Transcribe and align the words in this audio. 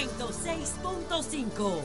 106.5. 0.00 1.82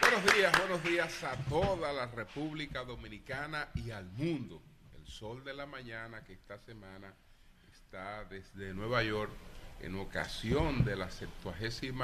Buenos 0.00 0.34
días, 0.34 0.58
buenos 0.58 0.82
días 0.82 1.22
a 1.22 1.36
toda 1.48 1.92
la 1.92 2.06
República 2.06 2.82
Dominicana 2.82 3.68
y 3.76 3.92
al 3.92 4.10
mundo. 4.10 4.60
El 4.98 5.06
sol 5.06 5.44
de 5.44 5.54
la 5.54 5.66
mañana 5.66 6.24
que 6.24 6.32
esta 6.32 6.58
semana 6.58 7.14
está 7.72 8.24
desde 8.24 8.74
Nueva 8.74 9.04
York 9.04 9.30
en 9.82 9.94
ocasión 9.94 10.84
de 10.84 10.96
la 10.96 11.12
78 11.12 11.94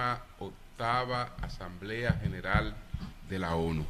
Asamblea 1.42 2.12
General 2.12 2.76
de 3.28 3.38
la 3.40 3.56
ONU. 3.56 3.84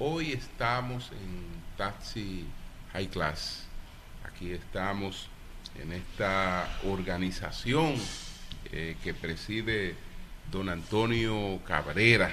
Hoy 0.00 0.32
estamos 0.32 1.12
en 1.12 1.46
Taxi 1.76 2.48
High 2.92 3.10
Class. 3.10 3.69
Aquí 4.40 4.52
estamos 4.52 5.28
en 5.78 5.92
esta 5.92 6.66
organización 6.84 7.94
eh, 8.72 8.96
que 9.04 9.12
preside 9.12 9.94
don 10.50 10.70
Antonio 10.70 11.60
Cabrera, 11.66 12.32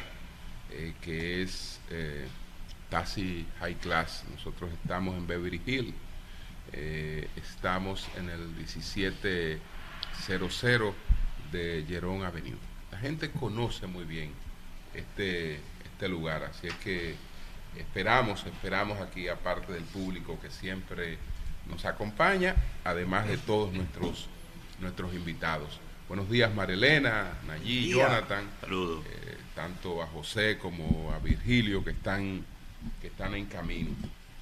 eh, 0.71 0.93
que 1.01 1.41
es 1.41 1.81
eh, 1.89 2.25
High 3.59 3.75
Class. 3.81 4.23
Nosotros 4.31 4.71
estamos 4.71 5.17
en 5.17 5.27
Beverly 5.27 5.61
Hills. 5.65 5.93
estamos 7.35 8.07
en 8.15 8.29
el 8.29 8.47
1700 8.51 10.95
de 11.51 11.85
Jerón 11.89 12.23
Avenue. 12.23 12.55
La 12.89 12.99
gente 12.99 13.31
conoce 13.31 13.85
muy 13.85 14.05
bien 14.05 14.31
este, 14.93 15.59
este 15.83 16.07
lugar, 16.07 16.45
así 16.45 16.67
es 16.67 16.73
que 16.75 17.17
esperamos, 17.75 18.45
esperamos 18.45 19.01
aquí, 19.01 19.27
aparte 19.27 19.73
del 19.73 19.83
público 19.83 20.39
que 20.39 20.49
siempre 20.49 21.17
nos 21.69 21.85
acompaña, 21.85 22.55
además 22.83 23.27
de 23.27 23.37
todos 23.37 23.73
nuestros, 23.73 24.27
nuestros 24.79 25.13
invitados. 25.13 25.79
Buenos 26.07 26.29
días, 26.29 26.53
Marilena, 26.53 27.33
Nayí, 27.47 27.89
Jonathan. 27.89 28.45
Saludos. 28.61 29.05
Eh, 29.05 29.37
tanto 29.55 30.03
a 30.03 30.07
José 30.07 30.57
como 30.57 31.11
a 31.11 31.19
Virgilio 31.19 31.83
que 31.83 31.89
están, 31.89 32.45
que 33.01 33.07
están 33.07 33.33
en 33.33 33.45
camino. 33.47 33.89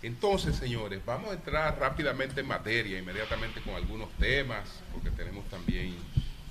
Entonces, 0.02 0.58
señores, 0.58 1.02
vamos 1.06 1.32
a 1.32 1.34
entrar 1.34 1.80
rápidamente 1.80 2.42
en 2.42 2.48
materia, 2.48 3.00
inmediatamente 3.00 3.62
con 3.62 3.76
algunos 3.76 4.12
temas, 4.20 4.82
porque 4.94 5.10
tenemos 5.10 5.48
también 5.50 5.96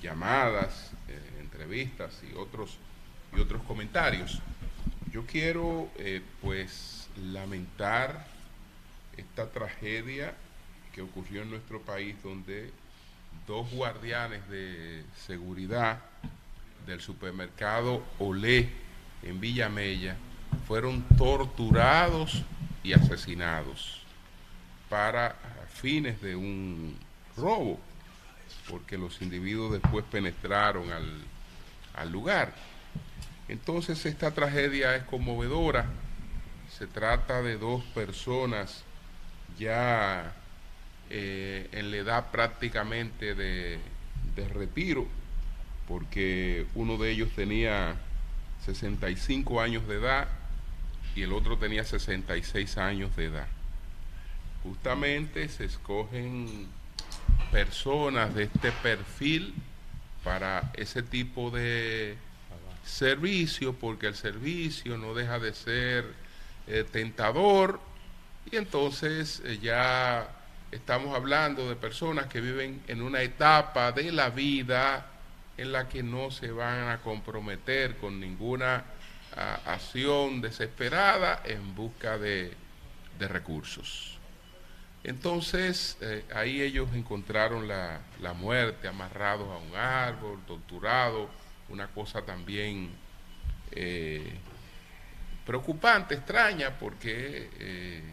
llamadas, 0.01 0.91
eh, 1.07 1.19
entrevistas 1.39 2.21
y 2.29 2.35
otros, 2.35 2.77
y 3.37 3.39
otros 3.39 3.61
comentarios. 3.63 4.41
Yo 5.11 5.25
quiero, 5.25 5.89
eh, 5.97 6.21
pues, 6.41 7.07
lamentar 7.15 8.27
esta 9.15 9.49
tragedia 9.51 10.33
que 10.95 11.01
ocurrió 11.01 11.41
en 11.41 11.49
nuestro 11.49 11.81
país, 11.81 12.15
donde 12.23 12.71
dos 13.45 13.69
guardianes 13.71 14.47
de 14.47 15.03
seguridad 15.27 15.99
del 16.87 17.01
supermercado 17.01 18.01
Olé 18.17 18.69
en 19.21 19.41
Villamella 19.41 20.15
fueron 20.65 21.03
torturados 21.17 22.43
y 22.81 22.93
asesinados 22.93 24.03
para 24.89 25.35
fines 25.73 26.21
de 26.21 26.37
un 26.37 26.97
robo, 27.35 27.77
porque 28.69 28.97
los 28.97 29.21
individuos 29.21 29.73
después 29.73 30.05
penetraron 30.09 30.93
al, 30.93 31.21
al 31.93 32.09
lugar. 32.09 32.53
Entonces 33.49 34.05
esta 34.05 34.31
tragedia 34.31 34.95
es 34.95 35.03
conmovedora. 35.03 35.87
Se 36.69 36.87
trata 36.87 37.41
de 37.41 37.57
dos 37.57 37.83
personas 37.83 38.83
ya 39.59 40.33
eh, 41.09 41.69
en 41.71 41.91
la 41.91 41.97
edad 41.97 42.31
prácticamente 42.31 43.35
de, 43.35 43.79
de 44.35 44.47
retiro, 44.47 45.07
porque 45.87 46.65
uno 46.75 46.97
de 46.97 47.11
ellos 47.11 47.29
tenía 47.35 47.95
65 48.65 49.61
años 49.61 49.87
de 49.87 49.95
edad 49.95 50.27
y 51.15 51.21
el 51.21 51.33
otro 51.33 51.57
tenía 51.57 51.83
66 51.83 52.77
años 52.77 53.15
de 53.15 53.25
edad. 53.25 53.47
Justamente 54.63 55.47
se 55.49 55.65
escogen 55.65 56.67
personas 57.51 58.33
de 58.33 58.43
este 58.43 58.71
perfil 58.71 59.53
para 60.23 60.71
ese 60.73 61.03
tipo 61.03 61.51
de 61.51 62.17
servicio, 62.83 63.73
porque 63.73 64.07
el 64.07 64.15
servicio 64.15 64.97
no 64.97 65.13
deja 65.13 65.39
de 65.39 65.53
ser 65.53 66.05
eh, 66.67 66.83
tentador 66.91 67.79
y 68.51 68.57
entonces 68.57 69.41
eh, 69.45 69.59
ya 69.61 70.34
estamos 70.75 71.15
hablando 71.15 71.69
de 71.69 71.75
personas 71.75 72.27
que 72.27 72.41
viven 72.41 72.83
en 72.87 73.01
una 73.01 73.21
etapa 73.21 73.91
de 73.91 74.11
la 74.11 74.29
vida 74.29 75.05
en 75.57 75.71
la 75.71 75.87
que 75.87 76.03
no 76.03 76.31
se 76.31 76.51
van 76.51 76.89
a 76.89 77.01
comprometer 77.01 77.95
con 77.97 78.19
ninguna 78.19 78.83
acción 79.65 80.41
desesperada 80.41 81.41
en 81.45 81.75
busca 81.75 82.17
de, 82.17 82.53
recursos. 83.19 84.17
Entonces, 85.03 85.97
eh, 86.01 86.25
ahí 86.33 86.61
ellos 86.61 86.89
encontraron 86.93 87.67
la, 87.67 88.01
muerte, 88.37 88.87
amarrados 88.87 89.47
a 89.49 89.57
un 89.57 89.75
árbol, 89.75 90.39
torturados, 90.45 91.29
una 91.69 91.87
cosa 91.87 92.23
también 92.23 92.89
eh, 93.71 94.37
preocupante, 95.45 96.15
extraña, 96.15 96.77
porque 96.77 97.49
eh, 97.59 98.03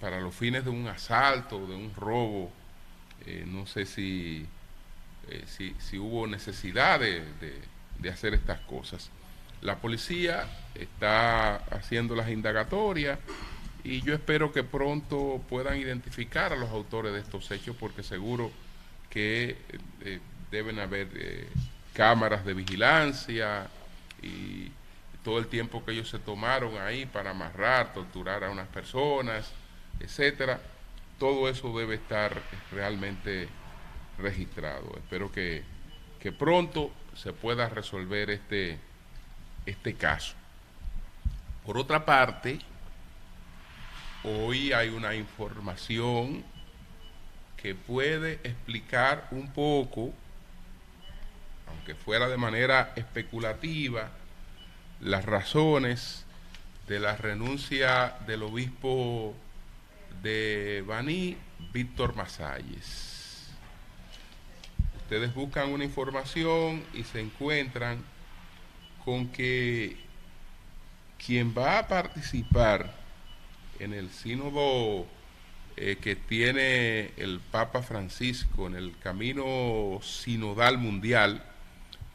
para 0.00 0.20
los 0.20 0.34
fines 0.34 0.64
de 0.64 0.70
un 0.70 0.88
asalto, 0.88 1.66
de 1.66 1.74
un 1.74 1.94
robo, 1.94 2.50
no 3.46 3.66
sé 3.66 3.86
si, 3.86 4.46
si, 5.46 5.98
hubo 5.98 6.26
necesidad 6.26 7.00
de 7.00 8.10
hacer 8.10 8.34
estas 8.34 8.60
cosas. 8.60 9.10
La 9.62 9.76
policía 9.76 10.48
está 10.74 11.56
haciendo 11.56 12.16
las 12.16 12.30
indagatorias 12.30 13.18
y 13.84 14.00
yo 14.02 14.14
espero 14.14 14.52
que 14.52 14.62
pronto 14.62 15.42
puedan 15.48 15.78
identificar 15.78 16.52
a 16.52 16.56
los 16.56 16.70
autores 16.70 17.12
de 17.12 17.20
estos 17.20 17.50
hechos 17.50 17.76
porque 17.78 18.02
seguro 18.02 18.50
que 19.10 19.56
eh, 20.02 20.20
deben 20.50 20.78
haber 20.78 21.08
eh, 21.14 21.48
cámaras 21.92 22.44
de 22.44 22.54
vigilancia 22.54 23.68
y 24.22 24.70
todo 25.24 25.38
el 25.38 25.46
tiempo 25.48 25.84
que 25.84 25.92
ellos 25.92 26.08
se 26.08 26.18
tomaron 26.18 26.78
ahí 26.78 27.04
para 27.04 27.30
amarrar, 27.30 27.92
torturar 27.92 28.44
a 28.44 28.50
unas 28.50 28.68
personas, 28.68 29.52
etcétera, 30.00 30.60
todo 31.18 31.48
eso 31.48 31.76
debe 31.76 31.96
estar 31.96 32.42
realmente 32.72 33.48
registrado. 34.18 34.92
Espero 34.96 35.30
que, 35.30 35.62
que 36.18 36.32
pronto 36.32 36.90
se 37.14 37.32
pueda 37.32 37.68
resolver 37.68 38.30
este 38.30 38.78
este 39.66 39.94
caso. 39.94 40.34
Por 41.64 41.78
otra 41.78 42.04
parte, 42.04 42.58
hoy 44.24 44.72
hay 44.72 44.88
una 44.88 45.14
información 45.14 46.44
que 47.56 47.74
puede 47.74 48.34
explicar 48.44 49.28
un 49.30 49.52
poco, 49.52 50.12
aunque 51.68 51.94
fuera 51.94 52.28
de 52.28 52.36
manera 52.36 52.92
especulativa, 52.96 54.10
las 55.00 55.24
razones 55.24 56.24
de 56.88 57.00
la 57.00 57.16
renuncia 57.16 58.16
del 58.26 58.42
obispo 58.42 59.34
de 60.22 60.84
Baní, 60.86 61.36
Víctor 61.72 62.14
Masalles. 62.14 63.48
Ustedes 65.02 65.34
buscan 65.34 65.72
una 65.72 65.84
información 65.84 66.84
y 66.94 67.02
se 67.04 67.20
encuentran 67.20 68.02
con 69.04 69.28
que 69.28 69.96
quien 71.24 71.54
va 71.56 71.78
a 71.78 71.88
participar 71.88 72.94
en 73.78 73.92
el 73.92 74.10
sínodo 74.10 75.06
eh, 75.76 75.96
que 76.00 76.14
tiene 76.14 77.12
el 77.16 77.40
Papa 77.40 77.82
Francisco 77.82 78.66
en 78.66 78.74
el 78.74 78.96
camino 78.98 79.98
sinodal 80.02 80.78
mundial, 80.78 81.42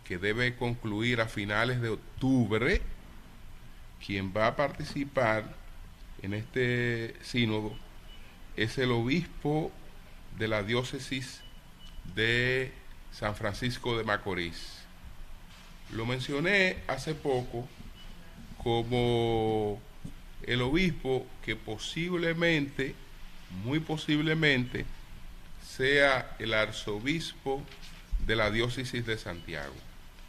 que 0.04 0.18
debe 0.18 0.56
concluir 0.56 1.20
a 1.20 1.28
finales 1.28 1.82
de 1.82 1.90
octubre, 1.90 2.82
quien 4.06 4.34
va 4.36 4.48
a 4.48 4.56
participar 4.56 5.56
en 6.22 6.34
este 6.34 7.16
sínodo 7.24 7.76
es 8.56 8.78
el 8.78 8.92
obispo 8.92 9.72
de 10.38 10.48
la 10.48 10.64
diócesis 10.64 11.42
de 12.16 12.72
San 13.12 13.36
Francisco 13.36 13.98
de 13.98 14.04
Macorís. 14.04 14.76
Lo 15.92 16.06
mencioné 16.06 16.78
hace 16.88 17.14
poco 17.14 17.68
como 18.64 19.80
el 20.44 20.62
obispo 20.62 21.26
que 21.44 21.56
posiblemente, 21.56 22.96
muy 23.64 23.80
posiblemente, 23.80 24.86
sea 25.66 26.36
el 26.40 26.54
arzobispo 26.54 27.64
de 28.26 28.36
la 28.36 28.50
diócesis 28.52 29.06
de 29.06 29.18
Santiago, 29.18 29.74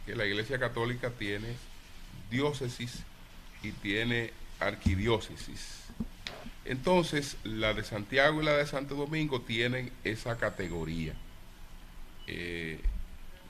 que 0.05 0.15
la 0.15 0.25
Iglesia 0.25 0.59
Católica 0.59 1.09
tiene 1.09 1.55
diócesis 2.29 3.03
y 3.63 3.71
tiene 3.71 4.31
arquidiócesis. 4.59 5.86
Entonces, 6.67 7.37
la 7.45 7.73
de 7.73 7.83
Santiago 7.83 8.41
y 8.41 8.45
la 8.45 8.57
de 8.57 8.67
Santo 8.67 8.95
Domingo 8.95 9.41
tienen 9.41 9.89
esa 10.03 10.37
categoría. 10.37 11.13
Eh, 12.27 12.81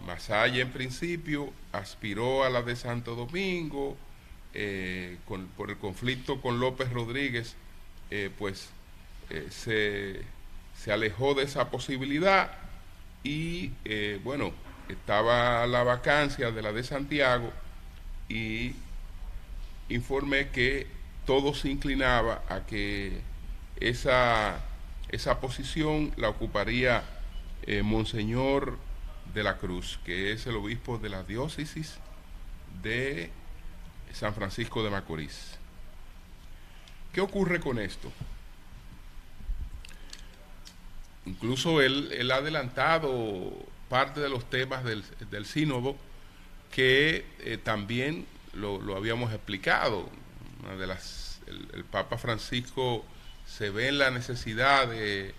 Masaya 0.05 0.61
en 0.61 0.71
principio 0.71 1.51
aspiró 1.71 2.43
a 2.43 2.51
la 2.51 2.61
de 2.61 2.75
Santo 2.75 3.15
Domingo, 3.15 3.97
eh, 4.53 5.17
por 5.57 5.71
el 5.71 5.77
conflicto 5.77 6.39
con 6.41 6.59
López 6.59 6.91
Rodríguez, 6.91 7.55
eh, 8.11 8.29
pues 8.37 8.69
se, 9.49 10.21
se, 10.77 10.91
alejó 10.91 11.33
de 11.33 11.43
esa 11.43 11.69
posibilidad 11.69 12.51
y 13.23 13.71
bueno, 14.23 14.53
estaba 14.87 15.67
la 15.67 15.83
vacancia 15.83 16.51
de 16.51 16.61
la 16.61 16.71
de 16.71 16.83
Santiago 16.83 17.51
y 18.29 18.73
informé 19.89 20.49
que 20.49 20.87
todo 21.27 21.53
se 21.53 21.69
inclinaba 21.69 22.41
a 22.49 22.65
que 22.65 23.21
esa, 23.79 24.63
esa 25.09 25.39
posición 25.39 26.11
la 26.17 26.29
ocuparía 26.29 27.03
Monseñor 27.83 28.79
de 29.33 29.43
la 29.43 29.57
Cruz, 29.57 29.99
que 30.05 30.31
es 30.31 30.47
el 30.47 30.55
obispo 30.55 30.97
de 30.97 31.09
la 31.09 31.23
diócesis 31.23 31.99
de 32.81 33.29
San 34.13 34.33
Francisco 34.33 34.83
de 34.83 34.89
Macorís. 34.89 35.57
¿Qué 37.13 37.21
ocurre 37.21 37.59
con 37.59 37.79
esto? 37.79 38.11
Incluso 41.25 41.81
él, 41.81 42.31
ha 42.31 42.35
adelantado 42.35 43.53
parte 43.89 44.19
de 44.19 44.29
los 44.29 44.49
temas 44.49 44.83
del, 44.83 45.45
sínodo 45.45 45.95
que 46.71 47.25
eh, 47.39 47.57
también 47.57 48.25
lo, 48.53 48.95
habíamos 48.95 49.33
explicado. 49.33 50.09
De 50.77 50.87
las, 50.87 51.39
el 51.47 51.83
Papa 51.85 52.17
Francisco 52.17 53.05
se 53.45 53.69
ve 53.69 53.87
en 53.87 53.97
la 53.97 54.11
necesidad 54.11 54.87
de 54.87 55.33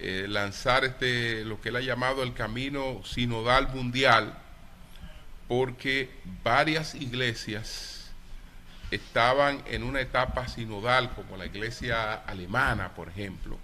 eh, 0.00 0.26
lanzar 0.28 0.84
este, 0.84 1.44
lo 1.44 1.60
que 1.60 1.70
él 1.70 1.76
ha 1.76 1.80
llamado 1.80 2.22
el 2.22 2.32
camino 2.32 3.02
sinodal 3.04 3.68
mundial, 3.74 4.38
porque 5.48 6.08
varias 6.44 6.94
iglesias 6.94 8.12
estaban 8.92 9.60
en 9.66 9.82
una 9.82 10.00
etapa 10.00 10.46
sinodal, 10.46 11.10
como 11.14 11.36
la 11.36 11.46
iglesia 11.46 12.14
alemana, 12.14 12.94
por 12.94 13.08
ejemplo. 13.08 13.58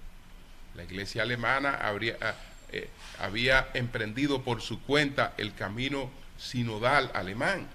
La 0.74 0.82
iglesia 0.82 1.22
alemana 1.22 1.74
habría, 1.74 2.16
ah, 2.20 2.34
eh, 2.72 2.90
había 3.20 3.68
emprendido 3.74 4.42
por 4.42 4.60
su 4.60 4.82
cuenta 4.82 5.34
el 5.38 5.54
camino 5.54 6.10
sinodal 6.36 7.12
alemán. 7.14 7.68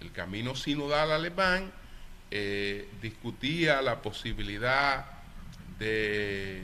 El 0.00 0.12
camino 0.12 0.54
sinodal 0.54 1.10
alemán 1.10 1.72
eh, 2.34 2.88
discutía 3.02 3.82
la 3.82 4.00
posibilidad 4.00 5.04
de 5.78 6.62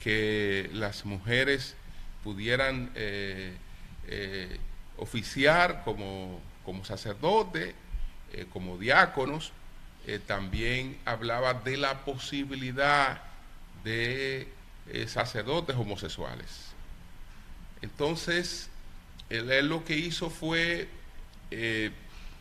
que 0.00 0.70
las 0.72 1.04
mujeres 1.04 1.74
pudieran 2.24 2.90
eh, 2.94 3.52
eh, 4.08 4.58
oficiar 4.96 5.82
como, 5.84 6.40
como 6.64 6.84
sacerdote, 6.84 7.74
eh, 8.32 8.46
como 8.52 8.78
diáconos. 8.78 9.52
también 10.26 10.96
hablaba 11.04 11.52
de 11.54 11.76
la 11.76 12.04
posibilidad 12.04 13.20
de 13.82 14.48
sacerdotes 15.08 15.74
homosexuales. 15.74 16.72
Entonces, 17.82 18.70
él, 19.28 19.68
lo 19.68 19.84
que 19.84 19.96
hizo 19.96 20.30
fue 20.30 20.88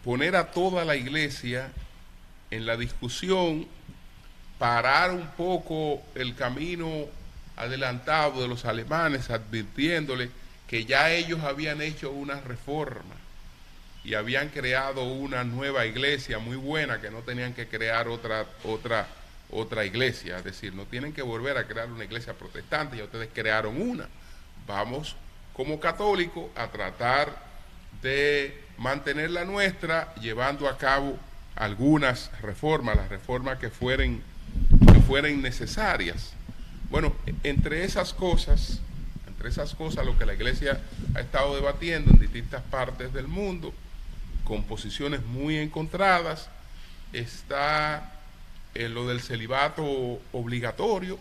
poner 0.03 0.35
a 0.35 0.51
toda 0.51 0.85
la 0.85 0.95
iglesia 0.95 1.71
en 2.55 2.65
la 2.65 2.77
discusión, 2.77 3.67
parar 4.57 5.11
un 5.11 5.27
poco 5.27 6.01
el 6.15 6.35
camino 6.35 7.05
adelantado 7.57 8.41
de 8.41 8.47
los 8.47 8.65
alemanes 8.65 9.29
advirtiéndole 9.29 10.29
que 10.67 10.85
ya 10.85 11.11
ellos 11.11 11.41
habían 11.43 11.81
hecho 11.81 12.11
una 12.11 12.39
reforma 12.41 13.15
y 14.03 14.13
habían 14.13 14.49
creado 14.49 15.03
una 15.03 15.43
nueva 15.43 15.85
iglesia 15.85 16.39
muy 16.39 16.55
buena 16.55 17.01
que 17.01 17.11
no 17.11 17.19
tenían 17.19 17.53
que 17.53 17.67
crear 17.67 18.07
otra 18.07 18.45
otra 18.63 19.07
otra 19.51 19.85
iglesia, 19.85 20.37
es 20.37 20.43
decir, 20.43 20.73
no 20.73 20.85
tienen 20.85 21.13
que 21.13 21.21
volver 21.21 21.57
a 21.57 21.67
crear 21.67 21.89
una 21.91 22.03
iglesia 22.03 22.33
protestante, 22.33 22.97
ya 22.97 23.03
ustedes 23.03 23.29
crearon 23.31 23.79
una. 23.79 24.07
Vamos 24.65 25.15
como 25.53 25.79
católicos 25.79 26.45
a 26.55 26.67
tratar 26.67 27.31
de 28.01 28.63
mantener 28.77 29.29
la 29.29 29.45
nuestra 29.45 30.13
llevando 30.15 30.67
a 30.67 30.77
cabo 30.77 31.17
algunas 31.55 32.31
reformas, 32.41 32.95
las 32.95 33.09
reformas 33.09 33.59
que 33.59 33.69
fueren 33.69 34.21
que 34.93 35.01
fueren 35.01 35.41
necesarias. 35.41 36.33
Bueno, 36.89 37.13
entre 37.43 37.83
esas 37.83 38.13
cosas, 38.13 38.79
entre 39.27 39.49
esas 39.49 39.75
cosas 39.75 40.05
lo 40.05 40.17
que 40.17 40.25
la 40.25 40.33
iglesia 40.33 40.81
ha 41.13 41.19
estado 41.19 41.55
debatiendo 41.55 42.11
en 42.11 42.19
distintas 42.19 42.61
partes 42.63 43.13
del 43.13 43.27
mundo, 43.27 43.73
con 44.43 44.63
posiciones 44.63 45.25
muy 45.25 45.57
encontradas, 45.57 46.49
está 47.13 48.13
en 48.75 48.93
lo 48.93 49.07
del 49.07 49.21
celibato 49.21 50.19
obligatorio, 50.31 51.17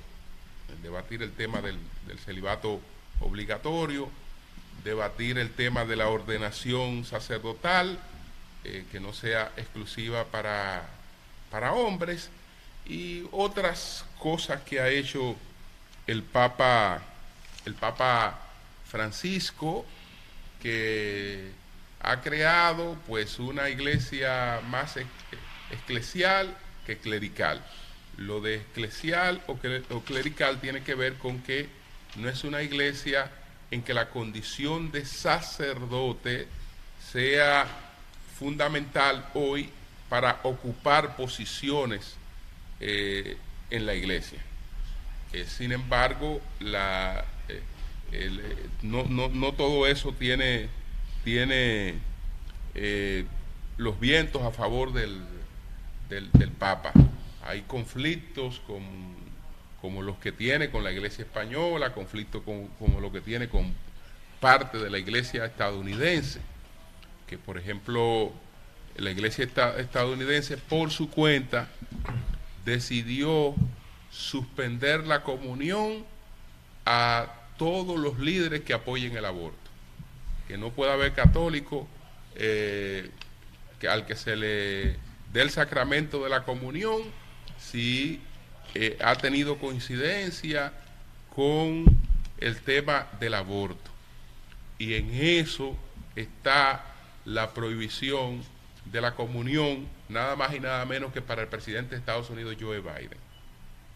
debatir 0.83 1.23
el 1.23 1.33
tema 1.33 1.63
del, 1.63 1.79
celibato 2.25 2.81
obligatorio, 3.21 4.09
debatir 4.83 5.39
el 5.39 5.51
tema 5.51 5.85
de 5.85 5.97
la 5.97 6.09
ordenación 6.09 7.05
sacerdotal, 7.05 7.99
eh, 8.65 8.85
que 8.91 9.01
no 9.01 9.13
sea 9.13 9.53
exclusiva 9.57 10.25
para, 10.25 10.89
para 11.51 11.73
hombres, 11.73 12.31
y 12.87 13.25
otras 13.33 14.05
cosas 14.19 14.63
que 14.63 14.81
ha 14.81 14.89
hecho 14.89 15.37
el 16.07 16.23
Papa, 16.23 17.03
el 17.65 17.75
Papa 17.75 18.39
Francisco, 18.91 19.87
que 20.61 21.51
ha 22.01 22.21
creado 22.21 22.99
pues 23.07 23.39
una 23.39 23.71
iglesia 23.71 24.61
más 24.69 24.97
eclesial 25.71 26.55
que 26.87 26.99
clerical. 26.99 27.65
Lo 28.17 28.41
de 28.41 28.57
eclesial 28.57 29.43
o, 29.47 29.57
clerical 30.03 30.61
tiene 30.61 30.83
que 30.83 30.95
ver 30.95 31.15
con 31.15 31.43
que 31.43 31.69
no 32.17 32.29
es 32.29 32.45
una 32.45 32.63
iglesia 32.63 33.31
en 33.71 33.83
que 33.83 33.95
la 33.95 34.11
condición 34.11 34.93
de 34.93 35.05
sacerdote 35.05 36.47
sea 37.13 37.67
fundamental 38.39 39.29
hoy 39.35 39.71
para 40.09 40.41
ocupar 40.43 41.17
posiciones 41.17 42.17
eh, 42.81 43.37
en 43.71 43.87
la 43.87 43.95
iglesia. 43.95 44.39
Eh, 45.35 45.47
sin 45.49 45.73
embargo, 45.73 46.41
la, 46.61 47.25
eh, 47.49 47.61
eh, 48.13 48.69
no, 48.83 49.53
todo 49.55 49.89
eso 49.89 50.13
tiene, 50.13 50.69
tiene 51.25 51.95
los 53.77 53.99
vientos 53.99 54.43
a 54.43 54.53
favor 54.53 54.93
del, 54.93 55.23
del, 56.09 56.51
Papa. 56.53 56.93
Hay 57.45 57.63
conflictos 57.63 58.63
como 59.81 60.03
los 60.03 60.19
que 60.19 60.31
tiene 60.31 60.71
con 60.71 60.85
la 60.85 60.93
iglesia 60.93 61.25
española, 61.25 61.93
conflictos 61.93 62.43
como 62.45 63.01
los 63.01 63.13
que 63.13 63.21
tiene 63.21 63.49
con 63.49 63.75
parte 64.39 64.79
de 64.79 64.89
la 64.89 64.99
iglesia 64.99 65.47
estadounidense, 65.47 66.41
que 67.27 67.39
por 67.39 67.59
ejemplo 67.59 68.33
la 68.97 69.11
iglesia 69.11 69.45
estadounidense 69.79 70.57
por 70.57 70.91
su 70.91 71.11
cuenta 71.11 71.69
decidió 72.65 73.55
suspender 74.11 75.07
la 75.07 75.23
comunión 75.23 76.05
a 76.87 77.27
todos 77.59 77.99
los 77.99 78.19
líderes 78.19 78.63
que 78.63 78.75
apoyen 78.75 79.17
el 79.17 79.25
aborto. 79.25 79.59
Que 80.47 80.57
no 80.57 80.71
pueda 80.71 80.93
haber 80.93 81.13
católico 81.13 81.89
eh, 82.37 83.11
que 83.81 83.89
al 83.89 84.07
que 84.07 84.15
se 84.15 84.37
le 84.37 84.97
dé 85.33 85.43
el 85.43 85.51
sacramento 85.51 86.23
de 86.23 86.31
la 86.31 86.45
comunión 86.45 87.03
si 87.59 88.21
eh, 88.75 88.97
ha 89.03 89.17
tenido 89.17 89.59
coincidencia 89.59 90.73
con 91.35 91.85
el 92.39 92.61
tema 92.61 93.09
del 93.19 93.35
aborto. 93.35 93.91
Y 94.79 94.95
en 94.95 95.11
eso 95.13 95.77
está 96.15 96.94
la 97.25 97.53
prohibición 97.55 98.43
de 98.87 99.01
la 99.01 99.15
comunión, 99.15 99.89
nada 100.09 100.37
más 100.37 100.55
y 100.55 100.61
nada 100.61 100.85
menos 100.85 101.13
que 101.13 101.23
para 101.23 101.43
el 101.43 101.49
presidente 101.49 101.91
de 101.95 102.01
Estados 102.01 102.31
Unidos, 102.31 102.57
Joe 102.61 102.81
Biden 102.81 103.25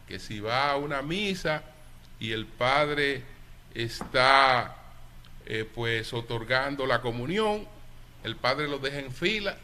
que 0.08 0.18
si 0.18 0.40
va 0.40 0.70
a 0.70 0.76
una 0.76 1.02
misa 1.02 1.62
y 2.18 2.32
el 2.32 2.46
padre 2.46 3.22
está 3.74 4.74
eh, 5.46 5.68
pues 5.72 6.12
otorgando 6.14 6.86
la 6.86 7.02
comunión, 7.02 7.66
el 8.24 8.34
padre 8.34 8.66
lo 8.68 8.78
deja 8.78 8.98
en 8.98 9.12
fila 9.12 9.56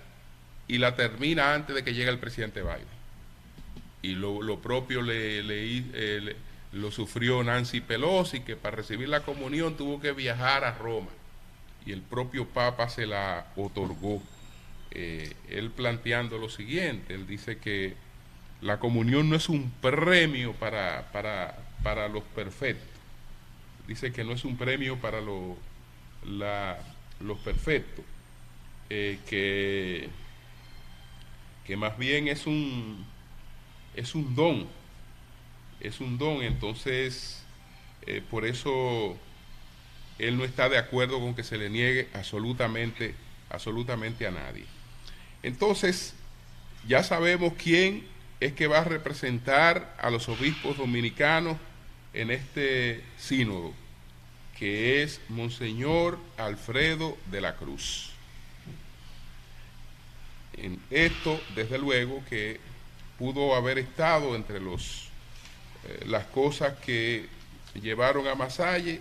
y 0.69 0.79
la 0.79 0.95
termina 0.95 1.55
antes 1.55 1.75
de 1.75 1.83
que 1.83 1.95
llegue 1.95 2.11
el 2.11 2.19
presidente 2.19 2.61
Biden. 2.61 2.95
Y 4.03 4.15
lo, 4.15 4.61
propio 4.61 5.01
le, 5.01 5.41
eh, 5.49 6.37
lo 6.73 6.91
sufrió 6.91 7.43
Nancy 7.43 7.81
Pelosi, 7.81 8.41
que 8.41 8.55
para 8.55 8.77
recibir 8.77 9.09
la 9.09 9.21
comunión 9.21 9.79
tuvo 9.79 9.99
que 9.99 10.13
viajar 10.13 10.65
a 10.65 10.73
Roma 10.73 11.09
y 11.87 11.93
el 11.93 12.03
propio 12.03 12.47
Papa 12.49 12.89
se 12.89 13.07
la 13.07 13.47
otorgó. 13.57 14.23
Eh, 14.91 15.35
él 15.49 15.71
planteando 15.71 16.39
lo 16.39 16.49
siguiente, 16.49 17.15
él 17.15 17.27
dice 17.27 17.59
que 17.59 17.95
la 18.61 18.79
comunión 18.79 19.29
no 19.29 19.37
es 19.37 19.49
un 19.49 19.71
premio 19.83 20.53
para, 20.55 21.11
para, 21.13 21.59
para 21.83 22.09
los 22.09 22.23
perfectos. 22.23 22.89
Dice 23.87 24.13
que 24.13 24.25
no 24.25 24.33
es 24.33 24.45
un 24.45 24.57
premio 24.57 24.99
para 24.99 25.21
lo, 25.21 25.57
los 27.21 27.39
perfectos, 27.41 28.05
eh, 28.89 29.19
que, 29.29 30.09
que 31.67 31.77
más 31.77 31.99
bien 31.99 32.29
es 32.29 32.47
un, 32.47 33.05
es 33.95 34.15
un 34.15 34.35
don, 34.35 34.67
es 35.81 36.01
un 36.01 36.17
don, 36.17 36.43
entonces 36.43 37.45
eh, 38.07 38.23
por 38.31 38.47
eso 38.47 39.19
él 40.19 40.37
no 40.37 40.45
está 40.45 40.69
de 40.69 40.79
acuerdo 40.79 41.21
con 41.21 41.35
que 41.35 41.43
se 41.43 41.59
le 41.59 41.71
niegue 41.71 42.09
absolutamente, 42.15 43.15
absolutamente 43.51 44.27
a 44.27 44.31
nadie. 44.31 44.65
Entonces, 45.43 46.15
ya 46.87 47.03
sabemos 47.03 47.55
quién 47.57 48.07
es 48.41 48.53
que 48.53 48.67
va 48.67 48.81
a 48.81 48.85
representar 48.85 49.97
a 49.99 50.11
los 50.11 50.29
obispos 50.29 50.77
dominicanos 50.77 51.57
en 52.13 52.31
este 52.31 53.03
sínodo, 53.19 53.73
que 54.59 55.03
es 55.03 55.21
Monseñor 55.29 56.19
Alfredo 56.37 57.19
de 57.31 57.41
la 57.41 57.57
Cruz. 57.57 58.11
En 60.57 60.81
esto, 60.91 61.41
desde 61.57 61.79
luego, 61.79 62.23
que 62.29 62.61
pudo 63.19 63.57
haber 63.57 63.79
estado 63.79 64.37
entre 64.37 64.61
los, 64.61 65.09
eh, 65.85 66.05
las 66.07 66.27
cosas 66.27 66.75
que 66.79 67.29
llevaron 67.75 68.29
a 68.29 68.37
Masalle 68.37 69.01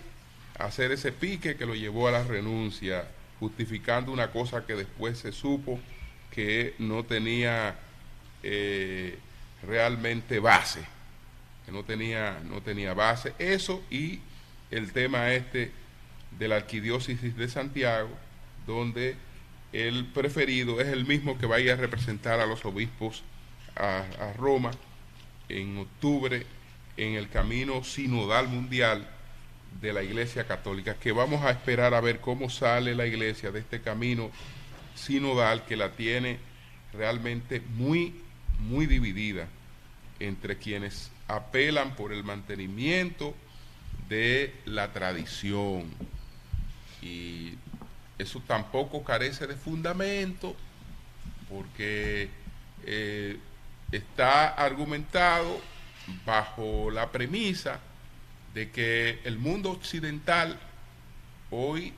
hacer 0.58 0.92
ese 0.92 1.12
pique 1.12 1.56
que 1.56 1.66
lo 1.66 1.74
llevó 1.74 2.08
a 2.08 2.12
la 2.12 2.24
renuncia, 2.24 3.08
justificando 3.40 4.12
una 4.12 4.30
cosa 4.30 4.64
que 4.66 4.74
después 4.74 5.18
se 5.18 5.32
supo 5.32 5.80
que 6.30 6.74
no 6.78 7.04
tenía 7.04 7.76
eh, 8.42 9.18
realmente 9.66 10.38
base, 10.38 10.80
que 11.64 11.72
no 11.72 11.84
tenía, 11.84 12.40
no 12.44 12.60
tenía 12.60 12.94
base. 12.94 13.34
Eso 13.38 13.82
y 13.90 14.20
el 14.70 14.92
tema 14.92 15.32
este 15.32 15.72
de 16.38 16.48
la 16.48 16.56
arquidiócesis 16.56 17.36
de 17.36 17.48
Santiago, 17.48 18.10
donde 18.66 19.16
el 19.72 20.06
preferido 20.06 20.80
es 20.80 20.88
el 20.88 21.04
mismo 21.06 21.38
que 21.38 21.46
vaya 21.46 21.74
a 21.74 21.76
representar 21.76 22.40
a 22.40 22.46
los 22.46 22.64
obispos 22.64 23.22
a, 23.76 24.04
a 24.20 24.32
Roma 24.34 24.70
en 25.48 25.78
octubre 25.78 26.46
en 26.96 27.14
el 27.14 27.28
camino 27.28 27.82
sinodal 27.82 28.48
mundial 28.48 29.08
de 29.80 29.92
la 29.92 30.02
Iglesia 30.02 30.46
Católica, 30.46 30.94
que 30.94 31.12
vamos 31.12 31.44
a 31.44 31.50
esperar 31.50 31.94
a 31.94 32.00
ver 32.00 32.20
cómo 32.20 32.50
sale 32.50 32.94
la 32.94 33.06
Iglesia 33.06 33.50
de 33.50 33.60
este 33.60 33.80
camino 33.80 34.30
sinodal 34.94 35.64
que 35.64 35.76
la 35.76 35.92
tiene 35.92 36.38
realmente 36.92 37.60
muy, 37.60 38.14
muy 38.60 38.86
dividida 38.86 39.48
entre 40.20 40.56
quienes 40.58 41.10
apelan 41.28 41.96
por 41.96 42.12
el 42.12 42.24
mantenimiento 42.24 43.34
de 44.08 44.54
la 44.64 44.92
tradición. 44.92 45.84
Y 47.02 47.54
eso 48.18 48.42
tampoco 48.46 49.02
carece 49.02 49.46
de 49.46 49.56
fundamento 49.56 50.54
porque 51.48 52.28
eh, 52.86 53.38
está 53.92 54.48
argumentado 54.48 55.60
bajo 56.24 56.90
la 56.90 57.10
premisa 57.10 57.80
de 58.54 58.70
que 58.70 59.18
el 59.24 59.38
mundo 59.38 59.70
occidental 59.70 60.58
hoy 61.50 61.92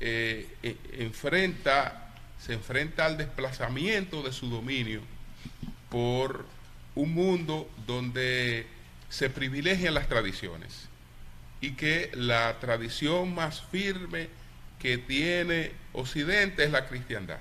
eh, 0.00 0.48
e, 0.62 0.76
enfrenta, 0.98 2.14
se 2.38 2.52
enfrenta 2.52 3.06
al 3.06 3.16
desplazamiento 3.16 4.22
de 4.22 4.32
su 4.32 4.48
dominio 4.50 5.00
por 5.88 6.44
un 6.94 7.14
mundo 7.14 7.70
donde 7.86 8.66
se 9.08 9.30
privilegian 9.30 9.94
las 9.94 10.08
tradiciones 10.08 10.88
y 11.60 11.72
que 11.72 12.10
la 12.14 12.58
tradición 12.58 13.34
más 13.34 13.62
firme 13.70 14.28
que 14.78 14.98
tiene 14.98 15.72
Occidente 15.92 16.64
es 16.64 16.70
la 16.70 16.86
cristiandad. 16.86 17.38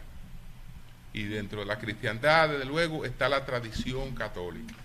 Y 1.14 1.24
dentro 1.24 1.62
de 1.62 1.66
la 1.66 1.80
cristiandad, 1.80 2.50
desde 2.50 2.66
luego, 2.66 3.06
está 3.06 3.30
la 3.30 3.46
tradición 3.46 4.14
católica. 4.14 4.76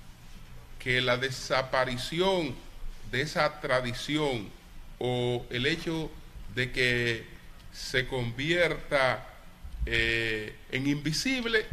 Que 0.79 1.01
la 1.01 1.17
desaparición 1.17 2.55
de 3.15 3.21
esa 3.21 3.61
tradición 3.61 4.51
o 4.99 5.47
el 5.51 5.67
hecho 5.67 6.11
de 6.57 6.73
que 6.73 7.25
se 7.73 8.09
convierta 8.09 9.25
eh, 9.87 10.57
en 10.73 10.89
invisible, 10.89 11.65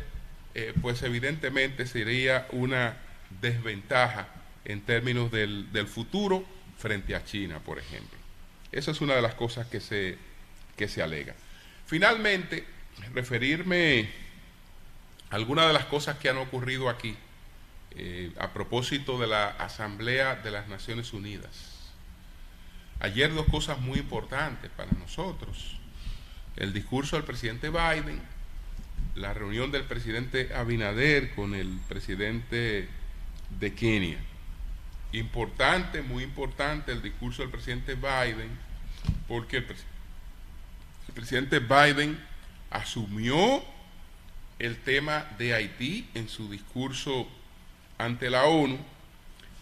eh, 0.53 0.71
pues 0.83 1.01
evidentemente 1.01 1.87
sería 1.87 2.47
una 2.51 2.95
desventaja 3.41 4.27
en 4.65 4.81
términos 4.81 5.31
del, 5.31 5.87
futuro 5.87 6.45
frente 6.77 7.15
a 7.15 7.25
China, 7.25 7.57
por 7.57 7.79
ejemplo. 7.79 8.19
Esa 8.71 8.91
es 8.91 9.01
una 9.01 9.15
de 9.15 9.23
las 9.23 9.33
cosas 9.33 9.65
que 9.65 9.79
se, 9.79 10.19
que 10.77 10.87
se 10.87 11.01
alega. 11.01 11.33
Finalmente, 11.87 12.65
referirme 13.15 14.11
a 15.31 15.37
algunas 15.37 15.65
de 15.65 15.73
las 15.73 15.85
cosas 15.85 16.17
que 16.19 16.29
han 16.29 16.37
ocurrido 16.37 16.87
aquí. 16.87 17.17
Eh, 17.93 18.31
a 18.39 18.53
propósito 18.53 19.19
de 19.19 19.27
la 19.27 19.49
Asamblea 19.49 20.35
de 20.35 20.49
las 20.49 20.69
Naciones 20.69 21.11
Unidas. 21.11 21.49
Ayer 23.01 23.33
dos 23.33 23.47
cosas 23.47 23.79
muy 23.81 23.99
importantes 23.99 24.71
para 24.71 24.91
nosotros. 24.93 25.77
El 26.55 26.71
discurso 26.71 27.17
del 27.17 27.25
presidente 27.25 27.69
Biden, 27.69 28.21
la 29.15 29.33
reunión 29.33 29.71
del 29.71 29.83
presidente 29.83 30.53
Abinader 30.55 31.35
con 31.35 31.53
el 31.53 31.67
presidente 31.89 32.87
de 33.59 33.73
Kenia. 33.73 34.19
Importante, 35.11 36.01
muy 36.01 36.23
importante 36.23 36.93
el 36.93 37.01
discurso 37.01 37.41
del 37.41 37.51
presidente 37.51 37.95
Biden, 37.95 38.57
porque 39.27 39.57
el, 39.57 39.65
el 39.65 41.13
presidente 41.13 41.59
Biden 41.59 42.17
asumió 42.69 43.61
el 44.59 44.77
tema 44.77 45.25
de 45.37 45.55
Haití 45.55 46.09
en 46.13 46.29
su 46.29 46.49
discurso 46.49 47.27
ante 48.01 48.29
la 48.29 48.45
ONU 48.45 48.79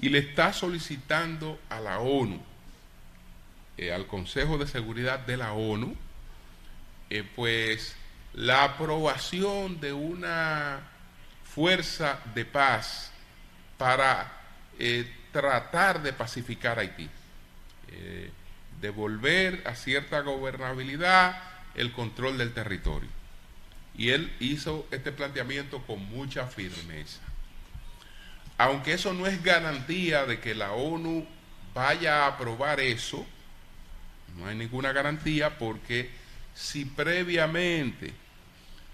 y 0.01 0.09
le 0.09 0.19
está 0.19 0.53
solicitando 0.53 1.59
a 1.69 1.79
la 1.79 1.99
ONU, 1.99 2.41
eh, 3.77 3.91
al 3.91 4.07
Consejo 4.07 4.57
de 4.57 4.67
Seguridad 4.67 5.19
de 5.19 5.37
la 5.37 5.53
ONU, 5.53 5.95
eh, 7.09 7.27
pues 7.35 7.95
la 8.33 8.63
aprobación 8.63 9.79
de 9.81 9.91
una 9.91 10.79
fuerza 11.43 12.19
de 12.33 12.45
paz 12.45 13.11
para 13.77 14.31
eh, 14.77 15.11
tratar 15.31 16.01
de 16.01 16.13
pacificar 16.13 16.79
Haití, 16.79 17.09
devolver 18.79 19.63
a 19.65 19.75
cierta 19.75 20.21
gobernabilidad 20.21 21.41
el 21.75 21.91
control 21.91 22.37
del 22.37 22.53
territorio. 22.53 23.09
Y 23.97 24.11
él 24.11 24.33
hizo 24.39 24.87
este 24.91 25.11
planteamiento 25.11 25.81
con 25.85 26.05
mucha 26.05 26.47
firmeza 26.47 27.19
aunque 28.59 28.91
eso 28.91 29.13
no 29.13 29.25
es 29.25 29.41
garantía 29.41 30.25
de 30.25 30.41
que 30.41 30.53
la 30.53 30.73
ONU 30.73 31.25
vaya 31.73 32.25
a 32.25 32.27
aprobar 32.27 32.81
eso, 32.81 33.25
no 34.37 34.47
hay 34.47 34.57
ninguna 34.57 34.91
garantía 34.91 35.57
porque 35.57 36.09
si 36.53 36.83
previamente 36.83 38.13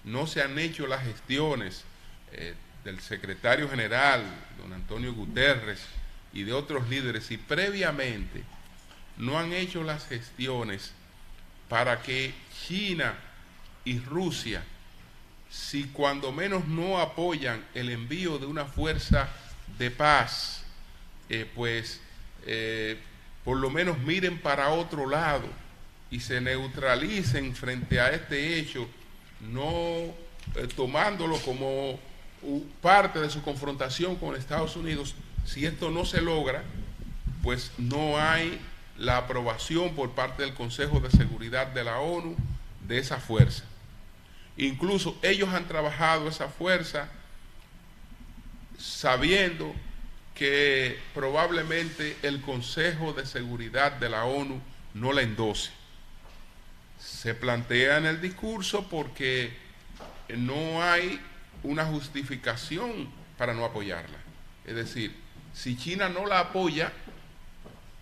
no 0.03 0.27
se 0.27 0.43
han 0.43 0.60
hecho 0.60 0.86
las 0.86 1.03
gestiones 1.03 1.84
eh, 2.31 2.53
del 2.84 3.01
secretario 3.01 3.67
general, 3.67 4.24
don 4.62 4.72
Antonio 4.72 5.12
Guterres, 5.15 5.84
y 6.31 6.43
de 6.43 6.53
otros 6.53 6.88
líderes, 6.88 7.25
si 7.25 7.38
previamente 7.38 8.43
no 9.17 9.39
han 9.39 9.51
hecho 9.51 9.81
las 9.81 10.07
gestiones 10.07 10.91
para 11.69 12.03
que 12.03 12.36
China 12.67 13.15
y 13.84 13.98
Rusia, 13.98 14.63
si 15.50 15.86
cuando 15.86 16.31
menos 16.31 16.67
no 16.67 17.00
apoyan 17.00 17.65
el 17.74 17.89
envío 17.89 18.38
de 18.38 18.45
una 18.45 18.65
fuerza 18.65 19.27
de 19.77 19.91
paz, 19.91 20.63
eh, 21.29 21.50
pues 21.55 22.00
eh, 22.46 23.00
por 23.44 23.58
lo 23.58 23.70
menos 23.70 23.98
miren 24.00 24.39
para 24.39 24.70
otro 24.70 25.08
lado 25.08 25.48
y 26.12 26.20
se 26.20 26.41
neutralicen 26.41 27.55
frente 27.55 28.00
a 28.00 28.12
este 28.12 28.58
hecho, 28.58 28.88
no 29.41 30.13
eh, 30.55 30.67
tomándolo 30.75 31.38
como 31.39 32.00
parte 32.82 33.20
de 33.20 33.29
su 33.29 33.41
confrontación 33.41 34.15
con 34.15 34.36
Estados 34.36 34.75
Unidos. 34.75 35.15
Si 35.46 35.65
esto 35.65 35.89
no 35.89 36.05
se 36.05 36.22
logra, 36.22 36.63
pues 37.41 37.72
no 37.77 38.20
hay 38.20 38.60
la 38.98 39.17
aprobación 39.17 39.96
por 39.96 40.12
parte 40.12 40.44
del 40.44 40.53
Consejo 40.53 41.00
de 41.00 41.12
Seguridad 41.12 41.67
de 41.67 41.84
la 41.84 42.00
ONU 42.00 42.36
de 42.88 43.00
esa 43.00 43.17
fuerza. 43.17 43.63
Incluso 44.58 45.17
ellos 45.22 45.50
han 45.50 45.67
trabajado 45.67 46.29
esa 46.29 46.48
fuerza 46.48 47.10
sabiendo 48.77 49.74
que 50.34 51.00
probablemente 51.13 52.17
el 52.22 52.41
Consejo 52.41 53.13
de 53.13 53.25
Seguridad 53.25 53.94
de 53.94 54.10
la 54.10 54.25
ONU 54.25 54.62
no 54.94 55.13
la 55.13 55.22
endose. 55.22 55.72
Se 57.00 57.34
plantea 57.34 57.98
en 57.98 58.05
el 58.05 58.22
discurso 58.22 58.88
porque 58.89 59.55
no 60.29 60.84
hay 60.84 61.20
una 61.63 61.86
justificación 61.86 63.10
para 63.38 63.53
no 63.53 63.65
apoyarla. 63.65 64.17
Es 64.65 64.75
decir, 64.75 65.15
si 65.53 65.77
China 65.77 66.10
no 66.10 66.25
la 66.25 66.39
apoya, 66.39 66.91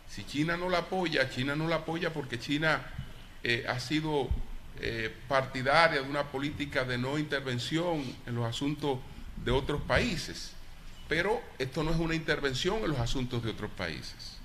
si 0.09 0.23
China 0.23 0.57
no 0.57 0.69
la 0.69 0.79
apoya, 0.79 1.29
China 1.29 1.55
no 1.55 1.67
la 1.67 1.77
apoya 1.77 2.11
porque 2.13 2.39
China 2.39 2.81
eh, 3.43 3.65
ha 3.67 3.79
sido 3.79 4.29
eh, 4.79 5.15
partidaria 5.27 6.01
de 6.01 6.09
una 6.09 6.23
política 6.23 6.83
de 6.83 6.97
no 6.97 7.17
intervención 7.17 8.03
en 8.25 8.35
los 8.35 8.45
asuntos 8.45 8.99
de 9.43 9.51
otros 9.51 9.81
países. 9.81 10.52
Pero 11.13 11.43
esto 11.59 11.83
no 11.83 11.91
es 11.91 11.97
una 11.97 12.15
intervención 12.15 12.79
en 12.83 12.89
los 12.89 12.97
asuntos 12.97 13.43
de 13.43 13.51
otros 13.51 13.69
países. 13.69 14.39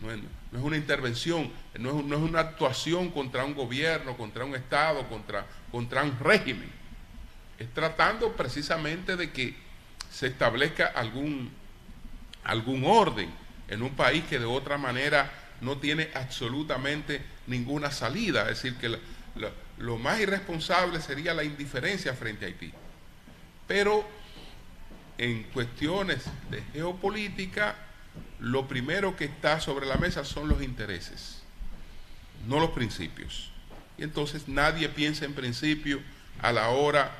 No 0.00 0.12
es, 0.12 0.20
una 0.52 0.76
intervención, 0.76 1.50
no 1.80 1.90
es, 1.90 1.96
una 1.96 2.38
actuación 2.38 3.10
contra 3.10 3.44
un 3.44 3.56
gobierno, 3.56 4.16
contra 4.16 4.44
un 4.44 4.54
Estado, 4.54 5.04
contra, 5.08 5.44
un 5.72 6.16
régimen. 6.20 6.70
Es 7.58 7.74
tratando 7.74 8.34
precisamente 8.34 9.16
de 9.16 9.32
que 9.32 9.56
se 10.12 10.28
establezca 10.28 10.92
algún 10.94 11.50
orden 12.84 13.32
en 13.66 13.82
un 13.82 13.96
país 13.96 14.22
que 14.30 14.38
de 14.38 14.44
otra 14.44 14.78
manera 14.78 15.28
no 15.60 15.78
tiene 15.78 16.08
absolutamente 16.14 17.20
ninguna 17.48 17.90
salida. 17.90 18.42
Es 18.42 18.62
decir, 18.62 18.76
que 18.76 18.96
lo 19.78 19.98
más 19.98 20.20
irresponsable 20.20 21.00
sería 21.00 21.34
la 21.34 21.42
indiferencia 21.42 22.14
frente 22.14 22.44
a 22.44 22.48
Haití. 22.48 22.72
Pero 23.66 24.22
en 25.18 25.44
cuestiones 25.44 26.24
de 26.50 26.62
geopolítica, 26.72 27.76
lo 28.40 28.68
primero 28.68 29.16
que 29.16 29.24
está 29.24 29.60
sobre 29.60 29.86
la 29.86 29.96
mesa 29.96 30.24
son 30.24 30.48
los 30.48 30.62
intereses, 30.62 31.42
no 32.46 32.60
los 32.60 32.70
principios. 32.70 33.50
Y 33.96 34.02
entonces 34.02 34.48
nadie 34.48 34.88
piensa 34.88 35.24
en 35.24 35.34
principio 35.34 36.00
a 36.40 36.52
la 36.52 36.70
hora 36.70 37.10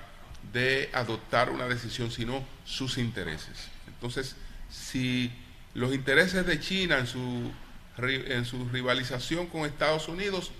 de 0.52 0.90
adoptar 0.92 1.50
una 1.50 1.66
decisión, 1.66 2.10
sino 2.10 2.44
sus 2.64 2.98
intereses. 2.98 3.68
Entonces, 3.86 4.36
si 4.70 5.30
los 5.74 5.94
intereses 5.94 6.46
de 6.46 6.60
China 6.60 6.98
en 6.98 7.06
su, 7.06 7.50
en 7.98 8.44
su 8.44 8.68
rivalización 8.68 9.46
con 9.46 9.64
Estados 9.64 10.08
Unidos 10.08 10.50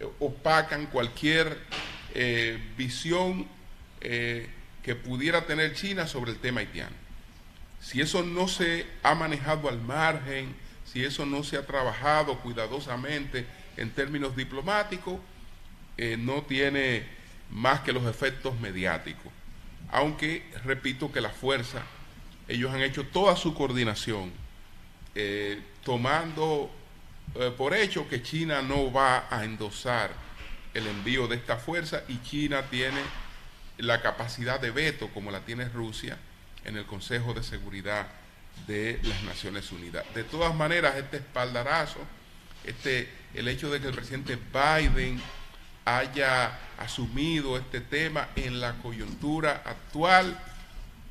eh, 0.00 0.06
opacan 0.18 0.86
cualquier 0.86 1.58
eh, 2.14 2.58
visión 2.76 3.46
eh, 4.00 4.48
que 4.84 4.94
pudiera 4.94 5.46
tener 5.46 5.74
China 5.74 6.06
sobre 6.06 6.32
el 6.32 6.38
tema 6.38 6.60
haitiano. 6.60 6.94
Si 7.80 8.00
eso 8.00 8.22
no 8.22 8.48
se 8.48 8.86
ha 9.02 9.14
manejado 9.14 9.68
al 9.68 9.80
margen, 9.80 10.54
si 10.84 11.04
eso 11.04 11.24
no 11.24 11.42
se 11.42 11.56
ha 11.56 11.66
trabajado 11.66 12.38
cuidadosamente 12.40 13.46
en 13.76 13.90
términos 13.90 14.36
diplomáticos, 14.36 15.18
eh, 15.96 16.16
no 16.18 16.42
tiene 16.42 17.04
más 17.50 17.80
que 17.80 17.92
los 17.92 18.06
efectos 18.06 18.58
mediáticos. 18.60 19.32
Aunque 19.90 20.44
repito 20.64 21.10
que 21.10 21.20
la 21.20 21.30
fuerza, 21.30 21.82
ellos 22.46 22.72
han 22.72 22.82
hecho 22.82 23.06
toda 23.06 23.36
su 23.36 23.54
coordinación, 23.54 24.32
eh, 25.14 25.62
tomando 25.82 26.70
eh, 27.36 27.52
por 27.56 27.74
hecho 27.74 28.08
que 28.08 28.22
China 28.22 28.60
no 28.60 28.92
va 28.92 29.26
a 29.30 29.44
endosar 29.44 30.10
el 30.74 30.86
envío 30.86 31.26
de 31.26 31.36
esta 31.36 31.56
fuerza 31.56 32.02
y 32.08 32.20
China 32.22 32.62
tiene 32.70 33.00
la 33.78 34.00
capacidad 34.00 34.60
de 34.60 34.70
veto 34.70 35.08
como 35.08 35.30
la 35.30 35.40
tiene 35.40 35.68
Rusia 35.68 36.16
en 36.64 36.76
el 36.76 36.86
Consejo 36.86 37.34
de 37.34 37.42
Seguridad 37.42 38.06
de 38.66 39.00
las 39.02 39.22
Naciones 39.24 39.70
Unidas. 39.72 40.04
De 40.14 40.24
todas 40.24 40.54
maneras, 40.54 40.96
este 40.96 41.18
espaldarazo, 41.18 42.00
este, 42.64 43.08
el 43.34 43.48
hecho 43.48 43.70
de 43.70 43.80
que 43.80 43.88
el 43.88 43.94
presidente 43.94 44.38
Biden 44.52 45.20
haya 45.84 46.58
asumido 46.78 47.58
este 47.58 47.80
tema 47.80 48.28
en 48.36 48.60
la 48.60 48.74
coyuntura 48.74 49.62
actual 49.66 50.38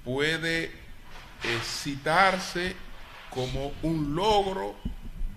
puede 0.04 0.66
eh, 0.66 1.60
citarse 1.64 2.76
como 3.30 3.74
un 3.84 4.16
logro 4.16 4.76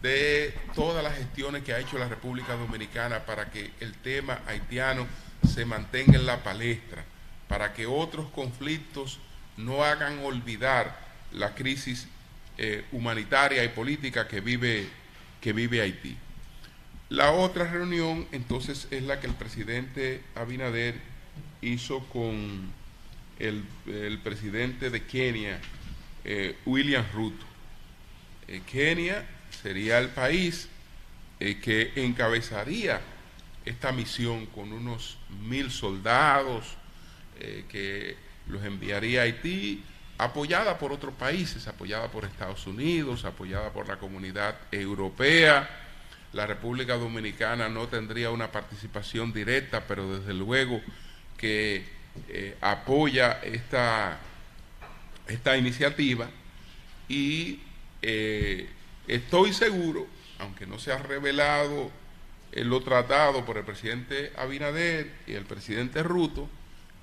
de 0.00 0.54
todas 0.74 1.02
las 1.02 1.16
gestiones 1.16 1.64
que 1.64 1.74
ha 1.74 1.80
hecho 1.80 1.98
la 1.98 2.08
República 2.08 2.54
Dominicana 2.54 3.20
para 3.26 3.50
que 3.50 3.72
el 3.80 3.94
tema 3.94 4.40
haitiano 4.46 5.06
se 5.46 5.64
mantenga 5.64 6.16
en 6.16 6.26
la 6.26 6.42
palestra 6.42 7.04
para 7.48 7.72
que 7.74 7.86
otros 7.86 8.28
conflictos 8.30 9.18
no 9.56 9.84
hagan 9.84 10.18
olvidar 10.20 10.98
la 11.32 11.54
crisis 11.54 12.08
eh, 12.58 12.84
humanitaria 12.92 13.64
y 13.64 13.68
política 13.68 14.26
que 14.28 14.40
vive, 14.40 14.88
que 15.40 15.52
vive 15.52 15.80
Haití. 15.80 16.16
La 17.08 17.32
otra 17.32 17.70
reunión 17.70 18.26
entonces 18.32 18.88
es 18.90 19.02
la 19.02 19.20
que 19.20 19.26
el 19.26 19.34
presidente 19.34 20.22
Abinader 20.34 20.96
hizo 21.62 22.00
con 22.08 22.72
el, 23.38 23.64
presidente 24.24 24.90
de 24.90 25.04
Kenia, 25.04 25.60
eh, 26.24 26.56
William 26.66 27.04
Ruto. 27.12 27.44
Eh, 28.48 28.62
Kenia 28.66 29.24
sería 29.62 29.98
el 29.98 30.08
país 30.08 30.68
que 31.38 31.92
encabezaría 31.96 32.98
esta 33.66 33.92
misión 33.92 34.46
con 34.46 34.72
unos 34.72 35.18
mil 35.46 35.70
soldados, 35.70 36.78
eh, 37.40 37.64
que 37.68 38.16
los 38.48 38.64
enviaría 38.64 39.20
a 39.20 39.24
Haití, 39.24 39.82
apoyada 40.18 40.78
por 40.78 40.92
otros 40.92 41.14
países, 41.14 41.66
apoyada 41.66 42.10
por 42.10 42.24
Estados 42.24 42.66
Unidos, 42.66 43.24
apoyada 43.24 43.70
por 43.72 43.88
la 43.88 43.98
comunidad 43.98 44.56
europea. 44.70 45.68
La 46.32 46.46
República 46.46 46.96
Dominicana 46.96 47.68
no 47.68 47.88
tendría 47.88 48.30
una 48.30 48.50
participación 48.50 49.32
directa, 49.32 49.84
pero 49.86 50.18
desde 50.18 50.34
luego 50.34 50.80
que 51.36 51.84
eh, 52.28 52.56
apoya 52.60 53.40
esta, 53.42 54.18
esta 55.28 55.56
iniciativa 55.56 56.28
y 57.08 57.60
eh, 58.02 58.68
estoy 59.06 59.52
seguro, 59.52 60.06
aunque 60.38 60.66
no 60.66 60.78
se 60.78 60.92
ha 60.92 60.98
revelado 60.98 61.90
lo 62.52 62.80
tratado 62.80 63.44
por 63.44 63.58
el 63.58 63.64
presidente 63.64 64.32
Abinader 64.36 65.12
y 65.26 65.34
el 65.34 65.44
presidente 65.44 66.02
Ruto, 66.02 66.48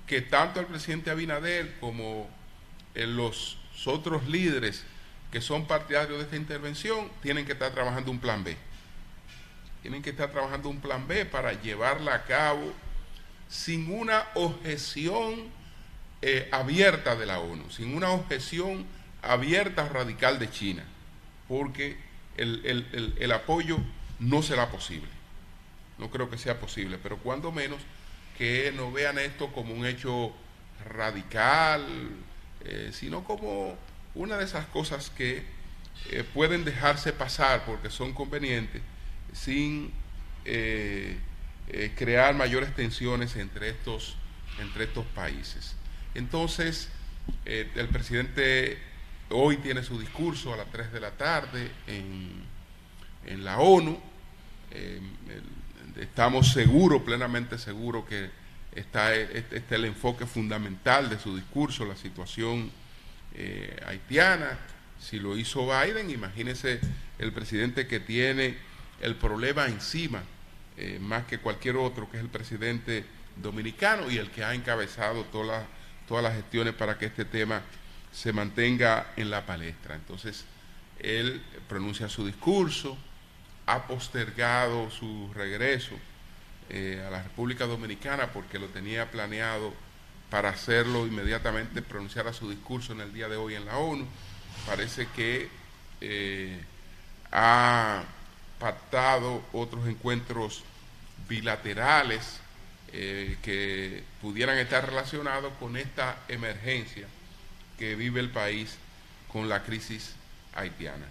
que 0.06 0.20
tanto 0.20 0.60
el 0.60 0.66
presidente 0.66 1.10
Abinader 1.10 1.76
como 1.80 2.28
eh, 2.94 3.06
los 3.06 3.58
otros 3.86 4.26
líderes 4.28 4.84
que 5.30 5.40
son 5.40 5.66
partidarios 5.66 6.18
de 6.18 6.24
esta 6.24 6.36
intervención 6.36 7.10
tienen 7.22 7.44
que 7.44 7.52
estar 7.52 7.72
trabajando 7.72 8.10
un 8.10 8.20
plan 8.20 8.44
B. 8.44 8.56
Tienen 9.82 10.02
que 10.02 10.10
estar 10.10 10.30
trabajando 10.30 10.68
un 10.68 10.80
plan 10.80 11.06
B 11.08 11.26
para 11.26 11.60
llevarla 11.60 12.14
a 12.14 12.24
cabo 12.24 12.72
sin 13.48 13.92
una 13.92 14.24
objeción 14.34 15.48
eh, 16.22 16.48
abierta 16.52 17.16
de 17.16 17.26
la 17.26 17.40
ONU, 17.40 17.70
sin 17.70 17.94
una 17.94 18.10
objeción 18.10 18.86
abierta 19.22 19.88
radical 19.88 20.38
de 20.38 20.50
China, 20.50 20.84
porque 21.48 21.96
el, 22.36 23.14
el 23.18 23.32
apoyo 23.32 23.78
no 24.18 24.42
será 24.42 24.70
posible. 24.70 25.08
No 25.98 26.10
creo 26.10 26.30
que 26.30 26.38
sea 26.38 26.58
posible, 26.58 26.98
pero 27.02 27.18
cuando 27.18 27.52
menos 27.52 27.78
que 28.36 28.72
no 28.76 28.90
vean 28.90 29.18
esto 29.18 29.52
como 29.52 29.74
un 29.74 29.86
hecho 29.86 30.32
radical, 30.88 31.84
eh, 32.64 32.90
sino 32.92 33.24
como 33.24 33.76
una 34.14 34.36
de 34.36 34.44
esas 34.44 34.66
cosas 34.66 35.10
que 35.10 35.44
eh, 36.10 36.24
pueden 36.34 36.64
dejarse 36.64 37.12
pasar 37.12 37.64
porque 37.64 37.90
son 37.90 38.12
convenientes 38.12 38.82
sin 39.32 39.92
eh, 40.44 41.18
crear 41.96 42.34
mayores 42.34 42.74
tensiones 42.74 43.36
entre 43.36 43.70
estos, 43.70 44.16
entre 44.60 44.84
estos 44.84 45.06
países. 45.06 45.74
Entonces, 46.14 46.90
el 47.46 47.88
presidente 47.88 48.78
hoy 49.30 49.56
tiene 49.56 49.82
su 49.82 49.98
discurso 49.98 50.52
a 50.52 50.58
las 50.58 50.70
3 50.70 50.92
de 50.92 51.00
la 51.00 51.12
tarde 51.12 51.70
en, 51.86 52.44
en 53.26 53.44
la 53.44 53.58
ONU. 53.58 53.98
Estamos 55.96 56.52
seguros, 56.52 57.02
plenamente 57.02 57.58
seguros, 57.58 58.04
que 58.06 58.30
está, 58.74 59.14
este, 59.14 59.62
el 59.74 59.84
enfoque 59.84 60.26
fundamental 60.26 61.08
de 61.08 61.18
su 61.18 61.36
discurso, 61.36 61.84
la 61.84 61.96
situación 61.96 62.70
eh, 63.34 63.80
haitiana. 63.86 64.58
Si 65.00 65.18
lo 65.18 65.36
hizo 65.36 65.66
Biden, 65.66 66.10
imagínese 66.10 66.80
el 67.18 67.32
presidente 67.32 67.86
que 67.86 68.00
tiene 68.00 68.56
el 69.00 69.16
problema 69.16 69.66
encima, 69.66 70.22
eh, 70.76 70.98
más 71.00 71.24
que 71.26 71.38
cualquier 71.38 71.76
otro, 71.76 72.10
que 72.10 72.16
es 72.16 72.22
el 72.22 72.30
presidente 72.30 73.04
dominicano 73.36 74.10
y 74.10 74.18
el 74.18 74.30
que 74.30 74.44
ha 74.44 74.54
encabezado 74.54 75.24
todas 75.24 75.64
todas 76.06 76.22
las 76.22 76.34
gestiones 76.34 76.74
para 76.74 76.98
que 76.98 77.06
este 77.06 77.24
tema 77.24 77.62
se 78.12 78.32
mantenga 78.32 79.12
en 79.16 79.30
la 79.30 79.44
palestra. 79.46 79.94
Entonces, 79.94 80.44
él 81.00 81.42
pronuncia 81.68 82.08
su 82.08 82.26
discurso, 82.26 82.96
ha 83.66 83.86
postergado 83.86 84.90
su 84.90 85.30
regreso 85.34 85.94
eh, 86.70 87.02
a 87.06 87.10
la 87.10 87.22
República 87.22 87.66
Dominicana 87.66 88.32
porque 88.32 88.58
lo 88.58 88.68
tenía 88.68 89.10
planeado 89.10 89.72
para 90.30 90.50
hacerlo 90.50 91.06
inmediatamente, 91.06 91.82
pronunciar 91.82 92.32
su 92.34 92.50
discurso 92.50 92.92
en 92.92 93.00
el 93.00 93.12
día 93.12 93.28
de 93.28 93.36
hoy 93.36 93.54
en 93.54 93.66
la 93.66 93.76
ONU. 93.76 94.06
Parece 94.66 95.06
que 95.14 95.48
eh, 96.00 96.60
ha 97.30 98.02
pactado 98.58 99.42
otros 99.52 99.86
encuentros 99.86 100.62
bilaterales 101.28 102.40
eh, 102.92 103.36
que 103.42 104.04
pudieran 104.20 104.58
estar 104.58 104.86
relacionados 104.86 105.52
con 105.58 105.76
esta 105.76 106.16
emergencia 106.28 107.06
que 107.78 107.96
vive 107.96 108.20
el 108.20 108.30
país 108.30 108.76
con 109.28 109.48
la 109.48 109.62
crisis 109.62 110.14
haitiana. 110.54 111.06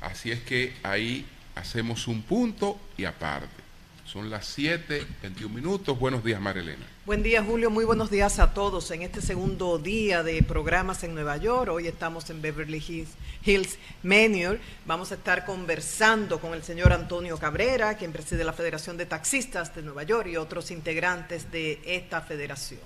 Así 0.00 0.30
es 0.30 0.40
que 0.40 0.74
ahí 0.82 1.26
hacemos 1.56 2.06
un 2.06 2.22
punto 2.22 2.78
y 2.96 3.04
aparte. 3.04 3.66
Son 4.04 4.30
las 4.30 4.46
7, 4.46 5.04
21 5.20 5.52
minutos. 5.52 5.98
Buenos 5.98 6.22
días, 6.22 6.40
Marilena. 6.40 6.86
Buen 7.04 7.24
día, 7.24 7.42
Julio. 7.42 7.70
Muy 7.70 7.84
buenos 7.84 8.08
días 8.08 8.38
a 8.38 8.54
todos. 8.54 8.88
En 8.92 9.02
este 9.02 9.20
segundo 9.20 9.78
día 9.78 10.22
de 10.22 10.44
programas 10.44 11.02
en 11.02 11.12
Nueva 11.12 11.36
York, 11.38 11.72
hoy 11.72 11.88
estamos 11.88 12.30
en 12.30 12.40
Beverly 12.40 12.82
Hills, 12.86 13.10
Hills 13.44 13.78
Manor. 14.04 14.60
Vamos 14.84 15.10
a 15.10 15.16
estar 15.16 15.44
conversando 15.44 16.40
con 16.40 16.54
el 16.54 16.62
señor 16.62 16.92
Antonio 16.92 17.36
Cabrera, 17.36 17.96
quien 17.96 18.12
preside 18.12 18.44
la 18.44 18.52
Federación 18.52 18.96
de 18.96 19.06
Taxistas 19.06 19.74
de 19.74 19.82
Nueva 19.82 20.04
York 20.04 20.28
y 20.28 20.36
otros 20.36 20.70
integrantes 20.70 21.50
de 21.50 21.80
esta 21.84 22.20
federación. 22.20 22.80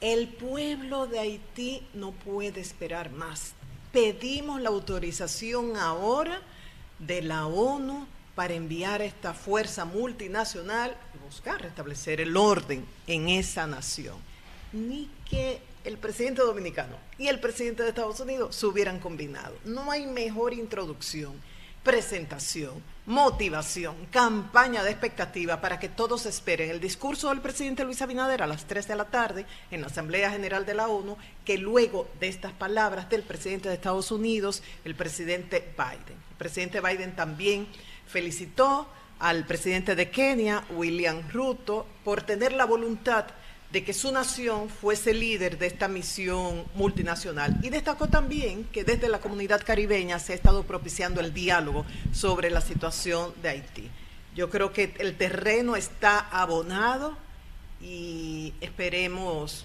El 0.00 0.26
pueblo 0.26 1.06
de 1.06 1.20
Haití 1.20 1.86
no 1.94 2.10
puede 2.10 2.60
esperar 2.60 3.12
más. 3.12 3.52
Pedimos 3.92 4.60
la 4.60 4.70
autorización 4.70 5.76
ahora 5.76 6.42
de 7.06 7.22
la 7.22 7.46
ONU 7.46 8.06
para 8.34 8.54
enviar 8.54 9.02
esta 9.02 9.34
fuerza 9.34 9.84
multinacional 9.84 10.96
y 11.14 11.18
buscar 11.18 11.60
restablecer 11.60 12.20
el 12.20 12.36
orden 12.36 12.84
en 13.06 13.28
esa 13.28 13.66
nación. 13.66 14.16
Ni 14.72 15.10
que 15.28 15.60
el 15.84 15.98
presidente 15.98 16.42
dominicano 16.42 16.96
y 17.18 17.28
el 17.28 17.40
presidente 17.40 17.82
de 17.82 17.90
Estados 17.90 18.20
Unidos 18.20 18.56
se 18.56 18.66
hubieran 18.66 19.00
combinado. 19.00 19.54
No 19.64 19.90
hay 19.90 20.06
mejor 20.06 20.54
introducción, 20.54 21.34
presentación, 21.82 22.82
motivación, 23.06 24.06
campaña 24.10 24.84
de 24.84 24.90
expectativa 24.90 25.60
para 25.60 25.78
que 25.80 25.88
todos 25.88 26.24
esperen 26.26 26.70
el 26.70 26.80
discurso 26.80 27.28
del 27.28 27.40
presidente 27.40 27.84
Luis 27.84 28.00
Abinader 28.00 28.42
a 28.42 28.46
las 28.46 28.64
3 28.66 28.86
de 28.86 28.96
la 28.96 29.06
tarde 29.06 29.46
en 29.70 29.80
la 29.80 29.88
Asamblea 29.88 30.30
General 30.30 30.64
de 30.64 30.74
la 30.74 30.88
ONU, 30.88 31.16
que 31.44 31.58
luego 31.58 32.08
de 32.20 32.28
estas 32.28 32.52
palabras 32.52 33.10
del 33.10 33.22
presidente 33.22 33.68
de 33.68 33.74
Estados 33.74 34.12
Unidos, 34.12 34.62
el 34.84 34.94
presidente 34.94 35.74
Biden. 35.76 36.16
El 36.30 36.36
presidente 36.38 36.80
Biden 36.80 37.16
también 37.16 37.66
felicitó 38.06 38.88
al 39.18 39.46
presidente 39.46 39.94
de 39.94 40.10
Kenia, 40.10 40.64
William 40.70 41.22
Ruto, 41.32 41.86
por 42.04 42.22
tener 42.22 42.52
la 42.52 42.66
voluntad 42.66 43.26
de 43.72 43.82
que 43.82 43.94
su 43.94 44.12
nación 44.12 44.68
fuese 44.68 45.14
líder 45.14 45.56
de 45.56 45.66
esta 45.66 45.88
misión 45.88 46.64
multinacional. 46.74 47.58
Y 47.62 47.70
destacó 47.70 48.06
también 48.06 48.64
que 48.64 48.84
desde 48.84 49.08
la 49.08 49.18
comunidad 49.18 49.62
caribeña 49.64 50.18
se 50.18 50.34
ha 50.34 50.36
estado 50.36 50.64
propiciando 50.64 51.20
el 51.22 51.32
diálogo 51.32 51.86
sobre 52.12 52.50
la 52.50 52.60
situación 52.60 53.32
de 53.40 53.48
Haití. 53.48 53.90
Yo 54.36 54.50
creo 54.50 54.74
que 54.74 54.94
el 54.98 55.16
terreno 55.16 55.74
está 55.74 56.18
abonado 56.18 57.16
y 57.80 58.52
esperemos 58.60 59.64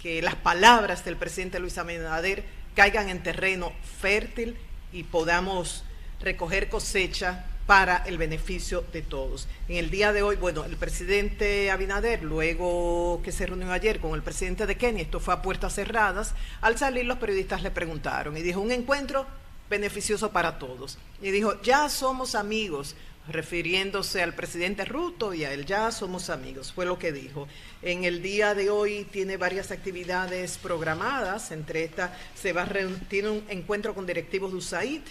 que 0.00 0.22
las 0.22 0.36
palabras 0.36 1.04
del 1.04 1.16
presidente 1.16 1.58
Luis 1.58 1.78
Abinader 1.78 2.44
caigan 2.76 3.08
en 3.08 3.24
terreno 3.24 3.72
fértil 4.00 4.56
y 4.92 5.02
podamos 5.02 5.82
recoger 6.20 6.68
cosecha 6.68 7.44
para 7.68 7.98
el 8.06 8.16
beneficio 8.16 8.82
de 8.94 9.02
todos. 9.02 9.46
En 9.68 9.76
el 9.76 9.90
día 9.90 10.14
de 10.14 10.22
hoy, 10.22 10.36
bueno, 10.36 10.64
el 10.64 10.78
presidente 10.78 11.70
Abinader, 11.70 12.22
luego 12.22 13.20
que 13.22 13.30
se 13.30 13.44
reunió 13.44 13.70
ayer 13.70 14.00
con 14.00 14.14
el 14.14 14.22
presidente 14.22 14.64
de 14.64 14.78
Kenia, 14.78 15.02
esto 15.02 15.20
fue 15.20 15.34
a 15.34 15.42
puertas 15.42 15.74
cerradas, 15.74 16.34
al 16.62 16.78
salir 16.78 17.04
los 17.04 17.18
periodistas 17.18 17.62
le 17.62 17.70
preguntaron 17.70 18.38
y 18.38 18.40
dijo, 18.40 18.62
un 18.62 18.72
encuentro 18.72 19.26
beneficioso 19.68 20.30
para 20.30 20.58
todos. 20.58 20.96
Y 21.20 21.30
dijo, 21.30 21.60
ya 21.60 21.90
somos 21.90 22.34
amigos, 22.34 22.96
refiriéndose 23.28 24.22
al 24.22 24.34
presidente 24.34 24.86
Ruto 24.86 25.34
y 25.34 25.44
a 25.44 25.52
él, 25.52 25.66
ya 25.66 25.90
somos 25.90 26.30
amigos, 26.30 26.72
fue 26.72 26.86
lo 26.86 26.98
que 26.98 27.12
dijo. 27.12 27.48
En 27.82 28.04
el 28.04 28.22
día 28.22 28.54
de 28.54 28.70
hoy 28.70 29.06
tiene 29.12 29.36
varias 29.36 29.72
actividades 29.72 30.56
programadas, 30.56 31.50
entre 31.50 31.84
estas 31.84 32.12
se 32.34 32.54
va 32.54 32.62
a 32.62 32.68
tiene 33.10 33.28
un 33.28 33.44
encuentro 33.50 33.94
con 33.94 34.06
directivos 34.06 34.52
de 34.52 34.56
USAID, 34.56 35.02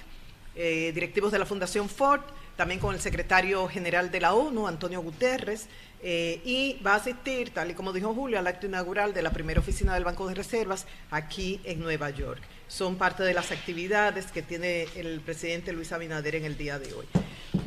eh, 0.56 0.92
directivos 0.96 1.32
de 1.32 1.38
la 1.38 1.46
Fundación 1.46 1.88
Ford, 1.88 2.22
también 2.58 2.80
con 2.80 2.94
el 2.94 3.00
secretario 3.00 3.68
general 3.68 4.12
de 4.12 4.20
la 4.20 4.34
ONU, 4.34 4.68
Antonio 4.68 5.02
Guterres, 5.02 5.68
eh, 6.02 6.42
y 6.44 6.82
va 6.86 6.94
a 6.94 6.96
asistir, 6.96 7.52
tal 7.52 7.72
y 7.72 7.74
como 7.76 7.94
dijo 7.94 8.14
Julio, 8.14 8.40
al 8.40 8.48
acto 8.48 8.66
inaugural 8.66 9.14
de 9.14 9.22
la 9.22 9.32
primera 9.32 9.60
oficina 9.60 9.94
del 9.94 10.04
Banco 10.04 10.28
de 10.28 10.34
Reservas 10.34 10.86
aquí 11.12 11.62
en 11.64 11.80
Nueva 11.80 12.10
York. 12.10 12.42
Son 12.68 12.98
parte 12.98 13.24
de 13.24 13.34
las 13.34 13.52
actividades 13.52 14.32
que 14.32 14.42
tiene 14.42 14.88
el 14.96 15.22
presidente 15.22 15.72
Luis 15.72 15.92
Abinader 15.92 16.36
en 16.36 16.46
el 16.46 16.58
día 16.58 16.80
de 16.80 16.94
hoy. 16.94 17.06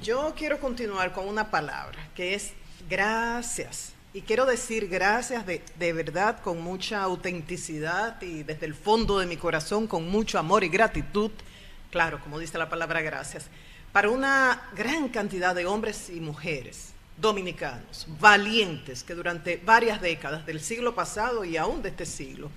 Yo 0.02 0.34
quiero 0.36 0.58
continuar 0.58 1.12
con 1.12 1.26
una 1.28 1.50
palabra 1.50 2.08
que 2.14 2.34
es 2.34 2.52
gracias. 2.88 3.92
Y 4.12 4.22
quiero 4.22 4.44
decir 4.44 4.88
gracias 4.88 5.46
de, 5.46 5.62
de 5.78 5.92
verdad, 5.92 6.40
con 6.40 6.60
mucha 6.60 7.00
autenticidad 7.02 8.20
y 8.22 8.42
desde 8.42 8.66
el 8.66 8.74
fondo 8.74 9.20
de 9.20 9.26
mi 9.26 9.36
corazón, 9.36 9.86
con 9.86 10.08
mucho 10.08 10.36
amor 10.40 10.64
y 10.64 10.68
gratitud. 10.68 11.30
Claro, 11.92 12.20
como 12.20 12.40
dice 12.40 12.58
la 12.58 12.68
palabra 12.68 13.02
gracias 13.02 13.48
para 13.92 14.10
una 14.10 14.70
gran 14.76 15.08
cantidad 15.08 15.54
de 15.54 15.66
hombres 15.66 16.10
y 16.10 16.20
mujeres 16.20 16.92
dominicanos, 17.16 18.06
valientes, 18.18 19.02
que 19.02 19.14
durante 19.14 19.56
varias 19.58 20.00
décadas 20.00 20.46
del 20.46 20.60
siglo 20.60 20.94
pasado 20.94 21.44
y 21.44 21.56
aún 21.56 21.82
de 21.82 21.90
este 21.90 22.06
siglo, 22.06 22.50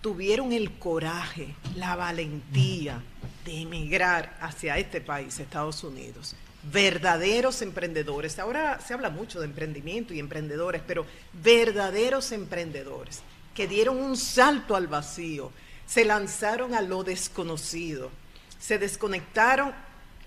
tuvieron 0.00 0.52
el 0.52 0.72
coraje, 0.72 1.54
la 1.74 1.96
valentía 1.96 3.02
de 3.44 3.62
emigrar 3.62 4.36
hacia 4.40 4.78
este 4.78 5.00
país, 5.00 5.38
Estados 5.38 5.82
Unidos. 5.84 6.36
Verdaderos 6.70 7.62
emprendedores. 7.62 8.38
Ahora 8.38 8.80
se 8.80 8.92
habla 8.92 9.10
mucho 9.10 9.40
de 9.40 9.46
emprendimiento 9.46 10.12
y 10.12 10.18
emprendedores, 10.18 10.82
pero 10.86 11.06
verdaderos 11.32 12.32
emprendedores 12.32 13.22
que 13.54 13.66
dieron 13.66 13.96
un 13.96 14.16
salto 14.16 14.76
al 14.76 14.86
vacío, 14.86 15.50
se 15.86 16.04
lanzaron 16.04 16.74
a 16.74 16.82
lo 16.82 17.02
desconocido, 17.02 18.10
se 18.58 18.78
desconectaron 18.78 19.72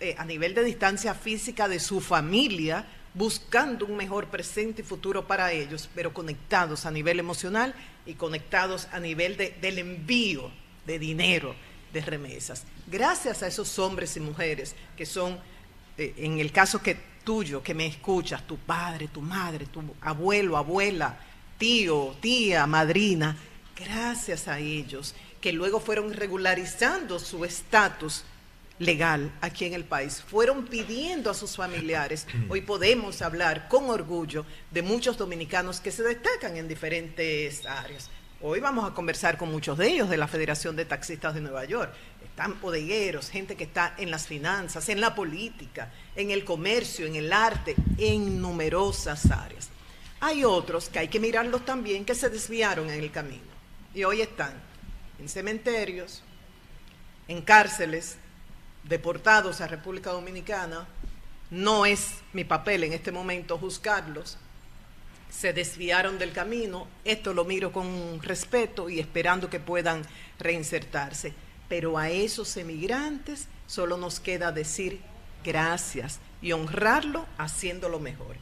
eh, 0.03 0.15
a 0.17 0.25
nivel 0.25 0.55
de 0.55 0.63
distancia 0.63 1.13
física 1.13 1.67
de 1.67 1.79
su 1.79 2.01
familia, 2.01 2.87
buscando 3.13 3.85
un 3.85 3.95
mejor 3.95 4.29
presente 4.29 4.81
y 4.81 4.83
futuro 4.83 5.27
para 5.27 5.51
ellos, 5.51 5.87
pero 5.93 6.11
conectados 6.11 6.87
a 6.87 6.91
nivel 6.91 7.19
emocional 7.19 7.75
y 8.07 8.15
conectados 8.15 8.87
a 8.93 8.99
nivel 8.99 9.37
de, 9.37 9.51
del 9.61 9.77
envío 9.77 10.49
de 10.87 10.97
dinero, 10.97 11.53
de 11.93 12.01
remesas. 12.01 12.63
Gracias 12.87 13.43
a 13.43 13.47
esos 13.47 13.77
hombres 13.77 14.17
y 14.17 14.21
mujeres 14.21 14.75
que 14.97 15.05
son, 15.05 15.37
eh, 15.99 16.15
en 16.17 16.39
el 16.39 16.51
caso 16.51 16.81
que 16.81 16.97
tuyo, 17.23 17.61
que 17.61 17.75
me 17.75 17.85
escuchas, 17.85 18.47
tu 18.47 18.57
padre, 18.57 19.07
tu 19.07 19.21
madre, 19.21 19.67
tu 19.67 19.83
abuelo, 20.01 20.57
abuela, 20.57 21.15
tío, 21.59 22.15
tía, 22.19 22.65
madrina, 22.65 23.37
gracias 23.75 24.47
a 24.47 24.57
ellos 24.57 25.13
que 25.39 25.53
luego 25.53 25.79
fueron 25.79 26.11
regularizando 26.11 27.19
su 27.19 27.45
estatus 27.45 28.23
legal 28.81 29.31
aquí 29.41 29.65
en 29.65 29.73
el 29.73 29.85
país. 29.85 30.21
Fueron 30.27 30.65
pidiendo 30.65 31.29
a 31.29 31.33
sus 31.33 31.55
familiares. 31.55 32.27
Hoy 32.49 32.61
podemos 32.61 33.21
hablar 33.21 33.67
con 33.69 33.89
orgullo 33.89 34.45
de 34.71 34.81
muchos 34.81 35.17
dominicanos 35.17 35.79
que 35.79 35.91
se 35.91 36.03
destacan 36.03 36.57
en 36.57 36.67
diferentes 36.67 37.65
áreas. 37.65 38.09
Hoy 38.41 38.59
vamos 38.59 38.89
a 38.89 38.93
conversar 38.93 39.37
con 39.37 39.51
muchos 39.51 39.77
de 39.77 39.87
ellos 39.87 40.09
de 40.09 40.17
la 40.17 40.27
Federación 40.27 40.75
de 40.75 40.85
Taxistas 40.85 41.35
de 41.35 41.41
Nueva 41.41 41.63
York. 41.65 41.93
Están 42.25 42.59
bodegueros, 42.59 43.29
gente 43.29 43.55
que 43.55 43.65
está 43.65 43.93
en 43.99 44.09
las 44.09 44.25
finanzas, 44.25 44.89
en 44.89 44.99
la 44.99 45.13
política, 45.13 45.91
en 46.15 46.31
el 46.31 46.43
comercio, 46.43 47.05
en 47.05 47.15
el 47.15 47.31
arte, 47.31 47.75
en 47.99 48.41
numerosas 48.41 49.29
áreas. 49.29 49.69
Hay 50.21 50.43
otros 50.43 50.89
que 50.89 50.99
hay 50.99 51.07
que 51.07 51.19
mirarlos 51.19 51.65
también 51.65 52.03
que 52.03 52.15
se 52.15 52.29
desviaron 52.29 52.89
en 52.89 52.99
el 52.99 53.11
camino 53.11 53.51
y 53.93 54.03
hoy 54.03 54.21
están 54.21 54.53
en 55.19 55.29
cementerios, 55.29 56.23
en 57.27 57.41
cárceles, 57.41 58.17
deportados 58.83 59.61
a 59.61 59.67
República 59.67 60.11
Dominicana, 60.11 60.87
no 61.49 61.85
es 61.85 62.15
mi 62.33 62.43
papel 62.43 62.83
en 62.83 62.93
este 62.93 63.11
momento 63.11 63.57
juzgarlos, 63.57 64.37
se 65.29 65.53
desviaron 65.53 66.19
del 66.19 66.33
camino, 66.33 66.87
esto 67.05 67.33
lo 67.33 67.45
miro 67.45 67.71
con 67.71 68.21
respeto 68.21 68.89
y 68.89 68.99
esperando 68.99 69.49
que 69.49 69.59
puedan 69.59 70.03
reinsertarse. 70.39 71.33
Pero 71.69 71.97
a 71.97 72.09
esos 72.09 72.57
emigrantes 72.57 73.47
solo 73.65 73.95
nos 73.95 74.19
queda 74.19 74.51
decir 74.51 74.99
gracias 75.43 76.19
y 76.41 76.51
honrarlo 76.51 77.25
haciéndolo 77.37 77.99
mejor. 77.99 78.35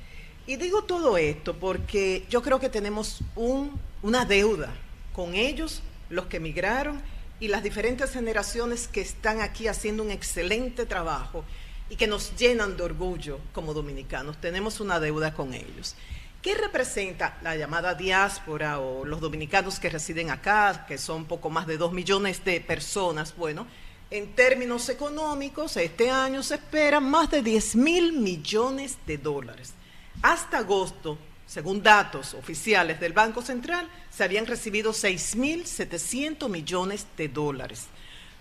Y 0.48 0.56
digo 0.56 0.84
todo 0.84 1.18
esto 1.18 1.56
porque 1.60 2.26
yo 2.28 2.42
creo 2.42 2.60
que 2.60 2.70
tenemos 2.70 3.22
un, 3.36 3.80
una 4.02 4.26
deuda 4.26 4.74
con 5.14 5.36
ellos, 5.36 5.84
los 6.10 6.26
que 6.26 6.38
emigraron, 6.38 7.02
y 7.40 7.48
las 7.48 7.64
diferentes 7.64 8.12
generaciones 8.12 8.88
que 8.88 9.02
están 9.02 9.42
aquí 9.42 9.68
haciendo 9.68 10.04
un 10.04 10.12
excelente 10.12 10.86
trabajo 10.86 11.46
y 11.90 11.96
que 11.96 12.08
nos 12.08 12.36
llenan 12.36 12.78
de 12.78 12.84
orgullo 12.84 13.40
como 13.54 13.74
dominicanos. 13.74 14.40
Tenemos 14.40 14.80
una 14.80 15.00
deuda 15.00 15.34
con 15.34 15.54
ellos. 15.54 15.96
¿Qué 16.42 16.56
representa 16.56 17.38
la 17.42 17.56
llamada 17.56 17.96
diáspora 17.96 18.80
o 18.80 19.04
los 19.04 19.20
dominicanos 19.20 19.80
que 19.80 19.90
residen 19.90 20.30
acá, 20.32 20.86
que 20.88 20.98
son 20.98 21.26
poco 21.26 21.50
más 21.50 21.68
de 21.68 21.78
dos 21.78 21.92
millones 21.92 22.46
de 22.46 22.62
personas? 22.62 23.36
Bueno, 23.36 23.68
en 24.12 24.34
términos 24.36 24.88
económicos, 24.90 25.76
este 25.78 26.10
año 26.10 26.42
se 26.42 26.56
esperan 26.56 27.10
más 27.10 27.30
de 27.30 27.42
10 27.42 27.76
mil 27.76 28.14
millones 28.14 28.98
de 29.06 29.18
dólares. 29.18 29.74
Hasta 30.22 30.60
agosto 30.60 31.18
según 31.50 31.82
datos 31.82 32.36
oficiales 32.36 33.00
del 33.00 33.14
Banco 33.14 33.42
Central, 33.42 33.90
se 34.12 34.24
habían 34.24 34.46
recibido 34.46 34.92
6.700 34.92 36.48
millones 36.48 37.08
de 37.18 37.28
dólares. 37.28 37.88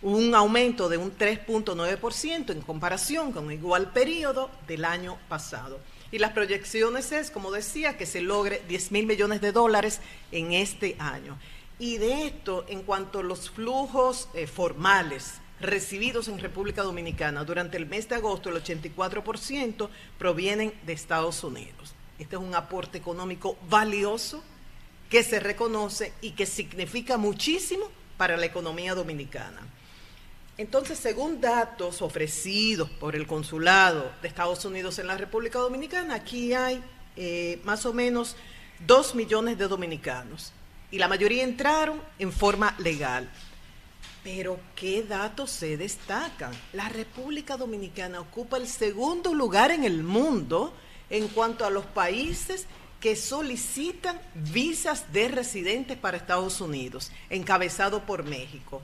un 0.00 0.34
aumento 0.34 0.88
de 0.88 0.96
un 0.98 1.16
3.9% 1.16 2.52
en 2.52 2.60
comparación 2.60 3.32
con 3.32 3.50
igual 3.50 3.92
periodo 3.92 4.48
del 4.68 4.84
año 4.84 5.18
pasado. 5.28 5.80
Y 6.12 6.18
las 6.18 6.32
proyecciones 6.32 7.10
es, 7.10 7.32
como 7.32 7.50
decía, 7.50 7.96
que 7.96 8.06
se 8.06 8.20
logre 8.20 8.62
10 8.68 8.92
mil 8.92 9.06
millones 9.06 9.40
de 9.40 9.52
dólares 9.52 10.00
en 10.30 10.52
este 10.52 10.94
año. 11.00 11.36
Y 11.80 11.96
de 11.96 12.26
esto, 12.26 12.64
en 12.68 12.82
cuanto 12.82 13.20
a 13.20 13.24
los 13.24 13.50
flujos 13.50 14.28
eh, 14.34 14.46
formales 14.46 15.40
recibidos 15.60 16.28
en 16.28 16.38
República 16.38 16.82
Dominicana 16.82 17.42
durante 17.42 17.78
el 17.78 17.86
mes 17.86 18.08
de 18.08 18.16
agosto, 18.16 18.50
el 18.50 18.62
84% 18.62 19.88
provienen 20.18 20.72
de 20.84 20.92
Estados 20.92 21.42
Unidos. 21.42 21.94
Este 22.18 22.36
es 22.36 22.42
un 22.42 22.54
aporte 22.54 22.98
económico 22.98 23.56
valioso 23.68 24.42
que 25.08 25.22
se 25.22 25.40
reconoce 25.40 26.12
y 26.20 26.32
que 26.32 26.46
significa 26.46 27.16
muchísimo 27.16 27.86
para 28.16 28.36
la 28.36 28.46
economía 28.46 28.94
dominicana. 28.94 29.60
Entonces, 30.56 30.98
según 30.98 31.40
datos 31.40 32.02
ofrecidos 32.02 32.90
por 32.90 33.14
el 33.14 33.26
Consulado 33.26 34.10
de 34.20 34.28
Estados 34.28 34.64
Unidos 34.64 34.98
en 34.98 35.06
la 35.06 35.16
República 35.16 35.60
Dominicana, 35.60 36.16
aquí 36.16 36.52
hay 36.52 36.82
eh, 37.16 37.60
más 37.64 37.86
o 37.86 37.92
menos 37.92 38.34
dos 38.84 39.14
millones 39.14 39.56
de 39.56 39.68
dominicanos 39.68 40.52
y 40.90 40.98
la 40.98 41.08
mayoría 41.08 41.44
entraron 41.44 42.00
en 42.18 42.32
forma 42.32 42.74
legal. 42.78 43.28
Pero, 44.24 44.58
¿qué 44.74 45.04
datos 45.04 45.50
se 45.50 45.76
destacan? 45.76 46.52
La 46.72 46.88
República 46.88 47.56
Dominicana 47.56 48.20
ocupa 48.20 48.56
el 48.56 48.66
segundo 48.66 49.32
lugar 49.32 49.70
en 49.70 49.84
el 49.84 50.02
mundo 50.02 50.74
en 51.10 51.28
cuanto 51.28 51.64
a 51.64 51.70
los 51.70 51.86
países 51.86 52.66
que 53.00 53.14
solicitan 53.14 54.20
visas 54.34 55.12
de 55.12 55.28
residentes 55.28 55.96
para 55.96 56.16
Estados 56.16 56.60
Unidos, 56.60 57.12
encabezado 57.30 58.04
por 58.04 58.24
México. 58.24 58.82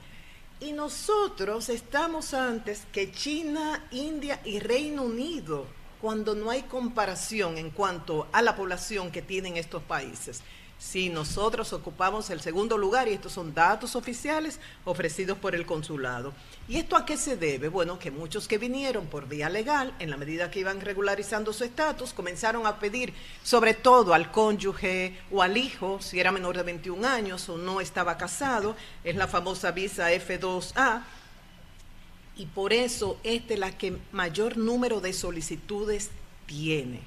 Y 0.60 0.72
nosotros 0.72 1.68
estamos 1.68 2.32
antes 2.32 2.86
que 2.92 3.10
China, 3.10 3.84
India 3.90 4.40
y 4.44 4.60
Reino 4.60 5.02
Unido, 5.02 5.66
cuando 6.00 6.34
no 6.34 6.50
hay 6.50 6.62
comparación 6.62 7.58
en 7.58 7.70
cuanto 7.70 8.28
a 8.32 8.40
la 8.40 8.54
población 8.54 9.10
que 9.10 9.22
tienen 9.22 9.56
estos 9.56 9.82
países. 9.82 10.42
Si 10.78 11.08
nosotros 11.08 11.72
ocupamos 11.72 12.28
el 12.30 12.40
segundo 12.40 12.76
lugar, 12.76 13.08
y 13.08 13.12
estos 13.12 13.32
son 13.32 13.54
datos 13.54 13.96
oficiales 13.96 14.60
ofrecidos 14.84 15.38
por 15.38 15.54
el 15.54 15.64
consulado. 15.64 16.34
¿Y 16.68 16.76
esto 16.76 16.96
a 16.96 17.06
qué 17.06 17.16
se 17.16 17.36
debe? 17.36 17.68
Bueno, 17.68 17.98
que 17.98 18.10
muchos 18.10 18.46
que 18.46 18.58
vinieron 18.58 19.06
por 19.06 19.26
vía 19.26 19.48
legal, 19.48 19.94
en 19.98 20.10
la 20.10 20.16
medida 20.16 20.50
que 20.50 20.60
iban 20.60 20.80
regularizando 20.80 21.52
su 21.52 21.64
estatus, 21.64 22.12
comenzaron 22.12 22.66
a 22.66 22.78
pedir, 22.78 23.14
sobre 23.42 23.74
todo 23.74 24.14
al 24.14 24.30
cónyuge 24.30 25.16
o 25.30 25.42
al 25.42 25.56
hijo, 25.56 26.00
si 26.02 26.20
era 26.20 26.32
menor 26.32 26.56
de 26.56 26.64
21 26.64 27.06
años 27.06 27.48
o 27.48 27.56
no 27.56 27.80
estaba 27.80 28.18
casado, 28.18 28.76
es 29.04 29.16
la 29.16 29.26
famosa 29.26 29.70
visa 29.70 30.12
F2A, 30.12 31.02
y 32.36 32.46
por 32.46 32.72
eso 32.72 33.18
esta 33.22 33.54
es 33.54 33.60
la 33.60 33.76
que 33.78 33.96
mayor 34.12 34.56
número 34.56 35.00
de 35.00 35.12
solicitudes 35.12 36.10
tiene. 36.46 37.00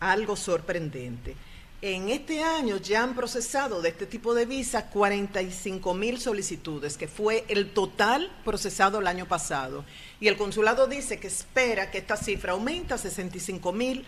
Algo 0.00 0.36
sorprendente. 0.36 1.34
En 1.80 2.08
este 2.08 2.42
año 2.42 2.78
ya 2.78 3.04
han 3.04 3.14
procesado 3.14 3.80
de 3.80 3.90
este 3.90 4.04
tipo 4.04 4.34
de 4.34 4.46
visa 4.46 4.86
45 4.90 5.94
mil 5.94 6.20
solicitudes, 6.20 6.96
que 6.96 7.06
fue 7.06 7.44
el 7.46 7.70
total 7.70 8.32
procesado 8.44 8.98
el 8.98 9.06
año 9.06 9.28
pasado. 9.28 9.84
Y 10.18 10.26
el 10.26 10.36
consulado 10.36 10.88
dice 10.88 11.20
que 11.20 11.28
espera 11.28 11.92
que 11.92 11.98
esta 11.98 12.16
cifra 12.16 12.52
aumente 12.52 12.94
a 12.94 12.98
65 12.98 13.72
mil 13.72 14.04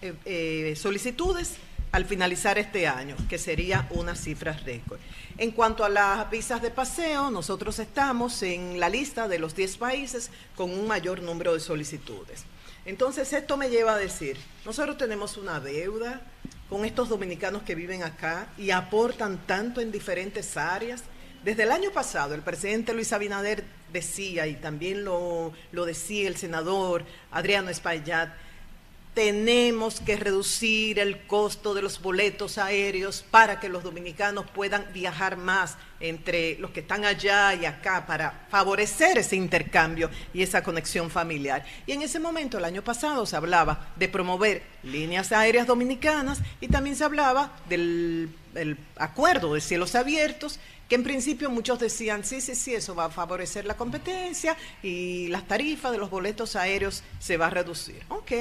eh, 0.00 0.14
eh, 0.24 0.74
solicitudes 0.74 1.56
al 1.92 2.06
finalizar 2.06 2.56
este 2.56 2.86
año, 2.86 3.14
que 3.28 3.36
sería 3.36 3.86
una 3.90 4.14
cifra 4.14 4.54
récord. 4.54 4.98
En 5.36 5.50
cuanto 5.50 5.84
a 5.84 5.90
las 5.90 6.30
visas 6.30 6.62
de 6.62 6.70
paseo, 6.70 7.30
nosotros 7.30 7.78
estamos 7.78 8.42
en 8.42 8.80
la 8.80 8.88
lista 8.88 9.28
de 9.28 9.38
los 9.38 9.54
10 9.54 9.76
países 9.76 10.30
con 10.56 10.70
un 10.70 10.86
mayor 10.86 11.20
número 11.20 11.52
de 11.52 11.60
solicitudes. 11.60 12.44
Entonces, 12.86 13.30
esto 13.34 13.58
me 13.58 13.68
lleva 13.68 13.92
a 13.92 13.98
decir, 13.98 14.38
nosotros 14.64 14.96
tenemos 14.96 15.36
una 15.36 15.60
deuda 15.60 16.22
con 16.72 16.86
estos 16.86 17.10
dominicanos 17.10 17.64
que 17.64 17.74
viven 17.74 18.02
acá 18.02 18.46
y 18.56 18.70
aportan 18.70 19.46
tanto 19.46 19.82
en 19.82 19.92
diferentes 19.92 20.56
áreas. 20.56 21.02
Desde 21.44 21.64
el 21.64 21.70
año 21.70 21.90
pasado, 21.90 22.34
el 22.34 22.40
presidente 22.40 22.94
Luis 22.94 23.12
Abinader 23.12 23.62
decía, 23.92 24.46
y 24.46 24.54
también 24.54 25.04
lo, 25.04 25.52
lo 25.70 25.84
decía 25.84 26.26
el 26.26 26.36
senador 26.38 27.04
Adriano 27.30 27.68
Espaillat, 27.68 28.30
tenemos 29.14 30.00
que 30.00 30.16
reducir 30.16 30.98
el 30.98 31.26
costo 31.26 31.74
de 31.74 31.82
los 31.82 32.00
boletos 32.00 32.56
aéreos 32.56 33.24
para 33.30 33.60
que 33.60 33.68
los 33.68 33.82
dominicanos 33.82 34.46
puedan 34.54 34.86
viajar 34.94 35.36
más 35.36 35.76
entre 36.00 36.58
los 36.58 36.70
que 36.70 36.80
están 36.80 37.04
allá 37.04 37.54
y 37.54 37.66
acá 37.66 38.06
para 38.06 38.46
favorecer 38.50 39.18
ese 39.18 39.36
intercambio 39.36 40.10
y 40.32 40.42
esa 40.42 40.62
conexión 40.62 41.10
familiar. 41.10 41.64
Y 41.86 41.92
en 41.92 42.02
ese 42.02 42.20
momento, 42.20 42.56
el 42.56 42.64
año 42.64 42.82
pasado, 42.82 43.26
se 43.26 43.36
hablaba 43.36 43.92
de 43.96 44.08
promover 44.08 44.62
líneas 44.82 45.30
aéreas 45.30 45.66
dominicanas 45.66 46.40
y 46.60 46.68
también 46.68 46.96
se 46.96 47.04
hablaba 47.04 47.52
del 47.68 48.30
acuerdo 48.96 49.54
de 49.54 49.60
cielos 49.60 49.94
abiertos 49.94 50.58
que 50.88 50.96
en 50.96 51.04
principio 51.04 51.48
muchos 51.48 51.78
decían, 51.78 52.24
sí, 52.24 52.40
sí, 52.40 52.54
sí, 52.54 52.74
eso 52.74 52.94
va 52.94 53.06
a 53.06 53.10
favorecer 53.10 53.64
la 53.64 53.78
competencia 53.78 54.56
y 54.82 55.28
las 55.28 55.46
tarifas 55.46 55.92
de 55.92 55.96
los 55.96 56.10
boletos 56.10 56.54
aéreos 56.56 57.02
se 57.18 57.38
va 57.38 57.46
a 57.46 57.50
reducir. 57.50 58.02
Ok, 58.10 58.32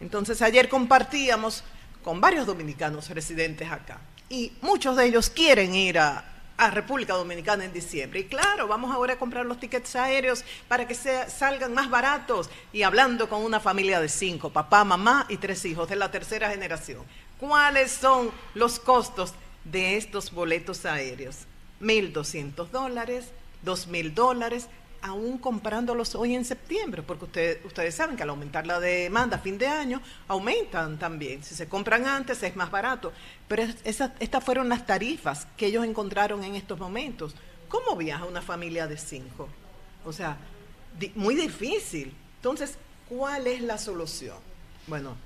entonces 0.00 0.40
ayer 0.42 0.68
compartíamos 0.68 1.62
con 2.02 2.20
varios 2.20 2.46
dominicanos 2.46 3.10
residentes 3.10 3.70
acá 3.70 4.00
y 4.30 4.52
muchos 4.62 4.96
de 4.96 5.06
ellos 5.06 5.28
quieren 5.28 5.74
ir 5.74 5.98
a, 5.98 6.26
República 6.72 7.14
Dominicana 7.14 7.64
en 7.64 7.72
diciembre. 7.72 8.20
Y 8.20 8.24
claro, 8.24 8.68
vamos 8.68 8.92
ahora 8.92 9.14
a 9.14 9.18
comprar 9.18 9.46
los 9.46 9.58
tickets 9.58 9.96
aéreos 9.96 10.44
para 10.68 10.86
que 10.86 10.94
salgan 10.94 11.72
más 11.72 11.88
baratos. 11.88 12.50
Y 12.70 12.82
hablando 12.82 13.30
con 13.30 13.42
una 13.42 13.60
familia 13.60 13.98
de 13.98 14.10
cinco, 14.10 14.50
papá, 14.50 14.84
mamá 14.84 15.24
y 15.30 15.38
tres 15.38 15.64
hijos 15.64 15.88
de 15.88 15.96
la 15.96 16.10
tercera 16.10 16.50
generación. 16.50 17.02
¿Cuáles 17.38 17.92
son 17.92 18.30
los 18.52 18.78
costos 18.78 19.32
de 19.64 19.96
estos 19.96 20.32
boletos 20.32 20.84
aéreos? 20.84 21.46
1.200 21.80 22.68
dólares, 22.68 23.28
2.000 23.64 24.12
dólares, 24.12 24.68
aún 25.02 25.38
comprándolos 25.38 26.14
hoy 26.14 26.34
en 26.34 26.44
septiembre, 26.44 27.02
porque 27.02 27.60
ustedes 27.64 27.94
saben 27.94 28.16
que 28.16 28.22
al 28.22 28.30
aumentar 28.30 28.66
la 28.66 28.80
demanda 28.80 29.36
a 29.36 29.40
fin 29.40 29.58
de 29.58 29.66
año, 29.66 30.00
aumentan 30.28 30.98
también. 30.98 31.42
Si 31.42 31.54
se 31.54 31.68
compran 31.68 32.06
antes 32.06 32.42
es 32.42 32.56
más 32.56 32.70
barato. 32.70 33.12
Pero 33.48 33.64
estas 33.84 34.44
fueron 34.44 34.68
las 34.68 34.86
tarifas 34.86 35.46
que 35.56 35.66
ellos 35.66 35.84
encontraron 35.84 36.44
en 36.44 36.54
estos 36.54 36.78
momentos. 36.78 37.34
¿Cómo 37.68 37.96
viaja 37.96 38.24
una 38.24 38.42
familia 38.42 38.86
de 38.86 38.98
cinco? 38.98 39.48
O 40.04 40.12
sea, 40.12 40.36
muy 41.14 41.34
difícil. 41.34 42.14
Entonces, 42.36 42.76
¿cuál 43.08 43.46
es 43.46 43.62
la 43.62 43.78
solución? 43.78 44.36
Bueno, 44.86 45.16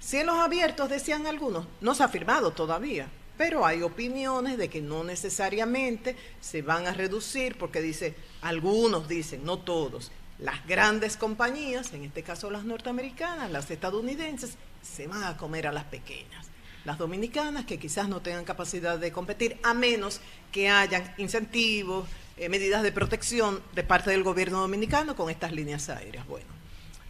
cielos 0.00 0.36
abiertos, 0.36 0.88
decían 0.90 1.26
algunos, 1.26 1.66
no 1.80 1.94
se 1.94 2.02
ha 2.02 2.08
firmado 2.08 2.50
todavía 2.52 3.08
pero 3.36 3.66
hay 3.66 3.82
opiniones 3.82 4.58
de 4.58 4.68
que 4.68 4.80
no 4.80 5.04
necesariamente 5.04 6.16
se 6.40 6.62
van 6.62 6.86
a 6.86 6.92
reducir, 6.92 7.56
porque 7.58 7.80
dice, 7.80 8.14
algunos 8.42 9.08
dicen, 9.08 9.44
no 9.44 9.58
todos, 9.58 10.10
las 10.38 10.66
grandes 10.66 11.16
compañías, 11.16 11.92
en 11.92 12.04
este 12.04 12.22
caso 12.22 12.50
las 12.50 12.64
norteamericanas, 12.64 13.50
las 13.50 13.70
estadounidenses, 13.70 14.56
se 14.82 15.06
van 15.06 15.24
a 15.24 15.36
comer 15.36 15.66
a 15.66 15.72
las 15.72 15.84
pequeñas. 15.84 16.46
Las 16.84 16.98
dominicanas 16.98 17.64
que 17.64 17.78
quizás 17.78 18.08
no 18.08 18.20
tengan 18.20 18.44
capacidad 18.44 18.98
de 18.98 19.12
competir, 19.12 19.58
a 19.64 19.74
menos 19.74 20.20
que 20.52 20.68
hayan 20.68 21.14
incentivos, 21.18 22.08
eh, 22.36 22.48
medidas 22.48 22.82
de 22.82 22.92
protección 22.92 23.62
de 23.74 23.82
parte 23.82 24.10
del 24.10 24.22
gobierno 24.22 24.60
dominicano 24.60 25.16
con 25.16 25.30
estas 25.30 25.52
líneas 25.52 25.88
aéreas. 25.88 26.26
Bueno, 26.26 26.46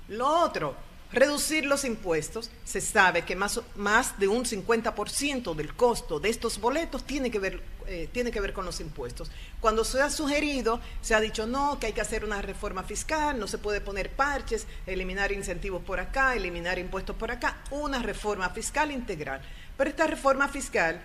lo 0.08 0.28
otro, 0.28 0.76
reducir 1.16 1.64
los 1.64 1.87
impuestos, 1.87 2.50
se 2.64 2.83
sabe 2.83 3.22
que 3.22 3.35
más, 3.35 3.59
más 3.74 4.18
de 4.18 4.29
un 4.29 4.44
50% 4.44 5.55
del 5.55 5.74
costo 5.74 6.20
de 6.20 6.29
estos 6.29 6.61
boletos 6.61 7.05
tiene 7.05 7.31
que, 7.31 7.38
ver, 7.38 7.62
eh, 7.87 8.11
tiene 8.12 8.31
que 8.31 8.38
ver 8.38 8.52
con 8.52 8.66
los 8.66 8.81
impuestos. 8.81 9.31
Cuando 9.59 9.83
se 9.83 10.02
ha 10.02 10.11
sugerido, 10.11 10.79
se 11.00 11.14
ha 11.14 11.20
dicho 11.20 11.46
no, 11.46 11.81
que 11.81 11.87
hay 11.87 11.94
que 11.94 12.02
hacer 12.02 12.22
una 12.22 12.42
reforma 12.42 12.83
fiscal, 12.83 13.38
no 13.40 13.46
se 13.46 13.57
puede 13.57 13.81
poner 13.81 14.11
parches, 14.11 14.66
eliminar 14.87 15.33
incentivos 15.33 15.83
por 15.83 16.00
acá, 16.00 16.37
eliminar 16.37 16.79
impuestos 16.79 17.16
por 17.16 17.31
acá, 17.31 17.62
una 17.70 18.02
reforma 18.02 18.50
fiscal 18.50 18.92
integral. 18.92 19.40
Pero 19.79 19.88
esta 19.88 20.07
reforma 20.07 20.48
fiscal 20.48 21.00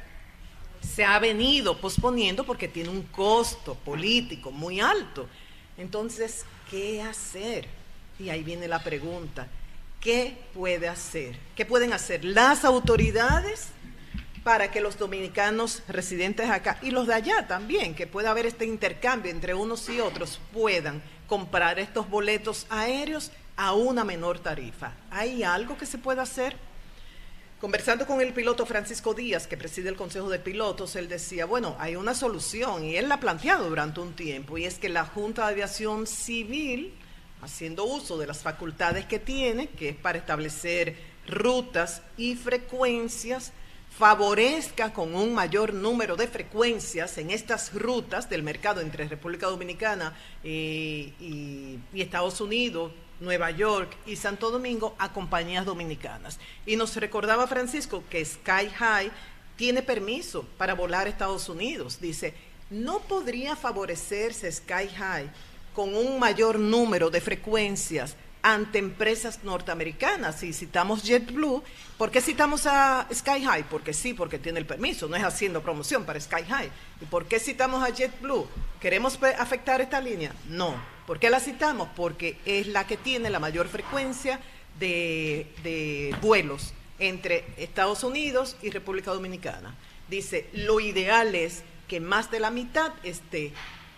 se 0.93 1.05
ha 1.05 1.19
venido 1.19 1.79
posponiendo 1.79 2.45
porque 2.45 2.67
tiene 2.67 2.89
un 2.89 3.03
costo 3.03 3.75
político 3.75 4.51
muy 4.51 4.81
alto. 4.81 5.29
Entonces, 5.77 6.43
¿qué 6.69 7.01
hacer? 7.01 7.65
Y 8.19 8.29
ahí 8.29 8.43
viene 8.43 8.67
la 8.67 8.83
pregunta 8.83 9.47
¿Qué 10.01 10.35
puede 10.55 10.87
hacer? 10.87 11.37
¿Qué 11.55 11.63
pueden 11.63 11.93
hacer 11.93 12.25
las 12.25 12.65
autoridades 12.65 13.67
para 14.43 14.71
que 14.71 14.81
los 14.81 14.97
dominicanos 14.97 15.83
residentes 15.87 16.49
acá 16.49 16.79
y 16.81 16.89
los 16.89 17.05
de 17.05 17.13
allá 17.13 17.47
también, 17.47 17.93
que 17.93 18.07
pueda 18.07 18.31
haber 18.31 18.47
este 18.47 18.65
intercambio 18.65 19.31
entre 19.31 19.53
unos 19.53 19.87
y 19.89 19.99
otros, 19.99 20.41
puedan 20.51 21.03
comprar 21.27 21.77
estos 21.77 22.09
boletos 22.09 22.65
aéreos 22.71 23.31
a 23.55 23.73
una 23.73 24.03
menor 24.03 24.39
tarifa? 24.39 24.93
¿Hay 25.11 25.43
algo 25.43 25.77
que 25.77 25.85
se 25.85 25.99
pueda 25.99 26.23
hacer? 26.23 26.57
conversando 27.61 28.07
con 28.07 28.21
el 28.21 28.33
piloto 28.33 28.65
Francisco 28.65 29.13
Díaz, 29.13 29.45
que 29.45 29.55
preside 29.55 29.87
el 29.87 29.95
Consejo 29.95 30.29
de 30.29 30.39
Pilotos, 30.39 30.95
él 30.95 31.07
decía, 31.07 31.45
bueno, 31.45 31.75
hay 31.77 31.95
una 31.95 32.15
solución 32.15 32.83
y 32.83 32.95
él 32.95 33.07
la 33.07 33.15
ha 33.15 33.19
planteado 33.19 33.69
durante 33.69 33.99
un 33.99 34.13
tiempo, 34.13 34.57
y 34.57 34.65
es 34.65 34.79
que 34.79 34.89
la 34.89 35.05
Junta 35.05 35.45
de 35.45 35.51
Aviación 35.51 36.07
Civil, 36.07 36.91
haciendo 37.41 37.85
uso 37.85 38.17
de 38.17 38.27
las 38.27 38.39
facultades 38.39 39.05
que 39.05 39.19
tiene, 39.19 39.67
que 39.67 39.89
es 39.89 39.95
para 39.95 40.17
establecer 40.17 40.95
rutas 41.27 42.01
y 42.17 42.35
frecuencias, 42.35 43.51
favorezca 43.97 44.93
con 44.93 45.15
un 45.15 45.33
mayor 45.33 45.73
número 45.73 46.15
de 46.15 46.27
frecuencias 46.27 47.17
en 47.17 47.29
estas 47.29 47.73
rutas 47.73 48.29
del 48.29 48.41
mercado 48.41 48.81
entre 48.81 49.07
República 49.07 49.47
Dominicana 49.47 50.15
y, 50.43 51.13
y 51.93 52.01
Estados 52.01 52.39
Unidos, 52.41 52.91
Nueva 53.19 53.51
York 53.51 53.95
y 54.05 54.15
Santo 54.15 54.49
Domingo 54.49 54.95
a 54.97 55.13
compañías 55.13 55.65
dominicanas. 55.65 56.39
Y 56.65 56.75
nos 56.75 56.95
recordaba 56.95 57.47
Francisco 57.47 58.03
que 58.09 58.25
Sky 58.25 58.69
High 58.75 59.11
tiene 59.55 59.83
permiso 59.83 60.43
para 60.57 60.73
volar 60.73 61.05
a 61.05 61.09
Estados 61.09 61.47
Unidos. 61.47 61.99
Dice, 62.01 62.33
¿no 62.71 62.99
podría 62.99 63.55
favorecerse 63.55 64.51
Sky 64.51 64.87
High 64.95 65.29
con 65.73 65.95
un 65.95 66.19
mayor 66.19 66.59
número 66.59 67.09
de 67.09 67.21
frecuencias 67.21 68.15
ante 68.43 68.79
empresas 68.79 69.43
norteamericanas. 69.43 70.43
Y 70.43 70.53
citamos 70.53 71.03
JetBlue, 71.03 71.63
¿por 71.97 72.11
qué 72.11 72.21
citamos 72.21 72.65
a 72.65 73.07
Sky 73.13 73.43
High? 73.43 73.63
Porque 73.69 73.93
sí, 73.93 74.13
porque 74.13 74.39
tiene 74.39 74.59
el 74.59 74.65
permiso, 74.65 75.07
no 75.07 75.15
es 75.15 75.23
haciendo 75.23 75.61
promoción 75.61 76.05
para 76.05 76.19
Sky 76.19 76.43
High. 76.47 76.71
¿Y 77.01 77.05
por 77.05 77.25
qué 77.25 77.39
citamos 77.39 77.83
a 77.83 77.93
JetBlue? 77.93 78.47
¿Queremos 78.79 79.19
afectar 79.37 79.81
esta 79.81 80.01
línea? 80.01 80.33
No. 80.49 80.75
¿Por 81.05 81.19
qué 81.19 81.29
la 81.29 81.39
citamos? 81.39 81.89
Porque 81.95 82.37
es 82.45 82.67
la 82.67 82.87
que 82.87 82.97
tiene 82.97 83.29
la 83.29 83.39
mayor 83.39 83.67
frecuencia 83.67 84.39
de 84.79 86.15
vuelos 86.21 86.73
entre 86.97 87.45
Estados 87.57 88.03
Unidos 88.03 88.57
y 88.61 88.69
República 88.69 89.11
Dominicana. 89.11 89.75
Dice, 90.09 90.47
lo 90.53 90.79
ideal 90.79 91.35
es 91.35 91.63
que 91.87 91.99
más 91.99 92.31
de 92.31 92.39
la 92.39 92.51
mitad 92.51 92.91
esté 93.03 93.53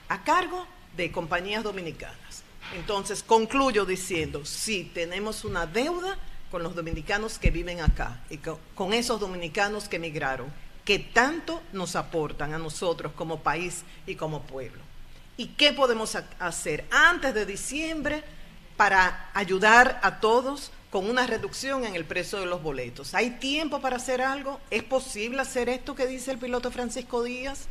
a 0.09 0.23
cargo 0.23 0.67
de 0.95 1.11
compañías 1.11 1.63
dominicanas. 1.63 2.43
Entonces, 2.75 3.23
concluyo 3.23 3.85
diciendo, 3.85 4.45
sí, 4.45 4.89
tenemos 4.93 5.45
una 5.45 5.65
deuda 5.65 6.17
con 6.49 6.63
los 6.63 6.75
dominicanos 6.75 7.39
que 7.39 7.51
viven 7.51 7.81
acá 7.81 8.21
y 8.29 8.37
con, 8.37 8.93
esos 8.93 9.19
dominicanos 9.19 9.89
que 9.89 9.97
emigraron, 9.97 10.53
que 10.85 10.99
tanto 10.99 11.61
nos 11.71 11.95
aportan 11.95 12.53
a 12.53 12.59
nosotros 12.59 13.13
como 13.13 13.39
país 13.39 13.83
y 14.05 14.15
como 14.15 14.43
pueblo. 14.43 14.81
¿Y 15.35 15.47
qué 15.47 15.73
podemos 15.73 16.15
hacer 16.39 16.85
antes 16.91 17.33
de 17.33 17.45
diciembre 17.45 18.23
para 18.77 19.31
ayudar 19.33 19.99
a 20.03 20.19
todos 20.19 20.71
con 20.91 21.09
una 21.09 21.25
reducción 21.25 21.85
en 21.85 21.95
el 21.95 22.05
precio 22.05 22.39
de 22.39 22.45
los 22.45 22.61
boletos? 22.61 23.15
¿Hay 23.15 23.31
tiempo 23.31 23.81
para 23.81 23.95
hacer 23.95 24.21
algo? 24.21 24.59
¿Es 24.69 24.83
posible 24.83 25.41
hacer 25.41 25.69
esto 25.69 25.95
que 25.95 26.05
dice 26.05 26.31
el 26.31 26.37
piloto 26.37 26.69
Francisco 26.69 27.23
Díaz? 27.23 27.67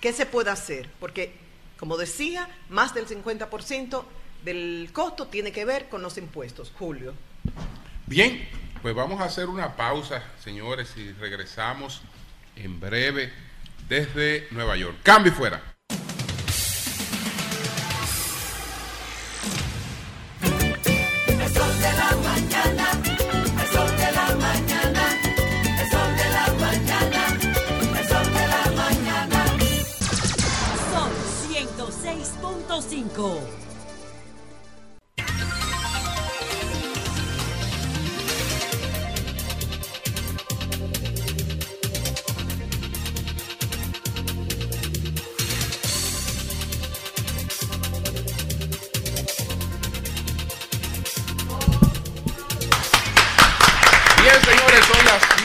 ¿Qué 0.00 0.12
se 0.12 0.26
puede 0.26 0.50
hacer? 0.50 0.88
Porque 1.00 1.49
como 1.80 1.96
decía, 1.96 2.46
más 2.68 2.92
del 2.92 3.06
50% 3.06 4.04
del 4.44 4.90
costo 4.92 5.28
tiene 5.28 5.50
que 5.50 5.64
ver 5.64 5.88
con 5.88 6.02
los 6.02 6.18
impuestos. 6.18 6.70
Julio. 6.78 7.14
Bien, 8.06 8.46
pues 8.82 8.94
vamos 8.94 9.18
a 9.22 9.24
hacer 9.24 9.48
una 9.48 9.76
pausa, 9.76 10.22
señores, 10.44 10.94
y 10.98 11.10
regresamos 11.12 12.02
en 12.54 12.78
breve 12.80 13.32
desde 13.88 14.46
Nueva 14.50 14.76
York. 14.76 14.98
Cambio 15.02 15.32
fuera. 15.32 15.62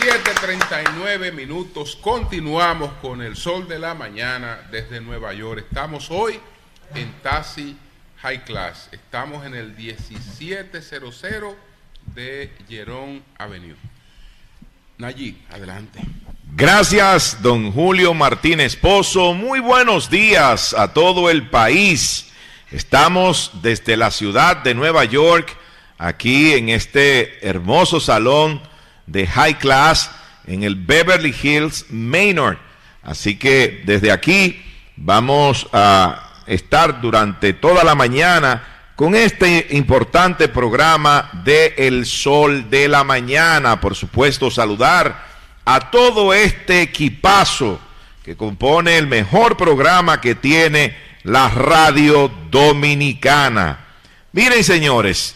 7:39 0.05 1.33
minutos. 1.33 1.97
Continuamos 1.97 2.93
con 3.01 3.21
el 3.21 3.35
sol 3.35 3.67
de 3.67 3.79
la 3.79 3.93
mañana 3.93 4.65
desde 4.71 5.01
Nueva 5.01 5.33
York. 5.33 5.65
Estamos 5.67 6.09
hoy 6.09 6.39
en 6.93 7.11
Tassi 7.23 7.77
High 8.21 8.43
Class. 8.43 8.89
Estamos 8.91 9.45
en 9.45 9.55
el 9.55 9.73
1700 9.75 11.55
de 12.13 12.51
Jerón 12.69 13.23
Avenue. 13.37 13.75
Nayib, 14.97 15.35
adelante. 15.51 15.99
Gracias, 16.55 17.41
don 17.41 17.71
Julio 17.71 18.13
Martínez 18.13 18.75
Pozo. 18.75 19.33
Muy 19.33 19.59
buenos 19.59 20.09
días 20.09 20.73
a 20.73 20.93
todo 20.93 21.29
el 21.29 21.49
país. 21.49 22.31
Estamos 22.71 23.51
desde 23.61 23.97
la 23.97 24.09
ciudad 24.09 24.57
de 24.57 24.73
Nueva 24.73 25.03
York, 25.05 25.57
aquí 25.97 26.53
en 26.53 26.69
este 26.69 27.45
hermoso 27.47 27.99
salón 27.99 28.61
de 29.05 29.27
High 29.27 29.59
Class 29.59 30.11
en 30.47 30.63
el 30.63 30.75
Beverly 30.75 31.35
Hills 31.43 31.85
Manor. 31.89 32.57
Así 33.03 33.37
que 33.37 33.83
desde 33.85 34.11
aquí 34.11 34.63
vamos 34.95 35.67
a 35.73 36.34
estar 36.47 37.01
durante 37.01 37.53
toda 37.53 37.83
la 37.83 37.95
mañana 37.95 38.75
con 38.95 39.15
este 39.15 39.67
importante 39.71 40.47
programa 40.47 41.29
de 41.43 41.73
El 41.77 42.05
Sol 42.05 42.69
de 42.69 42.87
la 42.87 43.03
Mañana. 43.03 43.81
Por 43.81 43.95
supuesto, 43.95 44.49
saludar 44.49 45.25
a 45.65 45.91
todo 45.91 46.33
este 46.33 46.81
equipazo 46.81 47.79
que 48.23 48.37
compone 48.37 48.97
el 48.97 49.07
mejor 49.07 49.57
programa 49.57 50.21
que 50.21 50.35
tiene 50.35 50.95
la 51.23 51.49
radio 51.49 52.31
dominicana. 52.49 53.79
Miren, 54.31 54.63
señores, 54.63 55.35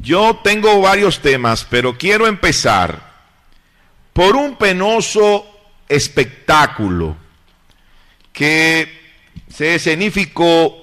yo 0.00 0.40
tengo 0.42 0.80
varios 0.80 1.20
temas, 1.20 1.66
pero 1.68 1.96
quiero 1.98 2.26
empezar 2.26 3.12
por 4.12 4.36
un 4.36 4.56
penoso 4.56 5.46
espectáculo 5.88 7.16
que 8.32 9.01
se 9.52 9.74
escenificó 9.74 10.74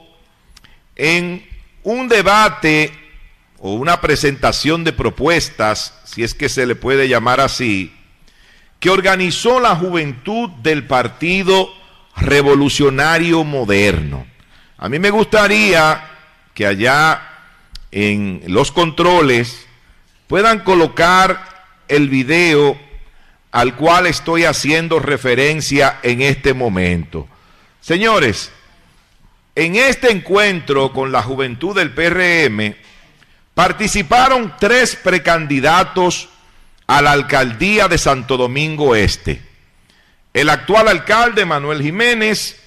en 0.96 1.46
un 1.84 2.08
debate 2.08 2.92
o 3.58 3.74
una 3.74 4.00
presentación 4.00 4.84
de 4.84 4.94
propuestas, 4.94 6.00
si 6.06 6.24
es 6.24 6.34
que 6.34 6.50
se 6.50 6.66
le 6.66 6.76
puede 6.76 7.10
llamar 7.10 7.40
así, 7.40 7.94
que 8.80 8.90
organizó 8.90 9.60
la 9.60 9.76
juventud 9.76 10.50
del 10.62 10.86
Partido 10.86 11.70
Revolucionario 12.16 13.44
Moderno. 13.44 14.28
A 14.78 14.88
mí 14.88 15.00
me 15.00 15.10
gustaría 15.10 16.06
que 16.54 16.66
allá 16.66 17.22
en 17.92 18.44
los 18.48 18.72
controles 18.72 19.66
puedan 20.28 20.60
colocar 20.60 21.66
el 21.88 22.08
video 22.08 22.80
al 23.52 23.76
cual 23.76 24.06
estoy 24.06 24.44
haciendo 24.46 25.00
referencia 25.00 26.00
en 26.04 26.22
este 26.22 26.54
momento. 26.54 27.28
Señores, 27.82 28.52
en 29.60 29.76
este 29.76 30.10
encuentro 30.10 30.94
con 30.94 31.12
la 31.12 31.22
juventud 31.22 31.76
del 31.76 31.92
PRM 31.92 32.76
participaron 33.54 34.54
tres 34.58 34.96
precandidatos 34.96 36.30
a 36.88 37.02
la 37.02 37.12
alcaldía 37.12 37.90
de 37.90 37.98
Santo 37.98 38.38
Domingo 38.38 38.96
Este. 38.96 39.42
El 40.34 40.50
actual 40.50 40.88
alcalde 40.88 41.44
Manuel 41.44 41.82
Jiménez, 41.82 42.58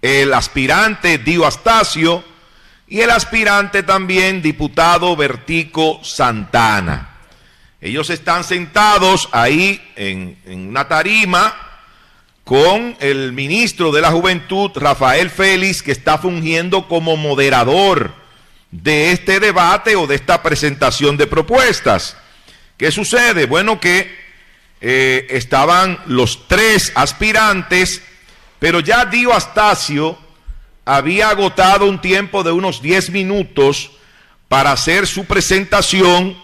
el 0.00 0.32
aspirante 0.32 1.18
Dio 1.18 1.44
Astacio 1.46 2.24
y 2.88 3.00
el 3.00 3.10
aspirante 3.10 3.82
también 3.82 4.40
diputado 4.40 5.14
Vertico 5.14 6.02
Santana. 6.02 7.18
Ellos 7.82 8.08
están 8.08 8.44
sentados 8.44 9.28
ahí 9.30 9.92
en, 9.94 10.38
en 10.46 10.68
una 10.68 10.88
tarima 10.88 11.71
con 12.44 12.96
el 13.00 13.32
ministro 13.32 13.92
de 13.92 14.00
la 14.00 14.10
Juventud, 14.10 14.70
Rafael 14.74 15.30
Félix, 15.30 15.82
que 15.82 15.92
está 15.92 16.18
fungiendo 16.18 16.88
como 16.88 17.16
moderador 17.16 18.12
de 18.70 19.12
este 19.12 19.38
debate 19.38 19.96
o 19.96 20.06
de 20.06 20.16
esta 20.16 20.42
presentación 20.42 21.16
de 21.16 21.26
propuestas. 21.26 22.16
¿Qué 22.76 22.90
sucede? 22.90 23.46
Bueno, 23.46 23.78
que 23.78 24.10
eh, 24.80 25.26
estaban 25.30 25.98
los 26.06 26.48
tres 26.48 26.90
aspirantes, 26.96 28.02
pero 28.58 28.80
ya 28.80 29.04
Dio 29.04 29.32
Astacio 29.32 30.18
había 30.84 31.28
agotado 31.28 31.86
un 31.86 32.00
tiempo 32.00 32.42
de 32.42 32.50
unos 32.50 32.82
10 32.82 33.10
minutos 33.10 33.92
para 34.48 34.72
hacer 34.72 35.06
su 35.06 35.24
presentación 35.24 36.36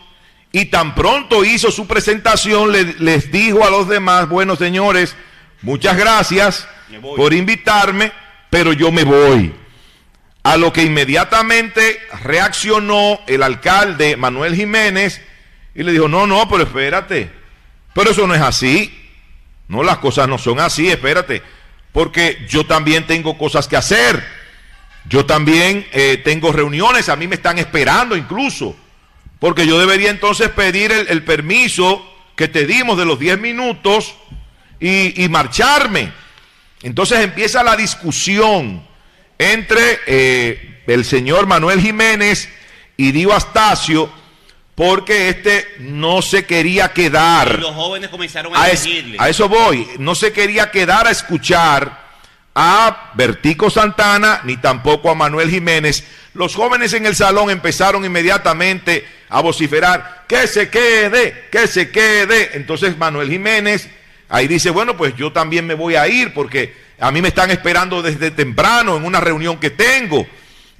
Y 0.50 0.66
tan 0.66 0.94
pronto 0.94 1.44
hizo 1.44 1.70
su 1.70 1.86
presentación, 1.86 2.72
les 2.72 3.30
dijo 3.30 3.66
a 3.66 3.70
los 3.70 3.86
demás, 3.86 4.28
bueno 4.30 4.56
señores, 4.56 5.14
muchas 5.62 5.96
gracias 5.96 6.68
por 7.16 7.32
invitarme, 7.32 8.12
pero 8.50 8.72
yo 8.72 8.90
me 8.92 9.04
voy. 9.04 9.54
A 10.42 10.56
lo 10.56 10.72
que 10.72 10.82
inmediatamente 10.82 12.00
reaccionó 12.22 13.20
el 13.26 13.42
alcalde 13.42 14.16
Manuel 14.16 14.54
Jiménez 14.54 15.20
y 15.74 15.82
le 15.82 15.92
dijo, 15.92 16.08
no, 16.08 16.26
no, 16.26 16.48
pero 16.48 16.64
espérate, 16.64 17.30
pero 17.92 18.10
eso 18.10 18.26
no 18.26 18.34
es 18.34 18.40
así. 18.40 18.94
No, 19.68 19.82
las 19.82 19.98
cosas 19.98 20.26
no 20.28 20.38
son 20.38 20.60
así, 20.60 20.88
espérate, 20.88 21.42
porque 21.92 22.46
yo 22.48 22.64
también 22.64 23.06
tengo 23.06 23.36
cosas 23.36 23.68
que 23.68 23.76
hacer. 23.76 24.38
Yo 25.08 25.24
también 25.24 25.86
eh, 25.92 26.20
tengo 26.22 26.52
reuniones, 26.52 27.08
a 27.08 27.16
mí 27.16 27.26
me 27.26 27.36
están 27.36 27.58
esperando 27.58 28.16
incluso, 28.16 28.76
porque 29.38 29.66
yo 29.66 29.78
debería 29.78 30.10
entonces 30.10 30.48
pedir 30.50 30.92
el, 30.92 31.22
permiso 31.24 32.04
que 32.36 32.48
te 32.48 32.66
dimos 32.66 32.98
de 32.98 33.06
los 33.06 33.18
10 33.18 33.38
minutos 33.38 34.14
y, 34.80 35.24
y 35.24 35.28
marcharme. 35.28 36.12
Entonces 36.82 37.20
empieza 37.20 37.62
la 37.62 37.76
discusión 37.76 38.86
entre 39.38 40.00
eh, 40.06 40.82
el 40.86 41.04
señor 41.04 41.46
Manuel 41.46 41.80
Jiménez 41.80 42.48
y 42.96 43.12
Dio 43.12 43.32
Astacio, 43.34 44.10
porque 44.74 45.28
este 45.28 45.66
no 45.80 46.22
se 46.22 46.46
quería 46.46 46.92
quedar. 46.92 47.56
Y 47.58 47.62
los 47.62 47.74
jóvenes 47.74 48.10
comenzaron 48.10 48.54
a, 48.54 48.62
a, 48.62 48.64
a 48.64 49.28
eso 49.28 49.48
voy, 49.48 49.88
no 49.98 50.14
se 50.14 50.32
quería 50.32 50.70
quedar 50.70 51.06
a 51.06 51.10
escuchar 51.10 52.06
a 52.54 53.12
Bertico 53.14 53.70
Santana 53.70 54.40
ni 54.44 54.56
tampoco 54.56 55.10
a 55.10 55.14
Manuel 55.14 55.50
Jiménez. 55.50 56.04
Los 56.34 56.54
jóvenes 56.54 56.92
en 56.92 57.06
el 57.06 57.16
salón 57.16 57.50
empezaron 57.50 58.04
inmediatamente 58.04 59.06
a 59.28 59.40
vociferar, 59.40 60.24
que 60.28 60.46
se 60.46 60.68
quede, 60.70 61.48
que 61.50 61.66
se 61.66 61.90
quede. 61.90 62.50
Entonces 62.54 62.96
Manuel 62.96 63.30
Jiménez 63.30 63.88
ahí 64.28 64.48
dice, 64.48 64.70
bueno, 64.70 64.96
pues 64.96 65.14
yo 65.16 65.32
también 65.32 65.66
me 65.66 65.74
voy 65.74 65.96
a 65.96 66.08
ir 66.08 66.34
porque 66.34 66.74
a 67.00 67.10
mí 67.10 67.22
me 67.22 67.28
están 67.28 67.50
esperando 67.50 68.02
desde 68.02 68.30
temprano 68.30 68.96
en 68.96 69.04
una 69.04 69.20
reunión 69.20 69.58
que 69.58 69.70
tengo. 69.70 70.26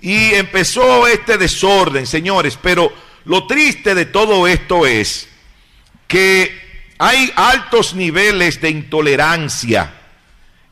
Y 0.00 0.34
empezó 0.34 1.06
este 1.06 1.38
desorden, 1.38 2.06
señores, 2.06 2.58
pero 2.60 2.92
lo 3.24 3.46
triste 3.46 3.94
de 3.94 4.06
todo 4.06 4.46
esto 4.46 4.86
es 4.86 5.28
que 6.06 6.68
hay 6.98 7.32
altos 7.36 7.94
niveles 7.94 8.60
de 8.60 8.70
intolerancia 8.70 9.94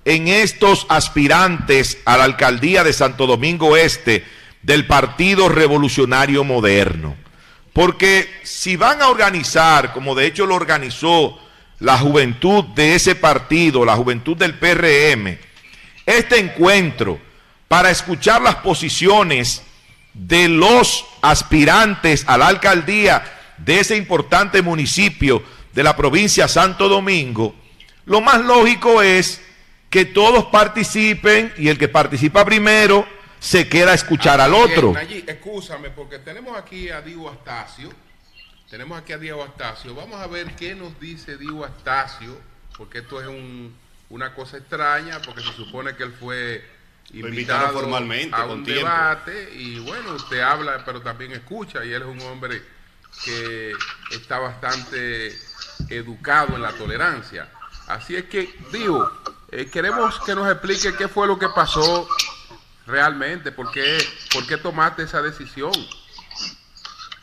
en 0.05 0.29
estos 0.29 0.87
aspirantes 0.89 1.99
a 2.05 2.17
la 2.17 2.25
alcaldía 2.25 2.85
de 2.85 2.93
Santo 2.93 3.27
Domingo 3.27 3.77
Este 3.77 4.25
del 4.63 4.87
Partido 4.87 5.49
Revolucionario 5.49 6.45
Moderno. 6.45 7.17
Porque 7.73 8.41
si 8.43 8.77
van 8.77 9.03
a 9.03 9.09
organizar, 9.09 9.93
como 9.93 10.15
de 10.15 10.27
hecho 10.27 10.47
lo 10.47 10.55
organizó 10.55 11.39
la 11.81 11.99
juventud 11.99 12.65
de 12.75 12.95
ese 12.95 13.15
partido, 13.15 13.85
la 13.85 13.97
juventud 13.97 14.37
del 14.37 14.55
PRM, 14.59 15.39
este 16.05 16.39
encuentro 16.39 17.21
para 17.69 17.91
escuchar 17.91 18.41
las 18.41 18.57
posiciones 18.57 19.63
de 20.15 20.49
los 20.49 21.05
aspirantes 21.21 22.25
a 22.27 22.39
la 22.39 22.49
alcaldía 22.49 23.23
de 23.59 23.81
ese 23.81 23.97
importante 23.97 24.63
municipio 24.63 25.43
de 25.75 25.83
la 25.83 25.97
provincia 25.97 26.49
Santo 26.49 26.89
Domingo, 26.89 27.55
lo 28.07 28.21
más 28.21 28.43
lógico 28.45 29.03
es 29.03 29.43
que 29.91 30.05
todos 30.05 30.47
participen 30.47 31.53
y 31.59 31.69
el 31.69 31.79
que 31.79 31.89
participa 31.89 32.45
primero 32.45 33.07
se 33.39 33.69
queda 33.69 33.93
a 33.93 33.95
escuchar 33.95 34.41
al 34.41 34.55
otro. 34.55 34.95
Allí, 34.97 35.25
porque 35.95 36.19
tenemos 36.19 36.57
aquí 36.57 36.89
a 36.89 37.01
Diego 37.03 37.29
Astacio 37.29 37.91
tenemos 38.71 38.99
aquí 38.99 39.13
a 39.13 39.19
Diego 39.19 39.43
Astacio. 39.43 39.95
Vamos 39.95 40.21
a 40.21 40.27
ver 40.27 40.55
qué 40.57 40.75
nos 40.75 40.99
dice 40.99 41.37
Diego 41.37 41.65
Astacio, 41.65 42.37
porque 42.77 42.99
esto 42.99 43.21
es 43.21 43.29
una 44.11 44.35
cosa 44.35 44.59
extraña, 44.59 45.21
porque 45.23 45.43
se 45.43 45.53
supone 45.53 45.95
que 45.97 46.03
él 46.03 46.13
fue 46.13 46.65
invitado 47.13 47.79
formalmente 47.79 48.35
a 48.35 48.47
un 48.47 48.65
debate 48.65 49.53
y 49.55 49.79
bueno, 49.79 50.15
usted 50.15 50.41
habla, 50.41 50.83
pero 50.85 51.01
también 51.01 51.33
escucha 51.33 51.85
y 51.85 51.93
él 51.93 52.03
es 52.03 52.09
un 52.09 52.21
hombre 52.23 52.61
que 53.25 53.73
está 54.11 54.39
bastante 54.39 55.33
educado 55.89 56.57
en 56.57 56.63
la 56.63 56.73
tolerancia. 56.73 57.49
Así 57.87 58.17
es 58.17 58.25
que, 58.25 58.53
digo, 58.73 59.09
eh, 59.53 59.67
queremos 59.71 60.19
que 60.21 60.35
nos 60.35 60.51
explique 60.51 60.95
qué 60.97 61.07
fue 61.07 61.27
lo 61.29 61.39
que 61.39 61.49
pasó 61.49 62.09
realmente, 62.87 63.53
por 63.53 63.71
qué, 63.71 63.99
por 64.33 64.47
qué 64.47 64.57
tomaste 64.57 65.05
esa 65.05 65.23
decisión. 65.23 65.73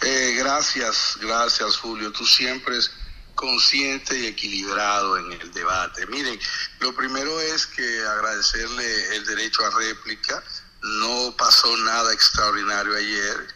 Eh, 0.06 0.36
gracias, 0.38 1.18
gracias 1.22 1.78
Julio. 1.78 2.12
Tú 2.12 2.26
siempre 2.26 2.78
es 2.78 2.92
consciente 3.36 4.20
y 4.20 4.28
equilibrado 4.28 5.18
en 5.18 5.32
el 5.32 5.54
debate. 5.54 6.06
Miren, 6.08 6.38
lo 6.80 6.94
primero 6.94 7.40
es 7.40 7.68
que 7.68 8.06
agradecerle 8.06 9.16
el 9.16 9.26
derecho 9.26 9.66
a 9.66 9.70
réplica. 9.70 10.44
No 10.82 11.34
pasó 11.38 11.78
nada 11.78 12.12
extraordinario 12.12 12.98
ayer 12.98 13.56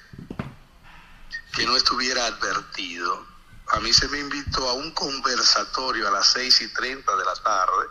que 1.53 1.65
no 1.65 1.75
estuviera 1.75 2.25
advertido. 2.27 3.27
A 3.73 3.81
mí 3.81 3.91
se 3.91 4.07
me 4.07 4.19
invitó 4.19 4.69
a 4.69 4.73
un 4.73 4.91
conversatorio 4.91 6.07
a 6.07 6.11
las 6.11 6.27
seis 6.27 6.61
y 6.61 6.69
treinta 6.69 7.13
de 7.13 7.25
la 7.25 7.35
tarde. 7.35 7.87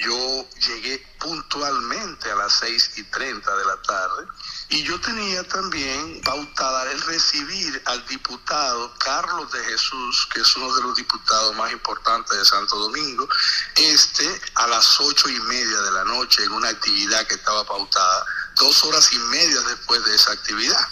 Yo 0.00 0.48
llegué 0.68 1.06
puntualmente 1.20 2.30
a 2.30 2.36
las 2.36 2.54
seis 2.54 2.92
y 2.96 3.02
treinta 3.04 3.54
de 3.54 3.64
la 3.66 3.82
tarde 3.82 4.26
y 4.70 4.82
yo 4.82 4.98
tenía 5.00 5.42
también 5.44 6.20
pautada 6.22 6.90
el 6.90 7.00
recibir 7.02 7.82
al 7.84 8.06
diputado 8.06 8.94
Carlos 8.98 9.52
de 9.52 9.64
Jesús, 9.64 10.28
que 10.32 10.40
es 10.40 10.56
uno 10.56 10.74
de 10.74 10.82
los 10.82 10.96
diputados 10.96 11.54
más 11.54 11.70
importantes 11.72 12.36
de 12.36 12.44
Santo 12.44 12.76
Domingo, 12.76 13.28
este 13.76 14.40
a 14.54 14.66
las 14.66 15.00
ocho 15.00 15.28
y 15.28 15.38
media 15.40 15.80
de 15.80 15.90
la 15.92 16.04
noche 16.04 16.44
en 16.44 16.52
una 16.52 16.70
actividad 16.70 17.26
que 17.26 17.34
estaba 17.34 17.64
pautada, 17.64 18.26
dos 18.56 18.84
horas 18.84 19.12
y 19.12 19.18
media 19.18 19.60
después 19.60 20.04
de 20.04 20.14
esa 20.14 20.32
actividad. 20.32 20.88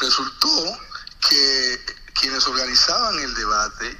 Resultó 0.00 0.78
que 1.28 1.84
quienes 2.14 2.46
organizaban 2.46 3.18
el 3.18 3.34
debate 3.34 3.96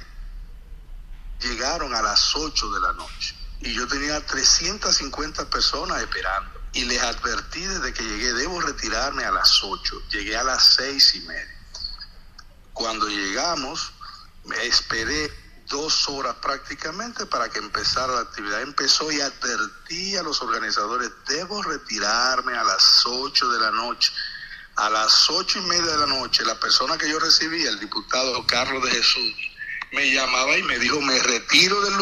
llegaron 1.39 1.93
a 1.93 2.01
las 2.01 2.35
ocho 2.35 2.69
de 2.71 2.79
la 2.81 2.93
noche 2.93 3.35
y 3.61 3.73
yo 3.73 3.87
tenía 3.87 4.25
350 4.25 5.49
personas 5.49 6.01
esperando 6.01 6.52
y 6.73 6.85
les 6.85 7.01
advertí 7.01 7.63
desde 7.63 7.93
que 7.93 8.03
llegué, 8.03 8.33
debo 8.33 8.59
retirarme 8.59 9.23
a 9.23 9.31
las 9.31 9.63
8, 9.63 10.09
llegué 10.09 10.35
a 10.35 10.43
las 10.43 10.75
seis 10.75 11.13
y 11.15 11.21
media. 11.21 11.61
Cuando 12.73 13.07
llegamos, 13.07 13.93
me 14.45 14.65
esperé 14.65 15.31
dos 15.69 16.09
horas 16.09 16.35
prácticamente 16.41 17.27
para 17.27 17.49
que 17.49 17.59
empezara 17.59 18.13
la 18.13 18.21
actividad. 18.21 18.61
Empezó 18.61 19.11
y 19.11 19.21
advertí 19.21 20.17
a 20.17 20.23
los 20.23 20.41
organizadores, 20.41 21.11
debo 21.27 21.61
retirarme 21.61 22.57
a 22.57 22.63
las 22.63 23.05
8 23.05 23.49
de 23.49 23.59
la 23.59 23.71
noche. 23.71 24.11
A 24.75 24.89
las 24.89 25.29
ocho 25.29 25.59
y 25.59 25.61
media 25.67 25.85
de 25.85 25.97
la 25.99 26.07
noche, 26.07 26.43
la 26.43 26.59
persona 26.59 26.97
que 26.97 27.07
yo 27.07 27.19
recibí, 27.19 27.63
el 27.63 27.79
diputado 27.79 28.43
Carlos 28.47 28.83
de 28.83 28.89
Jesús, 28.89 29.35
me 29.91 30.11
llamaba 30.11 30.57
y 30.57 30.63
me 30.63 30.79
dijo, 30.79 30.99
me 30.99 31.19
retiro 31.19 31.79
del 31.81 31.93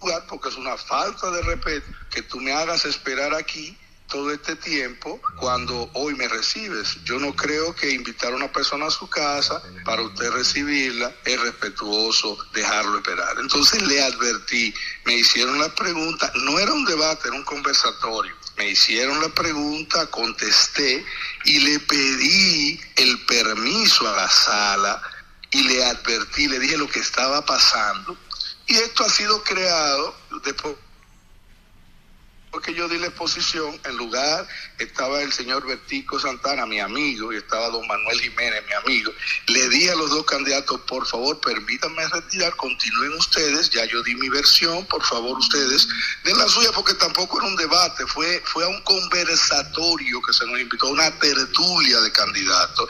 lugar 0.00 0.26
porque 0.26 0.48
es 0.48 0.56
una 0.56 0.74
falta 0.78 1.30
de 1.30 1.42
respeto 1.42 1.86
que 2.12 2.22
tú 2.22 2.40
me 2.40 2.52
hagas 2.52 2.84
esperar 2.84 3.34
aquí 3.34 3.76
todo 4.12 4.30
este 4.30 4.54
tiempo 4.56 5.20
cuando 5.36 5.90
hoy 5.94 6.14
me 6.14 6.28
recibes. 6.28 7.02
Yo 7.04 7.18
no 7.18 7.34
creo 7.34 7.74
que 7.74 7.90
invitar 7.90 8.34
a 8.34 8.36
una 8.36 8.52
persona 8.52 8.86
a 8.86 8.90
su 8.90 9.08
casa 9.08 9.62
para 9.86 10.02
usted 10.02 10.30
recibirla 10.30 11.10
es 11.24 11.40
respetuoso 11.40 12.36
dejarlo 12.52 12.98
esperar. 12.98 13.38
Entonces 13.40 13.82
le 13.82 14.02
advertí, 14.02 14.74
me 15.06 15.14
hicieron 15.14 15.58
la 15.58 15.74
pregunta, 15.74 16.30
no 16.44 16.58
era 16.58 16.72
un 16.74 16.84
debate, 16.84 17.28
era 17.28 17.36
un 17.38 17.44
conversatorio. 17.44 18.34
Me 18.58 18.68
hicieron 18.68 19.18
la 19.22 19.30
pregunta, 19.30 20.06
contesté 20.10 21.02
y 21.46 21.58
le 21.60 21.78
pedí 21.80 22.78
el 22.96 23.18
permiso 23.24 24.06
a 24.06 24.16
la 24.16 24.28
sala 24.28 25.02
y 25.50 25.62
le 25.62 25.84
advertí, 25.84 26.48
le 26.48 26.58
dije 26.58 26.76
lo 26.76 26.88
que 26.88 27.00
estaba 27.00 27.42
pasando 27.46 28.14
y 28.66 28.74
esto 28.74 29.04
ha 29.04 29.08
sido 29.08 29.42
creado 29.42 30.14
después 30.44 30.76
porque 32.52 32.74
yo 32.74 32.86
di 32.86 32.98
la 32.98 33.06
exposición, 33.06 33.80
en 33.84 33.96
lugar 33.96 34.46
estaba 34.82 35.22
el 35.22 35.32
señor 35.32 35.66
Bertico 35.66 36.18
Santana, 36.18 36.66
mi 36.66 36.80
amigo, 36.80 37.32
y 37.32 37.36
estaba 37.36 37.68
don 37.68 37.86
Manuel 37.86 38.20
Jiménez, 38.20 38.62
mi 38.66 38.72
amigo. 38.74 39.12
Le 39.46 39.68
di 39.68 39.88
a 39.88 39.94
los 39.94 40.10
dos 40.10 40.24
candidatos, 40.26 40.80
por 40.82 41.06
favor, 41.06 41.40
permítanme 41.40 42.06
retirar, 42.08 42.54
continúen 42.56 43.12
ustedes, 43.14 43.70
ya 43.70 43.84
yo 43.86 44.02
di 44.02 44.14
mi 44.16 44.28
versión, 44.28 44.84
por 44.86 45.02
favor 45.04 45.38
ustedes, 45.38 45.88
den 46.24 46.36
la 46.36 46.48
suya, 46.48 46.70
porque 46.72 46.94
tampoco 46.94 47.38
era 47.38 47.48
un 47.48 47.56
debate, 47.56 48.06
fue, 48.06 48.42
fue 48.44 48.64
a 48.64 48.68
un 48.68 48.80
conversatorio 48.82 50.20
que 50.22 50.32
se 50.32 50.46
nos 50.46 50.60
invitó, 50.60 50.88
una 50.88 51.10
tertulia 51.18 52.00
de 52.00 52.12
candidatos. 52.12 52.88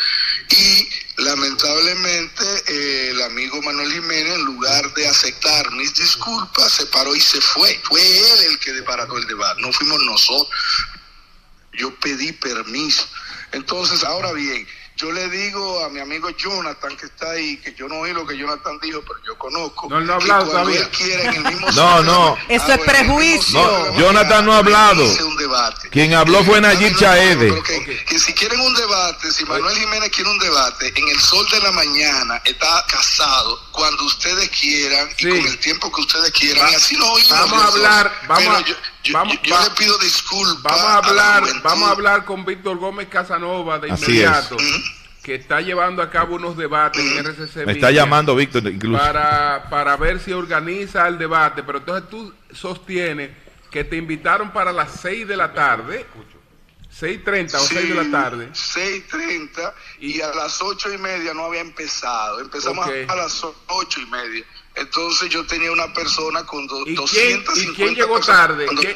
Y 0.51 0.89
lamentablemente 1.23 2.45
eh, 2.67 3.11
el 3.11 3.23
amigo 3.23 3.61
Manuel 3.63 3.93
Jiménez, 3.93 4.35
en 4.35 4.45
lugar 4.45 4.93
de 4.95 5.07
aceptar 5.07 5.71
mis 5.73 5.95
disculpas, 5.95 6.73
se 6.73 6.87
paró 6.87 7.15
y 7.15 7.21
se 7.21 7.41
fue. 7.41 7.81
Fue 7.85 8.01
él 8.01 8.45
el 8.49 8.59
que 8.59 8.73
deparató 8.73 9.19
el 9.19 9.27
debate 9.27 9.43
no 9.61 9.73
fuimos 9.73 10.03
nosotros. 10.03 10.49
Yo 11.73 11.95
pedí 11.97 12.33
permiso. 12.33 13.07
Entonces, 13.53 14.03
ahora 14.05 14.33
bien, 14.33 14.67
yo 14.97 15.11
le 15.11 15.29
digo 15.31 15.85
a 15.85 15.89
mi 15.89 16.01
amigo 16.01 16.29
Jonathan 16.31 16.97
que 16.97 17.07
está 17.07 17.31
ahí, 17.31 17.57
que 17.59 17.75
yo 17.75 17.89
no 17.89 17.97
oí 18.01 18.13
lo 18.13 18.27
que 18.27 18.37
Jonathan 18.37 18.79
dijo, 18.81 19.01
pero 19.03 19.19
yo 19.27 19.39
conozco. 19.39 19.89
No, 19.89 20.01
no 20.01 20.15
ha 20.15 20.19
que 20.19 20.23
hablado 20.25 20.51
cuando 20.51 20.71
todavía. 20.71 20.81
él 20.81 20.89
quiera 20.91 21.23
en 21.25 21.35
el 21.47 21.53
mismo 21.53 21.71
No, 21.73 22.03
no. 22.03 22.37
ma- 22.37 22.43
Eso 22.49 22.65
Ah, 22.69 22.75
es 22.75 22.81
prejuicio. 22.83 23.59
No, 23.63 23.99
Jonathan 23.99 24.45
no 24.45 24.53
ha 24.53 24.59
hablado. 24.59 25.03
dice 25.03 25.25
un 25.25 25.37
debate. 25.37 25.89
Quien 25.91 26.15
habló 26.15 26.45
fue 26.45 26.61
Nayib 26.61 26.89
No, 26.89 26.93
no, 26.93 26.99
Chaede. 26.99 27.63
Que, 28.07 28.19
si 28.19 28.33
quieren 28.35 28.61
un 28.61 28.75
debate, 28.75 29.33
si 29.33 29.45
Manuel 29.47 29.77
Jiménez 29.79 30.11
quiere 30.11 30.31
un 30.31 30.39
debate, 30.39 30.93
en 30.95 31.09
el 31.09 31.19
sol 31.21 31.47
de 31.51 31.61
la 31.61 31.73
mañana 31.73 32.41
está 32.45 32.85
casado 32.87 33.61
cuando 33.73 34.05
ustedes 34.05 34.49
quieran 34.51 35.09
Sí. 35.17 35.27
y 35.27 35.31
con 35.31 35.47
el 35.47 35.59
tiempo 35.59 35.91
que 35.91 36.01
ustedes 36.03 36.31
quieran. 36.33 36.67
Va- 36.67 36.71
y 36.71 36.75
así 36.75 36.97
lo 36.97 37.11
oímos. 37.11 37.31
vamos 37.31 37.63
a 37.63 37.67
hablar, 37.67 38.21
vamos 38.29 38.65
yo, 38.67 38.75
yo- 39.03 39.13
vamos- 39.15 39.35
yo- 39.35 39.41
yo 39.43 39.55
va- 39.55 39.65
le 39.65 39.71
pido 39.71 39.99
disculpas. 39.99 40.73
Vamos 40.73 40.85
a 40.85 40.89
la 40.91 40.97
hablar, 41.37 41.63
vamos 41.63 41.89
a 41.89 41.93
hablar 41.93 42.25
con 42.25 42.45
Víctor 42.45 42.77
Gómez 42.79 43.09
Casanova 43.09 43.79
de 43.79 43.91
Así 43.93 44.05
inmediato, 44.05 44.57
es. 44.59 44.83
que 45.23 45.35
está 45.37 45.61
llevando 45.61 46.03
a 46.03 46.11
cabo 46.11 46.37
unos 46.37 46.57
debates 46.57 47.01
en 47.05 47.19
RCC. 47.27 47.65
Me 47.67 47.73
está 47.73 47.91
llamando 47.91 48.35
Víctor 48.35 48.67
incluso. 48.67 48.99
para, 49.03 49.69
para 49.71 49.97
ver 49.97 50.19
si 50.21 50.33
organiza 50.33 51.07
el 51.09 51.19
debate, 51.19 51.63
pero 51.63 51.79
entonces 51.79 52.09
tú 52.11 52.33
sostienes 52.53 53.31
que 53.71 53.85
te 53.85 53.97
invitaron 53.97 54.53
para 54.53 54.73
las 54.73 54.91
6 55.01 55.27
de 55.27 55.37
la 55.37 55.53
tarde, 55.55 56.05
6.30 56.91 57.59
o 57.59 57.67
6 57.67 57.89
de 57.89 57.95
la 57.95 58.11
tarde. 58.11 58.49
6.30 58.53 59.73
y 60.01 60.21
a 60.21 60.29
las 60.35 60.61
ocho 60.61 60.93
y 60.93 60.99
media 60.99 61.33
no 61.33 61.45
había 61.47 61.61
empezado. 61.63 62.41
Empezamos 62.41 62.87
a 63.09 63.15
las 63.17 63.43
ocho 63.69 64.01
y 64.01 64.07
media. 64.07 64.45
Entonces 64.75 65.29
yo 65.29 65.45
tenía 65.47 65.71
una 65.71 65.93
persona 65.93 66.45
con 66.47 66.67
do- 66.67 66.81
¿Y 66.87 66.95
quién, 66.97 67.45
250 67.45 67.61
¿Y 67.61 67.75
quién 67.75 67.95
llegó 67.95 68.19
tarde? 68.21 68.67
¿Quién- 68.67 68.95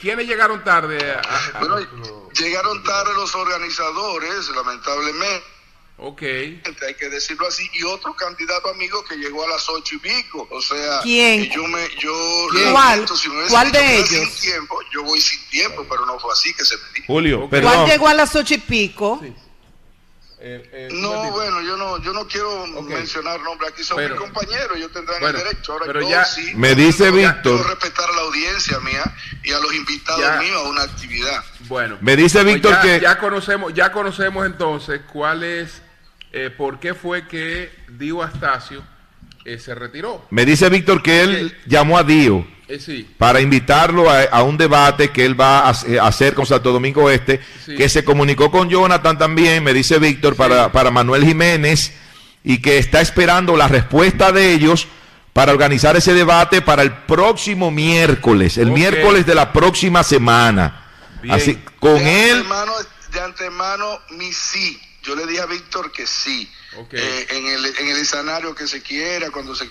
¿Quiénes 0.00 0.26
llegaron 0.26 0.64
tarde? 0.64 1.12
a- 1.12 1.20
a- 1.54 1.58
Bueno, 1.60 1.78
llegaron 2.32 2.82
tarde 2.82 3.12
los 3.14 3.32
organizadores, 3.34 4.48
lamentablemente. 4.54 5.44
ok. 5.98 6.22
hay 6.22 6.94
que 6.98 7.08
decirlo 7.08 7.46
así, 7.46 7.70
y 7.74 7.84
otro 7.84 8.14
candidato 8.16 8.68
amigo 8.70 9.04
que 9.04 9.14
llegó 9.16 9.44
a 9.44 9.48
las 9.48 9.68
ocho 9.68 9.94
y 9.94 9.98
pico, 9.98 10.48
o 10.50 10.60
sea, 10.60 11.00
¿Quién? 11.02 11.48
yo 11.52 11.62
me, 11.68 11.88
yo 12.00 12.46
¿Quién? 12.50 12.72
¿Cuál? 12.72 13.06
si 13.16 13.28
me 13.28 13.46
¿Cuál 13.46 13.70
dicho 13.70 13.78
de 13.84 13.94
ellos? 13.98 14.08
Sin 14.10 14.50
tiempo, 14.50 14.78
yo 14.92 15.02
voy 15.04 15.20
sin 15.20 15.40
tiempo, 15.48 15.86
pero 15.88 16.04
no 16.06 16.18
fue 16.18 16.32
así 16.32 16.52
que 16.54 16.64
se 16.64 16.76
me 16.76 16.82
dijo. 16.94 17.06
Julio, 17.06 17.44
Ok. 17.44 17.50
perdón. 17.50 17.72
¿Cuál 17.72 17.86
llegó 17.88 18.08
a 18.08 18.14
las 18.14 18.34
ocho 18.34 18.54
y 18.54 18.58
pico? 18.58 19.20
Sí. 19.22 19.32
Eh, 20.46 20.68
eh, 20.72 20.88
No, 20.92 21.30
bueno, 21.30 21.62
yo 21.62 21.74
no, 21.78 22.02
yo 22.02 22.12
no 22.12 22.26
quiero 22.28 22.66
mencionar 22.82 23.40
nombres, 23.40 23.72
aquí 23.72 23.82
son 23.82 23.96
Pero- 23.96 24.10
mis 24.14 24.24
compañeros, 24.24 24.76
ellos 24.76 24.92
tendrán 24.92 25.18
bueno, 25.20 25.38
el 25.38 25.44
derecho. 25.44 25.72
Ahora 25.72 25.86
pero 25.86 26.02
yo 26.02 26.10
ya- 26.10 26.24
sí, 26.26 26.52
Me 26.54 26.74
dice 26.74 27.06
yo 27.06 27.12
Víctor- 27.12 27.56
quiero 27.56 27.62
respetar 27.64 28.10
a 28.10 28.12
la 28.14 28.20
audiencia 28.22 28.78
mía 28.80 29.04
y 29.42 29.52
a 29.52 29.58
los 29.58 29.74
invitados 29.74 30.20
Ya. 30.20 30.36
míos 30.40 30.60
a 30.62 30.68
una 30.68 30.82
actividad. 30.82 31.42
Bueno. 31.60 31.96
Me 32.02 32.14
dice 32.14 32.42
Pues 32.42 32.54
Víctor 32.56 32.72
ya, 32.74 32.82
que- 32.82 33.00
ya 33.00 33.18
conocemos, 33.18 33.72
ya 33.72 33.90
conocemos 33.90 34.44
entonces 34.44 35.00
cuál 35.10 35.44
es, 35.44 35.80
eh, 36.32 36.50
por 36.54 36.78
qué 36.78 36.92
fue 36.92 37.26
que 37.26 37.72
Dio 37.88 38.22
Astacio 38.22 38.84
eh, 39.46 39.58
se 39.58 39.74
retiró. 39.74 40.26
Me 40.28 40.44
dice 40.44 40.68
Víctor 40.68 41.02
que 41.02 41.22
él 41.22 41.58
llamó 41.64 41.96
a 41.96 42.02
Dio 42.04 42.46
Eh, 42.66 42.78
sí, 42.80 43.06
para 43.18 43.40
invitarlo 43.42 44.08
a, 44.10 44.22
a 44.22 44.42
un 44.42 44.56
debate 44.56 45.10
que 45.10 45.24
él 45.26 45.38
va 45.38 45.60
a, 45.60 45.68
hace- 45.70 45.98
a 46.00 46.06
hacer 46.06 46.32
con 46.34 46.46
Santo 46.46 46.72
Domingo 46.72 47.10
Este, 47.10 47.40
Sí. 47.66 47.74
que 47.76 47.88
se 47.90 48.04
comunicó 48.04 48.50
con 48.50 48.70
Jonathan 48.70 49.18
también, 49.18 49.62
me 49.62 49.74
dice 49.74 49.98
Víctor, 49.98 50.34
para, 50.34 50.72
para 50.72 50.90
Manuel 50.90 51.24
Jiménez, 51.26 51.92
y 52.42 52.62
que 52.62 52.78
está 52.78 53.00
esperando 53.02 53.56
la 53.56 53.68
respuesta 53.68 54.32
de 54.32 54.52
ellos 54.52 54.86
para 55.34 55.52
organizar 55.52 55.96
ese 55.96 56.14
debate 56.14 56.62
para 56.62 56.82
el 56.82 56.92
próximo 56.92 57.70
miércoles, 57.70 58.56
el 58.56 58.70
miércoles 58.70 59.26
de 59.26 59.34
la 59.34 59.52
próxima 59.52 60.02
semana. 60.04 60.86
Bien. 61.22 61.34
Así, 61.34 61.58
con 61.80 61.96
de 61.98 62.30
él, 62.30 62.36
Antemano, 62.38 62.72
de 63.12 63.20
antemano, 63.20 63.98
mi 64.10 64.32
sí. 64.32 64.80
Yo 65.02 65.14
le 65.16 65.26
dije 65.26 65.40
a 65.42 65.46
Víctor 65.46 65.92
que 65.92 66.06
sí. 66.06 66.50
Eh, 66.92 67.26
en, 67.30 67.46
el, 67.46 67.66
en 67.66 67.88
el 67.88 67.96
escenario 67.98 68.54
que 68.54 68.66
se 68.66 68.80
quiera, 68.82 69.30
cuando 69.30 69.54
se 69.54 69.68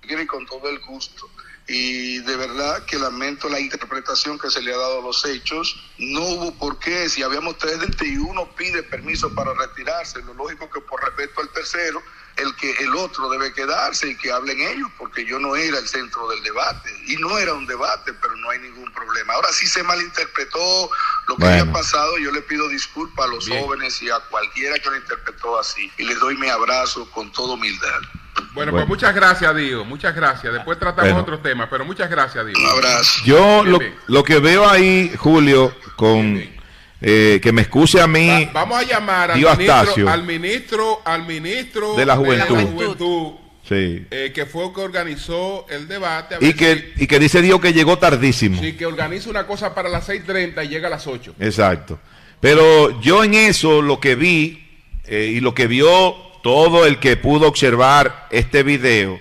quiera 0.00 0.22
y 0.22 0.26
con 0.26 0.44
todo 0.46 0.68
el 0.68 0.78
gusto. 0.80 1.28
Y 1.68 2.18
de 2.20 2.36
verdad 2.36 2.84
que 2.86 2.98
lamento 2.98 3.48
la 3.48 3.60
interpretación 3.60 4.38
que 4.38 4.50
se 4.50 4.60
le 4.62 4.74
ha 4.74 4.76
dado 4.76 4.98
a 4.98 5.02
los 5.02 5.24
hechos. 5.24 5.76
No 5.98 6.20
hubo 6.22 6.58
por 6.58 6.78
qué. 6.78 7.08
Si 7.08 7.22
habíamos 7.22 7.56
tres 7.58 7.78
gente 7.78 8.06
y 8.06 8.16
uno 8.16 8.50
pide 8.56 8.82
permiso 8.82 9.32
para 9.34 9.54
retirarse, 9.54 10.20
lo 10.22 10.34
lógico 10.34 10.68
que 10.70 10.80
por 10.80 11.00
respeto 11.02 11.40
al 11.40 11.48
tercero, 11.50 12.02
el 12.36 12.54
que 12.56 12.72
el 12.82 12.94
otro 12.96 13.28
debe 13.28 13.52
quedarse 13.52 14.08
y 14.08 14.16
que 14.16 14.32
hablen 14.32 14.60
ellos, 14.60 14.88
porque 14.98 15.24
yo 15.24 15.38
no 15.38 15.54
era 15.54 15.78
el 15.78 15.86
centro 15.86 16.28
del 16.30 16.42
debate. 16.42 16.90
Y 17.06 17.16
no 17.16 17.38
era 17.38 17.54
un 17.54 17.66
debate, 17.66 18.12
pero 18.14 18.34
no 18.36 18.50
hay 18.50 18.58
ningún 18.58 18.92
problema. 18.92 19.34
Ahora 19.34 19.52
sí 19.52 19.66
se 19.66 19.82
malinterpretó 19.84 20.90
lo 21.28 21.36
que 21.36 21.42
Bueno. 21.44 21.60
había 21.62 21.72
pasado. 21.72 22.18
Yo 22.18 22.32
le 22.32 22.42
pido 22.42 22.68
disculpas 22.68 23.26
a 23.26 23.28
los 23.28 23.46
Bien. 23.46 23.62
jóvenes 23.64 24.02
y 24.02 24.10
a 24.10 24.18
cualquiera 24.30 24.78
que 24.80 24.90
lo 24.90 24.96
interpretó 24.96 25.58
así. 25.60 25.92
Y 25.96 26.04
les 26.04 26.18
doy 26.18 26.36
mi 26.36 26.48
abrazo 26.48 27.08
con 27.12 27.30
toda 27.32 27.54
humildad. 27.54 28.00
Bueno, 28.34 28.50
Bueno. 28.54 28.72
pues 28.72 28.88
muchas 28.88 29.14
gracias, 29.14 29.54
Dio, 29.56 29.84
muchas 29.84 30.14
gracias. 30.14 30.52
Después 30.52 30.78
tratamos 30.78 31.10
Bueno. 31.12 31.22
otros 31.22 31.42
temas, 31.42 31.68
pero 31.70 31.84
muchas 31.84 32.10
gracias, 32.10 32.46
Dio. 32.46 32.54
Un 32.58 32.66
abrazo. 32.66 33.20
yo 33.24 33.60
Bien, 33.62 33.72
lo, 33.72 33.78
bien. 33.78 33.94
lo 34.08 34.24
que 34.24 34.38
veo 34.38 34.68
ahí, 34.68 35.12
Julio, 35.16 35.74
con 35.96 36.34
Bien, 36.34 36.56
eh, 37.00 37.40
que 37.42 37.52
me 37.52 37.62
excuse 37.62 38.00
a 38.00 38.06
mí, 38.06 38.28
Va- 38.46 38.50
vamos 38.52 38.78
a 38.78 38.82
llamar 38.84 39.30
al 39.32 39.38
ministro, 39.58 40.08
al 40.08 40.22
ministro, 40.24 41.02
al 41.04 41.26
ministro 41.26 41.94
De 41.96 42.06
la 42.06 42.16
Juventud. 42.16 42.56
Juventud, 42.60 43.32
sí, 43.68 44.06
eh, 44.10 44.30
que 44.34 44.46
fue 44.46 44.66
el 44.66 44.72
que 44.72 44.80
organizó 44.82 45.66
el 45.68 45.88
debate. 45.88 46.36
a 46.36 46.38
y 46.40 46.54
que, 46.54 46.92
si- 46.96 47.04
y 47.04 47.06
que 47.06 47.18
dice 47.18 47.42
Dios 47.42 47.60
que 47.60 47.72
llegó 47.72 47.98
tardísimo. 47.98 48.60
Sí, 48.60 48.74
que 48.74 48.86
organiza 48.86 49.28
una 49.30 49.46
cosa 49.46 49.74
para 49.74 49.88
las 49.88 50.08
6.30 50.08 50.64
y 50.64 50.68
llega 50.68 50.86
a 50.86 50.90
las 50.90 51.06
8. 51.06 51.34
Exacto. 51.40 51.98
Pero 52.40 53.00
yo 53.00 53.22
en 53.24 53.34
eso 53.34 53.82
lo 53.82 53.98
que 54.00 54.14
vi 54.14 54.58
eh, 55.06 55.32
y 55.34 55.40
lo 55.40 55.54
que 55.54 55.66
vio 55.66 56.31
todo 56.42 56.86
el 56.86 56.98
que 56.98 57.16
pudo 57.16 57.46
observar 57.48 58.26
este 58.30 58.62
video 58.62 59.20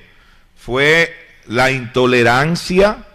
fue 0.56 1.16
la 1.48 1.72
intolerancia, 1.72 3.06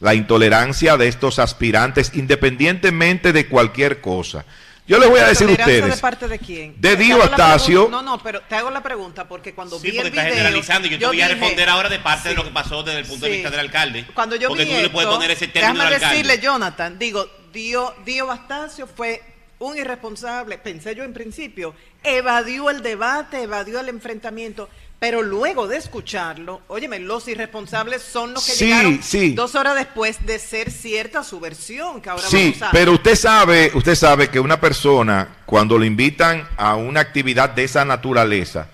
la 0.00 0.14
intolerancia 0.14 0.96
de 0.96 1.08
estos 1.08 1.38
aspirantes 1.38 2.12
independientemente 2.14 3.32
de 3.32 3.46
cualquier 3.48 4.00
cosa. 4.00 4.44
Yo 4.88 5.00
les 5.00 5.08
voy 5.10 5.18
a 5.18 5.26
decir 5.26 5.48
a 5.48 5.50
¿Tolerancia 5.50 5.74
ustedes, 5.74 5.94
¿De 5.96 6.00
parte 6.00 6.28
de 6.28 6.38
quién? 6.38 6.74
de 6.80 6.94
Dio 6.94 7.20
Astacio. 7.20 7.88
No, 7.90 8.02
no, 8.02 8.22
pero 8.22 8.40
te 8.42 8.54
hago 8.54 8.70
la 8.70 8.84
pregunta 8.84 9.26
porque 9.26 9.52
cuando 9.52 9.80
Sí, 9.80 9.90
vi 9.90 9.96
porque 9.96 10.08
el 10.08 10.12
video. 10.12 10.34
generalizando 10.36 10.86
y 10.86 10.90
yo 10.92 10.98
te 10.98 11.06
voy 11.06 11.20
a 11.20 11.28
responder 11.28 11.68
ahora 11.68 11.88
de 11.88 11.98
parte 11.98 12.28
de 12.28 12.34
lo 12.36 12.44
que 12.44 12.50
pasó 12.50 12.84
desde 12.84 13.00
el 13.00 13.06
punto 13.06 13.26
de 13.26 13.32
vista 13.32 13.50
del 13.50 13.58
alcalde. 13.60 14.06
Cuando 14.14 14.36
yo 14.36 14.46
porque 14.48 14.62
vi 14.62 14.70
tú 14.70 14.74
no 14.74 14.80
le 14.80 14.86
esto, 14.86 14.92
puedes 14.94 15.10
poner 15.10 15.30
ese 15.32 15.48
término 15.48 15.72
déjame 15.72 15.88
al 15.88 15.94
alcalde. 15.94 16.16
decirle, 16.18 16.40
Jonathan, 16.40 16.98
digo, 17.00 17.28
Dio, 17.52 17.94
Dio 18.04 18.26
Bastacio 18.28 18.86
fue 18.86 19.20
un 19.58 19.76
irresponsable, 19.76 20.58
pensé 20.58 20.94
yo 20.94 21.04
en 21.04 21.12
principio, 21.12 21.74
evadió 22.04 22.70
el 22.70 22.82
debate, 22.82 23.42
evadió 23.42 23.80
el 23.80 23.88
enfrentamiento, 23.88 24.68
pero 24.98 25.22
luego 25.22 25.66
de 25.66 25.76
escucharlo, 25.76 26.62
óyeme, 26.68 26.98
los 26.98 27.28
irresponsables 27.28 28.02
son 28.02 28.32
los 28.32 28.44
que 28.46 28.52
Sí, 28.52 28.64
llegaron 28.66 29.02
sí. 29.02 29.34
dos 29.34 29.54
horas 29.54 29.74
después 29.74 30.24
de 30.24 30.38
ser 30.38 30.70
cierta 30.70 31.22
su 31.22 31.38
versión, 31.40 32.00
que 32.00 32.08
ahora 32.10 32.22
Sí, 32.26 32.50
vamos 32.58 32.62
a... 32.62 32.70
pero 32.70 32.92
usted 32.92 33.14
sabe, 33.14 33.70
usted 33.74 33.94
sabe 33.94 34.28
que 34.30 34.40
una 34.40 34.58
persona 34.60 35.36
cuando 35.44 35.78
le 35.78 35.86
invitan 35.86 36.48
a 36.56 36.76
una 36.76 37.00
actividad 37.00 37.50
de 37.50 37.64
esa 37.64 37.84
naturaleza 37.84 38.68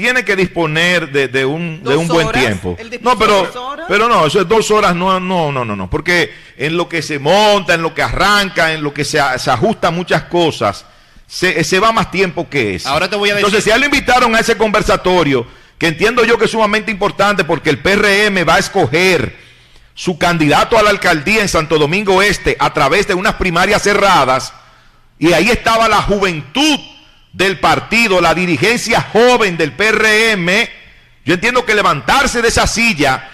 tiene 0.00 0.24
que 0.24 0.34
disponer 0.34 1.12
de, 1.12 1.28
de 1.28 1.44
un, 1.44 1.82
de 1.84 1.94
un 1.96 2.08
buen 2.08 2.30
tiempo. 2.32 2.76
No, 3.02 3.18
pero, 3.18 3.44
dos 3.44 3.56
horas. 3.56 3.86
pero 3.88 4.08
no, 4.08 4.26
eso 4.26 4.40
es 4.40 4.48
dos 4.48 4.70
horas, 4.70 4.94
no, 4.96 5.20
no, 5.20 5.52
no, 5.52 5.64
no, 5.64 5.76
no, 5.76 5.90
porque 5.90 6.32
en 6.56 6.76
lo 6.76 6.88
que 6.88 7.02
se 7.02 7.18
monta, 7.18 7.74
en 7.74 7.82
lo 7.82 7.92
que 7.94 8.02
arranca, 8.02 8.72
en 8.72 8.82
lo 8.82 8.94
que 8.94 9.04
se, 9.04 9.20
a- 9.20 9.38
se 9.38 9.50
ajusta 9.50 9.90
muchas 9.90 10.22
cosas, 10.24 10.86
se, 11.26 11.62
se 11.64 11.78
va 11.78 11.92
más 11.92 12.10
tiempo 12.10 12.48
que 12.48 12.76
eso. 12.76 12.88
Ahora 12.88 13.10
te 13.10 13.16
voy 13.16 13.28
a 13.28 13.34
decir- 13.34 13.44
Entonces, 13.46 13.64
si 13.64 13.70
a 13.70 13.74
él 13.74 13.80
lo 13.82 13.86
invitaron 13.86 14.34
a 14.34 14.40
ese 14.40 14.56
conversatorio, 14.56 15.46
que 15.76 15.88
entiendo 15.88 16.24
yo 16.24 16.38
que 16.38 16.46
es 16.46 16.50
sumamente 16.50 16.90
importante 16.90 17.44
porque 17.44 17.68
el 17.70 17.78
PRM 17.78 18.48
va 18.48 18.54
a 18.54 18.58
escoger 18.58 19.36
su 19.94 20.16
candidato 20.18 20.78
a 20.78 20.82
la 20.82 20.90
alcaldía 20.90 21.42
en 21.42 21.48
Santo 21.48 21.78
Domingo 21.78 22.22
Este 22.22 22.56
a 22.58 22.72
través 22.72 23.06
de 23.06 23.12
unas 23.14 23.34
primarias 23.34 23.82
cerradas, 23.82 24.52
y 25.18 25.32
ahí 25.34 25.50
estaba 25.50 25.88
la 25.88 26.00
juventud 26.00 26.78
del 27.32 27.60
partido, 27.60 28.20
la 28.20 28.34
dirigencia 28.34 29.00
joven 29.00 29.56
del 29.56 29.72
PRM. 29.72 30.48
Yo 31.24 31.34
entiendo 31.34 31.64
que 31.64 31.74
levantarse 31.74 32.42
de 32.42 32.48
esa 32.48 32.66
silla 32.66 33.28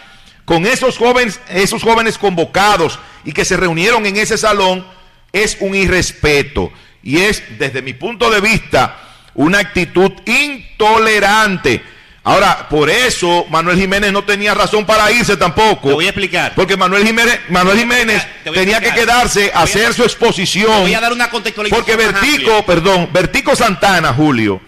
con 0.45 0.67
esos 0.67 0.99
jóvenes, 0.99 1.41
esos 1.49 1.83
jóvenes 1.83 2.19
convocados 2.19 2.99
y 3.25 3.33
que 3.33 3.45
se 3.45 3.57
reunieron 3.57 4.07
en 4.07 4.17
ese 4.17 4.39
salón 4.39 4.87
es 5.33 5.57
un 5.61 5.75
irrespeto 5.75 6.73
y 7.03 7.19
es 7.19 7.43
desde 7.59 7.83
mi 7.83 7.93
punto 7.93 8.31
de 8.31 8.41
vista 8.41 8.97
una 9.35 9.59
actitud 9.59 10.13
intolerante. 10.25 11.83
Ahora, 12.27 12.69
por 12.69 12.91
eso 12.91 13.47
Manuel 13.51 13.79
Jiménez 13.79 14.13
no 14.13 14.25
tenía 14.25 14.53
razón 14.53 14.85
para 14.85 15.13
irse 15.13 15.37
tampoco. 15.37 15.91
Te 15.91 15.95
voy 15.95 16.07
a 16.07 16.09
explicar. 16.09 16.55
Porque 16.57 16.77
Manuel 16.77 17.07
Jiménez, 17.07 17.39
Manuel 17.51 17.79
Jiménez 17.79 18.27
tenía 18.53 18.81
que 18.81 18.91
quedarse 18.91 19.53
a 19.55 19.63
hacer 19.63 19.95
su 19.95 20.03
exposición. 20.03 20.73
Te 20.73 20.81
voy 20.81 20.95
a 20.95 21.01
dar 21.01 21.13
una 21.13 21.31
contextualización 21.31 21.85
Porque 21.85 21.95
Vertico, 21.95 22.67
perdón, 22.67 23.11
Vertico 23.13 23.55
Santana, 23.55 24.13
Julio, 24.13 24.61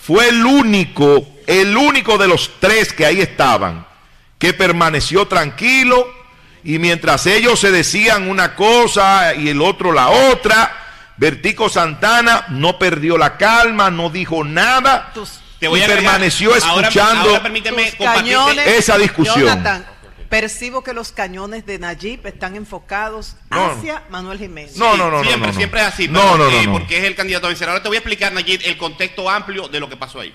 fue 0.00 0.30
el 0.30 0.46
único, 0.46 1.28
el 1.46 1.76
único 1.76 2.16
de 2.16 2.26
los 2.26 2.52
tres 2.58 2.94
que 2.94 3.04
ahí 3.04 3.20
estaban, 3.20 3.86
que 4.38 4.54
permaneció 4.54 5.28
tranquilo 5.28 6.10
y 6.64 6.78
mientras 6.78 7.26
ellos 7.26 7.60
se 7.60 7.70
decían 7.70 8.30
una 8.30 8.54
cosa 8.54 9.34
y 9.34 9.50
el 9.50 9.60
otro 9.60 9.92
la 9.92 10.08
otra, 10.08 10.74
Vertico 11.18 11.68
Santana 11.68 12.46
no 12.48 12.78
perdió 12.78 13.18
la 13.18 13.36
calma, 13.36 13.90
no 13.90 14.08
dijo 14.08 14.42
nada 14.42 15.10
Tus, 15.12 15.43
Te 15.64 15.68
voy 15.68 15.80
y 15.80 15.82
a 15.82 15.86
permaneció 15.86 16.50
ahora- 16.64 16.88
escuchando 16.88 17.28
ahora 17.30 17.42
permíteme 17.42 17.90
cañones, 17.92 18.66
esa 18.66 18.98
discusión. 18.98 19.40
Jonathan, 19.40 19.86
percibo 20.28 20.82
que 20.84 20.92
los 20.92 21.10
cañones 21.10 21.64
de 21.64 21.78
Nayib 21.78 22.26
están 22.26 22.54
enfocados 22.54 23.36
No. 23.50 23.64
hacia 23.72 24.02
Manuel 24.10 24.38
Jiménez. 24.38 24.76
No, 24.76 24.96
no, 24.96 25.10
no, 25.10 25.22
siempre, 25.22 25.40
no, 25.40 25.52
no. 25.52 25.58
siempre 25.58 25.80
es 25.80 25.86
así. 25.86 26.08
No, 26.08 26.20
pero, 26.20 26.36
no, 26.36 26.50
no, 26.50 26.56
eh, 26.58 26.66
no. 26.66 26.72
Porque 26.72 26.98
es 26.98 27.04
el 27.04 27.14
candidato 27.14 27.46
a 27.46 27.48
vencer. 27.48 27.68
Ahora 27.68 27.82
te 27.82 27.88
voy 27.88 27.96
a 27.96 28.00
explicar, 28.00 28.32
Nayib, 28.32 28.60
el 28.64 28.76
contexto 28.76 29.30
amplio 29.30 29.68
de 29.68 29.80
lo 29.80 29.88
que 29.88 29.96
pasó 29.96 30.20
ahí. 30.20 30.34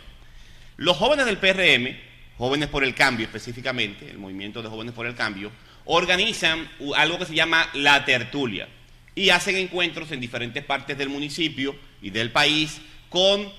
Los 0.78 0.98
jóvenes 0.98 1.26
del 1.28 1.38
PRM, 1.38 1.96
jóvenes 2.40 2.70
por 2.70 2.84
el 2.84 2.96
cambio 2.96 3.26
específicamente, 3.28 4.10
el 4.10 4.18
movimiento 4.18 4.64
de 4.64 4.70
jóvenes 4.70 4.94
por 4.96 5.06
el 5.06 5.14
cambio, 5.14 5.52
organizan 5.86 6.70
algo 6.96 7.20
que 7.20 7.26
se 7.26 7.36
llama 7.36 7.70
la 7.74 8.04
tertulia 8.06 8.68
y 9.14 9.30
hacen 9.32 9.58
encuentros 9.58 10.12
en 10.12 10.20
diferentes 10.22 10.64
partes 10.64 10.98
del 10.98 11.10
municipio 11.10 11.76
y 12.02 12.10
del 12.10 12.32
país 12.32 12.80
con 13.10 13.52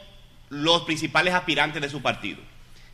los 0.51 0.83
principales 0.83 1.33
aspirantes 1.33 1.81
de 1.81 1.89
su 1.89 2.03
partido. 2.03 2.39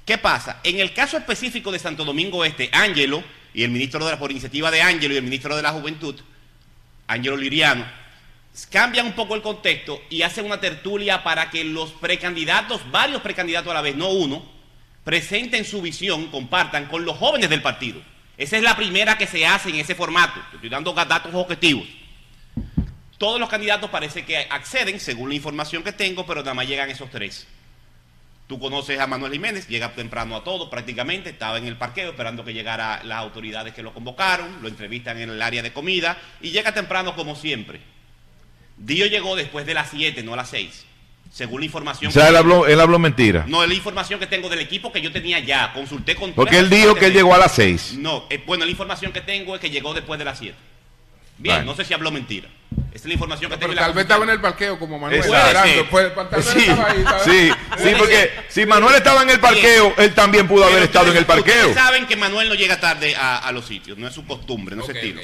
¿Qué 0.05 0.19
pasa? 0.19 0.61
En 0.63 0.79
el 0.79 0.95
caso 0.95 1.17
específico 1.17 1.73
de 1.73 1.81
Santo 1.81 2.05
Domingo 2.05 2.45
Este, 2.45 2.71
Ángelo 2.73 3.25
y 3.53 3.65
el 3.65 3.71
ministro 3.71 4.05
de 4.05 4.13
la, 4.13 4.19
por 4.19 4.31
iniciativa 4.31 4.71
de 4.71 4.83
Ángelo 4.83 5.15
y 5.15 5.17
el 5.17 5.25
ministro 5.25 5.57
de 5.57 5.63
la 5.63 5.73
Juventud, 5.73 6.15
Ángelo 7.09 7.37
Liriano, 7.37 7.85
cambian 8.71 9.07
un 9.07 9.13
poco 9.15 9.35
el 9.35 9.43
contexto 9.43 10.01
y 10.11 10.23
hacen 10.23 10.47
una 10.47 10.61
tertulia 10.61 11.25
para 11.25 11.51
que 11.51 11.65
los 11.65 11.91
precandidatos, 11.93 12.89
varios 12.91 13.21
precandidatos 13.21 13.71
a 13.71 13.75
la 13.75 13.83
vez, 13.83 13.97
no 13.97 14.11
uno, 14.11 14.45
presenten 15.03 15.65
su 15.65 15.83
visión, 15.83 16.27
compartan 16.27 16.87
con 16.87 17.05
los 17.05 17.17
jóvenes 17.17 17.51
del 17.51 17.63
partido. 17.63 18.01
Esa 18.37 18.57
es 18.57 18.63
la 18.63 18.77
primera 18.77 19.17
que 19.17 19.27
se 19.27 19.47
hace 19.47 19.71
en 19.71 19.77
ese 19.77 19.95
formato. 19.95 20.41
Estoy 20.53 20.69
dando 20.69 20.93
datos 20.93 21.35
objetivos. 21.35 21.87
Todos 23.19 23.41
los 23.41 23.49
candidatos 23.49 23.91
parece 23.91 24.25
que 24.25 24.39
acceden, 24.51 25.01
según 25.01 25.31
la 25.31 25.35
información 25.35 25.83
que 25.83 25.93
tengo, 25.93 26.27
pero 26.27 26.41
nada 26.41 26.55
más 26.55 26.69
llegan 26.69 26.91
esos 26.91 27.11
tres. 27.11 27.47
Tú 28.47 28.61
conoces 28.61 29.01
a 29.01 29.07
Manuel 29.09 29.33
Jiménez, 29.33 29.67
llega 29.67 29.93
temprano 29.93 30.37
a 30.37 30.45
todo 30.45 30.71
prácticamente, 30.71 31.31
estaba 31.31 31.59
en 31.59 31.67
el 31.67 31.77
parqueo 31.77 32.11
esperando 32.11 32.45
que 32.45 32.55
llegara 32.55 33.03
las 33.03 33.19
autoridades 33.19 33.75
que 33.75 33.83
lo 33.83 33.93
convocaron, 33.93 34.63
lo 34.63 34.69
entrevistan 34.69 35.19
en 35.19 35.31
el 35.31 35.43
área 35.43 35.63
de 35.63 35.73
comida 35.73 36.17
y 36.41 36.51
llega 36.51 36.73
temprano 36.73 37.17
como 37.17 37.35
siempre. 37.35 37.81
Dio 38.77 39.07
llegó 39.07 39.35
después 39.35 39.67
de 39.67 39.75
las 39.75 39.91
7, 39.91 40.23
no 40.23 40.35
a 40.35 40.37
las 40.37 40.51
6, 40.51 40.85
según 41.33 41.61
la 41.61 41.67
información 41.67 42.11
O 42.11 42.13
sea, 42.13 42.25
que 42.25 42.29
él 42.29 42.37
habló, 42.37 42.67
él 42.69 42.79
habló 42.79 43.01
mentira. 43.01 43.47
No, 43.49 43.65
es 43.65 43.69
la 43.69 43.75
información 43.75 44.21
que 44.21 44.29
tengo 44.29 44.49
del 44.49 44.61
equipo 44.61 44.93
que 44.93 45.01
yo 45.01 45.11
tenía 45.11 45.41
ya, 45.41 45.73
consulté 45.73 46.15
con... 46.15 46.33
Porque 46.33 46.59
él 46.59 46.71
dijo 46.71 46.95
que 46.95 47.07
él 47.07 47.15
llegó 47.15 47.35
a 47.35 47.39
las 47.39 47.53
seis. 47.53 47.95
No, 47.99 48.27
eh, 48.31 48.41
bueno, 48.47 48.65
la 48.65 48.71
información 48.71 49.13
que 49.13 49.23
tengo 49.23 49.57
es 49.57 49.61
que 49.61 49.71
llegó 49.71 49.93
después 49.93 50.19
de 50.19 50.25
las 50.25 50.39
7. 50.39 50.55
Bien, 51.39 51.67
no 51.67 51.75
sé 51.75 51.85
si 51.85 51.95
habló 51.95 52.13
mentira. 52.13 52.49
Es 52.93 53.05
la 53.05 53.13
información 53.13 53.51
que 53.51 53.57
tengo. 53.59 53.73
Pero 53.73 53.81
tal 53.87 53.93
vez 53.93 54.03
estaba 54.03 54.25
en 54.25 54.31
el 54.31 54.41
parqueo 54.41 54.79
como 54.79 54.99
Manuel. 54.99 55.21
Exacto. 55.23 55.91
Puede- 55.91 56.09
vez 56.11 56.45
Sí, 56.47 56.59
estaba 56.61 56.91
ahí, 56.91 57.05
sí, 57.25 57.51
sí, 57.79 57.91
porque 57.99 58.33
si 58.49 58.67
Manuel 58.67 58.95
estaba 58.97 59.23
en 59.23 59.31
el 59.31 59.41
parqueo, 59.41 59.95
él 59.99 60.15
también 60.15 60.49
pudo 60.49 60.65
haber 60.65 60.83
estado 60.83 61.11
en 61.11 61.17
el 61.19 61.27
parqueo. 61.27 61.69
Ustedes 61.69 61.75
saben 61.77 62.07
que 62.07 62.17
Manuel 62.17 62.49
no 62.49 62.55
llega 62.55 62.81
tarde 62.81 63.15
a, 63.15 63.39
a 63.39 63.53
los 63.53 63.67
sitios, 63.67 63.99
no 63.99 64.09
es 64.09 64.15
su 64.15 64.27
costumbre, 64.27 64.75
no 64.75 64.83
es 64.83 64.87
su 64.87 64.93
estilo. 64.93 65.21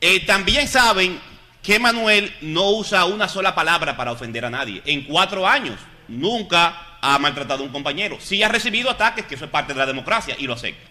Eh, 0.00 0.24
también 0.26 0.68
saben 0.68 1.20
que 1.62 1.78
Manuel 1.80 2.32
no 2.42 2.70
usa 2.70 3.04
una 3.06 3.28
sola 3.28 3.54
palabra 3.54 3.96
para 3.96 4.12
ofender 4.12 4.44
a 4.44 4.50
nadie. 4.50 4.80
En 4.86 5.02
cuatro 5.04 5.46
años 5.48 5.78
nunca 6.08 6.98
ha 7.02 7.18
maltratado 7.18 7.62
a 7.62 7.66
un 7.66 7.72
compañero. 7.72 8.18
Sí 8.20 8.42
ha 8.42 8.48
recibido 8.48 8.90
ataques, 8.90 9.26
que 9.26 9.34
eso 9.34 9.44
es 9.46 9.50
parte 9.50 9.72
de 9.72 9.78
la 9.80 9.86
democracia, 9.86 10.36
y 10.38 10.46
lo 10.46 10.54
acepta. 10.54 10.85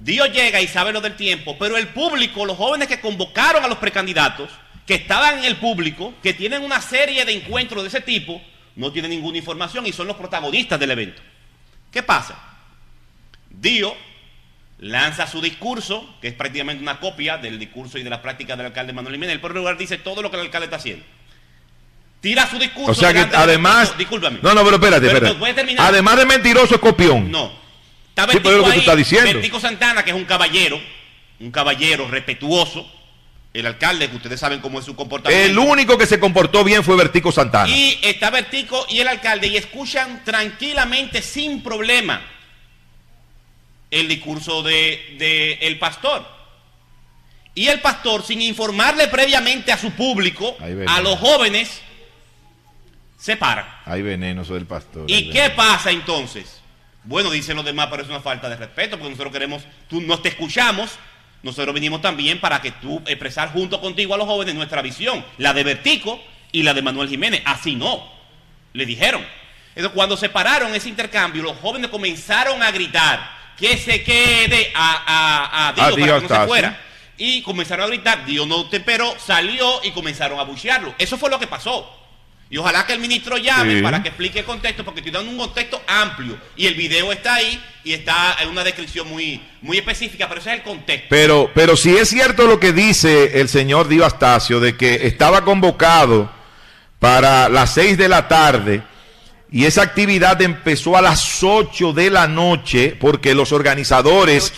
Dios 0.00 0.32
llega 0.32 0.60
y 0.60 0.68
sabe 0.68 0.92
lo 0.92 1.00
del 1.00 1.16
tiempo, 1.16 1.56
pero 1.58 1.76
el 1.76 1.88
público, 1.88 2.44
los 2.44 2.56
jóvenes 2.56 2.88
que 2.88 3.00
convocaron 3.00 3.64
a 3.64 3.68
los 3.68 3.78
precandidatos, 3.78 4.50
que 4.86 4.94
estaban 4.94 5.38
en 5.38 5.44
el 5.44 5.56
público, 5.56 6.14
que 6.22 6.34
tienen 6.34 6.62
una 6.62 6.80
serie 6.80 7.24
de 7.24 7.32
encuentros 7.32 7.82
de 7.82 7.88
ese 7.88 8.00
tipo, 8.00 8.40
no 8.76 8.92
tienen 8.92 9.10
ninguna 9.10 9.38
información 9.38 9.86
y 9.86 9.92
son 9.92 10.06
los 10.06 10.16
protagonistas 10.16 10.78
del 10.78 10.92
evento. 10.92 11.20
¿Qué 11.90 12.02
pasa? 12.02 12.38
Dio 13.50 13.94
lanza 14.78 15.26
su 15.26 15.40
discurso, 15.40 16.16
que 16.20 16.28
es 16.28 16.34
prácticamente 16.34 16.82
una 16.82 17.00
copia 17.00 17.36
del 17.36 17.58
discurso 17.58 17.98
y 17.98 18.02
de 18.02 18.10
la 18.10 18.22
práctica 18.22 18.56
del 18.56 18.66
alcalde 18.66 18.92
Manuel 18.92 19.14
Jiménez. 19.16 19.34
El 19.34 19.40
por 19.40 19.54
lugar 19.54 19.76
dice 19.76 19.98
todo 19.98 20.22
lo 20.22 20.30
que 20.30 20.36
el 20.36 20.42
alcalde 20.42 20.66
está 20.66 20.76
haciendo. 20.76 21.04
Tira 22.20 22.48
su 22.48 22.58
discurso. 22.58 22.92
O 22.92 22.94
sea 22.94 23.12
que 23.12 23.20
además. 23.34 23.96
Discúlpame. 23.96 24.38
No, 24.42 24.54
no, 24.54 24.64
pero 24.64 24.76
espérate, 24.76 25.06
Pero 25.06 25.12
espérate. 25.16 25.38
voy 25.38 25.50
a 25.50 25.54
terminar. 25.54 25.86
Además 25.86 26.16
de 26.16 26.26
mentiroso, 26.26 26.74
es 26.74 26.80
copión. 26.80 27.30
No. 27.30 27.52
Está 28.18 28.32
Sí, 28.32 28.40
pero 28.42 28.56
es 28.56 28.58
lo 28.58 28.64
que 28.64 28.70
tú 28.70 28.74
ahí, 28.74 28.80
estás 28.80 28.96
diciendo. 28.96 29.32
Vertico 29.32 29.60
Santana, 29.60 30.04
que 30.04 30.10
es 30.10 30.16
un 30.16 30.24
caballero, 30.24 30.80
un 31.38 31.50
caballero 31.50 32.08
respetuoso. 32.08 32.90
El 33.54 33.66
alcalde, 33.66 34.10
que 34.10 34.16
ustedes 34.16 34.38
saben 34.38 34.60
cómo 34.60 34.78
es 34.78 34.84
su 34.84 34.94
comportamiento. 34.94 35.46
El 35.46 35.58
único 35.58 35.96
que 35.96 36.06
se 36.06 36.20
comportó 36.20 36.64
bien 36.64 36.84
fue 36.84 36.96
Vertico 36.96 37.32
Santana. 37.32 37.68
Y 37.68 37.98
está 38.02 38.30
Vertico 38.30 38.86
y 38.88 39.00
el 39.00 39.08
alcalde 39.08 39.46
y 39.46 39.56
escuchan 39.56 40.22
tranquilamente, 40.24 41.22
sin 41.22 41.62
problema, 41.62 42.20
el 43.90 44.08
discurso 44.08 44.62
de, 44.62 45.16
de 45.18 45.54
el 45.62 45.78
pastor. 45.78 46.26
Y 47.54 47.68
el 47.68 47.80
pastor, 47.80 48.24
sin 48.24 48.42
informarle 48.42 49.08
previamente 49.08 49.72
a 49.72 49.78
su 49.78 49.92
público, 49.92 50.56
a 50.86 51.00
los 51.00 51.18
jóvenes, 51.18 51.80
se 53.16 53.36
para. 53.36 53.80
Hay 53.84 54.02
veneno, 54.02 54.44
soy 54.44 54.58
el 54.58 54.66
pastor. 54.66 55.04
¿Y 55.08 55.30
qué 55.30 55.50
pasa 55.50 55.90
entonces? 55.90 56.57
Bueno, 57.08 57.30
dicen 57.30 57.56
los 57.56 57.64
demás, 57.64 57.88
pero 57.90 58.02
es 58.02 58.08
una 58.10 58.20
falta 58.20 58.50
de 58.50 58.56
respeto, 58.56 58.98
porque 58.98 59.08
nosotros 59.08 59.32
queremos, 59.32 59.62
tú 59.88 60.02
nos 60.02 60.20
te 60.20 60.28
escuchamos, 60.28 60.98
nosotros 61.42 61.72
venimos 61.72 62.02
también 62.02 62.38
para 62.38 62.60
que 62.60 62.70
tú 62.70 63.02
expresar 63.06 63.50
junto 63.50 63.80
contigo 63.80 64.12
a 64.12 64.18
los 64.18 64.26
jóvenes 64.26 64.54
nuestra 64.54 64.82
visión, 64.82 65.24
la 65.38 65.54
de 65.54 65.64
Vertico 65.64 66.20
y 66.52 66.64
la 66.64 66.74
de 66.74 66.82
Manuel 66.82 67.08
Jiménez. 67.08 67.40
Así 67.46 67.76
no, 67.76 68.12
le 68.74 68.84
dijeron. 68.84 69.24
Entonces, 69.68 69.94
cuando 69.94 70.18
se 70.18 70.28
pararon 70.28 70.74
ese 70.74 70.90
intercambio, 70.90 71.42
los 71.42 71.56
jóvenes 71.56 71.90
comenzaron 71.90 72.62
a 72.62 72.70
gritar 72.72 73.54
que 73.56 73.78
se 73.78 74.02
quede 74.02 74.70
a, 74.74 75.02
a, 75.06 75.68
a 75.68 75.72
Dio 75.72 75.84
A 75.84 75.90
para 75.90 76.20
que 76.20 76.28
no 76.28 76.28
se 76.28 76.46
fuera. 76.46 76.80
Y 77.16 77.40
comenzaron 77.40 77.86
a 77.86 77.88
gritar, 77.88 78.26
Dios 78.26 78.46
no 78.46 78.68
te 78.68 78.76
esperó, 78.76 79.18
salió 79.18 79.80
y 79.82 79.92
comenzaron 79.92 80.38
a 80.38 80.42
buchearlo. 80.42 80.94
Eso 80.98 81.16
fue 81.16 81.30
lo 81.30 81.38
que 81.38 81.46
pasó. 81.46 81.97
Y 82.50 82.56
ojalá 82.56 82.86
que 82.86 82.94
el 82.94 83.00
ministro 83.00 83.36
llame 83.36 83.76
Sí. 83.76 83.82
para 83.82 84.02
que 84.02 84.08
explique 84.08 84.38
el 84.38 84.44
contexto, 84.46 84.82
porque 84.84 85.00
estoy 85.00 85.12
dando 85.12 85.30
un 85.30 85.36
contexto 85.36 85.82
amplio. 85.86 86.38
Y 86.56 86.66
el 86.66 86.74
video 86.74 87.12
está 87.12 87.34
ahí 87.34 87.62
y 87.84 87.92
está 87.92 88.36
en 88.40 88.48
una 88.48 88.64
descripción 88.64 89.06
muy, 89.08 89.42
muy 89.60 89.76
específica, 89.78 90.26
pero 90.28 90.40
ese 90.40 90.50
es 90.52 90.56
el 90.56 90.62
contexto. 90.62 91.08
Pero, 91.10 91.50
pero 91.54 91.76
si 91.76 91.94
es 91.96 92.08
cierto 92.08 92.46
lo 92.46 92.58
que 92.58 92.72
dice 92.72 93.40
el 93.40 93.48
señor 93.50 93.88
Dio 93.88 94.06
Astacio 94.06 94.60
de 94.60 94.76
que 94.76 95.06
estaba 95.06 95.44
convocado 95.44 96.30
para 96.98 97.48
las 97.50 97.74
6 97.74 97.98
de 97.98 98.08
la 98.08 98.26
tarde 98.28 98.82
y 99.50 99.64
esa 99.66 99.82
actividad 99.82 100.40
empezó 100.42 100.96
a 100.96 101.02
las 101.02 101.42
8 101.42 101.92
de 101.92 102.10
la 102.10 102.26
noche 102.28 102.96
porque 102.98 103.34
los 103.34 103.52
organizadores 103.52 104.52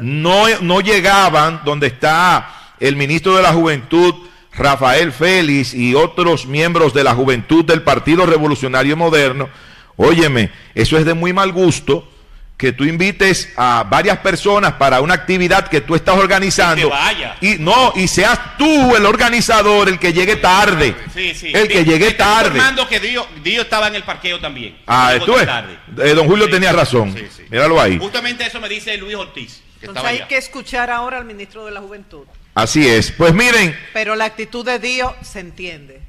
no, 0.00 0.46
no 0.60 0.80
llegaban 0.80 1.62
donde 1.64 1.86
está 1.88 2.74
el 2.80 2.94
ministro 2.96 3.36
de 3.36 3.42
la 3.42 3.52
Juventud, 3.52 4.14
Rafael 4.58 5.12
Félix 5.12 5.72
y 5.74 5.94
otros 5.94 6.46
miembros 6.46 6.92
de 6.92 7.04
la 7.04 7.14
juventud 7.14 7.64
del 7.64 7.82
Partido 7.82 8.26
Revolucionario 8.26 8.96
Moderno. 8.96 9.48
Óyeme, 9.96 10.50
eso 10.74 10.98
es 10.98 11.04
de 11.04 11.14
muy 11.14 11.32
mal 11.32 11.52
gusto 11.52 12.08
que 12.56 12.72
tú 12.72 12.82
invites 12.84 13.52
a 13.56 13.84
varias 13.88 14.18
personas 14.18 14.72
para 14.72 15.00
una 15.00 15.14
actividad 15.14 15.68
que 15.68 15.80
tú 15.80 15.94
estás 15.94 16.16
organizando 16.16 16.80
Y 16.80 16.90
que 16.90 16.90
vaya. 16.90 17.36
y 17.40 17.54
no 17.60 17.92
y 17.94 18.08
seas 18.08 18.36
tú 18.58 18.96
el 18.96 19.06
organizador 19.06 19.88
el 19.88 20.00
que 20.00 20.12
llegue 20.12 20.34
tarde 20.34 20.96
Sí, 21.14 21.34
sí. 21.36 21.52
el 21.54 21.68
que 21.68 21.84
llegue 21.84 22.10
tarde 22.14 22.48
informando 22.58 22.88
que 22.88 22.98
Dio, 22.98 23.24
Dio 23.44 23.62
estaba 23.62 23.86
en 23.86 23.94
el 23.94 24.02
parqueo 24.02 24.40
también. 24.40 24.76
ah 24.88 25.14
tú 25.24 25.34
tarde. 25.34 25.78
Eh, 26.02 26.14
don 26.14 26.26
Julio 26.26 26.46
Sí, 26.46 26.50
tenía 26.50 26.72
razón 26.72 27.14
sí, 27.16 27.26
sí. 27.36 27.44
míralo 27.48 27.80
ahí 27.80 27.96
Justamente 27.96 28.44
eso 28.44 28.60
me 28.60 28.68
dice 28.68 28.96
Luis 28.96 29.14
Ortiz, 29.14 29.62
que 29.78 29.86
Entonces 29.86 30.04
hay 30.10 30.16
allá. 30.16 30.26
que 30.26 30.36
escuchar 30.38 30.90
ahora 30.90 31.18
al 31.18 31.26
ministro 31.26 31.64
de 31.64 31.70
la 31.70 31.80
Juventud. 31.80 32.24
Así 32.62 32.86
es 32.86 33.10
pues 33.12 33.32
miren 33.34 33.76
Pero 33.92 34.14
la 34.16 34.24
actitud 34.26 34.64
de 34.64 34.78
Dios 34.78 35.12
se 35.22 35.40
entiende. 35.40 36.00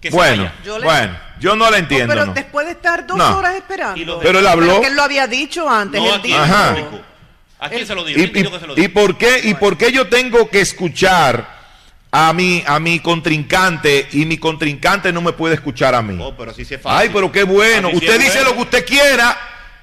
Que 0.00 0.10
bueno. 0.10 0.50
Yo 0.64 0.78
le- 0.78 0.84
bueno 0.84 1.16
yo 1.38 1.56
no 1.56 1.68
la 1.70 1.78
entiendo 1.78 2.12
pero 2.14 2.26
no. 2.26 2.34
después 2.34 2.66
de 2.66 2.72
estar 2.72 3.04
dos 3.06 3.16
No. 3.18 3.36
horas 3.38 3.56
esperando. 3.56 4.20
Pero 4.20 4.38
él 4.38 4.46
habló- 4.46 4.80
que 4.80 4.86
él 4.86 4.94
lo 4.96 5.02
había 5.02 5.26
dicho 5.26 5.68
antes. 5.68 6.00
No, 6.00 6.06
él 6.08 6.14
aquí 6.20 6.28
dijo- 6.28 6.40
Ajá. 6.40 6.76
¿A 7.58 7.68
quién 7.68 7.80
Él- 7.80 7.86
se 7.86 7.94
lo 7.94 8.04
digo? 8.04 8.20
y, 8.20 8.28
que 8.30 8.42
se 8.44 8.66
lo 8.66 8.92
por 8.92 9.18
qué 9.18 9.40
y 9.44 9.54
por 9.54 9.76
qué 9.76 9.90
yo 9.92 10.08
tengo 10.08 10.48
que 10.50 10.60
escuchar 10.60 11.62
a 12.12 12.32
mi 12.32 12.62
a 12.66 12.78
mi 12.80 12.98
contrincante 13.00 14.08
y 14.12 14.24
mi 14.26 14.36
contrincante 14.38 15.12
no 15.12 15.20
me 15.20 15.32
puede 15.32 15.54
escuchar 15.54 15.94
a 15.94 16.02
mí 16.02 16.18
Oh, 16.20 16.34
pero 16.36 16.50
así 16.50 16.64
se 16.64 16.78
fácil. 16.78 16.98
Ay, 17.02 17.10
pero 17.12 17.30
qué 17.32 17.42
bueno. 17.44 17.88
Así 17.88 17.96
usted 17.98 18.18
dice 18.20 18.38
bueno. 18.38 18.50
lo 18.50 18.54
que 18.56 18.62
usted 18.62 18.86
quiera 18.86 19.36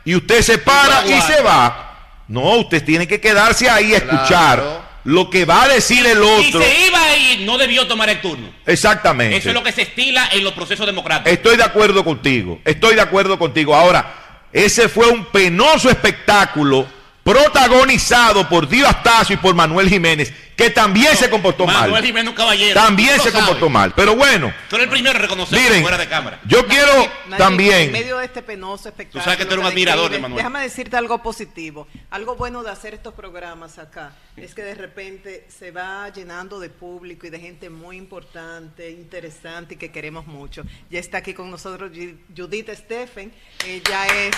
y 0.06 0.16
usted 0.16 0.42
se 0.42 0.58
para 0.60 1.06
y 1.08 1.22
se 1.22 1.42
va. 1.42 2.24
No, 2.28 2.56
usted 2.58 2.84
tiene 2.86 3.08
que 3.08 3.20
quedarse 3.20 3.70
ahí 3.70 3.96
a 3.96 4.02
Claro. 4.02 4.16
escuchar 4.18 4.89
lo 5.10 5.30
que 5.32 5.44
va 5.44 5.64
a 5.64 5.68
decir 5.68 6.06
el 6.06 6.18
Si 6.20 6.48
otro. 6.50 6.62
se 6.62 6.86
iba 6.88 7.04
a 7.04 7.18
ir, 7.18 7.40
no 7.42 7.58
debió 7.58 7.88
tomar 7.88 8.10
el 8.10 8.22
turno. 8.22 8.48
Exactamente. 8.66 9.38
Eso 9.38 9.50
es 9.50 9.56
lo 9.56 9.64
que 9.64 9.72
se 9.72 9.82
estila 9.82 10.30
en 10.32 10.44
los 10.44 10.54
procesos 10.54 10.86
democráticos. 10.86 11.32
Estoy 11.34 11.58
de 11.58 11.64
acuerdo 11.64 12.04
contigo. 12.04 12.60
Estoy 12.64 12.94
de 12.94 13.02
acuerdo 13.02 13.40
contigo. 13.40 13.74
Ahora, 13.76 14.46
ese 14.54 14.88
fue 14.88 15.08
un 15.08 15.26
penoso 15.26 15.90
espectáculo 15.90 16.86
protagonizado 17.24 18.48
por 18.48 18.68
Dio 18.70 18.88
Astacio 18.88 19.34
y 19.34 19.38
por 19.38 19.56
Manuel 19.56 19.90
Jiménez, 19.90 20.32
que 20.60 20.70
también 20.70 21.16
se 21.16 21.30
comportó 21.30 21.66
Manuel 21.66 21.92
mal. 21.92 22.04
Jiménez, 22.04 22.30
un 22.30 22.36
caballero. 22.36 22.74
También 22.80 23.18
se 23.22 23.32
comportó 23.32 23.70
mal. 23.70 23.94
Pero 23.96 24.16
bueno, 24.16 24.54
Tú 24.70 24.76
eres 24.76 24.86
el 24.88 24.92
primero 24.92 25.16
en 25.16 25.22
reconocer 25.22 25.58
miren, 25.58 25.82
fuera 25.82 25.98
de 25.98 26.08
cámara. 26.10 26.40
yo 26.46 26.68
quiero 26.68 26.92
Nayib, 26.94 27.12
En 27.32 27.38
también... 27.38 27.92
medio 27.94 28.18
de 28.18 28.26
este 28.26 28.42
penoso 28.42 28.90
espectáculo. 28.90 29.22
Tú 29.22 29.24
sabes 29.24 29.38
que 29.40 29.46
tú 29.46 29.54
eres 29.54 29.64
un 29.66 29.72
admirador 29.72 30.12
de 30.12 30.20
Manuel. 30.20 30.38
Déjame 30.38 30.62
decirte 30.62 30.98
algo 30.98 31.24
positivo. 31.24 31.88
Algo 32.10 32.36
bueno 32.36 32.62
de 32.62 32.72
hacer 32.72 32.94
estos 32.94 33.14
programas 33.14 33.80
acá 33.80 34.12
es 34.36 34.54
que 34.54 34.64
de 34.64 34.76
repente 34.76 35.48
se 35.50 35.72
va 35.72 36.10
llenando 36.10 36.60
de 36.60 36.70
público 36.70 37.26
y 37.26 37.30
de 37.30 37.40
gente 37.40 37.70
muy 37.70 37.96
importante, 37.98 38.90
interesante 38.92 39.76
y 39.76 39.78
que 39.78 39.92
queremos 39.92 40.28
mucho. 40.28 40.64
Ya 40.90 41.00
está 41.00 41.20
aquí 41.20 41.34
con 41.34 41.50
nosotros 41.50 41.92
Ju- 41.92 42.18
Judith 42.36 42.70
Steffen. 42.74 43.32
Ella 43.66 44.06
es 44.08 44.36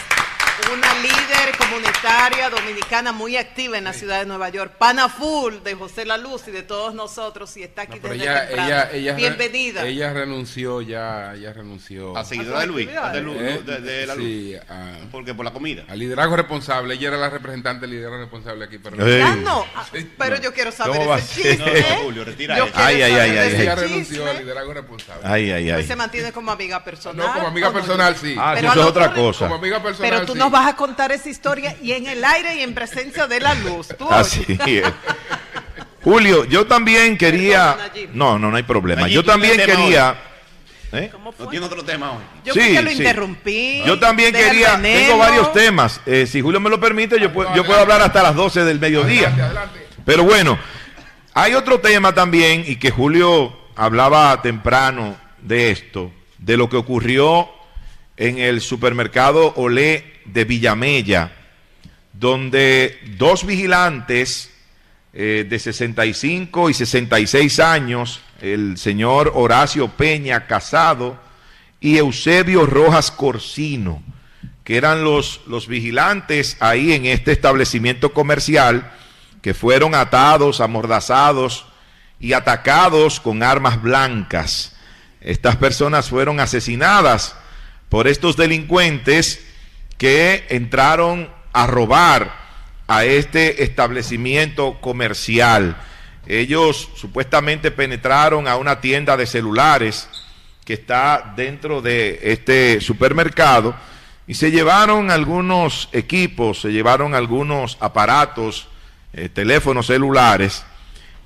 una 0.72 0.94
líder 1.02 1.58
comunitaria 1.58 2.50
dominicana 2.50 3.12
muy 3.12 3.38
activa 3.38 3.78
en 3.78 3.86
la 3.86 3.94
ciudad 3.94 4.20
de 4.20 4.26
Nueva 4.26 4.50
York. 4.50 4.74
Pana 4.78 5.10
full 5.10 5.56
de 5.64 5.74
José 5.76 6.06
La 6.12 6.18
Luz 6.18 6.46
y 6.48 6.52
de 6.52 6.64
todos 6.64 6.94
nosotros 6.94 7.56
y 7.56 7.64
está 7.64 7.84
aquí 7.84 7.96
No, 7.96 8.02
pero 8.02 8.14
desde 8.16 8.26
ella, 8.26 8.48
temprano. 8.48 8.68
ella, 8.68 8.90
ella, 8.92 9.12
re- 9.14 9.18
Bienvenida. 9.18 9.86
Ella 9.86 10.12
renunció 10.14 10.82
ya, 10.82 11.34
ella 11.36 11.54
renunció. 11.54 12.18
A 12.18 12.26
seguidora 12.26 12.60
de 12.60 12.68
Luis. 12.68 12.88
actividades. 12.88 13.14
De, 13.14 13.22
Lu- 13.22 13.34
Eh, 13.40 13.62
de- 13.66 13.80
de 13.80 14.06
la 14.08 14.16
luz. 14.16 14.26
sí, 14.26 14.56
a- 14.68 14.98
Porque 15.10 15.34
por 15.34 15.46
la 15.46 15.52
comida. 15.54 15.86
al 15.88 15.98
liderazgo 16.00 16.36
responsable. 16.36 16.96
Ella 16.96 17.08
era 17.08 17.18
la 17.18 17.30
representante 17.30 17.82
del 17.88 17.92
liderazgo 17.92 18.18
responsable 18.18 18.66
aquí. 18.66 18.78
Pero. 18.78 18.98
Ah, 19.26 19.36
no, 19.42 19.66
ah, 19.74 19.86
Sí, 19.94 20.12
pero 20.18 20.36
no. 20.36 20.42
yo 20.42 20.54
quiero 20.54 20.72
saber 20.74 20.98
¿Cómo 20.98 21.10
va 21.12 21.20
ese. 21.20 21.58
No, 21.58 21.66
no, 21.66 22.04
Julio, 22.04 22.26
retira 22.26 22.58
Yo 22.58 22.66
Ay, 22.74 23.02
ay, 23.04 23.14
ay, 23.14 23.38
ay, 23.38 23.56
ella 23.62 23.72
ay. 23.74 23.80
renunció 23.80 24.30
al 24.30 24.38
liderazgo 24.40 24.74
responsable. 24.74 25.22
Ay, 25.24 25.50
ay, 25.52 25.70
ay. 25.72 25.88
se 25.88 25.96
mantiene 25.96 26.34
como 26.34 26.52
amiga 26.52 26.84
personal. 26.84 27.26
No, 27.26 27.34
como 27.34 27.48
amiga 27.48 27.72
personal, 27.72 28.18
sí. 28.18 28.36
Ah, 28.38 28.52
Pero 28.56 28.68
sí, 28.68 28.72
eso 28.74 28.82
es 28.82 28.90
otra 28.90 29.14
cosa. 29.14 29.46
Como 29.46 29.56
amiga 29.56 29.82
personal, 29.82 30.12
Pero 30.12 30.26
tú 30.26 30.36
nos 30.36 30.52
vas 30.52 30.68
a 30.68 30.76
contar 30.76 31.14
esa 31.14 31.30
historia 31.30 31.78
y 31.82 31.94
en 31.94 32.06
el 32.08 32.24
aire 32.26 32.56
y 32.58 32.64
en 32.64 32.74
presencia 32.74 33.28
de 33.28 33.40
la 33.40 33.54
luz. 33.56 33.88
Tú 33.98 34.10
Así 34.12 34.46
oyes. 34.60 34.60
es. 34.86 34.94
Julio, 36.04 36.46
yo 36.46 36.66
también 36.66 37.18
quería... 37.18 37.78
No, 38.14 38.40
no, 38.40 38.50
no 38.50 38.58
hay 38.58 38.64
problema. 38.64 39.08
Yo 39.08 39.24
también 39.24 39.58
quería... 39.58 40.16
¿Eh? 40.94 41.10
¿Cómo 41.12 41.32
fue? 41.32 41.46
No 41.46 41.52
tiene 41.52 41.66
otro 41.66 41.84
tema 41.86 42.12
hoy. 42.12 42.18
Yo 42.44 42.54
Sí, 42.54 42.60
que 42.60 42.82
lo 42.82 42.90
sí. 42.92 42.98
interrumpí. 42.98 43.82
Yo 43.86 43.98
también 43.98 44.34
quería, 44.34 44.78
tengo 44.82 45.18
varios 45.18 45.54
temas. 45.54 46.02
Eh, 46.06 46.26
si 46.28 46.42
Julio 46.42 46.60
me 46.60 46.70
lo 46.70 46.82
permite, 46.82 47.18
yo 47.18 47.32
puedo, 47.32 47.56
yo 47.56 47.64
puedo 47.64 47.80
hablar 47.80 48.02
hasta 48.02 48.22
las 48.22 48.36
12 48.36 48.66
del 48.66 48.78
mediodía. 48.80 49.28
Adelante, 49.28 49.42
adelante. 49.44 49.88
Pero 50.04 50.24
bueno, 50.26 50.60
hay 51.34 51.54
otro 51.54 51.80
tema 51.80 52.14
también, 52.14 52.66
y 52.68 52.76
que 52.76 52.92
Julio 52.92 53.56
hablaba 53.78 54.42
temprano 54.42 55.16
de 55.42 55.72
esto, 55.72 56.12
de 56.40 56.58
lo 56.58 56.68
que 56.68 56.76
ocurrió 56.76 57.50
en 58.18 58.40
el 58.40 58.60
supermercado 58.60 59.54
Olé 59.56 60.20
de 60.26 60.44
Villamella, 60.44 61.32
donde 62.12 63.00
dos 63.18 63.46
vigilantes 63.46 64.51
eh, 65.14 65.46
de 65.50 65.60
65 65.60 66.70
y 66.70 66.74
66 66.74 67.60
años, 67.60 68.22
el 68.40 68.78
señor 68.78 69.34
Horacio 69.36 69.90
Peña 69.90 70.48
Casado 70.48 71.20
y 71.82 71.98
Eusebio 71.98 72.66
Rojas 72.66 73.12
Corsino, 73.12 74.02
que 74.64 74.78
eran 74.78 75.04
los, 75.04 75.42
los 75.48 75.68
vigilantes 75.68 76.56
ahí 76.62 76.94
en 76.94 77.06
este 77.06 77.34
establecimiento 77.34 78.14
comercial, 78.14 78.90
que 79.42 79.54
fueron 79.54 79.96
atados, 79.96 80.62
amordazados 80.62 81.66
y 82.20 82.34
atacados 82.34 83.20
con 83.20 83.44
armas 83.44 83.82
blancas. 83.82 84.78
Estas 85.20 85.58
personas 85.58 86.10
fueron 86.10 86.40
asesinadas 86.40 87.36
por 87.90 88.08
estos 88.08 88.38
delincuentes 88.38 89.46
que 89.98 90.46
entraron 90.50 91.30
a 91.52 91.68
robar 91.68 92.41
a 92.92 93.06
este 93.06 93.64
establecimiento 93.64 94.82
comercial. 94.82 95.78
Ellos 96.28 96.90
supuestamente 96.96 97.72
penetraron 97.72 98.50
a 98.50 98.58
una 98.58 98.82
tienda 98.82 99.16
de 99.16 99.26
celulares 99.26 100.10
que 100.66 100.74
está 100.74 101.34
dentro 101.38 101.82
de 101.82 102.20
este 102.22 102.82
supermercado 102.82 103.74
y 104.28 104.34
se 104.34 104.52
llevaron 104.52 105.10
algunos 105.10 105.88
equipos, 105.94 106.60
se 106.60 106.74
llevaron 106.74 107.16
algunos 107.16 107.78
aparatos, 107.80 108.68
eh, 109.14 109.30
teléfonos 109.30 109.88
celulares, 109.88 110.66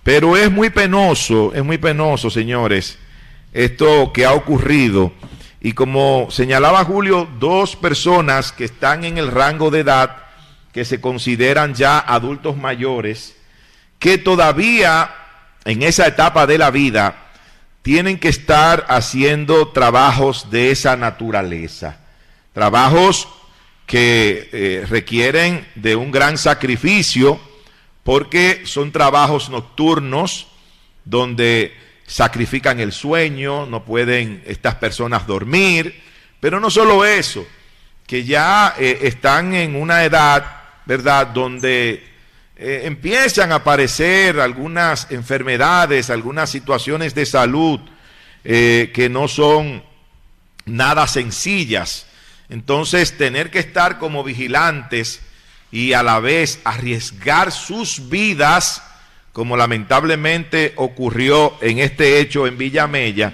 pero 0.04 0.38
es 0.38 0.52
muy 0.52 0.70
penoso, 0.70 1.52
es 1.56 1.64
muy 1.64 1.80
penoso, 1.80 2.30
señores, 2.30 3.00
esto 3.54 4.14
que 4.14 4.24
ha 4.24 4.34
ocurrido. 4.34 5.12
Y 5.62 5.72
como 5.72 6.28
señalaba 6.30 6.86
Julio, 6.86 7.28
dos 7.40 7.76
personas 7.76 8.52
que 8.52 8.66
están 8.66 9.04
en 9.04 9.18
el 9.18 9.32
rango 9.32 9.72
de 9.72 9.80
edad, 9.80 10.25
que 10.76 10.84
se 10.84 11.00
consideran 11.00 11.74
ya 11.74 12.00
adultos 12.00 12.58
mayores, 12.58 13.38
que 13.98 14.18
todavía 14.18 15.10
en 15.64 15.84
esa 15.84 16.06
etapa 16.06 16.46
de 16.48 16.58
la 16.58 16.70
vida 16.70 17.30
tienen 17.82 18.20
que 18.20 18.28
estar 18.28 18.86
haciendo 18.90 19.70
trabajos 19.70 20.52
de 20.52 20.72
esa 20.72 20.98
naturaleza. 20.98 22.00
Trabajos 22.52 23.30
que 23.86 24.50
eh, 24.52 24.86
requieren 24.90 25.66
de 25.76 25.96
un 25.96 26.12
gran 26.12 26.38
sacrificio 26.38 27.40
porque 28.04 28.64
son 28.66 28.92
trabajos 28.92 29.50
nocturnos 29.50 30.48
donde 31.06 31.74
sacrifican 32.06 32.82
el 32.82 32.92
sueño, 32.92 33.66
no 33.66 33.86
pueden 33.86 34.44
estas 34.46 34.76
personas 34.76 35.26
dormir, 35.26 36.04
pero 36.42 36.60
no 36.60 36.70
solo 36.70 37.06
eso, 37.06 37.48
que 38.06 38.26
ya 38.26 38.76
eh, 38.78 39.00
están 39.04 39.54
en 39.54 39.78
una 39.78 40.04
edad, 40.04 40.65
¿verdad?, 40.86 41.28
donde 41.28 42.04
eh, 42.58 42.82
empiezan 42.86 43.52
a 43.52 43.56
aparecer 43.56 44.40
algunas 44.40 45.12
enfermedades, 45.12 46.10
algunas 46.10 46.50
situaciones 46.50 47.14
de 47.14 47.26
salud 47.26 47.80
eh, 48.44 48.92
que 48.94 49.10
no 49.10 49.28
son 49.28 49.84
nada 50.66 51.08
sencillas. 51.08 52.06
Entonces, 52.50 53.18
tener 53.18 53.52
que 53.52 53.60
estar 53.60 53.98
como 53.98 54.24
vigilantes 54.24 55.22
y 55.72 55.94
a 55.94 56.04
la 56.04 56.20
vez 56.20 56.60
arriesgar 56.64 57.52
sus 57.52 58.10
vidas, 58.10 58.82
como 59.34 59.58
lamentablemente 59.58 60.74
ocurrió 60.78 61.58
en 61.62 61.80
este 61.80 62.20
hecho 62.20 62.48
en 62.48 62.58
Villamella, 62.58 63.34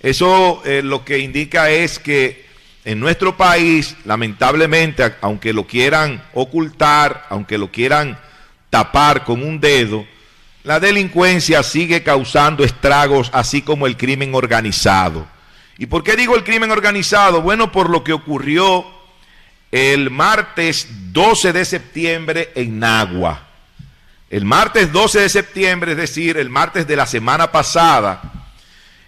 eso 0.00 0.62
eh, 0.64 0.82
lo 0.82 1.04
que 1.04 1.18
indica 1.18 1.70
es 1.70 1.98
que 1.98 2.47
en 2.88 3.00
nuestro 3.00 3.36
país, 3.36 3.94
lamentablemente, 4.06 5.14
aunque 5.20 5.52
lo 5.52 5.66
quieran 5.66 6.24
ocultar, 6.32 7.26
aunque 7.28 7.58
lo 7.58 7.70
quieran 7.70 8.18
tapar 8.70 9.24
con 9.24 9.42
un 9.42 9.60
dedo, 9.60 10.06
la 10.64 10.80
delincuencia 10.80 11.62
sigue 11.62 12.02
causando 12.02 12.64
estragos, 12.64 13.28
así 13.34 13.60
como 13.60 13.86
el 13.86 13.98
crimen 13.98 14.34
organizado. 14.34 15.26
¿Y 15.76 15.84
por 15.84 16.02
qué 16.02 16.16
digo 16.16 16.34
el 16.34 16.44
crimen 16.44 16.70
organizado? 16.70 17.42
Bueno, 17.42 17.70
por 17.70 17.90
lo 17.90 18.02
que 18.02 18.14
ocurrió 18.14 18.86
el 19.70 20.08
martes 20.08 20.88
12 21.12 21.52
de 21.52 21.66
septiembre 21.66 22.52
en 22.54 22.78
Nagua. 22.78 23.48
El 24.30 24.46
martes 24.46 24.90
12 24.90 25.20
de 25.20 25.28
septiembre, 25.28 25.90
es 25.90 25.98
decir, 25.98 26.38
el 26.38 26.48
martes 26.48 26.86
de 26.86 26.96
la 26.96 27.04
semana 27.04 27.52
pasada, 27.52 28.22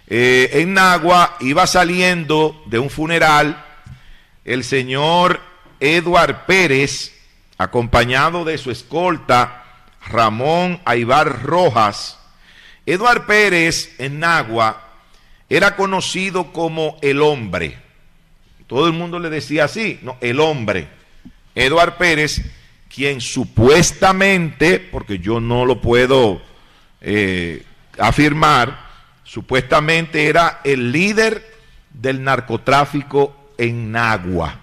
eh, 0.05 0.51
en 0.61 0.75
Nagua 0.75 1.35
iba 1.39 1.65
saliendo 1.65 2.61
de 2.67 2.77
un 2.77 2.91
funeral 2.91 3.69
el 4.45 4.63
señor 4.63 5.39
Eduard 5.79 6.45
Pérez, 6.45 7.13
acompañado 7.57 8.43
de 8.43 8.57
su 8.57 8.71
escolta 8.71 9.63
Ramón 10.07 10.79
Aibar 10.85 11.43
Rojas. 11.43 12.19
Eduard 12.85 13.25
Pérez 13.25 13.95
en 13.99 14.19
Nagua 14.19 14.89
era 15.49 15.75
conocido 15.75 16.51
como 16.53 16.97
el 17.01 17.21
hombre. 17.21 17.77
Todo 18.67 18.87
el 18.87 18.93
mundo 18.93 19.19
le 19.19 19.29
decía 19.29 19.65
así, 19.65 19.99
no, 20.01 20.17
el 20.21 20.39
hombre. 20.39 20.87
Eduard 21.55 21.97
Pérez, 21.97 22.41
quien 22.93 23.21
supuestamente, 23.21 24.79
porque 24.79 25.19
yo 25.19 25.39
no 25.39 25.65
lo 25.65 25.81
puedo 25.81 26.41
eh, 27.01 27.63
afirmar, 27.99 28.89
supuestamente 29.23 30.27
era 30.27 30.61
el 30.63 30.91
líder 30.91 31.45
del 31.89 32.23
narcotráfico 32.23 33.40
en 33.61 33.91
Nagua. 33.91 34.59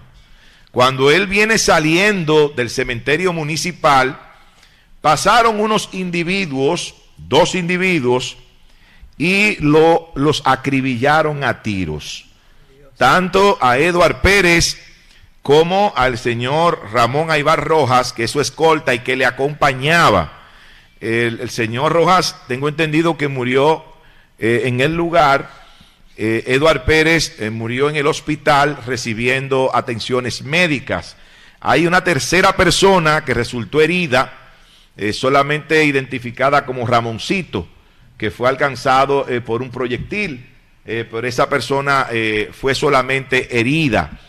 Cuando 0.71 1.09
él 1.09 1.25
viene 1.25 1.57
saliendo 1.57 2.49
del 2.49 2.69
cementerio 2.69 3.33
municipal, 3.33 4.19
pasaron 5.01 5.59
unos 5.59 5.89
individuos, 5.93 6.95
dos 7.17 7.55
individuos, 7.55 8.37
y 9.17 9.55
lo, 9.61 10.11
los 10.15 10.43
acribillaron 10.45 11.43
a 11.43 11.63
tiros. 11.63 12.25
Tanto 12.97 13.57
a 13.61 13.77
Eduard 13.77 14.21
Pérez 14.21 14.77
como 15.41 15.93
al 15.95 16.17
señor 16.17 16.89
Ramón 16.91 17.31
Aibar 17.31 17.63
Rojas, 17.65 18.13
que 18.13 18.25
es 18.25 18.31
su 18.31 18.41
escolta 18.41 18.93
y 18.93 18.99
que 18.99 19.15
le 19.15 19.25
acompañaba. 19.25 20.33
El, 20.99 21.39
el 21.39 21.49
señor 21.49 21.93
Rojas, 21.93 22.35
tengo 22.47 22.67
entendido 22.67 23.17
que 23.17 23.29
murió 23.29 23.83
eh, 24.37 24.63
en 24.65 24.81
el 24.81 24.95
lugar. 24.95 25.68
Eh, 26.21 26.43
Eduard 26.53 26.83
Pérez 26.83 27.39
eh, 27.39 27.49
murió 27.49 27.89
en 27.89 27.95
el 27.95 28.05
hospital 28.05 28.77
recibiendo 28.85 29.71
atenciones 29.73 30.41
médicas. 30.41 31.15
Hay 31.61 31.87
una 31.87 32.03
tercera 32.03 32.57
persona 32.57 33.23
que 33.23 33.33
resultó 33.33 33.79
herida 33.79 34.33
eh, 34.97 35.13
solamente 35.13 35.85
identificada 35.85 36.65
como 36.65 36.85
Ramoncito, 36.85 37.69
que 38.17 38.31
fue 38.31 38.49
alcanzado 38.49 39.29
eh, 39.29 39.39
por 39.39 39.61
un 39.61 39.71
proyectil, 39.71 40.45
pero 40.83 41.25
esa 41.25 41.47
persona 41.47 42.07
fue 42.51 42.73
solamente 42.73 43.59
herida. 43.59 44.19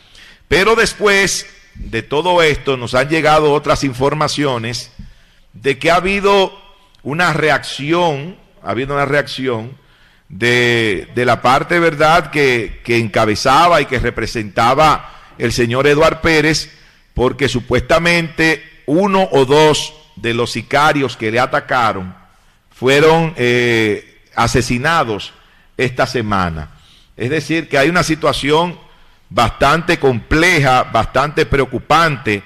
Pero 0.47 0.77
después 0.77 1.47
de 1.75 2.03
todo 2.03 2.43
esto 2.43 2.77
nos 2.77 2.95
han 2.95 3.09
llegado 3.09 3.53
otras 3.53 3.83
informaciones 3.83 4.93
de 5.55 5.79
que 5.79 5.91
ha 5.91 5.95
habido 5.95 6.53
una 7.03 7.33
reacción, 7.33 8.37
ha 8.63 8.73
habido 8.73 8.93
una 8.93 9.07
reacción 9.07 9.80
de, 10.31 11.11
la 11.17 11.43
parte, 11.43 11.79
¿verdad?, 11.79 12.31
que, 12.31 12.81
que 12.85 12.99
encabezaba 12.99 13.81
y 13.83 13.87
que 13.87 13.99
representaba 13.99 15.35
el 15.37 15.53
señor 15.53 15.87
Eduard 15.87 16.21
Pérez, 16.21 16.71
porque 17.15 17.49
supuestamente 17.49 18.83
uno 18.87 19.29
o 19.33 19.45
dos 19.45 19.93
de 20.17 20.33
los 20.33 20.53
sicarios 20.53 21.17
que 21.17 21.31
le 21.31 21.41
atacaron 21.41 22.15
fueron 22.71 23.35
eh, 23.37 24.23
asesinados 24.35 25.33
esta 25.77 26.07
semana. 26.07 26.71
Es 27.17 27.31
decir, 27.31 27.69
que 27.69 27.79
hay 27.79 27.89
una 27.89 28.03
situación 28.03 28.79
bastante 29.29 29.99
compleja, 29.99 30.85
bastante 30.85 31.45
preocupante 31.45 32.43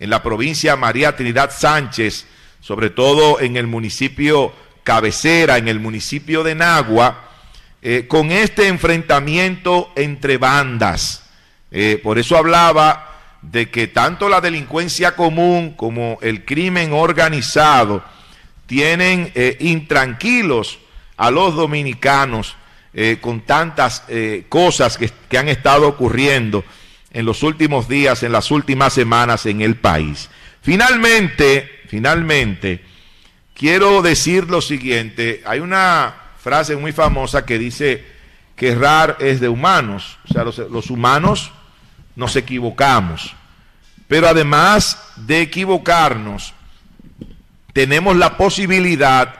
en 0.00 0.10
la 0.10 0.22
provincia 0.22 0.76
María 0.76 1.16
Trinidad 1.16 1.50
Sánchez, 1.56 2.26
sobre 2.60 2.90
todo 2.90 3.40
en 3.40 3.56
el 3.56 3.66
municipio 3.66 4.52
cabecera, 4.82 5.58
en 5.58 5.68
el 5.68 5.80
municipio 5.80 6.42
de 6.42 6.54
Nagua, 6.54 7.27
eh, 7.80 8.06
con 8.08 8.32
este 8.32 8.66
enfrentamiento 8.66 9.92
entre 9.94 10.36
bandas. 10.36 11.24
Eh, 11.70 12.00
por 12.02 12.18
eso 12.18 12.36
hablaba 12.36 13.36
de 13.42 13.70
que 13.70 13.86
tanto 13.86 14.28
la 14.28 14.40
delincuencia 14.40 15.14
común 15.14 15.74
como 15.76 16.18
el 16.22 16.44
crimen 16.44 16.92
organizado 16.92 18.02
tienen 18.66 19.30
eh, 19.36 19.56
intranquilos 19.60 20.80
a 21.16 21.30
los 21.30 21.54
dominicanos 21.54 22.56
con 23.20 23.42
tantas 23.42 24.02
cosas 24.48 24.98
que, 24.98 25.08
que 25.28 25.38
han 25.38 25.48
estado 25.48 25.86
ocurriendo 25.86 26.64
en 27.12 27.26
los 27.26 27.44
últimos 27.44 27.88
días, 27.88 28.24
en 28.24 28.32
las 28.32 28.50
últimas 28.50 28.92
semanas 28.92 29.46
en 29.46 29.60
el 29.60 29.76
país. 29.76 30.28
Finalmente, 30.62 31.82
finalmente, 31.86 32.82
quiero 33.54 34.02
decir 34.02 34.48
lo 34.48 34.60
siguiente, 34.60 35.42
hay 35.46 35.60
una 35.60 36.27
frase 36.48 36.76
muy 36.76 36.92
famosa 36.92 37.44
que 37.44 37.58
dice 37.58 38.02
que 38.56 38.68
errar 38.68 39.18
es 39.20 39.38
de 39.38 39.50
humanos, 39.50 40.16
o 40.24 40.32
sea, 40.32 40.44
los, 40.44 40.56
los 40.56 40.88
humanos 40.88 41.52
nos 42.16 42.36
equivocamos. 42.36 43.34
Pero 44.08 44.28
además 44.28 44.98
de 45.16 45.42
equivocarnos, 45.42 46.54
tenemos 47.74 48.16
la 48.16 48.38
posibilidad 48.38 49.34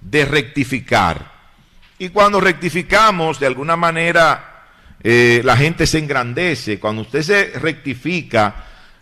de 0.00 0.24
rectificar. 0.24 1.32
Y 1.98 2.10
cuando 2.10 2.38
rectificamos, 2.40 3.40
de 3.40 3.48
alguna 3.48 3.74
manera, 3.74 4.68
eh, 5.02 5.40
la 5.42 5.56
gente 5.56 5.84
se 5.84 5.98
engrandece. 5.98 6.78
Cuando 6.78 7.02
usted 7.02 7.22
se 7.22 7.58
rectifica, 7.58 8.54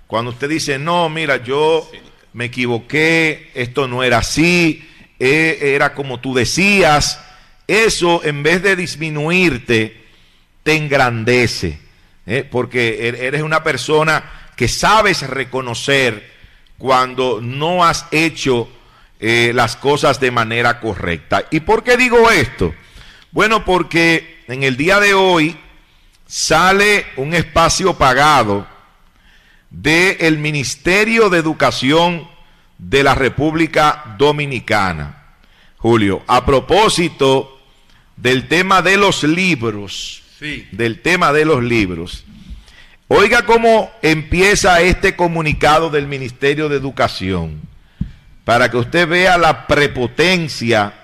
cuando 0.06 0.30
usted 0.30 0.48
dice, 0.48 0.78
no, 0.78 1.10
mira, 1.10 1.44
yo 1.44 1.90
me 2.32 2.46
equivoqué, 2.46 3.50
esto 3.54 3.86
no 3.86 4.02
era 4.02 4.18
así, 4.18 4.88
eh, 5.18 5.74
era 5.74 5.94
como 5.94 6.20
tú 6.20 6.34
decías, 6.34 7.24
eso 7.66 8.22
en 8.24 8.42
vez 8.42 8.62
de 8.62 8.76
disminuirte, 8.76 10.04
te 10.62 10.76
engrandece. 10.76 11.84
¿eh? 12.26 12.46
porque 12.50 13.08
er-, 13.08 13.16
eres 13.16 13.42
una 13.42 13.62
persona 13.62 14.24
que 14.56 14.68
sabes 14.68 15.28
reconocer 15.28 16.32
cuando 16.78 17.40
no 17.40 17.84
has 17.84 18.06
hecho 18.10 18.68
eh, 19.20 19.52
las 19.54 19.76
cosas 19.76 20.20
de 20.20 20.30
manera 20.30 20.80
correcta. 20.80 21.44
¿Y 21.50 21.60
por 21.60 21.82
qué 21.82 21.96
digo 21.96 22.30
esto? 22.30 22.74
Bueno, 23.30 23.64
porque 23.64 24.42
en 24.48 24.62
el 24.62 24.76
día 24.76 25.00
de 25.00 25.14
hoy 25.14 25.56
sale 26.26 27.06
un 27.16 27.34
espacio 27.34 27.94
pagado 27.94 28.66
del 29.70 30.38
Ministerio 30.38 31.30
de 31.30 31.38
Educación 31.38 32.28
de 32.78 33.02
la 33.02 33.14
República 33.14 34.16
Dominicana. 34.18 35.36
Julio, 35.78 36.22
a 36.26 36.44
propósito 36.44 37.53
del 38.16 38.48
tema 38.48 38.82
de 38.82 38.96
los 38.96 39.22
libros, 39.24 40.22
del 40.72 41.00
tema 41.00 41.32
de 41.32 41.44
los 41.44 41.62
libros. 41.62 42.24
Oiga 43.08 43.44
cómo 43.44 43.92
empieza 44.02 44.80
este 44.80 45.14
comunicado 45.14 45.90
del 45.90 46.06
Ministerio 46.06 46.68
de 46.68 46.76
Educación, 46.76 47.60
para 48.44 48.70
que 48.70 48.76
usted 48.76 49.08
vea 49.08 49.38
la 49.38 49.66
prepotencia, 49.66 50.94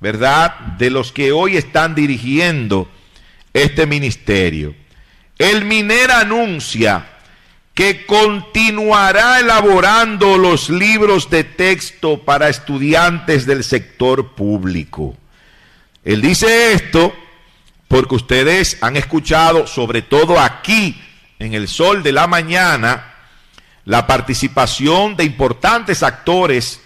¿verdad?, 0.00 0.54
de 0.78 0.90
los 0.90 1.12
que 1.12 1.32
hoy 1.32 1.56
están 1.56 1.94
dirigiendo 1.94 2.90
este 3.52 3.86
ministerio. 3.86 4.74
El 5.38 5.64
MINER 5.64 6.10
anuncia 6.10 7.06
que 7.74 8.04
continuará 8.04 9.40
elaborando 9.40 10.36
los 10.36 10.68
libros 10.68 11.30
de 11.30 11.44
texto 11.44 12.22
para 12.24 12.48
estudiantes 12.48 13.46
del 13.46 13.64
sector 13.64 14.34
público. 14.34 15.16
Él 16.04 16.22
dice 16.22 16.72
esto 16.72 17.14
porque 17.88 18.14
ustedes 18.14 18.78
han 18.80 18.96
escuchado, 18.96 19.66
sobre 19.66 20.00
todo 20.02 20.40
aquí, 20.40 21.00
en 21.38 21.54
el 21.54 21.68
sol 21.68 22.02
de 22.02 22.12
la 22.12 22.26
mañana, 22.26 23.14
la 23.84 24.06
participación 24.06 25.16
de 25.16 25.24
importantes 25.24 26.02
actores 26.02 26.80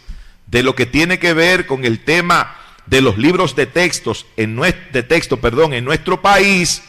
de 0.47 0.63
lo 0.63 0.75
que 0.75 0.87
tiene 0.87 1.19
que 1.19 1.35
ver 1.35 1.67
con 1.67 1.85
el 1.85 2.01
tema 2.05 2.57
de 2.87 3.01
los 3.01 3.19
libros 3.19 3.55
de 3.55 3.67
textos 3.67 4.27
en 4.37 4.57
de 4.57 5.03
texto, 5.03 5.41
perdón, 5.41 5.75
en 5.75 5.85
nuestro 5.85 6.21
país, 6.21 6.83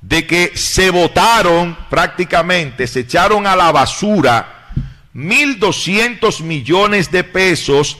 de 0.00 0.26
que 0.26 0.52
se 0.56 0.90
votaron 0.90 1.76
prácticamente, 1.88 2.86
se 2.86 3.00
echaron 3.00 3.46
a 3.46 3.56
la 3.56 3.72
basura 3.72 4.70
1.200 5.14 6.42
millones 6.42 7.10
de 7.10 7.24
pesos 7.24 7.98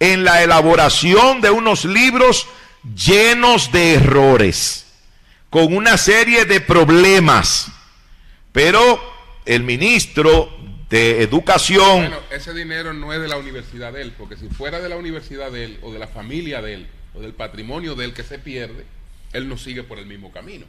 en 0.00 0.24
la 0.24 0.42
elaboración 0.42 1.40
de 1.40 1.50
unos 1.50 1.84
libros 1.84 2.46
llenos 2.94 3.72
de 3.72 3.94
errores, 3.94 4.86
con 5.50 5.74
una 5.74 5.96
serie 5.96 6.44
de 6.44 6.60
problemas. 6.60 7.68
Pero 8.52 9.00
el 9.44 9.62
ministro 9.62 10.50
de 10.90 11.22
Educación... 11.22 12.00
Bueno, 12.00 12.20
ese 12.30 12.54
dinero 12.54 12.92
no 12.92 13.12
es 13.12 13.20
de 13.20 13.28
la 13.28 13.36
universidad 13.36 13.92
de 13.92 14.02
él, 14.02 14.14
porque 14.16 14.36
si 14.36 14.48
fuera 14.48 14.80
de 14.80 14.88
la 14.88 14.96
universidad 14.96 15.50
de 15.50 15.64
él, 15.64 15.78
o 15.82 15.92
de 15.92 15.98
la 15.98 16.08
familia 16.08 16.62
de 16.62 16.74
él, 16.74 16.88
o 17.14 17.20
del 17.20 17.34
patrimonio 17.34 17.94
de 17.94 18.06
él 18.06 18.14
que 18.14 18.22
se 18.22 18.38
pierde, 18.38 18.84
él 19.32 19.48
no 19.48 19.58
sigue 19.58 19.82
por 19.82 19.98
el 19.98 20.06
mismo 20.06 20.32
camino. 20.32 20.66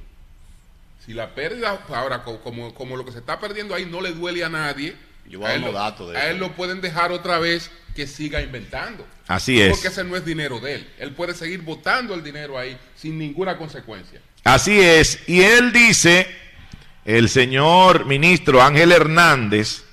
Si 1.06 1.14
la 1.14 1.34
pérdida, 1.34 1.86
ahora 1.90 2.24
como, 2.24 2.74
como 2.74 2.98
lo 2.98 3.06
que 3.06 3.12
se 3.12 3.20
está 3.20 3.40
perdiendo 3.40 3.74
ahí 3.74 3.86
no 3.86 4.02
le 4.02 4.12
duele 4.12 4.44
a 4.44 4.50
nadie, 4.50 4.96
Yo 5.30 5.46
a, 5.46 5.54
él, 5.54 5.64
datos 5.72 6.16
a 6.16 6.32
él 6.32 6.40
lo 6.40 6.54
pueden 6.54 6.82
dejar 6.82 7.12
otra 7.12 7.38
vez 7.38 7.70
que 7.96 8.08
siga 8.08 8.42
inventando. 8.42 9.06
Así 9.28 9.62
es. 9.62 9.70
Porque 9.70 9.90
ese 9.90 10.04
no 10.04 10.18
es 10.18 10.26
dinero 10.26 10.60
de 10.60 10.76
él. 10.76 10.90
Él 10.98 11.14
puede 11.14 11.36
seguir 11.36 11.62
votando 11.62 12.16
el 12.16 12.24
dinero 12.24 12.58
ahí 12.58 12.76
sin 12.96 13.20
ninguna 13.20 13.56
consecuencia. 13.56 14.20
Así 14.44 14.80
es. 14.80 15.20
Y 15.28 15.42
él 15.42 15.72
dice, 15.72 16.28
el 17.06 17.30
señor 17.30 18.06
ministro 18.06 18.60
Ángel 18.60 18.92
Hernández, 18.92 19.84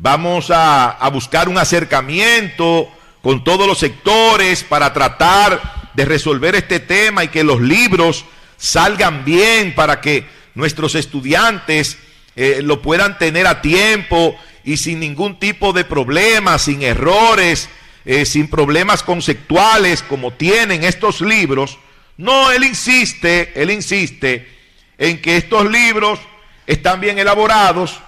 vamos 0.00 0.50
a, 0.50 1.08
buscar 1.12 1.48
un 1.48 1.58
acercamiento 1.58 2.90
con 3.22 3.44
todos 3.44 3.66
los 3.66 3.78
sectores 3.78 4.64
para 4.64 4.92
tratar 4.92 5.90
de 5.94 6.04
resolver 6.06 6.54
este 6.54 6.80
tema 6.80 7.24
y 7.24 7.28
que 7.28 7.44
los 7.44 7.60
libros 7.60 8.24
salgan 8.56 9.24
bien 9.24 9.74
para 9.74 10.00
que 10.00 10.26
nuestros 10.54 10.94
estudiantes 10.94 11.98
eh, 12.34 12.60
lo 12.62 12.80
puedan 12.80 13.18
tener 13.18 13.46
a 13.46 13.60
tiempo 13.60 14.36
y 14.64 14.78
sin 14.78 15.00
ningún 15.00 15.38
tipo 15.38 15.72
de 15.72 15.84
problema, 15.84 16.58
sin 16.58 16.82
errores, 16.82 17.68
eh, 18.06 18.24
sin 18.24 18.48
problemas 18.48 19.02
conceptuales 19.02 20.02
como 20.02 20.32
tienen 20.32 20.84
estos 20.84 21.20
libros. 21.20 21.78
No, 22.16 22.50
él 22.52 22.64
insiste, 22.64 23.52
él 23.54 23.70
insiste 23.70 24.48
en 24.96 25.20
que 25.20 25.36
estos 25.36 25.70
libros 25.70 26.18
están 26.66 27.00
bien 27.00 27.18
elaborados 27.18 28.00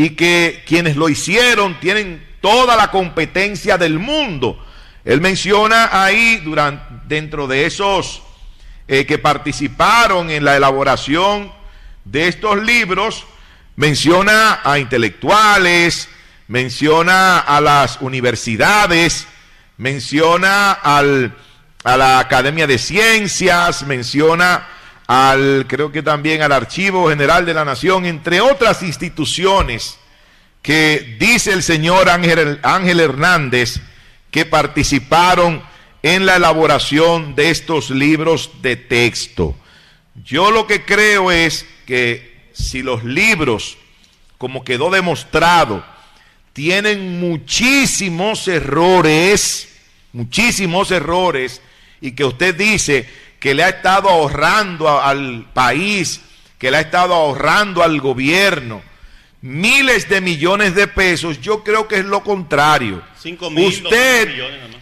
y 0.00 0.16
que 0.16 0.64
quienes 0.66 0.96
lo 0.96 1.10
hicieron 1.10 1.78
tienen 1.78 2.26
toda 2.40 2.74
la 2.74 2.90
competencia 2.90 3.76
del 3.76 3.98
mundo. 3.98 4.58
Él 5.04 5.20
menciona 5.20 5.90
ahí 5.92 6.38
durante, 6.38 6.86
dentro 7.06 7.46
de 7.46 7.66
esos 7.66 8.22
eh, 8.88 9.04
que 9.04 9.18
participaron 9.18 10.30
en 10.30 10.42
la 10.42 10.56
elaboración 10.56 11.52
de 12.06 12.28
estos 12.28 12.62
libros, 12.62 13.26
menciona 13.76 14.60
a 14.64 14.78
intelectuales, 14.78 16.08
menciona 16.48 17.38
a 17.38 17.60
las 17.60 17.98
universidades, 18.00 19.26
menciona 19.76 20.72
a 20.72 21.02
la 21.84 22.18
Academia 22.20 22.66
de 22.66 22.78
Ciencias, 22.78 23.82
menciona 23.82 24.66
al, 25.12 25.66
creo 25.66 25.90
que 25.90 26.04
también 26.04 26.40
al 26.40 26.52
Archivo 26.52 27.08
General 27.08 27.44
de 27.44 27.52
la 27.52 27.64
Nación, 27.64 28.06
entre 28.06 28.40
otras 28.40 28.80
instituciones 28.84 29.98
que 30.62 31.16
dice 31.18 31.52
el 31.52 31.64
señor 31.64 32.08
Ángel, 32.08 32.60
Ángel 32.62 33.00
Hernández 33.00 33.80
que 34.30 34.44
participaron 34.44 35.64
en 36.04 36.26
la 36.26 36.36
elaboración 36.36 37.34
de 37.34 37.50
estos 37.50 37.90
libros 37.90 38.52
de 38.62 38.76
texto. 38.76 39.56
Yo 40.24 40.52
lo 40.52 40.68
que 40.68 40.84
creo 40.84 41.32
es 41.32 41.66
que 41.86 42.52
si 42.52 42.80
los 42.80 43.02
libros, 43.02 43.78
como 44.38 44.62
quedó 44.62 44.90
demostrado, 44.90 45.84
tienen 46.52 47.18
muchísimos 47.18 48.46
errores, 48.46 49.76
muchísimos 50.12 50.92
errores, 50.92 51.60
y 52.00 52.12
que 52.12 52.24
usted 52.24 52.54
dice 52.54 53.08
que 53.40 53.54
le 53.54 53.64
ha 53.64 53.70
estado 53.70 54.08
ahorrando 54.08 55.00
al 55.00 55.46
país, 55.52 56.20
que 56.58 56.70
le 56.70 56.76
ha 56.76 56.80
estado 56.80 57.14
ahorrando 57.14 57.82
al 57.82 58.00
gobierno 58.00 58.82
miles 59.42 60.08
de 60.08 60.20
millones 60.20 60.74
de 60.74 60.86
pesos, 60.86 61.40
yo 61.40 61.64
creo 61.64 61.88
que 61.88 61.98
es 61.98 62.04
lo 62.04 62.22
contrario. 62.22 63.02
usted, 63.66 64.28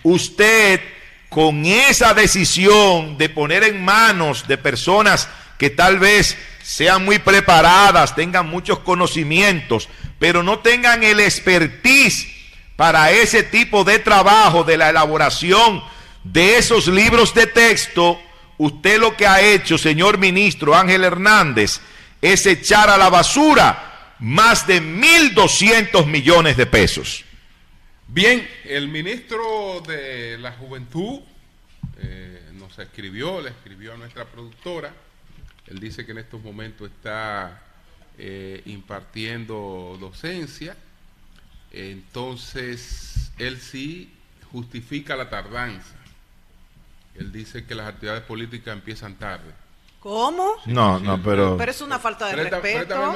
usted 0.03 0.81
con 1.29 1.65
esa 1.65 2.15
decisión 2.15 3.19
de 3.19 3.29
poner 3.29 3.63
en 3.65 3.85
manos 3.85 4.49
de 4.49 4.59
personas 4.59 5.29
que 5.59 5.71
tal 5.71 5.99
vez 5.99 6.37
sean 6.63 7.05
muy 7.05 7.19
preparadas, 7.19 8.15
tengan 8.15 8.49
muchos 8.49 8.81
conocimientos, 8.81 9.89
pero 10.19 10.43
no 10.43 10.61
tengan 10.61 11.05
el 11.05 11.21
expertise 11.21 12.29
para 12.77 13.11
ese 13.11 13.43
tipo 13.43 13.85
de 13.85 13.99
trabajo, 13.99 14.65
de 14.65 14.77
la 14.77 14.91
elaboración 14.91 15.83
de 16.25 16.59
esos 16.59 16.89
libros 16.89 17.35
de 17.35 17.47
texto, 17.47 18.21
usted 18.59 19.01
lo 19.01 19.17
que 19.17 19.27
ha 19.27 19.41
hecho, 19.41 19.79
señor 19.79 20.19
ministro 20.19 20.77
Ángel 20.77 21.05
Hernández, 21.05 21.81
es 22.21 22.47
echar 22.47 22.91
a 22.91 22.99
la 22.99 23.09
basura 23.09 24.15
más 24.19 24.67
de 24.67 24.83
1.200 24.83 26.07
millones 26.07 26.57
de 26.57 26.67
pesos. 26.67 27.25
Bien, 28.09 28.49
el 28.65 28.89
ministro 28.89 29.83
de 29.87 30.39
la 30.39 30.53
Juventud 30.53 31.21
eh, 31.99 32.51
nos 32.55 32.79
escribió, 32.79 33.41
le 33.41 33.51
escribió 33.51 33.95
a 33.95 33.97
nuestra 33.97 34.25
productora. 34.25 34.93
Él 35.67 35.79
dice 35.79 36.07
que 36.07 36.13
en 36.13 36.19
estos 36.19 36.43
momentos 36.43 36.91
está 36.91 37.63
eh, 38.17 38.63
impartiendo 38.65 39.99
docencia. 40.01 40.77
Entonces, 41.71 43.31
él 43.39 43.61
sí 43.61 44.11
justifica 44.51 45.15
la 45.15 45.29
tardanza. 45.29 45.95
Él 47.19 47.33
dice 47.33 47.65
que 47.65 47.75
las 47.75 47.89
actividades 47.89 48.23
políticas 48.23 48.75
empiezan 48.75 49.17
tarde. 49.17 49.53
¿Cómo? 50.01 50.55
No, 50.67 51.01
no, 51.01 51.21
pero... 51.23 51.57
Pero 51.57 51.71
es 51.71 51.81
una 51.81 51.99
falta 51.99 52.29
de 52.29 52.37
respeto. 52.45 53.15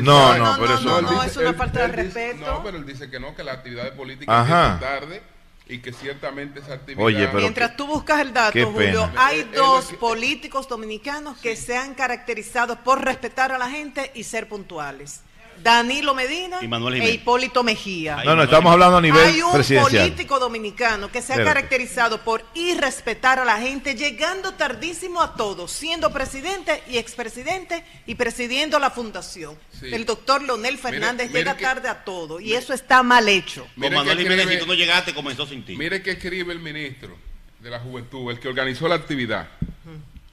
No, 0.00 0.36
no, 0.38 0.56
pero 0.58 0.74
eso 0.74 1.02
no. 1.02 1.22
es 1.22 1.36
una 1.36 1.54
falta 1.54 1.82
de 1.82 1.88
respeto. 1.88 2.46
no, 2.46 2.62
pero 2.62 2.78
él 2.78 2.86
dice 2.86 3.10
que 3.10 3.18
no, 3.18 3.34
que 3.34 3.44
las 3.44 3.58
actividades 3.58 3.92
políticas 3.92 4.40
empiezan 4.40 4.80
tarde 4.80 5.22
y 5.68 5.78
que 5.78 5.92
ciertamente 5.92 6.60
esa 6.60 6.74
actividad... 6.74 7.04
Oye, 7.04 7.26
pero 7.26 7.40
Mientras 7.40 7.76
tú 7.76 7.86
buscas 7.86 8.20
el 8.20 8.32
dato, 8.32 8.72
Julio, 8.72 9.10
hay 9.16 9.42
dos 9.54 9.92
políticos 9.94 10.68
dominicanos 10.68 11.38
que 11.38 11.56
se 11.56 11.76
han 11.76 11.94
caracterizado 11.94 12.76
por 12.82 13.04
respetar 13.04 13.52
a 13.52 13.58
la 13.58 13.68
gente 13.68 14.10
y 14.14 14.24
ser 14.24 14.48
puntuales. 14.48 15.22
Danilo 15.62 16.14
Medina 16.14 16.58
e 16.60 17.10
Hipólito 17.10 17.62
Mejía. 17.62 18.22
No, 18.24 18.36
no, 18.36 18.44
estamos 18.44 18.72
hablando 18.72 18.98
a 18.98 19.00
nivel 19.00 19.24
Hay 19.24 19.42
un 19.42 19.52
político 19.52 20.38
dominicano 20.38 21.10
que 21.10 21.22
se 21.22 21.34
ha 21.34 21.44
caracterizado 21.44 22.22
por 22.22 22.44
irrespetar 22.54 23.38
a 23.38 23.44
la 23.44 23.58
gente, 23.58 23.94
llegando 23.94 24.54
tardísimo 24.54 25.20
a 25.22 25.34
todos, 25.34 25.70
siendo 25.70 26.12
presidente 26.12 26.82
y 26.88 26.98
expresidente 26.98 27.84
y 28.06 28.14
presidiendo 28.14 28.78
la 28.78 28.90
fundación. 28.90 29.58
El 29.82 30.04
doctor 30.04 30.42
Leonel 30.42 30.78
Fernández 30.78 31.32
llega 31.32 31.56
tarde 31.56 31.88
a 31.88 32.04
todo 32.04 32.40
y 32.40 32.54
eso 32.54 32.72
está 32.72 33.02
mal 33.02 33.28
hecho. 33.28 33.66
Con 33.78 33.92
Manuel 33.92 34.18
Jiménez, 34.18 34.48
si 34.48 34.58
tú 34.58 34.66
no 34.66 34.74
llegaste, 34.74 35.14
comenzó 35.14 35.46
sin 35.46 35.64
ti. 35.64 35.76
Mire 35.76 36.02
que 36.02 36.12
escribe 36.12 36.52
el 36.52 36.60
ministro 36.60 37.16
de 37.60 37.70
la 37.70 37.80
Juventud, 37.80 38.30
el 38.30 38.38
que 38.38 38.48
organizó 38.48 38.88
la 38.88 38.94
actividad. 38.94 39.48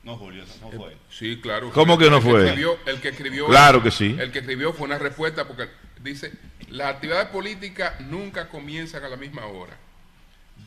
No, 0.06 0.18
Julio, 0.18 0.46
no 0.62 0.72
fue. 0.72 0.96
Sí, 1.10 1.40
claro. 1.42 1.72
¿Cómo 1.72 1.98
que 1.98 2.12
no 2.12 2.22
fue? 2.22 2.48
el 2.86 3.02
que 3.02 3.10
escribió. 3.10 3.48
Claro 3.48 3.82
que 3.82 3.90
sí. 3.90 4.16
El 4.20 4.32
que 4.32 4.40
escribió 4.40 4.72
fue 4.72 4.86
una 4.86 5.00
respuesta 5.00 5.48
porque 5.48 5.68
dice: 6.02 6.32
las 6.70 6.94
actividades 6.94 7.30
políticas 7.30 8.00
nunca 8.02 8.48
comienzan 8.48 9.04
a 9.04 9.10
la 9.10 9.18
misma 9.18 9.48
hora. 9.48 9.76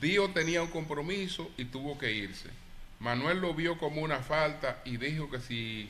Dio 0.01 0.29
tenía 0.31 0.61
un 0.61 0.69
compromiso 0.69 1.51
y 1.57 1.67
tuvo 1.67 1.97
que 1.99 2.13
irse. 2.13 2.49
Manuel 2.99 3.41
lo 3.41 3.55
vio 3.55 3.79
como 3.79 4.03
una 4.03 4.19
falta 4.19 4.83
y 4.85 4.97
dijo 4.97 5.31
que 5.31 5.39
si 5.39 5.89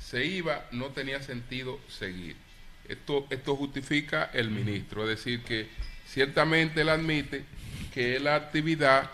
se 0.00 0.24
iba 0.24 0.64
no 0.72 0.86
tenía 0.86 1.22
sentido 1.22 1.78
seguir. 1.88 2.36
Esto, 2.88 3.26
esto 3.28 3.56
justifica 3.56 4.30
el 4.32 4.50
ministro, 4.50 5.02
es 5.02 5.18
decir, 5.18 5.42
que 5.42 5.68
ciertamente 6.06 6.80
él 6.80 6.88
admite 6.88 7.44
que 7.92 8.18
la 8.20 8.36
actividad 8.36 9.10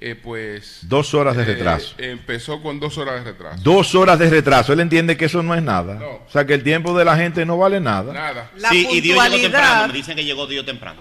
eh, 0.00 0.14
pues... 0.14 0.80
Dos 0.82 1.12
horas 1.12 1.36
de 1.36 1.42
eh, 1.42 1.46
retraso. 1.46 1.94
empezó 1.98 2.62
con 2.62 2.78
dos 2.78 2.96
horas 2.98 3.24
de 3.24 3.32
retraso. 3.32 3.62
Dos 3.62 3.94
horas 3.94 4.18
de 4.18 4.30
retraso. 4.30 4.72
Él 4.72 4.80
entiende 4.80 5.16
que 5.16 5.24
eso 5.24 5.42
no 5.42 5.54
es 5.54 5.62
nada. 5.62 6.00
O 6.26 6.30
sea, 6.30 6.46
que 6.46 6.54
el 6.54 6.62
tiempo 6.62 6.96
de 6.96 7.04
la 7.04 7.16
gente 7.16 7.44
no 7.44 7.58
vale 7.58 7.80
nada. 7.80 8.12
Nada. 8.12 8.50
La 8.56 8.70
sí, 8.70 8.86
y 8.90 9.00
Dios 9.00 9.22
llegó 9.28 9.42
temprano. 9.42 9.88
Me 9.88 9.92
dicen 9.92 10.16
que 10.16 10.24
llegó 10.24 10.46
Dios 10.46 10.64
temprano. 10.64 11.00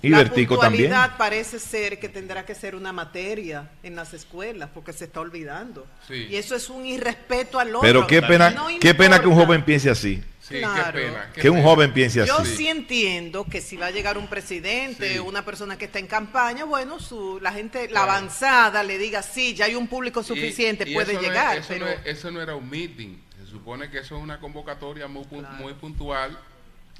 Y 0.00 0.08
la 0.08 0.18
Vertico 0.18 0.58
también. 0.58 0.92
parece 1.16 1.60
ser 1.60 2.00
que 2.00 2.08
tendrá 2.08 2.44
que 2.44 2.56
ser 2.56 2.74
una 2.74 2.92
materia 2.92 3.70
en 3.84 3.94
las 3.94 4.12
escuelas 4.14 4.68
porque 4.74 4.92
se 4.92 5.04
está 5.04 5.20
olvidando. 5.20 5.86
Y 6.08 6.34
eso 6.34 6.56
es 6.56 6.68
un 6.70 6.84
irrespeto 6.86 7.60
al 7.60 7.68
otro. 7.68 7.82
Pero 7.82 8.06
qué 8.06 8.20
pena, 8.20 8.54
qué 8.80 8.94
pena 8.94 9.20
que 9.20 9.28
un 9.28 9.36
joven 9.36 9.62
piense 9.64 9.90
así 9.90 10.22
que 10.48 11.50
un 11.50 11.62
joven 11.62 11.92
piense 11.92 12.22
así. 12.22 12.28
Yo 12.28 12.44
sí 12.44 12.68
entiendo 12.68 13.44
que 13.44 13.60
si 13.60 13.76
va 13.76 13.86
a 13.86 13.90
llegar 13.90 14.18
un 14.18 14.26
presidente, 14.26 15.20
una 15.20 15.44
persona 15.44 15.78
que 15.78 15.84
está 15.84 15.98
en 15.98 16.06
campaña, 16.06 16.64
bueno, 16.64 16.98
su, 16.98 17.38
la 17.40 17.52
gente, 17.52 17.88
la 17.90 18.02
avanzada 18.02 18.82
le 18.82 18.98
diga, 18.98 19.22
sí, 19.22 19.54
ya 19.54 19.66
hay 19.66 19.76
un 19.76 19.86
público 19.86 20.22
suficiente, 20.22 20.86
puede 20.92 21.18
llegar. 21.18 21.58
eso, 21.58 21.68
pero... 21.68 21.86
no 21.86 21.92
eso, 22.04 22.30
no 22.30 22.40
era 22.40 22.56
un 22.56 22.68
meeting, 22.68 23.16
se 23.38 23.46
supone 23.50 23.88
que 23.90 23.98
eso 23.98 24.16
es 24.16 24.22
una 24.22 24.40
convocatoria 24.40 25.06
muy, 25.06 25.24
muy 25.58 25.74
puntual. 25.74 26.36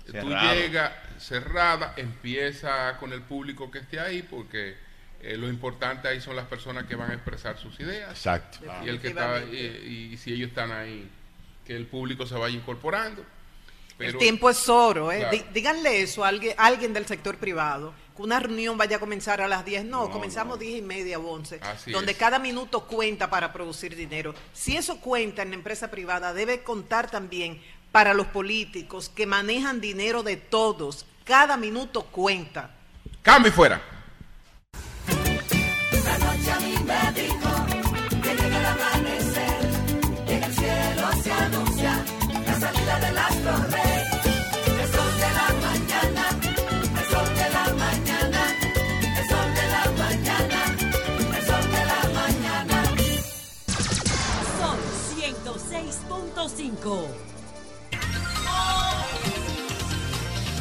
Tú 0.06 0.28
llegas 0.28 0.92
cerrada, 1.18 1.94
empieza 1.96 2.96
con 2.98 3.12
el 3.12 3.22
público 3.22 3.70
que 3.70 3.78
esté 3.78 4.00
ahí, 4.00 4.22
porque 4.22 4.76
eh, 5.20 5.36
lo 5.36 5.48
importante 5.48 6.08
ahí 6.08 6.20
son 6.20 6.34
las 6.34 6.46
personas 6.46 6.86
que 6.86 6.96
van 6.96 7.10
a 7.10 7.14
expresar 7.14 7.56
sus 7.58 7.78
ideas. 7.80 8.10
Exacto. 8.10 8.58
Y, 8.84 8.88
el 8.88 9.00
que 9.00 9.08
está, 9.08 9.40
y 9.44 10.16
si 10.16 10.32
ellos 10.32 10.48
están 10.48 10.72
ahí, 10.72 11.08
que 11.64 11.76
el 11.76 11.86
público 11.86 12.26
se 12.26 12.34
vaya 12.34 12.56
incorporando 12.56 13.24
el 13.98 14.18
tiempo 14.18 14.50
es 14.50 14.68
oro, 14.68 15.12
¿eh? 15.12 15.46
Díganle 15.52 16.02
eso 16.02 16.24
a 16.24 16.28
alguien, 16.28 16.54
alguien 16.58 16.92
del 16.92 17.06
sector 17.06 17.36
privado. 17.36 17.94
Que 18.16 18.22
una 18.22 18.40
reunión 18.40 18.76
vaya 18.76 18.96
a 18.96 19.00
comenzar 19.00 19.40
a 19.40 19.48
las 19.48 19.64
10. 19.64 19.84
No, 19.86 20.10
comenzamos 20.10 20.58
diez 20.58 20.74
10 20.74 20.84
y 20.84 20.86
media 20.86 21.18
o 21.18 21.30
11. 21.30 21.60
donde 21.86 22.14
cada 22.14 22.38
minuto 22.38 22.86
cuenta 22.86 23.30
para 23.30 23.52
producir 23.52 23.96
dinero. 23.96 24.34
Si 24.52 24.76
eso 24.76 25.00
cuenta 25.00 25.42
en 25.42 25.50
la 25.50 25.56
empresa 25.56 25.90
privada, 25.90 26.34
debe 26.34 26.62
contar 26.62 27.10
también 27.10 27.60
para 27.90 28.14
los 28.14 28.26
políticos 28.26 29.08
que 29.08 29.26
manejan 29.26 29.80
dinero 29.80 30.22
de 30.22 30.36
todos. 30.36 31.06
Cada 31.24 31.56
minuto 31.56 32.02
cuenta. 32.04 32.74
Cambio 33.22 33.50
y 33.50 33.54
fuera. 33.54 33.80
La 36.04 36.18
noche 36.18 36.50
a 36.50 36.60
mí 36.60 36.74
me 36.84 37.22
dijo 37.22 37.41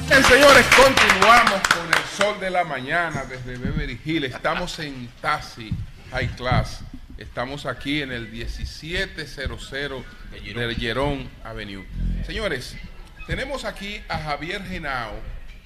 Bien, 0.07 0.23
señores, 0.25 0.65
continuamos 0.75 1.61
con 1.69 1.87
el 1.87 2.03
sol 2.17 2.39
de 2.39 2.49
la 2.49 2.63
mañana 2.63 3.23
desde 3.23 3.57
Beverly 3.57 3.99
Hills. 4.03 4.35
Estamos 4.35 4.77
en 4.79 5.09
Tassi 5.21 5.71
High 6.11 6.35
Class. 6.35 6.81
Estamos 7.21 7.67
aquí 7.67 8.01
en 8.01 8.11
el 8.11 8.29
1700 8.29 9.71
del 10.31 10.75
Llerón 10.75 11.29
Avenue. 11.43 11.85
Señores, 12.25 12.75
tenemos 13.27 13.63
aquí 13.63 14.01
a 14.09 14.17
Javier 14.17 14.63
Genao 14.63 15.19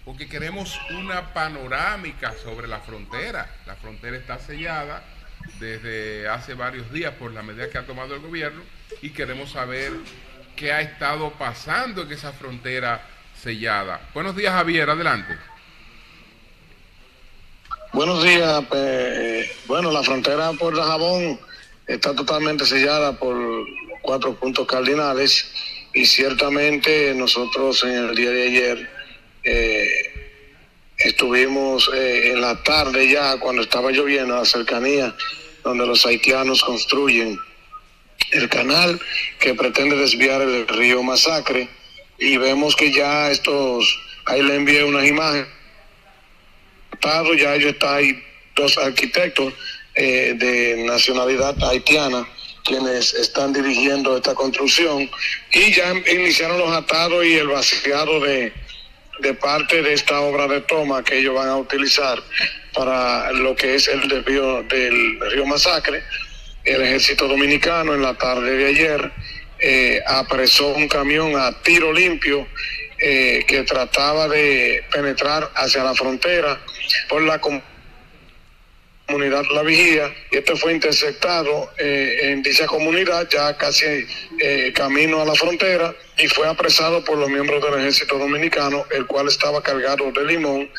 porque 0.03 0.27
queremos 0.27 0.77
una 0.91 1.33
panorámica 1.33 2.33
sobre 2.43 2.67
la 2.67 2.81
frontera. 2.81 3.49
La 3.65 3.77
frontera 3.77 4.17
está 4.17 4.37
sellada 4.37 5.01
desde 5.57 6.27
hace 6.27 6.55
varios 6.55 6.91
días 6.91 7.13
por 7.13 7.31
la 7.31 7.41
medida 7.41 7.69
que 7.69 7.77
ha 7.77 7.85
tomado 7.85 8.15
el 8.15 8.21
gobierno 8.21 8.61
y 9.01 9.11
queremos 9.11 9.51
saber 9.51 9.93
qué 10.57 10.73
ha 10.73 10.81
estado 10.81 11.31
pasando 11.35 12.01
en 12.01 12.11
esa 12.11 12.33
frontera 12.33 13.01
sellada. 13.33 14.01
Buenos 14.13 14.35
días, 14.35 14.51
Javier, 14.51 14.89
adelante. 14.89 15.33
Buenos 17.95 18.25
días. 18.25 18.61
pues, 18.67 19.49
bueno, 19.67 19.89
la 19.89 20.03
frontera 20.03 20.51
por 20.51 20.75
Dajabón 20.75 21.39
está 21.87 22.13
totalmente 22.13 22.65
sellada 22.65 23.17
por 23.17 23.37
cuatro 24.01 24.35
puntos 24.35 24.67
cardinales 24.67 25.49
y 25.93 26.05
ciertamente 26.05 27.15
nosotros 27.15 27.85
en 27.85 28.09
el 28.09 28.13
día 28.13 28.31
de 28.31 28.47
ayer 28.49 28.89
eh, 29.45 29.87
estuvimos 30.97 31.89
eh, 31.95 32.31
en 32.33 32.41
la 32.41 32.61
tarde 32.63 33.07
ya 33.07 33.39
cuando 33.39 33.61
estaba 33.61 33.91
lloviendo 33.91 34.35
a 34.35 34.39
la 34.39 34.45
cercanía 34.45 35.15
donde 35.63 35.87
los 35.87 36.05
haitianos 36.05 36.63
construyen 36.63 37.39
el 38.31 38.49
canal 38.49 38.99
que 39.39 39.53
pretende 39.53 39.95
desviar 39.95 40.41
el 40.41 40.67
río 40.67 41.01
Masacre 41.01 41.69
y 42.17 42.35
vemos 42.35 42.75
que 42.75 42.91
ya 42.91 43.31
estos, 43.31 43.97
ahí 44.25 44.41
le 44.41 44.55
envié 44.55 44.83
unas 44.83 45.07
imágenes 45.07 45.54
ya 47.37 47.55
ellos 47.55 47.73
está 47.73 47.95
hay 47.95 48.23
dos 48.55 48.77
arquitectos 48.77 49.53
eh, 49.95 50.33
de 50.35 50.83
nacionalidad 50.85 51.55
haitiana 51.63 52.27
quienes 52.63 53.13
están 53.13 53.53
dirigiendo 53.53 54.17
esta 54.17 54.33
construcción 54.33 55.09
y 55.53 55.71
ya 55.71 55.93
iniciaron 56.11 56.57
los 56.57 56.71
atados 56.71 57.23
y 57.23 57.35
el 57.35 57.47
vaciado 57.47 58.19
de, 58.19 58.51
de 59.19 59.33
parte 59.35 59.81
de 59.83 59.93
esta 59.93 60.19
obra 60.21 60.47
de 60.47 60.61
toma 60.61 61.03
que 61.03 61.19
ellos 61.19 61.35
van 61.35 61.49
a 61.49 61.57
utilizar 61.57 62.21
para 62.73 63.31
lo 63.31 63.55
que 63.55 63.75
es 63.75 63.87
el 63.87 64.07
desvío 64.07 64.63
del 64.63 65.19
río 65.31 65.45
Masacre. 65.45 66.03
El 66.63 66.81
ejército 66.81 67.27
dominicano 67.27 67.93
en 67.93 68.01
la 68.01 68.15
tarde 68.15 68.57
de 68.57 68.65
ayer 68.65 69.11
eh, 69.59 70.01
apresó 70.07 70.69
un 70.69 70.87
camión 70.87 71.37
a 71.37 71.51
tiro 71.61 71.93
limpio 71.93 72.47
eh, 72.99 73.43
que 73.47 73.63
trataba 73.63 74.27
de 74.27 74.83
penetrar 74.91 75.51
hacia 75.55 75.83
la 75.83 75.93
frontera 75.93 76.59
por 77.09 77.21
la 77.21 77.39
com- 77.39 77.61
comunidad 79.07 79.43
La 79.53 79.61
Vigía. 79.61 80.11
Y 80.31 80.37
este 80.37 80.55
fue 80.55 80.73
interceptado 80.73 81.71
eh, 81.77 82.19
en 82.23 82.41
dicha 82.41 82.65
comunidad 82.65 83.27
ya 83.29 83.55
casi 83.57 83.85
eh, 84.39 84.71
camino 84.73 85.21
a 85.21 85.25
la 85.25 85.35
frontera 85.35 85.93
y 86.17 86.27
fue 86.27 86.47
apresado 86.47 87.03
por 87.03 87.17
los 87.17 87.29
miembros 87.29 87.61
del 87.63 87.79
ejército 87.81 88.17
dominicano 88.17 88.85
el 88.91 89.05
cual 89.05 89.27
estaba 89.27 89.61
cargado 89.61 90.11
de 90.11 90.23
limón. 90.25 90.69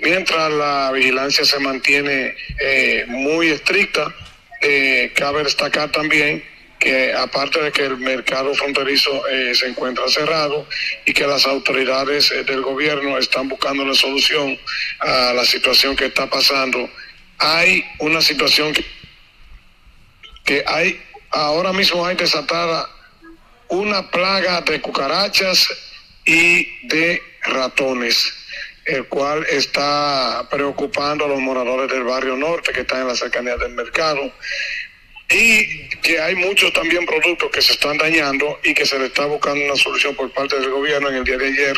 Mientras 0.00 0.52
la 0.52 0.90
vigilancia 0.92 1.44
se 1.44 1.58
mantiene 1.58 2.34
eh, 2.60 3.04
muy 3.08 3.48
estricta 3.48 4.14
cabe 5.14 5.42
destacar 5.42 5.90
también 5.90 6.44
que 6.80 7.12
aparte 7.12 7.60
de 7.60 7.70
que 7.70 7.84
el 7.84 7.98
mercado 7.98 8.54
fronterizo 8.54 9.28
eh, 9.28 9.54
se 9.54 9.68
encuentra 9.68 10.08
cerrado 10.08 10.66
y 11.04 11.12
que 11.12 11.26
las 11.26 11.44
autoridades 11.44 12.32
eh, 12.32 12.42
del 12.42 12.62
gobierno 12.62 13.18
están 13.18 13.48
buscando 13.50 13.84
la 13.84 13.94
solución 13.94 14.58
a 14.98 15.34
la 15.34 15.44
situación 15.44 15.94
que 15.94 16.06
está 16.06 16.28
pasando, 16.28 16.88
hay 17.36 17.84
una 17.98 18.22
situación 18.22 18.72
que, 18.72 18.84
que 20.44 20.64
hay, 20.66 20.98
ahora 21.30 21.74
mismo 21.74 22.04
hay 22.04 22.16
desatada 22.16 22.88
una 23.68 24.10
plaga 24.10 24.62
de 24.62 24.80
cucarachas 24.80 25.68
y 26.24 26.86
de 26.88 27.22
ratones, 27.42 28.34
el 28.86 29.06
cual 29.06 29.46
está 29.50 30.48
preocupando 30.50 31.26
a 31.26 31.28
los 31.28 31.40
moradores 31.40 31.90
del 31.90 32.04
barrio 32.04 32.36
norte 32.36 32.72
que 32.72 32.80
están 32.80 33.02
en 33.02 33.08
la 33.08 33.14
cercanía 33.14 33.58
del 33.58 33.74
mercado 33.74 34.32
y 35.30 35.88
que 36.02 36.20
hay 36.20 36.34
muchos 36.34 36.72
también 36.72 37.06
productos 37.06 37.50
que 37.50 37.62
se 37.62 37.72
están 37.72 37.96
dañando 37.98 38.58
y 38.64 38.74
que 38.74 38.84
se 38.84 38.98
le 38.98 39.06
está 39.06 39.26
buscando 39.26 39.64
una 39.64 39.76
solución 39.76 40.14
por 40.14 40.30
parte 40.32 40.58
del 40.58 40.70
gobierno. 40.70 41.08
En 41.08 41.16
el 41.16 41.24
día 41.24 41.38
de 41.38 41.46
ayer 41.46 41.76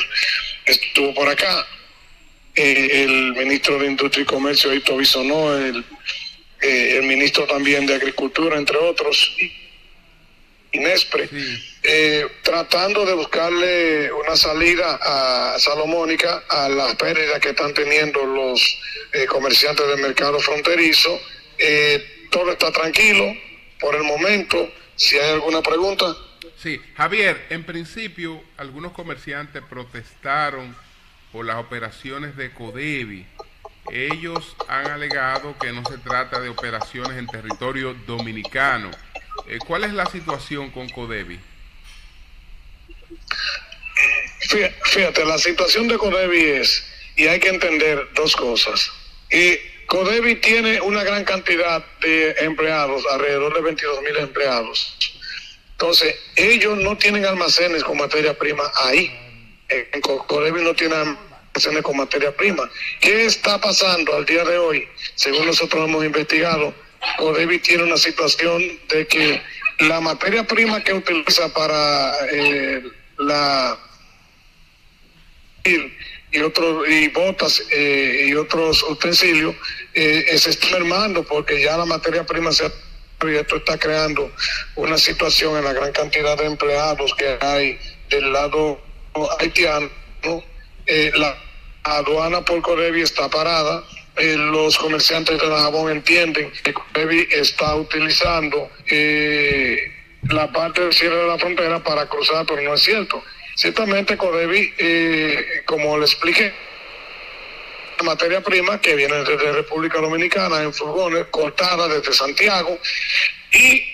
estuvo 0.65 1.13
por 1.15 1.29
acá 1.29 1.67
eh, 2.55 3.05
el 3.05 3.33
ministro 3.33 3.79
de 3.79 3.87
Industria 3.87 4.23
y 4.23 4.27
Comercio, 4.27 4.73
Hito 4.73 4.97
Bisonó, 4.97 5.57
el, 5.57 5.85
eh, 6.61 6.97
el 6.99 7.03
ministro 7.05 7.47
también 7.47 7.87
de 7.87 7.95
Agricultura, 7.95 8.57
entre 8.57 8.79
otros, 8.79 9.37
Inespre, 10.75 11.29
eh, 11.83 12.27
tratando 12.43 13.05
de 13.05 13.13
buscarle 13.13 14.11
una 14.13 14.35
salida 14.37 14.99
a 15.03 15.59
Salomónica 15.59 16.45
a 16.49 16.71
las 16.71 16.95
pérdidas 16.95 17.41
que 17.41 17.51
están 17.51 17.75
teniendo 17.75 18.25
los 18.25 18.79
comerciantes 19.29 19.87
del 19.87 19.99
mercado 19.99 20.41
fronterizo. 20.41 21.21
Eh, 21.59 22.12
todo 22.33 22.51
está 22.51 22.73
tranquilo 22.73 23.33
por 23.79 23.95
el 23.95 24.03
momento. 24.03 24.69
Si 24.97 25.17
hay 25.19 25.31
alguna 25.35 25.63
pregunta. 25.63 26.17
Sí, 26.61 26.81
Javier, 26.97 27.47
en 27.51 27.63
principio 27.65 28.43
algunos 28.57 28.93
comerciantes 28.93 29.63
protestaron 29.69 30.75
por 31.31 31.45
las 31.45 31.57
operaciones 31.57 32.37
de 32.37 32.51
Codevi. 32.53 33.25
Ellos 33.91 34.57
han 34.69 34.87
alegado 34.89 35.57
que 35.59 35.73
no 35.73 35.85
se 35.85 35.99
trata 35.99 36.41
de 36.41 36.49
operaciones 36.49 37.17
en 37.19 37.27
territorio 37.27 37.95
dominicano. 38.07 38.91
Eh, 39.49 39.59
¿Cuál 39.67 39.85
es 39.85 39.93
la 39.93 40.07
situación 40.07 40.71
con 40.71 40.89
Codevi? 40.89 41.39
Fí- 44.49 44.73
Fíjate, 44.85 45.25
la 45.25 45.39
situación 45.39 45.89
de 45.89 45.99
Codevi 45.99 46.45
es, 46.45 46.85
y 47.17 47.27
hay 47.27 47.41
que 47.41 47.49
entender 47.49 48.09
dos 48.15 48.37
cosas. 48.37 48.91
Y 49.31 49.59
Codevi 49.93 50.37
tiene 50.37 50.81
una 50.81 51.05
gran 51.05 51.23
cantidad 51.23 51.85
de 52.01 52.31
empleados, 52.39 53.05
alrededor 53.13 53.53
de 53.55 53.61
22 53.61 54.01
mil 54.01 54.17
empleados. 54.17 54.97
Entonces, 55.73 56.15
ellos 56.35 56.79
no 56.79 56.97
tienen 56.97 57.27
almacenes 57.27 57.85
con 57.85 57.99
materia 57.99 58.33
prima 58.33 58.63
ahí. 58.75 59.13
En 59.69 60.01
Co- 60.01 60.27
Codevi 60.27 60.63
no 60.63 60.73
tiene 60.73 60.95
almacenes 60.95 61.83
con 61.83 61.99
materia 61.99 62.35
prima. 62.35 62.71
¿Qué 63.03 63.27
está 63.27 63.61
pasando 63.61 64.17
al 64.17 64.25
día 64.25 64.45
de 64.47 64.57
hoy? 64.57 64.89
Según 65.15 65.45
nosotros 65.45 65.87
hemos 65.87 66.03
investigado, 66.07 66.73
Codevi 67.19 67.59
tiene 67.59 67.83
una 67.83 67.99
situación 67.99 68.63
de 68.89 69.07
que 69.07 69.43
la 69.81 70.01
materia 70.01 70.43
prima 70.47 70.83
que 70.83 70.95
utiliza 70.95 71.53
para 71.53 72.15
eh, 72.33 72.83
la 73.19 73.79
y 76.33 76.41
otros 76.41 76.89
y 76.89 77.09
botas 77.09 77.63
eh, 77.71 78.27
y 78.29 78.35
otros 78.35 78.83
utensilios 78.85 79.55
eh, 79.95 80.25
eh, 80.29 80.39
se 80.39 80.51
está 80.51 80.71
mermando 80.71 81.23
porque 81.23 81.63
ya 81.63 81.77
la 81.77 81.85
materia 81.85 82.25
prima 82.25 82.51
se 82.53 82.67
ha 82.67 82.73
y 83.25 83.37
esto 83.37 83.55
está 83.55 83.79
creando 83.79 84.33
una 84.75 84.99
situación 84.99 85.57
en 85.57 85.63
la 85.63 85.73
gran 85.73 85.93
cantidad 85.93 86.37
de 86.37 86.45
empleados 86.45 87.15
que 87.15 87.39
hay 87.41 87.79
del 88.11 88.33
lado 88.33 88.81
haitiano 89.39 89.89
¿no? 90.25 90.43
La 91.15 91.39
aduana 91.85 92.45
por 92.45 92.61
Codevi 92.63 93.03
está 93.03 93.29
parada 93.31 93.85
los 94.17 94.77
comerciantes 94.77 95.39
de 95.41 95.47
jabón 95.47 95.93
entienden 95.93 96.51
que 96.65 96.75
Codevi 96.75 97.29
está 97.31 97.77
utilizando 97.77 98.69
la 100.29 100.53
parte 100.53 100.81
del 100.81 100.93
cierre 100.93 101.17
de 101.17 101.27
la 101.29 101.39
frontera 101.39 101.83
para 101.83 102.07
cruzar, 102.07 102.45
pero 102.47 102.63
no 102.63 102.75
es 102.75 102.83
cierto. 102.83 103.23
Ciertamente 103.55 104.17
Codevi, 104.17 104.73
eh, 104.79 105.63
como 105.67 105.99
le 105.99 106.05
expliqué, 106.05 106.53
la 107.99 108.05
materia 108.05 108.41
prima 108.41 108.81
que 108.81 108.95
viene 108.97 109.17
desde 109.17 109.53
República 109.53 110.01
Dominicana 110.01 110.63
en 110.63 110.73
furgones, 110.73 111.27
cortada 111.31 111.89
desde 111.89 112.13
Santiago, 112.13 112.79
y 113.53 113.85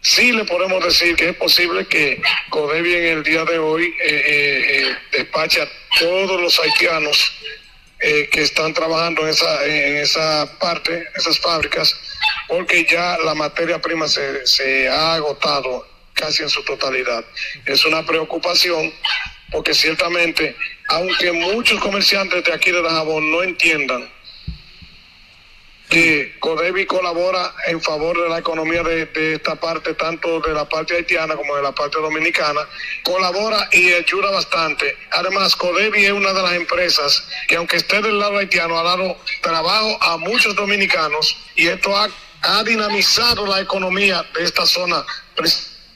sí 0.00 0.32
le 0.32 0.44
podemos 0.44 0.84
decir 0.84 1.16
que 1.16 1.30
es 1.30 1.36
posible 1.36 1.86
que 1.86 2.20
Codevi 2.50 2.94
en 2.94 3.04
el 3.18 3.22
día 3.22 3.44
de 3.44 3.58
hoy 3.58 3.84
eh, 3.84 4.24
eh, 4.26 4.88
eh, 4.88 4.96
despache 5.12 5.62
a 5.62 5.68
todos 5.98 6.40
los 6.40 6.58
haitianos 6.58 7.38
que 8.32 8.42
están 8.42 8.74
trabajando 8.74 9.22
en 9.22 9.28
esa, 9.28 9.64
en 9.64 9.98
esa 9.98 10.58
parte, 10.58 11.06
esas 11.14 11.38
fábricas, 11.38 11.94
porque 12.48 12.84
ya 12.84 13.16
la 13.18 13.32
materia 13.32 13.80
prima 13.80 14.08
se, 14.08 14.44
se 14.44 14.88
ha 14.88 15.14
agotado 15.14 15.86
casi 16.14 16.42
en 16.42 16.50
su 16.50 16.62
totalidad. 16.64 17.24
Es 17.66 17.84
una 17.84 18.04
preocupación 18.04 18.92
porque 19.50 19.74
ciertamente, 19.74 20.56
aunque 20.88 21.30
muchos 21.32 21.78
comerciantes 21.80 22.42
de 22.44 22.52
aquí 22.52 22.70
de 22.70 22.82
Dajabón 22.82 23.30
no 23.30 23.42
entiendan 23.42 24.10
que 25.92 26.34
Codevi 26.40 26.86
colabora 26.86 27.54
en 27.66 27.78
favor 27.82 28.18
de 28.18 28.26
la 28.30 28.38
economía 28.38 28.82
de, 28.82 29.34
esta 29.34 29.56
parte, 29.56 29.92
tanto 29.92 30.40
de 30.40 30.54
la 30.54 30.66
parte 30.66 30.96
haitiana 30.96 31.36
como 31.36 31.54
de 31.54 31.62
la 31.62 31.72
parte 31.72 31.98
dominicana, 31.98 32.62
colabora 33.02 33.68
y 33.72 33.92
ayuda 33.92 34.30
bastante. 34.30 34.96
Además, 35.10 35.54
Codevi 35.54 36.06
es 36.06 36.12
una 36.12 36.32
de 36.32 36.40
las 36.40 36.52
empresas 36.54 37.28
que 37.46 37.56
aunque 37.56 37.76
esté 37.76 38.00
del 38.00 38.18
lado 38.18 38.38
haitiano, 38.38 38.78
ha 38.78 38.82
dado 38.84 39.18
trabajo 39.42 40.02
a 40.02 40.16
muchos 40.16 40.56
dominicanos 40.56 41.36
y 41.56 41.66
esto 41.66 41.94
ha, 41.94 42.08
ha 42.40 42.64
dinamizado 42.64 43.44
la 43.44 43.60
economía 43.60 44.24
de 44.34 44.44
esta 44.44 44.64
zona, 44.64 45.04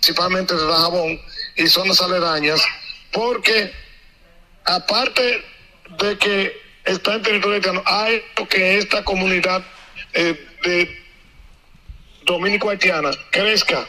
principalmente 0.01 0.55
de 0.55 0.67
Dajabón 0.67 1.21
y 1.57 1.67
zonas 1.67 2.01
aledañas, 2.01 2.61
porque 3.13 3.73
aparte 4.65 5.45
de 5.99 6.19
que 6.19 6.61
está 6.85 7.15
en 7.15 7.23
territorio 7.23 7.57
haitiano, 7.57 7.83
ha 7.87 8.11
hecho 8.11 8.49
que 8.49 8.79
esta 8.79 9.05
comunidad 9.05 9.65
eh, 10.13 10.47
de 10.63 11.07
dominico-haitiana 12.25 13.11
crezca 13.31 13.87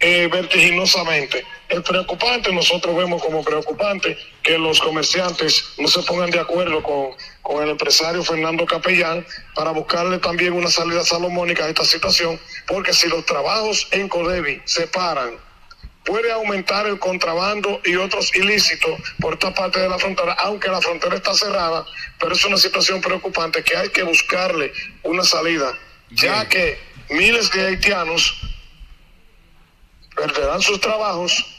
eh, 0.00 0.28
vertiginosamente. 0.30 1.44
El 1.68 1.82
preocupante, 1.82 2.52
nosotros 2.52 2.96
vemos 2.96 3.20
como 3.22 3.42
preocupante 3.42 4.16
que 4.42 4.56
los 4.56 4.80
comerciantes 4.80 5.64
no 5.78 5.88
se 5.88 6.02
pongan 6.02 6.30
de 6.30 6.38
acuerdo 6.38 6.80
con, 6.82 7.10
con 7.42 7.62
el 7.62 7.70
empresario 7.70 8.22
Fernando 8.22 8.64
Capellán 8.66 9.26
para 9.54 9.72
buscarle 9.72 10.18
también 10.18 10.52
una 10.52 10.70
salida 10.70 11.02
salomónica 11.04 11.64
a 11.64 11.68
esta 11.68 11.84
situación, 11.84 12.38
porque 12.68 12.92
si 12.92 13.08
los 13.08 13.26
trabajos 13.26 13.88
en 13.90 14.08
Codevi 14.08 14.62
se 14.64 14.86
paran, 14.86 15.38
puede 16.04 16.30
aumentar 16.30 16.86
el 16.86 17.00
contrabando 17.00 17.80
y 17.84 17.96
otros 17.96 18.34
ilícitos 18.36 19.00
por 19.20 19.34
esta 19.34 19.52
parte 19.52 19.80
de 19.80 19.88
la 19.88 19.98
frontera, 19.98 20.34
aunque 20.34 20.68
la 20.68 20.80
frontera 20.80 21.16
está 21.16 21.34
cerrada, 21.34 21.84
pero 22.20 22.32
es 22.32 22.44
una 22.44 22.56
situación 22.56 23.00
preocupante 23.00 23.64
que 23.64 23.76
hay 23.76 23.88
que 23.88 24.04
buscarle 24.04 24.72
una 25.02 25.24
salida, 25.24 25.76
ya 26.10 26.48
que 26.48 26.78
miles 27.10 27.50
de 27.50 27.66
haitianos 27.66 28.40
perderán 30.14 30.62
sus 30.62 30.80
trabajos 30.80 31.55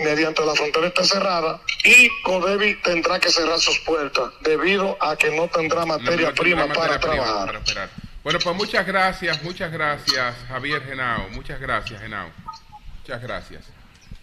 mediante 0.00 0.44
la 0.44 0.54
frontera 0.54 0.88
esté 0.88 1.04
cerrada 1.04 1.60
y 1.84 2.08
Codevi 2.22 2.76
tendrá 2.82 3.18
que 3.18 3.30
cerrar 3.30 3.58
sus 3.58 3.78
puertas 3.80 4.32
debido 4.42 4.96
a 5.00 5.16
que 5.16 5.30
no 5.30 5.48
tendrá 5.48 5.86
materia 5.86 6.28
No, 6.28 6.28
no, 6.28 6.34
prima 6.34 6.66
para 6.68 6.98
prima 6.98 7.14
trabajar. 7.14 7.62
para. 7.64 7.90
Bueno, 8.22 8.38
pues 8.42 8.56
muchas 8.56 8.86
gracias, 8.86 9.42
muchas 9.42 9.72
gracias, 9.72 10.34
Javier 10.48 10.82
Genao. 10.84 11.28
Muchas 11.30 11.60
gracias, 11.60 12.00
Genao. 12.00 12.30
Muchas 13.00 13.22
gracias. 13.22 13.64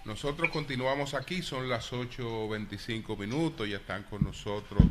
Nosotros 0.05 0.49
continuamos 0.51 1.13
aquí, 1.13 1.41
son 1.41 1.67
las 1.67 1.91
8.25 1.91 3.17
minutos, 3.17 3.67
ya 3.67 3.77
están 3.77 4.03
con 4.03 4.23
nosotros 4.23 4.81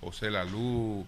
José 0.00 0.30
Lalú, 0.30 1.06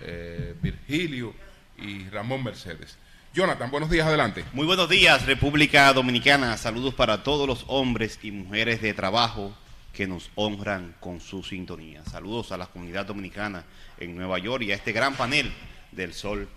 eh, 0.00 0.54
Virgilio 0.60 1.34
y 1.78 2.08
Ramón 2.10 2.44
Mercedes. 2.44 2.96
Jonathan, 3.38 3.70
buenos 3.70 3.88
días, 3.88 4.04
adelante. 4.04 4.44
Muy 4.52 4.66
buenos 4.66 4.88
días, 4.88 5.24
República 5.24 5.92
Dominicana. 5.92 6.56
Saludos 6.56 6.92
para 6.92 7.22
todos 7.22 7.46
los 7.46 7.64
hombres 7.68 8.18
y 8.20 8.32
mujeres 8.32 8.82
de 8.82 8.92
trabajo 8.94 9.56
que 9.92 10.08
nos 10.08 10.28
honran 10.34 10.96
con 10.98 11.20
su 11.20 11.44
sintonía. 11.44 12.02
Saludos 12.10 12.50
a 12.50 12.56
la 12.56 12.66
comunidad 12.66 13.06
dominicana 13.06 13.62
en 14.00 14.16
Nueva 14.16 14.40
York 14.40 14.64
y 14.64 14.72
a 14.72 14.74
este 14.74 14.90
gran 14.90 15.14
panel 15.14 15.52
del 15.92 16.14
sol 16.14 16.48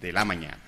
de 0.00 0.12
la 0.12 0.24
mañana. 0.24 0.60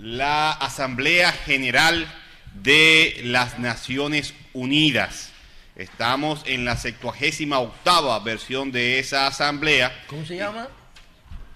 La 0.00 0.50
Asamblea 0.50 1.30
General 1.30 2.12
de 2.54 3.20
las 3.22 3.60
Naciones 3.60 4.34
Unidas. 4.52 5.30
Estamos 5.76 6.42
en 6.44 6.64
la 6.64 6.76
78 6.76 7.60
octava 7.60 8.18
versión 8.18 8.72
de 8.72 8.98
esa 8.98 9.28
asamblea. 9.28 9.96
¿Cómo 10.08 10.26
se 10.26 10.34
llama? 10.34 10.66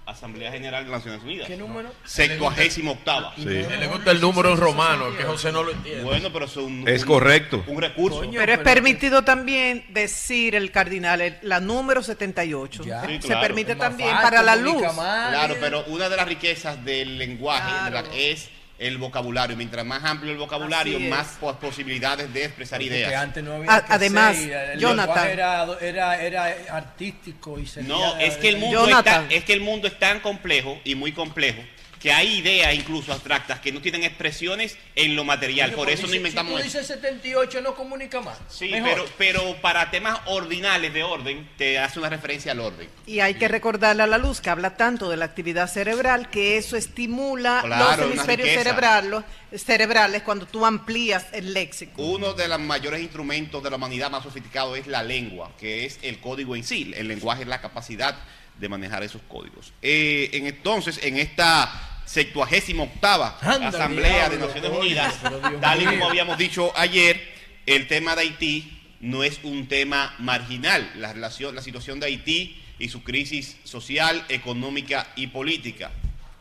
Asamblea 0.04 0.50
General 0.50 0.84
de 0.84 0.90
Naciones 0.90 1.22
Unidas. 1.22 1.46
¿Qué 1.46 1.56
número? 1.56 1.90
78 2.04 2.90
octava. 2.90 3.32
Sí. 3.36 3.44
Le 3.44 3.86
gusta 3.86 4.10
el 4.10 4.20
número 4.20 4.50
en 4.52 4.58
romano, 4.58 5.16
que 5.16 5.22
José 5.22 5.52
no 5.52 5.62
lo 5.62 5.70
entiende. 5.70 6.02
Bueno, 6.02 6.30
pero 6.32 6.46
es 6.46 6.56
un, 6.56 6.86
Es 6.88 7.02
un- 7.02 7.08
correcto. 7.08 7.64
Un 7.68 7.80
recurso. 7.80 8.18
Coño. 8.18 8.38
Pero 8.40 8.52
es 8.52 8.58
permitido 8.58 9.22
también 9.22 9.84
decir 9.90 10.54
el 10.56 10.70
cardinal, 10.72 11.20
el- 11.20 11.38
la 11.42 11.60
número 11.60 12.02
78. 12.02 12.82
Ya. 12.84 13.06
Sí, 13.06 13.14
Se 13.14 13.28
claro. 13.28 13.40
permite 13.42 13.72
Es 13.72 13.78
más 13.78 13.88
también 13.90 14.10
fácil, 14.10 14.22
para 14.24 14.42
la 14.42 14.56
luz. 14.56 14.82
Claro, 14.82 15.56
pero 15.60 15.84
una 15.86 16.08
de 16.08 16.16
las 16.16 16.26
riquezas 16.26 16.84
del 16.84 17.18
lenguaje 17.18 17.84
de 17.84 17.90
la- 17.92 18.02
Claro. 18.02 18.08
es 18.16 18.48
el 18.82 18.98
vocabulario. 18.98 19.56
Mientras 19.56 19.84
más 19.86 20.02
amplio 20.04 20.32
el 20.32 20.38
vocabulario, 20.38 20.98
es. 20.98 21.08
más 21.08 21.36
pos- 21.40 21.56
posibilidades 21.56 22.32
de 22.32 22.44
expresar 22.44 22.78
Porque 22.80 22.94
ideas. 22.94 23.14
antes 23.22 23.42
no 23.44 23.54
había 23.54 23.74
A- 23.74 23.84
que 23.84 23.92
además, 23.92 24.36
ser, 24.36 24.70
el 24.72 24.78
Jonathan. 24.80 25.28
Era, 25.28 25.66
era, 25.80 26.22
era 26.22 26.44
artístico 26.70 27.58
y 27.58 27.66
se 27.66 27.82
No, 27.82 28.16
es 28.18 28.36
que 28.36 28.48
el 28.48 28.58
mundo 28.58 28.86
Jonathan. 28.86 29.22
está, 29.24 29.34
es 29.34 29.44
que 29.44 29.52
el 29.52 29.60
mundo 29.60 29.86
es 29.88 29.98
tan 29.98 30.20
complejo 30.20 30.78
y 30.84 30.94
muy 30.94 31.12
complejo 31.12 31.62
que 32.02 32.12
hay 32.12 32.38
ideas 32.38 32.74
incluso 32.74 33.12
abstractas 33.12 33.60
que 33.60 33.70
no 33.70 33.80
tienen 33.80 34.02
expresiones 34.02 34.76
en 34.96 35.14
lo 35.14 35.22
material. 35.22 35.70
Por 35.70 35.88
eso 35.88 36.08
no 36.08 36.14
inventamos 36.14 36.52
Si 36.52 36.58
tú 36.58 36.64
dices 36.64 36.86
78 36.88 37.60
no 37.60 37.76
comunica 37.76 38.20
más. 38.20 38.38
Sí, 38.48 38.70
pero, 38.82 39.04
pero 39.16 39.56
para 39.62 39.88
temas 39.92 40.18
ordinales 40.26 40.92
de 40.92 41.04
orden, 41.04 41.48
te 41.56 41.78
hace 41.78 42.00
una 42.00 42.08
referencia 42.08 42.50
al 42.52 42.58
orden. 42.58 42.88
Y 43.06 43.20
hay 43.20 43.34
que 43.34 43.46
recordarle 43.46 44.02
a 44.02 44.08
la 44.08 44.18
luz 44.18 44.40
que 44.40 44.50
habla 44.50 44.76
tanto 44.76 45.08
de 45.08 45.16
la 45.16 45.26
actividad 45.26 45.68
cerebral 45.68 46.28
que 46.28 46.56
eso 46.56 46.76
estimula 46.76 47.60
Claro, 47.64 48.02
los 48.02 48.12
hemisferios 48.12 48.48
cerebrales, 48.48 49.22
cerebrales 49.56 50.22
cuando 50.22 50.46
tú 50.46 50.66
amplías 50.66 51.26
el 51.32 51.54
léxico. 51.54 52.02
Uno 52.02 52.34
de 52.34 52.48
los 52.48 52.58
mayores 52.58 53.00
instrumentos 53.00 53.62
de 53.62 53.70
la 53.70 53.76
humanidad 53.76 54.10
más 54.10 54.24
sofisticado 54.24 54.74
es 54.74 54.88
la 54.88 55.04
lengua, 55.04 55.52
que 55.56 55.84
es 55.84 56.00
el 56.02 56.18
código 56.18 56.56
en 56.56 56.64
sí. 56.64 56.92
El 56.96 57.06
lenguaje 57.06 57.42
es 57.42 57.48
la 57.48 57.60
capacidad 57.60 58.16
de 58.58 58.68
manejar 58.68 59.04
esos 59.04 59.22
códigos. 59.28 59.72
Eh, 59.82 60.30
en, 60.32 60.46
entonces, 60.46 60.98
en 61.02 61.18
esta 61.18 61.91
78 62.12 62.82
octava 62.82 63.38
Asamblea 63.40 64.28
de 64.28 64.36
Naciones 64.36 64.70
Unidas, 64.70 65.14
tal 65.62 65.80
y 65.80 65.86
como 65.86 66.10
habíamos 66.10 66.36
dicho 66.36 66.70
ayer, 66.76 67.18
el 67.64 67.86
tema 67.88 68.14
de 68.14 68.22
Haití 68.22 68.82
no 69.00 69.24
es 69.24 69.40
un 69.42 69.66
tema 69.66 70.14
marginal. 70.18 70.92
La, 70.96 71.14
relación, 71.14 71.54
la 71.54 71.62
situación 71.62 72.00
de 72.00 72.06
Haití 72.06 72.60
y 72.78 72.90
su 72.90 73.02
crisis 73.02 73.56
social, 73.64 74.26
económica 74.28 75.10
y 75.16 75.28
política. 75.28 75.90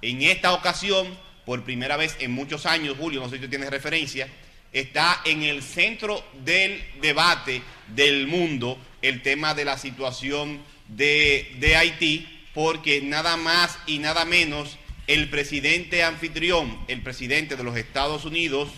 En 0.01 0.21
esta 0.23 0.51
ocasión, 0.51 1.07
por 1.45 1.63
primera 1.63 1.95
vez 1.95 2.17
en 2.19 2.31
muchos 2.31 2.65
años, 2.65 2.97
Julio, 2.99 3.21
no 3.21 3.29
sé 3.29 3.37
si 3.37 3.43
tú 3.43 3.47
tienes 3.47 3.69
referencia, 3.69 4.27
está 4.73 5.21
en 5.23 5.43
el 5.43 5.63
centro 5.63 6.21
del 6.43 6.83
debate 7.01 7.61
del 7.95 8.27
mundo 8.27 8.77
el 9.01 9.21
tema 9.21 9.53
de 9.53 9.63
la 9.63 9.77
situación 9.77 10.59
de, 10.89 11.55
de 11.59 11.77
Haití, 11.77 12.27
porque 12.53 13.01
nada 13.01 13.37
más 13.37 13.79
y 13.87 13.99
nada 13.99 14.25
menos 14.25 14.77
el 15.13 15.29
presidente 15.29 16.03
anfitrión, 16.03 16.77
el 16.87 17.01
presidente 17.01 17.55
de 17.55 17.63
los 17.63 17.75
Estados 17.77 18.25
Unidos, 18.25 18.69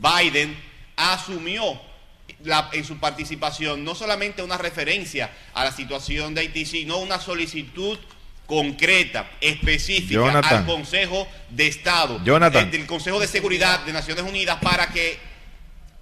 Biden, 0.00 0.56
asumió 0.96 1.80
la- 2.44 2.70
en 2.72 2.84
su 2.84 2.98
participación 2.98 3.84
no 3.84 3.94
solamente 3.94 4.42
una 4.42 4.56
referencia 4.58 5.30
a 5.54 5.64
la 5.64 5.72
situación 5.72 6.34
de 6.34 6.40
Haití, 6.42 6.64
sino 6.64 6.98
una 6.98 7.20
solicitud 7.20 7.98
concreta, 8.46 9.30
específica 9.40 10.14
Jonathan. 10.14 10.58
al 10.60 10.66
Consejo 10.66 11.28
de 11.50 11.66
Estado, 11.68 12.20
Jonathan. 12.24 12.70
del 12.70 12.86
Consejo 12.86 13.20
de 13.20 13.28
Seguridad 13.28 13.84
de 13.84 13.92
Naciones 13.92 14.24
Unidas 14.24 14.58
para 14.60 14.88
que 14.88 15.18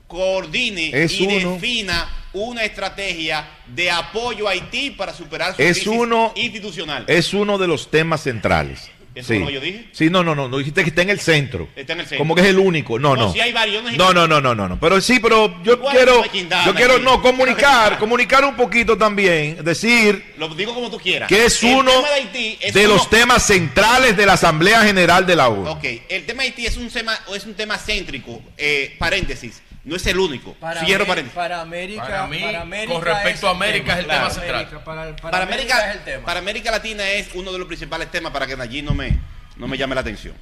coordine 0.07 0.91
Es 0.95 1.21
y 1.21 1.27
uno. 1.27 1.53
defina 1.55 2.09
una 2.33 2.65
estrategia 2.65 3.47
de 3.67 3.91
apoyo 3.91 4.49
a 4.49 4.53
Haití 4.53 4.91
para 4.91 5.13
superar 5.13 5.55
su 5.57 5.63
Es 5.63 5.79
crisis 5.81 5.89
uno- 5.89 6.33
institucional. 6.37 7.05
Es 7.09 7.35
uno 7.35 7.59
de 7.59 7.67
los 7.67 7.91
temas 7.91 8.23
centrales. 8.23 8.91
¿Eso 9.19 9.33
es 9.35 9.41
lo 9.41 9.47
que 9.47 9.53
yo 9.53 9.61
dije? 9.61 9.85
Sí, 9.93 10.11
no, 10.11 10.23
no, 10.25 10.35
no, 10.35 10.49
no 10.49 10.59
dijiste 10.59 10.83
que 10.83 10.91
está 10.91 11.03
en 11.03 11.11
el 11.11 11.21
centro. 11.21 11.69
Está 11.77 11.93
en 11.95 12.01
el 12.01 12.07
centro. 12.07 12.19
Como 12.19 12.35
que 12.35 12.43
es 12.43 12.47
el 12.49 12.59
único. 12.59 12.99
No, 12.99 13.15
No, 13.17 13.27
no. 13.27 13.33
si 13.33 13.41
hay 13.41 13.53
varios, 13.53 13.83
no 13.85 13.91
No, 14.13 14.27
no, 14.27 14.41
no, 14.41 14.55
no, 14.55 14.69
no. 14.69 14.79
Pero 14.81 15.01
sí, 15.01 15.19
pero 15.21 15.63
yo 15.63 15.81
quiero, 15.83 16.25
yo 16.67 16.75
quiero, 16.75 16.99
no, 16.99 17.21
comunicar, 17.23 17.99
comunicar 17.99 18.45
un 18.45 18.57
poquito 18.57 18.97
también, 18.99 19.63
decir 19.65 20.35
Lo 20.39 20.49
digo 20.49 20.75
como 20.75 20.91
tú 20.91 20.99
quieras. 20.99 21.29
que 21.29 21.45
es 21.47 21.63
El 21.63 21.75
uno 21.77 21.91
de 22.03 22.09
Haití 22.09 22.59
es 22.61 22.75
de 22.75 22.87
uno- 22.87 22.95
los 22.95 23.11
temas 23.11 23.43
centrales 23.47 24.17
de 24.17 24.27
la 24.27 24.35
Asamblea 24.35 24.83
General 24.83 25.27
de 25.27 25.37
la 25.37 25.49
ONU. 25.49 25.71
Ok, 25.71 25.85
el 26.09 26.25
tema 26.27 26.43
de 26.43 26.49
Haití 26.51 26.67
es 26.67 26.77
un 26.77 26.89
tema, 26.89 27.19
es 27.35 27.45
un 27.45 27.55
tema 27.55 27.77
céntrico, 27.79 28.43
eh, 28.57 28.95
paréntesis, 28.99 29.63
no 29.89 29.97
es 29.97 30.07
el 30.07 30.19
único. 30.19 30.53
Para, 30.55 30.85
Cierro 30.85 31.05
Amé- 31.05 31.09
paréntesis. 31.09 31.35
para 31.37 31.61
América, 31.61 32.03
Para 32.03 32.27
mí, 32.27 32.43
América 32.45 32.93
con 32.95 33.03
respecto 33.05 33.39
es 33.39 33.45
a 33.45 33.51
América 33.51 33.93
es 33.95 33.99
el 34.01 34.05
tema 34.07 34.19
Para 34.21 34.31
central. 34.31 34.69
Para, 34.69 34.83
para 34.85 35.17
Para, 35.17 35.43
América, 35.45 35.75
América, 35.77 35.91
es 35.91 35.97
el 35.97 36.05
tema. 36.05 36.25
para 36.27 36.39
América 36.41 36.71
Latina 36.71 37.09
es 37.11 37.29
uno 37.35 37.53
de 37.53 37.59
los 37.59 37.67
principales 37.67 38.11
temas 38.11 38.33
para 38.33 38.47
que 38.47 38.55
allí 38.55 38.83
no 38.83 38.95
me, 38.95 39.19
no 39.57 39.67
me 39.67 39.77
llame 39.79 39.95
la 39.95 40.03
atención. 40.03 40.35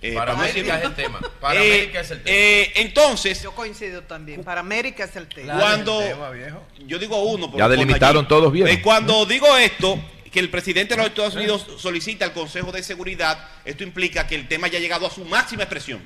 Eh, 0.00 0.14
Para 0.14 0.32
América 0.32 0.74
decir- 0.76 0.78
es 0.78 0.84
el 0.84 0.94
tema. 0.94 1.20
Para 1.40 1.62
Eh, 1.62 1.72
América 1.74 2.00
es 2.00 2.10
el 2.10 2.22
tema. 2.22 2.36
eh, 2.36 2.72
entonces, 2.76 3.42
Yo 3.42 3.52
coincido 3.54 4.02
también. 4.02 4.42
Para 4.42 4.60
América 4.60 5.04
es 5.04 5.14
el 5.16 5.26
tema. 5.28 5.58
Cuando 5.58 6.00
es 6.00 6.08
el 6.08 6.14
tema, 6.14 6.30
viejo. 6.30 6.66
yo 6.86 6.98
digo 6.98 7.22
uno, 7.22 7.52
Ya 7.56 7.68
delimitaron 7.68 8.24
allí. 8.24 8.28
todos 8.28 8.52
bien. 8.52 8.66
Eh, 8.68 8.82
cuando 8.82 9.24
digo 9.26 9.56
esto, 9.56 9.98
que 10.32 10.40
el 10.40 10.48
presidente 10.48 10.94
de 10.94 10.98
los 10.98 11.06
Estados 11.08 11.34
Unidos 11.36 11.66
solicita 11.78 12.24
al 12.24 12.32
Consejo 12.32 12.72
de 12.72 12.82
Seguridad, 12.82 13.38
esto 13.64 13.84
implica 13.84 14.26
que 14.26 14.34
el 14.34 14.48
tema 14.48 14.66
ya 14.66 14.78
ha 14.78 14.80
llegado 14.80 15.06
a 15.06 15.10
su 15.10 15.24
máxima 15.26 15.62
expresión. 15.64 16.00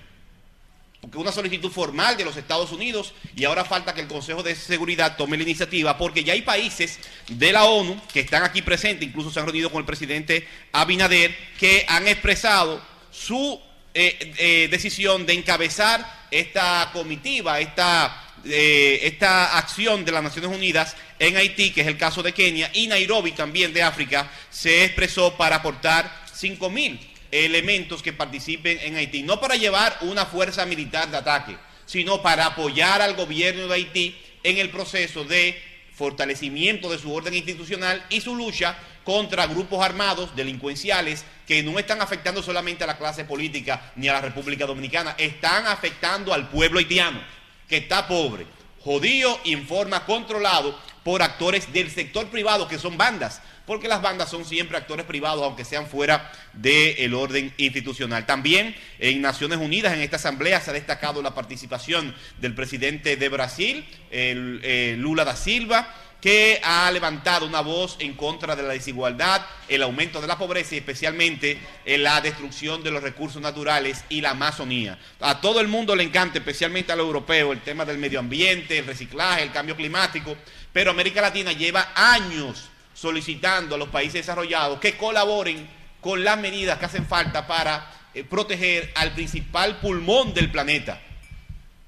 Una 1.14 1.30
solicitud 1.30 1.70
formal 1.70 2.16
de 2.16 2.24
los 2.24 2.36
Estados 2.36 2.72
Unidos 2.72 3.14
y 3.36 3.44
ahora 3.44 3.64
falta 3.64 3.94
que 3.94 4.00
el 4.00 4.08
Consejo 4.08 4.42
de 4.42 4.54
Seguridad 4.54 5.16
tome 5.16 5.36
la 5.36 5.44
iniciativa 5.44 5.96
porque 5.96 6.24
ya 6.24 6.32
hay 6.32 6.42
países 6.42 6.98
de 7.28 7.52
la 7.52 7.64
ONU 7.64 8.00
que 8.12 8.20
están 8.20 8.42
aquí 8.42 8.62
presentes, 8.62 9.08
incluso 9.08 9.30
se 9.30 9.38
han 9.38 9.46
reunido 9.46 9.70
con 9.70 9.80
el 9.80 9.86
presidente 9.86 10.46
Abinader, 10.72 11.34
que 11.58 11.84
han 11.88 12.08
expresado 12.08 12.82
su 13.10 13.60
eh, 13.94 14.34
eh, 14.38 14.68
decisión 14.70 15.24
de 15.26 15.34
encabezar 15.34 16.26
esta 16.30 16.90
comitiva, 16.92 17.60
esta, 17.60 18.34
eh, 18.44 19.00
esta 19.02 19.56
acción 19.58 20.04
de 20.04 20.12
las 20.12 20.22
Naciones 20.22 20.50
Unidas 20.50 20.96
en 21.18 21.36
Haití, 21.36 21.70
que 21.70 21.82
es 21.82 21.86
el 21.86 21.96
caso 21.96 22.22
de 22.22 22.32
Kenia, 22.32 22.70
y 22.74 22.88
Nairobi 22.88 23.32
también 23.32 23.72
de 23.72 23.82
África, 23.82 24.30
se 24.50 24.84
expresó 24.84 25.34
para 25.36 25.56
aportar 25.56 26.24
5 26.32 26.68
mil 26.68 27.00
elementos 27.30 28.02
que 28.02 28.12
participen 28.12 28.78
en 28.80 28.96
Haití, 28.96 29.22
no 29.22 29.40
para 29.40 29.56
llevar 29.56 29.98
una 30.02 30.26
fuerza 30.26 30.66
militar 30.66 31.10
de 31.10 31.16
ataque, 31.16 31.56
sino 31.84 32.22
para 32.22 32.46
apoyar 32.46 33.02
al 33.02 33.14
gobierno 33.14 33.66
de 33.66 33.74
Haití 33.74 34.16
en 34.42 34.58
el 34.58 34.70
proceso 34.70 35.24
de 35.24 35.60
fortalecimiento 35.94 36.90
de 36.90 36.98
su 36.98 37.12
orden 37.12 37.34
institucional 37.34 38.04
y 38.10 38.20
su 38.20 38.34
lucha 38.36 38.76
contra 39.02 39.46
grupos 39.46 39.84
armados 39.84 40.34
delincuenciales 40.36 41.24
que 41.46 41.62
no 41.62 41.78
están 41.78 42.02
afectando 42.02 42.42
solamente 42.42 42.84
a 42.84 42.88
la 42.88 42.98
clase 42.98 43.24
política 43.24 43.92
ni 43.96 44.08
a 44.08 44.14
la 44.14 44.20
República 44.20 44.66
Dominicana, 44.66 45.14
están 45.16 45.66
afectando 45.66 46.34
al 46.34 46.48
pueblo 46.48 46.80
haitiano, 46.80 47.20
que 47.68 47.78
está 47.78 48.08
pobre, 48.08 48.46
jodido 48.80 49.40
y 49.44 49.52
en 49.52 49.66
forma 49.66 50.04
controlado 50.04 50.78
por 51.02 51.22
actores 51.22 51.72
del 51.72 51.90
sector 51.90 52.28
privado 52.28 52.66
que 52.68 52.78
son 52.78 52.96
bandas, 52.96 53.40
porque 53.66 53.88
las 53.88 54.00
bandas 54.00 54.30
son 54.30 54.44
siempre 54.44 54.76
actores 54.76 55.04
privados, 55.04 55.42
aunque 55.42 55.64
sean 55.64 55.86
fuera 55.86 56.32
del 56.52 57.12
orden 57.14 57.52
institucional. 57.58 58.24
También 58.24 58.74
en 58.98 59.20
Naciones 59.20 59.58
Unidas, 59.58 59.92
en 59.92 60.00
esta 60.00 60.16
asamblea, 60.16 60.60
se 60.60 60.70
ha 60.70 60.74
destacado 60.74 61.20
la 61.20 61.34
participación 61.34 62.14
del 62.38 62.54
presidente 62.54 63.16
de 63.16 63.28
Brasil, 63.28 63.84
el, 64.10 64.60
eh, 64.62 64.94
Lula 64.98 65.24
da 65.24 65.36
Silva, 65.36 65.92
que 66.20 66.60
ha 66.64 66.90
levantado 66.90 67.46
una 67.46 67.60
voz 67.60 67.96
en 67.98 68.14
contra 68.14 68.56
de 68.56 68.62
la 68.62 68.72
desigualdad, 68.72 69.44
el 69.68 69.82
aumento 69.82 70.20
de 70.20 70.26
la 70.26 70.38
pobreza 70.38 70.74
y 70.74 70.78
especialmente 70.78 71.58
en 71.84 72.02
la 72.02 72.20
destrucción 72.20 72.82
de 72.82 72.90
los 72.90 73.02
recursos 73.02 73.42
naturales 73.42 74.04
y 74.08 74.22
la 74.22 74.30
Amazonía. 74.30 74.98
A 75.20 75.40
todo 75.40 75.60
el 75.60 75.68
mundo 75.68 75.94
le 75.94 76.04
encanta, 76.04 76.38
especialmente 76.38 76.90
a 76.90 76.96
los 76.96 77.06
europeos, 77.06 77.52
el 77.52 77.60
tema 77.60 77.84
del 77.84 77.98
medio 77.98 78.18
ambiente, 78.18 78.78
el 78.78 78.86
reciclaje, 78.86 79.42
el 79.42 79.52
cambio 79.52 79.76
climático, 79.76 80.36
pero 80.72 80.90
América 80.90 81.20
Latina 81.20 81.52
lleva 81.52 81.92
años 81.94 82.70
solicitando 82.96 83.74
a 83.74 83.78
los 83.78 83.90
países 83.90 84.14
desarrollados 84.14 84.80
que 84.80 84.96
colaboren 84.96 85.68
con 86.00 86.24
las 86.24 86.38
medidas 86.38 86.78
que 86.78 86.86
hacen 86.86 87.06
falta 87.06 87.46
para 87.46 87.92
eh, 88.14 88.24
proteger 88.24 88.90
al 88.94 89.12
principal 89.12 89.78
pulmón 89.80 90.32
del 90.32 90.50
planeta. 90.50 91.02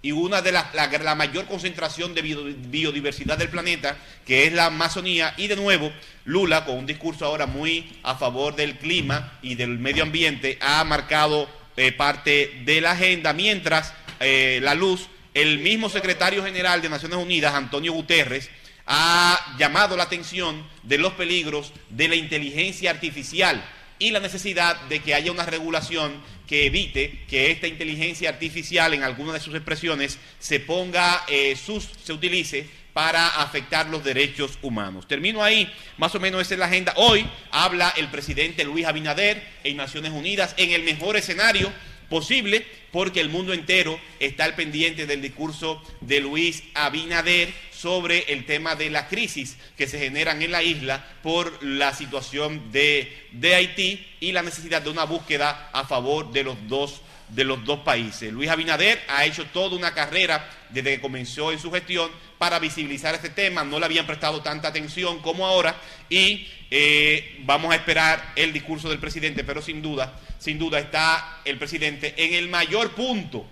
Y 0.02 0.12
una 0.12 0.43
de 0.43 0.52
las 0.52 0.72
la, 0.74 0.86
la 0.86 1.14
mayor 1.14 1.47
concentración 1.47 2.14
de 2.14 2.22
bio- 2.22 2.44
biodiversidad 2.44 3.39
del 3.39 3.48
planeta, 3.48 3.97
que 4.26 4.44
es 4.47 4.52
la 4.52 4.66
Amazonía, 4.66 5.35
y 5.36 5.48
de 5.48 5.56
nuevo 5.56 5.90
Lula, 6.24 6.64
con 6.64 6.76
un 6.76 6.86
discurso 6.86 7.24
ahora 7.24 7.47
muy 7.47 7.98
a 8.02 8.14
favor 8.14 8.55
del 8.55 8.76
clima 8.78 9.39
y 9.43 9.55
del 9.55 9.70
medio 9.78 10.02
ambiente, 10.05 10.59
ha 10.60 10.85
marcado 10.85 11.48
eh, 11.76 11.90
parte 11.93 12.60
de 12.64 12.80
la 12.80 12.93
agenda, 12.93 13.32
mientras 13.32 13.94
eh, 14.20 14.60
la 14.62 14.74
luz, 14.74 15.09
el 15.35 15.59
mismo 15.59 15.89
secretario 15.89 16.44
general 16.44 16.82
de 16.82 16.90
Naciones 16.90 17.18
Unidas, 17.18 17.55
Antonio 17.55 17.93
Guterres, 17.93 18.51
ha 18.89 19.55
llamado 19.59 19.97
la 19.97 20.05
atención 20.05 20.66
de 20.82 20.97
los 20.97 21.12
peligros 21.12 21.73
de 21.90 22.09
la 22.09 22.16
inteligencia 22.16 22.90
artificial 22.90 23.62
y 23.98 24.10
la 24.10 24.20
necesidad 24.20 24.81
de 24.89 25.01
que 25.01 25.15
haya 25.15 25.31
una 25.31 25.44
regulación 25.44 26.23
que 26.47 26.66
evite 26.66 27.24
que 27.28 27.51
esta 27.51 27.66
inteligencia 27.66 28.31
artificial 28.31 28.94
en 28.94 29.02
alguna 29.02 29.35
de 29.35 29.40
sus 29.40 29.55
expresiones 29.55 30.19
se 30.39 30.60
ponga, 30.60 31.23
eh, 31.28 31.55
sus, 31.55 31.90
se 32.02 32.15
utilice 32.15 32.66
para 32.94 33.28
afectar 33.43 33.90
los 33.90 34.02
derechos 34.02 34.59
humanos. 34.62 35.06
Termino 35.06 35.44
ahí, 35.44 35.70
más 35.98 36.15
o 36.15 36.20
menos 36.20 36.40
esa 36.40 36.55
es 36.55 36.60
la 36.60 36.66
agenda. 36.66 36.94
Hoy 36.97 37.28
habla 37.51 37.93
el 37.97 38.09
presidente 38.09 38.65
Luis 38.65 38.86
Abinader 38.86 39.47
en 39.65 39.77
Naciones 39.77 40.12
Unidas 40.12 40.55
en 40.56 40.73
el 40.73 40.82
mejor 40.82 41.16
escenario 41.16 41.70
posible 42.09 42.66
porque 42.90 43.20
el 43.20 43.28
mundo 43.28 43.52
entero 43.52 44.01
está 44.19 44.44
al 44.44 44.55
pendiente 44.55 45.06
del 45.06 45.20
discurso 45.20 45.82
de 46.01 46.20
Luis 46.20 46.65
Abinader 46.74 47.52
sobre 47.80 48.32
el 48.32 48.44
tema 48.44 48.74
de 48.74 48.90
la 48.90 49.06
crisis 49.06 49.56
que 49.76 49.86
se 49.86 50.00
generan 50.00 50.42
en 50.42 50.50
la 50.50 50.64
isla 50.64 51.05
por 51.22 51.62
la 51.62 51.94
situación 51.94 52.72
de, 52.72 53.28
de 53.32 53.55
Haití 53.55 54.05
y 54.18 54.32
la 54.32 54.42
necesidad 54.42 54.82
de 54.82 54.90
una 54.90 55.05
búsqueda 55.05 55.70
a 55.72 55.84
favor 55.84 56.32
de 56.32 56.42
los 56.42 56.56
dos 56.66 57.02
de 57.28 57.44
los 57.44 57.62
dos 57.62 57.80
países. 57.80 58.32
Luis 58.32 58.48
Abinader 58.48 58.98
ha 59.06 59.26
hecho 59.26 59.44
toda 59.52 59.76
una 59.76 59.92
carrera 59.92 60.48
desde 60.70 60.94
que 60.94 61.00
comenzó 61.00 61.52
en 61.52 61.59
su 61.59 61.70
gestión 61.70 62.10
para 62.38 62.59
visibilizar 62.59 63.14
este 63.14 63.28
tema, 63.28 63.64
no 63.64 63.78
le 63.78 63.84
habían 63.84 64.06
prestado 64.06 64.40
tanta 64.40 64.68
atención 64.68 65.20
como 65.20 65.46
ahora 65.46 65.76
y 66.09 66.48
eh, 66.70 67.36
vamos 67.40 67.70
a 67.70 67.76
esperar 67.76 68.32
el 68.34 68.55
discurso 68.55 68.88
del 68.88 68.98
presidente, 68.98 69.44
pero 69.44 69.60
sin 69.60 69.82
duda, 69.82 70.18
sin 70.38 70.59
duda 70.59 70.78
está 70.78 71.42
el 71.44 71.59
presidente 71.59 72.14
en 72.16 72.32
el 72.32 72.48
mayor 72.48 72.92
punto 72.92 73.46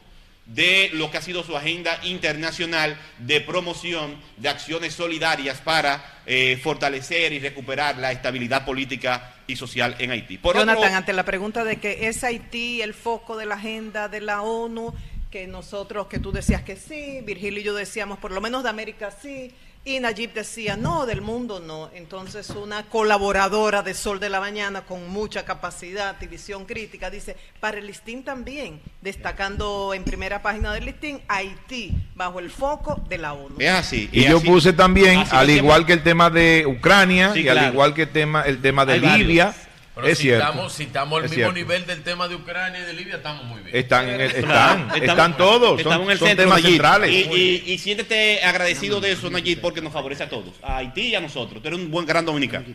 de 0.46 0.90
lo 0.92 1.10
que 1.10 1.18
ha 1.18 1.22
sido 1.22 1.42
su 1.42 1.56
agenda 1.56 1.98
internacional 2.04 2.96
de 3.18 3.40
promoción 3.40 4.16
de 4.36 4.48
acciones 4.48 4.94
solidarias 4.94 5.60
para 5.60 6.20
eh, 6.24 6.58
fortalecer 6.62 7.32
y 7.32 7.40
recuperar 7.40 7.98
la 7.98 8.12
estabilidad 8.12 8.64
política 8.64 9.34
y 9.46 9.56
social 9.56 9.96
en 9.98 10.12
Haití. 10.12 10.38
Por 10.38 10.56
Jonathan, 10.56 10.94
ante 10.94 11.12
la 11.12 11.24
pregunta 11.24 11.64
de 11.64 11.76
que 11.76 12.08
es 12.08 12.22
Haití 12.22 12.80
el 12.80 12.94
foco 12.94 13.36
de 13.36 13.46
la 13.46 13.56
agenda 13.56 14.08
de 14.08 14.20
la 14.20 14.42
ONU, 14.42 14.94
que 15.30 15.46
nosotros, 15.46 16.06
que 16.06 16.20
tú 16.20 16.30
decías 16.30 16.62
que 16.62 16.76
sí, 16.76 17.20
Virgilio 17.22 17.60
y 17.60 17.64
yo 17.64 17.74
decíamos 17.74 18.18
por 18.18 18.30
lo 18.30 18.40
menos 18.40 18.62
de 18.62 18.70
América 18.70 19.10
sí, 19.10 19.52
y 19.86 20.00
Nayib 20.00 20.32
decía 20.34 20.76
no, 20.76 21.06
del 21.06 21.20
mundo 21.20 21.60
no. 21.60 21.90
Entonces 21.94 22.50
una 22.50 22.82
colaboradora 22.82 23.84
de 23.84 23.94
Sol 23.94 24.18
de 24.18 24.28
la 24.28 24.40
Mañana 24.40 24.80
con 24.82 25.08
mucha 25.08 25.44
capacidad 25.44 26.16
y 26.20 26.26
visión 26.26 26.64
crítica 26.64 27.08
dice, 27.08 27.36
para 27.60 27.78
el 27.78 27.86
listín 27.86 28.24
también, 28.24 28.80
destacando 29.00 29.94
en 29.94 30.02
primera 30.02 30.42
página 30.42 30.74
del 30.74 30.86
listín, 30.86 31.20
Haití 31.28 31.92
bajo 32.16 32.40
el 32.40 32.50
foco 32.50 33.00
de 33.08 33.18
la 33.18 33.32
ONU. 33.32 33.54
es 33.60 33.70
así. 33.70 34.08
Y 34.10 34.24
yo 34.24 34.38
así. 34.38 34.46
puse 34.46 34.72
también, 34.72 35.22
al 35.30 35.48
igual 35.50 35.86
que 35.86 35.92
el 35.92 36.02
tema 36.02 36.30
de 36.30 36.64
Ucrania 36.66 37.32
Sí, 37.32 37.42
y 37.42 37.48
al 37.48 37.72
igual 37.72 37.94
que 37.94 38.02
el 38.02 38.10
tema, 38.10 38.42
el 38.42 38.60
tema 38.60 38.84
de 38.84 38.94
Hay 38.94 39.00
varios. 39.00 39.54
Pero 39.96 40.08
es 40.08 40.18
si, 40.18 40.24
cierto. 40.24 40.44
estamos, 40.46 40.72
si 40.74 40.82
estamos 40.82 41.18
al 41.18 41.24
Es 41.24 41.30
mismo 41.30 41.44
cierto. 41.44 41.52
nivel 41.54 41.86
del 41.86 42.02
tema 42.02 42.28
de 42.28 42.34
Ucrania 42.34 42.80
y 42.80 42.84
de 42.84 42.92
Libia, 42.92 43.16
estamos 43.16 43.44
muy 43.46 43.62
bien. 43.62 43.74
Están, 43.74 44.06
en 44.10 44.20
el- 44.20 44.30
están, 44.30 44.90
están 45.02 45.36
todos, 45.38 45.78
estamos 45.80 45.96
son, 45.96 46.04
en 46.04 46.10
el 46.10 46.18
son 46.18 46.28
centro, 46.28 46.44
temas 46.44 46.62
Nayib. 46.62 46.70
centrales. 46.76 47.10
Y, 47.10 47.14
y- 47.34 47.72
y 47.72 47.78
siéntete 47.78 48.44
agradecido 48.44 49.00
de 49.00 49.12
eso, 49.12 49.30
Nayib, 49.30 49.58
porque 49.62 49.80
nos 49.80 49.94
favorece 49.94 50.22
a 50.24 50.28
todos, 50.28 50.54
a 50.62 50.76
Haití 50.76 51.00
y 51.08 51.14
a 51.14 51.20
nosotros. 51.20 51.62
Tú 51.62 51.68
eres 51.68 51.80
un 51.80 51.90
buen 51.90 52.04
gran 52.04 52.26
dominicano. 52.26 52.66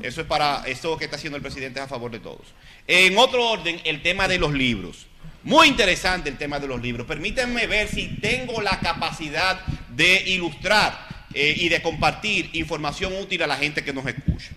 Eso 0.00 0.20
es 0.20 0.26
para 0.28 0.62
eso 0.64 0.96
que 0.96 1.06
está 1.06 1.16
haciendo 1.16 1.36
el 1.36 1.42
presidente 1.42 1.80
es 1.80 1.86
a 1.86 1.88
favor 1.88 2.12
de 2.12 2.20
todos. 2.20 2.46
En 2.86 3.18
otro 3.18 3.48
orden, 3.50 3.80
el 3.84 4.00
tema 4.00 4.28
de 4.28 4.38
los 4.38 4.52
libros. 4.52 5.06
Muy 5.42 5.66
interesante 5.66 6.28
el 6.30 6.38
tema 6.38 6.60
de 6.60 6.68
los 6.68 6.80
libros. 6.80 7.04
Permítanme 7.04 7.66
ver 7.66 7.88
si 7.88 8.16
tengo 8.20 8.62
la 8.62 8.78
capacidad 8.78 9.60
de 9.88 10.22
ilustrar 10.26 11.08
eh, 11.34 11.52
y 11.56 11.68
de 11.68 11.82
compartir 11.82 12.48
información 12.52 13.12
útil 13.20 13.42
a 13.42 13.48
la 13.48 13.56
gente 13.56 13.82
que 13.82 13.92
nos 13.92 14.06
escucha. 14.06 14.50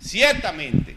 Ciertamente, 0.00 0.87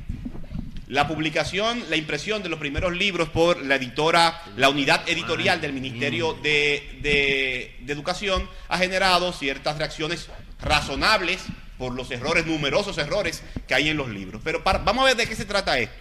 la 0.92 1.08
publicación, 1.08 1.86
la 1.90 1.96
impresión 1.96 2.44
de 2.44 2.50
los 2.50 2.60
primeros 2.60 2.92
libros 2.92 3.30
por 3.30 3.62
la 3.66 3.76
editora, 3.76 4.42
la 4.58 4.68
unidad 4.68 5.08
editorial 5.08 5.62
del 5.62 5.72
Ministerio 5.72 6.34
de, 6.44 7.00
de- 7.02 7.78
de 7.80 7.94
Educación 7.94 8.50
ha 8.68 8.78
generado 8.78 9.32
ciertas 9.32 9.78
reacciones 9.78 10.28
razonables 10.62 11.40
por 11.78 11.94
los 11.96 12.12
errores, 12.12 12.46
numerosos 12.46 12.98
errores 12.98 13.42
que 13.70 13.74
hay 13.74 13.88
en 13.88 13.96
los 13.96 14.10
libros. 14.10 14.42
Pero 14.44 14.66
para- 14.66 14.80
vamos 14.80 15.04
a 15.04 15.06
ver 15.08 15.16
de 15.16 15.28
qué 15.28 15.36
se 15.38 15.46
trata 15.46 15.80
esto. 15.80 15.96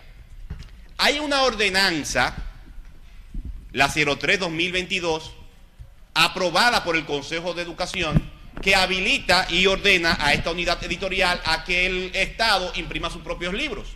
Hay 0.98 1.20
una 1.20 1.42
ordenanza, 1.42 2.34
la 3.70 3.88
03-2022, 3.88 5.30
aprobada 6.14 6.82
por 6.82 6.96
el 6.96 7.04
Consejo 7.06 7.54
de 7.54 7.62
Educación, 7.62 8.20
que 8.60 8.74
habilita 8.74 9.46
y 9.50 9.66
ordena 9.68 10.18
a 10.20 10.32
esta 10.34 10.50
unidad 10.50 10.82
editorial 10.82 11.40
a 11.44 11.62
que 11.64 11.86
el 11.86 12.10
Estado 12.12 12.72
imprima 12.74 13.08
sus 13.08 13.22
propios 13.22 13.54
libros. 13.54 13.86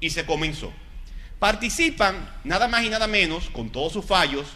Y 0.00 0.10
se 0.10 0.24
comenzó. 0.24 0.72
Participan, 1.38 2.28
nada 2.44 2.68
más 2.68 2.84
y 2.84 2.90
nada 2.90 3.06
menos, 3.06 3.50
con 3.50 3.70
todos 3.70 3.92
sus 3.92 4.04
fallos, 4.04 4.46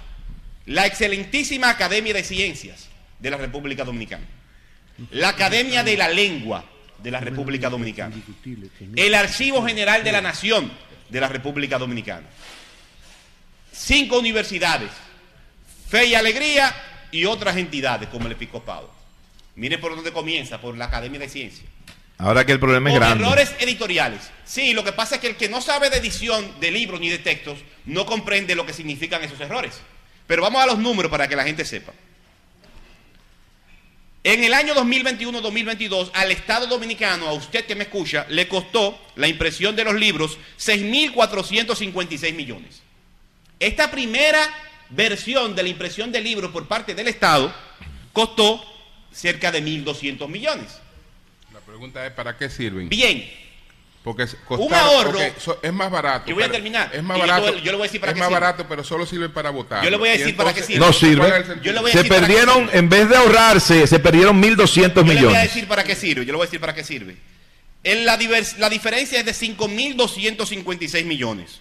la 0.66 0.86
excelentísima 0.86 1.70
Academia 1.70 2.12
de 2.12 2.22
Ciencias 2.24 2.88
de 3.18 3.30
la 3.30 3.36
República 3.36 3.84
Dominicana, 3.84 4.26
la 5.10 5.30
Academia 5.30 5.82
de 5.82 5.96
la 5.96 6.08
Lengua 6.08 6.64
de 7.02 7.10
la 7.10 7.20
República 7.20 7.70
Dominicana, 7.70 8.14
el 8.96 9.14
Archivo 9.14 9.64
General 9.64 10.04
de 10.04 10.12
la 10.12 10.20
Nación 10.20 10.70
de 11.08 11.20
la 11.20 11.28
República 11.28 11.78
Dominicana. 11.78 12.26
cinco 13.72 14.18
universidades, 14.18 14.90
Fe 15.88 16.06
y 16.06 16.14
Alegría 16.14 16.74
y 17.10 17.24
otras 17.24 17.56
entidades 17.56 18.08
como 18.08 18.26
el 18.26 18.32
Episcopado. 18.32 18.92
Mire 19.56 19.78
por 19.78 19.94
dónde 19.94 20.12
comienza, 20.12 20.60
por 20.60 20.76
la 20.76 20.86
Academia 20.86 21.18
de 21.18 21.28
Ciencias. 21.28 21.66
Ahora 22.18 22.44
que 22.44 22.50
el 22.52 22.58
problema 22.58 22.90
es 22.90 22.94
Con 22.94 23.00
grande. 23.00 23.24
errores 23.24 23.54
editoriales. 23.60 24.30
Sí, 24.44 24.72
lo 24.72 24.82
que 24.82 24.92
pasa 24.92 25.14
es 25.16 25.20
que 25.20 25.28
el 25.28 25.36
que 25.36 25.48
no 25.48 25.60
sabe 25.60 25.88
de 25.88 25.98
edición 25.98 26.58
de 26.60 26.72
libros 26.72 27.00
ni 27.00 27.08
de 27.08 27.18
textos 27.18 27.58
no 27.86 28.04
comprende 28.06 28.56
lo 28.56 28.66
que 28.66 28.72
significan 28.72 29.22
esos 29.22 29.40
errores. 29.40 29.80
Pero 30.26 30.42
vamos 30.42 30.60
a 30.62 30.66
los 30.66 30.78
números 30.78 31.10
para 31.10 31.28
que 31.28 31.36
la 31.36 31.44
gente 31.44 31.64
sepa. 31.64 31.92
En 34.24 34.42
el 34.42 34.52
año 34.52 34.74
2021-2022, 34.74 36.10
al 36.12 36.32
Estado 36.32 36.66
Dominicano, 36.66 37.28
a 37.28 37.32
usted 37.34 37.64
que 37.64 37.76
me 37.76 37.84
escucha, 37.84 38.26
le 38.28 38.48
costó 38.48 39.00
la 39.14 39.28
impresión 39.28 39.76
de 39.76 39.84
los 39.84 39.94
libros 39.94 40.36
6.456 40.58 42.34
millones. 42.34 42.82
Esta 43.60 43.90
primera 43.90 44.40
versión 44.90 45.54
de 45.54 45.62
la 45.62 45.68
impresión 45.68 46.10
de 46.10 46.20
libros 46.20 46.50
por 46.50 46.66
parte 46.66 46.94
del 46.94 47.08
Estado 47.08 47.54
costó 48.12 48.62
cerca 49.12 49.52
de 49.52 49.62
1.200 49.62 50.28
millones. 50.28 50.80
La 51.78 51.80
pregunta 51.80 52.04
es, 52.06 52.12
¿para 52.12 52.36
qué 52.36 52.50
sirven? 52.50 52.88
Bien, 52.88 53.30
Porque 54.02 54.26
Un 54.48 54.74
ahorro. 54.74 55.16
so- 55.38 55.60
es 55.62 55.72
más 55.72 55.88
barato. 55.92 56.28
Yo 56.28 56.34
voy 56.34 56.42
a 56.42 56.50
terminar. 56.50 56.90
Es 56.92 57.04
más 57.04 57.16
yo 57.18 57.20
barato. 57.24 57.56
yo 57.58 57.70
le 57.70 57.72
voy 57.72 57.82
a 57.82 57.82
decir 57.84 58.00
para 58.00 58.10
es 58.10 58.14
qué 58.16 58.18
más 58.18 58.28
sirve. 58.30 58.40
barato, 58.40 58.66
pero 58.68 58.82
solo 58.82 59.06
sirve 59.06 59.28
para 59.28 59.50
votar. 59.50 59.84
Yo 59.84 59.90
le 59.90 59.96
voy 59.96 60.08
a 60.08 60.12
decir 60.12 60.36
para 60.36 60.52
qué 60.52 60.62
sirve. 60.64 60.80
No 60.80 60.92
sirve. 60.92 61.30
Se 61.92 61.98
decir 61.98 62.08
perdieron, 62.08 62.68
en 62.72 62.88
vez 62.88 63.08
de 63.08 63.14
ahorrarse, 63.16 63.86
se 63.86 64.00
perdieron 64.00 64.40
1.200 64.42 65.04
Yo 65.06 65.12
le 65.12 65.20
voy 65.20 65.24
a 65.24 65.28
millones. 65.28 65.42
decir 65.54 65.68
para 65.68 65.84
qué 65.84 65.94
sirve. 65.94 66.24
Yo 66.26 66.32
le 66.32 66.36
voy 66.36 66.42
a 66.42 66.46
decir 66.46 66.58
para 66.60 66.74
qué 66.74 66.82
sirve. 66.82 67.16
En 67.84 68.04
la, 68.04 68.18
divers- 68.18 68.56
la 68.56 68.68
diferencia 68.68 69.20
es 69.20 69.24
de 69.24 69.32
5.256 69.34 71.04
millones. 71.04 71.60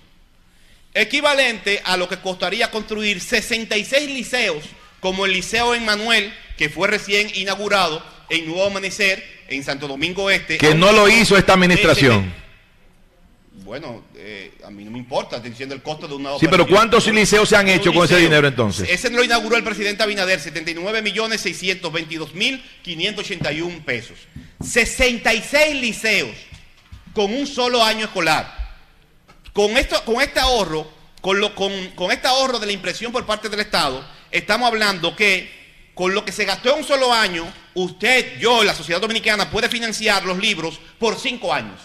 Equivalente 0.95 1.81
a 1.85 1.95
lo 1.95 2.09
que 2.09 2.17
costaría 2.17 2.71
construir 2.71 3.21
66 3.21 4.09
liceos, 4.09 4.63
como 4.99 5.27
el 5.27 5.33
Liceo 5.33 5.75
Emmanuel, 5.75 6.33
que 6.57 6.69
fue 6.69 6.87
recién 6.87 7.29
inaugurado 7.35 8.03
en 8.29 8.47
Nuevo 8.47 8.65
Amanecer, 8.65 9.36
en 9.47 9.63
Santo 9.63 9.87
Domingo 9.87 10.29
Este. 10.29 10.57
Que 10.57 10.75
no 10.75 10.91
lo 10.91 11.07
hizo 11.09 11.37
esta 11.37 11.53
administración. 11.53 12.33
Bueno, 13.63 14.05
eh, 14.15 14.53
a 14.65 14.69
mí 14.69 14.85
no 14.85 14.91
me 14.91 14.97
importa, 14.97 15.35
estoy 15.37 15.51
diciendo 15.51 15.75
el 15.75 15.81
costo 15.81 16.07
de 16.07 16.13
una 16.15 16.31
Sí, 16.39 16.47
pero 16.49 16.63
operación. 16.63 16.75
¿cuántos 16.77 17.07
liceos 17.07 17.49
se 17.49 17.57
han 17.57 17.67
hecho 17.67 17.93
con 17.93 18.05
ese 18.05 18.17
dinero 18.17 18.47
entonces? 18.47 18.89
Ese 18.89 19.09
lo 19.09 19.23
inauguró 19.23 19.57
el 19.57 19.63
presidente 19.63 20.03
Abinader, 20.03 20.39
79 20.39 21.01
millones 21.01 21.41
622 21.41 22.33
mil 22.33 22.63
581 22.83 23.83
pesos. 23.83 24.17
66 24.63 25.75
liceos 25.81 26.29
con 27.13 27.33
un 27.33 27.45
solo 27.45 27.83
año 27.83 28.05
escolar. 28.05 28.55
Con, 29.51 29.75
esto, 29.77 30.01
con 30.05 30.21
este 30.21 30.39
ahorro, 30.39 30.89
con, 31.19 31.39
lo, 31.41 31.53
con, 31.53 31.71
con 31.95 32.11
este 32.11 32.27
ahorro 32.27 32.59
de 32.59 32.67
la 32.67 32.71
impresión 32.71 33.11
por 33.11 33.25
parte 33.25 33.49
del 33.49 33.59
Estado, 33.59 34.07
estamos 34.31 34.67
hablando 34.67 35.13
que 35.15 35.51
con 35.97 36.13
lo 36.13 36.23
que 36.23 36.31
se 36.31 36.45
gastó 36.45 36.69
en 36.69 36.77
un 36.77 36.83
solo 36.83 37.11
año, 37.11 37.51
usted, 37.73 38.37
yo, 38.37 38.63
la 38.63 38.75
sociedad 38.75 39.01
dominicana 39.01 39.49
puede 39.49 39.67
financiar 39.67 40.23
los 40.25 40.37
libros 40.37 40.79
por 40.99 41.19
cinco 41.19 41.51
años. 41.51 41.81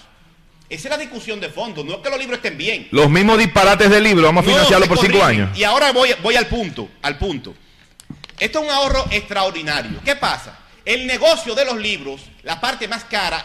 Esa 0.69 0.89
es 0.89 0.91
la 0.91 0.99
discusión 0.99 1.41
de 1.41 1.49
fondo, 1.49 1.83
no 1.83 1.95
es 1.95 1.99
que 2.01 2.11
los 2.11 2.19
libros 2.19 2.37
estén 2.37 2.59
bien. 2.59 2.89
Los 2.91 3.09
mismos 3.09 3.39
disparates 3.39 3.89
del 3.89 4.05
libro, 4.05 4.25
vamos 4.25 4.45
a 4.45 4.47
No, 4.47 4.53
financiarlo 4.53 4.87
por 4.87 4.99
cinco 4.99 5.25
años. 5.25 5.57
Y 5.57 5.65
ahora 5.65 5.93
voy, 5.93 6.11
voy 6.23 6.37
al 6.37 6.47
punto, 6.47 6.91
al 7.01 7.17
punto. 7.17 7.55
Esto 8.39 8.59
es 8.59 8.65
un 8.67 8.71
ahorro 8.71 9.07
extraordinario. 9.11 9.99
¿Qué 10.05 10.15
pasa? 10.15 10.59
El 10.85 11.07
negocio 11.07 11.55
de 11.55 11.65
los 11.65 11.79
libros, 11.79 12.21
la 12.43 12.61
parte 12.61 12.87
más 12.89 13.05
cara, 13.05 13.43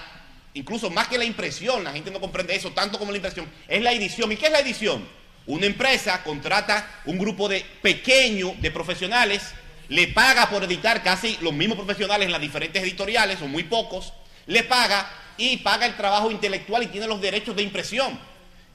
incluso 0.53 0.89
más 0.89 1.07
que 1.07 1.17
la 1.17 1.23
impresión, 1.23 1.81
la 1.81 1.93
gente 1.93 2.11
no 2.11 2.19
comprende 2.19 2.53
eso 2.53 2.71
tanto 2.71 2.99
como 2.99 3.11
la 3.11 3.17
impresión, 3.17 3.47
es 3.69 3.81
la 3.81 3.93
edición. 3.93 4.33
¿Y 4.33 4.35
qué 4.35 4.47
es 4.47 4.51
la 4.51 4.59
edición? 4.59 5.07
Una 5.45 5.65
empresa 5.65 6.21
contrata 6.23 7.01
un 7.05 7.17
grupo 7.17 7.47
de 7.47 7.65
pequeño 7.81 8.53
de 8.59 8.69
profesionales, 8.69 9.53
le 9.89 10.07
paga 10.09 10.49
por 10.49 10.63
editar 10.63 11.01
casi 11.03 11.37
los 11.41 11.53
mismos 11.53 11.77
profesionales 11.77 12.25
en 12.25 12.31
las 12.31 12.41
diferentes 12.41 12.81
editoriales, 12.83 13.39
son 13.39 13.51
muy 13.51 13.63
pocos, 13.63 14.13
le 14.45 14.63
paga 14.63 15.09
y 15.37 15.57
paga 15.57 15.85
el 15.85 15.95
trabajo 15.95 16.31
intelectual 16.31 16.83
y 16.83 16.87
tiene 16.87 17.07
los 17.07 17.21
derechos 17.21 17.55
de 17.55 17.63
impresión. 17.63 18.19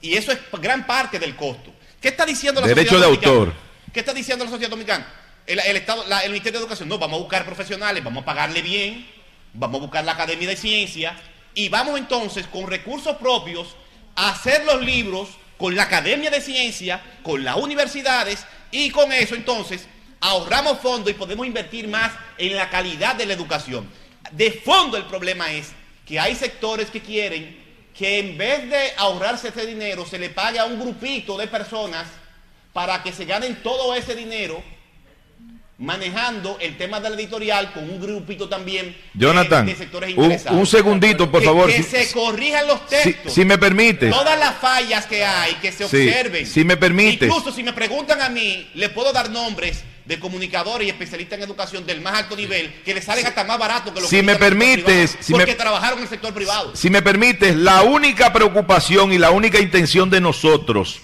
Y 0.01 0.15
eso 0.15 0.31
es 0.31 0.39
gran 0.61 0.85
parte 0.85 1.19
del 1.19 1.35
costo. 1.35 1.71
¿Qué 2.01 2.09
está 2.09 2.25
diciendo 2.25 2.59
la 2.61 2.67
Derecho 2.67 2.89
sociedad 2.95 3.01
de 3.01 3.15
dominicana? 3.15 3.33
autor. 3.33 3.53
¿Qué 3.93 3.99
está 3.99 4.13
diciendo 4.13 4.43
la 4.45 4.51
sociedad 4.51 4.69
dominicana? 4.69 5.07
El, 5.45 5.59
el 5.59 5.77
Estado, 5.77 6.05
la- 6.07 6.21
el 6.21 6.31
Ministerio 6.31 6.59
de 6.59 6.63
Educación, 6.63 6.89
no, 6.89 6.97
vamos 6.97 7.17
a 7.17 7.21
buscar 7.21 7.45
profesionales, 7.45 8.03
vamos 8.03 8.23
a 8.23 8.25
pagarle 8.25 8.61
bien, 8.61 9.07
vamos 9.53 9.79
a 9.79 9.81
buscar 9.83 10.03
la 10.03 10.13
Academia 10.13 10.47
de 10.47 10.55
Ciencia 10.55 11.15
y 11.53 11.69
vamos 11.69 11.97
entonces 11.99 12.47
con 12.47 12.67
recursos 12.67 13.17
propios 13.17 13.75
a 14.15 14.29
hacer 14.31 14.65
los 14.65 14.81
libros 14.81 15.29
con 15.57 15.75
la 15.75 15.83
Academia 15.83 16.29
de 16.31 16.41
Ciencia, 16.41 17.01
con 17.23 17.43
las 17.43 17.55
universidades 17.57 18.45
y 18.71 18.89
con 18.89 19.11
eso 19.13 19.35
entonces 19.35 19.87
ahorramos 20.23 20.79
fondos 20.79 21.11
y 21.11 21.13
podemos 21.13 21.45
invertir 21.45 21.87
más 21.87 22.11
en 22.37 22.55
la 22.55 22.69
calidad 22.69 23.15
de 23.15 23.25
la 23.25 23.33
educación. 23.33 23.87
De 24.31 24.51
fondo 24.51 24.97
el 24.97 25.03
problema 25.05 25.51
es 25.51 25.71
que 26.07 26.19
hay 26.19 26.35
sectores 26.35 26.89
que 26.89 27.01
quieren 27.01 27.61
que 27.97 28.19
en 28.19 28.37
vez 28.37 28.69
de 28.69 28.91
ahorrarse 28.97 29.49
ese 29.49 29.65
dinero 29.65 30.05
se 30.05 30.17
le 30.17 30.29
pague 30.29 30.59
a 30.59 30.65
un 30.65 30.79
grupito 30.79 31.37
de 31.37 31.47
personas 31.47 32.07
para 32.71 33.03
que 33.03 33.11
se 33.11 33.25
ganen 33.25 33.57
todo 33.61 33.93
ese 33.95 34.15
dinero 34.15 34.63
manejando 35.77 36.57
el 36.61 36.77
tema 36.77 36.99
de 36.99 37.09
la 37.09 37.15
editorial 37.15 37.73
con 37.73 37.89
un 37.89 37.99
grupito 37.99 38.47
también 38.47 38.95
de- 39.13 39.75
sectores 39.75 40.15
un, 40.15 40.23
interesados. 40.23 40.59
un 40.59 40.65
segundito, 40.67 41.29
por 41.29 41.41
Que- 41.41 41.45
favor. 41.47 41.67
Que, 41.69 41.83
si, 41.83 41.83
se 41.83 42.11
corrijan 42.13 42.65
los 42.67 42.79
si- 42.87 42.95
textos. 43.03 43.33
si 43.33 43.43
me 43.43 43.57
permite. 43.57 44.09
Todas 44.09 44.39
las 44.39 44.55
fallas 44.55 45.05
que 45.05 45.23
hay, 45.25 45.55
que 45.55 45.71
se 45.71 45.83
observen. 45.85 46.45
si 46.47 46.63
me 46.63 46.77
permites. 46.77 47.27
Incluso 47.27 47.51
si 47.51 47.63
me 47.63 47.73
preguntan 47.73 48.21
a 48.21 48.29
mí, 48.29 48.69
le 48.75 48.89
puedo 48.89 49.11
dar 49.11 49.29
nombres 49.29 49.83
de 50.05 50.19
comunicadores 50.19 50.85
y 50.87 50.89
especialistas 50.89 51.37
en 51.37 51.43
educación 51.45 51.85
del 51.85 52.01
más 52.01 52.13
alto 52.15 52.35
nivel 52.35 52.73
que 52.83 52.93
le 52.93 53.01
salen 53.01 53.25
hasta 53.25 53.43
más 53.45 53.57
barato 53.57 53.93
que 53.93 54.01
los 54.01 54.09
Si 54.09 54.17
que 54.17 54.23
me 54.23 54.35
permites, 54.35 55.17
me- 55.29 55.37
porque 55.37 55.55
trabajaron 55.55 55.99
en 55.99 56.03
el 56.03 56.09
sector 56.09 56.33
privado. 56.33 56.75
Si 56.75 56.89
me 56.89 57.01
permites, 57.01 57.55
la 57.55 57.83
única 57.83 58.33
preocupación 58.33 59.13
y 59.13 59.17
la 59.17 59.31
única 59.31 59.59
intención 59.59 60.09
de 60.09 60.19
nosotros, 60.19 60.99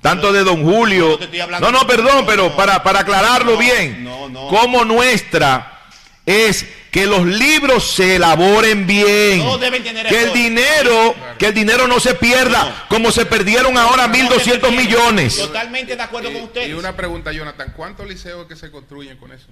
tanto 0.00 0.32
de 0.32 0.44
don 0.44 0.62
Julio, 0.62 1.18
no 1.50 1.60
no, 1.60 1.72
no, 1.72 1.86
perdón, 1.86 2.18
no, 2.20 2.26
pero 2.26 2.54
para, 2.54 2.82
para 2.82 3.00
aclararlo 3.00 3.56
bien, 3.56 4.04
no, 4.04 4.28
no. 4.28 4.46
como 4.48 4.84
nuestra 4.84 5.80
es 6.26 6.64
que 6.94 7.06
los 7.06 7.26
libros 7.26 7.90
se 7.90 8.14
elaboren 8.14 8.86
bien, 8.86 9.40
Todos 9.42 9.60
deben 9.60 9.82
tener 9.82 10.06
que 10.06 10.22
el 10.22 10.32
dinero, 10.32 11.12
que 11.40 11.46
el 11.46 11.54
dinero 11.54 11.88
no 11.88 11.98
se 11.98 12.14
pierda, 12.14 12.64
No. 12.66 12.88
como 12.88 13.10
se 13.10 13.26
perdieron 13.26 13.76
ahora 13.76 14.06
No, 14.06 14.14
1.200 14.14 14.60
que 14.60 14.66
se 14.66 14.70
millones. 14.70 15.36
Totalmente 15.38 15.96
de 15.96 16.02
acuerdo 16.02 16.28
con 16.32 16.42
Y, 16.42 16.44
ustedes. 16.44 16.68
y 16.68 16.72
una 16.74 16.94
pregunta, 16.94 17.32
Jonathan, 17.32 17.72
¿cuántos 17.76 18.06
liceos 18.06 18.46
que 18.46 18.54
se 18.54 18.70
construyen 18.70 19.16
con 19.16 19.32
eso? 19.32 19.46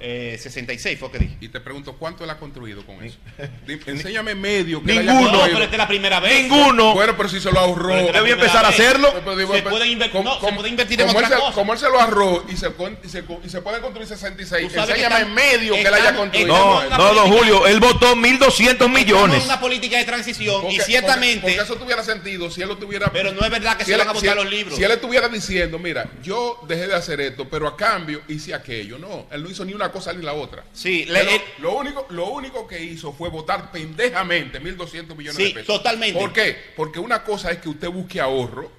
Eh, 0.00 0.36
66 0.40 0.98
fue 0.98 1.10
que 1.12 1.18
dije. 1.18 1.36
Y 1.40 1.48
te 1.48 1.60
pregunto, 1.60 1.94
¿cuánto 1.96 2.24
él 2.24 2.30
ha 2.30 2.38
construido 2.38 2.84
con 2.84 3.02
eso? 3.04 3.18
Enséñame 3.86 4.34
medio 4.34 4.82
que 4.82 4.92
Ninguno. 4.94 5.12
No, 5.12 5.20
construido. 5.20 5.52
pero 5.52 5.64
esta 5.64 5.74
es 5.76 5.78
la 5.78 5.88
primera 5.88 6.20
vez. 6.20 6.42
Ninguno. 6.42 6.94
Bueno, 6.94 7.16
pero 7.16 7.28
si 7.28 7.40
se 7.40 7.50
lo 7.52 7.60
ahorró. 7.60 7.94
Debe 8.12 8.30
empezar 8.32 8.64
a 8.64 8.68
hacerlo. 8.68 9.12
Se 9.12 9.20
puede 9.20 9.44
inver- 9.86 10.10
como- 10.10 10.24
no, 10.34 10.40
se 10.40 10.52
puede 10.54 10.68
invertir 10.68 11.00
en 11.00 11.08
otra 11.08 11.20
él 11.20 11.26
se- 11.28 11.34
cosa. 11.40 11.52
Como 11.52 11.72
él 11.72 11.78
se 11.78 11.88
lo 11.88 12.00
ahorró 12.00 12.44
y 12.48 12.56
se, 12.56 12.66
y 13.04 13.08
se, 13.08 13.24
co- 13.24 13.40
y 13.44 13.48
se 13.48 13.60
pueden 13.62 13.80
construir 13.80 14.08
66, 14.08 14.68
Tú 14.68 14.74
sabes 14.74 14.94
que 14.94 15.02
enséñame 15.02 15.22
estamos- 15.22 15.34
medio 15.34 15.74
que 15.74 15.80
él 15.82 15.94
haya 15.94 16.14
construido. 16.16 16.48
No, 16.48 16.88
no, 16.98 17.14
don 17.14 17.32
Julio, 17.32 17.66
él 17.66 17.80
votó 17.80 18.16
1.200 18.16 18.70
Estamos 18.72 18.98
millones. 19.00 19.44
una 19.44 19.60
política 19.60 19.98
de 19.98 20.04
transición 20.04 20.62
Porque- 20.62 20.76
y 20.76 20.80
ciertamente, 20.80 21.40
Porque, 21.42 21.56
porque 21.56 21.72
eso 21.72 21.76
tuviera 21.80 22.02
sentido 22.02 22.50
si 22.50 22.62
él 22.62 22.68
lo 22.68 22.76
tuviera. 22.78 23.10
pero 23.12 23.32
no 23.32 23.40
es 23.44 23.50
verdad 23.50 23.76
que 23.76 23.84
si 23.84 23.90
se 23.90 23.94
él- 23.94 23.98
van 24.00 24.08
a 24.08 24.12
votar 24.12 24.36
los 24.36 24.50
libros. 24.50 24.76
Si 24.76 24.82
él 24.84 24.90
estuviera 24.90 25.28
diciendo, 25.28 25.78
mira, 25.78 26.08
yo 26.22 26.58
dejé 26.66 26.88
de 26.88 26.94
hacer 26.94 27.20
esto, 27.20 27.48
pero 27.48 27.66
a 27.68 27.76
cambio 27.76 28.22
hice 28.28 28.54
aquello. 28.54 28.98
No, 28.98 29.26
él 29.30 29.42
no 29.42 29.50
hizo 29.50 29.64
ni 29.64 29.71
una 29.74 29.90
cosa 29.92 30.12
ni 30.12 30.22
la 30.22 30.32
otra. 30.34 30.64
Sí, 30.72 31.04
Pero 31.08 31.30
él- 31.30 31.40
lo, 31.58 31.72
único, 31.76 32.06
lo 32.10 32.28
único 32.30 32.66
que 32.66 32.82
hizo 32.82 33.12
fue 33.12 33.28
votar 33.30 33.70
pendejamente 33.72 34.60
1.200 34.60 35.14
millones 35.16 35.36
Sí, 35.36 35.44
de 35.48 35.50
pesos. 35.60 35.66
totalmente. 35.76 36.18
¿Por 36.18 36.32
qué? 36.32 36.56
Porque 36.76 36.98
una 36.98 37.22
cosa 37.24 37.50
es 37.50 37.58
que 37.58 37.68
usted 37.68 37.88
busque 37.88 38.20
ahorro, 38.20 38.70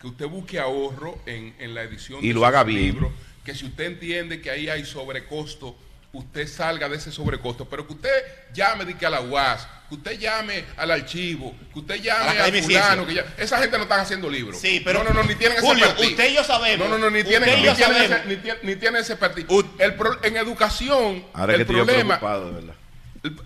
que 0.00 0.06
usted 0.06 0.26
busque 0.26 0.58
ahorro 0.58 1.18
en, 1.26 1.54
en 1.58 1.74
la 1.74 1.82
edición 1.82 2.24
Y 2.24 2.28
de 2.28 2.34
lo 2.34 2.44
haga 2.46 2.64
bien. 2.64 2.98
que 3.44 3.54
si 3.54 3.66
usted 3.66 3.84
entiende 3.86 4.40
que 4.40 4.50
ahí 4.50 4.68
hay 4.68 4.84
sobrecosto, 4.84 5.76
usted 6.18 6.46
salga 6.48 6.88
de 6.88 6.96
ese 6.96 7.10
sobrecosto, 7.12 7.68
pero 7.68 7.86
que 7.86 7.94
usted 7.94 8.10
llame 8.54 8.84
de 8.84 8.96
que 8.96 9.06
a 9.06 9.10
la 9.10 9.20
UAS, 9.20 9.66
que 9.88 9.94
usted 9.94 10.18
llame 10.18 10.64
al 10.76 10.90
archivo, 10.90 11.54
que 11.72 11.78
usted 11.78 11.96
llame 12.02 12.28
a, 12.28 12.30
Academia 12.32 12.60
de 12.60 12.66
fulano, 12.66 13.06
que 13.06 13.14
ya- 13.14 13.34
esa 13.38 13.58
gente 13.58 13.76
no 13.76 13.84
están 13.84 14.00
haciendo 14.00 14.28
libros. 14.28 14.58
Sí, 14.60 14.80
pero- 14.84 15.02
no, 15.02 15.10
no, 15.10 15.22
no, 15.22 15.28
ni 15.28 15.34
tienen 15.36 15.58
Julio, 15.58 15.84
ese 15.84 15.92
expertise. 15.92 16.10
usted 16.12 16.30
y 16.30 16.34
yo 16.34 16.44
sabemos. 16.44 16.88
No, 16.88 16.98
no, 16.98 17.04
no, 17.04 17.10
ni 17.10 17.24
tienen, 17.24 17.48
ni 17.48 17.74
tienen 17.74 18.02
ese, 18.02 18.24
ni 18.26 18.36
tienen- 18.36 18.58
ni 18.62 18.76
tienen 18.76 19.00
ese. 19.02 19.16
Ut- 19.18 19.70
El 19.78 19.94
pro- 19.94 20.22
en 20.24 20.36
educación, 20.36 21.24
Ahora 21.32 21.54
que 21.54 21.62
el 21.62 21.66
yo 21.68 21.72
problema, 21.74 22.18
verdad. 22.18 22.74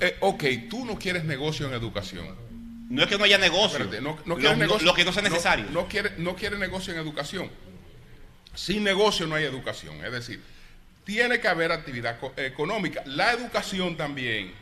eh, 0.00 0.16
ok, 0.20 0.44
tú 0.68 0.84
no 0.84 0.98
quieres 0.98 1.24
negocio 1.24 1.66
en 1.66 1.74
educación. 1.74 2.34
no 2.88 3.02
es 3.02 3.08
que 3.08 3.16
no 3.16 3.24
haya 3.24 3.38
negocio. 3.38 3.78
Espérate, 3.78 4.02
no, 4.02 4.18
no 4.26 4.36
negocio. 4.36 4.86
Lo 4.86 4.94
que 4.94 5.04
no 5.04 5.12
sea 5.12 5.22
necesario. 5.22 5.64
No, 5.70 5.88
quiere, 5.88 6.12
no 6.18 6.34
quiere 6.36 6.58
negocio 6.58 6.92
en 6.92 6.98
educación. 7.00 7.50
Sin 8.54 8.84
negocio 8.84 9.26
no 9.26 9.34
hay 9.34 9.44
educación. 9.44 10.04
Es 10.04 10.12
decir, 10.12 10.42
tiene 11.04 11.40
que 11.40 11.48
haber 11.48 11.72
actividad 11.72 12.18
co- 12.20 12.32
económica. 12.36 13.02
La 13.06 13.32
educación 13.32 13.96
también 13.96 14.52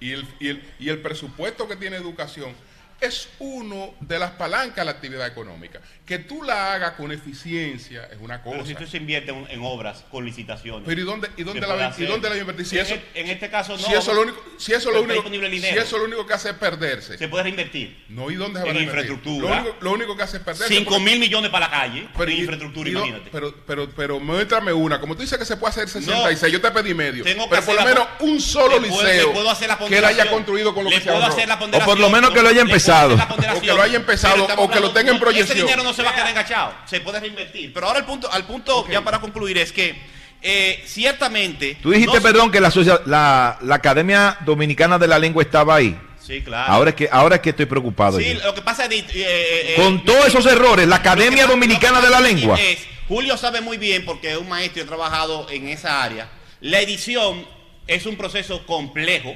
y 0.00 0.12
el, 0.12 0.26
y 0.40 0.48
el, 0.48 0.62
y 0.78 0.88
el 0.88 1.00
presupuesto 1.00 1.66
que 1.68 1.76
tiene 1.76 1.96
educación 1.96 2.54
es 3.00 3.28
uno 3.38 3.94
de 4.00 4.18
las 4.18 4.30
palancas 4.32 4.76
de 4.76 4.84
la 4.86 4.90
actividad 4.92 5.26
económica. 5.26 5.80
Que 6.06 6.18
tú 6.18 6.42
la 6.42 6.72
hagas 6.74 6.92
con 6.92 7.12
eficiencia 7.12 8.08
es 8.12 8.18
una 8.20 8.42
cosa. 8.42 8.56
Pero 8.56 8.66
si 8.66 8.74
tú 8.74 8.86
se 8.86 8.96
invierte 8.98 9.30
en, 9.30 9.46
en 9.50 9.60
obras 9.62 10.04
con 10.10 10.24
licitaciones. 10.24 10.82
Pero 10.86 11.00
¿y 11.00 11.04
dónde, 11.04 11.28
y 11.36 11.42
dónde 11.42 11.60
la, 11.66 11.94
¿y 11.96 12.04
dónde 12.06 12.28
la 12.30 12.36
invertir? 12.36 12.66
Si 12.66 12.78
en, 12.78 12.86
eso, 12.86 12.94
en 13.14 13.28
este 13.28 13.50
caso 13.50 13.76
no. 13.76 13.78
si 13.82 13.92
eso 13.94 14.12
lo 14.14 14.22
único, 14.22 14.42
si 14.58 14.72
eso 14.72 14.90
lo 14.90 14.98
único, 15.00 15.14
disponible 15.14 15.46
el 15.48 15.60
si 15.60 15.66
eso 15.68 15.98
lo 15.98 16.04
único 16.04 16.26
que 16.26 16.34
hace 16.34 16.50
es 16.50 16.54
perderse. 16.56 17.18
Se 17.18 17.28
puede 17.28 17.44
reinvertir. 17.44 18.04
No, 18.08 18.30
¿y 18.30 18.34
dónde 18.36 18.60
se 18.60 18.64
va 18.66 18.70
En 18.70 18.76
a 18.76 18.80
invertir? 18.80 19.10
infraestructura. 19.10 19.54
Lo 19.56 19.62
único, 19.62 19.76
lo 19.80 19.92
único 19.92 20.16
que 20.16 20.22
hace 20.22 20.36
es 20.38 20.42
perderse. 20.42 20.74
5 20.74 20.90
porque- 20.90 21.04
mil 21.04 21.18
millones 21.18 21.50
para 21.50 21.66
la 21.66 21.70
calle. 21.72 22.08
pero, 22.16 22.30
en 22.30 22.36
y- 22.36 22.40
infraestructura, 22.40 22.88
y 22.90 22.92
no- 22.92 22.98
imagínate. 23.00 23.30
Pero, 23.32 23.54
pero, 23.66 23.88
pero, 23.90 24.20
muéstrame 24.20 24.72
una. 24.72 25.00
Como 25.00 25.14
tú 25.14 25.22
dices 25.22 25.38
que 25.38 25.44
se 25.44 25.56
puede 25.56 25.70
hacer 25.70 25.88
66, 25.88 26.52
yo 26.52 26.60
te 26.60 26.70
pedí 26.70 26.94
medio. 26.94 27.24
Tengo 27.24 27.44
que 27.44 27.50
pero 27.50 27.62
por 27.66 27.74
lo 27.74 27.80
la 27.80 27.86
menos 27.86 28.08
un 28.20 28.40
solo 28.40 28.76
puedo- 28.78 29.02
liceo 29.02 29.28
le 29.28 29.32
puedo 29.34 29.50
hacer 29.50 29.68
la 29.68 29.78
que 29.78 29.98
él 29.98 30.04
haya 30.04 30.30
construido 30.30 30.74
con 30.74 30.84
lo 30.84 30.90
Le 30.90 30.96
que 30.96 31.02
se 31.04 31.10
puedo 31.10 31.24
hacer 31.24 31.48
la 31.48 31.54
O 31.54 31.84
por 31.84 31.98
lo 31.98 32.10
menos 32.10 32.30
que 32.30 32.42
lo 32.42 32.48
haya 32.48 32.62
puedo 32.62 32.74
empezado. 32.88 33.14
O 33.56 33.60
que 33.60 33.66
lo 33.66 33.82
haya 33.82 33.96
empezado, 33.96 34.46
o 34.56 34.70
que 34.70 34.80
lo 34.80 34.90
tenga 34.92 35.12
en 35.12 35.18
proyección. 35.18 35.56
Ese 35.56 35.66
dinero 35.66 35.82
no 35.82 35.92
se 35.94 36.02
va 36.02 36.10
a 36.10 36.14
quedar 36.14 36.28
enganchado. 36.28 36.74
Se 36.86 37.00
puede 37.00 37.20
reinvertir. 37.20 37.72
Pero 37.72 37.86
ahora 37.86 37.98
el 38.00 38.04
punto, 38.04 38.30
al 38.30 38.44
punto, 38.44 38.86
ya 38.88 39.02
para 39.02 39.20
concluir, 39.20 39.58
es 39.58 39.72
que 39.72 39.94
eh, 40.42 40.82
ciertamente. 40.86 41.78
Tú 41.82 41.90
dijiste, 41.90 42.14
no 42.14 42.20
se- 42.20 42.26
perdón, 42.28 42.50
que 42.50 42.60
la, 42.60 42.72
la, 43.06 43.58
la 43.62 43.74
Academia 43.74 44.36
Dominicana 44.44 44.98
de 44.98 45.06
la 45.08 45.18
Lengua 45.18 45.42
estaba 45.42 45.76
ahí. 45.76 45.98
Sí, 46.20 46.40
claro. 46.42 46.72
Ahora 46.72 46.90
es 46.90 46.96
que, 46.96 47.08
ahora 47.10 47.36
es 47.36 47.42
que 47.42 47.50
estoy 47.50 47.66
preocupado. 47.66 48.18
Sí, 48.18 48.34
yo. 48.34 48.42
lo 48.44 48.54
que 48.54 48.62
pasa 48.62 48.84
es 48.84 48.88
que, 48.88 48.98
eh, 48.98 49.04
eh, 49.14 49.74
Con 49.76 49.96
eh, 49.96 50.02
todos 50.06 50.26
esos 50.26 50.46
errores, 50.46 50.86
la 50.88 50.96
Academia 50.96 51.46
Dominicana 51.46 52.00
de 52.00 52.08
la 52.10 52.20
Lengua. 52.20 52.58
es, 52.60 52.78
Julio 53.08 53.36
sabe 53.36 53.60
muy 53.60 53.76
bien, 53.76 54.04
porque 54.06 54.32
es 54.32 54.38
un 54.38 54.48
maestro 54.48 54.80
y 54.80 54.84
ha 54.84 54.86
trabajado 54.88 55.46
en 55.50 55.68
esa 55.68 56.02
área. 56.02 56.30
La 56.60 56.80
edición 56.80 57.46
es 57.86 58.06
un 58.06 58.16
proceso 58.16 58.64
complejo 58.64 59.34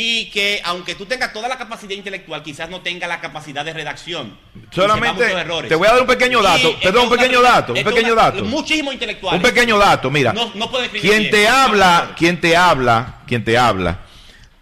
y 0.00 0.26
que, 0.30 0.60
aunque 0.64 0.94
tú 0.94 1.06
tengas 1.06 1.32
toda 1.32 1.48
la 1.48 1.58
capacidad 1.58 1.90
intelectual, 1.90 2.40
quizás 2.44 2.70
no 2.70 2.82
tenga 2.82 3.08
la 3.08 3.20
capacidad 3.20 3.64
de 3.64 3.72
redacción. 3.72 4.38
Solamente 4.70 5.24
te 5.68 5.74
voy 5.74 5.88
a 5.88 5.90
dar 5.92 6.00
un 6.02 6.06
pequeño 6.06 6.40
dato, 6.40 6.70
Y 6.70 6.84
perdón, 6.84 7.04
un 7.04 7.10
pequeño 7.16 7.40
una- 7.40 7.48
dato, 7.50 7.72
un 7.72 7.82
pequeño 7.82 8.12
una- 8.12 8.22
dato. 8.22 8.44
Muchísimos 8.44 8.94
intelectuales. 8.94 9.42
Un 9.44 9.50
pequeño 9.50 9.76
dato, 9.76 10.08
mira. 10.08 10.32
No, 10.32 10.52
no 10.54 10.66
escribir 10.66 11.00
Quien 11.00 11.18
bien. 11.22 11.30
te 11.32 11.42
No, 11.48 11.50
habla, 11.56 12.14
quien 12.16 12.40
te 12.40 12.56
habla, 12.56 13.16
quien 13.26 13.42
te 13.42 13.58
habla, 13.58 13.98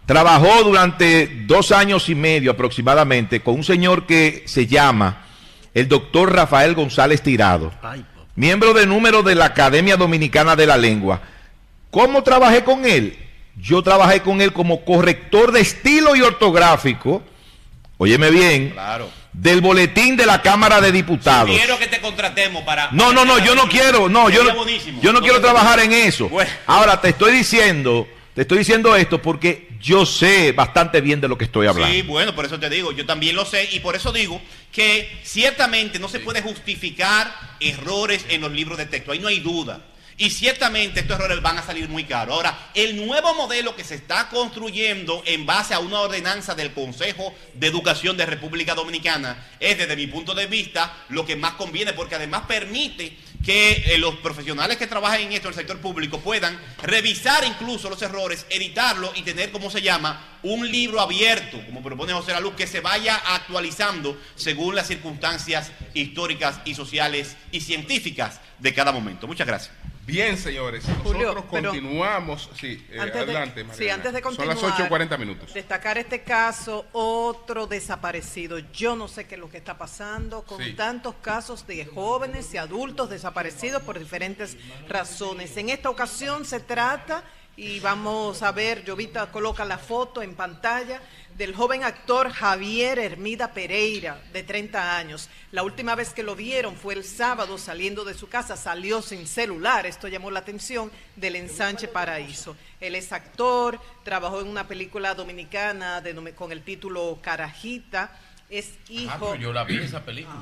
trabajó 0.07 0.63
durante 0.63 1.27
dos 1.45 1.71
años 1.71 2.09
y 2.09 2.15
medio 2.15 2.49
aproximadamente 2.49 3.41
con 3.41 3.53
un 3.55 3.63
señor 3.63 4.07
que 4.07 4.41
se 4.47 4.65
llama 4.65 5.21
el 5.75 5.87
doctor 5.87 6.33
Rafael 6.33 6.73
González 6.73 7.21
Tirado, 7.21 7.71
miembro 8.35 8.73
de 8.73 8.87
número 8.87 9.21
de 9.21 9.35
la 9.35 9.45
Academia 9.45 9.97
Dominicana 9.97 10.55
de 10.55 10.65
la 10.65 10.77
Lengua. 10.77 11.21
¿Cómo 11.91 12.23
trabajé 12.23 12.63
con 12.63 12.85
él? 12.85 13.19
Yo 13.59 13.81
trabajé 13.81 14.21
con 14.21 14.41
él 14.41 14.53
como 14.53 14.85
corrector 14.85 15.51
de 15.51 15.61
estilo 15.61 16.15
y 16.15 16.21
ortográfico, 16.21 17.23
óyeme 17.97 18.29
bien, 18.29 18.69
Claro. 18.71 19.09
del 19.33 19.61
boletín 19.61 20.15
de 20.15 20.25
la 20.25 20.41
Cámara 20.41 20.79
de 20.79 20.91
Diputados. 20.91 21.49
Quiero 21.55 21.77
que 21.79 21.87
te 21.87 21.99
contratemos 21.99 22.63
para. 22.63 22.89
No, 22.91 23.11
no, 23.13 23.25
no, 23.25 23.39
yo 23.39 23.55
no 23.55 23.67
quiero, 23.67 24.09
no, 24.09 24.29
yo 24.29 24.43
no, 24.43 24.55
buenísimo. 24.55 25.01
yo 25.01 25.11
no 25.11 25.21
quiero 25.21 25.41
trabajar 25.41 25.79
en 25.79 25.91
eso. 25.93 26.29
Bueno. 26.29 26.49
Ahora 26.67 27.01
te 27.01 27.09
estoy 27.09 27.33
diciendo, 27.33 28.07
te 28.35 28.41
estoy 28.43 28.59
diciendo 28.59 28.95
esto 28.95 29.21
porque 29.21 29.67
yo 29.81 30.05
sé 30.05 30.51
bastante 30.53 31.01
bien 31.01 31.19
de 31.21 31.27
lo 31.27 31.37
que 31.37 31.45
estoy 31.45 31.67
hablando. 31.67 31.93
Sí, 31.93 32.01
bueno, 32.03 32.33
por 32.35 32.45
eso 32.45 32.59
te 32.59 32.69
digo, 32.69 32.91
yo 32.91 33.05
también 33.05 33.35
lo 33.35 33.45
sé 33.45 33.67
y 33.71 33.79
por 33.79 33.95
eso 33.95 34.11
digo 34.11 34.39
que 34.71 35.19
ciertamente 35.23 35.97
no 35.99 36.09
se 36.09 36.19
puede 36.19 36.41
justificar 36.41 37.31
errores 37.59 38.25
en 38.29 38.41
los 38.41 38.51
libros 38.51 38.77
de 38.77 38.85
texto, 38.85 39.11
ahí 39.11 39.19
no 39.19 39.27
hay 39.27 39.39
duda. 39.39 39.81
Y 40.19 40.31
ciertamente 40.31 41.01
estos 41.01 41.19
errores 41.19 41.43
van 41.43 41.59
a 41.59 41.63
salir 41.63 41.87
muy 41.89 42.03
caros. 42.03 42.33
Ahora, 42.33 42.71
el 42.73 43.05
nuevo 43.05 43.35
modelo 43.35 43.75
que 43.75 43.83
se 43.83 43.93
está 43.93 44.29
construyendo 44.29 45.21
en 45.27 45.45
base 45.45 45.75
a 45.75 45.79
una 45.79 45.99
ordenanza 45.99 46.55
del 46.55 46.73
Consejo 46.73 47.35
de 47.53 47.67
Educación 47.67 48.17
de 48.17 48.25
República 48.25 48.73
Dominicana 48.73 49.45
es, 49.59 49.77
desde 49.77 49.95
mi 49.95 50.07
punto 50.07 50.33
de 50.33 50.47
vista, 50.47 51.05
lo 51.09 51.23
que 51.23 51.35
más 51.35 51.53
conviene, 51.53 51.93
porque 51.93 52.15
además 52.15 52.43
permite 52.47 53.15
que 53.45 53.93
eh, 53.93 53.99
los 53.99 54.15
profesionales 54.15 54.77
que 54.77 54.87
trabajan 54.87 55.21
en 55.21 55.33
esto 55.33 55.49
en 55.49 55.53
el 55.53 55.59
sector 55.59 55.79
público 55.79 56.19
puedan 56.19 56.59
revisar 56.81 57.43
incluso 57.43 57.87
los 57.87 58.01
errores, 58.01 58.47
editarlo 58.49 59.11
y 59.15 59.21
tener, 59.21 59.51
como 59.51 59.69
se 59.69 59.83
llama, 59.83 60.39
un 60.41 60.71
libro 60.71 60.99
abierto, 60.99 61.63
como 61.67 61.83
propone 61.83 62.13
José 62.13 62.33
Luz, 62.41 62.55
que 62.55 62.65
se 62.65 62.79
vaya 62.79 63.17
actualizando 63.17 64.19
según 64.35 64.73
las 64.73 64.87
circunstancias 64.87 65.71
históricas 65.93 66.59
y 66.65 66.73
sociales 66.73 67.37
y 67.51 67.61
científicas 67.61 68.41
de 68.57 68.73
cada 68.73 68.91
momento. 68.91 69.27
Muchas 69.27 69.45
gracias. 69.45 69.96
Bien, 70.07 70.37
señores, 70.37 70.85
Julio, 71.03 71.33
nosotros 71.33 71.45
continuamos. 71.51 72.49
Sí, 72.57 72.87
eh, 72.89 72.97
Antes 72.97 73.13
de- 73.13 73.19
adelante, 73.23 73.61
sí, 73.61 73.67
Mariana. 73.67 73.93
antes 73.95 74.13
de 74.13 74.19
Son 74.21 74.35
continuar. 74.37 74.55
las 74.55 74.63
8.40 74.63 75.17
minutos. 75.17 75.53
Destacar 75.53 75.97
este 75.97 76.23
caso, 76.23 76.85
otro 76.93 77.67
desaparecido. 77.67 78.57
Yo 78.71 78.95
no 78.95 79.09
sé 79.09 79.27
qué 79.27 79.35
es 79.35 79.41
lo 79.41 79.49
que 79.49 79.57
está 79.57 79.77
pasando 79.77 80.43
con 80.43 80.63
Sí. 80.63 80.73
tantos 80.75 81.15
casos 81.21 81.67
de 81.67 81.85
jóvenes 81.85 82.53
y 82.53 82.57
adultos 82.57 83.09
desaparecidos 83.09 83.81
por 83.83 83.99
diferentes 83.99 84.55
razones. 84.87 85.57
En 85.57 85.69
esta 85.69 85.89
ocasión 85.89 86.45
se 86.45 86.61
trata, 86.61 87.25
y 87.57 87.79
vamos 87.79 88.43
a 88.43 88.51
ver, 88.51 88.83
Jovita 88.87 89.31
coloca 89.31 89.65
la 89.65 89.77
foto 89.79 90.21
en 90.21 90.35
pantalla, 90.35 91.01
del 91.35 91.53
joven 91.55 91.83
actor 91.83 92.31
Javier 92.31 92.97
Hermida 92.97 93.51
Pereira, 93.53 94.21
de 94.33 94.41
30 94.43 94.97
años. 94.97 95.29
La 95.51 95.63
última 95.63 95.93
vez 95.95 96.11
que 96.13 96.23
lo 96.23 96.35
vieron 96.35 96.75
fue 96.75 96.93
el 96.95 97.03
sábado 97.03 97.57
saliendo 97.57 98.03
de 98.05 98.13
su 98.15 98.27
casa, 98.29 98.55
salió 98.57 99.01
sin 99.01 99.27
celular, 99.27 99.85
esto 99.85 100.07
llamó 100.07 100.31
la 100.31 100.39
atención 100.39 100.91
del 101.15 101.35
ensanche 101.35 101.87
Paraíso. 101.87 102.55
Él 102.79 102.95
es 102.95 103.11
actor, 103.11 103.79
trabajó 104.03 104.39
en 104.41 104.47
una 104.47 104.67
película 104.67 105.13
dominicana 105.13 106.01
de- 106.01 106.33
con 106.35 106.51
el 106.51 106.63
título 106.63 107.19
Carajita, 107.21 108.17
es 108.49 108.71
Ah, 108.71 108.91
hijo... 108.91 109.29
pero 109.31 109.35
yo 109.35 109.53
la 109.53 109.63
vi 109.63 109.77
esa 109.77 110.03
película. 110.03 110.35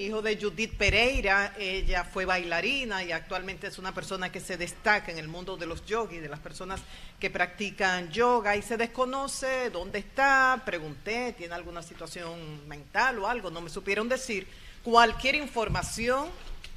Hijo 0.00 0.22
de 0.22 0.38
Judith 0.40 0.76
Pereira, 0.78 1.52
ella 1.58 2.04
fue 2.04 2.24
bailarina 2.24 3.04
y 3.04 3.12
actualmente 3.12 3.66
es 3.66 3.78
una 3.78 3.92
persona 3.92 4.32
que 4.32 4.40
se 4.40 4.56
destaca 4.56 5.12
en 5.12 5.18
el 5.18 5.28
mundo 5.28 5.58
de 5.58 5.66
los 5.66 5.84
yogis, 5.84 6.22
de 6.22 6.28
las 6.28 6.40
personas 6.40 6.80
que 7.18 7.28
practican 7.28 8.10
yoga 8.10 8.56
y 8.56 8.62
se 8.62 8.78
desconoce 8.78 9.68
dónde 9.68 9.98
está, 9.98 10.62
pregunté, 10.64 11.34
tiene 11.36 11.54
alguna 11.54 11.82
situación 11.82 12.66
mental 12.66 13.18
o 13.18 13.28
algo, 13.28 13.50
no 13.50 13.60
me 13.60 13.68
supieron 13.68 14.08
decir. 14.08 14.46
Cualquier 14.82 15.34
información, 15.34 16.30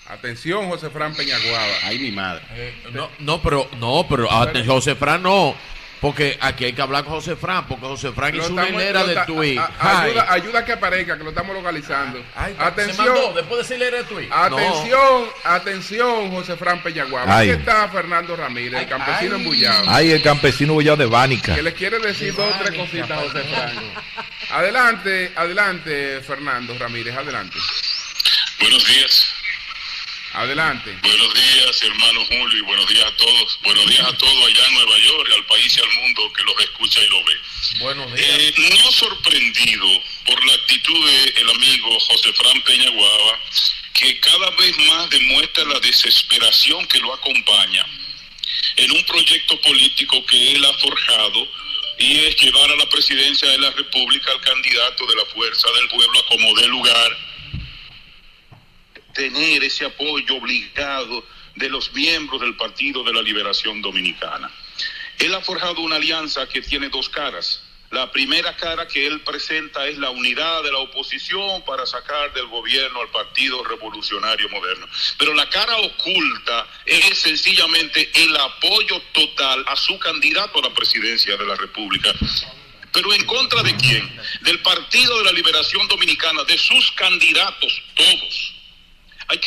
Atención 0.08 0.68
José 0.70 0.90
Fran 0.90 1.14
Peñaguaba. 1.14 1.74
Ay, 1.84 2.00
mi 2.00 2.12
madre. 2.12 2.42
Eh, 2.52 2.74
no, 2.94 3.10
no, 3.20 3.42
pero, 3.42 3.70
no, 3.78 4.06
pero 4.10 4.28
José 4.66 4.96
Fran 4.96 5.22
no. 5.22 5.54
Porque 6.02 6.38
aquí 6.42 6.66
hay 6.66 6.74
que 6.74 6.82
hablar 6.82 7.04
con 7.04 7.14
José 7.14 7.36
Fran, 7.36 7.68
porque 7.68 7.86
José 7.86 8.12
Fran 8.12 8.36
hizo 8.36 8.54
una 8.54 8.70
hilera 8.70 9.04
de 9.04 9.16
tweet. 9.26 9.60
ayuda, 9.80 10.32
ayuda 10.32 10.60
a 10.60 10.66
que 10.66 10.74
aparezca, 10.74 11.18
que 11.18 11.24
lo 11.24 11.30
estamos 11.30 11.56
localizando. 11.56 12.24
Ay, 12.36 12.54
se 12.54 12.60
mandó, 12.60 12.82
atención, 12.82 13.36
después 13.36 13.68
de 13.68 13.76
hilera 13.76 13.98
de 13.98 14.04
tweet. 14.04 14.28
atención, 14.32 15.26
atención, 15.44 16.32
José 16.32 16.56
Fran 16.56 16.82
Peñaguaba. 16.84 17.40
Aquí 17.40 17.50
está 17.50 17.88
Fernando 17.90 18.36
Ramírez, 18.36 18.82
el 18.82 18.88
campesino 18.88 19.36
ay. 19.36 19.42
embullado. 19.42 19.86
Ay, 19.88 20.12
el 20.12 20.22
campesino 20.22 20.74
bullado 20.74 20.98
de 20.98 21.06
Bánica. 21.08 21.56
Que 21.56 21.64
le 21.64 21.74
quiere 21.74 22.00
decir 22.00 22.36
dos 22.36 22.46
o 22.54 22.64
tres 22.64 22.78
cositas 22.78 23.12
a. 23.12 23.16
José 23.18 23.44
Fran. 23.44 23.72
Adelante, 24.52 25.32
adelante, 25.36 26.22
Fernando 26.22 26.78
Ramírez, 26.78 27.16
adelante. 27.16 27.58
Buenos 28.60 28.88
días, 28.88 29.34
Adelante. 30.34 30.96
buenos 31.02 31.34
días 31.34 31.82
hermano 31.84 32.26
Julio 32.26 32.58
y 32.58 32.62
buenos 32.62 32.88
días 32.88 33.06
a 33.06 33.16
todos, 33.16 33.60
buenos 33.64 33.88
días 33.88 34.06
a 34.06 34.18
todos 34.18 34.46
allá 34.46 34.68
en 34.68 34.74
Nueva 34.76 34.98
York, 35.00 35.32
al 35.36 35.46
país 35.46 35.78
y 35.78 35.82
al 35.82 36.02
mundo 36.02 36.34
que 36.34 36.44
los 36.44 36.60
escucha 36.60 37.02
y 37.02 37.08
lo 37.10 37.24
ve. 37.24 37.34
Buenos 37.80 38.14
días. 38.14 38.30
Eh, 38.30 38.54
no 38.58 38.92
sorprendido 38.92 39.88
por 40.26 40.46
la 40.46 40.54
actitud 40.54 41.10
del 41.34 41.50
amigo 41.50 42.00
José 42.00 42.34
Fran 42.34 42.62
Peña 42.64 42.90
Guava, 42.90 43.40
que 43.94 44.20
cada 44.20 44.50
vez 44.52 44.78
más 44.78 45.10
demuestra 45.10 45.64
la 45.66 45.80
desesperación 45.80 46.86
que 46.88 47.00
lo 47.00 47.14
acompaña 47.14 47.86
en 48.76 48.92
un 48.92 49.04
proyecto 49.06 49.60
político 49.62 50.26
que 50.26 50.52
él 50.52 50.66
ha 50.66 50.74
forjado 50.74 51.48
y 51.98 52.26
es 52.26 52.36
llevar 52.36 52.70
a 52.72 52.76
la 52.76 52.90
presidencia 52.90 53.50
de 53.50 53.58
la 53.58 53.72
República 53.72 54.32
al 54.32 54.42
candidato 54.42 55.06
de 55.08 55.16
la 55.16 55.26
fuerza 55.26 55.68
del 55.80 55.88
pueblo 55.90 56.20
a 56.20 56.26
como 56.28 56.56
dé 56.56 56.68
lugar 56.68 57.18
tener 59.18 59.64
ese 59.64 59.84
apoyo 59.84 60.36
obligado 60.36 61.26
de 61.56 61.70
los 61.70 61.92
miembros 61.92 62.40
del 62.40 62.56
Partido 62.56 63.04
de 63.04 63.12
la 63.12 63.24
Liberación 63.24 63.82
Dominicana. 63.82 64.50
Él 65.18 65.34
ha 65.34 65.42
forjado 65.42 65.82
una 65.82 65.96
alianza 65.96 66.48
que 66.48 66.62
tiene 66.62 66.88
dos 66.90 67.10
caras. 67.10 67.64
La 67.90 68.12
primera 68.12 68.56
cara 68.56 68.88
que 68.88 69.08
él 69.08 69.22
presenta 69.22 69.88
es 69.88 69.98
la 69.98 70.12
unidad 70.12 70.62
de 70.62 70.72
la 70.72 70.78
oposición 70.80 71.64
para 71.66 71.86
sacar 71.88 72.32
del 72.34 72.46
gobierno 72.46 73.02
al 73.02 73.10
Partido 73.10 73.64
Revolucionario 73.64 74.50
Moderno. 74.50 74.86
Pero 75.18 75.34
la 75.34 75.50
cara 75.50 75.76
oculta 75.78 76.68
es 76.86 77.18
sencillamente 77.18 78.12
el 78.14 78.38
apoyo 78.38 79.02
total 79.14 79.66
a 79.68 79.76
su 79.76 79.98
candidato 79.98 80.60
a 80.60 80.70
la 80.70 80.74
presidencia 80.76 81.36
de 81.38 81.46
la 81.46 81.56
República. 81.56 82.14
Pero 82.92 83.14
en 83.14 83.26
contra 83.26 83.64
de 83.64 83.76
quién? 83.78 84.22
Del 84.42 84.60
Partido 84.62 85.18
de 85.20 85.24
la 85.24 85.32
Liberación 85.32 85.88
Dominicana, 85.88 86.44
de 86.44 86.58
sus 86.58 86.92
candidatos, 86.92 87.82
todos. 87.96 88.47
Hay 89.30 89.40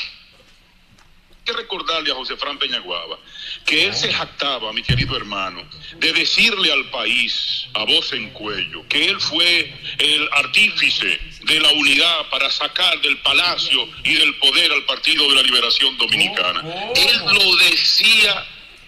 que 1.45 1.53
recordarle 1.53 2.13
a 2.13 2.15
José 2.15 2.37
Fran 2.37 2.59
Peñaguaba 2.59 3.19
que 3.65 3.87
él 3.87 3.95
se 3.95 4.13
jactaba, 4.13 4.73
mi 4.73 4.83
querido 4.83 5.17
hermano, 5.17 5.63
de 5.97 6.13
decirle 6.13 6.73
al 6.73 6.91
país 6.91 7.67
a 7.75 7.85
voz 7.85 8.13
en 8.13 8.31
cuello 8.31 8.87
que 8.89 9.07
él 9.07 9.21
fue 9.21 9.73
el 9.99 10.29
artífice 10.33 11.21
de 11.43 11.61
la 11.61 11.71
unidad 11.71 12.29
para 12.31 12.51
sacar 12.51 13.01
del 13.01 13.19
palacio 13.19 13.89
y 14.05 14.15
del 14.15 14.35
poder 14.37 14.73
al 14.73 14.85
Partido 14.85 15.29
de 15.29 15.37
la 15.37 15.43
Liberación 15.43 15.97
Dominicana. 15.99 16.63
Él 16.95 17.21
lo 17.25 17.57
decía 17.57 18.47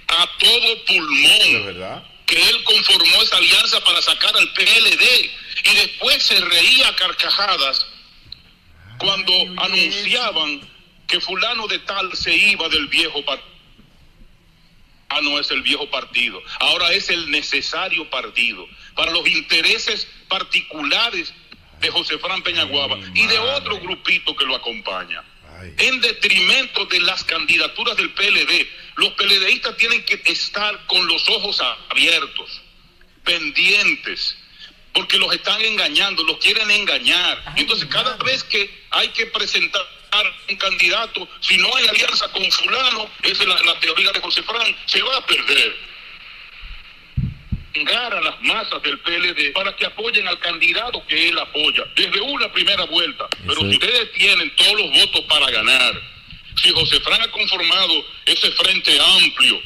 a 0.09 0.28
todo 0.39 0.85
pulmón 0.85 1.66
verdad? 1.66 2.05
que 2.27 2.36
él 2.36 2.64
conformó 2.64 3.23
esa 3.23 3.36
alianza 3.36 3.81
para 3.85 4.02
sacar 4.02 4.36
al 4.36 4.52
PLD 4.52 5.31
y 5.64 5.74
después 5.77 6.23
se 6.23 6.40
reía 6.40 6.89
a 6.89 6.97
carcajadas 6.97 7.86
cuando 8.98 9.32
anunciaban 9.59 10.60
que 11.12 11.20
fulano 11.20 11.68
de 11.68 11.78
tal 11.80 12.16
se 12.16 12.34
iba 12.34 12.70
del 12.70 12.86
viejo 12.86 13.22
partido. 13.22 13.52
Ah, 15.10 15.20
no 15.22 15.39
es 15.39 15.51
el 15.51 15.60
viejo 15.60 15.90
partido, 15.90 16.43
ahora 16.59 16.90
es 16.93 17.10
el 17.10 17.30
necesario 17.30 18.09
partido 18.09 18.66
para 18.94 19.12
los 19.12 19.28
intereses 19.28 20.09
particulares 20.26 21.34
de 21.80 21.90
José 21.90 22.16
Fran 22.16 22.43
Peñaguaba 22.43 22.98
y 23.12 23.26
de 23.26 23.39
otro 23.39 23.78
grupito 23.80 24.34
que 24.34 24.47
lo 24.47 24.56
acompaña. 24.56 25.22
En 25.76 26.01
detrimento 26.01 26.86
de 26.86 27.01
las 27.01 27.22
candidaturas 27.24 27.94
del 27.98 28.09
PLD, 28.14 28.66
los 28.97 29.10
PLDistas 29.10 29.76
tienen 29.76 30.02
que 30.06 30.18
estar 30.24 30.86
con 30.86 31.06
los 31.06 31.28
ojos 31.28 31.60
abiertos, 31.90 32.62
pendientes, 33.22 34.39
porque 34.94 35.18
los 35.18 35.34
están 35.34 35.60
engañando, 35.60 36.24
los 36.24 36.39
quieren 36.39 36.70
engañar. 36.70 37.52
Entonces, 37.56 37.86
cada 37.90 38.16
vez 38.16 38.43
que 38.44 38.82
hay 38.90 39.09
que 39.09 39.26
presentar 39.26 39.82
un 40.48 40.56
candidato, 40.56 41.28
si 41.40 41.56
no 41.56 41.74
hay 41.76 41.86
alianza 41.89 42.28
con 42.28 42.51
fulano, 42.51 43.09
esa 43.22 43.43
es 43.43 43.48
la, 43.48 43.60
la 43.62 43.80
teoría 43.80 44.12
de 44.12 44.20
José 44.20 44.43
Fran, 44.43 44.76
se 44.86 45.02
va 45.02 45.16
a 45.16 45.26
perder. 45.26 45.93
Engar 47.74 48.12
a 48.14 48.20
las 48.20 48.40
masas 48.43 48.82
del 48.82 48.98
PLD 48.98 49.52
para 49.55 49.74
que 49.74 49.86
apoyen 49.86 50.28
al 50.28 50.39
candidato 50.39 51.02
que 51.06 51.28
él 51.28 51.39
apoya, 51.39 51.84
desde 51.97 52.20
una 52.20 52.52
primera 52.52 52.84
vuelta. 52.84 53.26
Pero 53.47 53.60
si 53.60 53.68
ustedes 53.68 54.12
tienen 54.12 54.55
todos 54.56 54.74
los 54.74 54.90
votos 54.90 55.20
para 55.22 55.51
ganar, 55.51 56.01
si 56.62 56.70
José 56.70 57.01
Fran 57.01 57.22
ha 57.22 57.30
conformado 57.30 58.05
ese 58.26 58.52
frente 58.52 58.98
amplio 59.01 59.62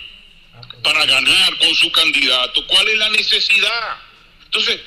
para 0.84 1.04
ganar 1.04 1.58
con 1.58 1.74
su 1.74 1.90
candidato, 1.90 2.64
¿cuál 2.68 2.86
es 2.86 2.98
la 2.98 3.10
necesidad? 3.10 3.96
Entonces, 4.44 4.80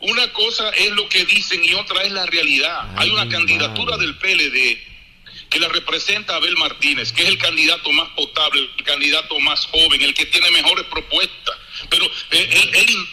una 0.00 0.32
cosa 0.32 0.70
es 0.70 0.90
lo 0.92 1.06
que 1.10 1.26
dicen 1.26 1.62
y 1.62 1.74
otra 1.74 2.02
es 2.02 2.12
la 2.12 2.24
realidad. 2.24 2.88
Hay 2.96 3.10
una 3.10 3.28
candidatura 3.28 3.98
del 3.98 4.16
PLD 4.16 4.91
que 5.52 5.60
la 5.60 5.68
representa 5.68 6.36
Abel 6.36 6.56
Martínez, 6.56 7.12
que 7.12 7.22
es 7.22 7.28
el 7.28 7.38
candidato 7.38 7.92
más 7.92 8.08
potable, 8.10 8.68
el 8.76 8.84
candidato 8.84 9.38
más 9.40 9.66
joven, 9.66 10.00
el 10.00 10.14
que 10.14 10.26
tiene 10.26 10.50
mejores 10.50 10.86
propuestas. 10.86 11.56
Pero 11.90 12.06
eh, 12.06 12.48
él, 12.50 12.70
él 12.74 13.06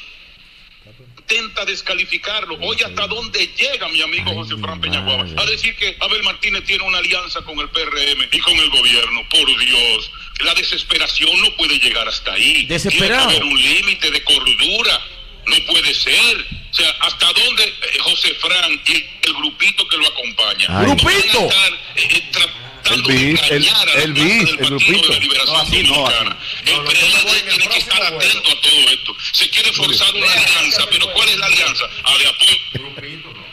intenta 1.30 1.66
descalificarlo. 1.66 2.58
Oye, 2.62 2.86
hasta 2.86 3.08
dónde 3.08 3.48
llega 3.56 3.88
mi 3.90 4.02
amigo 4.02 4.34
José 4.34 4.58
Fran 4.58 4.82
Peñaguaba 4.82 5.26
a 5.38 5.46
decir 5.46 5.76
que 5.76 5.96
Abel 6.00 6.24
Martínez 6.24 6.64
tiene 6.64 6.84
una 6.84 6.98
alianza 6.98 7.42
con 7.42 7.60
el 7.60 7.70
PRM 7.70 8.28
y 8.32 8.40
con 8.40 8.58
el 8.58 8.70
gobierno. 8.70 9.28
Por 9.30 9.46
Dios, 9.60 10.12
la 10.40 10.54
desesperación 10.56 11.30
no 11.42 11.56
puede 11.56 11.78
llegar 11.78 12.08
hasta 12.08 12.34
ahí. 12.34 12.66
Desesperado. 12.66 13.28
Tiene 13.28 13.32
que 13.32 13.38
haber 13.38 13.44
un 13.44 13.62
límite 13.62 14.12
de 14.12 14.24
cordura. 14.24 15.02
No 15.50 15.66
puede 15.66 15.94
ser. 15.94 16.46
O 16.72 16.74
sea, 16.74 16.90
¿hasta 17.02 17.26
dónde 17.34 17.64
eh, 17.64 18.00
José 18.00 18.34
Fran 18.36 18.72
y 18.86 19.06
el 19.24 19.34
grupito 19.34 19.88
que 19.88 19.98
lo 19.98 20.08
acompaña? 20.08 20.66
Ay. 20.70 20.86
¿Grupito? 20.86 21.48
estar, 21.50 21.74
eh, 21.96 22.24
tratando 22.32 23.10
El 23.10 23.18
de 23.18 23.26
bis, 23.26 23.42
el- 23.50 23.68
el 24.04 24.14
bis, 24.14 24.24
del 24.24 24.50
el 24.50 24.58
Partido 24.58 24.70
grupito. 24.70 25.08
de 25.08 25.14
la 25.14 25.20
Liberación 25.20 25.54
No, 25.56 25.60
así 25.62 25.84
no, 25.84 25.94
Dominicana. 25.96 26.38
El 26.66 26.82
PLD 26.84 27.50
tiene 27.50 27.68
que 27.70 27.78
estar 27.80 28.02
atento 28.04 28.50
a 28.52 28.62
todo 28.62 28.80
esto. 28.92 29.16
Se 29.34 29.50
quiere 29.50 29.74
forzar 29.74 30.16
una 30.16 30.32
alianza, 30.34 30.86
pero 30.92 31.12
¿cuál 31.14 31.30
es 31.30 31.38
la 31.38 31.46
alianza? 31.48 31.86
A 32.04 32.18
de 32.18 32.28
apoyo. 32.28 32.60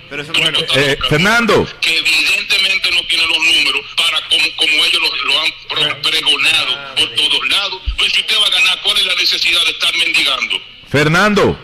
Pero 0.08 0.22
eso 0.22 0.32
Bueno, 0.34 0.58
Eh, 0.76 0.96
Fernando, 1.08 1.66
que 1.80 1.98
evidentemente 1.98 2.90
no 2.92 3.02
tiene 3.08 3.24
los 3.26 3.38
números 3.38 3.80
para 3.96 4.20
como, 4.28 4.44
como 4.56 4.84
ellos 4.84 5.02
lo, 5.02 5.24
lo 5.24 5.40
han 5.42 6.02
pregonado 6.02 6.94
por 6.96 7.08
todos 7.16 7.48
lados. 7.48 7.82
Pues 7.98 8.12
si 8.12 8.20
usted 8.20 8.36
va 8.40 8.46
a 8.46 8.50
ganar, 8.50 8.80
¿cuál 8.82 8.96
es 8.98 9.06
la 9.06 9.14
necesidad 9.16 9.64
de 9.64 9.70
estar 9.72 9.96
mendigando? 9.96 10.60
Fernando, 10.90 11.58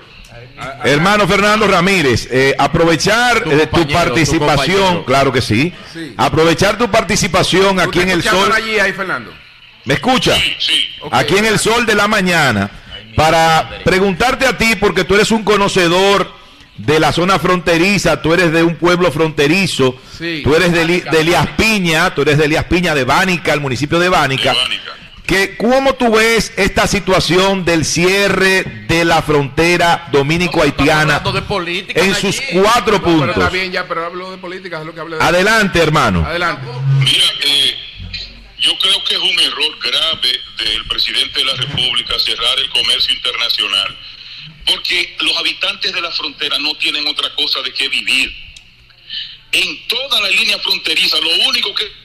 hermano 0.84 1.26
Fernando 1.28 1.66
Ramírez, 1.66 2.28
eh, 2.30 2.54
aprovechar 2.58 3.44
Tu 3.44 3.50
eh, 3.50 3.66
tu 3.66 3.70
compañero, 3.70 3.86
tu 3.86 3.92
participación, 3.92 5.04
claro 5.04 5.32
que 5.32 5.40
sí, 5.42 5.72
Sí. 5.92 6.14
aprovechar 6.16 6.78
tu 6.78 6.90
participación 6.90 7.78
aquí 7.80 8.00
en 8.00 8.10
el 8.10 8.22
sol, 8.22 8.50
allí, 8.52 8.78
ahí, 8.78 8.92
Fernando? 8.92 9.32
¿me 9.84 9.94
escucha? 9.94 10.34
Sí, 10.36 10.54
sí. 10.58 10.88
Ok. 11.00 11.12
Aquí 11.14 11.36
en 11.36 11.44
el 11.46 11.58
sol 11.58 11.84
de 11.86 11.94
la 11.94 12.06
mañana, 12.08 12.70
para 13.16 13.68
preguntarte 13.84 14.46
a 14.46 14.56
ti, 14.56 14.74
porque 14.76 15.04
tú 15.04 15.14
eres 15.14 15.30
un 15.30 15.42
conocedor 15.44 16.32
de 16.78 16.98
la 16.98 17.12
zona 17.12 17.38
fronteriza, 17.38 18.22
tú 18.22 18.32
eres 18.32 18.50
de 18.52 18.62
un 18.62 18.76
pueblo 18.76 19.12
fronterizo, 19.12 19.96
Sí. 20.18 20.40
tú 20.42 20.54
eres 20.54 20.72
de 20.72 21.02
Elías 21.20 21.46
Piña, 21.56 22.14
tú 22.14 22.22
eres 22.22 22.38
de 22.38 22.46
Elías 22.46 22.64
Piña 22.64 22.94
de 22.94 23.04
Bánica, 23.04 23.52
el 23.52 23.60
municipio 23.60 23.98
de 23.98 24.08
Bánica. 24.08 24.52
De 24.52 24.58
Bánica. 24.58 24.92
Que, 25.26 25.56
¿Cómo 25.56 25.94
tú 25.94 26.12
ves 26.16 26.52
esta 26.56 26.86
situación 26.86 27.64
del 27.64 27.84
cierre 27.84 28.64
de 28.88 29.04
la 29.04 29.22
frontera 29.22 30.08
dominico-haitiana 30.10 31.16
Hablando 31.16 31.32
de 31.32 31.42
política, 31.42 32.00
en 32.00 32.14
sus 32.14 32.40
cuatro 32.52 32.98
No, 32.98 33.02
pero 33.04 33.18
está 33.20 33.34
puntos? 33.34 33.52
bien 33.52 33.70
ya, 33.72 33.86
pero 33.86 34.04
hablo 34.04 34.30
de 34.32 34.38
política, 34.38 34.80
es 34.80 34.86
lo 34.86 34.92
que 34.92 35.00
hablé 35.00 35.16
de... 35.16 35.22
Adelante, 35.22 35.78
hermano. 35.78 36.26
Adelante. 36.26 36.66
Mira, 36.98 37.24
eh, 37.44 37.76
yo 38.58 38.76
creo 38.78 39.04
que 39.04 39.14
es 39.14 39.20
un 39.20 39.40
error 39.40 39.78
grave 39.80 40.40
del 40.58 40.86
presidente 40.86 41.38
de 41.38 41.44
la 41.44 41.54
República 41.54 42.18
cerrar 42.18 42.58
el 42.58 42.68
comercio 42.70 43.14
internacional, 43.14 43.98
porque 44.66 45.16
los 45.20 45.36
habitantes 45.38 45.92
de 45.92 46.00
la 46.00 46.10
frontera 46.10 46.58
no 46.58 46.74
tienen 46.76 47.06
otra 47.06 47.32
cosa 47.36 47.62
de 47.62 47.72
qué 47.72 47.88
vivir. 47.88 48.32
En 49.52 49.86
toda 49.86 50.20
la 50.20 50.28
línea 50.30 50.58
fronteriza, 50.58 51.16
lo 51.18 51.48
único 51.48 51.74
que 51.74 52.01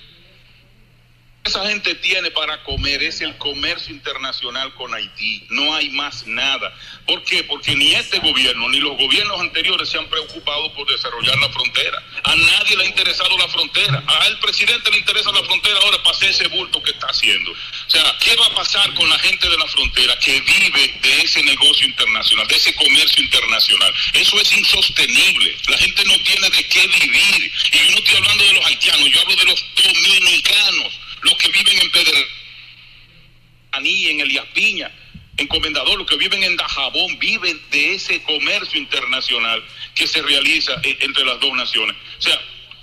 esa 1.47 1.65
gente 1.65 1.95
tiene 1.95 2.29
para 2.31 2.61
comer 2.63 3.01
es 3.01 3.21
el 3.21 3.37
comercio 3.37 3.93
internacional 3.93 4.73
con 4.75 4.93
Haití. 4.93 5.45
No 5.49 5.73
hay 5.73 5.89
más 5.91 6.27
nada. 6.27 6.75
¿Por 7.05 7.23
qué? 7.23 7.43
Porque 7.45 7.73
ni 7.73 7.93
este 7.93 8.19
gobierno 8.19 8.67
ni 8.69 8.79
los 8.79 8.97
gobiernos 8.97 9.39
anteriores 9.39 9.87
se 9.89 9.97
han 9.97 10.07
preocupado 10.09 10.73
por 10.73 10.85
desarrollar 10.87 11.37
la 11.39 11.49
frontera. 11.49 12.03
A 12.23 12.35
nadie 12.35 12.75
le 12.75 12.83
ha 12.83 12.87
interesado 12.87 13.37
la 13.37 13.47
frontera. 13.47 14.03
A 14.05 14.27
el 14.27 14.39
presidente 14.39 14.91
le 14.91 14.97
interesa 14.97 15.31
la 15.31 15.43
frontera 15.43 15.79
ahora 15.83 16.03
para 16.03 16.17
ese 16.27 16.47
bulto 16.47 16.83
que 16.83 16.91
está 16.91 17.07
haciendo. 17.07 17.51
O 17.51 17.89
sea, 17.89 18.03
¿qué 18.19 18.35
va 18.35 18.47
a 18.47 18.55
pasar 18.55 18.93
con 18.93 19.09
la 19.09 19.19
gente 19.19 19.49
de 19.49 19.57
la 19.57 19.67
frontera 19.67 20.19
que 20.19 20.41
vive 20.41 20.99
de 21.01 21.21
ese 21.21 21.41
negocio 21.43 21.87
internacional, 21.87 22.45
de 22.47 22.55
ese 22.55 22.75
comercio 22.75 23.23
internacional? 23.23 23.93
Eso 24.13 24.37
es 24.41 24.51
insostenible. 24.51 25.55
La 25.69 25.77
gente 25.77 26.03
no 26.03 26.13
tiene 26.23 26.49
de 26.49 26.67
qué 26.67 26.87
vivir. 26.87 27.51
Y 27.71 27.77
yo 27.77 27.91
no 27.91 27.97
estoy 27.99 28.17
hablando 28.17 28.43
de 28.43 28.53
los 28.53 28.65
haitianos, 28.65 29.09
yo 29.09 29.21
hablo 29.21 29.35
de 29.37 29.45
los 29.45 29.65
dominicanos 29.75 31.06
los 31.27 31.37
que 31.37 31.49
viven 31.49 31.81
en 31.81 31.91
Pedernalí, 31.91 34.09
en 34.09 34.19
Elías 34.21 34.45
Piña, 34.53 34.91
en 35.37 35.47
Comendador, 35.47 35.97
los 35.97 36.07
que 36.07 36.17
viven 36.17 36.43
en 36.43 36.55
Dajabón, 36.55 37.19
viven 37.19 37.61
de 37.69 37.95
ese 37.95 38.21
comercio 38.23 38.79
internacional 38.79 39.63
que 39.93 40.07
se 40.07 40.21
realiza 40.21 40.73
eh, 40.83 40.97
entre 41.01 41.25
las 41.25 41.39
dos 41.39 41.53
naciones. 41.53 41.95
O 42.17 42.21
sea, 42.21 42.41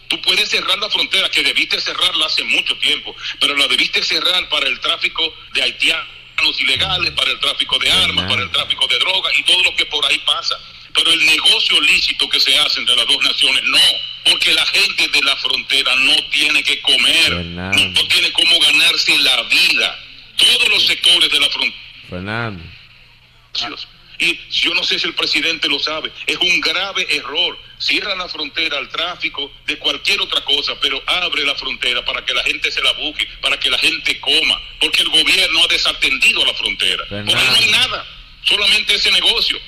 tú 0.08 0.20
puedes 0.20 0.48
cerrar 0.48 0.78
la 0.78 0.90
frontera, 0.90 1.28
que 1.30 1.42
debiste 1.42 1.80
cerrarla 1.80 2.26
hace 2.26 2.44
mucho 2.44 2.76
tiempo, 2.78 3.16
pero 3.40 3.56
la 3.56 3.66
debiste 3.66 4.02
cerrar 4.02 4.48
para 4.48 4.68
el 4.68 4.78
tráfico 4.80 5.34
de 5.52 5.62
haitianos 5.62 6.60
ilegales, 6.60 7.10
para 7.12 7.30
el 7.30 7.40
tráfico 7.40 7.78
de 7.78 7.90
armas, 7.90 8.30
para 8.30 8.42
el 8.42 8.50
tráfico 8.50 8.86
de 8.86 8.98
drogas 8.98 9.32
y 9.38 9.42
todo 9.42 9.62
lo 9.62 9.74
que 9.74 9.86
por 9.86 10.04
ahí 10.06 10.18
pasa. 10.18 10.58
Pero 10.94 11.12
el 11.12 11.26
negocio 11.26 11.80
lícito 11.80 12.28
que 12.28 12.38
se 12.38 12.56
hace 12.58 12.80
entre 12.80 12.94
las 12.94 13.06
dos 13.06 13.22
naciones, 13.24 13.62
no, 13.64 14.30
porque 14.30 14.54
la 14.54 14.64
gente 14.66 15.08
de 15.08 15.22
la 15.22 15.36
frontera 15.36 15.94
no 15.96 16.14
tiene 16.30 16.62
que 16.62 16.80
comer, 16.80 17.28
Fernando. 17.28 17.78
no, 17.78 18.08
tiene 18.08 18.32
cómo 18.32 18.58
ganarse 18.60 19.18
la 19.18 19.42
vida. 19.42 19.98
Todos 20.36 20.68
los 20.68 20.86
sectores 20.86 21.30
de 21.30 21.40
la 21.40 21.48
frontera 21.50 21.84
Fernando. 22.08 22.62
y 24.18 24.38
yo 24.50 24.74
no 24.74 24.82
sé 24.84 24.98
si 24.98 25.06
el 25.06 25.14
presidente 25.14 25.68
lo 25.68 25.78
sabe, 25.78 26.12
es 26.26 26.36
un 26.36 26.60
grave 26.60 27.06
error. 27.10 27.58
Cierra 27.78 28.14
la 28.14 28.28
frontera 28.28 28.78
al 28.78 28.88
tráfico 28.88 29.52
de 29.66 29.76
cualquier 29.78 30.20
otra 30.20 30.42
cosa, 30.44 30.74
pero 30.80 31.02
abre 31.06 31.44
la 31.44 31.54
frontera 31.56 32.04
para 32.04 32.24
que 32.24 32.32
la 32.32 32.42
gente 32.44 32.70
se 32.70 32.80
la 32.82 32.92
busque, 32.92 33.26
para 33.42 33.58
que 33.58 33.68
la 33.68 33.78
gente 33.78 34.18
coma, 34.20 34.60
porque 34.80 35.02
el 35.02 35.08
gobierno 35.08 35.64
ha 35.64 35.66
desatendido 35.66 36.44
la 36.44 36.54
frontera. 36.54 37.04
Por 37.08 37.18
ahí 37.18 37.24
no 37.48 37.56
hay 37.56 37.70
nada, 37.72 38.06
solamente 38.44 38.94
ese 38.94 39.10
negocio. 39.10 39.58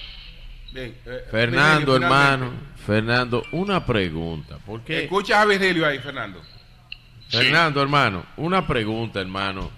Bien, 0.77 0.95
eh, 1.07 1.25
Fernando, 1.31 1.93
Virgilio, 1.95 1.97
hermano. 1.97 2.53
Fernando, 2.87 3.43
una 3.53 3.87
pregunta. 3.87 4.59
¿Por 4.59 4.83
qué? 4.83 5.05
Escucha 5.05 5.41
a 5.41 5.47
Virgilio 5.47 5.87
ahí, 5.87 5.99
Fernando. 6.01 6.43
Fernando, 7.31 7.81
hermano, 7.81 8.27
una 8.37 8.67
pregunta, 8.67 9.23
hermano. 9.23 9.71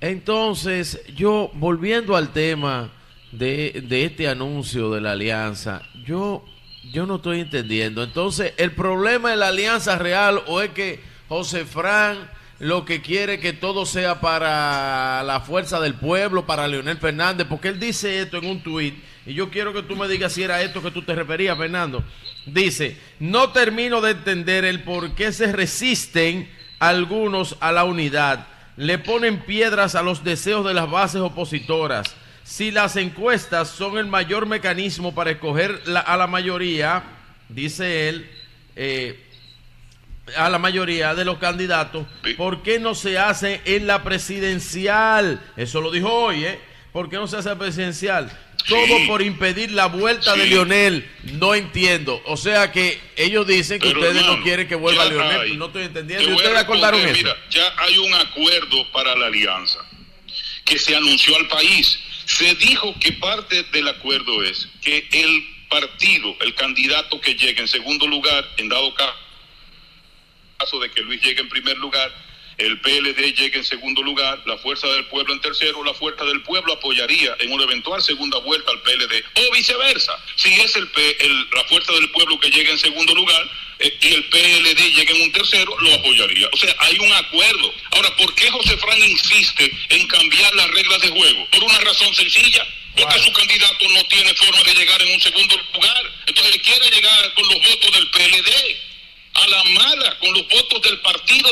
Entonces, 0.00 1.04
yo, 1.16 1.50
volviendo 1.54 2.14
al 2.14 2.28
tema 2.28 2.92
de, 3.32 3.84
de 3.88 4.04
este 4.04 4.28
anuncio 4.28 4.92
de 4.92 5.00
la 5.00 5.12
alianza, 5.12 5.82
yo, 6.04 6.44
yo 6.92 7.06
no 7.06 7.16
estoy 7.16 7.40
entendiendo. 7.40 8.04
Entonces, 8.04 8.54
¿el 8.56 8.70
problema 8.70 9.32
de 9.32 9.36
la 9.36 9.48
alianza 9.48 9.98
real 9.98 10.44
o 10.46 10.60
es 10.60 10.70
que 10.70 11.00
José 11.28 11.64
Fran 11.64 12.30
lo 12.60 12.84
que 12.84 13.00
quiere 13.00 13.40
que 13.40 13.54
todo 13.54 13.84
sea 13.84 14.20
para 14.20 15.22
la 15.24 15.40
fuerza 15.40 15.80
del 15.80 15.94
pueblo, 15.94 16.46
para 16.46 16.68
Leonel 16.68 16.98
Fernández? 16.98 17.48
Porque 17.48 17.68
él 17.68 17.80
dice 17.80 18.20
esto 18.20 18.36
en 18.36 18.46
un 18.46 18.62
tuit, 18.62 18.94
y 19.30 19.34
yo 19.34 19.48
quiero 19.48 19.72
que 19.72 19.84
tú 19.84 19.94
me 19.94 20.08
digas 20.08 20.32
si 20.32 20.42
era 20.42 20.60
esto 20.60 20.82
que 20.82 20.90
tú 20.90 21.02
te 21.02 21.14
referías, 21.14 21.56
Fernando. 21.56 22.02
Dice, 22.46 22.98
no 23.20 23.50
termino 23.50 24.00
de 24.00 24.10
entender 24.10 24.64
el 24.64 24.82
por 24.82 25.14
qué 25.14 25.32
se 25.32 25.52
resisten 25.52 26.50
algunos 26.80 27.56
a 27.60 27.70
la 27.70 27.84
unidad, 27.84 28.48
le 28.76 28.98
ponen 28.98 29.38
piedras 29.42 29.94
a 29.94 30.02
los 30.02 30.24
deseos 30.24 30.66
de 30.66 30.74
las 30.74 30.90
bases 30.90 31.20
opositoras. 31.20 32.12
Si 32.42 32.72
las 32.72 32.96
encuestas 32.96 33.68
son 33.68 33.98
el 33.98 34.06
mayor 34.06 34.46
mecanismo 34.46 35.14
para 35.14 35.30
escoger 35.30 35.80
a 35.94 36.16
la 36.16 36.26
mayoría, 36.26 37.04
dice 37.48 38.08
él, 38.08 38.28
eh, 38.74 39.28
a 40.36 40.50
la 40.50 40.58
mayoría 40.58 41.14
de 41.14 41.24
los 41.24 41.38
candidatos, 41.38 42.04
¿por 42.36 42.64
qué 42.64 42.80
no 42.80 42.96
se 42.96 43.16
hace 43.16 43.60
en 43.64 43.86
la 43.86 44.02
presidencial? 44.02 45.40
Eso 45.56 45.80
lo 45.80 45.92
dijo 45.92 46.12
hoy, 46.12 46.46
¿eh? 46.46 46.58
¿Por 46.92 47.08
qué 47.08 47.14
no 47.14 47.28
se 47.28 47.36
hace 47.36 47.54
presidencial? 47.54 48.32
Todo 48.68 49.06
por 49.06 49.22
impedir 49.22 49.70
la 49.72 49.86
vuelta 49.86 50.34
de. 50.36 50.46
Lionel. 50.46 51.10
No 51.32 51.54
entiendo. 51.54 52.20
O 52.26 52.36
sea 52.36 52.70
que 52.72 53.00
ellos 53.16 53.46
dicen 53.46 53.78
que 53.80 53.88
Pero, 53.88 54.00
ustedes 54.00 54.24
no 54.26 54.42
quieren 54.42 54.68
que 54.68 54.74
vuelva 54.74 55.04
Lionel. 55.06 55.40
hay. 55.40 55.56
No 55.56 55.66
estoy 55.66 55.82
Te 55.82 55.88
entendiendo. 55.88 56.24
¿Y 56.24 56.26
voy 56.32 56.34
a 56.34 56.36
ustedes 56.46 56.58
acordaron 56.58 57.00
eso? 57.00 57.12
Mira, 57.14 57.36
ya 57.50 57.74
hay 57.78 57.98
un 57.98 58.14
acuerdo 58.14 58.90
para 58.92 59.14
la 59.16 59.26
alianza 59.26 59.78
que 60.64 60.78
se 60.78 60.94
anunció 60.96 61.36
al 61.36 61.48
país. 61.48 61.98
Se 62.26 62.54
dijo 62.54 62.94
que 63.00 63.12
parte 63.14 63.62
del 63.72 63.88
acuerdo 63.88 64.42
es 64.44 64.68
que 64.82 65.08
el 65.12 65.44
partido, 65.68 66.36
el 66.40 66.54
candidato 66.54 67.20
que 67.20 67.34
llegue 67.34 67.60
en 67.60 67.68
segundo 67.68 68.06
lugar, 68.06 68.46
en 68.56 68.68
dado 68.68 68.92
ca- 68.94 69.14
caso 70.58 70.78
de 70.80 70.90
que 70.90 71.00
Luis 71.02 71.20
llegue 71.22 71.40
en 71.40 71.48
primer 71.48 71.76
lugar, 71.78 72.12
el 72.60 72.78
PLD 72.80 73.34
llegue 73.34 73.58
en 73.58 73.64
segundo 73.64 74.02
lugar, 74.02 74.42
la 74.46 74.56
Fuerza 74.58 74.86
del 74.88 75.06
Pueblo 75.06 75.32
en 75.34 75.40
tercero, 75.40 75.82
la 75.84 75.94
Fuerza 75.94 76.24
del 76.24 76.42
Pueblo 76.42 76.72
apoyaría 76.74 77.34
en 77.40 77.52
una 77.52 77.64
eventual 77.64 78.02
segunda 78.02 78.38
vuelta 78.38 78.70
al 78.70 78.80
PLD, 78.82 79.24
o 79.34 79.52
viceversa. 79.52 80.12
Si 80.36 80.52
es 80.52 80.76
el, 80.76 80.88
P- 80.88 81.16
el- 81.24 81.46
la 81.54 81.64
Fuerza 81.64 81.92
del 81.92 82.10
Pueblo 82.10 82.38
que 82.38 82.50
llegue 82.50 82.70
en 82.70 82.78
segundo 82.78 83.14
lugar 83.14 83.50
eh, 83.78 83.98
y 84.02 84.08
el 84.14 84.24
PLD 84.26 84.92
llegue 84.94 85.14
en 85.16 85.22
un 85.22 85.32
tercero, 85.32 85.74
lo 85.80 85.94
apoyaría. 85.94 86.48
O 86.52 86.56
sea, 86.56 86.74
hay 86.80 86.98
un 86.98 87.12
acuerdo. 87.12 87.74
Ahora, 87.92 88.14
¿por 88.16 88.34
qué 88.34 88.50
José 88.50 88.76
Fran 88.76 88.98
insiste 89.02 89.70
en 89.88 90.06
cambiar 90.06 90.54
las 90.54 90.70
reglas 90.70 91.00
de 91.00 91.08
juego? 91.08 91.46
Por 91.50 91.64
una 91.64 91.80
razón 91.80 92.14
sencilla. 92.14 92.66
Porque 92.96 93.20
su 93.20 93.32
candidato 93.32 93.88
no 93.88 94.04
tiene 94.04 94.34
forma 94.34 94.62
de 94.64 94.74
llegar 94.74 95.00
en 95.00 95.14
un 95.14 95.20
segundo 95.20 95.56
lugar. 95.72 96.12
Entonces 96.26 96.54
él 96.54 96.60
quiere 96.60 96.90
llegar 96.90 97.34
con 97.34 97.44
los 97.48 97.54
votos 97.56 97.90
del 97.92 98.10
PLD 98.10 98.76
a 99.32 99.46
la 99.46 99.64
mala 99.64 100.18
con 100.18 100.32
los 100.34 100.46
votos 100.48 100.82
del 100.82 100.98
partido 101.00 101.50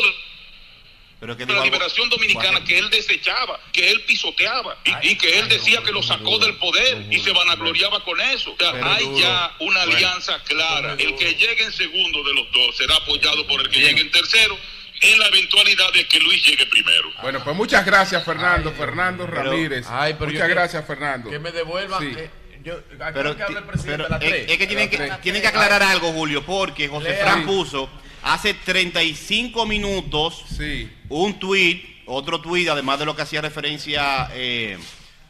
Pero 1.19 1.35
que 1.35 1.45
de 1.45 1.53
la 1.53 1.63
liberación 1.65 2.07
dominicana 2.09 2.63
que 2.63 2.79
él 2.79 2.89
desechaba, 2.89 3.59
que 3.73 3.91
él 3.91 4.01
pisoteaba 4.07 4.77
y, 4.85 5.09
y 5.09 5.15
que 5.17 5.37
él 5.39 5.49
decía 5.49 5.81
que 5.83 5.91
lo 5.91 6.01
sacó 6.01 6.37
del 6.39 6.55
poder 6.55 7.05
y 7.11 7.19
se 7.19 7.33
vanagloriaba 7.33 8.03
con 8.05 8.21
eso. 8.21 8.53
O 8.53 8.57
sea, 8.57 8.71
hay 8.95 9.03
duro. 9.03 9.19
ya 9.19 9.53
una 9.59 9.79
Bueno. 9.85 9.95
alianza 9.97 10.41
clara. 10.45 10.95
El 10.97 11.15
que 11.17 11.35
llegue 11.35 11.63
en 11.63 11.73
segundo 11.73 12.23
de 12.23 12.33
los 12.33 12.49
dos 12.53 12.77
será 12.77 12.95
apoyado 12.95 13.45
por 13.47 13.59
el 13.59 13.69
que 13.69 13.79
llegue 13.81 13.99
en 13.99 14.11
tercero 14.11 14.57
en 15.01 15.19
la 15.19 15.27
eventualidad 15.27 15.91
de 15.93 16.07
que 16.07 16.19
Luis 16.21 16.45
llegue 16.45 16.65
primero. 16.67 17.11
Bueno, 17.21 17.43
pues 17.43 17.55
muchas 17.55 17.85
gracias, 17.85 18.23
Fernando. 18.23 18.71
Fernando 18.73 19.25
pero- 19.29 19.43
Ramírez. 19.43 19.85
ay, 19.89 20.13
pero 20.17 20.25
yo 20.31 20.35
muchas 20.35 20.47
que- 20.47 20.53
gracias, 20.53 20.87
Fernando. 20.87 21.29
Que 21.29 21.39
me 21.39 21.51
devuelvan. 21.51 21.99
Sí. 22.01 22.13
eh, 22.17 22.29
yo, 22.63 22.73
aquí 22.75 23.11
Pero, 23.13 23.37
que 23.37 23.43
habla 23.43 23.59
el 23.59 23.65
presidente 23.65 24.03
pero 24.19 24.35
es, 24.35 24.57
que 24.57 24.67
tienen 24.67 24.89
que, 24.89 24.97
tres. 24.97 25.21
tienen 25.21 25.41
que 25.41 25.47
aclarar 25.47 25.81
algo, 25.81 26.11
Julio, 26.11 26.45
porque 26.45 26.89
José 26.89 27.09
Lea. 27.11 27.23
Fran 27.23 27.45
puso 27.45 27.89
hace 28.23 28.53
35 28.53 29.65
minutos 29.65 30.43
Sí. 30.57 30.89
un 31.09 31.39
tuit, 31.39 31.83
otro 32.05 32.41
tuit, 32.41 32.67
además 32.69 32.99
de 32.99 33.05
lo 33.05 33.15
que 33.15 33.21
hacía 33.23 33.41
referencia 33.41 34.29
eh, 34.33 34.77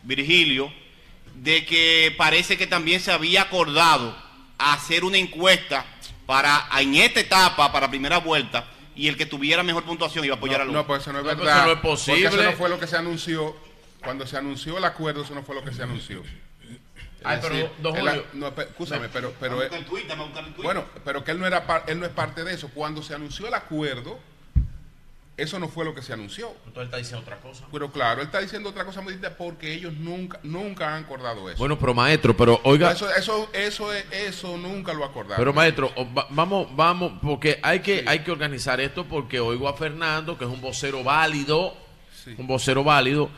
Virgilio, 0.04 0.72
de 1.36 1.66
que 1.66 2.14
parece 2.18 2.58
que 2.58 2.68
también 2.68 3.00
se 3.00 3.12
había 3.12 3.44
acordado 3.44 4.16
hacer 4.58 5.04
una 5.04 5.18
encuesta 5.18 5.86
para 6.26 6.68
en 6.80 6.96
esta 6.96 7.20
etapa, 7.20 7.72
para 7.72 7.90
primera 7.90 8.18
vuelta, 8.20 8.66
y 8.96 9.08
el 9.08 9.16
que 9.18 9.26
tuviera 9.26 9.64
mejor 9.64 9.84
puntuación 9.84 10.26
iba 10.26 10.36
a 10.36 10.38
apoyar 10.38 10.62
a 10.62 10.66
No, 10.66 10.72
Lula. 10.72 10.80
no, 10.82 10.88
pues 10.88 11.02
eso 11.02 11.14
no 11.14 11.20
es 11.20 11.26
No, 11.26 11.30
pues 11.32 11.40
verdad. 11.40 11.58
eso 11.58 11.66
no 11.66 11.72
es 11.74 11.80
Porque 11.80 11.90
posible. 11.90 12.28
eso 12.28 12.44
no 12.44 12.52
fue 12.58 12.70
lo 12.70 12.80
que 12.80 12.88
se 12.88 12.98
anunció. 12.98 13.56
Cuando 14.04 14.26
se 14.28 14.38
anunció 14.38 14.78
el 14.78 14.84
acuerdo, 14.86 15.24
eso 15.24 15.34
no 15.36 15.44
fue 15.44 15.56
lo 15.56 15.64
que 15.64 15.74
se 15.74 15.84
anunció. 15.84 16.24
Ay, 17.24 17.40
pero, 17.42 17.56
decir, 17.56 17.70
don 17.82 17.96
el 17.98 18.08
a- 18.08 18.12
Julio. 18.12 18.26
no, 18.34 18.56
pe- 18.56 18.64
escúchame, 18.64 19.10
pero, 19.10 19.34
pero 19.40 19.56
Dame 19.56 19.64
buscar 19.68 19.80
el 19.80 19.86
tuit, 19.86 20.08
dame 20.08 20.24
buscar 20.24 20.44
el 20.46 20.54
tuit. 20.54 20.64
bueno, 20.66 20.86
pero 21.04 21.24
que 21.24 21.32
él 21.32 21.40
no 21.40 21.46
era 21.48 21.66
par- 21.68 21.84
él 21.88 22.00
no 22.00 22.06
es 22.06 22.12
parte 22.12 22.44
de 22.44 22.54
eso. 22.54 22.70
Cuando 22.74 23.02
se 23.04 23.14
anunció 23.16 23.48
el 23.48 23.54
acuerdo, 23.54 24.20
eso 25.38 25.58
no 25.58 25.70
fue 25.70 25.86
lo 25.86 25.96
que 25.96 26.02
se 26.02 26.12
anunció. 26.12 26.50
Entonces 26.66 26.78
él 26.78 26.84
está 26.84 26.98
diciendo 26.98 27.22
otra 27.22 27.38
cosa. 27.38 27.66
Pero 27.72 27.92
claro, 27.92 28.20
él 28.20 28.28
está 28.28 28.40
diciendo 28.42 28.70
otra 28.70 28.84
cosa 28.84 29.00
muy 29.00 29.14
distinta 29.14 29.38
porque 29.38 29.74
ellos 29.74 29.94
nunca, 29.94 30.38
nunca 30.44 30.94
han 30.96 31.06
acordado 31.06 31.50
eso. 31.50 31.58
Bueno, 31.60 31.80
pero 31.80 31.94
maestro, 31.94 32.36
pero 32.36 32.60
oiga, 32.64 32.92
eso, 32.92 33.10
eso, 33.10 33.50
eso, 33.54 33.94
es- 33.94 34.06
eso 34.12 34.58
nunca 34.58 34.92
lo 34.94 35.06
acordaron. 35.06 35.38
pero 35.38 35.54
maestro, 35.54 35.94
vamos, 36.32 36.68
vamos, 36.76 37.14
porque 37.22 37.58
hay 37.64 37.80
que, 37.80 38.00
Sí. 38.00 38.06
hay 38.06 38.20
que 38.20 38.32
organizar 38.32 38.82
esto 38.82 39.06
porque 39.06 39.40
oigo 39.40 39.70
a 39.70 39.74
Fernando, 39.78 40.38
que 40.38 40.44
es 40.44 40.52
un 40.52 40.60
vocero 40.60 41.06
válido, 41.06 41.74
Sí. 42.22 42.36
un 42.38 42.46
vocero 42.46 42.84
válido, 42.84 43.30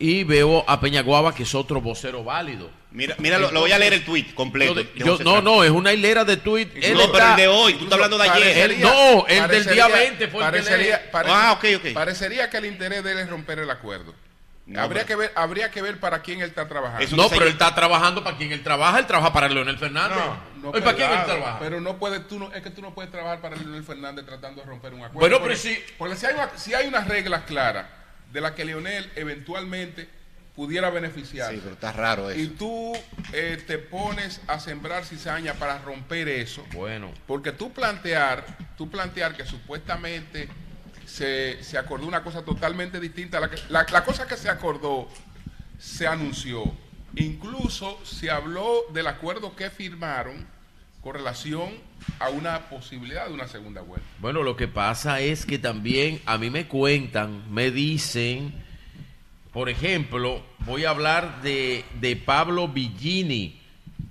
y 0.00 0.24
veo 0.24 0.64
a 0.66 0.80
Peñaguaba, 0.80 1.32
que 1.34 1.44
es 1.44 1.54
otro 1.54 1.80
vocero 1.80 2.24
válido. 2.24 2.70
Mira, 2.90 3.14
mira 3.18 3.38
lo, 3.38 3.52
lo 3.52 3.60
voy 3.60 3.70
a 3.70 3.78
leer 3.78 3.92
el 3.92 4.04
tuit 4.04 4.34
completo. 4.34 4.80
Yo- 4.96 5.18
yo- 5.18 5.18
no, 5.22 5.40
no, 5.40 5.62
es 5.62 5.70
una 5.70 5.92
hilera 5.92 6.24
de 6.24 6.38
tuit. 6.38 6.70
Él 6.74 6.94
No, 6.94 7.00
pero 7.12 7.18
está- 7.18 7.30
el 7.32 7.36
de 7.36 7.46
hoy, 7.48 7.74
tú 7.74 7.84
estás 7.84 7.92
hablando 7.94 8.18
de 8.18 8.28
ayer. 8.28 8.58
Él- 8.72 8.80
no, 8.80 9.26
el 9.28 9.46
del 9.48 9.66
día 9.66 9.86
20 9.86 10.26
fue 10.28 10.44
el 10.44 10.50
que 10.50 10.58
parecería, 10.62 10.96
le- 10.96 11.08
parece- 11.12 11.34
Ah, 11.36 11.52
ok, 11.52 11.64
ok. 11.76 11.92
Parecería 11.94 12.50
que 12.50 12.56
el 12.56 12.64
interés 12.66 13.04
de 13.04 13.12
él 13.12 13.18
es 13.18 13.28
romper 13.30 13.60
el 13.60 13.70
acuerdo. 13.70 14.12
No, 14.66 14.80
habría, 14.82 15.04
pero- 15.04 15.06
que 15.06 15.16
ver, 15.16 15.32
habría 15.36 15.70
que 15.70 15.82
ver 15.82 16.00
para 16.00 16.22
quién 16.22 16.40
él 16.40 16.48
está 16.48 16.66
trabajando. 16.68 17.04
Eso 17.04 17.16
No, 17.16 17.24
no 17.24 17.28
pero 17.28 17.44
él 17.44 17.52
está 17.52 17.74
trabajando 17.74 18.24
para 18.24 18.36
quien 18.36 18.52
él 18.52 18.62
trabaja, 18.62 18.98
él 19.00 19.06
trabaja 19.06 19.32
para 19.32 19.48
Leonel 19.48 19.78
Fernández. 19.78 20.16
No, 20.62 20.68
¿Y 20.70 20.80
para 20.80 20.96
quién 20.96 21.10
él 21.10 21.24
trabaja? 21.26 21.58
Pero 21.60 21.80
no 21.80 21.98
puedes, 21.98 22.26
tú 22.26 22.38
no, 22.38 22.52
es 22.52 22.62
que 22.62 22.70
tú 22.70 22.80
no 22.80 22.94
puedes 22.94 23.10
trabajar 23.10 23.40
para 23.40 23.56
Leonel 23.56 23.82
Fernández 23.84 24.24
tratando 24.24 24.62
de 24.62 24.66
romper 24.68 24.94
un 24.94 25.00
acuerdo. 25.00 25.20
Bueno, 25.20 25.38
porque, 25.40 25.56
pero 25.56 25.60
si- 25.76 25.82
porque 25.98 26.16
si 26.16 26.26
hay, 26.26 26.34
una- 26.34 26.50
si 26.56 26.72
hay 26.74 26.86
unas 26.88 27.06
reglas 27.08 27.42
claras 27.46 27.86
de 28.32 28.40
las 28.40 28.52
que 28.52 28.64
Leonel 28.64 29.10
eventualmente 29.16 30.08
pudiera 30.54 30.90
beneficiar. 30.90 31.52
Sí, 31.52 31.60
pero 31.62 31.74
está 31.74 31.92
raro 31.92 32.34
y 32.34 32.42
eso. 32.42 32.52
tú 32.58 32.92
eh, 33.32 33.62
te 33.66 33.78
pones 33.78 34.40
a 34.46 34.58
sembrar 34.60 35.04
cizaña 35.04 35.54
para 35.54 35.78
romper 35.78 36.28
eso. 36.28 36.64
Bueno, 36.72 37.12
Porque 37.26 37.52
tú 37.52 37.72
plantear, 37.72 38.44
tú 38.76 38.90
plantear 38.90 39.36
que 39.36 39.44
supuestamente 39.46 40.48
se, 41.06 41.62
se 41.62 41.78
acordó 41.78 42.06
una 42.06 42.22
cosa 42.22 42.42
totalmente 42.44 43.00
distinta 43.00 43.38
a 43.38 43.40
la 43.42 43.50
que 43.50 43.56
la, 43.68 43.86
la 43.90 44.04
cosa 44.04 44.26
que 44.26 44.36
se 44.36 44.48
acordó 44.48 45.08
se 45.78 46.06
anunció. 46.06 46.64
Incluso 47.16 47.98
se 48.04 48.30
habló 48.30 48.84
del 48.92 49.06
acuerdo 49.06 49.56
que 49.56 49.70
firmaron 49.70 50.46
con 51.00 51.14
relación 51.14 51.70
a 52.18 52.28
una 52.28 52.68
posibilidad 52.68 53.26
de 53.26 53.34
una 53.34 53.48
segunda 53.48 53.80
vuelta. 53.80 54.06
Bueno, 54.18 54.42
lo 54.42 54.56
que 54.56 54.68
pasa 54.68 55.20
es 55.20 55.46
que 55.46 55.58
también 55.58 56.20
a 56.26 56.38
mí 56.38 56.50
me 56.50 56.66
cuentan, 56.68 57.42
me 57.52 57.70
dicen, 57.70 58.52
por 59.52 59.68
ejemplo, 59.68 60.42
voy 60.60 60.84
a 60.84 60.90
hablar 60.90 61.42
de, 61.42 61.84
de 62.00 62.16
Pablo 62.16 62.68
Villini, 62.68 63.60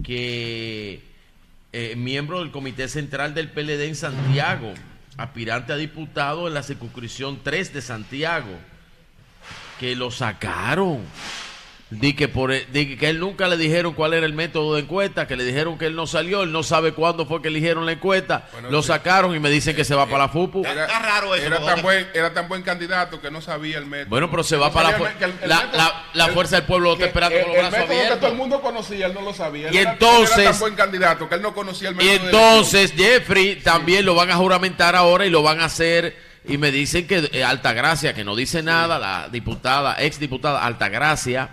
que 0.04 1.04
es 1.72 1.96
miembro 1.96 2.40
del 2.40 2.52
Comité 2.52 2.88
Central 2.88 3.36
del 3.36 3.50
PLD 3.50 3.84
en 3.88 3.96
Santiago, 3.96 4.74
aspirante 5.18 5.74
a 5.74 5.76
diputado 5.76 6.48
en 6.48 6.56
la 6.56 6.64
circunscripción 6.64 7.42
3 7.44 7.74
de 7.74 7.82
Santiago, 7.82 8.58
que 9.80 9.96
lo 9.96 10.10
sacaron. 10.10 11.04
Di 11.92 12.14
que, 12.14 12.28
por, 12.28 12.52
e, 12.52 12.68
di 12.72 12.98
que 12.98 13.10
él 13.10 13.20
nunca 13.20 13.48
le 13.48 13.58
dijeron 13.58 13.94
cuál 13.94 14.14
era 14.14 14.24
el 14.28 14.34
método 14.34 14.76
de 14.76 14.82
encuesta, 14.82 15.26
que 15.26 15.36
le 15.36 15.44
dijeron 15.44 15.80
que 15.80 15.88
él 15.88 15.96
no 15.96 16.06
salió, 16.06 16.44
él 16.44 16.52
no 16.52 16.62
sabe 16.62 16.92
cuándo 16.94 17.26
fue 17.26 17.42
que 17.42 17.48
eligieron 17.48 17.84
la 17.88 17.94
encuesta, 17.94 18.48
Bueno, 18.52 18.70
lo 18.70 18.84
sí. 18.84 18.90
sacaron 18.90 19.36
y 19.36 19.40
me 19.40 19.50
dicen 19.50 19.76
que 19.76 19.84
se 19.84 19.96
va 19.96 20.06
para 20.06 20.20
la 20.26 20.30
FUPU. 20.30 20.60
Está- 20.64 20.86
está 20.86 21.00
raro 21.00 21.34
eso, 21.34 21.48
Era 21.48 21.60
tan, 21.66 21.82
buen, 21.82 22.08
era 22.14 22.32
tan 22.32 22.48
buen 22.48 22.62
candidato 22.62 23.20
que 23.20 23.32
no 23.32 23.42
sabía 23.42 23.80
el 23.80 23.88
método. 23.88 24.12
Bueno, 24.12 24.30
pero 24.30 24.44
se 24.44 24.56
va 24.56 24.68
No 24.68 24.74
para 24.74 24.92
la 24.92 24.98
el- 24.98 25.04
el 25.44 25.50
la- 25.50 25.56
método- 25.64 25.78
la- 25.78 26.04
la 26.14 26.26
el- 26.28 26.32
fuerza 26.34 26.56
del 26.58 26.66
pueblo 26.66 26.90
lo 26.90 26.94
está 26.94 27.04
que 27.06 27.08
esperando 27.08 27.36
el- 27.38 27.44
con 27.46 27.54
los 27.54 27.58
brazos 27.60 27.74
El 27.74 27.80
método 27.82 27.88
que 27.90 28.00
abiertos. 28.02 28.20
todo 28.20 28.32
el 28.32 28.38
mundo 28.38 28.62
conocía, 28.62 29.06
él 29.08 29.14
no 29.16 29.22
lo 29.22 29.34
sabía. 29.34 29.72
Y 29.74 29.78
era- 29.78 29.90
él 29.90 29.98
entonces- 30.00 30.38
Era 30.38 30.52
tan 30.52 30.60
buen 30.60 30.76
candidato 30.76 31.28
que 31.28 31.36
él 31.36 31.42
no 31.42 31.54
conocía 31.56 31.90
el 31.90 31.96
Y 31.96 31.98
método. 31.98 32.12
de 32.20 32.26
entonces 32.26 32.94
Jeffrey 32.96 33.56
también 33.64 34.06
lo 34.06 34.14
van 34.14 34.30
a 34.30 34.36
juramentar 34.36 34.96
ahora 34.96 35.26
y 35.26 35.32
lo 35.32 35.42
van 35.42 35.60
a 35.60 35.66
hacer. 35.66 36.16
Y 36.48 36.60
me 36.60 36.70
dicen 36.72 37.08
que 37.08 37.30
eh, 37.34 37.44
Altagracia, 37.44 38.14
que 38.14 38.24
no 38.24 38.36
dice 38.36 38.62
nada, 38.62 39.00
la 39.00 39.28
diputada, 39.30 39.96
ex 40.00 40.20
diputada 40.20 40.64
Altagracia, 40.66 41.50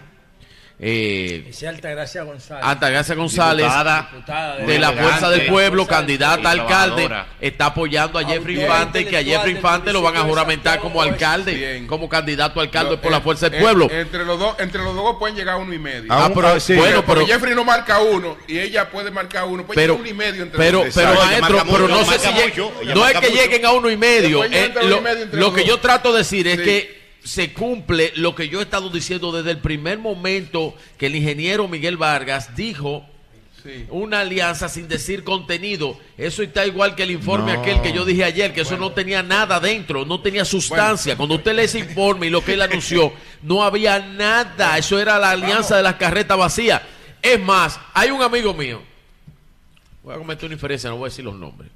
eh, 0.79 1.45
Dice 1.47 1.67
Altagracia 1.69 2.23
González. 2.23 2.63
Altagracia 2.65 3.15
González, 3.15 3.65
Diputada. 3.65 4.09
Diputada 4.13 4.57
de 4.57 4.79
la 4.79 4.93
Muy 4.93 5.01
Fuerza 5.03 5.31
del 5.31 5.47
Pueblo, 5.47 5.87
candidata 5.87 6.49
a 6.49 6.53
alcalde, 6.53 7.09
está 7.41 7.67
apoyando 7.67 8.19
a 8.19 8.25
Jeffrey 8.25 8.61
Infante, 8.61 9.07
que 9.07 9.17
a 9.17 9.25
Jeffrey 9.25 9.55
Infante 9.55 9.91
lo 9.93 10.03
van 10.03 10.17
a 10.17 10.23
de 10.23 10.29
juramentar 10.29 10.79
como 10.81 11.01
alcalde, 11.01 11.55
Bien. 11.55 11.87
como 11.87 12.09
candidato 12.11 12.61
a 12.61 12.65
alcalde 12.65 12.97
No, 12.97 13.01
por 13.01 13.11
la 13.11 13.17
en- 13.19 13.23
Fuerza 13.23 13.49
del 13.49 13.55
en- 13.59 13.63
Pueblo. 13.63 13.89
entre 13.91 14.25
los 14.27 14.39
dos, 14.39 14.55
entre 14.59 14.83
los 14.83 14.95
dos 14.95 15.17
pueden 15.19 15.35
llegar 15.35 15.55
a 15.55 15.59
uno 15.59 15.73
y 15.73 15.79
medio. 15.79 16.13
Ah, 16.13 16.31
pero, 16.35 16.61
sí. 16.61 16.75
bueno, 16.75 17.03
pero, 17.07 17.27
Jeffrey 17.27 17.55
no 17.55 17.65
marca 17.65 18.01
uno 18.01 18.37
y 18.47 18.59
ella 18.59 18.91
puede 18.91 19.11
marcar 19.11 19.45
uno. 19.45 19.65
Puede 19.65 19.81
pero, 19.81 19.95
uno 19.95 20.07
y 20.07 20.13
medio 20.13 20.43
entre 20.43 20.59
pero, 20.59 20.85
los 20.85 20.95
dos. 20.95 21.05
pero 21.05 21.15
maestro, 21.25 21.65
pero 21.73 21.89
no 21.89 22.05
sé 22.05 22.19
si 22.19 22.29
no 22.33 22.41
es 23.07 23.15
que 23.15 23.29
mucho. 23.29 23.35
lleguen 23.35 23.65
a 23.65 23.73
uno 23.73 23.91
y 23.91 23.97
medio. 23.97 24.45
Eh, 24.45 24.75
lo, 25.33 25.55
que 25.55 25.65
yo 25.65 25.79
trato 25.81 26.13
de 26.13 26.19
decir 26.19 26.47
es 26.47 26.61
que 26.61 27.06
se 27.27 27.53
cumple 27.53 28.13
lo 28.17 28.35
que 28.35 28.49
yo 28.49 28.61
he 28.61 28.63
estado 28.63 28.89
diciendo 28.89 29.33
desde 29.33 29.51
el 29.51 29.59
primer 29.59 29.99
momento 29.99 30.75
que 30.97 31.07
el 31.07 31.17
ingeniero 31.17 31.67
Miguel 31.69 31.97
Vargas 31.97 32.55
dijo 32.57 33.05
Sí. 33.63 33.85
una 33.91 34.21
alianza 34.21 34.69
sin 34.69 34.87
decir 34.87 35.25
contenido. 35.25 35.99
Eso 36.17 36.45
está 36.45 36.65
igual 36.67 36.95
que 36.95 37.03
el 37.03 37.11
informe 37.11 37.53
No. 37.53 37.61
aquel 37.61 37.83
que 37.83 37.93
yo 37.93 38.05
dije 38.05 38.23
ayer, 38.23 38.55
que 38.55 38.61
eso 38.61 38.77
no 38.77 38.93
tenía 38.93 39.25
nada 39.25 39.59
dentro, 39.59 40.05
no 40.05 40.21
tenía 40.21 40.45
sustancia. 40.45 41.17
Cuando 41.17 41.35
usted 41.35 41.53
lee 41.57 41.63
ese 41.65 41.81
informe 41.81 42.29
y 42.29 42.31
lo 42.31 42.45
que 42.45 42.53
él 42.53 42.63
anunció, 42.63 43.13
no 43.43 43.65
había 43.65 43.99
nada. 43.99 44.79
Eso 44.79 45.01
era 45.01 45.19
la 45.19 45.33
alianza 45.33 45.77
de 45.79 45.83
las 45.83 45.97
carretas 45.97 46.39
vacías. 46.39 46.81
Es 47.21 47.41
más, 47.43 47.81
hay 47.93 48.13
un 48.13 48.23
amigo 48.23 48.55
mío, 48.55 48.81
voy 50.05 50.15
a 50.15 50.19
cometer 50.19 50.45
una 50.45 50.55
inferencia, 50.55 50.89
no 50.89 50.97
voy 50.99 51.07
a 51.07 51.11
decir 51.11 51.25
los 51.25 51.35
nombres, 51.35 51.69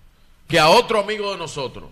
que 0.46 0.60
a 0.60 0.68
otro 0.68 1.00
amigo 1.00 1.32
de 1.32 1.38
nosotros 1.38 1.90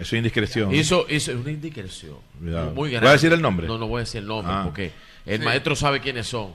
Eso 0.00 0.16
es 0.16 0.18
indiscreción. 0.18 0.74
hizo, 0.74 1.06
hizo 1.08 1.32
una 1.32 1.50
indiscreción 1.50 2.16
Cuidado. 2.38 2.66
muy 2.66 2.74
¿Voy 2.74 2.90
grande. 2.92 3.08
a 3.08 3.12
decir 3.12 3.32
el 3.32 3.42
nombre? 3.42 3.66
No, 3.66 3.78
no 3.78 3.86
voy 3.86 3.98
a 4.00 4.04
decir 4.04 4.20
el 4.22 4.26
nombre 4.26 4.52
Ah. 4.54 4.62
porque 4.64 4.92
el 5.26 5.38
Sí. 5.40 5.44
maestro 5.44 5.76
sabe 5.76 6.00
quiénes 6.00 6.26
son. 6.26 6.52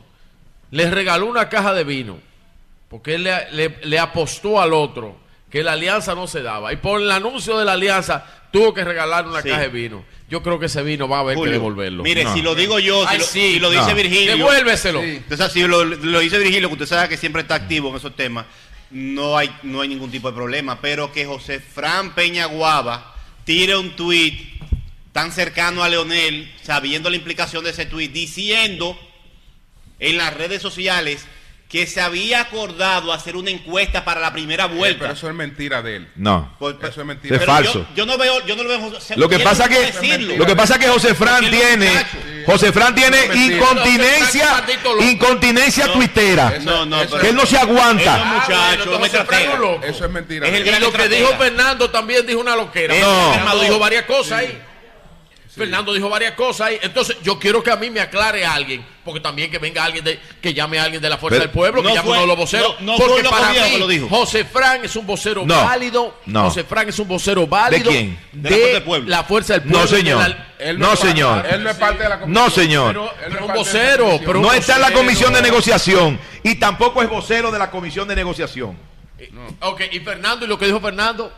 Les 0.71 0.89
regaló 0.91 1.27
una 1.27 1.47
caja 1.49 1.73
de 1.73 1.83
vino 1.83 2.17
porque 2.89 3.15
él 3.15 3.23
le, 3.23 3.51
le- 3.51 3.77
le 3.83 3.99
apostó 3.99 4.59
al 4.61 4.73
otro 4.73 5.17
que 5.49 5.63
la 5.63 5.73
alianza 5.73 6.15
no 6.15 6.27
se 6.27 6.41
daba. 6.41 6.73
Y 6.73 6.77
por 6.77 6.99
el 7.01 7.09
anuncio 7.11 7.57
de 7.57 7.65
la 7.65 7.73
alianza 7.73 8.25
tuvo 8.51 8.73
que 8.73 8.83
regalar 8.83 9.27
una 9.27 9.41
Sí. 9.41 9.49
caja 9.49 9.61
de 9.61 9.67
vino. 9.69 10.03
Yo 10.27 10.41
creo 10.41 10.59
que 10.59 10.65
ese 10.65 10.81
vino 10.81 11.07
va 11.07 11.17
a 11.17 11.19
haber 11.21 11.35
Julio, 11.35 11.51
que 11.51 11.57
devolverlo. 11.59 12.03
Mire, 12.03 12.23
No. 12.23 12.33
si 12.33 12.41
lo 12.41 12.55
digo 12.55 12.79
yo, 12.79 13.03
si, 13.03 13.07
Ay, 13.09 13.17
lo, 13.19 13.23
sí. 13.25 13.39
si 13.53 13.59
lo 13.59 13.69
dice 13.69 13.89
No. 13.89 13.95
Virgilio. 13.95 14.37
Devuélveselo. 14.37 15.01
Sí. 15.01 15.21
Sabe, 15.37 15.49
si 15.51 15.61
lo, 15.67 15.85
lo 15.85 16.19
dice 16.19 16.39
Virgilio, 16.39 16.67
que 16.69 16.73
usted 16.73 16.85
sabe 16.87 17.09
que 17.09 17.17
siempre 17.17 17.43
está 17.43 17.55
activo 17.55 17.89
en 17.89 17.95
esos 17.97 18.15
temas, 18.15 18.47
no 18.89 19.37
hay, 19.37 19.55
no 19.63 19.81
hay 19.81 19.87
ningún 19.87 20.09
tipo 20.09 20.29
de 20.29 20.35
problema. 20.35 20.79
Pero 20.81 21.11
que 21.11 21.25
José 21.25 21.59
Fran 21.59 22.15
Peña 22.15 22.45
Guava 22.47 23.14
tire 23.45 23.75
un 23.75 23.95
tuit 23.95 24.37
tan 25.13 25.31
cercano 25.31 25.83
a 25.83 25.89
Leonel, 25.89 26.51
sabiendo 26.61 27.09
la 27.09 27.15
implicación 27.15 27.63
de 27.63 27.69
ese 27.69 27.85
tuit, 27.85 28.11
diciendo 28.11 28.99
en 29.99 30.17
las 30.17 30.33
redes 30.33 30.61
sociales 30.61 31.25
que 31.69 31.87
se 31.87 31.99
había 31.99 32.41
acordado 32.41 33.11
hacer 33.11 33.35
una 33.35 33.49
encuesta 33.49 34.05
para 34.05 34.21
la 34.21 34.31
primera 34.31 34.65
Eh, 34.65 34.67
vuelta. 34.67 34.99
Pero 35.01 35.13
eso 35.13 35.27
es 35.27 35.33
mentira 35.35 35.81
de 35.81 35.95
él. 35.97 36.07
No. 36.15 36.55
Eso 36.81 37.01
es 37.01 37.07
mentira. 37.07 37.35
Es 37.35 37.39
pero 37.41 37.51
falso. 37.51 37.87
Yo, 37.89 37.95
yo 37.95 38.05
no 38.05 38.17
veo, 38.17 38.45
yo 38.45 38.55
no 38.55 38.63
lo 38.63 38.69
veo. 38.69 38.93
Lo 39.15 39.27
que 39.27 39.39
pasa 39.39 39.67
que 39.67 39.79
decirlo. 39.79 40.37
lo 40.37 40.45
que 40.45 40.55
pasa 40.55 40.77
que 40.77 40.87
José 40.87 41.15
Fran 41.15 41.41
Porque 41.43 41.57
tiene. 41.57 41.89
José 42.45 42.71
Fran 42.71 42.93
tiene 42.93 43.17
incontinencia 43.33 44.63
incontinencia 44.99 45.87
No, 45.87 45.93
tuitera 45.93 46.53
No, 46.61 46.85
no, 46.85 47.01
eso- 47.01 47.09
pero- 47.11 47.21
que 47.23 47.29
él 47.29 47.35
no 47.35 47.45
se 47.45 47.57
aguanta. 47.57 48.17
muchacho, 48.25 48.53
Ah, 48.53 48.75
bueno, 48.99 49.57
loco. 49.57 49.85
Eso 49.85 50.05
es 50.05 50.11
mentira. 50.11 50.47
Es 50.47 50.53
el. 50.53 50.67
Y 50.67 50.79
lo 50.79 50.91
que 50.93 51.09
dijo 51.09 51.29
Fernando 51.37 51.89
también 51.89 52.25
dijo 52.25 52.39
una 52.39 52.55
loquera. 52.55 52.93
No. 52.99 53.33
Fernando 53.33 53.61
dijo 53.61 53.79
varias 53.79 54.05
cosas 54.05 54.39
ahí. 54.39 54.61
Fernando 55.55 55.93
dijo 55.93 56.09
varias 56.09 56.33
cosas 56.33 56.67
ahí. 56.67 56.79
Entonces, 56.81 57.17
yo 57.23 57.39
quiero 57.39 57.63
que 57.63 57.71
a 57.71 57.75
mí 57.77 57.89
me 57.89 58.01
aclare 58.01 58.45
alguien, 58.45 58.85
porque 59.05 59.21
también 59.21 59.49
que 59.49 59.57
venga 59.57 59.83
alguien 59.85 60.03
de, 60.03 60.19
que 60.41 60.53
llame 60.53 60.77
a 60.79 60.83
alguien 60.83 61.01
de 61.01 61.09
la 61.09 61.17
Fuerza 61.17 61.35
Pero- 61.37 61.43
del 61.43 61.51
Pueblo, 61.51 61.81
que 61.81 61.87
No 61.89 61.95
llame 61.95 62.07
fue- 62.07 62.11
uno 62.17 62.21
de 62.21 62.27
los 62.27 62.37
voceros. 62.37 62.75
no- 62.81 62.91
no 62.91 62.97
porque 62.97 63.13
fue 63.13 63.23
lo 63.23 63.29
para 63.29 63.49
mí, 63.49 63.57
que 63.71 63.77
lo 63.79 63.87
dijo. 63.87 64.07
José 64.09 64.43
Fran 64.43 64.83
es 64.83 64.95
un 64.97 65.07
vocero 65.07 65.43
No, 65.45 65.55
válido. 65.63 66.19
no. 66.25 66.43
José 66.49 66.63
Fran 66.65 66.89
es 66.89 66.99
un 66.99 67.07
vocero 67.07 67.47
válido. 67.47 67.89
quién? 67.89 68.19
De 68.33 68.49
la 68.49 68.55
Fuerza 68.57 68.73
del 68.73 68.83
Pueblo. 68.83 69.09
la 69.09 69.23
Fuerza 69.23 69.53
del 69.53 69.61
Pueblo. 69.63 69.79
No, 69.79 69.87
señor. 69.87 70.23
de 70.23 70.29
la- 70.29 70.45
Él 70.59 70.79
No, 70.79 70.85
es 70.85 70.99
parte- 70.99 71.07
señor. 71.13 71.45
Él 71.49 71.63
no 71.63 71.69
es 71.69 71.75
parte 71.77 72.03
de 72.03 72.09
la 72.09 72.19
comisión. 72.19 72.43
No, 72.45 72.49
señor. 72.51 72.87
Pero, 72.93 73.13
pero 73.19 73.35
es 73.35 73.41
un 73.41 73.47
de 73.47 73.53
vocero. 73.53 74.19
Pero 74.25 74.39
un 74.39 74.45
No 74.45 74.53
está 74.53 74.75
en 74.75 74.81
la 74.81 74.87
vocero. 74.87 74.99
comisión 74.99 75.33
de 75.33 75.41
negociación 75.41 76.19
y 76.43 76.55
tampoco 76.55 77.01
es 77.01 77.09
vocero 77.09 77.51
de 77.51 77.59
la 77.59 77.71
comisión 77.71 78.07
de 78.07 78.15
negociación. 78.15 78.77
Ok, 79.61 79.81
y 79.91 79.99
Fernando, 80.01 80.45
y 80.45 80.47
lo 80.49 80.57
que 80.59 80.65
dijo 80.65 80.79
Fernando, 80.81 81.31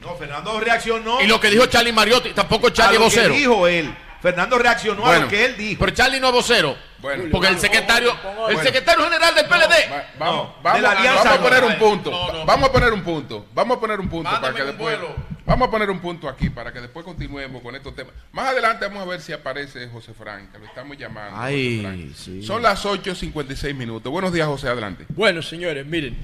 No, 0.00 0.14
Fernando 0.16 0.60
reaccionó 0.60 1.20
y 1.20 1.26
lo 1.26 1.40
que 1.40 1.50
dijo 1.50 1.66
Charlie 1.66 1.92
Mariotti, 1.92 2.30
tampoco 2.30 2.68
a 2.68 2.72
Charlie 2.72 2.96
es 2.96 3.00
lo 3.02 3.08
que 3.10 3.16
vocero. 3.16 3.34
dijo 3.34 3.66
él. 3.66 3.94
Fernando 4.20 4.58
reaccionó 4.58 5.04
a 5.04 5.08
Bueno. 5.08 5.22
lo 5.24 5.28
que 5.28 5.44
él 5.44 5.56
dijo. 5.56 5.78
Pero 5.80 5.92
Charlie 5.94 6.18
no 6.20 6.28
es 6.28 6.32
vocero. 6.32 6.76
Bueno. 7.00 7.24
porque 7.30 7.46
el 7.48 7.58
secretario, 7.60 8.10
el 8.10 8.36
Bueno. 8.54 8.62
secretario 8.64 9.04
general 9.04 9.32
del 9.32 9.46
PLD. 9.46 9.88
Va- 9.92 10.04
Vamos, 10.18 10.48
No, 10.48 10.54
vamos, 10.62 10.78
de 10.78 10.82
la 10.82 10.90
alianza 10.90 11.22
vamos 11.22 11.38
a 11.38 11.42
poner 11.42 11.64
un 11.64 11.74
punto. 11.78 12.10
No, 12.10 12.32
no. 12.32 12.44
Vamos 12.44 12.68
a 12.68 12.72
poner 12.72 12.92
un 12.92 13.02
punto. 13.04 13.46
Vamos 13.54 13.76
a 13.76 13.80
poner 13.80 14.00
un 14.00 14.08
punto 14.08 14.24
Mándame 14.30 14.52
para 14.52 14.56
que 14.64 14.64
después. 14.72 14.98
vuelo. 14.98 15.14
Vamos 15.46 15.68
a 15.68 15.70
poner 15.70 15.90
un 15.90 16.00
punto 16.00 16.28
aquí 16.28 16.50
para 16.50 16.72
que 16.72 16.80
después 16.80 17.04
continuemos 17.04 17.62
con 17.62 17.76
estos 17.76 17.94
temas. 17.94 18.12
Más 18.32 18.48
adelante 18.48 18.84
vamos 18.86 19.02
a 19.04 19.06
ver 19.06 19.20
si 19.20 19.32
aparece 19.32 19.88
José 19.88 20.12
Frank, 20.12 20.50
que 20.50 20.58
lo 20.58 20.66
estamos 20.66 20.98
llamando. 20.98 21.36
Ay, 21.40 22.12
sí. 22.16 22.42
Son 22.42 22.60
las 22.60 22.84
8.56 22.84 23.72
minutos. 23.76 24.10
Buenos 24.10 24.32
días, 24.32 24.48
José, 24.48 24.66
adelante. 24.68 25.06
Bueno, 25.10 25.40
señores, 25.42 25.86
miren. 25.86 26.16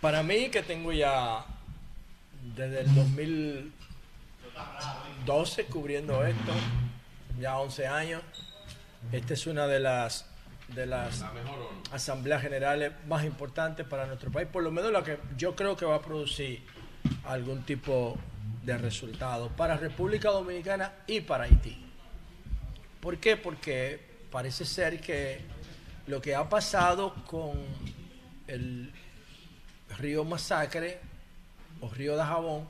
Para 0.00 0.22
mí, 0.22 0.48
que 0.48 0.62
tengo 0.62 0.92
ya 0.92 1.44
desde 2.58 2.80
el 2.80 2.92
2012 2.92 5.64
cubriendo 5.66 6.26
esto, 6.26 6.52
ya 7.38 7.56
11 7.58 7.86
años, 7.86 8.22
esta 9.12 9.34
es 9.34 9.46
una 9.46 9.68
de 9.68 9.78
las 9.78 10.26
de 10.74 10.84
las 10.84 11.24
asambleas 11.92 12.42
generales 12.42 12.92
más 13.06 13.24
importantes 13.24 13.86
para 13.86 14.06
nuestro 14.06 14.30
país, 14.30 14.46
por 14.52 14.62
lo 14.62 14.70
menos 14.70 14.92
la 14.92 15.02
que 15.02 15.18
yo 15.36 15.56
creo 15.56 15.74
que 15.76 15.86
va 15.86 15.94
a 15.94 16.02
producir 16.02 16.62
algún 17.24 17.62
tipo 17.62 18.18
de 18.64 18.76
resultado 18.76 19.48
para 19.48 19.78
República 19.78 20.28
Dominicana 20.28 20.92
y 21.06 21.22
para 21.22 21.44
Haití. 21.44 21.86
¿Por 23.00 23.16
qué? 23.18 23.38
Porque 23.38 24.26
parece 24.30 24.66
ser 24.66 25.00
que 25.00 25.40
lo 26.06 26.20
que 26.20 26.34
ha 26.34 26.46
pasado 26.48 27.14
con 27.24 27.52
el 28.46 28.92
río 29.96 30.22
Masacre 30.24 31.00
o 31.80 31.88
río 31.88 32.16
de 32.16 32.22
Jabón 32.22 32.68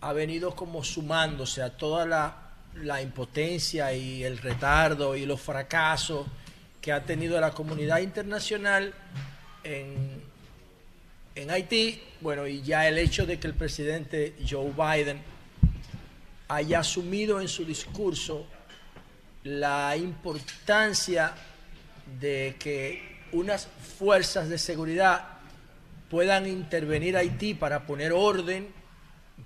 ha 0.00 0.12
venido 0.12 0.54
como 0.54 0.84
sumándose 0.84 1.62
a 1.62 1.76
toda 1.76 2.04
la, 2.04 2.36
la 2.74 3.00
impotencia 3.00 3.92
y 3.94 4.22
el 4.22 4.38
retardo 4.38 5.16
y 5.16 5.24
los 5.24 5.40
fracasos 5.40 6.26
que 6.80 6.92
ha 6.92 7.02
tenido 7.02 7.40
la 7.40 7.52
comunidad 7.52 8.00
internacional 8.00 8.92
en, 9.62 10.22
en 11.34 11.50
Haití. 11.50 12.02
Bueno, 12.20 12.46
y 12.46 12.60
ya 12.62 12.86
el 12.86 12.98
hecho 12.98 13.24
de 13.24 13.40
que 13.40 13.46
el 13.46 13.54
presidente 13.54 14.36
Joe 14.48 14.70
Biden 14.72 15.22
haya 16.48 16.80
asumido 16.80 17.40
en 17.40 17.48
su 17.48 17.64
discurso 17.64 18.46
la 19.44 19.96
importancia 19.96 21.34
de 22.20 22.56
que 22.58 23.22
unas 23.32 23.66
fuerzas 23.98 24.48
de 24.48 24.58
seguridad 24.58 25.33
puedan 26.14 26.46
intervenir 26.46 27.16
Haití 27.16 27.54
para 27.54 27.86
poner 27.86 28.12
orden, 28.12 28.72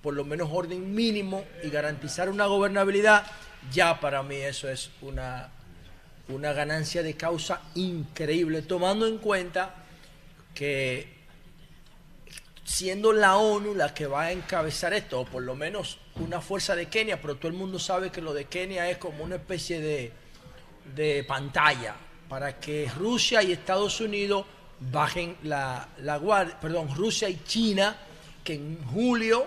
por 0.03 0.13
lo 0.13 0.27
menos 0.27 0.51
orden 0.53 0.95
mínimo, 0.95 1.43
y 1.65 1.71
garantizar 1.71 2.29
una 2.29 2.45
gobernabilidad, 2.45 3.25
ya 3.73 3.99
para 4.01 4.23
mí 4.23 4.35
eso 4.35 4.69
es 4.69 4.91
una, 5.01 5.49
una 6.29 6.53
ganancia 6.53 7.03
de 7.03 7.15
causa 7.15 7.63
increíble, 7.75 8.61
tomando 8.61 9.07
en 9.07 9.17
cuenta 9.17 9.77
que 10.55 11.09
siendo 12.65 13.15
la 13.15 13.39
ONU 13.39 13.75
la 13.75 13.95
que 13.95 14.07
va 14.07 14.25
a 14.25 14.33
encabezar 14.33 14.93
esto, 14.93 15.21
o 15.21 15.25
por 15.25 15.43
lo 15.43 15.55
menos 15.55 15.97
una 16.17 16.43
fuerza 16.43 16.77
de 16.77 16.85
Kenia, 16.91 17.19
pero 17.19 17.37
todo 17.37 17.49
el 17.49 17.57
mundo 17.57 17.79
sabe 17.79 18.11
que 18.11 18.21
lo 18.21 18.35
de 18.35 18.45
Kenia 18.45 18.91
es 18.91 18.99
como 18.99 19.25
una 19.25 19.37
especie 19.37 19.81
de, 19.81 20.13
de 20.95 21.25
pantalla 21.25 21.95
para 22.29 22.61
que 22.61 22.91
Rusia 22.95 23.43
y 23.43 23.53
Estados 23.53 24.03
Unidos 24.03 24.45
bajen 24.81 25.37
la, 25.43 25.89
la 25.99 26.17
guardia, 26.19 26.59
perdón, 26.61 26.95
Rusia 26.95 27.29
y 27.29 27.43
China, 27.45 27.97
que 28.45 28.55
en 28.55 28.85
julio, 28.85 29.47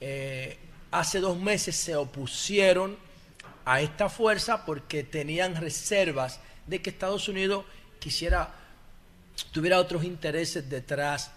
eh, 0.00 0.58
hace 0.90 1.20
dos 1.20 1.38
meses, 1.38 1.76
se 1.76 1.96
opusieron 1.96 2.96
a 3.64 3.80
esta 3.80 4.08
fuerza 4.08 4.64
porque 4.64 5.02
tenían 5.02 5.56
reservas 5.56 6.40
de 6.66 6.80
que 6.80 6.90
Estados 6.90 7.28
Unidos 7.28 7.64
quisiera, 7.98 8.54
tuviera 9.52 9.78
otros 9.80 10.04
intereses 10.04 10.68
detrás 10.68 11.32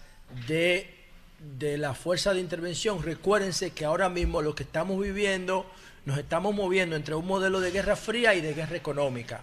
de, 0.46 0.94
de 1.38 1.78
la 1.78 1.94
fuerza 1.94 2.32
de 2.32 2.40
intervención. 2.40 3.02
Recuérdense 3.02 3.72
que 3.72 3.84
ahora 3.84 4.08
mismo 4.08 4.42
lo 4.42 4.54
que 4.54 4.62
estamos 4.62 5.00
viviendo, 5.00 5.66
nos 6.04 6.18
estamos 6.18 6.54
moviendo 6.54 6.96
entre 6.96 7.14
un 7.14 7.26
modelo 7.26 7.60
de 7.60 7.72
guerra 7.72 7.96
fría 7.96 8.34
y 8.34 8.40
de 8.40 8.54
guerra 8.54 8.76
económica. 8.76 9.42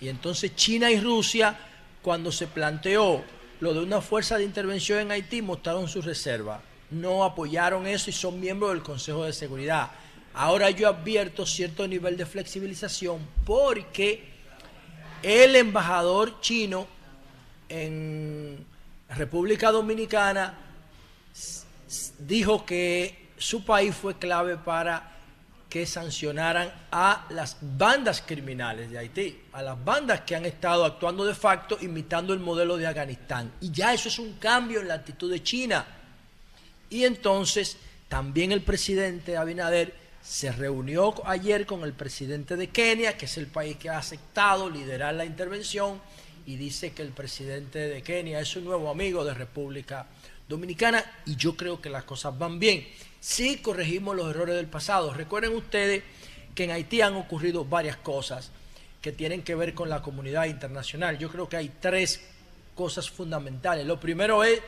Y 0.00 0.08
entonces 0.08 0.54
China 0.54 0.90
y 0.90 1.00
Rusia, 1.00 1.58
cuando 2.02 2.32
se 2.32 2.46
planteó 2.46 3.22
lo 3.60 3.74
de 3.74 3.80
una 3.80 4.00
fuerza 4.00 4.38
de 4.38 4.44
intervención 4.44 5.00
en 5.00 5.10
Haití, 5.10 5.42
mostraron 5.42 5.88
su 5.88 6.00
reserva. 6.00 6.62
No 6.90 7.24
apoyaron 7.24 7.86
eso 7.86 8.10
y 8.10 8.12
son 8.12 8.40
miembros 8.40 8.72
del 8.72 8.82
Consejo 8.82 9.24
de 9.24 9.32
Seguridad. 9.32 9.90
Ahora 10.34 10.70
yo 10.70 10.88
advierto 10.88 11.44
cierto 11.44 11.86
nivel 11.88 12.16
de 12.16 12.24
flexibilización 12.24 13.26
porque 13.44 14.28
el 15.22 15.56
embajador 15.56 16.40
chino 16.40 16.86
en 17.68 18.64
República 19.08 19.72
Dominicana 19.72 20.56
dijo 22.20 22.64
que 22.64 23.28
su 23.36 23.64
país 23.64 23.94
fue 23.94 24.16
clave 24.18 24.56
para 24.56 25.17
que 25.68 25.84
sancionaran 25.84 26.72
a 26.90 27.26
las 27.30 27.58
bandas 27.60 28.22
criminales 28.24 28.90
de 28.90 28.98
Haití, 28.98 29.42
a 29.52 29.62
las 29.62 29.84
bandas 29.84 30.22
que 30.22 30.34
han 30.34 30.46
estado 30.46 30.84
actuando 30.84 31.24
de 31.24 31.34
facto 31.34 31.76
imitando 31.80 32.32
el 32.32 32.40
modelo 32.40 32.76
de 32.76 32.86
Afganistán. 32.86 33.52
Y 33.60 33.70
ya 33.70 33.92
eso 33.92 34.08
es 34.08 34.18
un 34.18 34.34
cambio 34.34 34.80
en 34.80 34.88
la 34.88 34.94
actitud 34.94 35.30
de 35.30 35.42
China. 35.42 35.86
Y 36.88 37.04
entonces 37.04 37.76
también 38.08 38.52
el 38.52 38.62
presidente 38.62 39.36
Abinader 39.36 39.94
se 40.22 40.50
reunió 40.52 41.14
ayer 41.26 41.66
con 41.66 41.82
el 41.84 41.92
presidente 41.92 42.56
de 42.56 42.68
Kenia, 42.68 43.16
que 43.16 43.26
es 43.26 43.36
el 43.36 43.46
país 43.46 43.76
que 43.76 43.90
ha 43.90 43.98
aceptado 43.98 44.70
liderar 44.70 45.14
la 45.14 45.24
intervención, 45.24 46.00
y 46.46 46.56
dice 46.56 46.92
que 46.92 47.02
el 47.02 47.10
presidente 47.10 47.78
de 47.78 48.02
Kenia 48.02 48.40
es 48.40 48.56
un 48.56 48.64
nuevo 48.64 48.90
amigo 48.90 49.24
de 49.24 49.34
República 49.34 50.06
Dominicana, 50.48 51.04
y 51.26 51.36
yo 51.36 51.54
creo 51.56 51.80
que 51.80 51.90
las 51.90 52.04
cosas 52.04 52.36
van 52.38 52.58
bien. 52.58 52.86
Sí 53.20 53.58
corregimos 53.58 54.16
los 54.16 54.30
errores 54.30 54.56
del 54.56 54.66
pasado. 54.66 55.12
Recuerden 55.12 55.54
ustedes 55.54 56.02
que 56.54 56.64
en 56.64 56.70
Haití 56.70 57.00
han 57.00 57.14
ocurrido 57.14 57.64
varias 57.64 57.96
cosas 57.96 58.50
que 59.00 59.12
tienen 59.12 59.42
que 59.42 59.54
ver 59.54 59.74
con 59.74 59.88
la 59.88 60.02
comunidad 60.02 60.46
internacional. 60.46 61.18
Yo 61.18 61.30
creo 61.30 61.48
que 61.48 61.56
hay 61.56 61.70
tres 61.80 62.20
cosas 62.74 63.10
fundamentales. 63.10 63.86
Lo 63.86 63.98
primero 63.98 64.44
es 64.44 64.60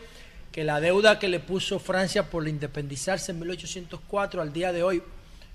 que 0.52 0.64
la 0.64 0.80
deuda 0.80 1.18
que 1.18 1.28
le 1.28 1.40
puso 1.40 1.78
Francia 1.78 2.28
por 2.28 2.46
independizarse 2.48 3.32
en 3.32 3.40
1804 3.40 4.42
al 4.42 4.52
día 4.52 4.72
de 4.72 4.82
hoy 4.82 5.02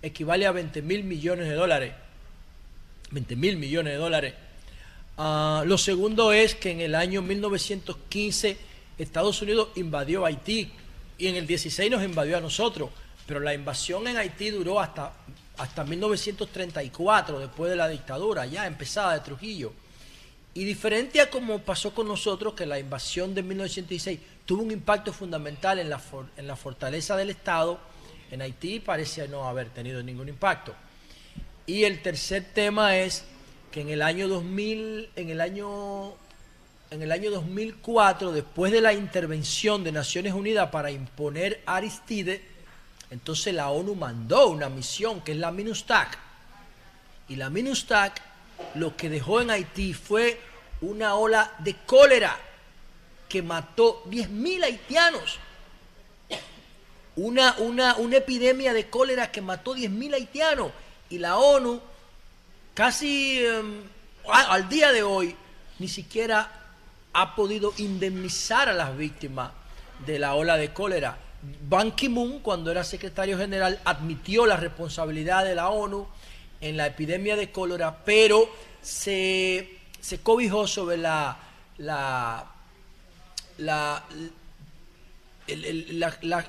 equivale 0.02 0.46
a 0.46 0.52
20 0.52 0.82
mil 0.82 1.04
millones 1.04 1.50
de 1.50 1.56
dólares. 1.56 1.94
20 3.12 3.36
mil 3.36 3.58
millones 3.58 3.94
de 3.94 4.00
dólares. 4.00 4.34
Ah, 5.18 5.64
lo 5.66 5.78
segundo 5.78 6.34
es 6.34 6.56
que 6.56 6.72
en 6.72 6.82
el 6.82 6.96
año 6.96 7.22
1915 7.22 8.58
Estados 8.98 9.42
Unidos 9.42 9.70
invadió 9.76 10.26
Haití 10.26 10.72
y 11.18 11.28
en 11.28 11.36
el 11.36 11.48
16 11.48 11.90
nos 11.92 12.04
invadió 12.04 12.38
a 12.38 12.42
nosotros, 12.42 12.90
pero 13.26 13.40
la 13.40 13.54
invasión 13.54 14.08
en 14.08 14.18
Haití 14.18 14.50
duró 14.50 14.80
hasta, 14.80 15.14
hasta 15.58 15.84
1934, 15.84 17.40
después 17.40 17.72
de 17.72 17.78
la 17.78 17.88
dictadura, 17.88 18.46
ya 18.46 18.68
empezada 18.68 19.14
de 19.14 19.20
Trujillo. 19.22 19.74
Y 20.54 20.64
diferente 20.64 21.20
a 21.20 21.30
como 21.30 21.60
pasó 21.60 21.94
con 21.94 22.08
nosotros, 22.08 22.54
que 22.54 22.66
la 22.66 22.80
invasión 22.80 23.34
de 23.34 23.44
1916 23.44 24.20
tuvo 24.46 24.64
un 24.64 24.72
impacto 24.72 25.12
fundamental 25.12 25.80
en 25.80 25.90
la, 25.90 26.02
en 26.38 26.48
la 26.48 26.56
fortaleza 26.56 27.18
del 27.18 27.30
Estado, 27.30 27.80
en 28.32 28.42
Haití 28.42 28.80
parece 28.80 29.28
no 29.28 29.48
haber 29.48 29.70
tenido 29.70 30.02
ningún 30.02 30.30
impacto. 30.30 30.74
Y 31.68 31.84
el 31.84 32.02
tercer 32.02 32.46
tema 32.54 32.98
es 32.98 33.26
que 33.72 33.82
en 33.82 33.90
el 33.90 34.02
año 34.02 34.28
2000, 34.28 35.10
en 35.16 35.30
el 35.30 35.42
año, 35.42 36.14
en 36.92 37.02
el 37.02 37.12
año 37.12 37.32
2004, 37.32 38.32
después 38.32 38.72
de 38.72 38.82
la 38.82 38.94
intervención 38.94 39.84
de 39.84 39.92
Naciones 39.92 40.34
Unidas 40.34 40.70
para 40.70 40.92
imponer 40.92 41.62
Aristide, 41.66 42.42
entonces 43.10 43.54
la 43.54 43.70
ONU 43.70 43.96
mandó 43.96 44.50
una 44.50 44.70
misión 44.70 45.22
que 45.22 45.34
es 45.34 45.38
la 45.38 45.52
MINUSTAC. 45.52 46.18
Y 47.30 47.36
la 47.36 47.50
MINUSTAC 47.50 48.22
lo 48.76 48.96
que 48.96 49.10
dejó 49.10 49.42
en 49.42 49.52
Haití 49.52 49.94
fue 49.94 50.40
una 50.82 51.16
ola 51.16 51.54
de 51.60 51.76
cólera 51.86 52.38
que 53.28 53.42
mató 53.42 54.04
10.000 54.06 54.64
haitianos. 54.64 55.40
Una, 57.16 57.56
una, 57.60 57.96
una 57.96 58.18
epidemia 58.18 58.74
de 58.74 58.90
cólera 58.90 59.32
que 59.32 59.42
mató 59.42 59.76
10.000 59.76 60.14
haitianos. 60.14 60.72
Y 61.10 61.18
la 61.18 61.38
ONU, 61.38 61.82
casi 62.74 63.44
em, 63.46 63.84
al 64.28 64.68
día 64.70 64.92
de 64.92 65.04
hoy, 65.04 65.36
ni 65.80 65.88
siquiera 65.88 66.65
ha 67.16 67.34
podido 67.34 67.74
indemnizar 67.78 68.68
a 68.68 68.74
las 68.74 68.96
víctimas 68.96 69.52
de 70.06 70.20
la 70.20 70.36
ola 70.36 70.58
de 70.58 70.74
cólera. 70.74 71.18
Ban 71.68 71.94
Ki-moon, 71.94 72.40
cuando 72.40 72.72
era 72.72 72.84
secretario 72.84 73.38
general, 73.38 73.80
admitió 73.86 74.46
la 74.46 74.58
responsabilidad 74.58 75.46
de 75.46 75.56
la 75.56 75.70
ONU 75.70 76.08
en 76.60 76.76
la 76.76 76.88
epidemia 76.88 77.38
de 77.38 77.52
cólera, 77.52 78.04
pero 78.04 78.50
se, 78.82 79.80
cobijó 80.24 80.68
sobre 80.68 80.98
la, 80.98 81.38
la, 81.78 82.46
la, 83.60 84.04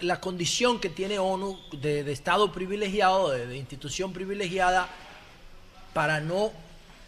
la- 0.00 0.20
condición 0.20 0.80
que 0.80 0.88
tiene 0.88 1.20
ONU 1.20 1.60
de, 1.80 2.10
Estado 2.10 2.50
privilegiado, 2.50 3.30
de 3.30 3.56
institución 3.56 4.12
privilegiada, 4.12 4.88
para 5.94 6.20
no 6.20 6.50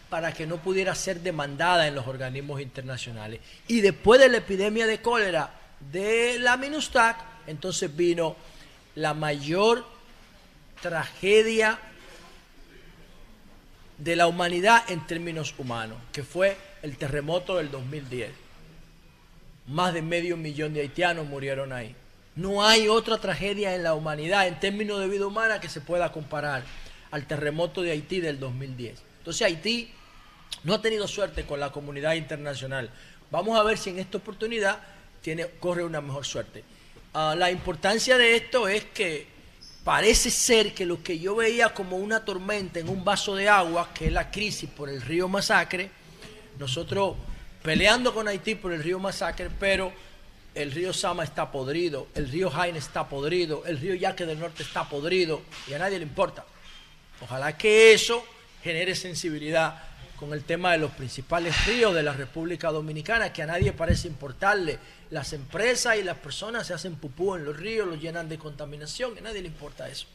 para 0.09 0.33
que 0.33 0.47
no 0.47 0.57
pudiera 0.57 0.95
ser 0.95 1.21
demandada 1.21 1.87
en 1.87 1.95
los 1.95 2.07
organismos 2.07 2.61
internacionales. 2.61 3.39
Y 3.67 3.81
después 3.81 4.19
de 4.19 4.29
la 4.29 4.37
epidemia 4.37 4.87
de 4.87 5.01
cólera 5.01 5.53
de 5.91 6.39
la 6.39 6.57
MINUSTAC, 6.57 7.17
entonces 7.47 7.95
vino 7.95 8.35
la 8.95 9.13
mayor 9.13 9.85
tragedia 10.81 11.79
de 13.97 14.15
la 14.15 14.27
humanidad 14.27 14.89
en 14.89 15.05
términos 15.05 15.53
humanos, 15.57 15.97
que 16.11 16.23
fue 16.23 16.57
el 16.81 16.97
terremoto 16.97 17.57
del 17.57 17.69
2010. 17.69 18.31
Más 19.67 19.93
de 19.93 20.01
medio 20.01 20.37
millón 20.37 20.73
de 20.73 20.81
haitianos 20.81 21.27
murieron 21.27 21.73
ahí. 21.73 21.95
No 22.35 22.65
hay 22.65 22.87
otra 22.87 23.17
tragedia 23.17 23.75
en 23.75 23.83
la 23.83 23.93
humanidad 23.93 24.47
en 24.47 24.59
términos 24.59 24.99
de 24.99 25.07
vida 25.07 25.27
humana 25.27 25.59
que 25.59 25.69
se 25.69 25.81
pueda 25.81 26.11
comparar 26.11 26.63
al 27.11 27.27
terremoto 27.27 27.81
de 27.81 27.91
Haití 27.91 28.21
del 28.21 28.39
2010. 28.39 29.01
Entonces 29.19 29.41
Haití 29.41 29.91
no 30.63 30.73
ha 30.73 30.81
tenido 30.81 31.07
suerte 31.07 31.45
con 31.45 31.59
la 31.59 31.71
comunidad 31.71 32.13
internacional. 32.13 32.89
Vamos 33.31 33.57
a 33.59 33.63
ver 33.63 33.77
si 33.77 33.91
en 33.91 33.99
esta 33.99 34.17
oportunidad 34.17 34.79
tiene, 35.21 35.47
corre 35.59 35.83
una 35.83 36.01
mejor 36.01 36.25
suerte. 36.25 36.63
Ah, 37.13 37.35
la 37.37 37.51
importancia 37.51 38.17
de 38.17 38.35
esto 38.35 38.67
es 38.67 38.85
que 38.85 39.27
parece 39.83 40.29
ser 40.29 40.73
que 40.73 40.85
lo 40.85 41.01
que 41.01 41.19
yo 41.19 41.35
veía 41.35 41.73
como 41.73 41.97
una 41.97 42.23
tormenta 42.23 42.79
en 42.79 42.89
un 42.89 43.03
vaso 43.03 43.35
de 43.35 43.49
agua, 43.49 43.89
que 43.93 44.07
es 44.07 44.11
la 44.11 44.29
crisis 44.29 44.69
por 44.69 44.89
el 44.89 45.01
río 45.01 45.27
Masacre, 45.27 45.89
nosotros 46.57 47.15
peleando 47.63 48.13
con 48.13 48.27
Haití 48.27 48.55
por 48.55 48.73
el 48.73 48.83
río 48.83 48.99
Masacre, 48.99 49.49
pero 49.59 49.91
el 50.55 50.71
río 50.71 50.93
Sama 50.93 51.23
está 51.23 51.51
podrido, 51.51 52.07
el 52.15 52.29
río 52.29 52.49
Jaime 52.49 52.79
está 52.79 53.07
podrido, 53.07 53.63
el 53.65 53.79
río 53.79 53.95
Yaque 53.95 54.25
del 54.25 54.39
Norte 54.39 54.63
está 54.63 54.87
podrido 54.87 55.41
y 55.67 55.73
a 55.73 55.79
nadie 55.79 55.97
le 55.97 56.03
importa. 56.03 56.45
Ojalá 57.21 57.57
que 57.57 57.93
eso 57.93 58.23
genere 58.63 58.95
sensibilidad 58.95 59.88
con 60.19 60.33
el 60.33 60.43
tema 60.43 60.73
de 60.73 60.79
los 60.79 60.91
principales 60.91 61.65
ríos 61.65 61.95
de 61.95 62.03
la 62.03 62.11
República 62.11 62.71
Dominicana, 62.71 63.31
que 63.31 63.41
a 63.41 63.45
nadie 63.45 63.71
parece 63.71 64.09
importarle. 64.09 64.77
Las 65.11 65.31
empresas 65.31 65.95
y 65.97 66.03
las 66.03 66.17
personas 66.17 66.67
se 66.67 66.73
hacen 66.73 66.95
pupú 66.95 67.35
en 67.35 67.45
los 67.45 67.55
ríos, 67.55 67.87
los 67.87 68.01
llenan 68.01 68.27
de 68.27 68.37
contaminación, 68.37 69.17
a 69.17 69.21
nadie 69.21 69.41
le 69.41 69.47
importa 69.47 69.87
eso. 69.87 70.07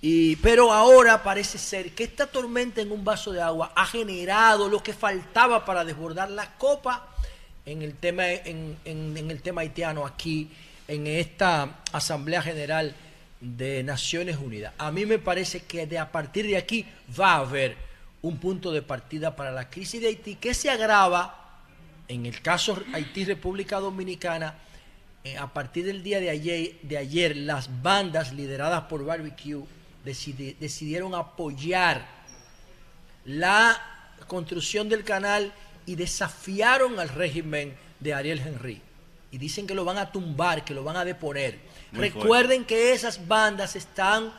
Y, 0.00 0.36
pero 0.36 0.72
ahora 0.72 1.22
parece 1.22 1.58
ser 1.58 1.92
que 1.92 2.04
esta 2.04 2.26
tormenta 2.26 2.80
en 2.80 2.92
un 2.92 3.04
vaso 3.04 3.30
de 3.30 3.42
agua 3.42 3.72
ha 3.76 3.84
generado 3.84 4.70
lo 4.70 4.82
que 4.82 4.94
faltaba 4.94 5.66
para 5.66 5.84
desbordar 5.84 6.30
la 6.30 6.56
copa 6.56 7.06
en 7.66 7.82
el 7.82 7.96
tema, 7.96 8.30
en, 8.30 8.78
el 8.86 9.42
tema 9.42 9.60
haitiano 9.60 10.06
aquí, 10.06 10.50
en 10.88 11.06
esta 11.06 11.82
Asamblea 11.92 12.40
General 12.40 12.94
de 13.38 13.82
Naciones 13.82 14.38
Unidas. 14.38 14.72
A 14.78 14.90
mí 14.90 15.04
me 15.04 15.18
parece 15.18 15.60
que 15.60 15.86
de 15.86 15.98
a 15.98 16.10
partir 16.10 16.46
de 16.46 16.56
aquí 16.56 16.86
va 17.18 17.34
a 17.34 17.40
haber 17.40 17.76
un 18.24 18.38
punto 18.38 18.72
de 18.72 18.80
partida 18.80 19.36
para 19.36 19.50
la 19.52 19.68
crisis 19.68 20.00
de 20.00 20.06
Haití 20.08 20.36
que 20.36 20.54
se 20.54 20.70
agrava 20.70 21.60
en 22.08 22.24
el 22.24 22.40
caso 22.40 22.82
Haití-República 22.94 23.80
Dominicana, 23.80 24.54
eh, 25.24 25.36
a 25.36 25.52
partir 25.52 25.84
del 25.84 26.02
día 26.02 26.20
de 26.20 26.30
ayer, 26.30 26.76
de 26.82 26.96
ayer, 26.96 27.36
las 27.36 27.82
bandas 27.82 28.32
lideradas 28.32 28.84
por 28.84 29.04
Barbecue 29.04 29.64
decidi- 30.04 30.56
decidieron 30.58 31.14
apoyar 31.14 32.06
la 33.26 33.76
construcción 34.26 34.88
del 34.88 35.04
canal 35.04 35.52
y 35.86 35.94
desafiaron 35.96 36.98
al 36.98 37.10
régimen 37.10 37.74
de 38.00 38.14
Ariel 38.14 38.38
Henry. 38.40 38.80
Y 39.32 39.38
dicen 39.38 39.66
que 39.66 39.74
lo 39.74 39.84
van 39.84 39.98
a 39.98 40.12
tumbar, 40.12 40.64
que 40.64 40.72
lo 40.74 40.82
van 40.84 40.96
a 40.96 41.04
deponer. 41.04 41.58
Muy 41.92 42.08
Recuerden 42.08 42.64
que 42.64 42.92
esas 42.92 43.26
bandas 43.28 43.76
están 43.76 44.32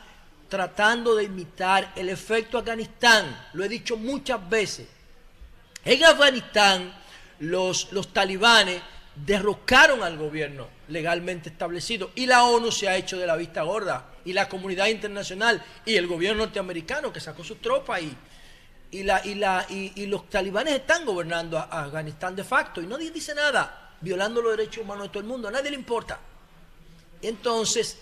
tratando 0.48 1.14
de 1.14 1.24
imitar 1.24 1.92
el 1.96 2.08
efecto 2.08 2.58
Afganistán. 2.58 3.48
Lo 3.52 3.64
he 3.64 3.68
dicho 3.68 3.96
muchas 3.96 4.48
veces. 4.48 4.86
En 5.84 6.04
Afganistán, 6.04 6.92
los, 7.40 7.92
los 7.92 8.12
talibanes 8.12 8.82
derrocaron 9.14 10.02
al 10.02 10.18
gobierno 10.18 10.68
legalmente 10.88 11.48
establecido 11.48 12.10
y 12.14 12.26
la 12.26 12.44
ONU 12.44 12.70
se 12.70 12.88
ha 12.88 12.96
hecho 12.96 13.16
de 13.18 13.26
la 13.26 13.36
vista 13.36 13.62
gorda 13.62 14.12
y 14.24 14.32
la 14.32 14.48
comunidad 14.48 14.86
internacional 14.86 15.64
y 15.84 15.96
el 15.96 16.06
gobierno 16.06 16.44
norteamericano 16.44 17.12
que 17.12 17.20
sacó 17.20 17.42
sus 17.42 17.60
tropas 17.62 18.02
y, 18.02 18.16
y, 18.90 19.02
la, 19.02 19.24
y, 19.24 19.36
la, 19.36 19.66
y, 19.70 19.92
y 20.02 20.06
los 20.06 20.28
talibanes 20.28 20.74
están 20.74 21.04
gobernando 21.06 21.58
a, 21.58 21.84
Afganistán 21.84 22.36
de 22.36 22.44
facto 22.44 22.82
y 22.82 22.86
nadie 22.86 23.10
dice 23.10 23.34
nada, 23.34 23.94
violando 24.00 24.42
los 24.42 24.56
derechos 24.56 24.84
humanos 24.84 25.04
de 25.04 25.08
todo 25.08 25.22
el 25.22 25.28
mundo, 25.28 25.48
a 25.48 25.50
nadie 25.50 25.70
le 25.70 25.76
importa. 25.76 26.20
Entonces, 27.22 27.98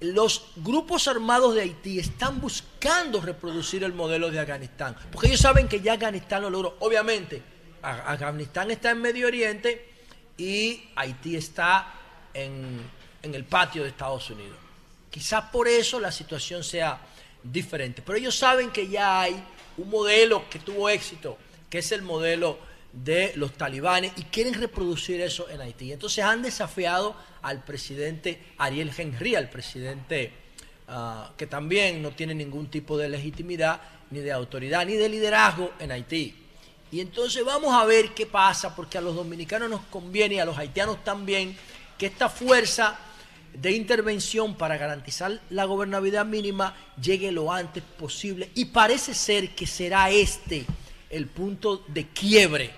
los 0.00 0.46
grupos 0.56 1.08
armados 1.08 1.54
de 1.54 1.62
Haití 1.62 1.98
están 1.98 2.40
buscando 2.40 3.20
reproducir 3.20 3.84
el 3.84 3.92
modelo 3.92 4.30
de 4.30 4.40
Afganistán, 4.40 4.96
porque 5.12 5.28
ellos 5.28 5.40
saben 5.40 5.68
que 5.68 5.80
ya 5.80 5.94
Afganistán 5.94 6.42
lo 6.42 6.50
logró. 6.50 6.76
Obviamente, 6.80 7.42
Afganistán 7.82 8.70
está 8.70 8.90
en 8.90 9.02
Medio 9.02 9.26
Oriente 9.26 9.88
y 10.38 10.88
Haití 10.96 11.36
está 11.36 11.92
en, 12.32 12.80
en 13.22 13.34
el 13.34 13.44
patio 13.44 13.82
de 13.82 13.90
Estados 13.90 14.30
Unidos. 14.30 14.56
Quizás 15.10 15.44
por 15.50 15.68
eso 15.68 16.00
la 16.00 16.12
situación 16.12 16.64
sea 16.64 16.98
diferente, 17.42 18.02
pero 18.04 18.16
ellos 18.16 18.36
saben 18.36 18.70
que 18.70 18.88
ya 18.88 19.20
hay 19.20 19.42
un 19.76 19.90
modelo 19.90 20.48
que 20.48 20.58
tuvo 20.58 20.88
éxito, 20.88 21.36
que 21.68 21.78
es 21.78 21.92
el 21.92 22.02
modelo 22.02 22.58
de 22.92 23.32
los 23.36 23.52
talibanes 23.52 24.12
y 24.16 24.22
quieren 24.24 24.54
reproducir 24.54 25.20
eso 25.20 25.48
en 25.48 25.60
Haití. 25.60 25.92
Entonces 25.92 26.24
han 26.24 26.42
desafiado 26.42 27.14
al 27.42 27.64
presidente 27.64 28.40
Ariel 28.58 28.92
Henry, 28.96 29.34
al 29.34 29.48
presidente 29.48 30.32
ah, 30.88 31.32
que 31.36 31.46
también 31.46 32.02
no 32.02 32.10
tiene 32.10 32.34
ningún 32.34 32.70
tipo 32.70 32.96
de 32.96 33.08
legitimidad, 33.08 33.80
ni 34.10 34.20
de 34.20 34.32
autoridad, 34.32 34.86
ni 34.86 34.94
de 34.94 35.08
liderazgo 35.08 35.72
en 35.78 35.92
Haití. 35.92 36.34
Y 36.92 37.00
entonces 37.00 37.44
vamos 37.44 37.72
a 37.72 37.84
ver 37.84 38.14
qué 38.14 38.26
pasa, 38.26 38.74
porque 38.74 38.98
a 38.98 39.00
los 39.00 39.14
dominicanos 39.14 39.70
nos 39.70 39.82
conviene 39.82 40.36
y 40.36 40.38
a 40.40 40.44
los 40.44 40.58
haitianos 40.58 41.04
también 41.04 41.56
que 41.96 42.06
esta 42.06 42.28
fuerza 42.28 42.98
de 43.54 43.72
intervención 43.72 44.56
para 44.56 44.76
garantizar 44.76 45.40
la 45.50 45.64
gobernabilidad 45.64 46.24
mínima 46.24 46.74
llegue 47.00 47.30
lo 47.30 47.52
antes 47.52 47.82
posible. 47.82 48.50
Y 48.54 48.66
parece 48.66 49.14
ser 49.14 49.54
que 49.54 49.66
será 49.66 50.10
este 50.10 50.66
el 51.10 51.26
punto 51.26 51.84
de 51.88 52.08
quiebre 52.08 52.70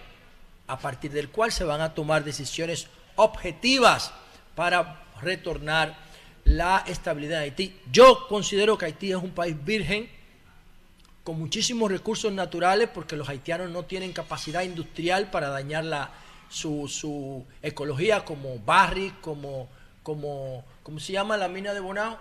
a 0.66 0.78
partir 0.78 1.12
del 1.12 1.30
cual 1.30 1.52
se 1.52 1.64
van 1.64 1.80
a 1.80 1.94
tomar 1.94 2.24
decisiones 2.24 2.88
objetivas 3.16 4.12
para 4.54 5.02
retornar 5.20 5.96
la 6.44 6.84
estabilidad 6.86 7.38
de 7.38 7.44
Haití. 7.44 7.76
Yo 7.90 8.26
considero 8.28 8.76
que 8.76 8.86
Haití 8.86 9.10
es 9.10 9.16
un 9.16 9.30
país 9.30 9.56
virgen 9.64 10.08
con 11.24 11.38
muchísimos 11.38 11.90
recursos 11.90 12.32
naturales 12.32 12.88
porque 12.92 13.16
los 13.16 13.28
haitianos 13.28 13.70
no 13.70 13.84
tienen 13.84 14.12
capacidad 14.12 14.62
industrial 14.62 15.30
para 15.30 15.48
dañar 15.48 15.84
la, 15.84 16.10
su, 16.48 16.88
su 16.88 17.46
ecología 17.62 18.24
como 18.24 18.58
Barry, 18.58 19.14
como, 19.20 19.68
como, 20.02 20.64
¿cómo 20.82 20.98
se 20.98 21.12
llama 21.12 21.36
la 21.36 21.48
mina 21.48 21.72
de 21.72 21.80
Bonao? 21.80 22.18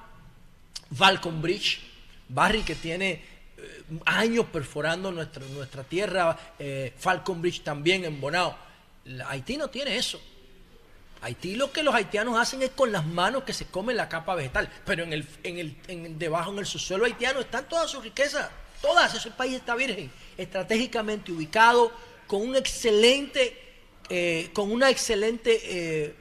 Falcon 0.95 1.41
Bridge. 1.41 1.81
Barry 2.29 2.61
que 2.61 2.75
tiene 2.75 3.11
eh, 3.57 3.83
años 4.05 4.45
perforando 4.45 5.11
nuestra, 5.11 5.43
nuestra 5.47 5.83
tierra, 5.83 6.37
eh, 6.59 6.93
Falcon 6.97 7.41
Bridge 7.41 7.61
también 7.61 8.05
en 8.05 8.21
Bonao. 8.21 8.55
Haití 9.27 9.57
no 9.57 9.69
tiene 9.69 9.97
eso. 9.97 10.21
Haití 11.21 11.55
lo 11.55 11.71
que 11.71 11.83
los 11.83 11.93
haitianos 11.93 12.37
hacen 12.39 12.61
es 12.63 12.71
con 12.71 12.91
las 12.91 13.05
manos 13.05 13.43
que 13.43 13.53
se 13.53 13.65
comen 13.67 13.95
la 13.95 14.09
capa 14.09 14.33
vegetal, 14.35 14.71
pero 14.85 15.03
en 15.03 15.13
el, 15.13 15.27
en 15.43 15.57
el, 15.59 15.77
en 15.87 16.05
el- 16.05 16.19
debajo 16.19 16.51
en 16.51 16.59
el 16.59 16.65
subsuelo 16.65 17.05
haitiano 17.05 17.39
están 17.39 17.69
todas 17.69 17.91
sus 17.91 18.03
riquezas, 18.03 18.49
todas, 18.81 19.13
ese 19.13 19.29
país 19.31 19.53
está 19.55 19.75
virgen, 19.75 20.11
estratégicamente 20.37 21.31
ubicado, 21.31 21.91
con 22.25 22.41
un 22.41 22.55
excelente, 22.55 23.55
eh, 24.09 24.49
con 24.53 24.71
una 24.71 24.89
excelente 24.89 25.59
eh, 25.63 26.15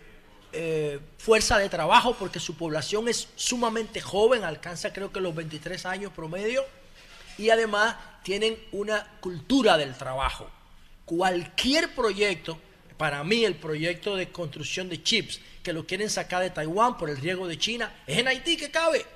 eh, 0.52 1.00
fuerza 1.16 1.56
de 1.56 1.68
trabajo, 1.70 2.14
porque 2.18 2.38
su 2.40 2.56
población 2.56 3.08
es 3.08 3.28
sumamente 3.36 4.00
joven, 4.02 4.44
alcanza 4.44 4.92
creo 4.92 5.10
que 5.12 5.20
los 5.20 5.34
23 5.34 5.86
años 5.86 6.12
promedio, 6.12 6.62
y 7.38 7.48
además 7.48 7.96
tienen 8.22 8.58
una 8.72 9.06
cultura 9.20 9.78
del 9.78 9.94
trabajo. 9.94 10.50
Cualquier 11.06 11.94
proyecto, 11.94 12.58
para 13.00 13.24
mí 13.24 13.46
el 13.46 13.54
proyecto 13.54 14.14
de 14.14 14.28
construcción 14.28 14.90
de 14.90 15.02
chips, 15.02 15.40
que 15.62 15.72
lo 15.72 15.86
quieren 15.86 16.10
sacar 16.10 16.42
de 16.42 16.50
Taiwán 16.50 16.98
por 16.98 17.08
el 17.08 17.16
riesgo 17.16 17.48
de 17.48 17.56
China, 17.56 17.90
es 18.06 18.18
en 18.18 18.28
Haití 18.28 18.58
que 18.58 18.70
cabe. 18.70 19.06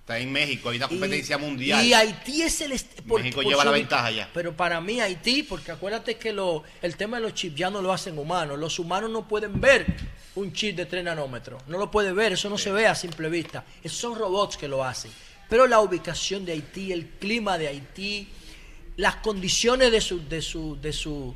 Está 0.00 0.18
en 0.18 0.32
México, 0.32 0.70
hay 0.70 0.78
una 0.78 0.88
competencia 0.88 1.36
Y- 1.36 1.38
mundial. 1.38 1.84
Y 1.86 1.94
Haití 1.94 2.42
es 2.42 2.60
el... 2.60 2.72
est- 2.72 3.02
México 3.04 3.40
lleva 3.42 3.64
la 3.64 3.70
ventaja 3.70 4.10
ya. 4.10 4.28
Pero 4.34 4.56
para 4.56 4.80
mí 4.80 5.00
Haití, 5.00 5.44
porque 5.44 5.70
acuérdate 5.70 6.16
que 6.16 6.32
lo, 6.32 6.64
el 6.82 6.96
tema 6.96 7.18
de 7.18 7.22
los 7.22 7.34
chips 7.34 7.54
ya 7.54 7.70
no 7.70 7.80
lo 7.80 7.92
hacen 7.92 8.18
humanos. 8.18 8.58
Los 8.58 8.80
humanos 8.80 9.08
no 9.10 9.28
pueden 9.28 9.60
ver 9.60 9.86
un 10.34 10.52
chip 10.52 10.74
de 10.76 10.86
3 10.86 11.04
nanómetros. 11.04 11.62
No 11.68 11.78
lo 11.78 11.88
puede 11.88 12.12
ver, 12.12 12.32
eso 12.32 12.50
no 12.50 12.58
se 12.58 12.72
ve 12.72 12.88
a 12.88 12.96
simple 12.96 13.28
vista. 13.28 13.64
Esos 13.84 13.98
son 13.98 14.18
robots 14.18 14.56
que 14.56 14.66
lo 14.66 14.82
hacen. 14.82 15.12
Pero 15.48 15.68
la 15.68 15.78
ubicación 15.78 16.44
de 16.44 16.50
Haití, 16.54 16.90
el 16.92 17.06
clima 17.20 17.56
de 17.58 17.68
Haití, 17.68 18.26
las 18.96 19.16
condiciones 19.16 19.92
de 19.92 20.00
su, 20.00 20.28
de 20.28 20.42
su, 20.42 20.76
de 20.80 20.92
su, 20.92 21.34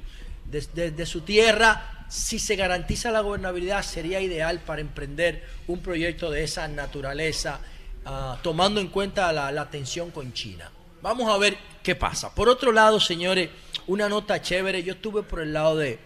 de, 0.51 0.61
de- 0.75 0.91
de 0.91 1.07
su 1.07 1.23
tierra, 1.23 2.07
si 2.09 2.39
se 2.39 2.55
garantiza 2.57 3.11
la 3.11 3.21
gobernabilidad, 3.21 3.83
sería 3.83 4.21
ideal 4.21 4.61
para 4.61 4.81
emprender 4.81 5.45
un 5.66 5.81
proyecto 5.81 6.31
de 6.31 6.45
esa 6.45 6.69
naturaleza, 6.69 7.61
ah, 8.05 8.39
tomando 8.43 8.81
en 8.81 8.89
cuenta 8.89 9.33
la, 9.33 9.51
la 9.51 9.71
tensión 9.71 10.11
con 10.11 10.33
China. 10.33 10.71
Vamos 11.03 11.31
a 11.31 11.39
ver 11.39 11.57
qué 11.83 11.95
pasa. 11.95 12.35
Por 12.35 12.49
otro 12.49 12.73
lado, 12.73 13.01
señores, 13.01 13.51
una 13.87 14.09
nota 14.09 14.41
chévere. 14.41 14.83
Yo 14.83 14.95
estuve 14.95 15.23
por 15.23 15.41
el 15.41 15.53
lado 15.53 15.77
de 15.77 15.99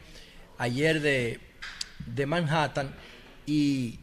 ayer 0.59 1.01
de, 1.01 1.41
de 2.07 2.27
Manhattan 2.27 2.95
y 3.47 3.99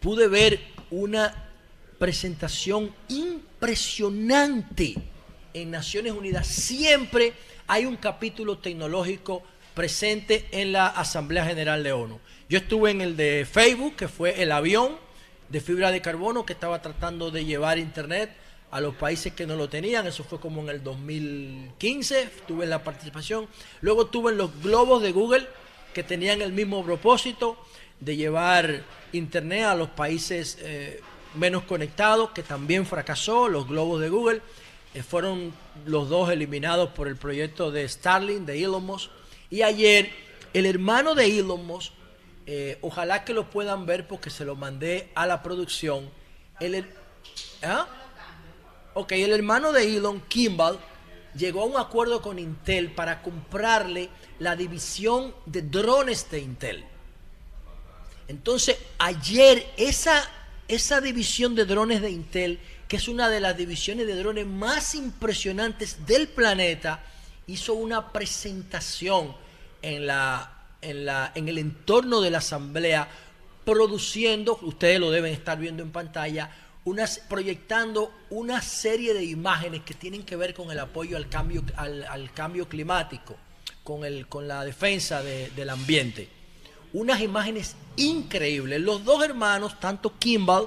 pude 0.00 0.26
ver 0.28 0.60
una 0.90 1.32
presentación 1.98 2.92
impresionante 3.08 4.94
en 5.52 5.70
Naciones 5.70 6.12
Unidas. 6.14 6.46
Siempre 6.46 7.34
hay 7.70 7.86
un 7.86 7.94
capítulo 7.94 8.58
tecnológico 8.58 9.44
presente 9.74 10.48
en 10.50 10.72
la 10.72 10.88
Asamblea 10.88 11.44
General 11.46 11.84
de 11.84 11.92
ONU. 11.92 12.18
Yo 12.48 12.58
estuve 12.58 12.90
en 12.90 13.00
el 13.00 13.16
de 13.16 13.46
Facebook, 13.48 13.94
que 13.94 14.08
fue 14.08 14.42
el 14.42 14.50
avión 14.50 14.96
de 15.50 15.60
fibra 15.60 15.92
de 15.92 16.02
carbono 16.02 16.44
que 16.44 16.52
estaba 16.52 16.82
tratando 16.82 17.30
de 17.30 17.44
llevar 17.44 17.78
Internet 17.78 18.32
a 18.72 18.80
los 18.80 18.96
países 18.96 19.34
que 19.34 19.46
no 19.46 19.54
lo 19.54 19.68
tenían. 19.68 20.04
Eso 20.08 20.24
fue 20.24 20.40
como 20.40 20.62
en 20.62 20.68
el 20.68 20.82
2015, 20.82 22.30
tuve 22.48 22.66
la 22.66 22.82
participación. 22.82 23.46
Luego 23.82 24.06
tuve 24.06 24.32
en 24.32 24.38
los 24.38 24.60
globos 24.60 25.00
de 25.00 25.12
Google 25.12 25.46
que 25.94 26.02
tenían 26.02 26.42
el 26.42 26.52
mismo 26.52 26.84
propósito 26.84 27.56
de 28.00 28.16
llevar 28.16 28.82
Internet 29.12 29.66
a 29.66 29.76
los 29.76 29.90
países 29.90 30.58
eh, 30.60 31.00
menos 31.36 31.62
conectados, 31.62 32.30
que 32.30 32.42
también 32.42 32.84
fracasó. 32.84 33.48
Los 33.48 33.68
globos 33.68 34.00
de 34.00 34.08
Google 34.08 34.40
eh, 34.92 35.04
fueron 35.04 35.52
los 35.86 36.08
dos 36.08 36.30
eliminados 36.30 36.90
por 36.90 37.08
el 37.08 37.16
proyecto 37.16 37.70
de 37.70 37.88
Starlink, 37.88 38.42
de 38.42 38.62
Elon 38.62 38.84
Musk. 38.84 39.10
Y 39.50 39.62
ayer, 39.62 40.10
el 40.52 40.66
hermano 40.66 41.14
de 41.14 41.38
Elon 41.38 41.66
Musk, 41.66 41.92
eh, 42.46 42.78
ojalá 42.80 43.24
que 43.24 43.32
lo 43.32 43.50
puedan 43.50 43.86
ver 43.86 44.08
porque 44.08 44.30
se 44.30 44.44
lo 44.44 44.56
mandé 44.56 45.10
a 45.14 45.26
la 45.26 45.42
producción. 45.42 46.10
El, 46.58 46.86
¿Ah? 47.62 47.86
Ok, 48.94 49.12
el 49.12 49.32
hermano 49.32 49.72
de 49.72 49.96
Elon, 49.96 50.20
Kimball, 50.28 50.78
llegó 51.34 51.62
a 51.62 51.66
un 51.66 51.76
acuerdo 51.76 52.22
con 52.22 52.38
Intel 52.38 52.90
para 52.90 53.22
comprarle 53.22 54.08
la 54.38 54.56
división 54.56 55.34
de 55.46 55.62
drones 55.62 56.28
de 56.30 56.40
Intel. 56.40 56.84
Entonces, 58.26 58.76
ayer 58.98 59.66
esa, 59.76 60.28
esa 60.68 61.00
división 61.00 61.54
de 61.54 61.64
drones 61.64 62.02
de 62.02 62.10
Intel, 62.10 62.58
que 62.90 62.96
es 62.96 63.06
una 63.06 63.28
de 63.28 63.38
las 63.38 63.56
divisiones 63.56 64.04
de 64.08 64.16
drones 64.16 64.48
más 64.48 64.96
impresionantes 64.96 66.04
del 66.06 66.26
planeta, 66.26 67.00
hizo 67.46 67.74
una 67.74 68.12
presentación 68.12 69.32
en, 69.80 70.08
la, 70.08 70.64
en, 70.82 71.04
la, 71.04 71.30
en 71.36 71.48
el 71.48 71.58
entorno 71.58 72.20
de 72.20 72.32
la 72.32 72.38
asamblea, 72.38 73.08
produciendo, 73.64 74.58
ustedes 74.62 74.98
lo 74.98 75.12
deben 75.12 75.32
estar 75.32 75.56
viendo 75.56 75.84
en 75.84 75.92
pantalla, 75.92 76.50
unas, 76.84 77.20
proyectando 77.28 78.12
una 78.30 78.60
serie 78.60 79.14
de 79.14 79.22
imágenes 79.22 79.82
que 79.82 79.94
tienen 79.94 80.24
que 80.24 80.34
ver 80.34 80.52
con 80.52 80.72
el 80.72 80.80
apoyo 80.80 81.16
al 81.16 81.28
cambio, 81.28 81.62
al, 81.76 82.32
cambio 82.34 82.68
climático, 82.68 83.36
con, 83.84 84.04
el, 84.04 84.26
con 84.26 84.48
la 84.48 84.64
defensa 84.64 85.22
de- 85.22 85.50
del 85.50 85.70
ambiente 85.70 86.28
unas 86.92 87.20
imágenes 87.20 87.76
increíbles. 87.94 88.80
Los 88.80 89.04
dos 89.04 89.22
hermanos, 89.22 89.78
tanto 89.78 90.18
Kimball 90.18 90.66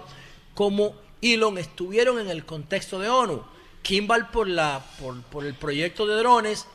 como 0.53 0.95
Elon, 1.23 1.57
estuvieron 1.57 2.19
en 2.19 2.29
el 2.29 2.45
contexto 2.45 2.99
de 2.99 3.09
ONU. 3.09 3.43
Kimball 3.81 4.29
por, 4.29 4.47
la, 4.47 4.83
por, 5.31 5.45
el 5.45 5.53
proyecto 5.55 6.05
de 6.07 6.15
drones 6.15 6.65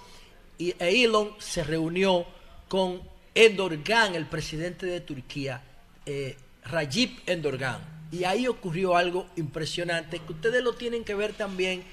y 0.59 0.75
e 0.79 1.05
Elon 1.05 1.31
se 1.39 1.65
reunió 1.65 2.27
con 2.69 3.01
Erdogan, 3.35 4.15
el 4.15 4.27
presidente 4.27 4.87
de 4.87 5.01
Turquía, 5.01 5.63
eh, 6.07 6.37
Recep 6.65 7.29
Erdogan. 7.29 7.81
Y 8.11 8.25
ahí 8.25 8.47
ocurrió 8.47 8.97
algo 8.97 9.27
impresionante 9.37 10.21
que 10.21 10.33
ustedes 10.33 10.63
lo 10.63 10.75
tienen 10.75 11.05
que 11.05 11.15
ver 11.15 11.33
también 11.33 11.85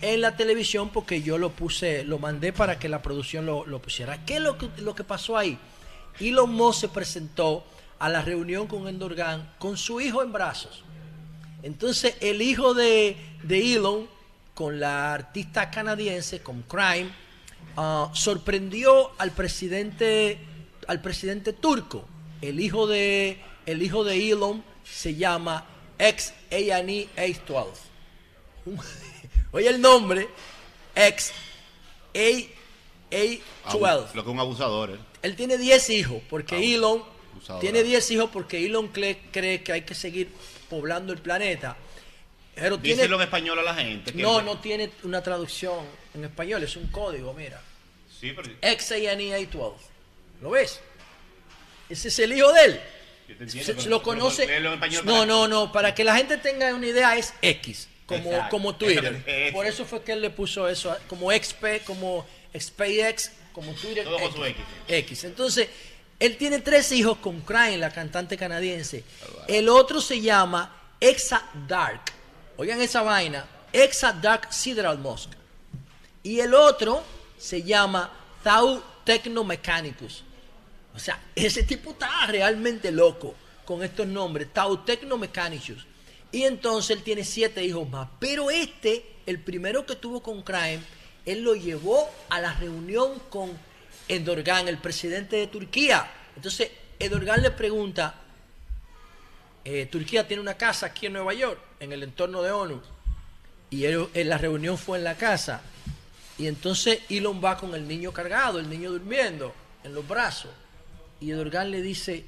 en 0.00 0.20
la 0.20 0.36
televisión 0.36 0.90
porque 0.90 1.22
yo 1.22 1.38
lo 1.38 1.50
puse, 1.50 2.04
lo 2.04 2.18
mandé 2.18 2.52
para 2.52 2.78
que 2.78 2.88
la 2.88 3.02
producción 3.02 3.46
lo, 3.46 3.66
lo 3.66 3.80
pusiera. 3.80 4.24
¿Qué 4.24 4.36
es 4.36 4.40
lo 4.40 4.56
que, 4.56 4.68
lo 4.78 4.94
que 4.94 5.04
pasó 5.04 5.36
ahí? 5.36 5.58
Elon 6.20 6.52
Musk 6.52 6.80
se 6.80 6.88
presentó 6.88 7.64
a 7.98 8.08
la 8.08 8.22
reunión 8.22 8.66
con 8.66 8.88
Endorgan 8.88 9.54
con 9.58 9.76
su 9.76 10.00
hijo 10.00 10.22
en 10.22 10.32
brazos. 10.32 10.84
Entonces 11.62 12.14
el 12.20 12.40
hijo 12.42 12.74
de, 12.74 13.16
de 13.42 13.74
Elon, 13.74 14.08
con 14.54 14.80
la 14.80 15.14
artista 15.14 15.70
canadiense, 15.70 16.40
con 16.40 16.62
Crime, 16.62 17.10
ah, 17.76 18.10
sorprendió 18.14 19.12
al 19.18 19.32
presidente, 19.32 20.38
al 20.86 21.00
presidente 21.00 21.52
turco. 21.52 22.04
El 22.40 22.60
hijo 22.60 22.86
de, 22.86 23.38
el 23.66 23.82
hijo 23.82 24.04
de 24.04 24.30
Elon 24.30 24.62
se 24.84 25.14
llama 25.16 25.66
ex 25.98 26.32
A&E 26.50 27.08
A12. 27.16 27.66
Oye 29.52 29.68
el 29.68 29.80
nombre, 29.80 30.28
ex 30.94 31.32
A12. 32.14 33.40
Abu- 33.64 33.80
Lo 34.14 34.22
que 34.24 34.30
es 34.30 34.34
un 34.34 34.40
abusador. 34.40 34.90
¿eh? 34.90 34.98
Él 35.22 35.34
tiene 35.36 35.56
10 35.58 35.90
hijos, 35.90 36.22
porque 36.28 36.74
Elon 36.74 37.02
abusador. 37.32 37.60
tiene 37.60 37.82
10 37.82 38.10
hijos 38.12 38.30
porque 38.32 38.64
Elon 38.64 38.88
cree, 38.88 39.18
cree 39.32 39.62
que 39.62 39.72
hay 39.72 39.82
que 39.82 39.94
seguir 39.94 40.28
poblando 40.68 41.12
el 41.12 41.18
planeta. 41.20 41.76
Pero 42.54 42.78
tiene, 42.78 43.02
Díselo 43.02 43.16
en 43.16 43.22
español 43.22 43.58
a 43.60 43.62
la 43.62 43.74
gente. 43.74 44.12
que 44.12 44.20
no, 44.22 44.42
no 44.42 44.58
tiene 44.58 44.90
una 45.04 45.22
traducción 45.22 45.84
en 46.14 46.24
español, 46.24 46.62
es 46.64 46.74
un 46.76 46.88
código, 46.88 47.32
mira. 47.32 47.60
Sí, 48.20 48.32
pero 48.34 48.50
Ex 48.60 48.90
A&E 48.92 49.12
A12. 49.48 49.74
¿Lo 50.42 50.50
ves? 50.50 50.80
Ese 51.88 52.08
es 52.08 52.18
el 52.18 52.32
hijo 52.32 52.52
de 52.52 52.64
él. 52.64 52.80
yo 53.28 53.36
te 53.36 53.44
entiendo, 53.44 53.66
Se- 53.66 53.74
pero- 53.74 53.90
lo 53.90 54.02
conoce. 54.02 54.42
en 54.56 54.62
No, 54.64 54.78
para- 54.80 55.26
no, 55.26 55.46
no. 55.48 55.70
Para 55.72 55.94
que 55.94 56.02
la 56.02 56.16
gente 56.16 56.36
tenga 56.38 56.74
una 56.74 56.86
idea 56.86 57.16
es 57.16 57.32
X, 57.42 57.88
como, 58.06 58.30
Exacto. 58.32 58.50
como 58.50 58.74
Twitter. 58.76 59.52
Por 59.52 59.66
eso 59.66 59.84
fue 59.84 60.02
que 60.02 60.12
él 60.12 60.20
le 60.22 60.30
puso 60.30 60.68
eso, 60.68 60.96
como 61.08 61.30
XP, 61.30 61.84
como 61.84 62.26
SpaceX, 62.58 63.30
como 63.52 63.72
Twitter. 63.74 64.02
Todo 64.04 64.18
con 64.18 64.32
su 64.34 64.44
X. 64.44 64.64
X. 64.88 65.24
Entonces, 65.24 65.68
él 66.18 66.36
tiene 66.36 66.60
tres 66.60 66.90
hijos 66.92 67.18
con 67.18 67.40
Crane, 67.42 67.78
la 67.78 67.92
cantante 67.92 68.36
canadiense. 68.36 69.04
El 69.46 69.68
otro 69.68 70.00
se 70.00 70.20
llama 70.20 70.94
Exa 71.00 71.48
Dark. 71.66 72.12
Oigan 72.56 72.80
esa 72.80 73.02
vaina. 73.02 73.46
Exa 73.72 74.12
Dark 74.12 74.52
Sideral 74.52 74.98
Mosque. 74.98 75.36
Y 76.24 76.40
el 76.40 76.54
otro 76.54 77.04
se 77.38 77.62
llama 77.62 78.10
Tau 78.42 78.82
Technomechanicus. 79.04 80.24
O 80.94 80.98
sea, 80.98 81.22
ese 81.36 81.62
tipo 81.62 81.90
está 81.90 82.26
realmente 82.26 82.90
loco 82.90 83.34
con 83.64 83.84
estos 83.84 84.06
nombres. 84.08 84.52
Tau 84.52 84.78
Technomechanicus. 84.78 85.86
Y 86.32 86.42
entonces 86.42 86.96
él 86.96 87.04
tiene 87.04 87.22
siete 87.22 87.64
hijos 87.64 87.88
más. 87.88 88.08
Pero 88.18 88.50
este, 88.50 89.04
el 89.24 89.40
primero 89.40 89.86
que 89.86 89.94
tuvo 89.94 90.20
con 90.20 90.42
Crime, 90.42 90.80
él 91.24 91.42
lo 91.42 91.54
llevó 91.54 92.10
a 92.28 92.40
la 92.40 92.54
reunión 92.54 93.20
con 93.30 93.67
Erdogan, 94.08 94.68
el 94.68 94.78
presidente 94.78 95.36
de 95.36 95.46
Turquía. 95.48 96.10
Entonces, 96.36 96.70
Erdogan 96.98 97.42
le 97.42 97.50
pregunta, 97.50 98.14
eh, 99.64 99.86
Turquía 99.86 100.26
tiene 100.26 100.40
una 100.40 100.54
casa 100.54 100.86
aquí 100.86 101.06
en 101.06 101.12
Nueva 101.14 101.34
York, 101.34 101.60
en 101.80 101.92
el 101.92 102.02
entorno 102.02 102.42
de 102.42 102.50
ONU. 102.50 102.80
Y 103.70 103.84
él- 103.84 104.08
en 104.14 104.28
la 104.28 104.38
reunión 104.38 104.78
fue 104.78 104.98
en 104.98 105.04
la 105.04 105.14
casa. 105.16 105.60
Y 106.38 106.46
entonces 106.46 107.00
Elon 107.10 107.42
va 107.44 107.56
con 107.58 107.74
el 107.74 107.86
niño 107.86 108.12
cargado, 108.12 108.58
el 108.58 108.70
niño 108.70 108.90
durmiendo 108.90 109.52
en 109.84 109.92
los 109.94 110.06
brazos. 110.06 110.50
Y 111.20 111.30
Erdogan 111.32 111.70
le 111.70 111.82
dice, 111.82 112.24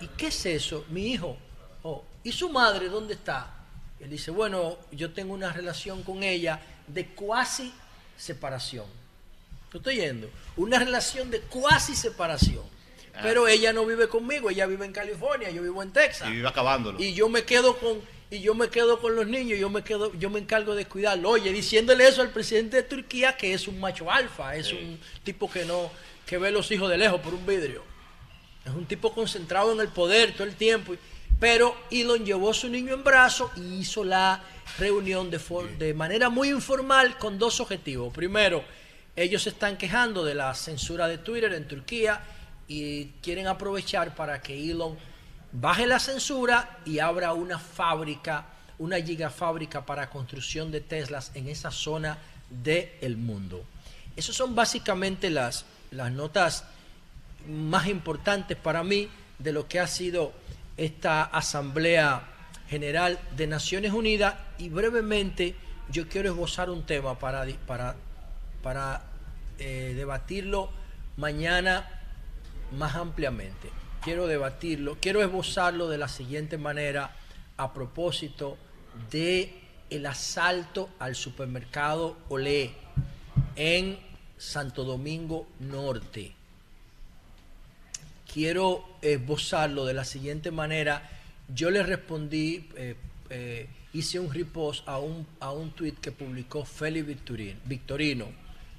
¿y 0.00 0.06
qué 0.08 0.26
es 0.28 0.46
eso? 0.46 0.84
Mi 0.90 1.12
hijo. 1.12 1.36
Oh, 1.82 2.04
¿Y 2.22 2.32
su 2.32 2.50
madre 2.50 2.88
dónde 2.88 3.14
está? 3.14 3.50
Él 3.98 4.10
dice, 4.10 4.30
bueno, 4.30 4.78
yo 4.92 5.10
tengo 5.12 5.32
una 5.34 5.52
relación 5.52 6.02
con 6.02 6.22
ella 6.22 6.60
de 6.86 7.06
cuasi 7.06 7.72
separación. 8.16 8.86
¿Lo 9.72 9.78
estoy 9.78 9.96
yendo? 9.96 10.28
Una 10.60 10.78
relación 10.78 11.30
de 11.30 11.40
cuasi 11.40 11.94
separación. 11.96 12.64
Ah. 13.14 13.20
Pero 13.22 13.48
ella 13.48 13.72
no 13.72 13.84
vive 13.86 14.08
conmigo, 14.08 14.50
ella 14.50 14.66
vive 14.66 14.84
en 14.86 14.92
California, 14.92 15.50
yo 15.50 15.62
vivo 15.62 15.82
en 15.82 15.92
Texas. 15.92 16.28
Y 16.28 16.32
vive 16.32 16.48
acabándolo. 16.48 17.00
y 17.02 17.14
yo 17.14 17.28
me 17.28 17.44
quedo 17.44 17.76
con 17.78 18.00
y 18.32 18.40
yo 18.40 18.54
me 18.54 18.68
quedo 18.68 19.00
con 19.00 19.16
los 19.16 19.26
niños 19.26 19.58
yo 19.58 19.68
me 19.68 19.82
quedo 19.82 20.12
yo 20.14 20.30
me 20.30 20.38
encargo 20.38 20.74
de 20.76 20.84
cuidarlo. 20.86 21.30
Oye 21.30 21.52
diciéndole 21.52 22.06
eso 22.06 22.22
al 22.22 22.30
presidente 22.30 22.76
de 22.76 22.82
Turquía 22.84 23.36
que 23.36 23.52
es 23.54 23.66
un 23.66 23.80
macho 23.80 24.10
alfa 24.10 24.54
es 24.54 24.72
un 24.72 25.00
tipo 25.24 25.50
que 25.50 25.64
no 25.64 25.90
que 26.26 26.38
ve 26.38 26.50
los 26.52 26.70
hijos 26.70 26.88
de 26.88 26.96
lejos 26.98 27.20
por 27.20 27.34
un 27.34 27.44
vidrio. 27.44 27.82
Es 28.64 28.72
un 28.72 28.86
tipo 28.86 29.12
concentrado 29.12 29.72
en 29.72 29.80
el 29.80 29.88
poder 29.88 30.32
todo 30.34 30.44
el 30.44 30.54
tiempo. 30.54 30.94
Pero 31.40 31.74
Elon 31.90 32.24
llevó 32.24 32.50
a 32.50 32.54
su 32.54 32.68
niño 32.68 32.92
en 32.94 33.02
brazos 33.02 33.50
y 33.56 33.80
hizo 33.80 34.04
la 34.04 34.44
reunión 34.78 35.30
de, 35.30 35.38
for- 35.38 35.68
de 35.78 35.94
manera 35.94 36.28
muy 36.28 36.50
informal 36.50 37.18
con 37.18 37.38
dos 37.38 37.58
objetivos. 37.60 38.12
Primero 38.14 38.62
ellos 39.16 39.42
se 39.42 39.50
están 39.50 39.76
quejando 39.76 40.24
de 40.24 40.34
la 40.34 40.54
censura 40.54 41.08
de 41.08 41.18
Twitter 41.18 41.52
en 41.52 41.66
Turquía 41.66 42.20
y 42.68 43.06
quieren 43.22 43.46
aprovechar 43.46 44.14
para 44.14 44.40
que 44.40 44.70
Elon 44.70 44.96
baje 45.52 45.86
la 45.86 45.98
censura 45.98 46.78
y 46.84 47.00
abra 47.00 47.32
una 47.32 47.58
fábrica, 47.58 48.46
una 48.78 49.00
gigafábrica 49.00 49.84
para 49.84 50.08
construcción 50.08 50.70
de 50.70 50.80
Teslas 50.80 51.32
en 51.34 51.48
esa 51.48 51.70
zona 51.70 52.18
del 52.48 53.16
mundo. 53.16 53.64
Esas 54.16 54.36
son 54.36 54.54
básicamente 54.54 55.30
las, 55.30 55.64
las 55.90 56.12
notas 56.12 56.64
más 57.48 57.86
importantes 57.86 58.56
para 58.56 58.84
mí 58.84 59.08
de 59.38 59.52
lo 59.52 59.66
que 59.66 59.80
ha 59.80 59.86
sido 59.86 60.32
esta 60.76 61.24
Asamblea 61.24 62.22
General 62.68 63.18
de 63.36 63.46
Naciones 63.46 63.92
Unidas 63.92 64.34
y 64.58 64.68
brevemente 64.68 65.54
yo 65.90 66.08
quiero 66.08 66.30
esbozar 66.30 66.70
un 66.70 66.84
tema 66.84 67.18
para, 67.18 67.44
para, 67.66 67.96
para 68.62 69.02
eh, 69.58 69.92
debatirlo 69.96 70.70
mañana 71.16 71.88
más 72.72 72.94
ampliamente. 72.94 73.70
Quiero 74.02 74.26
debatirlo, 74.26 74.96
quiero 75.00 75.22
esbozarlo 75.22 75.88
de 75.88 75.98
la 75.98 76.08
siguiente 76.08 76.56
manera 76.56 77.14
a 77.56 77.74
propósito 77.74 78.56
de 79.10 79.52
el 79.90 80.06
asalto 80.06 80.88
al 80.98 81.14
supermercado 81.14 82.16
Olé 82.28 82.70
en 83.56 83.98
Santo 84.38 84.84
Domingo 84.84 85.46
Norte. 85.58 86.32
Quiero 88.32 88.84
esbozarlo 89.02 89.84
de 89.84 89.94
la 89.94 90.04
siguiente 90.04 90.50
manera. 90.50 91.10
Yo 91.52 91.70
le 91.70 91.82
respondí, 91.82 92.68
eh, 92.76 92.94
eh, 93.28 93.68
hice 93.92 94.20
un 94.20 94.32
repost 94.32 94.88
a 94.88 94.98
un, 94.98 95.26
a 95.40 95.50
un 95.50 95.72
tweet 95.72 95.94
que 96.00 96.12
publicó 96.12 96.64
Félix 96.64 97.06
Victorino. 97.64 98.26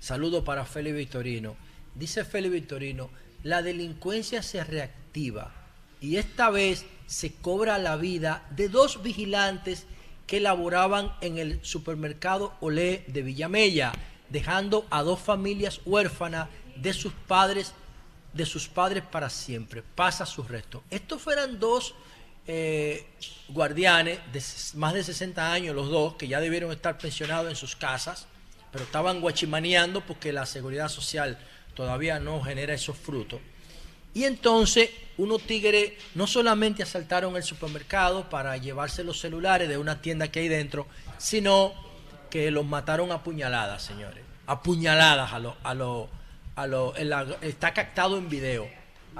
Saludo 0.01 0.43
para 0.43 0.65
Félix 0.65 0.95
Victorino. 0.95 1.55
Dice 1.93 2.25
Félix 2.25 2.51
Victorino, 2.51 3.11
la 3.43 3.61
delincuencia 3.61 4.41
se 4.41 4.63
reactiva 4.63 5.53
y 6.01 6.17
esta 6.17 6.49
vez 6.49 6.85
se 7.05 7.33
cobra 7.35 7.77
la 7.77 7.97
vida 7.97 8.43
de 8.49 8.67
dos 8.67 9.03
vigilantes 9.03 9.85
que 10.25 10.39
laboraban 10.39 11.13
en 11.21 11.37
el 11.37 11.63
supermercado 11.63 12.55
Olé 12.61 13.05
de 13.07 13.21
Villamella, 13.21 13.93
dejando 14.29 14.87
a 14.89 15.03
dos 15.03 15.19
familias 15.19 15.81
huérfanas 15.85 16.49
de 16.75 16.93
sus 16.93 17.13
padres 17.13 17.73
de 18.33 18.45
sus 18.45 18.67
padres 18.67 19.03
para 19.03 19.29
siempre. 19.29 19.83
Pasa 19.83 20.25
sus 20.25 20.47
restos. 20.47 20.81
Estos 20.89 21.21
fueran 21.21 21.59
dos 21.59 21.93
eh, 22.47 23.05
guardianes 23.49 24.19
de 24.33 24.41
más 24.79 24.93
de 24.93 25.03
60 25.03 25.51
años, 25.51 25.75
los 25.75 25.89
dos, 25.89 26.15
que 26.15 26.27
ya 26.27 26.39
debieron 26.39 26.71
estar 26.71 26.97
pensionados 26.97 27.49
en 27.49 27.55
sus 27.55 27.75
casas, 27.75 28.25
pero 28.71 28.83
estaban 28.83 29.21
guachimaneando 29.21 30.01
porque 30.01 30.31
la 30.31 30.45
seguridad 30.45 30.89
social 30.89 31.37
todavía 31.75 32.19
no 32.19 32.41
genera 32.41 32.73
esos 32.73 32.97
frutos. 32.97 33.39
Y 34.13 34.25
entonces 34.25 34.89
unos 35.17 35.41
tigres 35.43 35.93
no 36.15 36.27
solamente 36.27 36.83
asaltaron 36.83 37.35
el 37.37 37.43
supermercado 37.43 38.29
para 38.29 38.57
llevarse 38.57 39.03
los 39.03 39.19
celulares 39.19 39.69
de 39.69 39.77
una 39.77 40.01
tienda 40.01 40.29
que 40.29 40.41
hay 40.41 40.47
dentro, 40.49 40.85
sino 41.17 41.73
que 42.29 42.51
los 42.51 42.65
mataron 42.65 43.11
a 43.11 43.23
puñaladas, 43.23 43.83
señores. 43.83 44.23
A 44.47 44.61
puñaladas 44.61 45.31
a 45.33 45.39
los... 45.39 45.55
A 45.63 45.73
lo, 45.73 46.09
a 46.55 46.67
lo- 46.67 46.93
está 47.41 47.73
captado 47.73 48.17
en 48.17 48.29
video. 48.29 48.69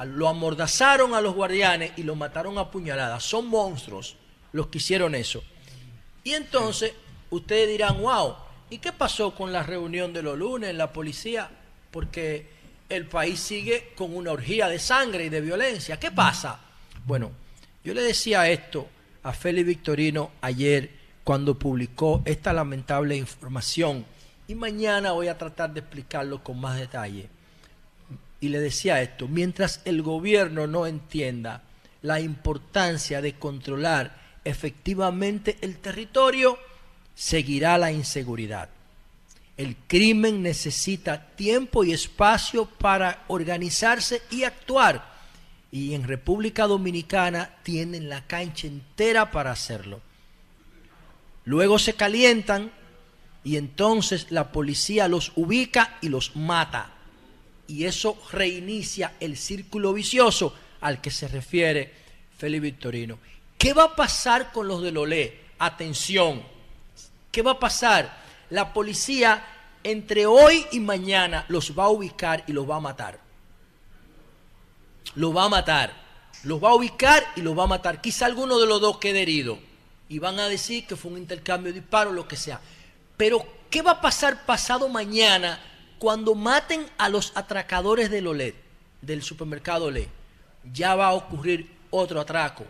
Lo 0.05 0.27
amordazaron 0.27 1.13
a 1.13 1.21
los 1.21 1.33
guardianes 1.33 1.93
y 1.97 2.03
los 2.03 2.17
mataron 2.17 2.57
a 2.57 2.69
puñaladas. 2.69 3.23
Son 3.23 3.47
monstruos 3.47 4.17
los 4.51 4.67
que 4.67 4.79
hicieron 4.79 5.15
eso. 5.15 5.41
Y 6.23 6.33
entonces 6.33 6.93
ustedes 7.29 7.69
dirán, 7.69 8.01
wow, 8.01 8.35
¿y 8.71 8.79
qué 8.79 8.93
pasó 8.93 9.35
con 9.35 9.53
la 9.53 9.61
reunión 9.61 10.13
de 10.13 10.23
los 10.23 10.37
lunes 10.37 10.71
en 10.71 10.77
la 10.77 10.91
policía? 10.91 11.49
Porque 11.91 12.47
el 12.89 13.05
país 13.05 13.39
sigue 13.39 13.91
con 13.95 14.15
una 14.15 14.31
orgía 14.31 14.67
de 14.67 14.79
sangre 14.79 15.25
y 15.25 15.29
de 15.29 15.41
violencia. 15.41 15.99
¿Qué 15.99 16.09
pasa? 16.09 16.59
Bueno, 17.05 17.31
yo 17.83 17.93
le 17.93 18.01
decía 18.01 18.49
esto 18.49 18.87
a 19.23 19.33
Félix 19.33 19.67
Victorino 19.67 20.31
ayer 20.41 20.89
cuando 21.23 21.59
publicó 21.59 22.21
esta 22.25 22.53
lamentable 22.53 23.15
información 23.15 24.05
y 24.47 24.55
mañana 24.55 25.11
voy 25.11 25.27
a 25.27 25.37
tratar 25.37 25.73
de 25.73 25.81
explicarlo 25.81 26.41
con 26.41 26.59
más 26.59 26.79
detalle. 26.79 27.29
Y 28.39 28.49
le 28.49 28.59
decía 28.59 29.01
esto, 29.01 29.27
mientras 29.27 29.81
el 29.85 30.01
gobierno 30.01 30.65
no 30.65 30.87
entienda 30.87 31.63
la 32.01 32.19
importancia 32.19 33.21
de 33.21 33.35
controlar 33.35 34.15
efectivamente 34.43 35.57
el 35.61 35.77
territorio, 35.77 36.57
seguirá 37.21 37.77
la 37.77 37.91
inseguridad. 37.91 38.67
El 39.55 39.75
crimen 39.87 40.41
necesita 40.41 41.27
tiempo 41.35 41.83
y 41.83 41.93
espacio 41.93 42.65
para 42.65 43.25
organizarse 43.27 44.23
y 44.31 44.43
actuar. 44.43 45.05
Y 45.71 45.93
en 45.93 46.03
República 46.07 46.65
Dominicana 46.65 47.57
tienen 47.61 48.09
la 48.09 48.25
cancha 48.25 48.65
entera 48.65 49.29
para 49.29 49.51
hacerlo. 49.51 50.01
Luego 51.45 51.77
se 51.77 51.93
calientan 51.93 52.71
y 53.43 53.57
entonces 53.57 54.31
la 54.31 54.51
policía 54.51 55.07
los 55.07 55.31
ubica 55.35 55.99
y 56.01 56.09
los 56.09 56.35
mata. 56.35 56.91
Y 57.67 57.85
eso 57.85 58.17
reinicia 58.31 59.13
el 59.19 59.37
círculo 59.37 59.93
vicioso 59.93 60.55
al 60.81 61.01
que 61.01 61.11
se 61.11 61.27
refiere 61.27 61.93
Félix 62.35 62.63
Victorino. 62.63 63.19
¿Qué 63.59 63.73
va 63.73 63.83
a 63.83 63.95
pasar 63.95 64.51
con 64.51 64.67
los 64.67 64.81
del 64.81 64.97
OLE? 64.97 65.39
Atención, 65.59 66.41
¿qué 67.31 67.41
va 67.41 67.51
a 67.51 67.59
pasar? 67.59 68.21
La 68.49 68.73
policía 68.73 69.43
entre 69.83 70.25
hoy 70.25 70.65
y 70.71 70.79
mañana 70.79 71.45
los 71.47 71.77
va 71.77 71.85
a 71.85 71.89
ubicar 71.89 72.43
y 72.47 72.53
los 72.53 72.69
va 72.69 72.75
a 72.75 72.81
matar. 72.81 73.19
Los 75.15 75.35
va 75.35 75.45
a 75.45 75.49
matar. 75.49 75.93
Los 76.43 76.63
va 76.63 76.71
a 76.71 76.75
ubicar 76.75 77.23
y 77.35 77.41
los 77.41 77.57
va 77.57 77.63
a 77.63 77.67
matar. 77.67 78.01
Quizá 78.01 78.25
alguno 78.25 78.59
de 78.59 78.67
los 78.67 78.81
dos 78.81 78.97
quede 78.97 79.21
herido. 79.21 79.59
Y 80.09 80.19
van 80.19 80.39
a 80.39 80.49
decir 80.49 80.85
que 80.85 80.95
fue 80.95 81.11
un 81.11 81.17
intercambio 81.17 81.71
de 81.71 81.79
disparos, 81.79 82.13
lo 82.13 82.27
que 82.27 82.35
sea. 82.35 82.59
Pero, 83.15 83.45
¿qué 83.69 83.81
va 83.81 83.91
a 83.91 84.01
pasar 84.01 84.45
pasado 84.45 84.89
mañana 84.89 85.59
cuando 85.99 86.35
maten 86.35 86.85
a 86.97 87.07
los 87.07 87.31
atracadores 87.35 88.09
del 88.09 88.27
OLED, 88.27 88.55
del 89.01 89.23
supermercado 89.23 89.85
OLED? 89.85 90.07
Ya 90.73 90.95
va 90.95 91.07
a 91.07 91.13
ocurrir 91.13 91.71
otro 91.91 92.19
atraco. 92.19 92.65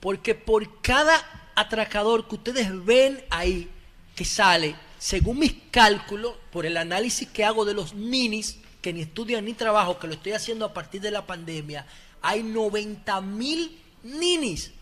Porque 0.00 0.34
por 0.34 0.80
cada 0.80 1.52
atracador 1.54 2.26
que 2.26 2.34
ustedes 2.34 2.84
ven 2.84 3.24
ahí 3.30 3.70
que 4.14 4.24
sale, 4.24 4.76
según 4.98 5.38
mis 5.40 5.54
cálculos, 5.70 6.34
por 6.50 6.66
el 6.66 6.76
análisis 6.76 7.28
que 7.28 7.44
hago 7.44 7.64
de 7.64 7.74
los 7.74 7.94
ninis, 7.94 8.58
que 8.80 8.92
ni 8.92 9.02
estudian 9.02 9.44
ni 9.44 9.54
trabajo, 9.54 9.98
que 9.98 10.06
lo 10.06 10.14
estoy 10.14 10.32
haciendo 10.32 10.64
a 10.64 10.74
partir 10.74 11.00
de 11.00 11.10
la 11.10 11.26
pandemia, 11.26 11.86
hay 12.20 12.42
90 12.42 13.20
mil 13.20 13.80
ninis. 14.02 14.72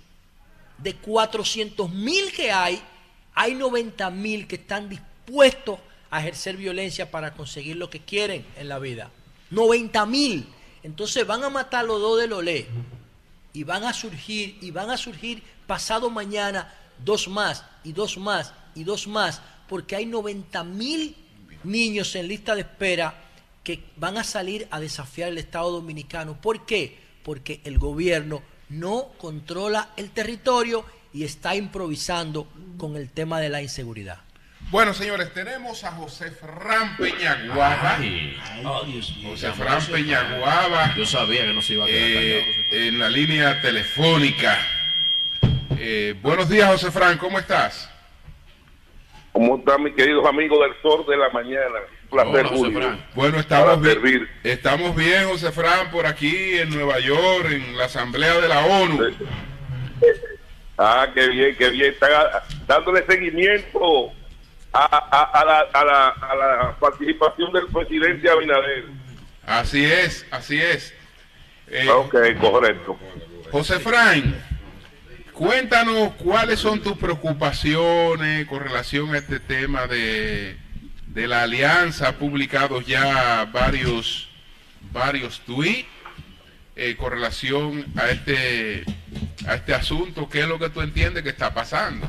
De 0.78 0.96
400 0.96 1.90
mil 1.90 2.32
que 2.32 2.50
hay, 2.50 2.80
hay 3.34 3.54
90 3.54 4.10
mil 4.10 4.46
que 4.46 4.56
están 4.56 4.88
dispuestos 4.88 5.78
a 6.10 6.20
ejercer 6.20 6.56
violencia 6.56 7.10
para 7.10 7.34
conseguir 7.34 7.76
lo 7.76 7.90
que 7.90 8.00
quieren 8.00 8.46
en 8.56 8.68
la 8.68 8.78
vida. 8.78 9.10
90 9.50 10.06
mil. 10.06 10.46
Entonces 10.82 11.26
van 11.26 11.44
a 11.44 11.50
matar 11.50 11.84
los 11.84 12.00
dos 12.00 12.18
del 12.18 12.32
OLE 12.32 12.66
y 13.52 13.64
van 13.64 13.84
a 13.84 13.92
surgir, 13.92 14.58
y 14.60 14.70
van 14.70 14.90
a 14.90 14.96
surgir 14.96 15.42
pasado 15.66 16.08
mañana 16.08 16.72
dos 17.04 17.28
más, 17.28 17.64
y 17.84 17.92
dos 17.92 18.18
más, 18.18 18.52
y 18.74 18.84
dos 18.84 19.06
más, 19.06 19.40
porque 19.68 19.96
hay 19.96 20.06
90 20.06 20.64
mil 20.64 21.16
niños 21.64 22.14
en 22.14 22.28
lista 22.28 22.54
de 22.54 22.62
espera 22.62 23.14
que 23.62 23.84
van 23.96 24.16
a 24.16 24.24
salir 24.24 24.66
a 24.70 24.80
desafiar 24.80 25.28
el 25.28 25.38
Estado 25.38 25.70
dominicano. 25.70 26.40
¿Por 26.40 26.64
qué? 26.66 26.98
Porque 27.22 27.60
el 27.64 27.78
gobierno 27.78 28.42
no 28.70 29.12
controla 29.18 29.90
el 29.96 30.10
territorio 30.10 30.84
y 31.12 31.24
está 31.24 31.54
improvisando 31.54 32.48
con 32.78 32.96
el 32.96 33.10
tema 33.10 33.40
de 33.40 33.48
la 33.48 33.60
inseguridad. 33.60 34.20
Bueno, 34.70 34.94
señores, 34.94 35.34
tenemos 35.34 35.82
a 35.82 35.90
José 35.92 36.30
Fran 36.30 36.96
Peñaguaba. 36.96 37.98
José 39.24 39.52
Fran 39.52 39.84
Peñaguaba. 39.86 40.94
Yo 40.96 41.04
sabía 41.04 41.44
que 41.44 41.52
no 41.52 41.60
se 41.60 41.74
iba 41.74 41.84
a 41.84 41.88
quedar 41.88 42.00
eh, 42.00 42.44
callado. 42.70 42.86
en 42.86 42.98
la 43.00 43.08
línea 43.10 43.60
telefónica. 43.60 44.58
Eh, 45.76 46.14
buenos 46.22 46.48
días, 46.48 46.70
José 46.70 46.92
Fran, 46.92 47.18
¿cómo 47.18 47.38
estás? 47.38 47.90
¿Cómo 49.32 49.56
están 49.58 49.82
mis 49.84 49.94
queridos 49.94 50.26
amigos 50.26 50.58
del 50.60 50.82
Sol 50.82 51.04
de 51.08 51.16
la 51.16 51.28
Mañana? 51.30 51.64
Un 52.04 52.08
placer, 52.10 52.46
Julio. 52.46 52.98
Bueno, 53.14 53.38
estamos 53.38 53.80
bien, 53.80 54.28
estamos 54.42 54.96
bien, 54.96 55.28
José 55.28 55.52
Fran, 55.52 55.90
por 55.92 56.06
aquí 56.06 56.58
en 56.58 56.70
Nueva 56.70 56.98
York, 56.98 57.46
en 57.50 57.76
la 57.78 57.84
Asamblea 57.84 58.40
de 58.40 58.48
la 58.48 58.66
ONU. 58.66 58.98
Ah, 60.76 61.08
qué 61.14 61.28
bien, 61.28 61.54
qué 61.56 61.70
bien. 61.70 61.92
Están 61.92 62.10
dándole 62.66 63.04
seguimiento 63.06 64.10
a, 64.72 64.84
a- 64.84 65.40
a 65.40 65.44
la, 65.44 65.60
a 65.72 65.84
la- 65.84 66.08
a 66.08 66.34
la 66.34 66.76
participación 66.80 67.52
del 67.52 67.66
presidente 67.66 68.28
Abinader. 68.30 68.84
Así 69.46 69.84
es, 69.84 70.26
así 70.30 70.60
es. 70.60 70.94
Eh, 71.68 71.88
ok, 71.88 72.14
correcto. 72.40 72.98
José 73.52 73.78
Fran, 73.78 74.34
cuéntanos 75.40 76.12
cuáles 76.16 76.60
son 76.60 76.80
tus 76.80 76.98
preocupaciones 76.98 78.44
con 78.46 78.60
relación 78.60 79.14
a 79.14 79.18
este 79.18 79.40
tema 79.40 79.86
de, 79.86 80.54
de 81.06 81.26
la 81.26 81.44
alianza. 81.44 82.08
Ha 82.08 82.12
publicado 82.18 82.82
ya 82.82 83.48
varios, 83.50 84.28
varios 84.92 85.40
tweets 85.46 85.88
eh, 86.76 86.94
con 86.94 87.12
relación 87.12 87.86
a 87.96 88.10
este, 88.10 88.84
a 89.46 89.54
este 89.54 89.72
asunto. 89.72 90.28
¿Qué 90.28 90.40
es 90.40 90.46
lo 90.46 90.58
que 90.58 90.68
tú 90.68 90.82
entiendes 90.82 91.22
que 91.22 91.30
está 91.30 91.54
pasando? 91.54 92.06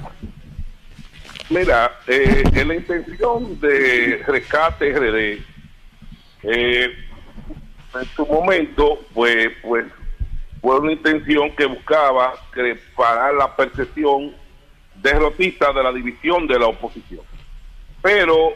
Mira, 1.50 2.02
eh, 2.08 2.44
en 2.54 2.68
la 2.68 2.76
intención 2.76 3.58
de 3.62 4.24
rescate 4.28 4.92
RD, 4.92 5.42
eh, 6.44 6.96
en 7.96 8.06
su 8.14 8.26
momento, 8.26 9.08
pues, 9.14 9.52
pues, 9.62 9.86
fue 10.62 10.80
una 10.80 10.92
intención 10.92 11.56
que 11.56 11.66
buscaba 11.66 12.34
parar 12.96 13.34
la 13.34 13.56
percepción 13.56 14.36
derrotista 14.96 15.74
de 15.74 15.84
la 15.84 15.92
división 15.92 16.48
de 16.48 16.60
la 16.60 16.68
oposición. 16.68 17.22
Pero, 18.02 18.54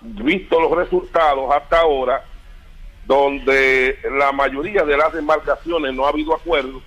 visto 0.00 0.60
los 0.60 0.70
resultados 0.72 1.54
hasta 1.54 1.80
ahora, 1.80 2.24
donde 3.04 3.98
la 4.18 4.32
mayoría 4.32 4.84
de 4.84 4.96
las 4.96 5.12
demarcaciones 5.12 5.92
no 5.92 6.06
ha 6.06 6.10
habido 6.10 6.34
acuerdo, 6.34 6.80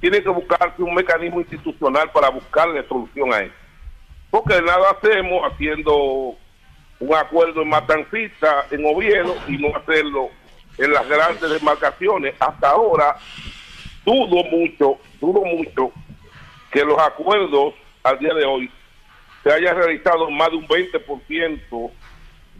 tiene 0.00 0.22
que 0.22 0.28
buscarse 0.30 0.82
un 0.82 0.94
mecanismo 0.94 1.40
institucional 1.40 2.10
para 2.10 2.30
buscarle 2.30 2.86
solución 2.88 3.32
a 3.34 3.40
eso 3.40 3.60
porque 4.30 4.62
nada 4.62 4.90
hacemos 4.90 5.42
haciendo 5.52 6.36
un 7.00 7.14
acuerdo 7.14 7.62
en 7.62 7.68
Matancita, 7.68 8.66
en 8.70 8.84
Oviedo, 8.86 9.34
y 9.48 9.58
no 9.58 9.76
hacerlo 9.76 10.28
en 10.78 10.92
las 10.92 11.08
grandes 11.08 11.50
demarcaciones. 11.50 12.34
Hasta 12.38 12.70
ahora, 12.70 13.16
dudo 14.04 14.44
mucho, 14.44 14.98
dudo 15.20 15.42
mucho 15.44 15.92
que 16.72 16.84
los 16.84 16.98
acuerdos 16.98 17.74
al 18.02 18.18
día 18.18 18.32
de 18.34 18.44
hoy 18.44 18.70
se 19.42 19.52
haya 19.52 19.72
realizado 19.74 20.30
más 20.30 20.50
de 20.50 20.56
un 20.56 20.68
20% 20.68 21.90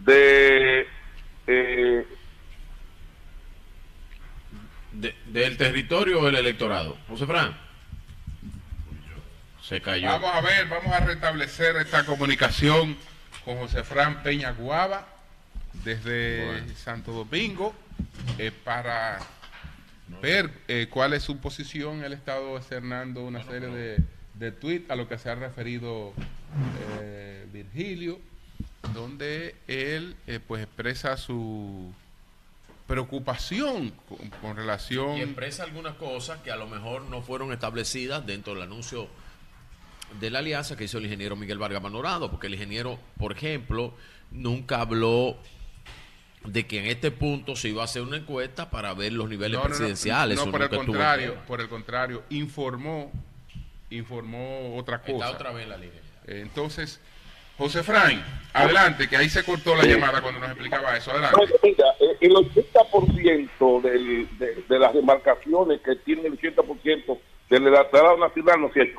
de... 0.05 0.87
Eh, 1.47 2.07
De- 4.93 5.15
¿Del 5.27 5.57
territorio 5.57 6.21
o 6.21 6.27
del 6.27 6.37
electorado? 6.37 6.97
José 7.09 7.25
Fran. 7.27 7.57
Se 9.63 9.81
cayó. 9.81 10.09
Vamos 10.09 10.35
a 10.35 10.41
ver, 10.41 10.67
vamos 10.69 10.93
a 10.93 11.01
restablecer 11.01 11.77
esta 11.77 12.05
comunicación 12.05 12.97
con 13.45 13.57
José 13.59 13.85
Fran 13.85 14.23
Peña 14.23 14.51
Guava 14.51 15.07
desde 15.85 16.75
Santo 16.75 17.13
Domingo 17.13 17.73
eh, 18.39 18.51
para 18.65 19.21
ver 20.23 20.51
eh, 20.69 20.89
cuál 20.91 21.13
es 21.13 21.23
su 21.23 21.39
posición. 21.39 22.05
Él 22.05 22.13
ha 22.13 22.17
estado 22.17 22.57
externando 22.57 23.25
una 23.25 23.43
serie 23.45 23.69
de, 23.69 23.99
de 24.35 24.53
tweets 24.53 24.91
a 24.91 24.97
lo 24.97 25.09
que 25.09 25.19
se 25.19 25.31
ha 25.31 25.35
referido 25.35 26.13
eh, 27.01 27.47
Virgilio, 27.53 28.19
donde 28.95 29.55
él 29.67 30.17
eh, 30.27 30.41
pues 30.47 30.65
expresa 30.65 31.17
su 31.17 31.93
preocupación 32.87 33.93
con, 34.09 34.31
con 34.41 34.57
relación 34.57 35.17
Y 35.17 35.21
expresa 35.21 35.63
algunas 35.63 35.95
cosas 35.95 36.41
que 36.41 36.51
a 36.51 36.57
lo 36.57 36.67
mejor 36.67 37.03
no 37.03 37.23
fueron 37.23 37.53
establecidas 37.53 38.27
dentro 38.27 38.55
del 38.55 38.63
anuncio 38.65 39.09
de 40.19 40.31
la 40.31 40.41
alianza 40.41 40.77
que 40.77 40.85
hizo 40.85 40.99
el 40.99 41.05
ingeniero 41.05 41.37
Miguel 41.37 41.59
Vargas 41.59 41.83
Manorado, 41.83 42.31
porque 42.31 42.49
el 42.49 42.55
ingeniero, 42.55 42.99
por 43.17 43.33
ejemplo, 43.33 43.95
nunca 44.33 44.81
habló 44.81 45.37
de 46.45 46.67
que 46.67 46.79
en 46.81 46.87
este 46.87 47.11
punto 47.11 47.55
se 47.55 47.69
iba 47.69 47.83
a 47.83 47.85
hacer 47.85 48.03
una 48.03 48.17
encuesta 48.17 48.71
para 48.71 48.95
ver 48.95 49.13
los 49.13 49.29
niveles 49.29 49.53
No, 49.59 49.65
no, 49.65 49.65
no, 49.65 49.69
presidenciales. 49.77 50.37
No, 50.37 50.43
Eso 50.45 50.51
por 50.51 50.63
el 50.63 50.69
contrario, 50.71 51.35
por 51.47 51.61
el 51.61 51.69
contrario, 51.69 52.23
informó, 52.31 53.13
informó 53.91 54.77
otra 54.77 54.97
Está 54.97 55.13
cosa. 55.13 55.31
otra 55.31 55.53
vez 55.53 55.69
la 55.69 55.77
línea. 55.77 56.01
Entonces, 56.27 57.01
José 57.59 57.83
Fran, 57.83 58.25
adelante, 58.55 59.07
que 59.09 59.17
ahí 59.19 59.29
se 59.29 59.45
cortó 59.45 59.75
la 59.75 59.85
llamada 59.85 60.23
cuando 60.23 60.41
nos 60.41 60.51
explicaba 60.51 60.97
eso. 60.97 61.11
Adelante. 61.11 61.55
Mira, 61.63 61.85
eh, 62.01 62.17
el 62.21 62.33
80% 62.33 63.83
del, 63.83 64.39
de, 64.39 64.65
de 64.67 64.79
las 64.79 64.95
demarcaciones 64.95 65.81
que 65.83 65.97
tienen 65.97 66.27
el 66.27 66.39
80% 66.41 67.19
del 67.51 67.67
electorado 67.67 68.17
nacional 68.17 68.61
no 68.63 68.67
es 68.69 68.73
cierto. 68.73 68.99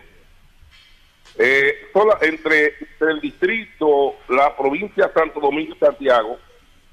Eh, 1.39 1.73
sola- 1.93 2.17
entre, 2.21 2.65
entre 2.79 3.11
el 3.13 3.21
distrito, 3.21 4.15
la 4.29 4.55
provincia 4.55 5.07
de 5.07 5.13
Santo 5.13 5.39
Domingo 5.39 5.73
y 5.75 5.79
Santiago, 5.79 6.37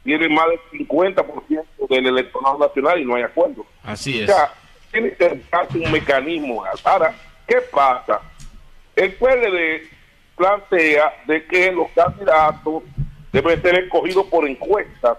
tiene 0.05 0.29
más 0.29 0.47
del 0.49 0.87
50% 0.87 1.65
del 1.89 2.07
electorado 2.07 2.59
nacional 2.59 3.01
y 3.01 3.05
no 3.05 3.15
hay 3.15 3.23
acuerdo. 3.25 3.67
Así 3.83 4.21
O 4.21 4.25
es. 4.25 4.27
sea, 4.31 4.53
tiene 4.91 5.13
que 5.13 5.29
buscarse 5.29 5.79
un 5.79 5.93
mecanismo. 5.93 6.65
Ahora, 6.85 7.15
¿qué 7.47 7.57
pasa? 7.71 8.21
El 8.97 9.13
PLD 9.15 9.89
plantea 10.37 11.13
de 11.27 11.45
que 11.47 11.73
los 11.73 11.89
candidatos 11.91 12.83
deben 13.33 13.61
ser 13.61 13.75
escogidos 13.85 14.27
por 14.27 14.49
encuestas 14.49 15.19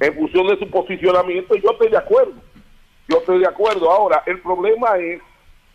en 0.00 0.14
función 0.14 0.46
de 0.48 0.58
su 0.58 0.70
posicionamiento 0.70 1.54
y 1.56 1.62
yo 1.62 1.70
estoy 1.72 1.88
de 1.90 1.98
acuerdo. 1.98 2.34
Yo 3.08 3.18
estoy 3.18 3.38
de 3.40 3.46
acuerdo. 3.46 3.90
Ahora, 3.90 4.22
el 4.26 4.40
problema 4.40 4.96
es 4.98 5.20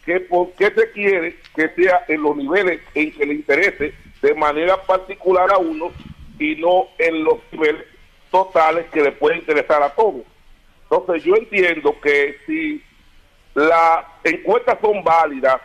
que 0.06 0.20
por 0.20 0.52
qué 0.54 0.66
se 0.72 0.92
quiere 0.92 1.38
que 1.56 1.70
sea 1.70 2.04
en 2.08 2.22
los 2.22 2.36
niveles 2.36 2.82
en 2.94 3.12
que 3.12 3.26
le 3.26 3.36
interese 3.36 3.94
de 4.22 4.34
manera 4.36 4.78
particular 4.84 5.50
a 5.52 5.58
uno 5.58 5.92
y 6.40 6.56
no 6.56 6.88
en 6.98 7.24
los 7.24 7.38
niveles 7.52 7.84
totales 8.34 8.88
que 8.92 9.04
le 9.04 9.12
puede 9.12 9.38
interesar 9.38 9.84
a 9.84 9.92
todos. 9.92 10.24
Entonces 10.90 11.24
yo 11.24 11.36
entiendo 11.36 11.96
que 12.02 12.36
si 12.48 12.84
las 13.54 14.06
encuestas 14.24 14.80
son 14.82 15.04
válidas 15.04 15.62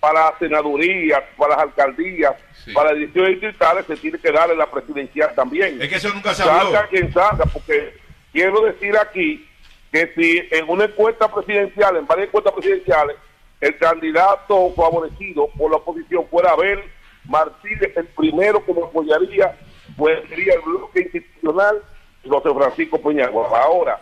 para 0.00 0.36
senadurías, 0.38 1.22
para 1.36 1.54
las 1.54 1.64
alcaldías, 1.64 2.34
para 2.72 2.92
ediciones 2.92 3.32
distritales, 3.32 3.84
se 3.86 3.96
tiene 3.96 4.18
que 4.18 4.32
darle 4.32 4.56
la 4.56 4.70
presidencial 4.70 5.34
también. 5.34 5.82
Es 5.82 5.88
que 5.90 5.96
eso 5.96 6.08
nunca 6.14 6.32
se 6.32 6.44
habló. 6.44 6.72
Salga 6.72 6.86
quien 6.86 7.12
salga, 7.12 7.44
porque 7.44 7.94
quiero 8.32 8.62
decir 8.62 8.96
aquí 8.96 9.46
que 9.92 10.10
si 10.16 10.48
en 10.50 10.66
una 10.66 10.84
encuesta 10.84 11.30
presidencial, 11.30 11.96
en 11.96 12.06
varias 12.06 12.28
encuestas 12.28 12.54
presidenciales, 12.54 13.16
el 13.60 13.76
candidato 13.76 14.72
favorecido 14.74 15.48
por 15.58 15.70
la 15.70 15.76
oposición 15.76 16.26
fuera 16.30 16.52
Abel 16.52 16.80
Martínez, 17.24 17.94
el 17.96 18.06
primero 18.06 18.64
que 18.64 18.72
lo 18.72 18.86
apoyaría, 18.86 19.58
pues 19.96 20.26
sería 20.30 20.54
el 20.54 20.60
bloque 20.60 21.00
institucional 21.02 21.82
José 22.26 22.54
Francisco 22.54 23.00
Peñagua. 23.00 23.48
Ahora, 23.62 24.00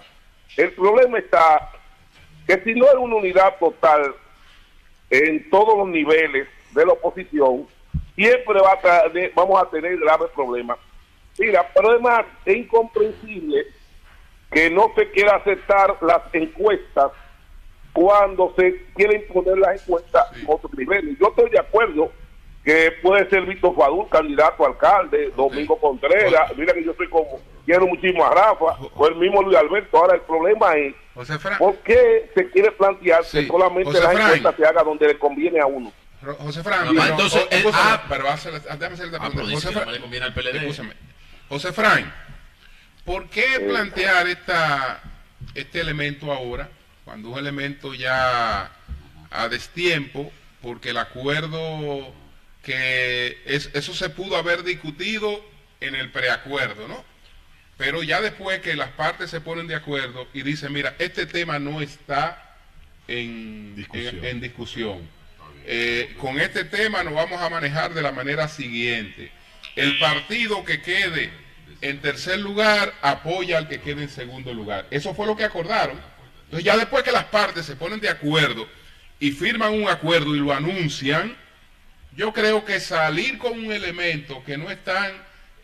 el 0.57 0.73
problema 0.73 1.19
está 1.19 1.71
que 2.47 2.61
si 2.61 2.75
no 2.75 2.87
hay 2.89 2.97
una 2.97 3.17
unidad 3.17 3.57
total 3.59 4.15
en 5.11 5.49
todos 5.51 5.77
los 5.79 5.89
niveles 5.89 6.49
de 6.73 6.87
la 6.87 6.93
oposición, 6.93 7.67
siempre 8.15 8.61
va 8.61 8.73
a 8.73 9.03
vamos 9.35 9.63
a 9.63 9.71
tener 9.71 9.99
graves 9.99 10.31
problemas. 10.35 10.79
Mira, 11.39 11.69
pero 11.75 11.91
además 11.91 12.25
es 12.45 12.57
incomprensible 12.57 13.67
que 14.51 14.71
no 14.71 14.93
se 14.95 15.11
quiera 15.11 15.37
aceptar 15.37 15.97
las 16.01 16.23
encuestas 16.33 17.13
cuando 17.93 18.55
se 18.57 18.85
quiere 18.95 19.17
imponer 19.17 19.59
las 19.59 19.83
encuestas 19.83 20.23
a 20.23 20.51
otro 20.51 20.71
nivel. 20.77 21.17
Yo 21.19 21.29
estoy 21.29 21.51
de 21.51 21.59
acuerdo 21.59 22.11
que 22.67 22.91
puede 23.01 23.31
ser 23.31 23.47
Víctor 23.47 23.77
Fadul 23.77 24.09
candidato 24.09 24.65
a 24.65 24.69
alcalde, 24.69 25.33
Domingo 25.37 25.79
Contreras, 25.79 26.51
mira 26.57 26.75
que 26.75 26.85
yo 26.85 26.93
soy 26.97 27.09
como, 27.09 27.41
quiero 27.65 27.87
muchísimo 27.87 28.27
a 28.27 28.31
Rafa, 28.35 28.77
o 28.93 29.07
el 29.07 29.15
mismo 29.15 29.41
Luis 29.41 29.57
Alberto. 29.57 29.97
Ahora 29.97 30.17
el 30.17 30.23
problema 30.23 30.75
es, 30.75 30.93
¿por 31.59 31.77
qué 31.79 32.29
se 32.35 32.51
quiere 32.51 32.73
plantear 32.73 33.23
que 33.23 33.47
solamente 33.47 33.85
José 33.93 34.03
las 34.03 34.13
encuestas 34.21 34.55
se 34.57 34.67
haga 34.67 34.83
donde 34.83 35.07
le 35.07 35.17
conviene 35.17 35.61
a 35.61 35.67
uno? 35.67 35.93
José 36.41 36.65
Fran, 36.65 36.87
No, 36.87 37.01
pero- 37.01 37.05
entonces, 37.13 37.43
o- 37.45 37.55
eh, 37.55 37.65
ah, 37.73 38.03
pero 38.09 38.25
va 38.25 38.31
a 38.31 38.35
hacer- 38.35 38.53
déjame 38.61 38.87
hacer 38.95 39.07
esta 39.07 39.19
Ah, 39.19 39.31
pregunta. 39.31 39.55
José 39.55 39.69
que 39.69 39.73
Fran, 39.75 39.87
no 39.87 39.93
le 39.93 40.01
conviene 40.01 40.27
al 40.27 40.35
PLD. 40.35 40.57
escúchame. 40.59 40.95
José 41.49 41.73
Fran, 41.73 42.13
¿por 43.05 43.29
qué 43.29 43.61
plantear 43.61 44.27
esta, 44.27 45.03
este 45.55 45.81
elemento 45.81 46.33
ahora, 46.33 46.69
cuando 47.05 47.29
un 47.31 47.39
elemento 47.39 47.95
ya 47.95 48.73
a 49.31 49.49
destiempo, 49.49 50.33
porque 50.61 50.91
el 50.91 50.97
acuerdo 50.99 52.13
que 52.67 53.39
es, 53.47 53.71
eso 53.75 53.95
se 53.95 54.11
pudo 54.11 54.37
haber 54.37 54.65
discutido 54.65 55.41
en 55.81 55.95
el 55.95 56.11
preacuerdo, 56.11 56.89
¿no? 56.89 57.05
Pero 57.77 58.03
ya 58.03 58.21
después 58.21 58.59
que 58.59 58.75
las 58.75 58.89
partes 58.91 59.31
se 59.31 59.41
ponen 59.41 59.69
de 59.69 59.77
acuerdo 59.77 60.27
y 60.35 60.43
dicen, 60.43 60.73
mira, 60.73 60.97
este 60.99 61.27
tema 61.27 61.61
no 61.61 61.81
está 61.81 62.57
en 63.07 63.77
Discusión. 63.77 64.17
en- 64.19 64.25
en 64.25 64.41
discusión. 64.41 65.09
Eh, 65.65 66.17
con 66.19 66.41
este 66.41 66.65
tema 66.65 67.05
nos 67.05 67.15
vamos 67.15 67.41
a 67.41 67.49
manejar 67.49 67.95
de 67.95 68.03
la 68.03 68.11
manera 68.11 68.49
siguiente. 68.49 69.31
El 69.77 69.97
partido 70.01 70.65
que 70.65 70.83
quede 70.83 71.31
en 71.83 72.01
tercer 72.01 72.41
lugar 72.41 72.93
apoya 73.01 73.59
al 73.59 73.69
que 73.69 73.81
quede 73.81 74.03
en 74.03 74.09
segundo 74.09 74.53
lugar. 74.53 74.87
Eso 74.91 75.15
fue 75.15 75.27
lo 75.27 75.37
que 75.37 75.45
acordaron. 75.45 76.01
Entonces 76.47 76.65
ya 76.65 76.77
después 76.77 77.05
que 77.05 77.13
las 77.13 77.27
partes 77.27 77.65
se 77.65 77.77
ponen 77.77 78.01
de 78.01 78.09
acuerdo 78.09 78.67
y 79.21 79.31
firman 79.31 79.73
un 79.73 79.89
acuerdo 79.89 80.35
y 80.35 80.41
lo 80.41 80.53
anuncian, 80.53 81.37
yo 82.17 82.33
creo 82.33 82.65
que 82.65 82.81
salir 82.81 83.39
con 83.39 83.53
un 83.53 83.73
elemento 83.73 84.43
que 84.45 84.57
no 84.57 84.71
están 84.71 85.13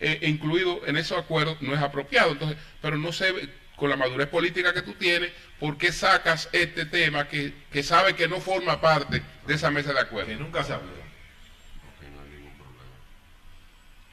eh, 0.01 0.19
incluido 0.23 0.87
en 0.87 0.97
esos 0.97 1.19
acuerdos 1.19 1.61
no 1.63 1.75
es 1.75 1.81
apropiado. 1.81 2.33
Entonces, 2.33 2.59
pero 2.81 2.99
no 2.99 3.11
sé, 3.13 3.33
con 3.77 3.89
la 3.89 3.97
madurez 3.97 4.29
política 4.29 4.75
que 4.75 4.83
tú 4.83 4.93
tienes, 4.93 5.33
¿por 5.59 5.79
qué 5.79 5.91
sacas 5.93 6.49
este 6.53 6.85
tema 6.85 7.27
que, 7.27 7.55
que 7.73 7.83
sabe 7.83 8.15
que 8.15 8.29
no 8.29 8.41
forma 8.41 8.81
parte 8.81 9.23
de 9.47 9.55
esa 9.55 9.71
mesa 9.71 9.93
de 9.93 10.01
acuerdo? 10.01 10.29
Que 10.29 10.37
nunca 10.37 10.63
se 10.63 10.75
habló. 10.75 11.03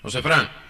José 0.01 0.21
Fran. 0.21 0.68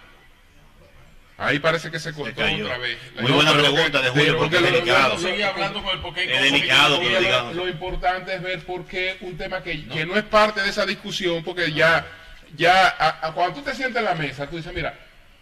Ahí 1.40 1.60
parece 1.60 1.90
que 1.90 1.99
se 1.99 2.11
cortó 2.14 2.41
cayó. 2.41 2.66
otra 2.66 2.78
vez. 2.78 2.98
Muy 3.22 3.32
buena 3.32 3.53
pregunta 3.53 4.02
de 4.02 4.10
Julio, 4.10 4.38
porque 4.38 4.57
que 4.57 4.66
es 4.66 4.72
delicado. 4.74 5.14
lo- 5.16 5.20
Sigue 5.20 5.44
hablando 5.44 5.82
con 5.84 5.95
el 5.95 6.02
porqué. 6.02 6.36
Es 6.36 6.41
delicado 6.52 6.99
que 6.99 7.06
lo 7.06 7.11
lo, 7.14 7.20
digamos. 7.22 7.56
lo 7.56 7.68
importante 7.70 8.36
es 8.36 8.41
ver 8.41 8.60
por 8.66 8.86
qué 8.86 9.18
un 9.22 9.38
tema 9.38 9.64
que 9.64 9.76
no, 9.76 9.94
que 9.95 10.06
no 10.06 10.18
es 10.18 10.24
parte 10.24 10.61
de 10.61 10.70
esa 10.70 10.86
discusión, 10.86 11.44
porque 11.44 11.72
ya, 11.72 12.06
ya 12.57 12.88
a- 12.90 13.28
a 13.28 13.34
cuando 13.34 13.56
tú 13.56 13.61
te 13.61 13.74
sientas 13.76 13.99
en 14.02 14.06
la 14.06 14.16
mesa, 14.16 14.49
tú 14.49 14.57
dices, 14.57 14.74
mira, 14.74 14.98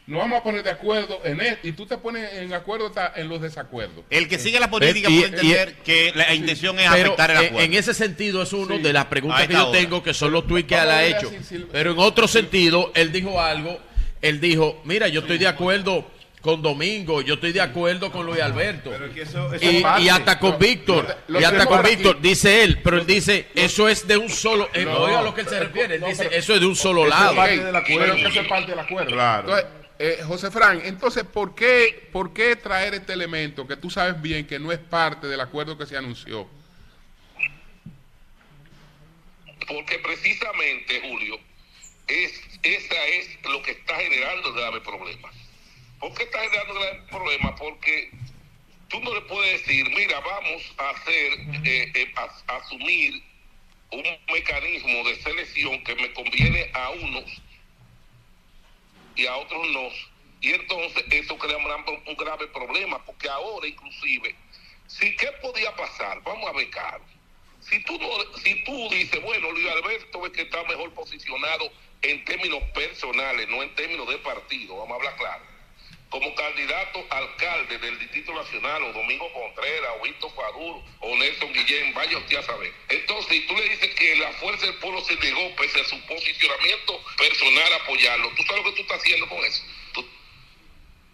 nos 0.06 0.20
vamos 0.22 0.40
a 0.40 0.44
poner 0.44 0.64
de 0.64 0.70
acuerdo 0.70 1.20
en 1.26 1.42
esto, 1.42 1.68
y 1.68 1.72
tú 1.74 1.86
te 1.86 1.98
pones 1.98 2.32
en 2.34 2.54
acuerdo 2.54 2.92
en 3.16 3.28
los 3.28 3.42
desacuerdos. 3.42 4.06
El 4.10 4.30
que 4.30 4.38
sigue 4.40 4.58
la 4.60 4.70
política 4.70 5.10
Y- 5.10 5.16
puede 5.20 5.28
entender 5.34 5.74
que 5.84 6.14
la 6.16 6.34
intención 6.34 6.80
es 6.80 6.90
Pero 6.92 7.06
afectar 7.08 7.32
el 7.32 7.38
acuerdo. 7.38 7.60
en 7.60 7.74
ese 7.74 7.94
sentido 7.94 8.44
es 8.44 8.54
uno 8.54 8.78
Sí. 8.78 8.84
de 8.84 8.94
las 8.94 9.06
preguntas 9.06 9.48
que 9.48 9.54
yo 9.54 9.60
ahora. 9.60 9.80
tengo, 9.80 10.04
que 10.04 10.14
son 10.14 10.32
los 10.32 10.46
tweets 10.48 10.68
que 10.70 10.76
él 10.76 10.90
ha 10.92 11.04
hecho. 11.06 11.30
Pero 11.72 11.92
en 11.92 12.00
otro 12.00 12.28
sentido, 12.28 12.92
él 12.96 13.12
dijo 13.12 13.42
algo, 13.42 13.80
él 14.22 14.40
dijo, 14.40 14.82
mira, 14.86 15.08
yo 15.08 15.22
estoy 15.22 15.38
de 15.38 15.48
acuerdo 15.48 16.10
con 16.42 16.62
Domingo, 16.62 17.22
yo 17.22 17.34
estoy 17.34 17.52
de 17.52 17.62
acuerdo 17.62 18.12
con 18.12 18.26
Luis 18.26 18.40
Alberto. 18.40 18.92
Pero 18.92 19.06
es 19.08 19.14
que 19.14 19.22
eso, 19.24 19.54
eso 19.54 19.72
Y, 20.00 20.10
hasta 20.10 20.40
con 20.40 20.58
Víctor, 20.58 21.18
y 21.28 21.44
hasta 21.44 21.66
con. 21.66 21.84
Víctor, 21.84 22.22
dice 22.22 22.64
él, 22.64 22.80
pero 22.84 22.98
él 22.98 23.06
dice, 23.06 23.48
eso 23.56 23.90
es 23.90 24.08
de 24.08 24.18
un 24.18 24.30
solo, 24.30 24.70
eh, 24.74 24.86
No. 24.86 25.00
oiga 25.00 25.22
lo 25.22 25.34
que 25.34 25.42
él 25.42 25.48
se 25.48 25.60
refiere, 25.60 25.96
él 25.96 26.02
No, 26.02 26.08
dice, 26.08 26.30
eso 26.32 26.54
es 26.54 26.60
de 26.62 26.66
un 26.66 26.76
solo 26.76 27.04
es 27.04 27.10
lado. 27.10 27.36
parte 27.36 27.64
del 27.64 27.76
acuerdo. 27.76 28.00
Pero 28.06 28.16
que 28.16 28.28
eso 28.28 28.42
es 28.42 28.48
parte 28.48 28.72
del 28.72 28.80
acuerdo. 28.80 29.12
Claro. 29.12 29.58
Entonces, 29.58 29.66
eh, 30.00 30.20
José 30.26 30.52
Fran, 30.52 30.82
entonces, 30.86 31.24
¿por 31.24 31.56
qué, 31.56 32.08
¿por 32.14 32.32
qué 32.32 32.56
traer 32.56 32.94
este 32.94 33.14
elemento 33.14 33.68
que 33.68 33.76
tú 33.76 33.90
sabes 33.90 34.22
bien 34.22 34.46
que 34.46 34.60
no 34.60 34.72
es 34.72 34.78
parte 34.80 35.28
del 35.28 35.42
acuerdo 35.42 35.78
que 35.78 35.86
se 35.88 35.98
anunció? 35.98 36.48
Porque 39.68 40.00
precisamente, 40.00 41.02
Julio, 41.10 41.36
es, 42.08 42.42
esa 42.64 43.06
es 43.08 43.44
lo 43.46 43.62
que 43.62 43.72
está 43.72 43.96
generando 43.98 44.54
grave 44.54 44.82
problema. 44.82 45.32
¿Por 46.00 46.14
qué 46.14 46.24
está 46.24 46.40
generando 46.42 46.74
grave 46.76 47.02
problema? 47.10 47.56
Porque 47.56 48.12
tú 48.88 49.00
no 49.02 49.14
le 49.14 49.22
puedes 49.22 49.62
decir, 49.66 49.90
mira, 49.90 50.20
vamos 50.20 50.74
a 50.78 50.90
hacer, 50.92 51.34
eh, 51.64 51.92
eh, 51.96 52.14
a- 52.16 52.58
asumir 52.58 53.22
un 53.92 54.04
mecanismo 54.34 55.04
de 55.08 55.16
selección 55.22 55.84
que 55.84 55.96
me 55.96 56.14
conviene 56.14 56.70
a 56.74 56.90
unos 56.92 57.42
y 59.16 59.26
a 59.26 59.36
otros 59.38 59.68
no. 59.70 59.90
Y 60.42 60.54
entonces 60.54 61.04
eso 61.10 61.38
crea 61.38 61.58
un 61.58 62.16
grave 62.16 62.48
problema, 62.48 63.04
porque 63.06 63.30
ahora 63.30 63.68
inclusive, 63.68 64.36
si 64.86 65.16
qué 65.16 65.28
podía 65.42 65.76
pasar, 65.76 66.22
vamos 66.24 66.50
a 66.50 66.54
ver, 66.54 66.70
Carlos. 66.70 67.10
Si 67.60 67.84
tú, 67.84 67.98
no, 68.00 68.10
si 68.38 68.64
tú 68.64 68.90
dices, 68.90 69.22
bueno, 69.24 69.52
Luis 69.52 69.68
Alberto 69.68 70.26
es 70.26 70.32
que 70.32 70.44
está 70.44 70.64
mejor 70.66 70.94
posicionado 70.94 71.72
en 72.02 72.26
términos 72.26 72.62
personales, 72.74 73.48
no 73.50 73.64
en 73.64 73.74
términos 73.76 74.08
de 74.08 74.18
partido, 74.20 74.78
vamos 74.78 74.92
a 74.92 74.96
hablar 74.96 75.16
claro. 75.18 75.44
Como 76.10 76.34
candidato 76.36 77.06
alcalde 77.10 77.78
del 77.80 78.00
Distrito 78.00 78.34
Nacional, 78.34 78.82
o 78.84 78.94
Domingo 78.94 79.32
Contreras, 79.34 79.92
o 80.00 80.04
Víctor 80.04 80.34
Faduro, 80.36 80.84
o 81.02 81.16
Nelson 81.18 81.52
Guillén, 81.52 81.94
vaya 81.94 82.18
usted 82.18 82.38
a 82.38 82.44
saber. 82.44 82.74
Entonces, 82.88 83.28
si 83.30 83.46
tú 83.46 83.56
le 83.58 83.70
dices 83.70 83.94
que 83.96 84.16
la 84.16 84.32
fuerza 84.34 84.68
del 84.68 84.76
pueblo 84.76 85.02
se 85.02 85.18
negó, 85.18 85.54
pese 85.58 85.82
a 85.82 85.84
su 85.84 86.00
posicionamiento 86.06 87.04
personal, 87.18 87.74
apoyarlo, 87.74 88.32
¿tú 88.38 88.44
sabes 88.44 88.64
lo 88.64 88.70
que 88.70 88.76
tú 88.78 88.82
estás 88.84 89.02
haciendo 89.02 89.28
con 89.28 89.44
eso? 89.44 89.64
Tú 89.94 90.08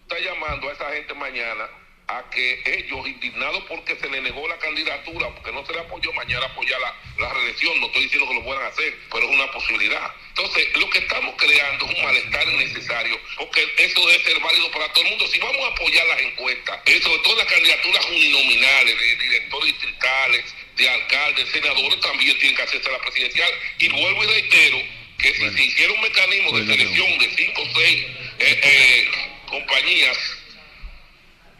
estás 0.02 0.20
llamando 0.20 0.68
a 0.68 0.72
esa 0.72 0.92
gente 0.92 1.12
mañana 1.14 1.83
a 2.06 2.28
que 2.30 2.62
ellos, 2.66 3.06
indignados 3.06 3.64
porque 3.64 3.96
se 3.96 4.08
le 4.10 4.20
negó 4.20 4.46
la 4.46 4.58
candidatura, 4.58 5.34
porque 5.34 5.52
no 5.52 5.64
se 5.64 5.72
le 5.72 5.80
apoyó, 5.80 6.12
mañana 6.12 6.46
apoyar 6.46 6.78
la, 6.80 6.94
la 7.18 7.32
reelección. 7.32 7.80
No 7.80 7.86
estoy 7.86 8.02
diciendo 8.02 8.28
que 8.28 8.34
lo 8.34 8.44
puedan 8.44 8.66
hacer, 8.66 8.94
pero 9.10 9.24
es 9.24 9.30
una 9.30 9.50
posibilidad. 9.50 10.14
Entonces, 10.28 10.68
lo 10.76 10.90
que 10.90 10.98
estamos 10.98 11.34
creando 11.38 11.86
es 11.86 11.96
un 11.96 12.04
malestar 12.04 12.48
innecesario, 12.48 13.18
porque 13.38 13.66
eso 13.78 14.06
debe 14.06 14.22
ser 14.22 14.38
válido 14.40 14.70
para 14.70 14.92
todo 14.92 15.04
el 15.04 15.10
mundo. 15.10 15.26
Si 15.28 15.38
vamos 15.38 15.64
a 15.64 15.68
apoyar 15.68 16.06
las 16.06 16.20
encuestas, 16.20 16.80
eh, 16.84 17.00
sobre 17.00 17.22
todo 17.22 17.36
las 17.36 17.46
candidaturas 17.46 18.06
uninominales, 18.06 19.00
de 19.00 19.16
directores 19.16 19.72
distritales, 19.72 20.54
de 20.76 20.90
alcaldes, 20.90 21.48
senadores, 21.50 22.00
también 22.00 22.38
tienen 22.38 22.56
que 22.56 22.62
hacerse 22.62 22.90
la 22.90 22.98
presidencial. 22.98 23.50
Y 23.78 23.88
vuelvo 23.88 24.24
y 24.24 24.26
reitero 24.26 24.82
que 25.18 25.32
si 25.32 25.50
se 25.50 25.64
hiciera 25.64 25.92
un 25.92 26.00
mecanismo 26.02 26.58
de 26.58 26.66
selección 26.66 27.18
de 27.18 27.30
cinco 27.34 27.62
o 27.62 27.80
seis 27.80 28.06
eh, 28.40 28.60
eh, 28.62 29.08
compañías, 29.46 30.18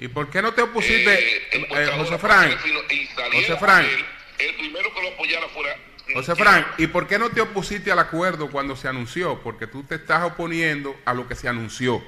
¿Y 0.05 0.09
por 0.09 0.29
qué 0.29 0.43
no 0.43 0.53
te 0.53 0.61
opusiste, 0.61 1.15
eh, 1.15 1.49
eh, 1.53 1.67
José 1.97 2.11
para 2.11 2.19
Fran? 2.19 2.45
hacer 2.49 2.59
fino- 2.59 2.81
y 2.91 3.07
saliera 3.07 3.47
José 3.49 3.57
Fran. 3.59 3.85
él, 3.87 4.05
el 4.39 4.55
primero 4.57 4.93
que 4.95 5.01
lo 5.03 5.09
apoyara 5.09 5.49
fuera 5.49 5.77
José 6.13 6.35
Fran, 6.37 6.67
¿y 6.77 6.87
por 6.89 7.09
qué 7.09 7.19
no 7.19 7.31
te 7.31 7.41
opusiste 7.41 7.91
al 7.91 7.99
acuerdo 7.99 8.51
cuando 8.51 8.77
se 8.77 8.87
anunció? 8.87 9.41
Porque 9.43 9.67
tú 9.67 9.83
te 9.85 9.95
estás 9.95 10.23
oponiendo 10.25 10.95
a 11.07 11.15
lo 11.15 11.27
que 11.27 11.35
se 11.35 11.49
anunció. 11.49 12.05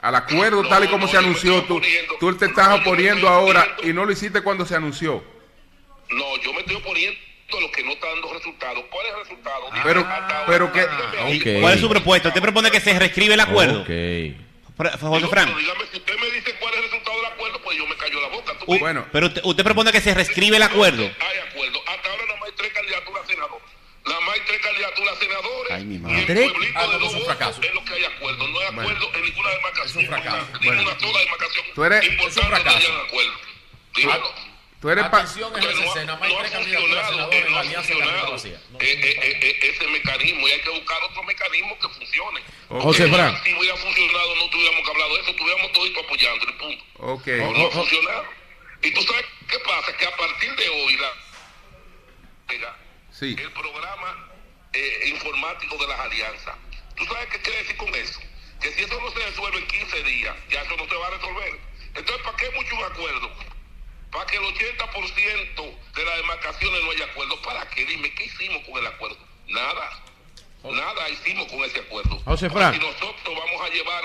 Al 0.00 0.14
acuerdo 0.14 0.62
No, 0.62 0.68
tal 0.70 0.84
y 0.84 0.88
como 0.88 1.04
no, 1.04 1.10
se 1.12 1.18
anunció, 1.18 1.62
tú, 1.64 1.78
tú 2.18 2.34
te 2.36 2.46
estás 2.46 2.68
No, 2.68 2.76
yo 2.76 2.78
me 2.78 2.82
oponiendo 2.86 3.26
estoy 3.26 3.28
ahora 3.34 3.60
oponiendo. 3.60 3.90
y 3.90 3.92
no 3.92 4.04
lo 4.06 4.12
hiciste 4.12 4.40
cuando 4.40 4.64
se 4.64 4.74
anunció. 4.74 5.22
No, 6.08 6.36
yo 6.42 6.54
me 6.54 6.60
estoy 6.60 6.76
oponiendo 6.76 7.18
a 7.58 7.60
lo 7.60 7.70
que 7.70 7.84
no 7.84 7.90
está 7.92 8.06
dando 8.08 8.32
resultados. 8.32 8.84
¿Cuál 8.90 9.06
es 9.06 9.12
el 9.12 9.18
resultado? 9.20 9.60
Pero- 9.84 10.00
ahora. 10.00 10.44
pero 10.46 10.72
que- 10.72 10.80
Dígame, 10.80 11.36
ok. 11.56 11.60
¿Cuál 11.60 11.74
es 11.74 11.80
su 11.80 11.88
propuesta? 11.90 12.28
¿Usted 12.28 12.40
propone 12.40 12.70
que 12.70 12.80
se 12.80 12.98
reescribe 12.98 13.34
el 13.34 13.40
acuerdo? 13.40 13.82
Ok. 13.82 13.90
Fra- 14.76 14.90
José 14.98 15.26
Fran. 15.28 15.48
si 15.90 15.96
usted 15.98 16.18
me 16.18 16.30
dice 16.30 16.54
cuál 16.60 16.72
es 16.74 16.78
el 16.78 16.84
resultado 16.84 17.16
del 17.16 17.26
acuerdo, 17.26 17.62
pues 17.62 17.78
yo 17.78 17.86
me 17.86 17.96
callo 17.96 18.20
la 18.20 18.28
boca. 18.28 18.52
¿Tú 18.58 18.64
U- 18.66 18.72
ves? 18.72 18.80
Bueno. 18.80 19.06
pero 19.10 19.26
usted, 19.28 19.40
usted 19.44 19.64
propone 19.64 19.90
que 19.92 20.00
se 20.02 20.12
reescribe 20.14 20.56
el 20.58 20.62
acuerdo. 20.62 21.02
Hay 21.02 21.38
acuerdo. 21.50 21.80
Hasta 21.86 22.10
ahora 22.10 22.22
nada 22.26 22.38
más 22.40 22.48
hay 22.50 22.54
tres 22.56 22.72
candidaturas 22.74 23.24
a 23.24 23.26
senador. 23.26 23.60
Nada 24.06 24.20
más 24.20 24.34
hay 24.34 24.40
tres 24.46 24.60
candidaturas 24.62 25.16
a 25.16 25.18
senadores. 25.20 25.72
Ay, 25.72 25.84
mi 25.84 25.94
y 25.94 25.98
madre. 25.98 26.18
el 26.20 26.26
¿Tres? 26.26 26.50
pueblito 26.52 26.78
Ah, 26.78 26.82
de 26.82 26.92
no, 26.92 26.98
dos 26.98 27.08
es 27.08 27.12
un 27.14 27.18
votos 27.20 27.36
fracaso. 27.36 27.60
es 27.62 27.74
lo 27.74 27.84
que 27.84 27.92
hay 27.94 28.04
acuerdo. 28.04 28.48
No 28.48 28.58
hay 28.60 28.66
Bueno. 28.66 28.80
acuerdo 28.82 29.14
en 29.16 29.22
ninguna 29.24 29.50
demarcación. 29.50 29.88
Es 29.88 29.96
un 29.96 30.06
fracaso. 30.06 30.36
importante, 30.36 30.66
Ninguna 30.70 30.82
Bueno. 30.92 31.00
sola 31.00 31.18
demarcación 31.20 31.64
Tú 31.74 31.84
eres- 31.84 32.04
es 32.04 32.36
un 32.36 32.42
fracaso. 32.44 32.92
no 32.92 33.00
acuerdo. 33.00 33.32
Dímelo. 33.96 34.34
Tú 34.80 34.90
eres 34.90 35.04
pa- 35.08 35.16
Atención, 35.18 35.50
no, 35.52 35.58
RCC, 35.58 36.04
nada 36.04 36.18
más 36.18 36.28
hay 36.28 36.32
no 36.34 36.38
ha 36.38 36.42
tres 36.42 36.52
candidaturas 36.52 37.06
que 37.30 37.38
en 37.38 37.44
no 37.44 37.50
la 37.50 37.60
alianza 37.60 37.88
funcionado 37.88 38.14
Caracas-Vacía. 38.16 38.60
eh, 38.78 39.00
eh, 39.02 39.18
eh, 39.22 39.38
eh, 39.42 39.58
ese 39.74 39.86
mecanismo 39.88 40.46
y 40.48 40.50
hay 40.52 40.60
que 40.60 40.70
buscar 40.70 41.02
otro 41.04 41.22
mecanismo 41.22 41.78
que 41.78 41.88
funcione. 41.88 42.40
Ok. 42.68 42.82
José 42.82 43.08
Fran. 43.10 43.42
Si 43.42 43.54
hubiera 43.54 43.76
funcionado, 43.76 44.36
no 44.36 44.50
tuviéramos 44.50 44.84
que 44.84 44.90
hablar 44.90 45.08
de 45.08 45.20
eso, 45.20 45.30
estuviéramos 45.30 45.72
todos 45.72 45.90
apoyando 46.04 46.44
el 46.46 46.54
punto. 46.56 46.84
Ok. 46.98 47.26
No, 47.26 47.50
no 47.52 47.66
ha 47.66 47.70
funcionado. 47.70 48.24
Y 48.82 48.90
tú 48.92 49.02
sabes 49.02 49.24
qué 49.48 49.58
pasa, 49.60 49.96
que 49.96 50.06
a 50.06 50.16
partir 50.16 50.54
de 50.56 50.68
hoy 50.68 50.96
la, 50.98 51.12
Sí. 53.12 53.34
el 53.38 53.50
programa 53.52 54.30
eh, 54.74 55.08
informático 55.08 55.76
de 55.78 55.86
las 55.88 55.98
alianzas. 56.00 56.54
¿Tú 56.96 57.04
sabes 57.06 57.26
qué 57.28 57.40
quiere 57.40 57.58
decir 57.60 57.76
con 57.78 57.94
eso? 57.94 58.20
Que 58.60 58.70
si 58.72 58.82
eso 58.82 59.00
no 59.00 59.10
se 59.10 59.18
resuelve 59.26 59.58
en 59.58 59.66
15 59.68 60.02
días, 60.02 60.36
ya 60.50 60.60
eso 60.62 60.76
no 60.76 60.86
se 60.86 60.94
va 60.96 61.06
a 61.06 61.10
resolver. 61.10 61.58
Entonces, 61.94 62.22
¿para 62.24 62.36
qué 62.36 62.50
mucho 62.50 62.76
un 62.76 62.84
acuerdo? 62.84 63.30
Para 64.16 64.28
que 64.28 64.38
el 64.38 64.44
80% 64.44 65.92
de 65.94 66.04
las 66.06 66.16
demarcaciones 66.16 66.82
no 66.82 66.90
haya 66.90 67.04
acuerdo. 67.04 67.36
¿Para 67.42 67.68
qué? 67.68 67.84
Dime, 67.84 68.10
¿qué 68.14 68.24
hicimos 68.24 68.64
con 68.64 68.78
el 68.78 68.86
acuerdo? 68.86 69.18
Nada. 69.46 69.90
Nada 70.64 71.10
hicimos 71.10 71.46
con 71.52 71.62
ese 71.64 71.80
acuerdo. 71.80 72.18
José 72.24 72.46
Ahora, 72.46 72.70
Fran. 72.70 72.72
Si 72.72 72.80
nosotros 72.80 73.36
vamos 73.36 73.60
a 73.60 73.68
llevar 73.68 74.02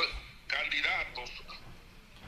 candidatos, 0.47 1.29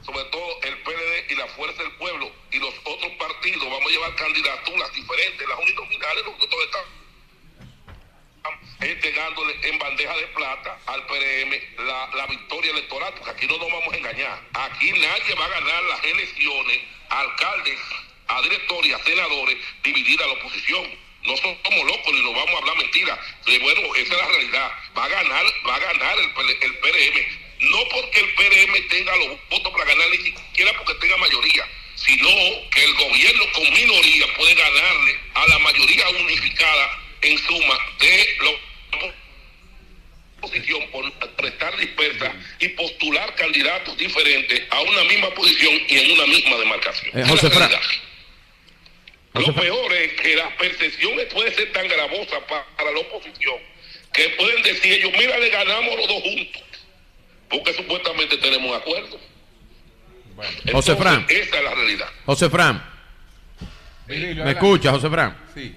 sobre 0.00 0.24
todo 0.30 0.62
el 0.62 0.78
PLD 0.78 1.30
y 1.32 1.34
la 1.34 1.46
Fuerza 1.48 1.82
del 1.82 1.92
Pueblo 1.96 2.32
y 2.52 2.58
los 2.58 2.72
otros 2.84 3.12
partidos, 3.18 3.68
vamos 3.68 3.86
a 3.86 3.90
llevar 3.90 4.14
candidaturas 4.14 4.94
diferentes. 4.94 5.46
Las 5.46 5.58
uninominales, 5.58 6.24
nosotros 6.24 6.64
estamos 6.64 6.88
entregándole 8.80 9.56
en 9.62 9.78
bandeja 9.78 10.16
de 10.16 10.26
plata 10.28 10.78
al 10.86 11.06
PRM 11.06 11.86
la, 11.86 12.10
la 12.14 12.26
victoria 12.26 12.72
electoral, 12.72 13.14
porque 13.14 13.30
aquí 13.30 13.46
no 13.46 13.58
nos 13.58 13.72
vamos 13.72 13.94
a 13.94 13.96
engañar. 13.96 14.40
Aquí 14.52 14.92
nadie 14.92 15.34
va 15.34 15.44
a 15.46 15.48
ganar 15.48 15.82
las 15.84 16.04
elecciones, 16.04 16.80
a 17.08 17.20
alcaldes, 17.20 17.78
a 18.28 18.42
directores, 18.42 18.94
a 18.94 19.04
senadores, 19.04 19.56
dividida 19.82 20.26
la 20.26 20.32
oposición. 20.34 21.04
No 21.22 21.36
somos 21.38 21.84
locos 21.86 22.12
ni 22.12 22.20
nos 22.20 22.34
vamos 22.34 22.54
a 22.54 22.58
hablar 22.58 22.76
mentiras. 22.76 23.18
Bueno, 23.46 23.94
esa 23.94 24.14
es 24.14 24.20
la 24.20 24.26
realidad. 24.26 24.72
Va 24.96 25.04
a 25.04 25.08
ganar, 25.08 25.44
va 25.66 25.76
a 25.76 25.78
ganar 25.78 26.18
el, 26.18 26.50
el 26.60 26.78
PRM. 26.78 27.70
No 27.70 27.78
porque 27.88 28.20
el 28.20 28.34
PRM 28.34 28.88
tenga 28.88 29.16
los 29.16 29.48
votos 29.48 29.72
para 29.72 29.84
ganar, 29.86 30.06
ni 30.10 30.18
siquiera 30.18 30.72
porque 30.76 30.94
tenga 30.94 31.16
mayoría, 31.16 31.66
sino 31.94 32.28
que 32.70 32.84
el 32.84 32.94
gobierno 32.94 33.44
con 33.54 33.72
minoría 33.72 34.26
puede 34.36 34.54
ganarle 34.54 35.18
a 35.32 35.46
la 35.46 35.58
mayoría 35.60 36.08
unificada 36.10 37.03
en 37.24 37.38
suma 37.38 37.74
de 38.00 38.26
los 38.40 38.54
posición 40.40 40.82
por, 40.92 41.04
estar 41.46 41.74
dispersa 41.78 42.30
y 42.60 42.68
postular 42.68 43.34
candidatos 43.34 43.96
diferentes 43.96 44.62
a 44.70 44.80
una 44.82 45.02
misma 45.04 45.30
posición 45.30 45.72
y 45.88 45.96
en 45.98 46.10
una 46.12 46.26
misma 46.26 46.56
demarcación. 46.58 47.18
Eh, 47.18 47.24
José 47.26 47.48
la 47.48 47.54
Fra- 47.54 47.68
realidad. 47.68 47.90
Lo 49.34 49.54
peor 49.54 49.92
es 49.94 50.12
que 50.20 50.36
las 50.36 50.52
percepciones 50.54 51.26
pueden 51.32 51.54
ser 51.54 51.72
tan 51.72 51.88
gravosas 51.88 52.40
pa- 52.48 52.66
para 52.76 52.92
la 52.92 52.98
oposición 53.00 53.56
que 54.12 54.28
pueden 54.30 54.62
decir 54.62 54.92
ellos, 54.92 55.12
mira, 55.18 55.38
le 55.38 55.48
ganamos 55.48 55.96
los 55.96 56.06
dos 56.08 56.22
juntos, 56.22 56.62
porque 57.48 57.72
supuestamente 57.72 58.36
tenemos 58.36 58.70
un 58.70 58.76
acuerdo. 58.76 59.18
José 60.36 60.52
Entonces, 60.66 60.98
Fran. 60.98 61.26
Esa 61.28 61.56
es 61.58 61.64
la 61.64 61.74
realidad. 61.74 62.08
José 62.26 62.50
Fran. 62.50 62.84
¿Me 64.06 64.50
escucha, 64.50 64.90
José 64.92 65.08
Fran? 65.08 65.36
Sí. 65.54 65.74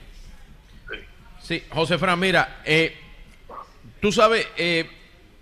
Sí, 1.47 1.63
José 1.69 1.97
Fran, 1.97 2.19
mira, 2.19 2.61
eh, 2.65 2.93
tú 4.01 4.11
sabes, 4.11 4.45
eh, 4.57 4.89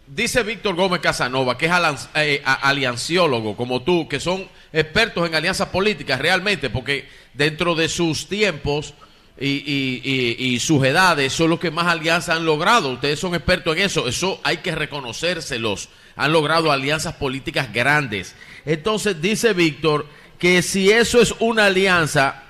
dice 0.06 0.44
Víctor 0.44 0.76
Gómez 0.76 1.02
Casanova, 1.02 1.57
que 1.57 1.65
es 1.65 1.72
eh, 2.14 2.44
alianciólogo 2.45 3.57
como 3.57 3.82
tú, 3.82 4.07
que 4.07 4.19
son 4.19 4.48
expertos 4.72 5.27
en 5.27 5.34
alianzas 5.34 5.69
políticas 5.69 6.19
realmente, 6.19 6.69
porque 6.69 7.07
dentro 7.34 7.73
de 7.73 7.90
sus 7.90 8.30
tiempos 8.30 8.94
y- 9.41 10.03
y 10.38 10.60
sus 10.60 10.86
edades 10.86 11.34
son 11.34 11.49
los 11.49 11.60
que 11.60 11.72
más 11.72 11.88
alianzas 11.88 12.38
han 12.38 12.45
logrado. 12.45 12.90
Ustedes 12.91 13.19
son 13.19 13.34
expertos 13.34 13.76
en 13.76 13.82
eso, 13.84 14.07
eso 14.07 14.40
hay 14.44 14.57
que 14.57 14.76
reconocérselos. 14.76 15.90
Han 16.15 16.32
logrado 16.32 16.72
alianzas 16.72 17.15
políticas 17.15 17.73
grandes. 17.73 18.36
Entonces 18.65 19.19
dice 19.22 19.53
Víctor 19.53 20.06
que 20.38 20.61
si 20.61 20.91
eso 20.91 21.19
es 21.19 21.34
una 21.40 21.65
alianza, 21.65 22.44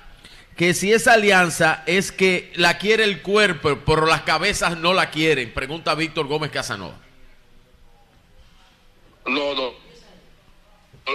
que 0.56 0.72
si 0.72 0.92
esa 0.92 1.12
alianza 1.12 1.82
es 1.86 2.10
que 2.12 2.50
la 2.54 2.78
quiere 2.78 3.04
el 3.04 3.20
cuerpo, 3.20 3.78
pero 3.84 4.06
las 4.06 4.22
cabezas 4.22 4.78
no 4.78 4.94
la 4.94 5.10
quieren, 5.10 5.52
pregunta 5.52 5.94
Víctor 5.94 6.26
Gómez 6.26 6.50
Casanova. 6.50 6.98
No, 9.26 9.54
no. 9.54 9.74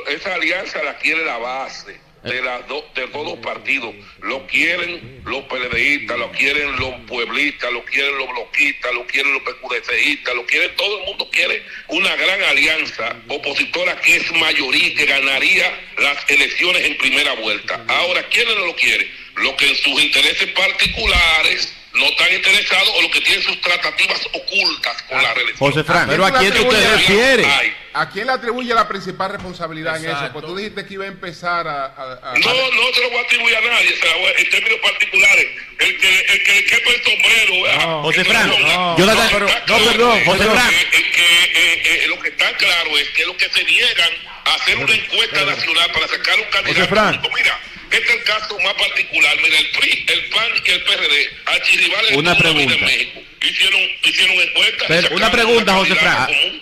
Esa 0.08 0.36
alianza 0.36 0.84
la 0.84 0.98
quiere 0.98 1.26
la 1.26 1.38
base 1.38 2.00
de, 2.24 2.34
de 2.34 3.08
todos 3.08 3.26
los 3.26 3.40
partidos. 3.40 3.96
Lo 4.22 4.46
quieren 4.46 5.22
los 5.26 5.44
PLDistas, 5.46 6.20
lo 6.20 6.32
quieren 6.32 6.76
los 6.78 6.94
pueblistas, 7.08 7.74
lo 7.74 7.84
quieren 7.84 8.18
los 8.20 8.30
bloquistas, 8.30 8.94
lo 8.94 9.08
quieren 9.08 9.34
los 9.34 9.42
PQDCistas, 9.42 10.36
lo 10.36 10.46
quieren, 10.46 10.76
todo 10.76 11.00
el 11.00 11.06
mundo 11.06 11.28
quiere 11.32 11.64
una 11.88 12.16
gran 12.16 12.44
alianza 12.44 13.16
opositora 13.28 14.00
que 14.02 14.18
es 14.18 14.32
mayoría 14.34 14.96
que 14.96 15.06
ganaría 15.06 15.80
las 15.98 16.30
elecciones 16.30 16.86
en 16.86 16.98
primera 16.98 17.34
vuelta. 17.34 17.84
Ahora, 17.88 18.24
¿quiénes 18.30 18.56
no 18.56 18.68
lo 18.68 18.76
quieren? 18.76 19.21
Los 19.36 19.54
que 19.54 19.70
en 19.70 19.76
sus 19.78 20.02
intereses 20.02 20.48
particulares 20.52 21.74
no 21.94 22.06
están 22.06 22.34
interesados 22.34 22.90
o 22.96 23.02
los 23.02 23.12
que 23.12 23.22
tienen 23.22 23.44
sus 23.44 23.60
tratativas 23.62 24.22
ocultas 24.34 25.02
con 25.04 25.22
la 25.22 25.34
reelección. 25.34 25.72
José 25.72 25.84
Fran, 25.84 26.08
pero 26.08 26.26
¿a 26.26 26.38
quién 26.40 26.54
tú 26.54 26.64
te 26.70 26.88
refieres? 26.96 27.48
¿A 27.94 28.10
quién 28.10 28.26
le 28.28 28.32
atribuye 28.34 28.74
la 28.74 28.88
principal 28.88 29.32
responsabilidad 29.32 29.98
en 29.98 30.10
eso? 30.10 30.30
Pues 30.32 30.46
tú 30.46 30.56
dijiste 30.56 30.86
que 30.86 30.94
iba 30.94 31.04
a 31.04 31.10
empezar 31.10 31.68
a... 31.68 31.86
a- 31.88 32.32
a- 32.32 32.40
No, 32.40 32.54
no 32.54 32.94
se 32.94 33.02
lo 33.02 33.10
voy 33.10 33.18
a 33.18 33.22
atribuir 33.22 33.56
a 33.58 33.62
nadie, 33.62 33.90
se 34.00 34.06
la 34.06 34.16
voy 34.16 34.26
a- 34.28 34.40
en 34.40 34.50
términos 34.50 34.80
particulares. 34.82 35.48
El 35.80 35.98
que, 35.98 36.20
el 36.20 36.44
que 36.44 36.54
le 36.54 36.66
quepa 36.66 36.90
el 36.92 37.04
sombrero, 37.04 37.62
¿verdad? 37.64 38.02
José 38.04 38.22
Eso 38.22 38.30
Fran, 38.32 38.48
no, 38.50 38.98
yo 38.98 39.06
no, 39.06 39.12
está 39.12 39.30
pero- 39.34 39.46
claro, 39.48 39.64
no, 39.68 39.92
perdón, 39.92 40.18
eh, 40.20 40.24
José 40.26 40.44
eh, 40.44 40.50
Fran. 40.50 40.70
eh, 40.74 40.88
que, 40.92 41.44
eh, 41.44 42.04
eh, 42.04 42.08
lo 42.08 42.20
que 42.22 42.30
está 42.30 42.54
claro 42.56 42.98
es 42.98 43.10
que 43.10 43.26
los 43.26 43.36
que 43.36 43.50
se 43.50 43.64
niegan 43.66 44.12
a 44.46 44.54
hacer 44.56 44.78
una 44.78 44.94
encuesta 44.96 45.44
nacional 45.44 45.92
para 45.92 46.08
sacar 46.08 46.40
un 46.40 46.46
candidato 46.46 46.88
Fran. 46.88 47.10
único, 47.20 47.30
mira, 47.36 47.60
este 47.92 48.10
es 48.10 48.16
el 48.18 48.24
caso 48.24 48.58
más 48.60 48.74
particular, 48.74 49.36
mira, 49.44 49.58
el 49.60 49.70
PRI, 49.72 50.06
el 50.08 50.26
PAN 50.30 50.48
y 50.66 50.72
el 50.72 50.82
PRD, 50.84 51.30
archirrivales 51.46 52.12
Una 52.18 52.38
pregunta. 52.38 52.74
en 52.74 52.82
México, 52.86 53.22
hicieron, 53.42 53.82
hicieron 54.04 54.36
encuestas. 54.40 54.86
Pero, 54.88 55.16
una 55.16 55.32
pregunta, 55.32 55.74
José 55.76 55.96
Fran. 55.96 56.26
común. 56.28 56.62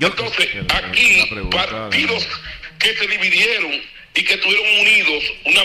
Entonces, 0.00 0.48
aquí, 0.72 1.30
partidos 1.50 2.26
que 2.78 2.94
se 2.96 3.06
dividieron 3.06 3.82
y 4.14 4.24
que 4.24 4.34
estuvieron 4.34 4.66
unidos, 4.80 5.24
una 5.44 5.62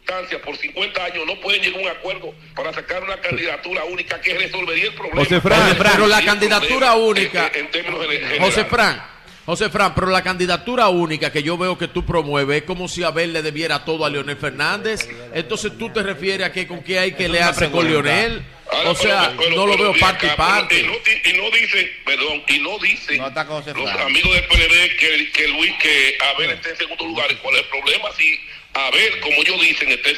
militancia 0.00 0.40
por 0.44 0.56
50 0.56 1.04
años, 1.04 1.26
no 1.26 1.40
pueden 1.40 1.62
llegar 1.62 1.80
a 1.80 1.82
un 1.82 1.88
acuerdo 1.88 2.34
para 2.54 2.72
sacar 2.72 3.02
una 3.04 3.20
candidatura 3.20 3.84
única 3.84 4.20
que 4.20 4.34
resolvería 4.34 4.86
el 4.86 4.94
problema. 4.94 5.20
José 5.22 5.40
Fran, 5.40 5.62
José 5.62 5.74
Fran, 5.76 5.92
pero 5.94 6.06
la 6.08 6.24
candidatura 6.24 6.94
única- 6.94 7.50
En, 7.54 7.60
en 7.66 7.70
términos 7.70 8.06
José. 8.40 8.64
Fran, 8.64 9.02
José 9.46 9.70
Fran, 9.70 9.94
pero 9.94 10.08
la 10.08 10.22
candidatura 10.24 10.88
única 10.88 11.30
que 11.30 11.40
yo 11.42 11.56
veo 11.56 11.78
que 11.78 11.86
tú 11.86 12.04
promueves 12.04 12.58
es 12.58 12.62
como 12.64 12.88
si 12.88 13.04
Abel 13.04 13.32
le 13.32 13.42
debiera 13.42 13.84
todo 13.84 14.04
a 14.04 14.10
Leonel 14.10 14.36
Fernández. 14.36 15.08
Entonces 15.32 15.78
tú 15.78 15.88
te 15.90 16.02
refieres 16.02 16.48
a 16.48 16.52
que 16.52 16.66
con 16.66 16.82
qué 16.82 16.98
hay 16.98 17.12
que 17.12 17.28
le 17.28 17.40
hace 17.40 17.70
con 17.70 17.86
Leonel. 17.88 18.42
Ahora, 18.68 18.90
O 18.90 18.94
sea, 18.96 19.28
pero- 19.28 19.38
pero- 19.38 19.56
no 19.56 19.66
lo 19.68 19.78
veo 19.78 19.94
parte 20.00 20.26
y 20.26 20.30
parte. 20.36 20.80
Y 20.80 20.82
no, 20.82 20.92
y 20.92 21.36
no 21.36 21.56
dicen, 21.56 21.88
perdón, 22.04 22.42
y 22.48 22.58
no 22.58 22.76
dicen 22.80 23.18
No 23.18 23.28
los 23.28 23.88
amigos 24.00 24.34
del 24.34 24.44
PLD 24.48 24.96
que, 24.98 25.30
que 25.32 25.48
Luis, 25.48 25.72
que 25.80 26.18
Abel 26.34 26.50
esté 26.50 26.70
en 26.70 26.76
segundo 26.78 27.06
lugar. 27.06 27.30
¿Y 27.30 27.36
cuál 27.36 27.54
es 27.54 27.62
el 27.62 27.68
problema? 27.68 28.08
Si 28.18 28.40
Abel, 28.74 29.20
como 29.20 29.36
ellos 29.36 29.60
dicen, 29.60 29.88
esté 29.90 30.10
en 30.10 30.16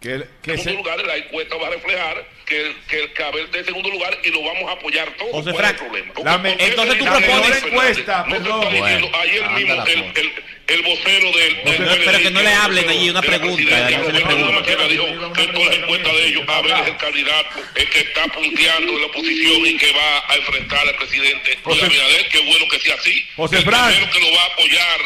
que, 0.00 0.24
que 0.42 0.56
segundo 0.58 0.62
se- 0.64 0.72
lugar, 0.76 1.04
la 1.06 1.16
encuesta 1.16 1.56
va 1.56 1.66
a 1.66 1.70
reflejar 1.70 2.26
que, 2.46 2.60
el- 2.66 2.76
que 2.88 3.02
el 3.02 3.12
que 3.12 3.22
Abel 3.22 3.44
esté 3.44 3.58
en 3.60 3.64
segundo 3.66 3.90
lugar 3.90 4.18
y 4.24 4.30
lo 4.30 4.42
vamos 4.42 4.68
a 4.68 4.72
apoyar 4.72 5.08
todos. 5.16 5.30
José 5.32 5.50
¿Cuál 5.52 5.64
es 5.64 5.70
el 5.70 5.76
Fran, 5.76 5.76
problema? 5.76 6.38
me- 6.38 6.48
¿por 6.50 6.58
qué 6.58 6.64
entonces 6.66 6.98
tú 6.98 7.04
la 7.04 7.12
propones- 7.12 7.64
encuesta, 7.66 8.24
no 8.26 8.34
perdón. 8.36 8.62
está 8.62 8.70
diciendo, 8.74 9.08
Bueno, 9.10 9.22
ayer 9.22 9.50
mismo 9.50 9.84
el, 9.86 9.98
el, 10.16 10.32
el 10.68 10.82
vocero 10.82 11.32
del, 11.32 11.64
del 11.64 11.84
No, 11.84 11.92
pero 12.04 12.18
que 12.18 12.30
no 12.30 12.42
le 12.42 12.50
el 12.50 12.56
hablen 12.56 12.88
allí, 12.88 13.10
una 13.10 13.20
de 13.20 13.26
la 13.28 13.38
pregunta, 13.38 13.62
no 13.62 14.04
se 14.06 14.12
le 14.12 14.20
pregunta. 14.20 14.88
Dijo 14.88 15.32
que 15.32 15.42
en 15.42 15.52
todas 15.52 15.68
las 15.68 15.76
encuestas 15.78 16.12
de 16.14 16.26
ellos 16.26 16.42
Abel 16.48 16.72
es 16.72 16.86
el 16.88 16.96
candidato, 16.96 17.60
el 17.74 17.90
que 17.90 17.98
está 18.00 18.24
punteando 18.28 18.92
en 18.92 19.00
la 19.00 19.06
oposición 19.06 19.66
y 19.66 19.76
que 19.76 19.92
va 19.92 20.24
a 20.28 20.34
enfrentar 20.36 20.88
al 20.88 20.94
presidente 20.96 21.58
José- 21.62 21.84
Abinader, 21.84 22.28
qué 22.30 22.38
bueno 22.40 22.64
que 22.70 22.78
sea 22.80 22.94
así. 22.94 23.26
José 23.36 23.56
el 23.58 23.64
Fran. 23.64 23.90
primero 23.92 24.10
que 24.12 24.20
lo 24.20 24.32
va 24.34 24.42
a 24.42 24.46
apoyar 24.46 25.00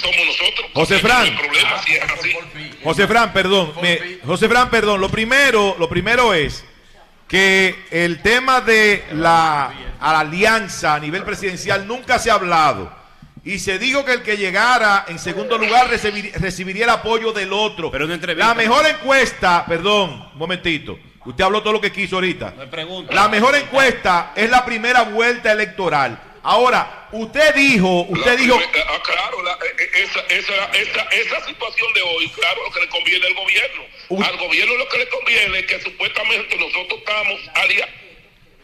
somos 0.00 0.26
nosotros. 0.26 0.70
José 0.74 0.98
Fran. 0.98 1.22
es 1.24 1.30
El 1.30 1.36
problema 1.38 1.82
si 1.82 1.92
es 1.94 2.02
así. 2.02 2.32
José 2.82 3.06
Fran, 3.06 3.32
perdón, 3.32 3.72
me- 3.82 4.18
José 4.24 4.48
Fran, 4.48 4.70
perdón. 4.70 5.00
Lo 5.00 5.08
primero, 5.08 5.76
lo 5.78 5.88
primero 5.88 6.34
es 6.34 6.64
que 7.28 7.74
el 7.90 8.22
tema 8.22 8.60
de 8.60 9.04
la 9.12 9.72
alianza 10.00 10.94
a 10.94 11.00
nivel 11.00 11.22
presidencial 11.22 11.86
nunca 11.86 12.18
se 12.18 12.30
ha 12.30 12.34
hablado. 12.34 12.98
y 13.42 13.58
se 13.58 13.78
dijo 13.78 14.04
que 14.04 14.12
el 14.12 14.22
que 14.22 14.36
llegara 14.36 15.06
en 15.08 15.18
segundo 15.18 15.56
lugar 15.56 15.88
recibir- 15.88 16.30
recibiría 16.34 16.84
el 16.84 16.90
apoyo 16.90 17.32
del 17.32 17.54
otro. 17.54 17.90
Pero. 17.90 18.06
La 18.34 18.52
mejor 18.54 18.84
encuesta, 18.86 19.64
perdón, 19.66 20.10
un 20.34 20.38
momentito. 20.38 20.98
Usted 21.24 21.44
habló 21.44 21.62
todo 21.62 21.72
lo 21.72 21.80
que 21.80 21.90
quiso 21.90 22.16
ahorita. 22.16 22.52
Me 22.58 22.66
pregunto. 22.66 23.10
La 23.14 23.28
mejor 23.28 23.54
encuesta 23.54 24.32
es 24.36 24.50
la 24.50 24.62
primera 24.66 25.04
vuelta 25.04 25.52
electoral. 25.52 26.20
Ahora, 26.42 27.08
usted 27.12 27.54
dijo, 27.54 28.02
usted 28.08 28.38
dijo, 28.38 28.58
Ah, 28.58 28.98
claro, 29.04 29.42
la- 29.42 29.52
eh, 29.52 29.76
eh, 29.78 29.90
esa, 30.04 30.20
esa, 30.34 30.64
esa, 30.72 31.02
esa 31.10 31.46
situación 31.46 31.92
de 31.94 32.02
hoy, 32.02 32.28
claro, 32.30 32.60
lo 32.66 32.72
que 32.72 32.80
le 32.80 32.88
conviene 32.88 33.26
al 33.26 33.34
gobierno. 33.34 33.82
U- 34.08 34.22
Al 34.22 34.36
gobierno 34.38 34.74
lo 34.76 34.88
que 34.88 34.98
le 34.98 35.08
conviene 35.08 35.58
es 35.60 35.66
que 35.66 35.80
supuestamente 35.82 36.56
nosotros 36.56 36.98
estamos 37.00 37.40
aliados. 37.54 37.94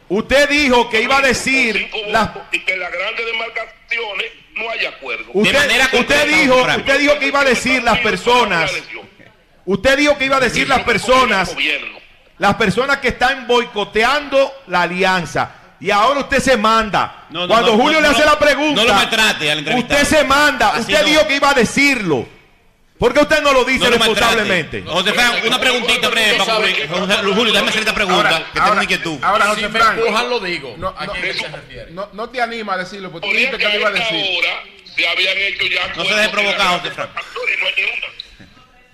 usted 0.08 0.48
dijo 0.48 0.88
que 0.88 1.02
iba 1.02 1.18
a 1.18 1.20
decir 1.20 1.90
las 2.08 2.30
y 2.52 2.60
que 2.60 2.72
en 2.72 2.80
las 2.80 2.92
grandes 2.92 3.26
demarcaciones 3.26 4.32
no 4.54 4.70
hay 4.70 4.86
acuerdo. 4.86 5.24
Usted, 5.34 5.70
usted 5.92 6.26
dijo, 6.28 6.56
usted 6.62 6.98
dijo 6.98 7.18
que 7.18 7.26
iba 7.26 7.40
a 7.40 7.44
decir 7.44 7.82
las 7.82 7.98
personas, 7.98 8.72
usted 9.66 9.96
dijo 9.98 10.16
que 10.16 10.24
iba 10.24 10.36
a 10.36 10.40
decir 10.40 10.66
las 10.68 10.82
personas, 10.84 11.54
las 12.38 12.54
personas 12.54 12.98
que 12.98 13.08
están 13.08 13.46
boicoteando 13.46 14.52
la 14.68 14.82
alianza. 14.82 15.54
Y 15.80 15.90
ahora 15.90 16.20
usted 16.20 16.40
se 16.40 16.56
manda. 16.56 17.26
No, 17.30 17.40
no, 17.42 17.48
Cuando 17.48 17.72
no, 17.72 17.82
Julio 17.82 18.00
no, 18.00 18.06
le 18.06 18.08
hace 18.08 18.24
no, 18.24 18.32
la 18.32 18.38
pregunta, 18.38 18.80
no 18.80 18.86
lo 18.88 18.94
maltrate 18.94 19.50
al 19.50 19.78
usted 19.78 20.04
se 20.04 20.24
manda. 20.24 20.70
Así 20.70 20.80
usted 20.92 21.00
no. 21.02 21.06
dijo 21.08 21.26
que 21.26 21.36
iba 21.36 21.50
a 21.50 21.54
decirlo. 21.54 22.26
¿Por 22.98 23.12
qué 23.12 23.20
usted 23.20 23.42
no 23.42 23.52
lo 23.52 23.62
dice 23.64 23.84
No 23.84 23.90
lo 23.90 23.98
responsablemente? 23.98 24.82
José 24.82 25.12
Fran, 25.12 25.32
una 25.46 25.60
preguntita 25.60 26.08
breve 26.08 26.38
para 26.38 26.54
Julio, 26.54 27.52
déjame 27.52 27.68
hacer 27.68 27.80
esta 27.80 27.94
pregunta, 27.94 28.42
que 28.52 28.58
tengo 28.58 28.72
una 28.72 28.82
inquietud. 28.84 29.18
Ahora, 29.22 29.44
Si 29.44 29.50
José 29.50 29.68
me 29.68 29.78
Frank, 29.78 29.98
empujan, 29.98 30.30
lo 30.30 30.40
digo. 30.40 30.74
No, 30.78 30.88
¿A 30.96 31.06
quién 31.08 31.24
eso- 31.26 31.40
se 31.44 31.48
refiere? 31.48 31.90
no, 31.90 32.08
no 32.14 32.30
te 32.30 32.40
anima 32.40 32.72
a 32.72 32.78
decirlo, 32.78 33.10
porque 33.12 33.28
tú 33.28 33.34
dijiste 33.34 33.58
que 33.58 33.68
lo 33.68 33.78
iba 33.80 33.88
a 33.88 33.92
decir. 33.92 34.38
hora 34.38 34.62
se 34.94 35.06
habían 35.08 35.36
hecho 35.36 35.66
ya 35.66 35.94
No 35.94 36.04
se 36.06 36.14
deje 36.14 36.28
provocar, 36.30 36.78
José 36.80 36.90
Fran. 36.92 37.10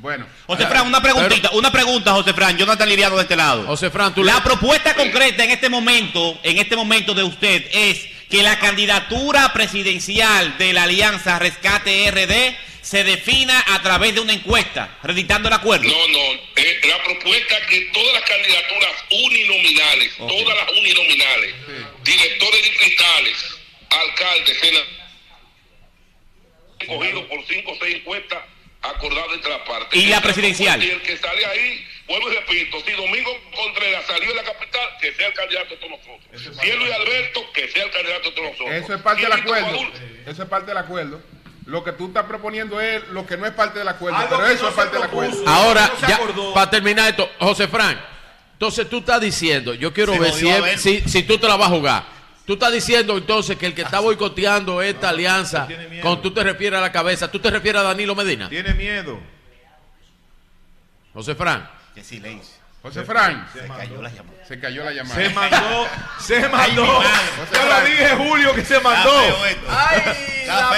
Bueno. 0.03 0.27
José 0.47 0.67
Fran, 0.67 0.85
una 0.89 1.01
preguntita, 1.01 1.51
una 1.53 1.71
pregunta, 1.71 2.13
José 2.13 2.35
Fran, 2.35 2.59
Jonathan 2.59 2.89
Liriano 2.89 3.15
de 3.17 3.23
este 3.23 3.37
lado. 3.37 3.65
José 3.67 3.89
Fran, 3.89 4.13
tú 4.13 4.25
La 4.25 4.35
le- 4.35 4.41
propuesta 4.41 4.95
concreta 4.95 5.45
en 5.45 5.53
este 5.53 5.69
momento, 5.69 6.41
en 6.43 6.59
este 6.59 6.75
momento 6.75 7.15
de 7.15 7.23
usted 7.23 7.65
es 7.73 8.01
que 8.29 8.43
la 8.43 8.59
candidatura 8.59 9.53
presidencial 9.53 10.59
de 10.59 10.73
la 10.73 10.83
Alianza 10.85 11.39
Rescate 11.39 12.11
RD 12.11 12.57
se 12.83 13.05
defina 13.05 13.65
a 13.69 13.81
través 13.83 14.13
de 14.17 14.21
una 14.21 14.33
encuesta, 14.33 14.99
redictando 15.05 15.47
el 15.49 15.55
acuerdo. 15.55 15.85
No, 15.87 16.09
no. 16.09 16.19
eh, 16.57 16.81
la 16.89 17.01
propuesta 17.05 17.59
es 17.59 17.67
que 17.69 17.81
todas 17.93 18.13
las 18.15 18.23
candidaturas 18.25 18.93
uninominales, 19.09 20.17
todas 20.17 20.57
las 20.59 20.69
uninominales, 20.81 21.55
directores 22.03 22.63
distritales, 22.65 23.37
alcaldes, 23.89 24.59
senadores, 24.59 24.89
cogidos 26.89 27.25
por 27.27 27.47
cinco 27.47 27.71
o 27.71 27.77
seis 27.81 27.97
encuestas 27.99 28.39
acordadas 28.83 29.33
entre 29.35 29.51
las 29.51 29.61
partes. 29.61 29.99
¿Y 30.01 30.07
la 30.07 30.21
presidencial? 30.21 30.83
Y 30.83 30.91
el 30.91 31.03
que 31.03 31.17
sale 31.17 31.47
ahí, 31.47 31.87
vuelvo 32.07 32.31
y 32.31 32.35
repito, 32.35 32.79
si 32.85 32.93
Domingo 32.93 33.31
Contreras 33.55 34.05
salió 34.07 34.29
de 34.29 34.35
la 34.35 34.43
capital, 34.43 34.89
que 35.01 35.13
sea 35.15 35.29
el 35.29 35.35
candidato 35.35 35.69
de 35.71 35.77
todos 35.77 35.91
nosotros. 35.91 36.59
Si 36.61 36.69
es 36.69 36.77
Luis 36.77 36.93
Alberto, 36.93 37.41
que 37.55 37.69
sea 37.69 37.85
el 37.85 37.91
candidato 37.91 38.31
de 38.31 38.37
todos 38.37 38.51
nosotros. 38.53 38.75
Eso 38.75 38.95
es 38.95 39.03
parte 39.03 39.23
del 39.23 39.33
acuerdo. 39.33 39.79
Eso 40.27 40.43
es 40.43 40.49
parte 40.49 40.67
del 40.67 40.79
acuerdo. 40.79 41.23
Lo 41.67 41.85
que 41.85 41.93
tú 41.93 42.09
estás 42.09 42.25
proponiendo 42.25 42.81
es 42.81 43.07
lo 43.09 43.25
que 43.25 43.37
no 43.37 43.47
es 43.47 43.53
parte 43.53 43.79
del 43.79 43.89
acuerdo, 43.89 44.19
Algo 44.19 44.37
pero 44.37 44.49
eso 44.49 44.65
no 44.65 44.69
es 44.71 44.75
parte 44.75 44.97
del 44.97 45.05
acuerdo. 45.05 45.45
Ahora, 45.47 45.93
no 46.01 46.09
ya, 46.09 46.21
para 46.53 46.71
terminar 46.71 47.09
esto, 47.09 47.31
José 47.39 47.69
Frank, 47.69 47.99
entonces 48.55 48.89
tú 48.89 48.99
estás 48.99 49.21
diciendo, 49.21 49.73
yo 49.75 49.93
quiero 49.93 50.13
Se 50.15 50.19
ver 50.19 50.33
si, 50.33 50.45
ver. 50.45 50.79
si, 50.79 51.01
si 51.03 51.23
tú 51.23 51.39
te 51.39 51.47
la 51.47 51.57
vas 51.57 51.69
a 51.69 51.71
jugar. 51.71 52.22
Tú 52.47 52.55
estás 52.55 52.73
diciendo 52.73 53.17
entonces 53.17 53.57
que 53.57 53.67
el 53.67 53.75
que 53.75 53.83
está 53.83 54.01
boicoteando 54.01 54.83
esta 54.83 55.11
alianza, 55.11 55.67
tiene 55.67 55.87
miedo. 55.89 56.03
cuando 56.03 56.21
tú 56.21 56.33
te 56.35 56.43
refieres 56.43 56.79
a 56.79 56.83
la 56.83 56.91
cabeza, 56.93 57.31
tú 57.31 57.39
te 57.39 57.51
refieres 57.51 57.81
a 57.81 57.85
Danilo 57.85 58.15
Medina. 58.17 58.49
Tiene 58.49 58.75
miedo. 58.75 59.21
José 61.15 61.35
Frank. 61.35 61.65
Qué 61.95 62.03
silencio. 62.03 62.55
José 62.83 63.05
Frank, 63.05 63.47
Se 63.53 63.61
cayó 63.69 64.03
la 64.03 64.09
llamada. 64.11 64.45
se 64.49 64.59
cayó 64.59 64.85
la 64.85 64.91
llamada. 64.93 65.15
Se 65.15 65.29
mandó, 65.31 65.87
se 66.19 66.37
Ay, 66.37 66.51
mandó. 66.51 66.85
Yo 67.53 67.65
lo 67.69 67.81
dije, 67.85 68.09
Julio, 68.17 68.55
que 68.57 68.65
se 68.65 68.81
mandó. 68.81 69.11
Feo 69.13 69.37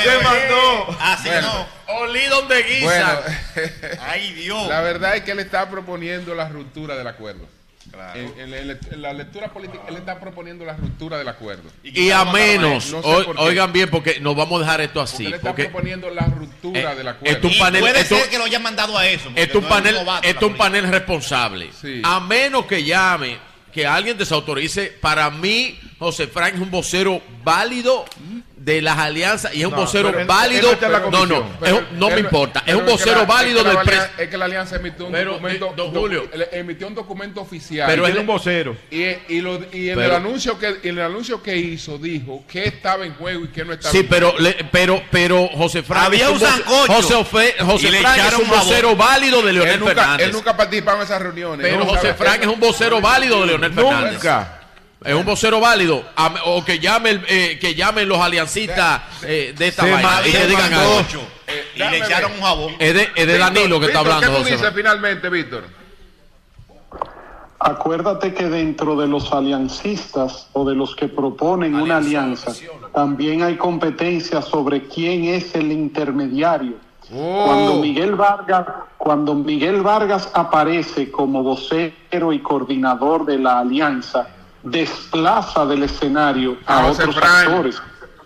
Se 0.02 0.22
mandó. 0.22 0.96
Así 1.00 1.28
Bueno. 1.30 1.66
no. 1.86 1.94
Olí 1.96 2.26
donde 2.26 2.62
guisa. 2.62 3.22
Bueno, 3.54 4.00
Ay, 4.02 4.32
Dios. 4.34 4.68
la 4.68 4.82
verdad 4.82 5.16
es 5.16 5.22
que 5.22 5.30
él 5.30 5.38
está 5.38 5.70
proponiendo 5.70 6.34
la 6.34 6.46
ruptura 6.48 6.94
del 6.94 7.06
acuerdo. 7.06 7.48
Claro. 7.94 8.18
En, 8.20 8.40
en 8.54 8.66
la- 8.68 8.78
en 8.90 9.02
la 9.02 9.12
lectura 9.12 9.48
política, 9.52 9.82
él 9.88 9.96
está 9.96 10.18
proponiendo 10.20 10.64
la 10.64 10.74
ruptura 10.76 11.18
del 11.18 11.28
acuerdo. 11.28 11.70
y 11.82 12.10
a 12.10 12.24
menos, 12.24 12.90
No 12.92 13.02
sé 13.02 13.08
o- 13.08 13.24
por 13.24 13.36
qué. 13.36 13.42
oigan 13.42 13.72
bien, 13.72 13.88
porque 13.90 14.20
nos 14.20 14.34
vamos 14.36 14.58
a 14.60 14.64
dejar 14.64 14.80
esto 14.80 15.00
Porque 15.00 15.12
así. 15.14 15.26
él 15.26 15.34
está 15.34 15.48
Porque 15.48 15.64
proponiendo 15.64 16.10
la 16.10 16.26
ruptura 16.26 16.92
Eh, 16.92 16.96
del 16.96 17.08
acuerdo. 17.08 17.34
esto 17.36 17.46
un 17.48 17.52
Y 17.54 17.58
panel- 17.58 17.80
puede 17.80 18.00
esto- 18.00 18.16
ser 18.16 18.28
que 18.28 18.38
lo 18.38 18.44
hayan 18.44 18.62
mandado 18.62 18.98
a 18.98 19.06
eso. 19.06 19.24
porque 19.24 19.42
esto 19.42 19.58
es 19.58 19.64
un 19.64 19.68
no 19.70 19.74
panel, 19.74 19.96
es 20.22 20.42
un 20.42 20.56
panel 20.56 20.88
responsable. 20.88 21.70
Sí. 21.80 22.00
A 22.04 22.20
menos 22.20 22.66
que 22.66 22.82
llame, 22.84 23.38
que 23.72 23.86
alguien 23.86 24.16
desautorice. 24.18 24.86
Para 25.00 25.30
mí, 25.30 25.78
José 25.98 26.26
Frank 26.26 26.54
es 26.54 26.60
un 26.60 26.70
vocero 26.70 27.20
válido 27.42 28.04
de 28.64 28.80
las 28.80 28.96
alianzas 28.98 29.54
y 29.54 29.60
es 29.60 29.66
un 29.66 29.72
No, 29.72 29.76
vocero 29.76 30.08
pero 30.08 30.20
él- 30.20 30.26
válido. 30.26 30.72
él 30.72 30.78
no 30.80 31.10
no, 31.10 31.26
no, 31.26 31.46
Pero 31.60 31.76
es 31.76 31.82
un- 31.92 31.98
no 31.98 32.08
él- 32.08 32.14
me 32.14 32.20
importa. 32.20 32.60
Es 32.60 32.64
pero 32.64 32.78
un 32.78 32.84
que 32.86 32.90
vocero 32.92 33.18
la- 33.20 33.24
válido 33.26 33.58
es 33.58 33.62
que 33.64 33.68
del 33.68 33.78
presidente. 33.78 34.04
alianza- 34.06 34.22
Es 34.22 34.28
que 34.30 34.38
la 34.38 34.44
alianza 34.46 34.76
emitió 34.76 35.04
un 35.06 35.12
Pero, 35.12 35.30
documento. 35.32 35.66
eh, 35.66 35.72
don 35.76 35.90
Julio. 35.94 36.30
emitió 36.52 36.86
un 36.86 36.94
documento 36.94 37.40
oficial. 37.42 37.86
Pero 37.90 38.06
él- 38.06 38.16
un 38.18 38.26
vocero. 38.26 38.74
y, 38.90 39.02
y, 39.28 39.40
lo- 39.42 39.60
y 39.70 39.90
en, 39.90 39.98
el 39.98 40.04
Pero- 40.04 40.16
anuncio 40.16 40.58
que, 40.58 40.66
en 40.82 40.98
el 40.98 41.00
anuncio 41.00 41.42
que 41.42 41.54
hizo 41.56 41.98
dijo 41.98 42.42
que 42.48 42.64
estaba 42.64 43.04
en 43.04 43.14
juego 43.16 43.44
y 43.44 43.48
que 43.48 43.64
no 43.66 43.74
estaba 43.74 43.92
Sí, 43.92 43.98
en 43.98 44.08
pero, 44.08 44.30
juego. 44.30 44.42
le- 44.44 44.64
pero, 44.72 45.02
pero 45.10 45.46
José 45.48 45.82
Frank 45.82 46.06
Había 46.06 46.24
es 46.24 46.30
un 46.32 46.40
sancocho. 46.40 46.92
José, 46.94 47.14
Ofe- 47.16 47.54
José 47.60 47.92
Frank 48.00 48.18
es 48.18 48.38
un 48.38 48.48
vocero 48.48 48.96
válido 48.96 49.42
de 49.42 49.52
Leonel 49.52 49.74
él, 49.74 49.80
nunca, 49.80 49.94
Fernández. 49.94 50.26
él 50.26 50.32
nunca 50.32 50.56
participaba 50.56 50.96
en 50.98 51.04
esas 51.04 51.20
reuniones. 51.20 51.66
pero 51.66 51.78
No 51.80 51.84
José 51.86 52.14
Frank 52.14 52.38
es 52.40 52.46
un 52.46 52.60
vocero 52.60 53.00
válido 53.00 53.40
de 53.42 53.46
Leonel 53.48 53.72
Fernández. 53.74 54.12
Nunca. 54.14 54.60
Es 55.04 55.14
un 55.14 55.24
vocero 55.24 55.60
válido. 55.60 56.02
O 56.46 56.64
que 56.64 56.78
llame 56.78 57.10
el- 57.10 57.24
eh, 57.28 57.58
que 57.60 57.74
llamen 57.74 58.08
los 58.08 58.18
aliancistas 58.18 59.02
eh, 59.22 59.54
de 59.56 59.68
esta 59.68 59.84
Se 59.84 59.90
vaina 59.92 60.20
y 60.26 60.30
se 60.30 60.46
digan 60.46 60.72
algo. 60.72 61.00
Eh, 61.46 61.64
Y 61.76 61.78
le 61.78 61.98
echaron 61.98 62.32
un 62.32 62.40
jabón. 62.40 62.74
Es 62.78 62.94
de, 62.94 63.02
es 63.02 63.14
de 63.14 63.24
Víctor, 63.26 63.38
Danilo 63.54 63.80
que 63.80 63.86
está 63.86 63.98
hablando, 63.98 64.26
¿Qué 64.30 64.36
tú 64.38 64.44
dices 64.44 64.72
finalmente, 64.74 65.28
Víctor? 65.28 65.64
Acuérdate 67.58 68.34
que 68.34 68.48
dentro 68.48 68.94
de 68.96 69.06
los 69.06 69.32
aliancistas 69.32 70.48
o 70.52 70.64
de 70.68 70.74
los 70.74 70.94
que 70.94 71.08
proponen 71.08 71.74
una 71.74 71.96
alianza, 71.98 72.52
también 72.92 73.42
hay 73.42 73.56
competencia 73.56 74.42
sobre 74.42 74.86
quién 74.86 75.24
es 75.24 75.54
el 75.54 75.72
intermediario. 75.72 76.74
Oh. 77.14 77.44
Cuando 77.46 77.74
Miguel 77.76 78.16
Vargas, 78.16 78.66
cuando 78.98 79.34
Miguel 79.34 79.80
Vargas 79.82 80.28
aparece 80.34 81.10
como 81.10 81.42
vocero 81.42 82.32
y 82.32 82.38
coordinador 82.40 83.24
de 83.24 83.38
la 83.38 83.60
alianza, 83.60 84.28
desplaza 84.64 85.66
del 85.66 85.84
escenario 85.84 86.56
a, 86.66 86.80
A 86.80 86.82
José 86.84 87.04
otros 87.04 87.24
actores. 87.24 87.82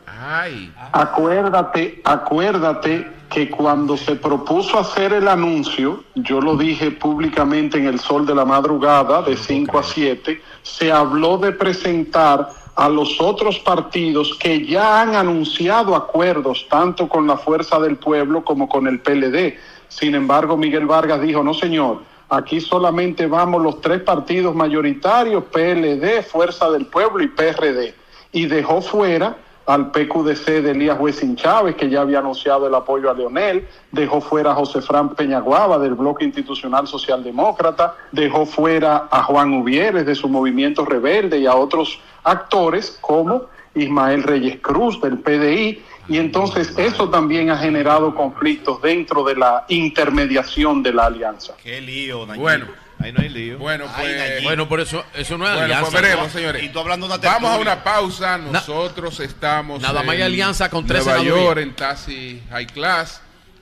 Ay. 0.07 0.73
Acuérdate, 0.92 2.00
acuérdate 2.05 3.18
que 3.28 3.50
cuando 3.50 3.97
se 3.97 4.17
propuso 4.17 4.78
hacer 4.78 5.12
el 5.12 5.28
anuncio, 5.28 6.02
yo 6.15 6.41
lo 6.41 6.57
dije 6.57 6.91
públicamente 6.91 7.78
en 7.78 7.86
el 7.86 8.00
sol 8.00 8.26
de 8.26 8.34
la 8.34 8.44
madrugada, 8.44 9.23
de 9.23 9.36
5 9.36 9.78
a 9.78 9.83
7, 9.83 10.41
se 10.62 10.91
habló 10.91 11.36
de 11.36 11.52
presentar 11.52 12.49
a 12.75 12.89
los 12.89 13.20
otros 13.20 13.58
partidos 13.58 14.34
que 14.39 14.65
ya 14.65 15.02
han 15.02 15.15
anunciado 15.15 15.94
acuerdos, 15.94 16.67
tanto 16.70 17.08
con 17.08 17.26
la 17.26 17.36
Fuerza 17.36 17.78
del 17.81 17.97
Pueblo 17.97 18.44
como 18.44 18.68
con 18.68 18.86
el 18.86 19.00
PLD. 19.00 19.57
Sin 19.89 20.15
embargo, 20.15 20.57
Miguel 20.57 20.86
Vargas 20.86 21.20
dijo, 21.20 21.42
no 21.42 21.55
señor, 21.55 22.02
aquí 22.28 22.60
solamente 22.60 23.26
vamos 23.26 23.62
los 23.62 23.81
tres 23.81 24.02
partidos 24.02 24.55
mayoritarios, 24.55 25.44
PLD, 25.44 26.23
Fuerza 26.23 26.70
del 26.70 26.86
Pueblo 26.86 27.23
y 27.23 27.28
PRD. 27.28 27.94
Y 28.32 28.47
dejó 28.47 28.82
fuera 28.82 29.36
al 29.68 29.90
PQDC 29.90 30.47
de 30.62 30.70
Elías 30.70 30.98
Huesin 30.98 31.36
Chávez, 31.36 31.76
que 31.76 31.90
ya 31.90 32.00
había 32.00 32.20
anunciado 32.20 32.66
el 32.66 32.74
apoyo 32.74 33.10
a 33.10 33.15
Leonel, 33.15 33.68
dejó 33.92 34.23
fuera 34.23 34.52
a 34.52 34.55
José 34.55 34.81
Fran 34.81 35.10
Peñaguaba 35.10 35.78
del 35.78 35.94
Bloque 35.94 36.24
Institucional 36.24 36.86
Socialdemócrata, 36.86 37.94
dejó 38.10 38.47
fuera 38.47 39.08
a 39.10 39.23
Juan 39.24 39.52
Uvieres 39.52 40.07
de 40.07 40.15
su 40.15 40.26
movimiento 40.26 40.86
rebelde 40.86 41.39
y 41.39 41.47
a 41.47 41.55
otros 41.55 42.00
actores 42.24 42.97
como 43.02 43.42
Ismael 43.81 44.23
Reyes 44.23 44.58
Cruz 44.60 45.00
del 45.00 45.18
PDI, 45.18 45.82
y 46.08 46.18
entonces 46.18 46.73
eso 46.78 47.08
también 47.10 47.50
ha 47.50 47.58
generado 47.58 48.15
conflictos 48.15 48.81
dentro 48.82 49.24
de 49.24 49.36
la 49.36 49.65
intermediación 49.68 50.82
de 50.82 50.92
la 50.92 51.07
alianza. 51.07 51.55
Qué 51.62 51.81
lío, 51.81 52.26
Nayib. 52.26 52.40
Bueno, 52.40 52.66
Ahí 53.00 53.12
no 53.12 53.20
hay 53.20 53.28
lío. 53.28 53.58
bueno, 53.58 53.84
Ay, 53.94 54.07
pues. 54.07 54.16
Nayib. 54.16 54.42
Bueno, 54.44 54.68
por 54.68 54.81
eso, 54.81 55.05
eso 55.15 55.39
no 55.39 55.44
es 55.44 55.50
Bueno, 55.52 55.65
alianza. 55.66 55.90
pues 55.90 56.02
veremos, 56.02 56.32
señores. 56.32 56.62
Y 56.65 56.68
tú 56.70 56.81
hablando 56.81 57.07
de 57.07 57.15
una 57.15 57.23
Vamos 57.31 57.50
a 57.50 57.58
una 57.58 57.84
pausa. 57.84 58.39
Nosotros 58.39 59.20
estamos. 59.20 59.81
Nada 59.81 60.02
más 60.02 60.10
hay 60.15 60.20
en 60.20 60.26
alianza 60.26 60.68
con 60.68 60.86
tres 60.86 61.05
Nueva. 61.05 61.23
York, 61.23 61.58
en 61.60 61.74
Taxi 61.74 62.42
High 62.50 62.66
Class. 62.66 63.20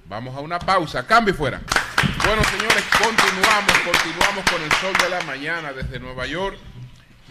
Vamos 0.09 0.35
a 0.37 0.41
una 0.41 0.59
pausa. 0.59 1.05
Cambio 1.07 1.35
y 1.35 1.37
fuera. 1.37 1.61
Bueno, 2.25 2.43
señores, 2.45 2.85
continuamos. 2.93 3.73
Continuamos 3.85 4.45
con 4.51 4.63
el 4.63 4.71
sol 4.73 4.93
de 5.03 5.09
la 5.11 5.21
mañana 5.25 5.73
desde 5.73 5.99
Nueva 5.99 6.27
York. 6.27 6.57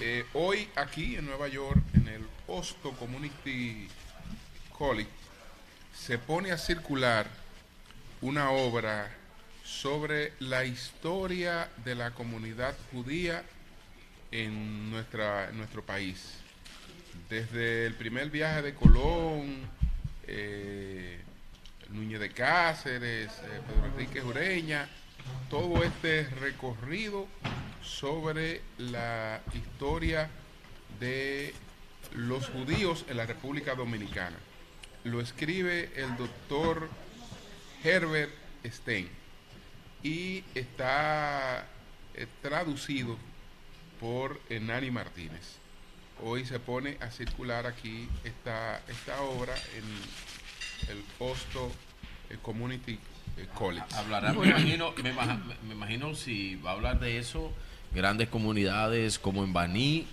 Eh, 0.02 0.26
hoy 0.34 0.68
aquí 0.76 1.16
en 1.16 1.26
Nueva 1.26 1.48
York, 1.48 1.78
en 1.94 2.08
el 2.10 2.22
Hosto 2.48 2.92
Community 2.92 3.88
College, 4.78 5.10
se 5.94 6.18
pone 6.18 6.52
a 6.52 6.58
circular 6.58 7.28
una 8.22 8.52
obra 8.52 9.12
sobre 9.64 10.34
la 10.40 10.64
historia 10.66 11.70
de 11.84 11.96
la 11.96 12.12
comunidad 12.12 12.76
judía 12.92 13.44
en, 14.32 14.92
nuestra, 14.92 15.52
nuestro 15.52 15.84
país. 15.84 16.38
Desde 17.30 17.86
el 17.88 17.96
primer 17.96 18.30
viaje 18.30 18.62
de 18.62 18.74
Colón, 18.76 19.68
eh, 20.28 21.20
Núñez 21.90 22.20
de 22.20 22.32
Cáceres, 22.32 23.32
eh, 23.32 23.62
Pedro 23.68 23.86
Enrique 23.86 24.22
Ureña, 24.22 24.88
todo 25.50 25.84
este 25.84 26.24
recorrido 26.42 27.28
sobre 27.82 28.62
la 28.78 29.42
historia 29.54 30.30
de 31.00 31.54
los 32.16 32.48
judíos 32.48 33.06
en 33.10 33.18
la 33.18 33.26
República 33.26 33.76
Dominicana. 33.76 34.38
Lo 35.04 35.22
escribe 35.22 35.92
el 35.96 36.16
doctor 36.18 36.90
Herbert 37.84 38.32
Stein 38.66 39.10
y 40.02 40.44
está 40.56 41.68
eh, 42.16 42.28
traducido 42.42 43.18
por 44.00 44.40
Nani 44.50 44.92
Martínez. 44.92 45.58
Hoy 46.24 46.46
se 46.46 46.60
pone 46.60 46.98
a 47.02 47.12
circular 47.12 47.68
aquí 47.68 48.08
esta, 48.24 48.82
esta 48.88 49.22
obra 49.22 49.54
en 49.78 50.96
el 50.96 51.04
Hosto 51.20 51.72
eh, 52.30 52.38
Community 52.42 52.98
eh, 53.38 53.48
College. 53.54 53.86
Hablará, 53.94 54.34
me 54.34 54.48
imagino, 54.48 54.94
me, 55.04 55.12
ima- 55.14 55.44
me 55.68 55.74
imagino 55.74 56.16
si 56.16 56.56
va 56.56 56.72
a 56.72 56.74
hablar 56.74 57.00
de 57.00 57.18
eso, 57.18 57.52
grandes 57.94 58.30
comunidades 58.30 59.20
como 59.20 59.44
en 59.44 59.54
Baní, 59.54 60.08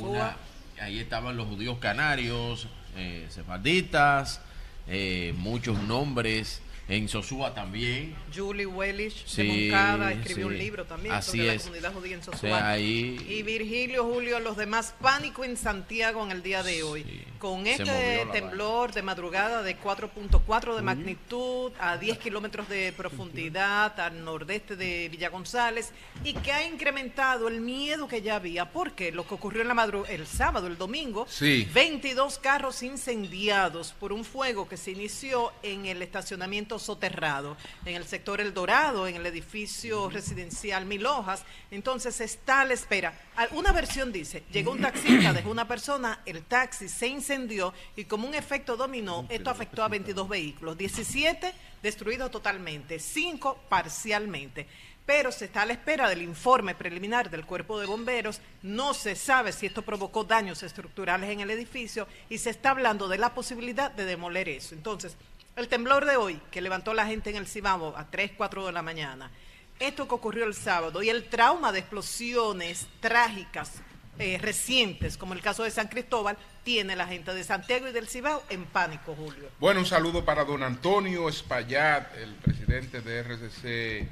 una- 0.00 0.36
ahí 0.80 0.98
estaban 0.98 1.36
los 1.36 1.46
judíos 1.48 1.78
canarios, 1.78 2.66
eh, 2.96 3.26
sefarditas, 3.28 4.40
eh, 4.88 5.34
muchos 5.36 5.80
nombres, 5.82 6.61
en 6.88 7.08
Sosúa 7.08 7.54
también. 7.54 8.14
Julie 8.34 8.66
Wellich 8.66 9.24
Sí, 9.26 9.42
de 9.42 9.70
Moncada 9.70 10.12
escribió 10.12 10.48
sí. 10.48 10.52
un 10.52 10.58
libro 10.58 10.84
también 10.84 11.14
Así 11.14 11.38
sobre 11.38 11.54
es. 11.54 11.62
la 11.62 11.62
comunidad 11.64 11.92
judía 11.94 12.14
en 12.14 12.20
O 12.20 12.24
sea, 12.24 12.32
Sosúa. 12.34 12.70
ahí- 12.70 13.24
Y 13.28 13.42
Virgilio, 13.42 14.04
Julio, 14.04 14.40
los 14.40 14.56
demás, 14.56 14.94
pánico 15.00 15.44
en 15.44 15.56
Santiago 15.56 16.24
en 16.24 16.32
el 16.32 16.42
día 16.42 16.62
de 16.62 16.82
hoy. 16.82 17.24
Con 17.38 17.66
este 17.66 18.24
temblor 18.32 18.92
de 18.92 19.02
madrugada 19.02 19.62
de 19.62 19.76
4.4 19.76 20.76
de 20.76 20.82
magnitud, 20.82 21.72
a 21.80 21.96
10 21.96 22.18
kilómetros 22.18 22.68
de 22.68 22.92
profundidad, 22.92 23.98
al 23.98 24.24
nordeste 24.24 24.76
de 24.76 25.08
Villa 25.08 25.28
González, 25.28 25.90
y 26.24 26.34
que 26.34 26.52
ha 26.52 26.66
incrementado 26.66 27.48
el 27.48 27.60
miedo 27.60 28.06
que 28.08 28.22
ya 28.22 28.36
había. 28.36 28.70
porque 28.72 29.10
Lo 29.12 29.26
que 29.26 29.34
ocurrió 29.34 29.62
en 29.62 29.68
la 29.68 29.74
madru 29.74 30.04
el 30.08 30.26
sábado, 30.26 30.66
el 30.66 30.76
domingo, 30.78 31.26
Sí. 31.28 31.68
22 31.74 32.38
carros 32.38 32.82
incendiados 32.82 33.92
por 33.98 34.12
un 34.12 34.24
fuego 34.24 34.68
que 34.68 34.76
se 34.76 34.90
inició 34.92 35.52
en 35.62 35.86
el 35.86 36.00
estacionamiento 36.02 36.71
soterrado, 36.78 37.56
en 37.84 37.96
el 37.96 38.04
sector 38.04 38.40
El 38.40 38.54
Dorado, 38.54 39.06
en 39.06 39.16
el 39.16 39.26
edificio 39.26 40.08
residencial 40.10 40.86
Mil 40.86 41.06
Hojas. 41.06 41.44
Entonces 41.70 42.20
está 42.20 42.62
a 42.62 42.64
la 42.64 42.74
espera. 42.74 43.18
Una 43.52 43.72
versión 43.72 44.12
dice, 44.12 44.44
llegó 44.52 44.72
un 44.72 44.80
taxista, 44.80 45.32
dejó 45.32 45.50
una 45.50 45.68
persona, 45.68 46.20
el 46.26 46.42
taxi 46.44 46.88
se 46.88 47.06
incendió 47.08 47.72
y 47.96 48.04
como 48.04 48.26
un 48.26 48.34
efecto 48.34 48.76
dominó, 48.76 49.26
esto 49.28 49.50
afectó 49.50 49.82
a 49.82 49.88
22 49.88 50.28
vehículos, 50.28 50.76
17 50.76 51.52
destruidos 51.82 52.30
totalmente, 52.30 52.98
5 52.98 53.64
parcialmente 53.68 54.66
pero 55.04 55.32
se 55.32 55.46
está 55.46 55.62
a 55.62 55.66
la 55.66 55.72
espera 55.72 56.08
del 56.08 56.22
informe 56.22 56.74
preliminar 56.74 57.28
del 57.28 57.44
cuerpo 57.44 57.80
de 57.80 57.86
bomberos. 57.86 58.40
No 58.62 58.94
se 58.94 59.16
sabe 59.16 59.52
si 59.52 59.66
esto 59.66 59.82
provocó 59.82 60.24
daños 60.24 60.62
estructurales 60.62 61.30
en 61.30 61.40
el 61.40 61.50
edificio 61.50 62.06
y 62.28 62.38
se 62.38 62.50
está 62.50 62.70
hablando 62.70 63.08
de 63.08 63.18
la 63.18 63.34
posibilidad 63.34 63.90
de 63.90 64.04
demoler 64.04 64.48
eso. 64.48 64.74
Entonces, 64.74 65.16
el 65.56 65.68
temblor 65.68 66.06
de 66.06 66.16
hoy 66.16 66.40
que 66.50 66.60
levantó 66.60 66.94
la 66.94 67.06
gente 67.06 67.30
en 67.30 67.36
el 67.36 67.46
Cibao 67.46 67.94
a 67.96 68.10
3, 68.10 68.32
4 68.36 68.66
de 68.66 68.72
la 68.72 68.82
mañana, 68.82 69.30
esto 69.78 70.06
que 70.06 70.14
ocurrió 70.14 70.44
el 70.44 70.54
sábado 70.54 71.02
y 71.02 71.10
el 71.10 71.28
trauma 71.28 71.72
de 71.72 71.80
explosiones 71.80 72.86
trágicas 73.00 73.82
eh, 74.18 74.38
recientes, 74.40 75.16
como 75.16 75.34
el 75.34 75.40
caso 75.40 75.64
de 75.64 75.70
San 75.70 75.88
Cristóbal, 75.88 76.36
tiene 76.62 76.94
la 76.94 77.06
gente 77.06 77.34
de 77.34 77.42
Santiago 77.42 77.88
y 77.88 77.92
del 77.92 78.08
Cibao 78.08 78.42
en 78.50 78.64
pánico, 78.66 79.14
Julio. 79.14 79.48
Bueno, 79.58 79.80
un 79.80 79.86
saludo 79.86 80.24
para 80.24 80.44
don 80.44 80.62
Antonio 80.62 81.28
Espaillat, 81.28 82.14
el 82.16 82.34
presidente 82.34 83.00
de 83.00 83.22
RCC 83.22 84.08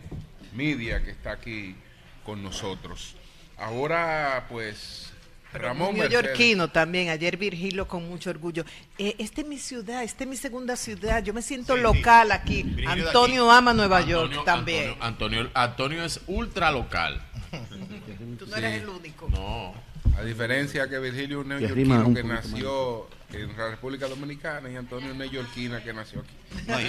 Media, 0.55 1.03
que 1.05 1.11
está 1.11 1.33
aquí 1.33 1.77
con 2.25 2.43
nosotros. 2.43 3.15
Ahora, 3.57 4.47
pues, 4.49 5.10
Ramón. 5.53 5.97
Yorkino 6.09 6.69
también, 6.69 7.09
ayer 7.09 7.37
Virgilio 7.37 7.87
con 7.89 8.09
mucho 8.09 8.31
orgullo. 8.31 8.65
Eh, 8.99 9.17
esta 9.19 9.41
es 9.41 9.47
mi 9.47 9.59
ciudad, 9.59 10.03
esta 10.05 10.25
es 10.25 10.31
mi 10.31 10.37
segunda 10.37 10.77
ciudad, 10.77 11.23
yo 11.23 11.35
me 11.35 11.43
siento 11.43 11.77
local 11.77 12.33
aquí. 12.33 12.63
Virgilio 12.63 13.07
Antonio 13.09 13.51
aquí. 13.51 13.59
ama 13.59 13.73
Nueva 13.75 13.99
Antonio- 13.99 14.31
York 14.31 14.45
también. 14.45 14.91
Antonio, 15.01 15.41
Antonio, 15.41 15.51
Antonio 15.55 16.05
es 16.05 16.21
ultra 16.27 16.71
local. 16.71 17.21
Tú 18.39 18.47
no 18.47 18.57
eres 18.57 18.83
el 18.83 18.89
único. 18.89 19.29
No. 19.31 19.75
A 20.17 20.23
diferencia 20.23 20.89
que 20.89 20.99
Virgilio 20.99 21.39
es 21.41 21.45
un 21.45 21.49
neoyorquino 21.51 22.15
que 22.15 22.25
nació 22.25 23.09
en 23.33 23.57
la 23.57 23.71
República 23.71 24.07
Dominicana 24.09 24.69
y 24.71 24.77
Antonio 24.77 25.11
es 25.11 25.17
neoyorquina 25.17 25.83
que 25.83 25.93
nació 25.93 26.21
aquí. 26.21 26.31
No, 26.67 26.81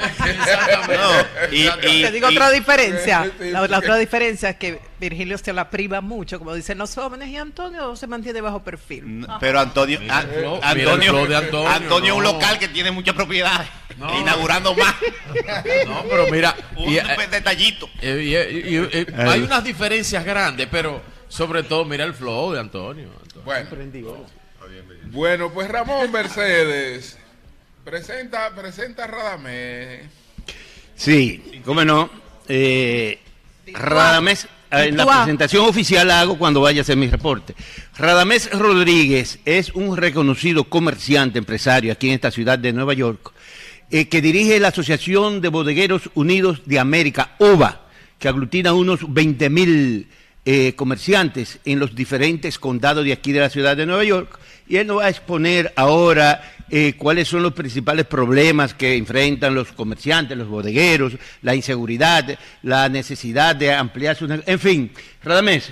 y- 1.51 1.67
y- 1.99 2.01
Te 2.03 2.11
digo 2.11 2.29
y- 2.31 2.35
otra 2.35 2.49
diferencia. 2.51 3.31
La, 3.39 3.61
otra 3.77 3.95
diferencia 3.97 4.49
es 4.51 4.55
que 4.57 4.79
Virgilio 4.99 5.37
se 5.37 5.53
la 5.53 5.69
priva 5.69 6.01
mucho, 6.01 6.39
como 6.39 6.53
dicen 6.53 6.77
los 6.77 6.93
jóvenes, 6.95 7.29
y 7.29 7.37
Antonio 7.37 7.95
se 7.95 8.07
mantiene 8.07 8.41
bajo 8.41 8.63
perfil. 8.63 9.25
Pero 9.39 9.59
Antonio, 9.59 9.99
Mira 9.99 10.17
a- 10.17 10.21
el 10.21 10.27
flow- 10.29 10.55
mira 10.59 10.71
el 10.71 10.79
Antonio, 10.89 11.11
flow 11.11 11.27
de 11.27 11.35
Antonio, 11.35 11.69
Antonio 11.69 12.11
es 12.13 12.17
un 12.17 12.23
local 12.23 12.59
que 12.59 12.67
tiene 12.69 12.91
muchas 12.91 13.15
propiedades, 13.15 13.67
No. 13.97 14.19
inaugurando 14.19 14.73
más. 14.75 14.95
No, 15.85 16.03
pero 16.09 16.27
mira, 16.31 16.55
Un 16.75 16.89
y, 16.89 16.97
eh, 16.97 17.03
detallito. 17.29 17.89
y, 18.01 18.05
y, 18.07 18.35
eh, 18.35 19.05
hay 19.17 19.41
unas 19.41 19.63
diferencias 19.63 20.23
grandes, 20.25 20.67
pero 20.71 21.01
sobre 21.27 21.63
todo 21.63 21.85
mira 21.85 22.03
el 22.03 22.13
flow 22.13 22.51
de 22.53 22.59
Antonio. 22.59 23.09
Antonio. 23.21 23.43
Bueno, 23.45 23.69
bueno, 25.11 25.51
pues 25.51 25.69
Ramón 25.69 26.11
Mercedes, 26.11 27.17
presenta, 27.83 28.53
presenta 28.55 29.05
a 29.05 29.07
Radamés. 29.07 30.01
Sí, 30.95 31.61
cómo 31.65 31.83
no. 31.83 32.09
Eh, 32.47 33.19
Radamés, 33.67 34.45
eh, 34.45 34.85
en 34.87 34.97
la 34.97 35.05
presentación 35.05 35.67
oficial 35.67 36.07
la 36.07 36.21
hago 36.21 36.37
cuando 36.37 36.61
vaya 36.61 36.81
a 36.81 36.83
hacer 36.83 36.97
mi 36.97 37.07
reporte. 37.09 37.55
Radamés 37.97 38.49
Rodríguez 38.51 39.39
es 39.45 39.71
un 39.73 39.97
reconocido 39.97 40.65
comerciante, 40.65 41.39
empresario 41.39 41.91
aquí 41.91 42.07
en 42.07 42.15
esta 42.15 42.31
ciudad 42.31 42.59
de 42.59 42.73
Nueva 42.73 42.93
York, 42.93 43.33
eh, 43.89 44.07
que 44.07 44.21
dirige 44.21 44.59
la 44.59 44.69
Asociación 44.69 45.41
de 45.41 45.49
Bodegueros 45.49 46.09
Unidos 46.13 46.61
de 46.65 46.79
América, 46.79 47.35
OVA, 47.39 47.81
que 48.19 48.29
aglutina 48.29 48.73
unos 48.73 49.13
20 49.13 49.49
mil 49.49 50.07
eh, 50.45 50.73
comerciantes 50.75 51.59
en 51.65 51.79
los 51.79 51.93
diferentes 51.93 52.57
condados 52.57 53.03
de 53.03 53.13
aquí 53.13 53.31
de 53.31 53.41
la 53.41 53.49
ciudad 53.49 53.75
de 53.75 53.85
Nueva 53.85 54.03
York. 54.03 54.39
Y 54.71 54.77
él 54.77 54.87
nos 54.87 54.99
va 54.99 55.07
a 55.07 55.09
exponer 55.09 55.73
ahora 55.75 56.49
eh, 56.69 56.93
cuáles 56.95 57.27
son 57.27 57.43
los 57.43 57.51
principales 57.51 58.05
problemas 58.05 58.73
que 58.73 58.95
enfrentan 58.95 59.53
los 59.53 59.73
comerciantes, 59.73 60.37
los 60.37 60.47
bodegueros, 60.47 61.17
la 61.41 61.53
inseguridad, 61.55 62.39
la 62.61 62.87
necesidad 62.87 63.53
de 63.53 63.73
ampliar 63.73 64.15
sus... 64.15 64.31
En 64.31 64.59
fin, 64.59 64.93
Radamés, 65.21 65.71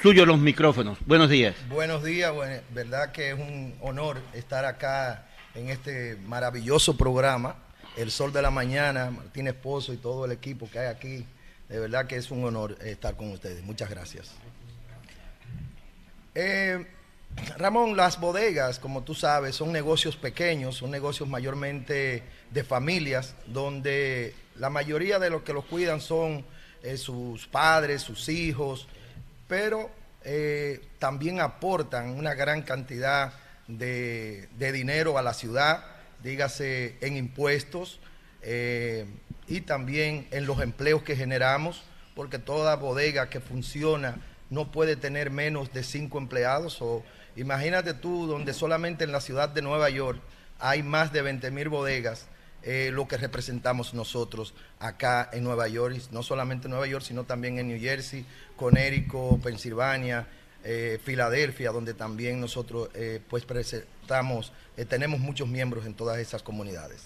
suyo 0.00 0.24
los 0.24 0.38
micrófonos. 0.38 0.96
Buenos 1.04 1.28
días. 1.28 1.56
Buenos 1.68 2.04
días, 2.04 2.32
verdad 2.70 3.10
que 3.10 3.30
es 3.30 3.34
un 3.34 3.74
honor 3.80 4.20
estar 4.32 4.64
acá 4.64 5.26
en 5.56 5.70
este 5.70 6.16
maravilloso 6.24 6.96
programa, 6.96 7.56
El 7.96 8.12
Sol 8.12 8.32
de 8.32 8.42
la 8.42 8.52
Mañana, 8.52 9.10
Martín 9.10 9.48
Esposo 9.48 9.92
y 9.92 9.96
todo 9.96 10.24
el 10.24 10.30
equipo 10.30 10.70
que 10.70 10.78
hay 10.78 10.86
aquí. 10.86 11.26
De 11.68 11.80
verdad 11.80 12.06
que 12.06 12.14
es 12.14 12.30
un 12.30 12.44
honor 12.44 12.78
estar 12.80 13.16
con 13.16 13.32
ustedes. 13.32 13.64
Muchas 13.64 13.90
gracias. 13.90 14.30
Eh, 16.36 16.86
Ramón, 17.56 17.96
las 17.96 18.20
bodegas, 18.20 18.78
como 18.78 19.02
tú 19.02 19.14
sabes, 19.14 19.56
son 19.56 19.72
negocios 19.72 20.16
pequeños, 20.16 20.76
son 20.76 20.90
negocios 20.90 21.28
mayormente 21.28 22.22
de 22.50 22.64
familias, 22.64 23.34
donde 23.46 24.34
la 24.56 24.70
mayoría 24.70 25.18
de 25.18 25.30
los 25.30 25.42
que 25.42 25.52
los 25.52 25.64
cuidan 25.64 26.00
son 26.00 26.44
eh, 26.82 26.96
sus 26.96 27.46
padres, 27.46 28.02
sus 28.02 28.28
hijos, 28.28 28.88
pero 29.48 29.90
eh, 30.24 30.80
también 30.98 31.40
aportan 31.40 32.10
una 32.10 32.34
gran 32.34 32.62
cantidad 32.62 33.32
de, 33.68 34.48
dinero 34.58 35.18
a 35.18 35.22
la 35.22 35.34
ciudad, 35.34 35.84
dígase 36.22 36.96
en 37.00 37.16
impuestos 37.16 38.00
eh, 38.42 39.06
y 39.48 39.62
también 39.62 40.28
en 40.30 40.46
los 40.46 40.60
empleos 40.60 41.02
que 41.02 41.16
generamos, 41.16 41.82
porque 42.14 42.38
toda 42.38 42.76
bodega 42.76 43.28
que 43.28 43.40
funciona 43.40 44.20
no 44.50 44.70
puede 44.70 44.96
tener 44.96 45.30
menos 45.30 45.72
de 45.72 45.82
cinco 45.82 46.18
empleados. 46.18 46.80
O 46.80 47.02
imagínate 47.36 47.94
tú, 47.94 48.26
donde 48.26 48.54
solamente 48.54 49.04
en 49.04 49.12
la 49.12 49.20
ciudad 49.20 49.48
de 49.48 49.62
Nueva 49.62 49.90
York 49.90 50.20
hay 50.58 50.82
más 50.82 51.12
de 51.12 51.22
20 51.22 51.50
mil 51.50 51.68
bodegas, 51.68 52.26
eh, 52.62 52.90
lo 52.92 53.06
que 53.06 53.18
representamos 53.18 53.92
nosotros 53.92 54.54
acá 54.78 55.28
en 55.32 55.44
Nueva 55.44 55.68
York, 55.68 55.96
no 56.10 56.22
solamente 56.22 56.66
en 56.66 56.70
Nueva 56.70 56.86
York, 56.86 57.04
sino 57.04 57.24
también 57.24 57.58
en 57.58 57.68
New 57.68 57.78
Jersey, 57.78 58.24
Connecticut, 58.56 59.42
Pensilvania, 59.42 60.26
eh, 60.62 60.98
Filadelfia, 61.04 61.72
donde 61.72 61.92
también 61.92 62.40
nosotros 62.40 62.88
eh, 62.94 63.20
pues 63.28 63.44
presentamos, 63.44 64.52
tenemos 64.88 65.20
muchos 65.20 65.46
miembros 65.46 65.84
en 65.84 65.92
todas 65.92 66.18
esas 66.18 66.42
comunidades. 66.42 67.02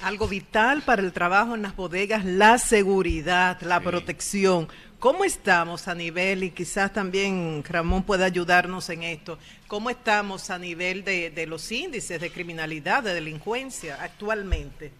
Algo 0.00 0.26
vital 0.26 0.82
para 0.82 1.02
el 1.02 1.12
trabajo 1.12 1.54
en 1.54 1.62
las 1.62 1.76
bodegas, 1.76 2.24
la 2.24 2.58
seguridad, 2.58 3.60
la 3.60 3.80
protección. 3.80 4.68
¿Cómo 4.98 5.24
estamos 5.24 5.88
a 5.88 5.94
nivel, 5.94 6.44
y 6.44 6.50
quizás 6.50 6.92
también 6.92 7.64
Ramón 7.68 8.04
pueda 8.04 8.24
ayudarnos 8.24 8.88
en 8.90 9.02
esto, 9.02 9.38
cómo 9.66 9.90
estamos 9.90 10.50
a 10.50 10.58
nivel 10.58 11.02
de, 11.04 11.30
de 11.30 11.46
los 11.46 11.70
índices 11.72 12.20
de 12.20 12.30
criminalidad, 12.30 13.02
de 13.02 13.14
delincuencia 13.14 13.98
actualmente? 14.00 14.92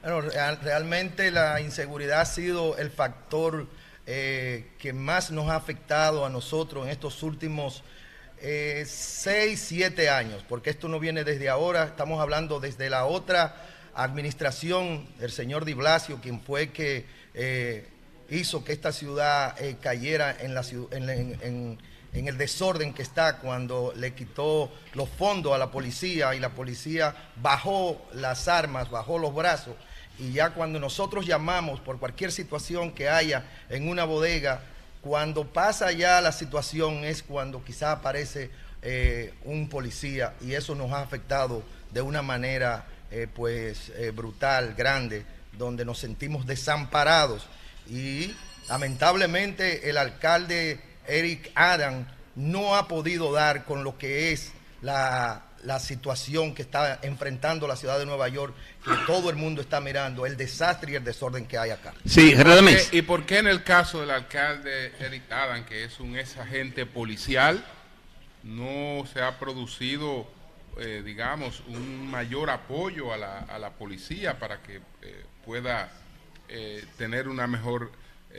Bueno, 0.00 0.20
real- 0.22 0.60
realmente 0.62 1.30
la 1.30 1.60
inseguridad 1.60 2.20
ha 2.20 2.24
sido 2.24 2.76
el 2.78 2.90
factor 2.90 3.66
eh, 4.06 4.70
que 4.78 4.92
más 4.92 5.30
nos 5.30 5.48
ha 5.48 5.56
afectado 5.56 6.24
a 6.24 6.30
nosotros 6.30 6.84
en 6.84 6.90
estos 6.90 7.22
últimos 7.22 7.82
eh, 8.40 8.84
seis, 8.86 9.64
siete 9.68 10.08
años, 10.10 10.44
porque 10.48 10.70
esto 10.70 10.88
no 10.88 10.98
viene 10.98 11.22
desde 11.22 11.48
ahora, 11.48 11.84
estamos 11.84 12.20
hablando 12.20 12.58
desde 12.58 12.90
la 12.90 13.06
otra 13.06 13.54
administración, 13.94 15.06
el 15.20 15.30
señor 15.30 15.64
Di 15.64 15.74
Blasio, 15.74 16.20
quien 16.20 16.40
fue 16.40 16.70
que 16.70 17.04
eh, 17.34 17.88
hizo 18.30 18.64
que 18.64 18.72
esta 18.72 18.92
ciudad 18.92 19.60
eh, 19.60 19.76
cayera 19.80 20.36
en, 20.40 21.78
el 22.12 22.38
desorden 22.38 22.94
que 22.94 23.02
está 23.02 23.38
cuando 23.38 23.92
le 23.96 24.14
quitó 24.14 24.70
los 24.94 25.08
fondos 25.08 25.52
a 25.52 25.58
la 25.58 25.70
policía 25.70 26.34
y 26.34 26.40
la 26.40 26.50
policía 26.50 27.14
bajó 27.36 28.00
las 28.12 28.48
armas, 28.48 28.90
bajó 28.90 29.18
los 29.18 29.34
brazos. 29.34 29.74
Y 30.18 30.32
ya 30.32 30.50
cuando 30.50 30.78
nosotros 30.78 31.26
llamamos 31.26 31.80
por 31.80 31.98
cualquier 31.98 32.32
situación 32.32 32.92
que 32.92 33.08
haya 33.08 33.44
en 33.70 33.88
una 33.88 34.04
bodega, 34.04 34.62
cuando 35.00 35.46
pasa 35.46 35.90
ya 35.90 36.20
la 36.20 36.32
situación 36.32 37.04
es 37.04 37.22
cuando 37.22 37.64
quizá 37.64 37.92
aparece 37.92 38.50
eh, 38.82 39.34
un 39.44 39.68
policía. 39.68 40.34
Y 40.40 40.54
eso 40.54 40.74
nos 40.74 40.92
ha 40.92 41.00
afectado 41.00 41.62
de 41.92 42.02
una 42.02 42.22
manera 42.22 42.86
eh, 43.12 43.28
pues 43.32 43.90
eh, 43.96 44.10
brutal, 44.10 44.74
grande, 44.76 45.24
donde 45.52 45.84
nos 45.84 45.98
sentimos 45.98 46.46
desamparados 46.46 47.46
y 47.88 48.34
lamentablemente 48.68 49.88
el 49.90 49.98
alcalde 49.98 50.80
Eric 51.06 51.50
Adam 51.54 52.06
no 52.36 52.74
ha 52.76 52.88
podido 52.88 53.32
dar 53.32 53.64
con 53.64 53.84
lo 53.84 53.98
que 53.98 54.32
es 54.32 54.52
la, 54.80 55.42
la 55.64 55.78
situación 55.78 56.54
que 56.54 56.62
está 56.62 56.98
enfrentando 57.02 57.68
la 57.68 57.76
ciudad 57.76 57.98
de 57.98 58.06
Nueva 58.06 58.28
York, 58.28 58.54
que 58.84 58.92
todo 59.06 59.30
el 59.30 59.36
mundo 59.36 59.60
está 59.60 59.80
mirando, 59.80 60.24
el 60.26 60.36
desastre 60.36 60.92
y 60.92 60.94
el 60.96 61.04
desorden 61.04 61.44
que 61.46 61.58
hay 61.58 61.70
acá. 61.70 61.92
Sí, 62.06 62.30
¿Y 62.32 62.34
por 62.36 62.46
Radamés. 62.46 62.88
qué- 62.88 62.96
¿Y 62.98 63.02
por 63.02 63.26
qué 63.26 63.38
en 63.38 63.46
el 63.48 63.62
caso 63.62 64.00
del 64.00 64.10
alcalde 64.10 64.92
Eric 65.00 65.30
Adam, 65.30 65.64
que 65.66 65.84
es 65.84 66.00
un 66.00 66.16
ex 66.16 66.36
agente 66.38 66.86
policial, 66.86 67.64
no 68.42 69.04
se 69.12 69.20
ha 69.22 69.38
producido, 69.38 70.26
eh, 70.78 71.02
digamos, 71.04 71.62
un 71.68 72.10
mayor 72.10 72.50
apoyo 72.50 73.12
a 73.12 73.16
la, 73.16 73.38
a 73.40 73.58
la 73.58 73.70
policía 73.70 74.38
para 74.38 74.62
que 74.62 74.76
eh, 75.02 75.24
pueda 75.44 75.90
eh, 76.48 76.84
tener 76.96 77.28
una 77.28 77.46
mejor 77.46 77.92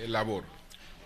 labor? 0.07 0.43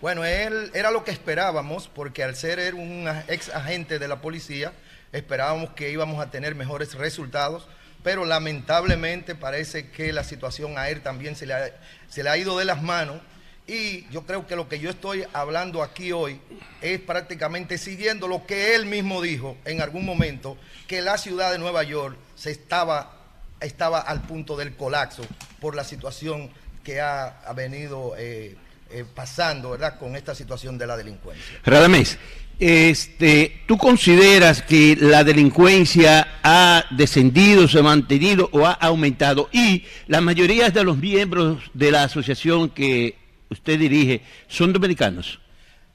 Bueno, 0.00 0.24
él 0.24 0.70
era 0.74 0.90
lo 0.90 1.04
que 1.04 1.10
esperábamos, 1.10 1.88
porque 1.88 2.24
al 2.24 2.36
ser 2.36 2.74
un 2.74 3.06
ex 3.28 3.50
agente 3.50 3.98
de 3.98 4.08
la 4.08 4.20
policía, 4.20 4.72
esperábamos 5.12 5.70
que 5.70 5.90
íbamos 5.90 6.24
a 6.24 6.30
tener 6.30 6.54
mejores 6.54 6.94
resultados, 6.94 7.68
pero 8.02 8.24
lamentablemente 8.24 9.34
parece 9.34 9.90
que 9.90 10.12
la 10.12 10.24
situación 10.24 10.78
a 10.78 10.88
él 10.88 11.02
también 11.02 11.36
se 11.36 11.46
le 11.46 11.74
se 12.08 12.22
le 12.22 12.30
ha 12.30 12.36
ido 12.38 12.58
de 12.58 12.64
las 12.64 12.82
manos. 12.82 13.20
Y 13.68 14.06
yo 14.10 14.24
creo 14.24 14.46
que 14.46 14.56
lo 14.56 14.66
que 14.66 14.80
yo 14.80 14.88
estoy 14.88 15.24
hablando 15.34 15.82
aquí 15.82 16.10
hoy 16.10 16.40
es 16.80 16.98
prácticamente 17.00 17.76
siguiendo 17.76 18.26
lo 18.26 18.46
que 18.46 18.74
él 18.74 18.86
mismo 18.86 19.20
dijo 19.20 19.58
en 19.66 19.82
algún 19.82 20.06
momento, 20.06 20.56
que 20.86 21.02
la 21.02 21.18
ciudad 21.18 21.52
de 21.52 21.58
Nueva 21.58 21.82
York 21.82 22.16
se 22.34 22.50
estaba, 22.50 23.12
estaba 23.60 24.00
al 24.00 24.22
punto 24.22 24.56
del 24.56 24.74
colapso 24.74 25.22
por 25.60 25.76
la 25.76 25.84
situación 25.84 26.48
que 26.82 27.02
ha, 27.02 27.40
ha 27.46 27.52
venido 27.52 28.14
eh, 28.16 28.56
eh, 28.90 29.04
pasando, 29.14 29.72
¿verdad?, 29.72 29.98
con 29.98 30.16
esta 30.16 30.34
situación 30.34 30.78
de 30.78 30.86
la 30.86 30.96
delincuencia. 30.96 31.44
Radamés, 31.62 32.16
este, 32.58 33.60
¿tú 33.66 33.76
consideras 33.76 34.62
que 34.62 34.96
la 34.98 35.24
delincuencia 35.24 36.38
ha 36.42 36.86
descendido, 36.92 37.68
se 37.68 37.80
ha 37.80 37.82
mantenido 37.82 38.48
o 38.50 38.64
ha 38.66 38.72
aumentado? 38.72 39.50
Y 39.52 39.84
la 40.06 40.22
mayoría 40.22 40.70
de 40.70 40.84
los 40.84 40.96
miembros 40.96 41.58
de 41.74 41.90
la 41.90 42.04
asociación 42.04 42.70
que 42.70 43.17
usted 43.50 43.78
dirige 43.78 44.22
son 44.48 44.72
dominicanos. 44.72 45.40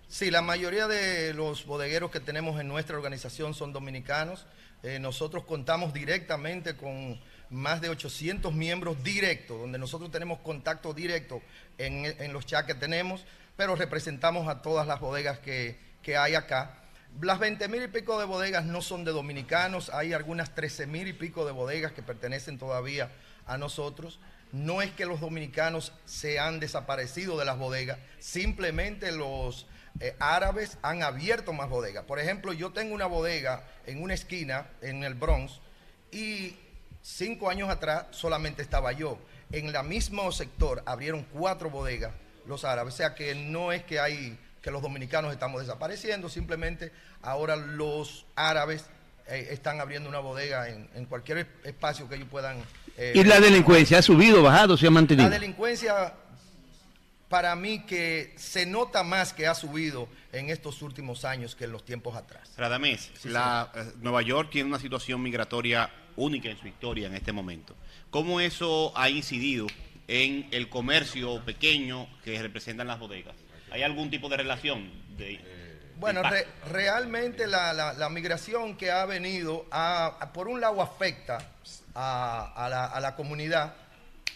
Sí, 0.07 0.30
la 0.30 0.43
mayoría 0.43 0.88
de 0.88 1.33
los 1.33 1.65
bodegueros 1.65 2.11
que 2.11 2.19
tenemos 2.19 2.61
en 2.61 2.67
nuestra 2.67 2.95
organización 2.95 3.56
son 3.56 3.73
dominicanos. 3.73 4.45
Eh, 4.83 4.99
nosotros 4.99 5.43
contamos 5.45 5.91
directamente 5.93 6.77
con 6.77 7.19
más 7.49 7.82
de 7.82 7.90
800 7.90 8.53
miembros 8.53 9.03
directos, 9.03 9.59
donde 9.59 9.80
nosotros 9.80 10.11
tenemos 10.11 10.40
contacto 10.40 10.93
directo 10.93 11.41
en, 11.77 12.33
los 12.33 12.45
chats 12.45 12.67
que 12.67 12.75
tenemos, 12.75 13.25
pero 13.56 13.75
representamos 13.75 14.48
a 14.48 14.61
todas 14.61 14.85
las 14.85 14.99
bodegas 14.99 15.40
que, 15.40 15.80
que 16.01 16.17
hay 16.17 16.35
acá. 16.35 16.80
Las 17.22 17.40
20 17.40 17.67
mil 17.67 17.83
y 17.83 17.88
pico 17.88 18.19
de 18.19 18.25
bodegas 18.25 18.65
no 18.65 18.82
son 18.82 19.06
de 19.06 19.11
dominicanos, 19.11 19.90
hay 19.90 20.14
algunas 20.14 20.53
13 20.53 20.85
mil 20.85 21.07
y 21.07 21.14
pico 21.14 21.45
de 21.45 21.51
bodegas 21.53 21.91
que 21.91 22.03
pertenecen 22.03 22.57
todavía 22.57 23.09
a 23.45 23.57
nosotros. 23.57 24.19
No 24.53 24.82
es 24.82 24.91
que 24.91 25.06
los 25.06 25.19
dominicanos 25.19 25.91
se 26.06 26.40
han 26.40 26.59
desaparecido 26.61 27.38
de 27.38 27.43
las 27.43 27.57
bodegas, 27.57 27.98
simplemente 28.19 29.11
los 29.11 29.67
eh, 29.99 30.15
árabes 30.19 30.77
han 30.82 31.03
abierto 31.03 31.53
más 31.53 31.69
bodegas. 31.69 32.06
Por 32.06 32.19
ejemplo, 32.19 32.53
yo 32.53 32.72
tengo 32.72 32.93
una 32.93 33.07
bodega 33.07 33.64
en 33.85 34.01
una 34.01 34.14
esquina 34.14 34.67
en 34.82 35.03
el 35.03 35.15
Bronx 35.15 35.59
y 36.11 36.56
cinco 37.01 37.49
años 37.49 37.69
atrás 37.69 38.06
solamente 38.11 38.61
estaba 38.61 38.91
yo. 38.91 39.19
En 39.51 39.75
el 39.75 39.83
mismo 39.83 40.32
sector 40.32 40.82
abrieron 40.85 41.23
cuatro 41.33 41.69
bodegas 41.69 42.14
los 42.45 42.64
árabes. 42.64 42.93
O 42.93 42.98
sea 42.98 43.15
que 43.15 43.35
no 43.35 43.72
es 43.72 43.83
que 43.83 43.99
hay 43.99 44.38
que 44.61 44.72
los 44.72 44.82
dominicanos 44.82 45.33
estamos 45.33 45.61
desapareciendo, 45.61 46.30
simplemente 46.30 46.91
ahora 47.22 47.57
los 47.57 48.25
árabes 48.35 48.85
eh, 49.27 49.49
están 49.51 49.82
abriendo 49.82 50.07
una 50.07 50.19
bodega 50.19 50.69
en, 50.69 50.90
en 50.95 51.06
cualquier 51.06 51.48
espacio 51.64 52.07
que 52.07 52.15
ellos 52.15 52.30
puedan. 52.32 52.64
Eh, 52.98 53.14
¿Y 53.16 53.24
la 53.24 53.40
delincuencia 53.40 54.00
ha 54.00 54.02
subido, 54.02 54.42
bajado, 54.44 54.78
se 54.78 54.88
ha 54.88 54.92
mantenido? 54.92 55.28
la 55.30 55.34
delincuencia, 55.40 56.14
para 57.30 57.56
mí, 57.56 57.80
que 57.86 58.34
se 58.38 58.66
nota 58.66 59.04
más 59.04 59.34
que 59.34 59.48
ha 59.48 59.56
subido 59.56 60.08
en 60.32 60.50
estos 60.50 60.82
últimos 60.82 61.26
años 61.26 61.56
que 61.56 61.64
en 61.66 61.72
los 61.72 61.84
tiempos 61.84 62.16
atrás. 62.16 62.52
Radamés, 62.58 63.12
la, 63.26 63.72
eh, 63.76 63.92
Nueva 64.02 64.22
York 64.22 64.50
tiene 64.52 64.70
una 64.70 64.80
situación 64.80 65.22
migratoria 65.22 65.90
única 66.16 66.50
en 66.50 66.60
su 66.60 66.68
historia 66.68 67.08
en 67.08 67.16
este 67.16 67.32
momento. 67.32 67.76
¿Cómo 68.12 68.40
eso 68.40 68.92
ha 68.96 69.10
incidido 69.10 69.66
en 70.08 70.48
el 70.52 70.70
comercio 70.70 71.44
pequeño 71.44 72.08
que 72.24 72.40
representan 72.42 72.88
las 72.88 73.00
bodegas? 73.00 73.34
¿Hay 73.72 73.82
algún 73.82 74.12
tipo 74.12 74.30
de 74.30 74.38
relación? 74.38 74.92
De, 75.18 75.40
Bueno, 75.98 76.22
de 76.22 76.30
re- 76.30 76.40
impacto? 76.42 76.70
realmente 76.72 77.48
la, 77.48 77.74
la- 77.74 77.94
la 77.94 78.10
migración 78.10 78.78
que 78.78 78.92
ha 78.92 79.06
venido, 79.06 79.66
a- 79.72 80.18
a- 80.20 80.34
por 80.34 80.48
un 80.48 80.62
lado 80.62 80.80
afecta 80.84 81.40
a, 81.96 82.68
la, 82.70 82.86
a 82.86 83.00
la 83.00 83.16
comunidad, 83.16 83.74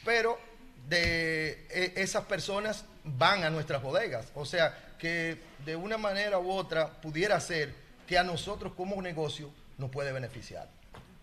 pero 0.06 0.40
de 0.88 1.68
e- 1.70 1.94
esas 1.98 2.26
personas 2.26 2.86
van 3.04 3.44
a 3.44 3.50
nuestras 3.50 3.82
bodegas. 3.82 4.28
O 4.36 4.46
sea, 4.46 4.78
que 4.98 5.42
de 5.66 5.76
una 5.76 5.98
manera 5.98 6.40
u 6.40 6.52
otra 6.52 6.90
pudiera 7.02 7.40
ser 7.40 7.74
que 8.08 8.18
a 8.18 8.24
nosotros 8.24 8.74
como 8.74 9.02
negocio 9.02 9.52
nos 9.78 9.90
puede 9.90 10.12
beneficiar. 10.12 10.68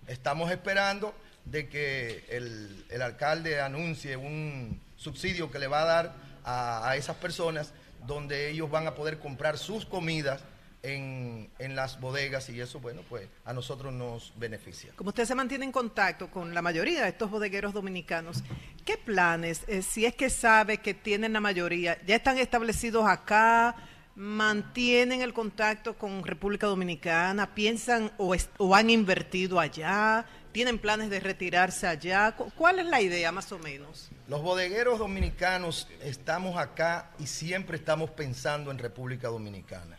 Estamos 0.07 0.51
esperando 0.51 1.15
de 1.45 1.69
que 1.69 2.25
el, 2.29 2.87
el 2.91 3.03
alcalde 3.03 3.61
anuncie 3.61 4.17
un 4.17 4.81
subsidio 4.97 5.51
que 5.51 5.59
le 5.59 5.67
va 5.67 5.83
a 5.83 5.87
dar 5.87 6.13
a 6.47 6.95
esas 6.97 7.17
personas 7.17 7.73
donde 8.07 8.51
ellos 8.51 8.71
van 8.71 8.87
a 8.87 8.95
poder 8.95 9.19
comprar 9.19 9.57
sus 9.57 9.87
comidas 9.87 10.43
en, 10.85 11.51
en 11.59 11.75
las 11.75 11.99
bodegas 11.99 12.49
y 12.51 12.61
eso, 12.61 12.79
bueno, 12.79 13.01
pues 13.09 13.27
a 13.45 13.53
nosotros 13.53 13.93
nos 13.93 14.33
beneficia. 14.39 14.93
Como 14.95 15.09
usted 15.09 15.25
se 15.25 15.35
mantiene 15.35 15.65
en 15.65 15.73
contacto 15.73 16.31
con 16.31 16.55
la 16.55 16.63
mayoría 16.63 17.03
de 17.03 17.09
estos 17.09 17.31
bodegueros 17.31 17.73
dominicanos, 17.73 18.45
¿qué 18.85 18.97
planes, 18.99 19.63
eh, 19.67 19.83
si 19.83 20.05
es 20.05 20.15
que 20.15 20.31
sabe 20.31 20.79
que 20.79 20.95
tienen 20.95 21.33
la 21.33 21.41
mayoría, 21.41 21.99
ya 22.07 22.15
están 22.17 22.39
establecidos 22.39 23.07
acá, 23.09 23.75
mantienen 24.15 25.23
el 25.23 25.33
contacto 25.33 25.97
con 25.99 26.25
República 26.25 26.67
Dominicana, 26.67 27.55
piensan 27.55 28.13
o, 28.19 28.35
es- 28.35 28.49
o 28.59 28.75
han 28.75 28.91
invertido 28.91 29.59
allá, 29.59 30.25
tienen 30.53 30.79
planes 30.79 31.11
de 31.11 31.19
retirarse 31.19 31.87
allá? 31.87 32.33
Cu- 32.37 32.53
¿Cuál 32.57 32.79
es 32.79 32.87
la 32.87 33.01
idea 33.01 33.33
más 33.33 33.51
o 33.53 33.59
menos? 33.59 34.11
Los 34.29 34.41
bodegueros 34.43 34.99
dominicanos 35.01 35.89
estamos 36.03 36.57
acá 36.59 37.11
y 37.19 37.27
siempre 37.27 37.77
estamos 37.77 38.11
pensando 38.11 38.71
en 38.71 38.79
República 38.79 39.29
Dominicana. 39.29 39.99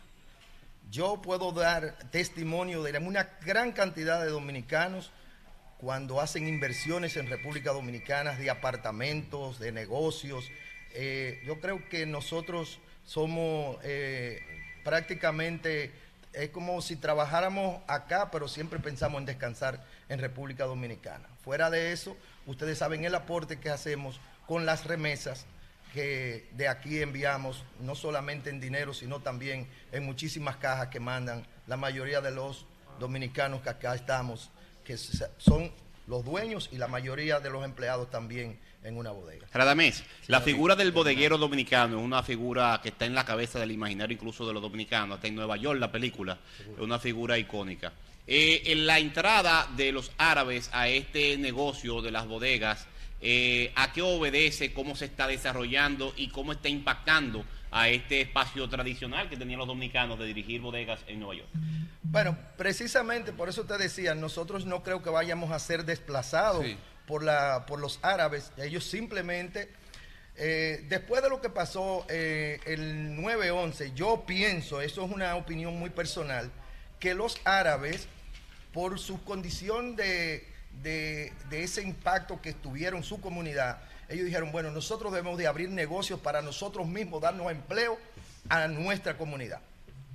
Yo 0.96 1.20
puedo 1.20 1.52
dar 1.52 1.94
testimonio 2.10 2.82
de 2.82 2.96
una 2.96 3.28
gran 3.44 3.72
cantidad 3.72 4.18
de 4.18 4.30
dominicanos 4.30 5.10
cuando 5.76 6.22
hacen 6.22 6.48
inversiones 6.48 7.18
en 7.18 7.28
República 7.28 7.72
Dominicana 7.72 8.32
de 8.32 8.48
apartamentos, 8.48 9.58
de 9.58 9.72
negocios. 9.72 10.48
Eh, 10.94 11.42
yo 11.44 11.60
creo 11.60 11.86
que 11.90 12.06
nosotros 12.06 12.78
somos 13.04 13.76
eh, 13.82 14.40
prácticamente 14.84 15.92
es 16.32 16.48
como 16.48 16.80
si 16.80 16.96
trabajáramos 16.96 17.82
acá, 17.88 18.30
pero 18.30 18.48
siempre 18.48 18.78
pensamos 18.78 19.18
en 19.18 19.26
descansar 19.26 19.84
en 20.08 20.18
República 20.18 20.64
Dominicana. 20.64 21.28
Fuera 21.44 21.68
de 21.68 21.92
eso, 21.92 22.16
ustedes 22.46 22.78
saben 22.78 23.04
el 23.04 23.14
aporte 23.14 23.60
que 23.60 23.68
hacemos 23.68 24.18
con 24.46 24.64
las 24.64 24.86
remesas 24.86 25.44
que 25.92 26.48
de 26.52 26.68
aquí 26.68 27.00
enviamos, 27.00 27.64
no 27.80 27.94
solamente 27.94 28.50
en 28.50 28.60
dinero, 28.60 28.92
sino 28.92 29.20
también 29.20 29.66
en 29.92 30.04
muchísimas 30.04 30.56
cajas 30.56 30.88
que 30.88 31.00
mandan 31.00 31.46
la 31.66 31.76
mayoría 31.76 32.20
de 32.20 32.30
los 32.30 32.66
dominicanos 32.98 33.62
que 33.62 33.70
acá 33.70 33.94
estamos, 33.94 34.50
que 34.84 34.96
son 34.96 35.72
los 36.06 36.24
dueños 36.24 36.68
y 36.72 36.76
la 36.78 36.88
mayoría 36.88 37.40
de 37.40 37.50
los 37.50 37.64
empleados 37.64 38.10
también 38.10 38.58
en 38.84 38.96
una 38.96 39.10
bodega. 39.10 39.46
Radamés, 39.52 40.04
la 40.28 40.40
figura 40.40 40.76
del 40.76 40.92
bodeguero 40.92 41.38
dominicano 41.38 41.98
es 41.98 42.04
una 42.04 42.22
figura 42.22 42.78
que 42.82 42.90
está 42.90 43.04
en 43.04 43.14
la 43.14 43.24
cabeza 43.24 43.58
del 43.58 43.72
imaginario 43.72 44.14
incluso 44.14 44.46
de 44.46 44.52
los 44.52 44.62
dominicanos, 44.62 45.16
hasta 45.16 45.26
en 45.26 45.34
Nueva 45.34 45.56
York 45.56 45.80
la 45.80 45.90
película, 45.90 46.38
es 46.60 46.80
una 46.80 46.98
figura 46.98 47.36
icónica. 47.36 47.92
Eh, 48.28 48.62
en 48.66 48.86
la 48.86 48.98
entrada 48.98 49.68
de 49.76 49.92
los 49.92 50.12
árabes 50.18 50.70
a 50.72 50.88
este 50.88 51.36
negocio 51.36 52.02
de 52.02 52.10
las 52.10 52.26
bodegas, 52.26 52.86
eh, 53.20 53.72
¿a 53.76 53.92
qué 53.92 54.02
obedece, 54.02 54.72
cómo 54.72 54.94
se 54.96 55.06
está 55.06 55.26
desarrollando 55.26 56.12
y 56.16 56.28
cómo 56.28 56.52
está 56.52 56.68
impactando 56.68 57.44
a 57.70 57.88
este 57.88 58.20
espacio 58.20 58.68
tradicional 58.68 59.28
que 59.28 59.36
tenían 59.36 59.58
los 59.58 59.68
dominicanos 59.68 60.18
de 60.18 60.26
dirigir 60.26 60.60
bodegas 60.60 61.00
en 61.08 61.20
Nueva 61.20 61.34
York? 61.36 61.48
Bueno, 62.02 62.38
precisamente 62.56 63.32
por 63.32 63.48
eso 63.48 63.64
te 63.64 63.76
decía, 63.78 64.14
nosotros 64.14 64.64
no 64.66 64.82
creo 64.82 65.02
que 65.02 65.10
vayamos 65.10 65.50
a 65.50 65.58
ser 65.58 65.84
desplazados 65.84 66.64
Sí. 66.64 66.76
por, 67.06 67.22
la, 67.24 67.64
por 67.66 67.80
los 67.80 67.98
árabes. 68.02 68.52
Ellos 68.58 68.84
simplemente, 68.84 69.70
eh, 70.36 70.84
después 70.88 71.22
de 71.22 71.28
lo 71.28 71.40
que 71.40 71.50
pasó 71.50 72.06
eh, 72.08 72.60
el 72.66 73.16
9-11, 73.18 73.92
yo 73.94 74.24
pienso, 74.26 74.80
eso 74.80 75.04
es 75.04 75.10
una 75.10 75.34
opinión 75.36 75.76
muy 75.78 75.90
personal, 75.90 76.50
que 77.00 77.14
los 77.14 77.40
árabes, 77.44 78.08
por 78.72 78.98
su 78.98 79.22
condición 79.24 79.96
de, 79.96 80.46
de- 80.82 81.32
ese 81.50 81.82
impacto 81.82 82.40
que 82.40 82.52
tuvieron 82.52 83.02
su 83.02 83.20
comunidad, 83.20 83.78
ellos 84.08 84.26
dijeron, 84.26 84.52
bueno, 84.52 84.70
nosotros 84.70 85.12
debemos 85.12 85.36
de 85.38 85.46
abrir 85.46 85.68
negocios 85.70 86.20
para 86.20 86.40
nosotros 86.42 86.86
mismos, 86.86 87.20
darnos 87.20 87.50
empleo 87.50 87.98
a 88.48 88.68
nuestra 88.68 89.16
comunidad. 89.18 89.60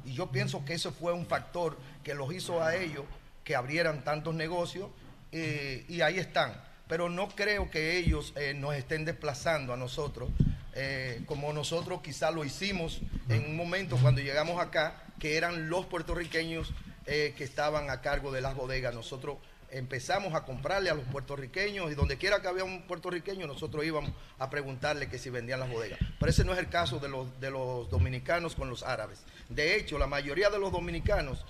Y 0.06 0.14
yo 0.14 0.32
pienso 0.32 0.64
que 0.66 0.74
eso 0.74 0.92
fue 0.94 1.14
un 1.14 1.26
factor 1.26 1.78
que 2.04 2.14
los 2.14 2.34
hizo 2.34 2.64
a 2.64 2.76
ellos 2.76 3.04
que 3.44 3.56
abrieran 3.56 4.04
tantos 4.04 4.34
negocios 4.34 4.90
eh, 5.32 5.86
y 5.90 6.02
ahí 6.02 6.18
están. 6.20 6.54
Pero 6.88 7.10
no 7.10 7.30
creo 7.30 7.70
que 7.70 7.98
ellos 7.98 8.34
eh, 8.36 8.54
nos 8.54 8.76
estén 8.76 9.06
desplazando 9.06 9.74
a 9.74 9.78
nosotros, 9.78 10.30
eh, 10.74 11.22
como 11.26 11.52
nosotros 11.54 12.02
quizá 12.02 12.32
lo 12.32 12.46
hicimos 12.46 13.02
en 13.30 13.46
un 13.46 13.56
momento 13.56 13.98
cuando 14.02 14.22
llegamos 14.22 14.60
acá, 14.62 15.04
que 15.20 15.38
eran 15.38 15.70
los 15.70 15.86
puertorriqueños 15.86 16.74
que 17.06 17.44
estaban 17.44 17.90
a 17.90 18.00
cargo 18.00 18.32
de 18.32 18.40
las 18.42 18.56
bodegas. 18.56 18.94
Nosotros 18.94 19.38
empezamos 19.72 20.34
a 20.36 20.44
comprarle 20.44 20.90
a 20.90 20.94
los 20.94 21.06
puertorriqueños 21.06 21.92
y 21.92 21.96
donde 21.96 22.18
quiera 22.18 22.42
que 22.42 22.48
había 22.48 22.64
un 22.64 22.84
puertorriqueño 22.84 23.48
nosotros 23.48 23.84
íbamos 23.86 24.12
a 24.38 24.50
preguntarle 24.50 25.08
que 25.10 25.18
si 25.18 25.30
vendían 25.30 25.60
las 25.60 25.70
bodegas. 25.72 26.00
Pero 26.20 26.30
ese 26.30 26.44
no 26.44 26.54
es 26.54 26.60
el 26.60 26.70
caso 26.70 27.00
de 27.00 27.08
los, 27.10 27.40
de 27.40 27.50
los 27.52 27.90
dominicanos 27.90 28.56
con 28.56 28.70
los 28.70 28.84
árabes. 28.84 29.20
De 29.50 29.76
hecho, 29.78 29.98
la 29.98 30.08
mayoría 30.08 30.50
de 30.50 30.60
los 30.60 30.72
dominicanos 30.72 31.46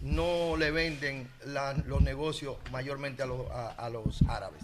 no 0.00 0.56
le 0.56 0.70
venden 0.70 1.28
la- 1.46 1.72
los 1.86 2.02
negocios 2.02 2.56
mayormente 2.70 3.22
a 3.22 3.26
los, 3.26 3.50
a, 3.50 3.70
a 3.70 3.88
los 3.90 4.20
árabes. 4.28 4.62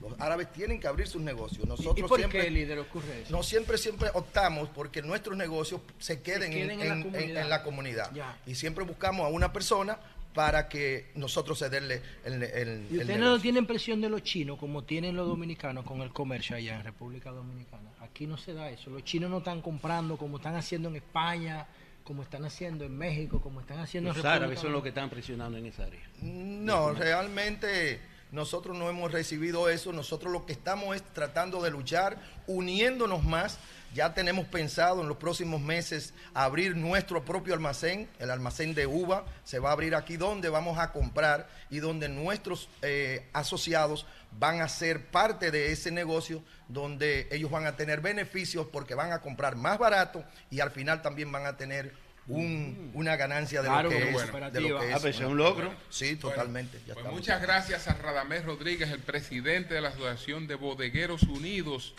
Los 0.00 0.20
árabes 0.20 0.52
tienen 0.52 0.78
que 0.80 0.86
abrir 0.86 1.06
sus 1.08 1.22
negocios. 1.22 1.66
Nosotros 1.66 1.96
¿Y 1.96 2.02
por 2.02 2.18
siempre, 2.18 2.42
qué, 2.42 2.50
líder, 2.50 2.78
ocurre 2.78 3.22
eso? 3.22 3.34
no 3.34 3.42
siempre, 3.42 3.78
siempre 3.78 4.10
optamos 4.12 4.68
porque 4.68 5.00
nuestros 5.00 5.34
negocios 5.38 5.80
se 5.98 6.20
queden, 6.20 6.50
queden 6.52 6.72
en, 6.72 6.80
en 6.82 6.88
la 6.88 6.94
en- 6.94 7.02
comunidad. 7.04 7.42
en 7.42 7.48
la 7.48 7.62
comunidad. 7.62 8.10
Ya. 8.12 8.38
Y 8.44 8.54
siempre 8.56 8.84
buscamos 8.84 9.24
a 9.24 9.28
una 9.30 9.54
persona 9.54 9.98
para 10.34 10.68
que 10.68 11.12
nosotros 11.14 11.58
cederle 11.60 12.02
el, 12.24 12.42
el- 12.42 12.86
¿Y 12.90 12.98
ustedes 12.98 13.18
no 13.20 13.38
tienen 13.38 13.66
presión 13.66 14.00
de 14.00 14.08
los 14.08 14.22
chinos 14.22 14.58
como 14.58 14.82
tienen 14.82 15.14
los 15.16 15.28
dominicanos 15.28 15.84
con 15.84 16.00
el 16.02 16.10
comercio 16.12 16.56
allá 16.56 16.76
en 16.76 16.84
República 16.84 17.30
Dominicana? 17.30 17.90
Aquí 18.00 18.26
no 18.26 18.36
se 18.36 18.52
da 18.52 18.68
eso. 18.68 18.90
Los 18.90 19.04
chinos 19.04 19.30
no 19.30 19.38
están 19.38 19.62
comprando 19.62 20.16
como 20.16 20.36
están 20.38 20.56
haciendo 20.56 20.88
en 20.88 20.96
España, 20.96 21.66
como 22.02 22.22
están 22.24 22.44
haciendo 22.44 22.84
en 22.84 22.98
México, 22.98 23.40
como 23.40 23.60
están 23.60 23.78
haciendo 23.78 24.08
Los 24.10 24.16
en 24.18 24.22
República 24.24 24.36
árabes 24.44 24.60
son 24.60 24.72
los 24.72 24.82
que 24.82 24.88
están 24.90 25.08
presionando 25.08 25.56
en 25.56 25.66
esa 25.66 25.84
área. 25.84 26.00
No, 26.20 26.92
realmente 26.92 28.00
nosotros 28.32 28.76
no 28.76 28.90
hemos 28.90 29.12
recibido 29.12 29.68
eso. 29.68 29.92
Nosotros 29.92 30.32
lo 30.32 30.44
que 30.44 30.52
estamos 30.52 30.96
es 30.96 31.02
tratando 31.14 31.62
de 31.62 31.70
luchar, 31.70 32.18
uniéndonos 32.48 33.22
más. 33.24 33.58
Ya 33.94 34.12
tenemos 34.12 34.46
pensado 34.48 35.00
en 35.02 35.08
los 35.08 35.16
próximos 35.18 35.60
meses 35.60 36.12
abrir 36.34 36.76
nuestro 36.76 37.24
propio 37.24 37.54
almacén, 37.54 38.08
el 38.18 38.30
almacén 38.30 38.74
de 38.74 38.86
uva. 38.88 39.24
Se 39.44 39.60
va 39.60 39.68
a 39.70 39.72
abrir 39.72 39.94
aquí 39.94 40.16
donde 40.16 40.48
vamos 40.48 40.78
a 40.78 40.90
comprar 40.90 41.48
y 41.70 41.78
donde 41.78 42.08
nuestros 42.08 42.68
eh, 42.82 43.28
asociados 43.32 44.04
van 44.32 44.60
a 44.60 44.68
ser 44.68 45.06
parte 45.06 45.52
de 45.52 45.70
ese 45.70 45.92
negocio, 45.92 46.42
donde 46.66 47.28
ellos 47.30 47.52
van 47.52 47.66
a 47.66 47.76
tener 47.76 48.00
beneficios 48.00 48.66
porque 48.72 48.96
van 48.96 49.12
a 49.12 49.20
comprar 49.20 49.54
más 49.54 49.78
barato 49.78 50.24
y 50.50 50.58
al 50.58 50.72
final 50.72 51.00
también 51.00 51.30
van 51.30 51.46
a 51.46 51.56
tener 51.56 51.92
un- 52.26 52.90
una 52.94 53.14
ganancia 53.14 53.62
de 53.62 53.68
Claro, 53.68 53.90
lo 53.90 53.96
que 53.96 54.04
una 54.06 54.46
es. 54.48 54.52
de 54.54 54.60
lo 54.60 54.80
que 54.80 54.92
Ah, 54.92 54.98
pues, 55.00 55.14
es 55.16 55.20
un 55.20 55.36
logro. 55.36 55.72
Sí, 55.90 56.16
totalmente. 56.16 56.80
ya 56.84 56.94
Pues 56.94 57.06
muchas 57.06 57.40
gracias 57.40 57.86
a 57.86 57.94
Radamés 57.94 58.44
Rodríguez, 58.44 58.90
el 58.90 59.00
presidente 59.02 59.74
de 59.74 59.80
la 59.82 59.90
Asociación 59.90 60.48
de 60.48 60.56
Bodegueros 60.56 61.22
Unidos 61.24 61.94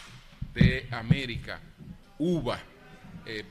de 0.55 0.87
América, 0.91 1.59
UBA. 2.17 2.59
Eh, 3.25 3.43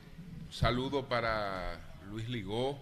saludo 0.51 1.05
para 1.05 1.79
Luis 2.09 2.27
Ligó. 2.29 2.79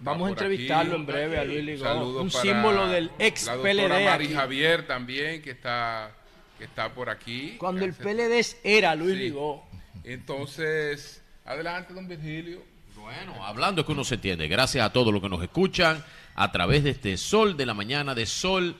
Vamos 0.00 0.28
a 0.28 0.30
entrevistarlo 0.30 0.92
aquí. 0.92 1.00
en 1.00 1.06
breve 1.06 1.38
a 1.38 1.44
Luis 1.44 1.64
Ligó, 1.64 1.84
Saludo 1.84 2.22
un 2.22 2.30
para 2.30 2.42
símbolo 2.42 2.86
del 2.88 3.10
ex 3.18 3.46
La 3.46 3.56
doctora 3.56 3.88
PLD 3.88 4.04
Mari 4.04 4.24
aquí. 4.26 4.34
Javier 4.34 4.86
también, 4.86 5.42
que 5.42 5.50
está, 5.50 6.12
que 6.56 6.64
está 6.64 6.94
por 6.94 7.10
aquí. 7.10 7.56
Cuando 7.58 7.84
el 7.84 7.94
PLD 7.94 8.44
era 8.62 8.94
Luis 8.94 9.14
Sí. 9.14 9.18
Ligó. 9.24 9.66
Entonces, 10.04 11.20
adelante, 11.44 11.92
don 11.94 12.06
Virgilio. 12.06 12.62
Bueno, 12.96 13.44
hablando 13.44 13.80
es 13.80 13.86
que 13.86 13.92
uno 13.92 14.04
se 14.04 14.14
entiende. 14.16 14.46
Gracias 14.48 14.84
a 14.84 14.92
todos 14.92 15.12
los 15.12 15.20
que 15.22 15.28
nos 15.28 15.42
escuchan 15.42 16.04
a 16.34 16.52
través 16.52 16.84
de 16.84 16.90
este 16.90 17.16
Sol 17.16 17.56
de 17.56 17.66
la 17.66 17.74
Mañana 17.74 18.14
de 18.14 18.26
Sol 18.26 18.76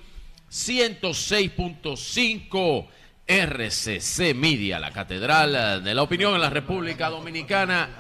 106.5 0.50 2.88
RCC 3.28 4.34
Media, 4.34 4.81
la 4.81 4.90
Catedral 4.90 5.84
de 5.84 5.94
la 5.94 6.02
Opinión 6.02 6.34
en 6.34 6.40
la 6.40 6.48
República 6.48 7.10
Dominicana. 7.10 7.90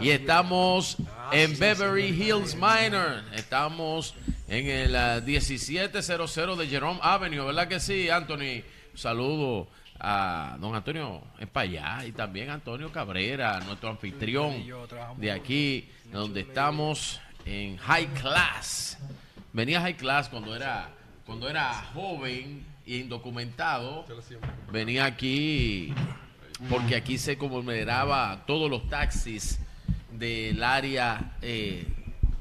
Y 0.00 0.10
estamos 0.10 0.96
en 1.32 1.58
Beverly 1.58 2.10
Hills 2.10 2.54
Minor. 2.54 3.24
Estamos 3.34 4.14
en 4.46 4.68
el 4.68 4.94
ah, 4.94 5.20
1700 5.24 6.06
de 6.56 6.66
Jerome 6.68 7.00
Avenue, 7.02 7.44
¿verdad 7.44 7.66
que 7.66 7.80
sí, 7.80 8.08
Anthony? 8.08 8.62
Saludo 8.94 9.66
a 9.98 10.56
don 10.60 10.76
Antonio 10.76 11.20
Espallá 11.40 12.04
y 12.06 12.12
también 12.12 12.50
a 12.50 12.54
Antonio 12.54 12.92
Cabrera, 12.92 13.58
nuestro 13.66 13.90
anfitrión 13.90 14.64
de 15.16 15.32
aquí, 15.32 15.88
donde 16.12 16.42
estamos 16.42 17.20
en 17.44 17.76
High 17.76 18.08
Class. 18.20 18.98
Venía 19.52 19.80
High 19.80 19.96
Class 19.96 20.28
cuando 20.28 20.54
era, 20.54 20.90
cuando 21.24 21.48
era 21.48 21.72
joven 21.92 22.75
indocumentado. 22.86 24.04
Venía 24.70 25.04
aquí 25.04 25.92
porque 26.70 26.96
aquí 26.96 27.18
se 27.18 27.36
conmemoraba 27.36 28.44
todos 28.46 28.70
los 28.70 28.88
taxis 28.88 29.58
del 30.12 30.62
área 30.62 31.36
eh, 31.42 31.86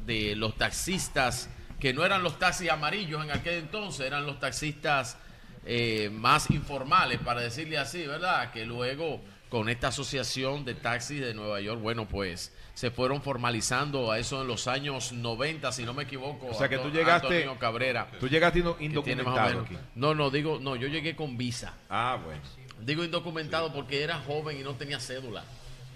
de 0.06 0.36
los 0.36 0.56
taxistas 0.56 1.50
que 1.80 1.94
no 1.94 2.06
eran 2.06 2.24
los 2.24 2.40
taxis 2.40 2.70
amarillos 2.70 3.24
en 3.24 3.32
aquel 3.32 3.56
entonces, 3.56 4.06
eran 4.06 4.26
los 4.26 4.40
taxistas 4.40 5.18
eh, 5.66 6.10
más 6.12 6.50
informales, 6.52 7.20
para 7.20 7.42
decirle 7.42 7.78
así, 7.78 8.06
¿verdad? 8.08 8.52
Que 8.52 8.66
luego 8.66 9.22
con 9.56 9.70
esta 9.70 9.88
asociación 9.88 10.66
de 10.66 10.74
taxis 10.76 11.22
de 11.22 11.34
Nueva 11.34 11.62
York, 11.62 11.80
bueno, 11.82 12.10
pues 12.10 12.54
se 12.74 12.92
fueron 12.92 13.22
formalizando 13.22 14.12
a 14.12 14.20
eso 14.20 14.42
en 14.42 14.50
los 14.50 14.68
años 14.68 15.14
90, 15.14 15.72
si 15.72 15.84
no 15.86 15.94
me 15.94 16.04
equivoco. 16.04 16.48
O 16.48 16.54
sea, 16.54 16.68
que 16.68 16.78
tú 16.78 16.90
llegaste- 16.90 17.28
Antonio 17.38 17.58
Cabrera. 17.58 18.06
tú 18.20 18.28
llegaste 18.28 18.60
indocumentado 18.82 19.62
aquí. 19.62 19.78
No, 19.96 20.14
no, 20.14 20.30
digo, 20.30 20.60
no, 20.62 20.76
yo 20.76 20.90
llegué 20.90 21.16
con 21.16 21.38
visa. 21.38 21.74
Ah, 21.90 22.20
bueno. 22.22 22.42
Digo 22.82 23.06
indocumentado 23.06 23.72
porque 23.72 24.04
era 24.04 24.20
joven 24.20 24.60
y 24.60 24.62
no 24.62 24.74
tenía 24.76 25.00
cédula. 25.00 25.46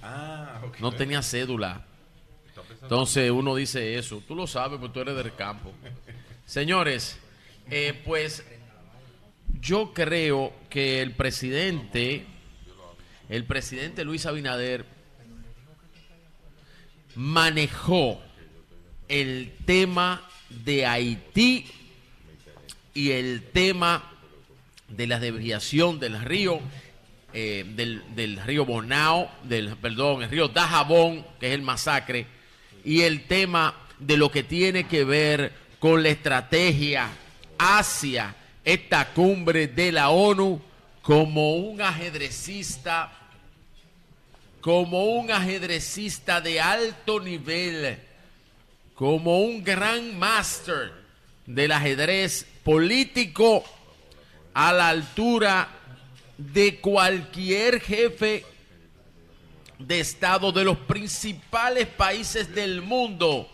Ah, 0.02 0.62
ok. 0.66 0.80
No 0.80 0.94
tenía 0.94 1.22
cédula. 1.22 1.82
Entonces 2.82 3.30
uno 3.30 3.56
dice 3.56 3.98
eso. 3.98 4.24
Tú 4.26 4.36
lo 4.36 4.48
sabes, 4.48 4.80
porque 4.80 4.94
tú 4.94 5.02
eres 5.02 5.18
del 5.18 5.36
campo. 5.36 5.74
Señores, 6.46 7.20
eh, 7.70 8.02
pues 8.06 8.42
yo 9.60 9.94
creo 9.94 10.54
que 10.70 11.02
el 11.02 11.12
presidente, 11.14 12.26
el 13.30 13.46
presidente 13.46 14.04
Luis 14.04 14.26
Abinader, 14.26 14.86
manejó 17.16 18.20
el 19.08 19.54
tema 19.66 20.28
de 20.50 20.88
Haití 20.88 21.68
y 22.96 23.12
el 23.12 23.44
tema 23.54 24.12
de 24.88 25.06
la 25.06 25.20
desviación 25.20 26.00
del 26.00 26.20
río, 26.22 26.60
eh, 27.34 27.66
del, 27.76 28.04
del 28.16 28.42
río 28.42 28.66
Bonao, 28.66 29.30
del, 29.44 29.78
perdón, 29.78 30.24
el 30.24 30.30
río 30.32 30.48
Dajabón, 30.48 31.24
que 31.40 31.50
es 31.50 31.54
el 31.54 31.62
masacre, 31.62 32.26
y 32.84 33.02
el 33.02 33.26
tema 33.26 33.76
de 34.00 34.18
lo 34.18 34.32
que 34.32 34.42
tiene 34.42 34.88
que 34.88 35.04
ver 35.04 35.54
con 35.78 36.02
la 36.02 36.10
estrategia 36.10 37.10
hacia 37.60 38.36
esta 38.66 39.14
cumbre 39.14 39.68
de 39.68 39.92
la 39.92 40.10
ONU 40.10 40.62
como 41.02 41.56
un 41.56 41.82
ajedrecista, 41.82 43.19
como 44.62 45.06
un 45.06 45.32
ajedrecista 45.32 46.42
de 46.42 46.60
alto 46.60 47.20
nivel, 47.20 47.98
como 48.94 49.42
un 49.42 49.64
gran 49.64 50.18
máster 50.18 50.92
del 51.46 51.72
ajedrez 51.72 52.46
político 52.64 53.64
a 54.54 54.74
la 54.74 54.90
altura 54.90 55.70
de 56.38 56.80
cualquier 56.80 57.80
jefe 57.82 58.46
de 59.78 60.00
Estado 60.02 60.52
de 60.52 60.66
los 60.66 60.78
principales 60.78 61.88
países 61.88 62.54
del 62.54 62.82
mundo. 62.82 63.50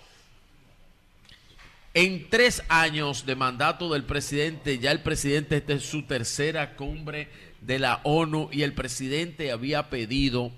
En 1.93 2.30
tres 2.30 2.61
años 2.67 3.25
de 3.25 3.35
mandato 3.35 3.93
del 3.93 4.03
presidente, 4.03 4.80
ya 4.80 4.92
el 4.92 5.01
presidente 5.01 5.58
esta 5.58 5.74
es 5.74 5.84
su 5.85 6.03
tercera 6.03 6.75
cumbre 6.75 7.30
de 7.61 7.80
la 7.80 8.01
ONU 8.03 8.50
y 8.51 8.64
el 8.64 8.74
presidente 8.74 9.51
había 9.51 9.90
pedido 9.90 10.51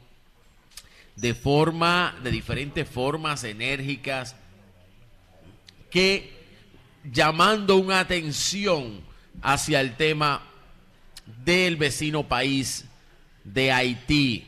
de 1.18 1.34
forma, 1.34 2.16
de 2.24 2.32
diferentes 2.32 2.88
formas 2.88 3.44
enérgicas, 3.44 4.36
que 5.90 6.38
llamando 7.04 7.78
una 7.78 8.00
atención 8.00 9.02
hacia 9.42 9.82
el 9.82 9.96
tema 9.96 10.44
del 11.44 11.76
vecino 11.76 12.28
país 12.28 12.86
de 13.44 13.72
Haití. 13.72 14.48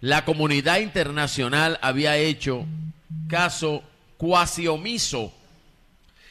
La 0.00 0.24
comunidad 0.24 0.80
internacional 0.80 1.78
había 1.82 2.16
hecho 2.16 2.66
caso 3.28 3.82
cuasi 4.16 4.66
omiso 4.66 5.32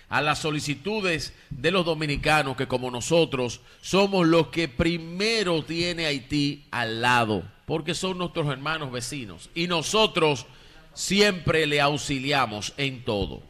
a 0.09 0.21
las 0.21 0.39
solicitudes 0.39 1.33
de 1.49 1.71
los 1.71 1.85
dominicanos 1.85 2.57
que 2.57 2.67
como 2.67 2.91
nosotros 2.91 3.61
somos 3.81 4.27
los 4.27 4.47
que 4.47 4.67
primero 4.67 5.63
tiene 5.63 6.05
Haití 6.05 6.65
al 6.71 7.01
lado, 7.01 7.43
porque 7.71 7.95
son 7.95 8.17
nuestros 8.17 8.49
hermanos 8.49 8.91
vecinos 8.91 9.49
y 9.55 9.65
nosotros 9.65 10.45
siempre 10.93 11.65
le 11.65 11.79
auxiliamos 11.79 12.73
en 12.75 13.05
todo. 13.05 13.41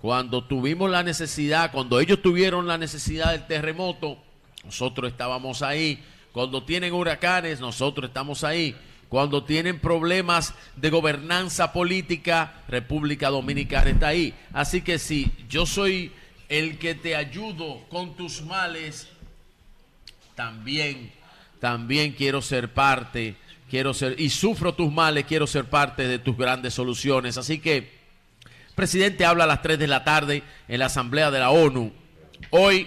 Cuando 0.00 0.42
tuvimos 0.44 0.90
la 0.90 1.02
necesidad, 1.02 1.70
cuando 1.70 2.00
ellos 2.00 2.22
tuvieron 2.22 2.66
la 2.66 2.78
necesidad 2.78 3.32
del 3.32 3.46
terremoto, 3.46 4.16
nosotros 4.64 5.10
estábamos 5.10 5.60
ahí. 5.60 6.02
Cuando 6.32 6.62
tienen 6.62 6.94
huracanes, 6.94 7.60
nosotros 7.60 8.08
estamos 8.08 8.42
ahí. 8.42 8.74
Cuando 9.10 9.44
tienen 9.44 9.80
problemas 9.80 10.54
de 10.76 10.88
gobernanza 10.88 11.74
política, 11.74 12.62
República 12.68 13.28
Dominicana 13.28 13.90
está 13.90 14.06
ahí. 14.06 14.32
Así 14.54 14.80
que 14.80 14.98
si 14.98 15.30
yo 15.50 15.66
soy 15.66 16.10
el 16.48 16.78
que 16.78 16.94
te 16.94 17.16
ayudo 17.16 17.86
con 17.90 18.16
tus 18.16 18.40
males, 18.40 19.08
también, 20.34 21.12
también 21.60 22.12
quiero 22.12 22.40
ser 22.40 22.72
parte, 22.72 23.36
quiero 23.72 23.94
ser, 23.94 24.20
y 24.20 24.28
sufro 24.28 24.74
tus 24.74 24.92
males, 24.92 25.24
quiero 25.24 25.46
ser 25.46 25.64
parte 25.64 26.06
de 26.06 26.18
tus 26.18 26.36
grandes 26.36 26.74
soluciones. 26.74 27.38
Así 27.38 27.58
que, 27.58 27.90
presidente 28.74 29.24
habla 29.24 29.44
a 29.44 29.46
las 29.46 29.62
3 29.62 29.78
de 29.78 29.86
la 29.86 30.04
tarde 30.04 30.42
en 30.68 30.78
la 30.78 30.86
Asamblea 30.86 31.30
de 31.30 31.38
la 31.38 31.48
ONU. 31.48 31.90
Hoy, 32.50 32.86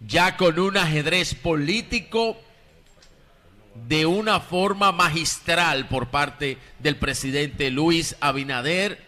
ya 0.00 0.36
con 0.36 0.58
un 0.58 0.78
ajedrez 0.78 1.36
político 1.36 2.36
de 3.86 4.04
una 4.04 4.40
forma 4.40 4.90
magistral 4.90 5.86
por 5.86 6.08
parte 6.08 6.58
del 6.80 6.96
presidente 6.96 7.70
Luis 7.70 8.16
Abinader, 8.18 9.00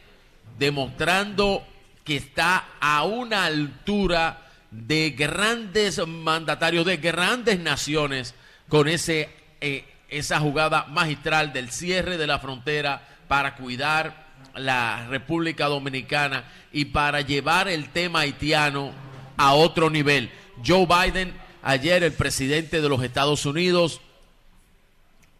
demostrando 0.56 1.66
que 2.04 2.14
está 2.14 2.64
a 2.78 3.02
una 3.02 3.44
altura 3.44 4.46
de 4.70 5.10
grandes 5.18 5.98
mandatarios, 6.06 6.86
de 6.86 6.98
grandes 6.98 7.58
naciones, 7.58 8.36
con 8.68 8.86
ese, 8.86 9.30
eh, 9.60 9.84
esa 10.08 10.40
jugada 10.40 10.86
magistral 10.86 11.52
del 11.52 11.70
cierre 11.70 12.16
de 12.16 12.26
la 12.26 12.38
frontera 12.38 13.06
para 13.28 13.56
cuidar 13.56 14.26
la 14.54 15.06
República 15.08 15.66
Dominicana 15.66 16.44
y 16.72 16.86
para 16.86 17.20
llevar 17.20 17.68
el 17.68 17.90
tema 17.90 18.20
haitiano 18.20 18.92
a 19.36 19.54
otro 19.54 19.90
nivel. 19.90 20.30
Joe 20.66 20.86
Biden, 20.86 21.32
ayer 21.62 22.02
el 22.02 22.12
presidente 22.12 22.80
de 22.80 22.88
los 22.88 23.02
Estados 23.02 23.46
Unidos, 23.46 24.00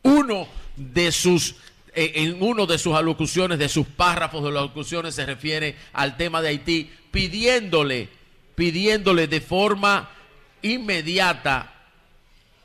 uno 0.03 0.47
de 0.77 1.11
sus 1.11 1.57
eh, 1.95 2.13
en 2.23 2.41
uno 2.41 2.67
de 2.67 2.79
sus 2.79 2.95
alocuciones, 2.95 3.59
de 3.59 3.69
sus 3.69 3.87
párrafos 3.87 4.45
de 4.45 4.51
las 4.51 4.61
alocuciones 4.61 5.15
se 5.15 5.27
refiere 5.27 5.75
al 5.93 6.17
tema 6.17 6.41
de 6.41 6.51
Haití, 6.51 6.91
pidiéndole, 7.11 8.09
pidiéndole 8.55 9.27
de 9.27 9.41
forma 9.41 10.09
inmediata 10.63 11.73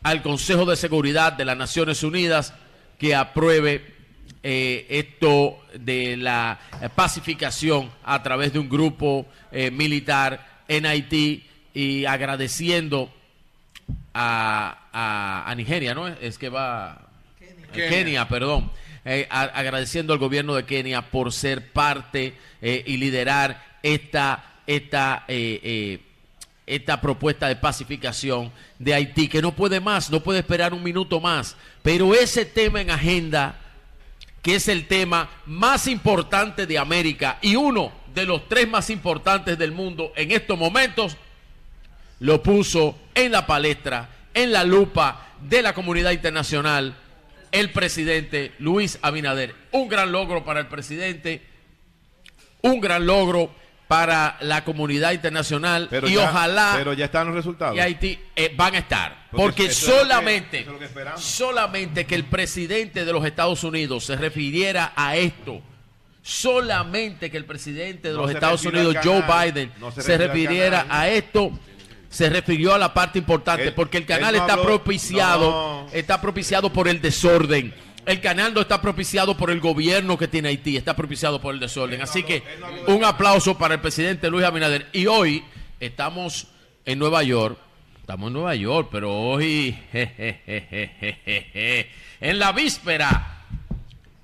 al 0.03 0.21
Consejo 0.21 0.65
de 0.65 0.75
Seguridad 0.75 1.33
de 1.33 1.45
las 1.45 1.57
Naciones 1.57 2.03
Unidas 2.03 2.53
que 2.99 3.15
apruebe 3.15 3.93
eh, 4.43 4.85
esto 4.89 5.59
de 5.79 6.17
la 6.17 6.59
pacificación 6.95 7.89
a 8.03 8.21
través 8.21 8.51
de 8.53 8.59
un 8.59 8.69
grupo 8.69 9.25
eh, 9.51 9.71
militar 9.71 10.63
en 10.67 10.85
Haití 10.85 11.45
y 11.73 12.05
agradeciendo 12.05 13.11
a, 14.13 14.87
a- 14.91 15.49
a 15.49 15.55
Nigeria, 15.55 15.93
¿no? 15.95 16.07
Es 16.07 16.37
que 16.37 16.49
va... 16.49 17.07
Kenia, 17.73 17.89
Kenia. 17.89 18.27
perdón. 18.27 18.71
Eh, 19.05 19.27
a- 19.29 19.41
agradeciendo 19.43 20.13
al 20.13 20.19
gobierno 20.19 20.53
de 20.55 20.65
Kenia 20.65 21.01
por 21.09 21.31
ser 21.33 21.71
parte 21.71 22.33
eh, 22.61 22.83
y 22.85 22.97
liderar 22.97 23.79
esta, 23.81 24.59
esta, 24.67 25.25
esta 26.65 27.01
propuesta 27.01 27.47
de 27.47 27.55
pacificación 27.55 28.51
de 28.79 28.93
Haití, 28.93 29.27
que 29.27 29.41
no 29.41 29.53
puede 29.53 29.79
más, 29.79 30.09
no 30.09 30.21
puede 30.21 30.39
esperar 30.39 30.73
un 30.73 30.83
minuto 30.83 31.19
más. 31.19 31.55
Pero 31.81 32.13
ese 32.13 32.45
tema 32.45 32.81
en 32.81 32.91
agenda, 32.91 33.59
que 34.41 34.55
es 34.55 34.67
el 34.67 34.87
tema 34.87 35.29
más 35.45 35.87
importante 35.87 36.65
de 36.65 36.77
América 36.77 37.37
y 37.41 37.55
uno 37.55 37.91
de 38.13 38.25
los 38.25 38.47
tres 38.47 38.67
más 38.67 38.89
importantes 38.89 39.57
del 39.57 39.71
mundo 39.71 40.13
en 40.15 40.31
estos 40.31 40.57
momentos, 40.57 41.17
lo 42.19 42.41
puso 42.41 42.97
en 43.15 43.31
la 43.31 43.45
palestra, 43.45 44.09
en 44.33 44.51
la 44.51 44.63
lupa 44.63 45.33
de 45.41 45.61
la 45.61 45.73
comunidad 45.73 46.11
internacional, 46.11 46.95
el 47.51 47.71
presidente 47.71 48.53
Luis 48.59 48.97
Abinader. 49.01 49.53
Un 49.71 49.89
gran 49.89 50.11
logro 50.11 50.45
para 50.45 50.61
el 50.61 50.67
presidente, 50.67 51.41
un 52.61 52.79
gran 52.79 53.05
logro 53.05 53.53
para 53.87 54.37
la 54.41 54.63
comunidad 54.63 55.11
internacional 55.11 55.87
Pero 55.89 56.07
y 56.07 56.13
ya- 56.15 56.29
ojalá 56.29 56.73
Pero 56.77 56.93
ya 56.93 57.05
están 57.05 57.27
los 57.27 57.35
resultados. 57.35 57.75
y 57.75 57.79
Haití 57.79 58.19
eh, 58.35 58.51
van 58.55 58.75
a 58.75 58.79
estar. 58.79 59.27
Porque 59.29 59.43
Porque 59.43 59.65
eso 59.65 59.85
es 59.85 59.87
lo 59.87 59.93
que- 59.93 59.99
solamente, 60.01 60.59
es 60.59 60.65
que 60.65 61.21
solamente 61.21 62.05
que 62.05 62.15
el 62.15 62.23
presidente 62.25 63.05
de 63.05 63.11
los 63.13 63.25
Estados 63.25 63.63
Unidos 63.63 64.05
se 64.05 64.15
refiriera 64.15 64.93
a 64.95 65.15
esto, 65.17 65.61
solamente 66.21 67.29
que 67.29 67.37
el 67.37 67.45
presidente 67.45 68.07
de 68.09 68.15
No 68.15 68.21
los 68.21 68.31
Estados 68.31 68.65
Unidos, 68.65 68.95
Joe 69.03 69.21
Biden, 69.21 69.71
no 69.79 69.91
se 69.91 70.17
refiriera 70.17 70.85
a 70.89 71.09
esto, 71.09 71.51
se 72.09 72.29
refirió 72.29 72.73
a 72.73 72.77
la 72.77 72.93
parte 72.93 73.19
importante, 73.19 73.67
Él- 73.69 73.73
porque 73.73 73.97
el 73.97 74.05
canal 74.05 74.33
no 74.35 74.41
está 74.41 74.53
habló- 74.53 74.63
propiciado, 74.63 75.87
está 75.93 76.21
propiciado 76.21 76.71
por 76.71 76.87
el 76.87 77.01
desorden. 77.01 77.73
El 78.05 78.19
canal 78.19 78.53
no 78.53 78.61
está 78.61 78.81
propiciado 78.81 79.37
por 79.37 79.49
el 79.49 79.61
gobierno 79.61 80.17
que 80.17 80.27
tiene 80.27 80.49
Haití, 80.49 80.75
está 80.75 80.93
propiciado 80.93 81.39
por 81.39 81.53
el 81.53 81.59
desorden. 81.59 82.01
Así 82.01 82.23
que 82.23 82.43
un 82.87 83.05
aplauso 83.05 83.57
para 83.57 83.75
el 83.75 83.81
presidente 83.81 84.29
Luis 84.29 84.45
Abinader. 84.45 84.89
Y 84.91 85.07
hoy 85.07 85.43
estamos 85.79 86.47
en 86.85 86.99
Nueva 86.99 87.23
York. 87.23 87.57
Estamos 88.01 88.27
en 88.27 88.33
Nueva 88.33 88.55
York, 88.55 88.89
pero 88.91 89.13
hoy 89.13 89.77
en 92.19 92.39
la 92.39 92.51
víspera 92.51 93.45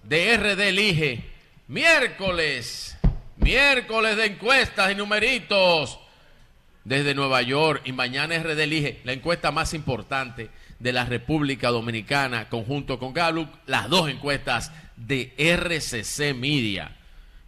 de 0.03 0.35
RD 0.35 0.59
Elige, 0.59 1.21
miércoles, 1.69 2.97
miércoles 3.37 4.17
de 4.17 4.25
encuestas 4.25 4.91
y 4.91 4.95
numeritos 4.95 5.99
desde 6.83 7.15
Nueva 7.15 7.41
York 7.41 7.83
y 7.85 7.93
mañana 7.93 8.37
RD 8.37 8.59
Elige, 8.59 8.99
la 9.05 9.13
encuesta 9.13 9.51
más 9.51 9.73
importante 9.73 10.49
de 10.79 10.93
la 10.93 11.05
República 11.05 11.69
Dominicana, 11.69 12.47
conjunto 12.49 12.97
con 12.99 13.13
Gallup, 13.13 13.49
las 13.67 13.89
dos 13.89 14.09
encuestas 14.09 14.71
de 14.95 15.33
RCC 15.37 16.33
Media. 16.33 16.91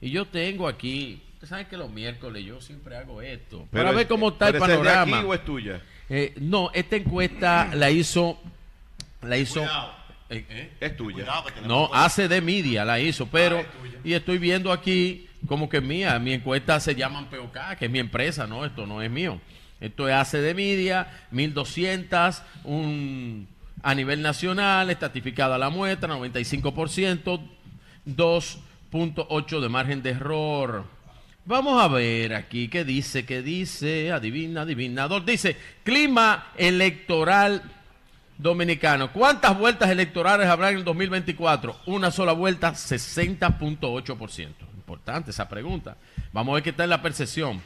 Y 0.02 0.10
yo 0.12 0.26
tengo 0.28 0.68
aquí, 0.68 1.22
ustedes 1.34 1.50
saben 1.50 1.66
que 1.68 1.78
los 1.78 1.90
miércoles 1.92 2.44
yo 2.46 2.60
siempre 2.62 2.96
hago 2.98 3.22
esto, 3.22 3.68
Pero 3.72 3.84
para 3.86 3.92
ver 3.96 4.02
es- 4.04 4.08
cómo 4.08 4.30
está 4.30 4.48
el 4.48 4.54
pero 4.54 4.66
¿esa 4.66 4.74
es 4.74 4.80
de 4.80 4.86
panorama. 4.86 5.18
aquí 5.20 5.28
o 5.28 5.34
es 5.34 5.46
tuya? 5.46 5.82
Eh, 6.10 6.34
no, 6.42 6.70
esta 6.74 6.96
encuesta 6.98 7.70
la 7.74 7.90
hizo, 7.90 8.38
la 9.22 9.38
hizo, 9.38 9.64
eh, 10.30 10.46
¿eh? 10.50 10.72
Es 10.82 10.98
tuya. 10.98 11.26
No, 11.66 11.90
hace 11.94 12.28
de 12.28 12.42
media 12.42 12.84
la 12.84 13.00
hizo, 13.00 13.28
pero 13.28 13.64
y 14.04 14.14
estoy 14.14 14.38
viendo 14.40 14.72
aquí 14.74 15.28
como 15.48 15.70
que 15.70 15.78
es 15.78 15.84
mía, 15.84 16.20
mi 16.20 16.34
encuesta 16.34 16.80
se 16.80 16.96
llama 16.96 17.30
POK, 17.30 17.78
que 17.80 17.86
es 17.86 17.92
mi 17.92 18.00
empresa, 18.00 18.46
no, 18.46 18.66
esto 18.66 18.86
no 18.86 19.02
es 19.02 19.10
mío. 19.10 19.40
Esto 19.82 20.08
es 20.08 20.16
hace 20.16 20.40
de 20.42 20.54
media, 20.54 21.26
1200, 21.32 22.42
un 22.64 23.48
a 23.84 23.96
nivel 23.96 24.22
nacional, 24.22 24.90
estatificada 24.90 25.58
la 25.58 25.70
muestra, 25.70 26.08
95%, 26.16 27.42
dos 28.06 28.60
0.8 28.92 29.60
de 29.62 29.70
margen 29.70 30.04
de 30.04 30.12
error. 30.12 30.86
Vamos 31.46 31.82
a 31.82 31.88
ver 31.88 32.36
aquí 32.36 32.68
qué 32.68 32.84
dice, 32.84 33.26
qué 33.26 33.42
dice, 33.42 34.12
adivina, 34.12 34.62
adivinador. 34.62 35.26
Dice, 35.26 35.58
clima 35.84 36.52
electoral 36.58 37.64
dominicano. 38.38 39.12
¿Cuántas 39.12 39.58
vueltas 39.58 39.90
electorales 39.90 40.48
habrá 40.48 40.70
en 40.70 40.78
el 40.78 40.84
2024? 40.84 41.80
Una 41.88 42.12
sola 42.12 42.34
vuelta, 42.34 42.74
60.8%. 42.74 44.48
Importante 44.76 45.32
esa 45.32 45.48
pregunta. 45.48 45.98
Vamos 46.34 46.52
a 46.52 46.56
ver 46.56 46.64
qué 46.64 46.70
está 46.72 46.84
en 46.84 46.90
la 46.92 47.02
percepción. 47.02 47.62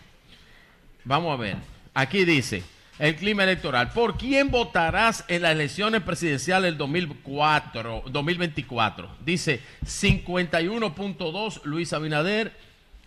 Vamos 1.03 1.33
a 1.33 1.41
ver. 1.41 1.74
Aquí 1.97 2.25
dice, 2.25 2.61
el 2.99 3.15
clima 3.15 3.45
electoral. 3.45 3.91
¿Por 3.93 4.17
quién 4.17 4.51
votarás 4.51 5.23
en 5.29 5.43
las 5.43 5.53
elecciones 5.53 6.01
presidenciales 6.01 6.71
del 6.71 6.77
2004, 6.77 8.03
2024? 8.07 9.15
Dice 9.23 9.61
51.2 9.85 11.63
Luis 11.63 11.93
Abinader, 11.93 12.51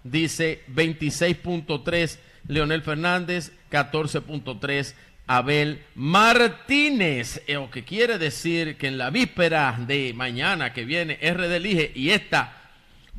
dice 0.04 0.62
26.3 0.74 2.18
Leonel 2.48 2.80
Fernández, 2.80 3.52
14.3 3.70 4.94
Abel 5.26 5.82
Martínez, 5.94 7.42
eh, 7.46 7.58
o 7.58 7.70
que 7.70 7.84
quiere 7.84 8.16
decir 8.16 8.78
que 8.78 8.86
en 8.86 8.96
la 8.96 9.10
víspera 9.10 9.76
de 9.86 10.14
mañana 10.14 10.72
que 10.72 10.86
viene 10.86 11.18
RD 11.20 11.56
elige 11.56 11.92
y 11.94 12.08
esta 12.08 12.54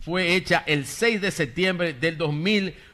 fue 0.02 0.34
hecha 0.34 0.64
el 0.66 0.88
6 0.88 1.22
de 1.22 1.30
septiembre 1.30 1.94
del 1.94 2.18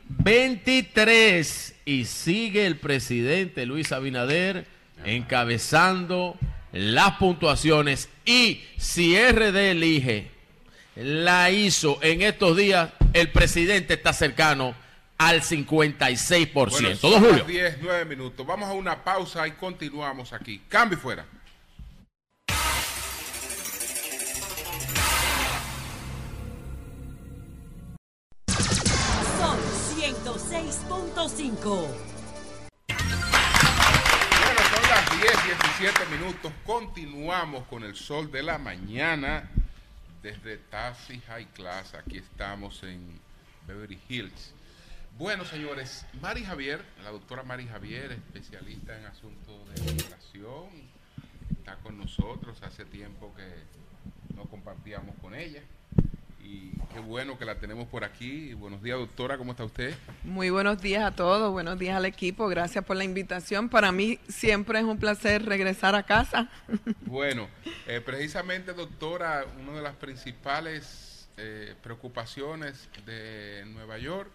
2023 0.10 1.76
y 1.86 2.06
sigue 2.06 2.66
el 2.66 2.78
presidente 2.78 3.66
Luis 3.66 3.92
Abinader 3.92 4.66
encabezando 5.04 6.38
las 6.72 7.12
puntuaciones 7.18 8.10
y 8.26 8.62
si 8.78 9.18
RD 9.18 9.56
elige 9.72 10.32
la 10.96 11.52
hizo 11.52 12.00
en 12.02 12.22
estos 12.22 12.56
días, 12.56 12.92
el 13.14 13.30
presidente 13.32 13.96
está 13.96 14.14
cercano 14.14 14.74
al 15.18 15.42
56%. 15.42 16.54
Bueno, 16.54 16.90
Don 16.90 16.98
son 16.98 17.12
Julio. 17.20 17.38
las 17.38 17.48
10, 17.48 17.78
9 17.82 18.06
minutos. 18.06 18.46
Vamos 18.46 18.70
a 18.70 18.74
una 18.74 19.04
pausa 19.04 19.48
y 19.48 19.52
continuamos 19.52 20.34
aquí. 20.34 20.62
Cambio 20.70 20.98
y 20.98 21.02
fuera. 21.02 21.26
106.5. 31.26 31.60
Bueno, 32.88 33.02
son 34.70 34.90
las 34.90 35.22
10, 35.22 35.34
17 35.80 36.06
minutos. 36.16 36.52
Continuamos 36.64 37.66
con 37.66 37.84
el 37.84 37.96
sol 37.96 38.32
de 38.32 38.44
la 38.44 38.60
mañana 38.60 39.50
desde 40.22 40.58
Tassi 40.58 41.20
High 41.22 41.48
Class. 41.48 41.96
Aquí 41.96 42.20
estamos 42.20 42.84
en 42.84 43.20
Beverly 43.66 44.00
Hills. 44.08 44.54
Bueno, 45.18 45.46
señores, 45.46 46.06
Mari 46.22 46.44
Javier, 46.44 46.86
la 47.04 47.10
doctora 47.10 47.42
Mari 47.42 47.68
Javier, 47.68 48.12
especialista 48.12 48.96
en 48.96 49.06
asuntos 49.06 49.68
de 49.74 49.94
migración, 49.94 50.68
está 51.58 51.78
con 51.78 51.98
nosotros. 51.98 52.62
Hace 52.62 52.86
tiempo 52.86 53.34
que 53.36 54.36
no 54.36 54.44
compartíamos 54.44 55.16
con 55.22 55.34
ella. 55.34 55.62
Y 56.46 56.70
qué 56.94 57.00
bueno 57.00 57.40
que 57.40 57.46
la 57.46 57.56
tenemos 57.56 57.88
por 57.88 58.04
aquí. 58.04 58.54
Buenos 58.54 58.84
días, 58.84 59.00
doctora, 59.00 59.36
¿cómo 59.36 59.54
está 59.54 59.66
usted? 59.66 59.96
Muy 60.24 60.52
buenos 60.52 60.80
días 60.80 61.04
a 61.04 61.16
todos, 61.16 61.52
buenos 61.52 61.80
días 61.80 61.98
al 61.98 62.06
equipo, 62.06 62.48
gracias 62.48 62.86
por 62.86 62.98
la 62.98 63.04
invitación. 63.04 63.68
Para 63.68 63.92
mí 63.92 64.20
siempre 64.28 64.78
es 64.78 64.86
un 64.86 65.00
placer 65.00 65.44
regresar 65.44 65.96
a 65.96 66.04
casa. 66.04 66.50
Bueno, 67.08 67.48
eh, 67.88 68.02
precisamente, 68.02 68.74
doctora, 68.74 69.46
una 69.60 69.72
de 69.72 69.82
las 69.82 69.96
principales 69.96 71.28
eh, 71.38 71.74
preocupaciones 71.82 72.90
de 73.06 73.64
Nueva 73.68 73.98
York 73.98 74.30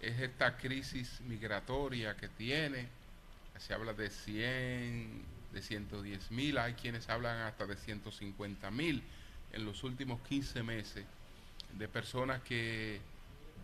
es 0.00 0.18
esta 0.20 0.56
crisis 0.56 1.20
migratoria 1.20 2.16
que 2.16 2.28
tiene. 2.28 2.88
Se 3.58 3.74
habla 3.74 3.92
de 3.92 4.10
100, 4.10 5.22
de 5.52 5.62
110 5.62 6.30
mil, 6.32 6.58
hay 6.58 6.72
quienes 6.72 7.08
hablan 7.08 7.42
hasta 7.42 7.66
de 7.66 7.76
150 7.76 8.70
mil 8.70 9.04
en 9.52 9.64
los 9.64 9.84
últimos 9.84 10.20
15 10.22 10.62
meses 10.62 11.04
de 11.78 11.88
personas 11.88 12.42
que 12.42 13.00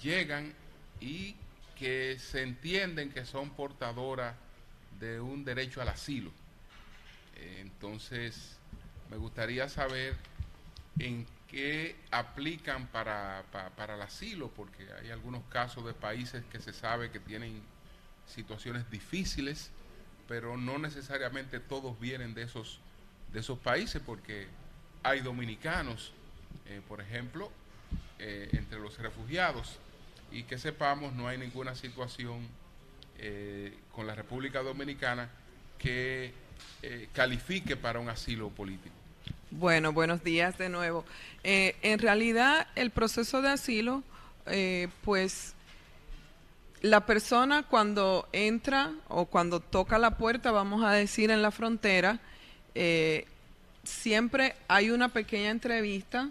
llegan 0.02 0.52
y 1.00 1.36
que 1.76 2.18
se 2.18 2.42
entienden 2.42 3.10
que 3.10 3.24
son 3.24 3.50
portadoras 3.50 4.34
de 4.98 5.20
un 5.20 5.44
derecho 5.44 5.80
al 5.80 5.88
asilo. 5.88 6.30
Eh, 7.36 7.58
Entonces, 7.60 8.56
me 9.10 9.16
gustaría 9.16 9.68
saber 9.68 10.14
en 10.98 11.26
qué 11.48 11.96
aplican 12.10 12.86
para, 12.88 13.44
pa- 13.50 13.70
para 13.70 13.94
el 13.94 14.02
asilo, 14.02 14.48
porque 14.50 14.86
hay 15.00 15.10
algunos 15.10 15.42
casos 15.44 15.84
de 15.86 15.94
países 15.94 16.44
que 16.52 16.60
se 16.60 16.72
sabe 16.72 17.10
que 17.10 17.18
tienen 17.20 17.62
situaciones 18.26 18.88
difíciles, 18.90 19.70
pero 20.28 20.56
no 20.56 20.78
necesariamente 20.78 21.58
todos 21.58 21.98
vienen 21.98 22.34
de 22.34 22.42
esos, 22.42 22.78
de 23.32 23.40
esos 23.40 23.58
países, 23.58 24.00
porque 24.04 24.46
hay 25.02 25.20
dominicanos, 25.20 26.12
eh, 26.66 26.82
por 26.86 27.00
ejemplo, 27.00 27.50
eh, 28.22 28.50
entre 28.52 28.78
los 28.78 28.98
refugiados, 28.98 29.78
y 30.30 30.42
que 30.42 30.58
sepamos 30.58 31.14
no 31.14 31.26
hay 31.26 31.38
ninguna 31.38 31.74
situación 31.74 32.46
eh, 33.18 33.78
con 33.92 34.06
la 34.06 34.14
República 34.14 34.62
Dominicana 34.62 35.30
que 35.78 36.34
eh, 36.82 37.08
califique 37.14 37.78
para 37.78 37.98
un 37.98 38.10
asilo 38.10 38.50
político. 38.50 38.94
Bueno, 39.50 39.94
buenos 39.94 40.22
días 40.22 40.58
de 40.58 40.68
nuevo. 40.68 41.06
En 41.42 41.98
realidad, 41.98 42.68
el 42.76 42.90
proceso 42.90 43.40
de 43.40 43.48
asilo, 43.48 44.02
pues 45.02 45.54
la 46.82 47.06
persona 47.06 47.62
cuando 47.62 48.28
entra 48.32 48.92
o 49.08 49.24
cuando 49.24 49.60
toca 49.60 49.98
la 49.98 50.18
puerta, 50.18 50.52
vamos 50.52 50.84
a 50.84 50.92
decir, 50.92 51.30
en 51.30 51.40
la 51.40 51.50
frontera, 51.50 52.20
siempre 53.82 54.56
hay 54.68 54.90
una 54.90 55.08
pequeña 55.08 55.48
entrevista, 55.50 56.30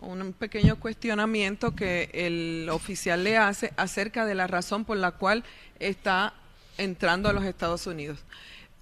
un 0.00 0.32
pequeño 0.32 0.76
cuestionamiento 0.76 1.74
que 1.74 2.10
el 2.12 2.68
oficial 2.70 3.24
le 3.24 3.36
hace 3.36 3.72
acerca 3.76 4.26
de 4.26 4.34
la 4.34 4.46
razón 4.46 4.84
por 4.84 4.96
la 4.96 5.12
cual 5.12 5.44
está 5.78 6.34
entrando 6.78 7.28
a 7.28 7.32
los 7.32 7.44
Estados 7.44 7.86
Unidos. 7.86 8.18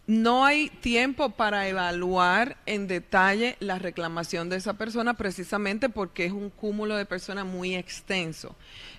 No 0.07 0.47
hay 0.47 0.71
tiempo 0.71 1.31
para 1.31 1.69
evaluar 1.69 2.57
en 2.65 2.89
detalle 2.89 3.57
la 3.61 3.79
reclamación 3.79 4.49
de 4.49 4.57
esa 4.57 4.73
persona 4.75 5.15
precisamente 5.15 5.91
porque 5.91 6.25
es 6.25 6.33
un 6.33 6.49
cúmulo 6.49 6.97
de 6.97 7.05
personas 7.05 7.45
muy 7.45 7.75
extenso. 7.75 8.57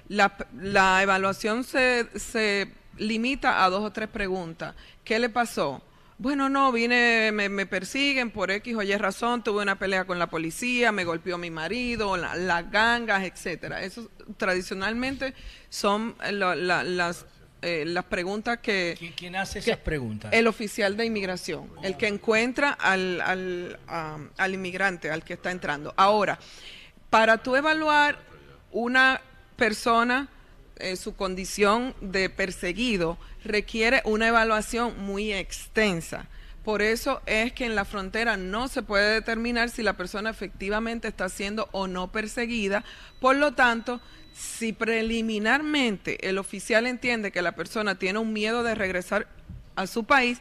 La, 0.07 1.01
evaluación 1.01 1.63
se 1.63 2.71
limita 2.99 3.63
a 3.63 3.69
dos 3.69 3.83
o 3.83 3.91
tres 3.91 4.09
preguntas. 4.09 4.75
¿Qué 5.03 5.17
le 5.17 5.29
pasó? 5.29 5.81
Bueno, 6.21 6.49
no, 6.49 6.71
vine, 6.73 7.31
me, 7.31 7.47
me 7.47 7.65
persiguen 7.65 8.29
por 8.29 8.51
X 8.51 8.75
o 8.75 8.81
Y 8.83 8.93
razón, 8.97 9.41
tuve 9.41 9.61
una 9.63 9.79
pelea 9.79 10.03
con 10.03 10.19
la 10.19 10.27
policía, 10.29 10.91
me 10.91 11.05
golpeó 11.05 11.37
mi 11.37 11.49
marido, 11.49 12.17
la- 12.17 12.35
las 12.35 12.69
gangas, 12.69 13.23
etcétera. 13.23 13.81
Eso 13.83 14.11
tradicionalmente 14.35 15.33
son 15.69 16.15
eh, 16.21 16.33
lo- 16.33 16.55
la- 16.55 16.83
las, 16.83 17.25
eh, 17.61 17.85
las 17.87 18.03
preguntas 18.03 18.57
que... 18.59 18.95
¿Quién, 18.99 19.13
quién 19.13 19.35
hace 19.37 19.61
que- 19.61 19.71
esas 19.71 19.81
preguntas? 19.81 20.33
El 20.33 20.47
oficial 20.47 20.97
de 20.97 21.05
inmigración, 21.05 21.71
el 21.83 21.95
que 21.95 22.07
encuentra 22.07 22.71
al, 22.71 23.21
al, 23.21 23.79
al 24.37 24.53
inmigrante, 24.53 25.09
al 25.11 25.23
que 25.23 25.35
está 25.35 25.51
entrando. 25.51 25.93
Ahora, 25.95 26.37
para 27.09 27.37
tú 27.37 27.55
evaluar 27.55 28.19
una 28.73 29.21
persona, 29.55 30.27
eh, 30.79 30.95
su 30.95 31.15
condición 31.15 31.93
de 32.01 32.29
perseguido, 32.29 33.17
requiere 33.43 34.01
una 34.05 34.27
evaluación 34.29 34.99
muy 34.99 35.33
extensa. 35.33 36.27
Por 36.63 36.81
eso 36.81 37.21
es 37.25 37.53
que 37.53 37.65
en 37.65 37.75
la 37.75 37.85
frontera 37.85 38.37
no 38.37 38.67
se 38.67 38.83
puede 38.83 39.13
determinar 39.13 39.69
si 39.69 39.81
la 39.81 39.97
persona 39.97 40.29
efectivamente 40.29 41.07
está 41.07 41.29
siendo 41.29 41.69
o 41.71 41.87
no 41.87 42.11
perseguida. 42.11 42.83
Por 43.19 43.37
lo 43.37 43.53
tanto, 43.53 44.01
si 44.33 44.73
preliminarmente 44.73 46.29
el 46.29 46.37
oficial 46.37 46.87
entiende 46.87 47.31
que 47.31 47.41
la 47.41 47.53
persona 47.53 47.95
tiene 47.95 48.19
un 48.19 48.33
miedo 48.33 48.63
de 48.63 48.75
regresar 48.75 49.27
a 49.75 49.87
su 49.87 50.03
país, 50.03 50.39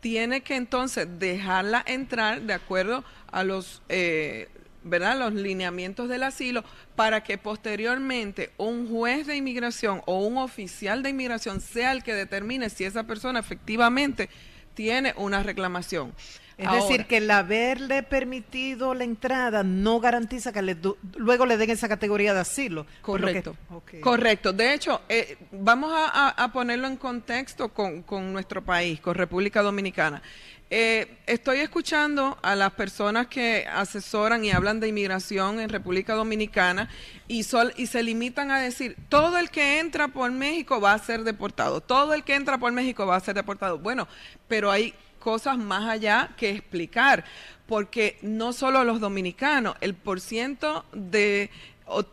tiene 0.00 0.42
que 0.42 0.56
entonces 0.56 1.08
dejarla 1.18 1.82
entrar 1.86 2.42
de 2.42 2.52
acuerdo 2.52 3.04
a 3.32 3.42
los, 3.42 3.82
eh, 3.88 4.48
¿verdad? 4.84 5.18
los 5.18 5.34
lineamientos 5.34 6.08
del 6.08 6.22
asilo 6.22 6.62
para 6.94 7.22
que 7.22 7.38
posteriormente 7.38 8.52
un 8.56 8.88
juez 8.88 9.26
de 9.26 9.36
inmigración 9.36 10.02
o 10.06 10.20
un 10.20 10.38
oficial 10.38 11.02
de 11.02 11.10
inmigración 11.10 11.60
sea 11.60 11.92
el 11.92 12.02
que 12.02 12.14
determine 12.14 12.70
si 12.70 12.84
esa 12.84 13.04
persona 13.04 13.40
efectivamente 13.40 14.28
tiene 14.74 15.14
una 15.16 15.42
reclamación. 15.42 16.12
Es 16.56 16.66
Ahora, 16.68 16.82
decir, 16.82 17.06
que 17.06 17.16
el 17.16 17.30
haberle 17.30 18.02
permitido 18.04 18.94
la 18.94 19.02
entrada 19.04 19.64
no 19.64 19.98
garantiza 19.98 20.52
que 20.52 20.62
le 20.62 20.76
luego 21.16 21.46
le 21.46 21.56
den 21.56 21.70
esa 21.70 21.88
categoría 21.88 22.32
de 22.32 22.40
asilo. 22.40 22.84
que- 22.86 23.02
Correcto. 23.02 23.56
Correcto. 24.00 24.52
De 24.52 24.72
hecho, 24.72 25.02
eh, 25.08 25.36
vamos 25.50 25.92
a, 25.92 26.06
a- 26.28 26.44
a 26.44 26.52
ponerlo 26.52 26.86
en 26.86 26.96
contexto 26.96 27.70
con, 27.70 28.02
con 28.02 28.32
nuestro 28.32 28.62
país, 28.62 29.00
con 29.00 29.14
República 29.16 29.62
Dominicana. 29.62 30.22
Eh, 30.70 31.18
estoy 31.26 31.58
escuchando 31.58 32.38
a 32.42 32.54
las 32.56 32.72
personas 32.72 33.26
que 33.26 33.66
asesoran 33.70 34.44
y 34.44 34.50
hablan 34.50 34.80
de 34.80 34.88
inmigración 34.88 35.60
en 35.60 35.68
República 35.68 36.14
Dominicana 36.14 36.88
y, 37.28 37.42
sol- 37.42 37.72
y 37.76 37.86
se 37.86 38.02
limitan 38.02 38.50
a 38.50 38.58
decir, 38.60 38.96
todo 39.08 39.38
el 39.38 39.50
que 39.50 39.78
entra 39.78 40.08
por 40.08 40.30
México 40.32 40.80
va 40.80 40.94
a 40.94 40.98
ser 40.98 41.22
deportado, 41.24 41.80
todo 41.80 42.14
el 42.14 42.24
que 42.24 42.34
entra 42.34 42.58
por 42.58 42.72
México 42.72 43.06
va 43.06 43.16
a 43.16 43.20
ser 43.20 43.34
deportado. 43.34 43.78
Bueno, 43.78 44.08
pero 44.48 44.70
hay 44.70 44.94
cosas 45.24 45.58
más 45.58 45.88
allá 45.88 46.30
que 46.36 46.50
explicar, 46.50 47.24
porque 47.66 48.18
no 48.22 48.52
solo 48.52 48.84
los 48.84 49.00
dominicanos, 49.00 49.74
el 49.80 49.94
porciento 49.94 50.84
de, 50.92 51.50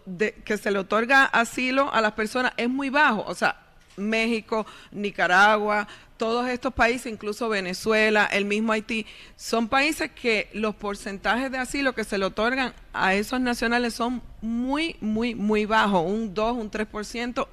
de- 0.05 0.33
que 0.45 0.57
se 0.57 0.71
le 0.71 0.79
otorga 0.79 1.25
asilo 1.25 1.93
a 1.93 2.01
las 2.01 2.13
personas 2.13 2.53
es 2.57 2.69
muy 2.69 2.89
bajo, 2.89 3.23
o 3.27 3.35
sea, 3.35 3.57
México, 3.97 4.65
Nicaragua, 4.91 5.87
todos 6.15 6.47
estos 6.47 6.73
países, 6.73 7.11
incluso 7.11 7.49
Venezuela, 7.49 8.25
el 8.31 8.45
mismo 8.45 8.71
Haití, 8.71 9.05
son 9.35 9.67
países 9.67 10.11
que 10.11 10.49
los 10.53 10.73
porcentajes 10.75 11.51
de 11.51 11.57
asilo 11.57 11.93
que 11.93 12.03
se 12.05 12.17
le 12.17 12.25
otorgan 12.25 12.73
a 12.93 13.13
esos 13.15 13.41
nacionales 13.41 13.93
son 13.93 14.21
muy, 14.41 14.95
muy, 15.01 15.35
muy 15.35 15.65
bajos, 15.65 16.03
un 16.05 16.33
2, 16.33 16.55
un 16.57 16.71
3% 16.71 17.47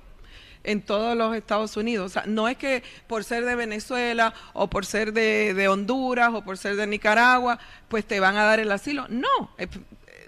en 0.64 0.82
todos 0.82 1.16
los 1.16 1.34
Estados 1.36 1.76
Unidos. 1.76 2.06
O 2.06 2.12
sea, 2.12 2.24
no 2.26 2.48
es 2.48 2.56
que 2.56 2.82
por 3.06 3.24
ser 3.24 3.44
de 3.44 3.54
Venezuela 3.54 4.34
o 4.52 4.68
por 4.68 4.86
ser 4.86 5.12
de, 5.12 5.68
Honduras 5.68 6.30
o 6.32 6.42
por 6.42 6.58
ser 6.58 6.76
de 6.76 6.86
Nicaragua, 6.86 7.58
pues 7.88 8.04
te 8.04 8.20
van 8.20 8.36
a 8.36 8.44
dar 8.44 8.60
el 8.60 8.70
asilo. 8.70 9.06
No. 9.08 9.50
Eh, 9.58 9.68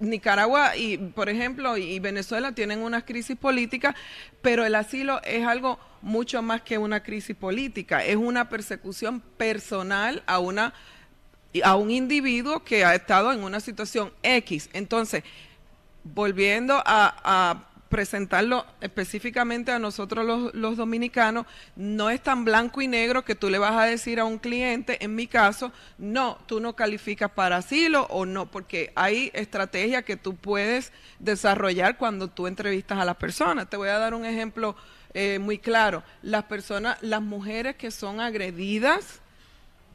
Nicaragua 0.01 0.77
y, 0.77 0.97
por 0.97 1.29
ejemplo, 1.29 1.77
y 1.77 1.99
Venezuela 1.99 2.53
tienen 2.53 2.81
unas 2.81 3.05
crisis 3.05 3.37
políticas, 3.37 3.95
pero 4.41 4.65
el 4.65 4.75
asilo 4.75 5.21
es 5.25 5.47
algo 5.47 5.79
mucho 6.01 6.41
más 6.41 6.63
que 6.63 6.79
una 6.79 7.03
crisis 7.03 7.37
política, 7.37 8.03
es 8.03 8.17
una 8.17 8.49
persecución 8.49 9.21
personal 9.21 10.23
a 10.27 10.39
una 10.39 10.73
a 11.65 11.75
un 11.75 11.91
individuo 11.91 12.63
que 12.63 12.85
ha 12.85 12.95
estado 12.95 13.33
en 13.33 13.43
una 13.43 13.59
situación 13.59 14.13
X. 14.23 14.71
Entonces, 14.73 15.25
volviendo 16.05 16.81
a 16.87 17.70
presentarlo 17.91 18.65
específicamente 18.81 19.73
a 19.73 19.81
nosotros 19.81 20.25
los, 20.25 20.55
los 20.55 20.77
dominicanos, 20.77 21.45
no 21.75 22.09
es 22.09 22.23
tan 22.23 22.45
blanco 22.45 22.81
y 22.81 22.87
negro 22.87 23.25
que 23.25 23.35
tú 23.35 23.51
le 23.51 23.59
vas 23.59 23.73
a 23.73 23.85
decir 23.85 24.21
a 24.21 24.25
un 24.25 24.39
cliente, 24.39 25.05
en 25.05 25.17
mi 25.17 25.27
caso, 25.27 25.73
no, 25.99 26.39
tú 26.47 26.61
no 26.61 26.77
calificas 26.77 27.33
para 27.33 27.57
asilo 27.57 28.07
o 28.11 28.25
no, 28.25 28.49
porque 28.49 28.93
hay 28.95 29.33
estrategias 29.35 30.05
que 30.05 30.17
tú 30.17 30.37
puedes 30.37 30.93
desarrollar 31.19 31.99
cuando 31.99 32.29
tú 32.29 32.47
entrevistas 32.47 32.99
a 32.99 33.05
las 33.05 33.17
personas. 33.17 33.69
Te 33.69 33.77
voy 33.77 33.89
a 33.89 33.99
dar 33.99 34.15
un 34.15 34.25
ejemplo 34.25 34.77
eh, 35.13 35.41
muy 35.41 35.59
claro. 35.59 36.05
Las 36.23 36.45
personas, 36.45 36.97
las 37.03 37.21
mujeres 37.21 37.75
que 37.75 37.91
son 37.91 38.21
agredidas 38.21 39.21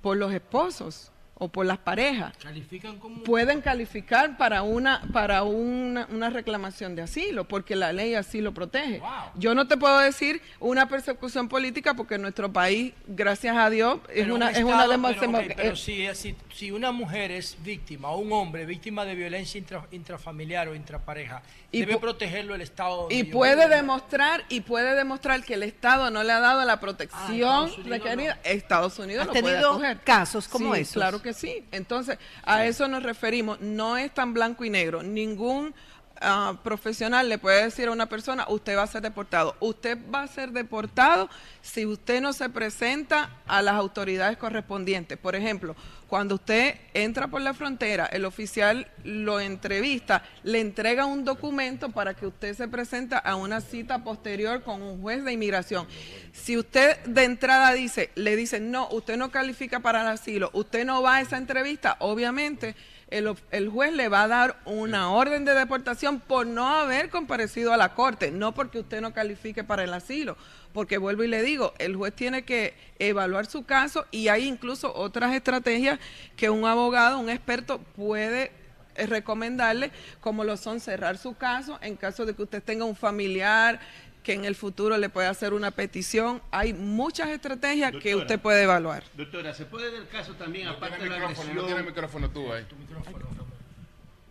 por 0.02 0.18
los 0.18 0.34
esposos 0.34 1.14
o 1.38 1.50
por 1.50 1.66
las 1.66 1.78
parejas 1.78 2.34
Califican 2.42 2.98
como... 2.98 3.22
pueden 3.24 3.60
calificar 3.60 4.38
para 4.38 4.62
una 4.64 5.02
para 5.12 5.44
una, 5.44 6.08
una 6.10 6.30
reclamación 6.30 6.96
de 6.96 7.02
asilo 7.02 7.44
porque 7.46 7.76
la 7.76 7.92
ley 7.92 8.16
así 8.16 8.40
lo 8.40 8.54
protege. 8.54 9.02
Yo 9.36 9.54
no 9.54 9.68
te 9.68 9.76
puedo 9.76 10.00
decir 10.00 10.42
una 10.62 10.88
persecución 10.88 11.50
política 11.50 11.94
porque 11.94 12.18
nuestro 12.18 12.54
país, 12.54 12.94
gracias 13.08 13.58
a 13.58 13.70
Dios, 13.70 14.00
es 14.10 14.24
Pero 14.24 14.36
una 14.36 14.46
un 14.48 14.56
es 14.56 14.64
una 14.64 14.72
Estado- 14.86 14.92
demo- 14.94 15.08
pero, 15.20 15.32
ok, 15.38 15.44
pero 15.58 15.74
eh, 15.74 15.76
si, 15.76 16.08
si, 16.16 16.36
si 16.54 16.72
una 16.72 16.92
mujer 16.94 17.32
es 17.32 17.58
víctima 17.64 18.10
o 18.12 18.20
un 18.20 18.32
hombre 18.32 18.66
víctima 18.66 19.04
de 19.04 19.16
violencia 19.16 19.60
intra- 19.60 19.88
intrafamiliar 19.92 20.70
o 20.70 20.76
intrapareja, 20.76 21.42
Y 21.72 21.82
debe 21.82 21.98
protegerlo 21.98 22.56
el 22.56 22.62
Estado. 22.62 23.08
y 23.12 23.26
puede 23.26 23.66
vivo. 23.66 23.76
demostrar 23.76 24.46
y 24.48 24.62
puede 24.62 24.96
demostrar 24.96 25.44
que 25.44 25.56
el 25.56 25.64
Estado 25.64 26.10
no 26.12 26.24
le 26.24 26.32
ha 26.32 26.40
dado 26.40 26.64
la 26.64 26.80
protección 26.80 27.68
Estados 27.68 27.78
Unidos 27.78 27.90
requerida. 27.90 28.40
Estados 28.46 29.00
Unidos 29.00 29.22
¿Has 29.24 29.28
lo 29.28 29.34
puede 29.34 29.46
tenido 29.54 29.72
acoger. 29.72 30.00
casos 30.00 30.48
como 30.48 30.74
Sí, 30.76 30.82
esos? 30.82 30.94
Claro 30.94 31.22
que 31.26 31.34
sí. 31.34 31.64
Entonces, 31.72 32.18
a 32.44 32.66
eso 32.66 32.88
nos 32.88 33.04
referimos. 33.04 33.60
No 33.60 33.98
es 33.98 34.14
tan 34.14 34.34
blanco 34.34 34.64
y 34.64 34.70
negro. 34.70 35.04
Ningún 35.04 35.74
ah, 36.22 36.60
profesional 36.64 37.30
le 37.30 37.38
puede 37.38 37.64
decir 37.64 37.88
a 37.88 37.92
una 37.92 38.08
persona, 38.08 38.45
usted 38.50 38.77
va 38.77 38.84
a 38.84 38.88
ser 38.88 39.02
deportado. 39.02 39.56
Usted 39.60 39.98
va 40.14 40.24
a 40.24 40.27
ser 40.27 40.52
deportado 40.52 41.30
si 41.61 41.85
usted 41.85 42.22
no 42.22 42.34
se 42.34 42.50
presenta 42.50 43.42
a 43.48 43.61
las 43.61 43.76
autoridades 43.76 44.38
correspondientes. 44.38 45.18
Por 45.18 45.35
ejemplo, 45.35 45.76
cuando 46.08 46.35
usted 46.35 46.76
entra 46.94 47.27
por 47.27 47.42
la 47.42 47.53
frontera, 47.53 48.06
el 48.06 48.26
oficial 48.26 48.88
lo 49.03 49.40
entrevista, 49.40 50.24
le 50.44 50.60
entrega 50.60 51.06
un 51.06 51.26
documento 51.26 51.90
para 51.90 52.14
que 52.14 52.27
usted 52.27 52.56
se 52.56 52.68
presente 52.68 53.16
a 53.24 53.35
una 53.35 53.60
cita 53.60 54.03
posterior 54.03 54.61
con 54.61 54.82
un 54.82 55.02
juez 55.02 55.24
de 55.24 55.34
inmigración. 55.34 55.88
Si 56.32 56.58
usted 56.58 57.03
de 57.06 57.24
entrada 57.24 57.74
dice, 57.74 58.11
le 58.16 58.35
dice, 58.35 58.60
no, 58.60 58.88
usted 58.90 59.18
no 59.18 59.32
califica 59.32 59.80
para 59.80 60.02
el 60.02 60.08
asilo, 60.08 60.52
usted 60.53 60.85
no 60.85 61.02
va 61.02 61.16
a 61.16 61.22
esa 61.22 61.38
entrevista, 61.38 61.98
obviamente 62.00 62.76
el, 63.09 63.69
juez 63.69 63.93
le 63.93 64.09
va 64.09 64.24
a 64.24 64.27
dar 64.27 64.59
una 64.66 65.11
orden 65.11 65.45
de 65.45 65.53
deportación 65.53 66.19
por 66.19 66.48
no 66.48 66.67
haber 66.67 67.09
comparecido 67.09 67.72
a 67.72 67.77
la 67.77 67.93
corte, 67.93 68.32
no 68.32 68.53
porque 68.53 68.80
usted 68.80 69.01
no 69.01 69.14
califique 69.14 69.64
para 69.64 69.84
el 69.84 69.93
asilo, 69.93 70.38
porque 70.74 70.98
vuelvo 70.98 71.24
y 71.24 71.27
le 71.27 71.43
digo, 71.43 71.74
el 71.77 71.95
juez 71.95 72.14
tiene 72.14 72.43
que 72.43 72.74
evaluar 73.00 73.45
su 73.45 73.64
caso 73.64 74.06
y 74.11 74.27
hay 74.30 74.48
incluso 74.48 74.93
otras 74.93 75.34
estrategias 75.34 76.00
que 76.35 76.50
un 76.50 76.66
abogado, 76.66 77.19
un 77.19 77.30
experto 77.30 77.80
puede 77.80 78.51
eh, 78.95 79.06
recomendarle, 79.06 79.92
como 80.22 80.43
lo 80.43 80.58
son 80.58 80.80
cerrar 80.80 81.17
su 81.17 81.35
caso 81.35 81.77
en 81.82 81.95
caso 81.95 82.25
de 82.25 82.34
que 82.34 82.43
usted 82.43 82.64
tenga 82.64 82.85
un 82.85 82.95
familiar 82.95 83.80
que 84.26 84.34
en 84.34 84.44
el 84.44 84.56
futuro 84.56 84.98
le 84.98 85.08
pueda 85.08 85.30
hacer 85.30 85.54
una 85.54 85.72
petición. 85.72 86.42
Hay 86.52 86.74
muchas 86.74 87.30
estrategias 87.30 87.94
que 88.02 88.16
usted 88.16 88.40
puede 88.40 88.64
evaluar. 88.64 89.04
Doctora, 89.16 89.54
¿se 89.54 89.66
puede 89.66 89.92
dar 89.92 90.08
caso 90.10 90.34
también, 90.34 90.66
No 90.66 90.72
aparte 90.72 91.04
de 91.04 91.10
la 91.10 91.16
micrófono, 91.20 91.54
no 91.54 91.62
agresión? 91.62 91.66
tiene 91.68 91.84
micrófono 91.84 92.30
tú 92.32 92.52
ahí. 92.52 92.66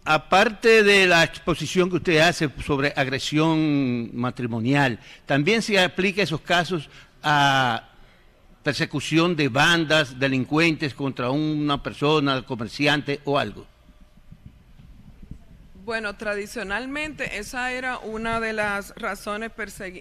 Aparte 0.04 0.82
de 0.82 1.06
la 1.06 1.22
exposición 1.22 1.88
que 1.88 1.96
usted 1.96 2.18
hace 2.18 2.50
sobre 2.66 2.92
agresión 2.94 4.14
matrimonial, 4.14 4.98
también 5.24 5.62
se 5.62 5.78
aplica 5.78 6.22
esos 6.22 6.40
casos 6.40 6.90
a 7.22 7.88
persecución 8.64 9.36
de 9.36 9.48
bandas, 9.48 10.18
delincuentes 10.18 10.92
contra 10.92 11.30
una 11.30 11.82
persona, 11.82 12.42
comerciante 12.42 13.20
o 13.24 13.38
algo. 13.38 13.66
Bueno, 15.84 16.16
tradicionalmente 16.16 17.36
esa 17.38 17.70
era 17.72 17.98
una 17.98 18.40
de 18.40 18.54
las 18.54 18.94
razones 18.96 19.52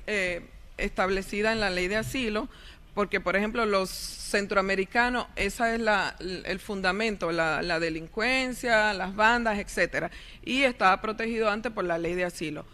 eh, 0.07 0.41
establecidas 0.77 1.51
en 1.53 1.59
la 1.59 1.69
ley 1.69 1.89
de 1.89 1.97
asilo, 1.97 2.47
porque 2.93 3.19
por 3.19 3.35
ejemplo 3.35 3.65
los 3.65 3.89
centroamericanos, 3.89 5.27
esa 5.35 5.73
es 5.73 5.81
la, 5.81 6.15
el 6.19 6.59
fundamento, 6.59 7.33
la, 7.33 7.61
la 7.61 7.79
delincuencia, 7.81 8.93
las 8.93 9.13
bandas, 9.15 9.59
etcétera, 9.59 10.09
y 10.45 10.63
estaba 10.63 11.01
protegido 11.01 11.49
antes 11.49 11.71
por 11.71 11.83
la 11.83 11.97
ley 11.97 12.13
de 12.15 12.23
asilo. 12.25 12.65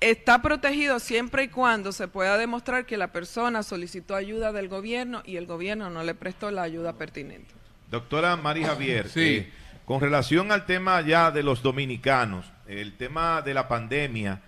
Está 0.00 0.40
protegido 0.40 1.00
siempre 1.00 1.42
y 1.42 1.48
cuando 1.48 1.90
se 1.90 2.06
pueda 2.06 2.38
demostrar 2.38 2.86
que 2.86 2.96
la 2.96 3.08
persona 3.08 3.64
solicitó 3.64 4.14
ayuda 4.14 4.52
del 4.52 4.68
gobierno 4.68 5.22
y 5.26 5.38
el 5.38 5.46
gobierno 5.46 5.90
no 5.90 6.04
le 6.04 6.14
prestó 6.14 6.52
la 6.52 6.62
ayuda 6.62 6.92
pertinente. 6.92 7.52
Doctora 7.90 8.36
María 8.36 8.68
Javier, 8.68 9.08
Sí. 9.08 9.20
eh, 9.38 9.52
con 9.88 10.02
relación 10.02 10.52
al 10.52 10.66
tema 10.66 11.00
ya 11.00 11.30
de 11.30 11.42
los 11.42 11.62
dominicanos, 11.62 12.44
el 12.66 12.98
tema 12.98 13.40
de 13.40 13.54
la 13.54 13.68
pandemia 13.68 14.42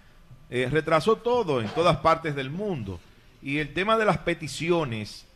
eh, 0.50 0.68
retrasó 0.70 1.16
todo 1.16 1.62
en 1.62 1.68
todas 1.68 1.96
partes 1.96 2.34
del 2.34 2.50
mundo. 2.50 3.00
Y 3.40 3.56
el 3.56 3.72
tema 3.72 3.96
de 3.96 4.04
las 4.04 4.18
peticiones 4.18 5.26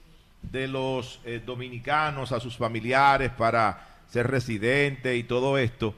de 0.43 0.69
los 0.69 1.21
eh, 1.25 1.41
dominicanos 1.43 2.33
a 2.33 2.41
sus 2.41 2.55
familiares 2.59 3.31
para 3.31 4.03
ser 4.11 4.27
residente 4.27 5.17
y 5.17 5.23
todo 5.23 5.57
esto, 5.57 5.95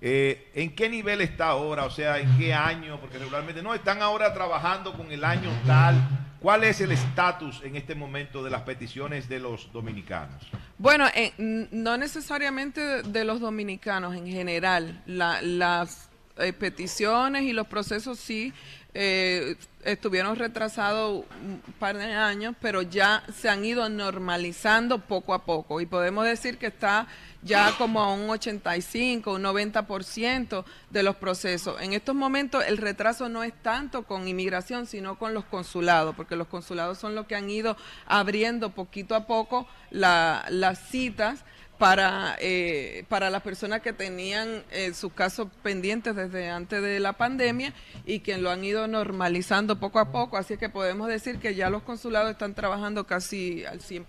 eh, 0.00 0.50
¿en 0.54 0.74
qué 0.74 0.88
nivel 0.88 1.20
está 1.20 1.48
ahora? 1.48 1.84
O 1.84 1.90
sea, 1.90 2.18
¿en 2.18 2.38
qué 2.38 2.54
año? 2.54 2.98
Porque 3.00 3.18
regularmente 3.18 3.62
no, 3.62 3.74
están 3.74 4.00
ahora 4.02 4.32
trabajando 4.32 4.94
con 4.94 5.10
el 5.12 5.24
año 5.24 5.50
tal. 5.66 5.96
¿Cuál 6.40 6.64
es 6.64 6.80
el 6.80 6.90
estatus 6.90 7.60
en 7.64 7.76
este 7.76 7.94
momento 7.94 8.42
de 8.42 8.48
las 8.50 8.62
peticiones 8.62 9.28
de 9.28 9.40
los 9.40 9.70
dominicanos? 9.74 10.42
Bueno, 10.78 11.04
no 11.36 11.98
necesariamente 11.98 12.80
de, 12.80 13.02
de 13.02 13.24
los 13.26 13.40
dominicanos 13.40 14.14
en 14.16 14.26
general. 14.26 15.02
La- 15.04 15.42
las 15.42 16.08
eh, 16.38 16.54
peticiones 16.54 17.42
y 17.42 17.52
los 17.52 17.66
procesos 17.66 18.18
sí 18.18 18.54
eh, 18.94 19.54
estuvieron 19.84 20.36
retrasados 20.36 21.24
un 21.44 21.60
par 21.78 21.98
de 21.98 22.14
años, 22.14 22.56
pero 22.58 22.80
ya 22.80 23.22
se 23.36 23.50
han 23.50 23.62
ido 23.62 23.90
normalizando 23.90 24.98
poco 24.98 25.34
a 25.34 25.44
poco 25.44 25.82
y 25.82 25.86
podemos 25.86 26.24
decir 26.24 26.56
que 26.56 26.68
está 26.68 27.06
ya 27.42 27.72
como 27.78 28.00
a 28.00 28.12
un 28.12 28.28
85, 28.28 29.32
un 29.34 29.42
90% 29.42 30.64
de 30.90 31.02
los 31.02 31.16
procesos. 31.16 31.80
En 31.80 31.92
estos 31.92 32.14
momentos 32.14 32.64
el 32.66 32.76
retraso 32.76 33.28
no 33.28 33.42
es 33.42 33.52
tanto 33.62 34.02
con 34.02 34.28
inmigración, 34.28 34.86
sino 34.86 35.18
con 35.18 35.32
los 35.34 35.44
consulados, 35.46 36.14
porque 36.14 36.36
los 36.36 36.48
consulados 36.48 36.98
son 36.98 37.14
los 37.14 37.26
que 37.26 37.36
han 37.36 37.48
ido 37.48 37.76
abriendo 38.06 38.70
poquito 38.70 39.14
a 39.14 39.26
poco 39.26 39.66
la- 39.90 40.44
las 40.50 40.78
citas 40.90 41.44
para, 41.78 42.36
eh, 42.40 43.04
para 43.08 43.30
las 43.30 43.40
personas 43.42 43.80
que 43.80 43.94
tenían 43.94 44.62
eh, 44.70 44.92
sus 44.92 45.14
casos 45.14 45.48
pendientes 45.62 46.14
desde 46.14 46.50
antes 46.50 46.82
de 46.82 47.00
la 47.00 47.14
pandemia 47.14 47.72
y 48.04 48.18
que 48.18 48.36
lo 48.36 48.50
han 48.50 48.62
ido 48.62 48.86
normalizando 48.86 49.80
poco 49.80 49.98
a 49.98 50.12
poco. 50.12 50.36
Así 50.36 50.58
que 50.58 50.68
podemos 50.68 51.08
decir 51.08 51.38
que 51.38 51.54
ya 51.54 51.70
los 51.70 51.82
consulados 51.82 52.32
están 52.32 52.52
trabajando 52.54 53.06
casi 53.06 53.64
al 53.64 53.80
100%. 53.80 54.04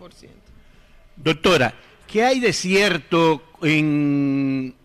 Doctora, 1.15 1.73
¿qué 2.11 2.25
hay 2.25 2.39
de 2.39 2.51
cierto 2.51 3.41
en, 3.61 4.75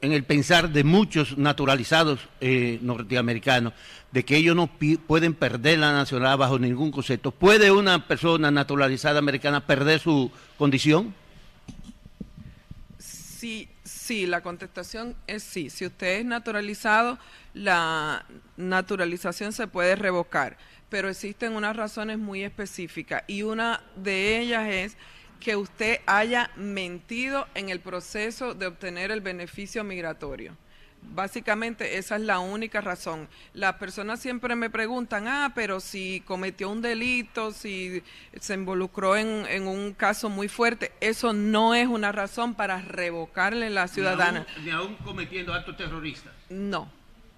el 0.00 0.24
pensar 0.24 0.70
de 0.70 0.82
muchos 0.82 1.36
naturalizados 1.36 2.20
eh, 2.40 2.78
norteamericanos 2.80 3.74
de 4.10 4.24
que 4.24 4.36
ellos 4.36 4.56
no 4.56 4.66
pueden 5.06 5.34
perder 5.34 5.78
la 5.78 5.92
nacionalidad 5.92 6.38
bajo 6.38 6.58
ningún 6.58 6.90
concepto? 6.90 7.32
¿Puede 7.32 7.70
una 7.70 8.08
persona 8.08 8.50
naturalizada 8.50 9.18
americana 9.18 9.66
perder 9.66 10.00
su 10.00 10.30
condición? 10.56 11.14
Sí, 12.98 13.68
sí, 13.84 14.26
la 14.26 14.42
contestación 14.42 15.14
es 15.26 15.42
sí. 15.42 15.68
Si 15.68 15.84
usted 15.84 16.20
es 16.20 16.24
naturalizado, 16.24 17.18
la 17.52 18.24
naturalización 18.56 19.52
se 19.52 19.66
puede 19.66 19.96
revocar, 19.96 20.56
pero 20.88 21.10
existen 21.10 21.52
unas 21.52 21.76
razones 21.76 22.18
muy 22.18 22.42
específicas 22.42 23.22
y 23.26 23.42
una 23.42 23.82
de 23.96 24.40
ellas 24.40 24.66
es 24.68 24.96
que 25.40 25.56
usted 25.56 26.00
haya 26.06 26.50
mentido 26.56 27.48
en 27.54 27.70
el 27.70 27.80
proceso 27.80 28.54
de 28.54 28.66
obtener 28.66 29.10
el 29.10 29.20
beneficio 29.20 29.82
migratorio. 29.82 30.56
Básicamente 31.02 31.96
esa 31.96 32.16
es 32.16 32.22
la 32.22 32.40
única 32.40 32.82
razón. 32.82 33.26
Las 33.54 33.76
personas 33.76 34.20
siempre 34.20 34.54
me 34.54 34.68
preguntan, 34.68 35.26
ah, 35.28 35.52
pero 35.54 35.80
si 35.80 36.22
cometió 36.26 36.68
un 36.68 36.82
delito, 36.82 37.52
si 37.52 38.02
se 38.38 38.54
involucró 38.54 39.16
en, 39.16 39.46
en 39.48 39.66
un 39.66 39.94
caso 39.94 40.28
muy 40.28 40.48
fuerte, 40.48 40.92
eso 41.00 41.32
no 41.32 41.74
es 41.74 41.88
una 41.88 42.12
razón 42.12 42.54
para 42.54 42.82
revocarle 42.82 43.70
la 43.70 43.88
ciudadana. 43.88 44.46
Ni 44.62 44.70
aún, 44.70 44.94
cometiendo 44.96 45.54
actos 45.54 45.76
terroristas. 45.76 46.32
No, 46.50 46.92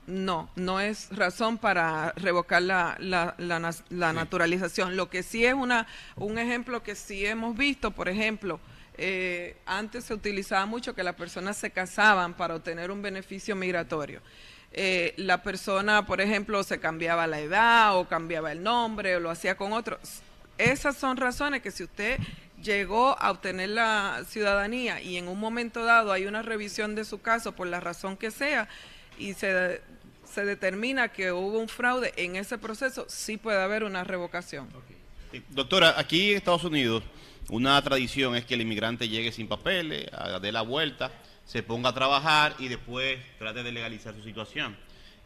no, 0.07 0.51
no 0.57 0.81
es 0.81 1.09
razón 1.11 1.59
para 1.59 2.13
revocar 2.17 2.63
la, 2.63 2.97
la, 2.99 3.35
la 3.39 3.59
nas- 3.61 3.85
la 3.89 4.13
naturalización. 4.13 4.97
Lo 4.97 5.09
que 5.09 5.23
sí 5.23 5.45
es 5.45 5.55
una, 5.55 5.87
un 6.17 6.39
ejemplo 6.39 6.83
que 6.83 6.95
sí 6.95 7.25
hemos 7.25 7.57
visto, 7.57 7.91
por 7.93 8.09
ejemplo, 8.09 8.59
eh, 8.99 9.57
antes 9.65 10.05
se 10.05 10.15
utilizaba 10.15 10.67
mucho 10.67 10.95
que 10.95 11.03
las 11.03 11.15
personas 11.15 11.57
se 11.57 11.71
casaban 11.71 12.35
para 12.35 12.57
obtener 12.57 12.91
un 12.91 13.01
beneficio 13.03 13.55
migratorio. 13.57 14.21
Eh, 14.73 15.15
la 15.19 15.43
persona, 15.43 16.07
por 16.07 16.21
ejemplo, 16.21 16.63
se 16.65 16.81
cambiaba 16.81 17.27
la 17.27 17.41
edad 17.41 17.97
o 17.97 18.09
cambiaba 18.09 18.53
el 18.53 18.63
nombre 18.63 19.17
o 19.17 19.21
lo 19.21 19.31
hacía 19.31 19.57
con 19.57 19.73
otro. 19.73 19.99
Esas 20.59 20.97
son 20.97 21.17
razones 21.17 21.63
que 21.63 21.71
si 21.71 21.85
usted 21.85 22.19
llegó 22.63 23.19
a 23.19 23.31
obtener 23.31 23.71
la 23.71 24.23
ciudadanía 24.29 25.01
y 25.01 25.17
en 25.17 25.29
un 25.29 25.39
momento 25.41 25.85
dado 25.85 26.13
hay 26.13 26.27
una 26.27 26.43
revisión 26.43 26.95
de 26.95 27.05
su 27.05 27.21
caso 27.21 27.53
por 27.53 27.67
la 27.67 27.81
razón 27.81 28.17
que 28.17 28.31
sea 28.31 28.69
y 29.19 29.35
se, 29.35 29.81
se 30.25 30.45
determina 30.45 31.09
que 31.09 31.33
hubo 31.33 31.59
un 31.59 31.69
fraude 31.69 32.13
en 32.17 32.37
ese 32.37 32.59
proceso, 32.59 33.07
sí 33.09 33.37
puede 33.37 33.63
haber 33.63 33.85
una 33.85 34.05
revocación. 34.05 34.69
Doctora, 35.51 35.95
aquí 35.99 36.33
en 36.33 36.37
Estados 36.37 36.65
Unidos 36.65 37.03
una 37.49 37.81
tradición 37.83 38.37
es 38.37 38.45
que 38.45 38.55
el 38.55 38.63
inmigrante 38.63 39.09
llegue 39.09 39.33
sin 39.33 39.49
papeles, 39.49 40.07
dé 40.41 40.53
la 40.53 40.63
vuelta, 40.63 41.11
se 41.45 41.63
ponga 41.63 41.91
a 41.91 41.95
trabajar 41.95 42.55
y 42.59 42.69
después 42.69 43.19
trate 43.39 43.63
de 43.63 43.73
legalizar 43.73 44.15
su 44.15 44.23
situación. 44.23 44.77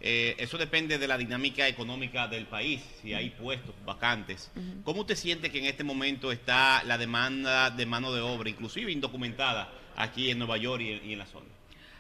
Eh, 0.01 0.35
eso 0.39 0.59
depende 0.59 0.99
de 0.99 1.09
la 1.09 1.17
dinámica 1.17 1.69
económica 1.69 2.27
del 2.29 2.47
país, 2.47 2.83
si 3.01 3.15
hay 3.15 3.31
puestos 3.31 3.75
vacantes. 3.85 4.51
¿Cómo 4.85 5.03
usted 5.03 5.17
siente 5.17 5.51
que 5.51 5.59
en 5.59 5.67
este 5.67 5.85
momento 5.85 6.33
está 6.33 6.83
la 6.85 6.99
demanda 6.99 7.71
de 7.71 7.87
mano 7.87 8.13
de 8.13 8.21
obra, 8.21 8.51
inclusive 8.51 8.91
indocumentada, 8.91 9.73
aquí 9.95 10.31
en 10.31 10.39
Nueva 10.39 10.57
York 10.57 10.83
y 10.83 10.93
en, 10.93 11.11
y 11.11 11.13
en 11.13 11.19
la 11.19 11.27
zona? 11.27 11.47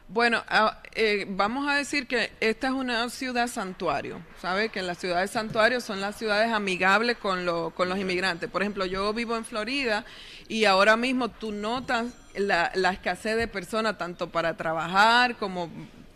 Bueno, 0.08 0.44
ah, 0.48 0.80
eh, 0.94 1.26
vamos 1.28 1.68
a 1.68 1.74
decir 1.74 2.06
que 2.06 2.30
esta 2.38 2.68
es 2.68 2.72
una 2.72 3.10
ciudad 3.10 3.48
santuario, 3.48 4.20
¿sabe? 4.40 4.68
Que 4.68 4.80
las 4.82 4.98
ciudades 4.98 5.32
santuarios 5.32 5.82
son 5.82 6.00
las 6.00 6.16
ciudades 6.16 6.52
amigables 6.52 7.16
con, 7.18 7.44
lo- 7.44 7.70
con 7.70 7.88
los 7.88 7.98
inmigrantes. 7.98 8.48
Por 8.48 8.62
ejemplo, 8.62 8.86
yo 8.86 9.12
vivo 9.12 9.36
en 9.36 9.44
Florida 9.44 10.04
y 10.46 10.64
ahora 10.64 10.96
mismo 10.96 11.28
tú 11.28 11.50
notas 11.50 12.06
la, 12.36 12.70
la 12.76 12.92
escasez 12.92 13.36
de 13.36 13.48
personas 13.48 13.98
tanto 13.98 14.30
para 14.30 14.56
trabajar 14.56 15.36
como, 15.38 15.68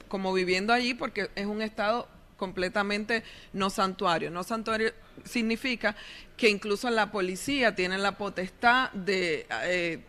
como 0.06 0.32
viviendo 0.32 0.72
allí 0.72 0.94
porque 0.94 1.28
es 1.34 1.46
un 1.46 1.60
estado 1.60 2.06
completamente 2.36 3.24
no 3.52 3.70
santuario. 3.70 4.30
No 4.30 4.44
santuario 4.44 4.92
significa 5.24 5.96
que 6.36 6.48
incluso 6.48 6.88
la 6.90 7.10
policía 7.10 7.74
tiene 7.74 7.98
la 7.98 8.12
potestad 8.16 8.92
de... 8.92 9.46
eh, 9.64 10.04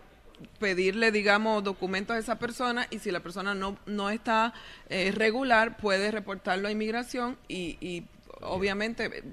pedirle, 0.59 1.11
digamos, 1.11 1.63
documentos 1.63 2.15
a 2.15 2.19
esa 2.19 2.37
persona 2.37 2.87
y 2.89 2.99
si 2.99 3.11
la 3.11 3.19
persona 3.19 3.55
no, 3.55 3.77
no 3.85 4.09
está 4.09 4.53
eh, 4.89 5.11
regular, 5.15 5.77
puede 5.77 6.11
reportarlo 6.11 6.67
a 6.67 6.71
inmigración 6.71 7.37
y, 7.47 7.77
y 7.81 8.05
obviamente 8.41 9.05
eh, 9.05 9.23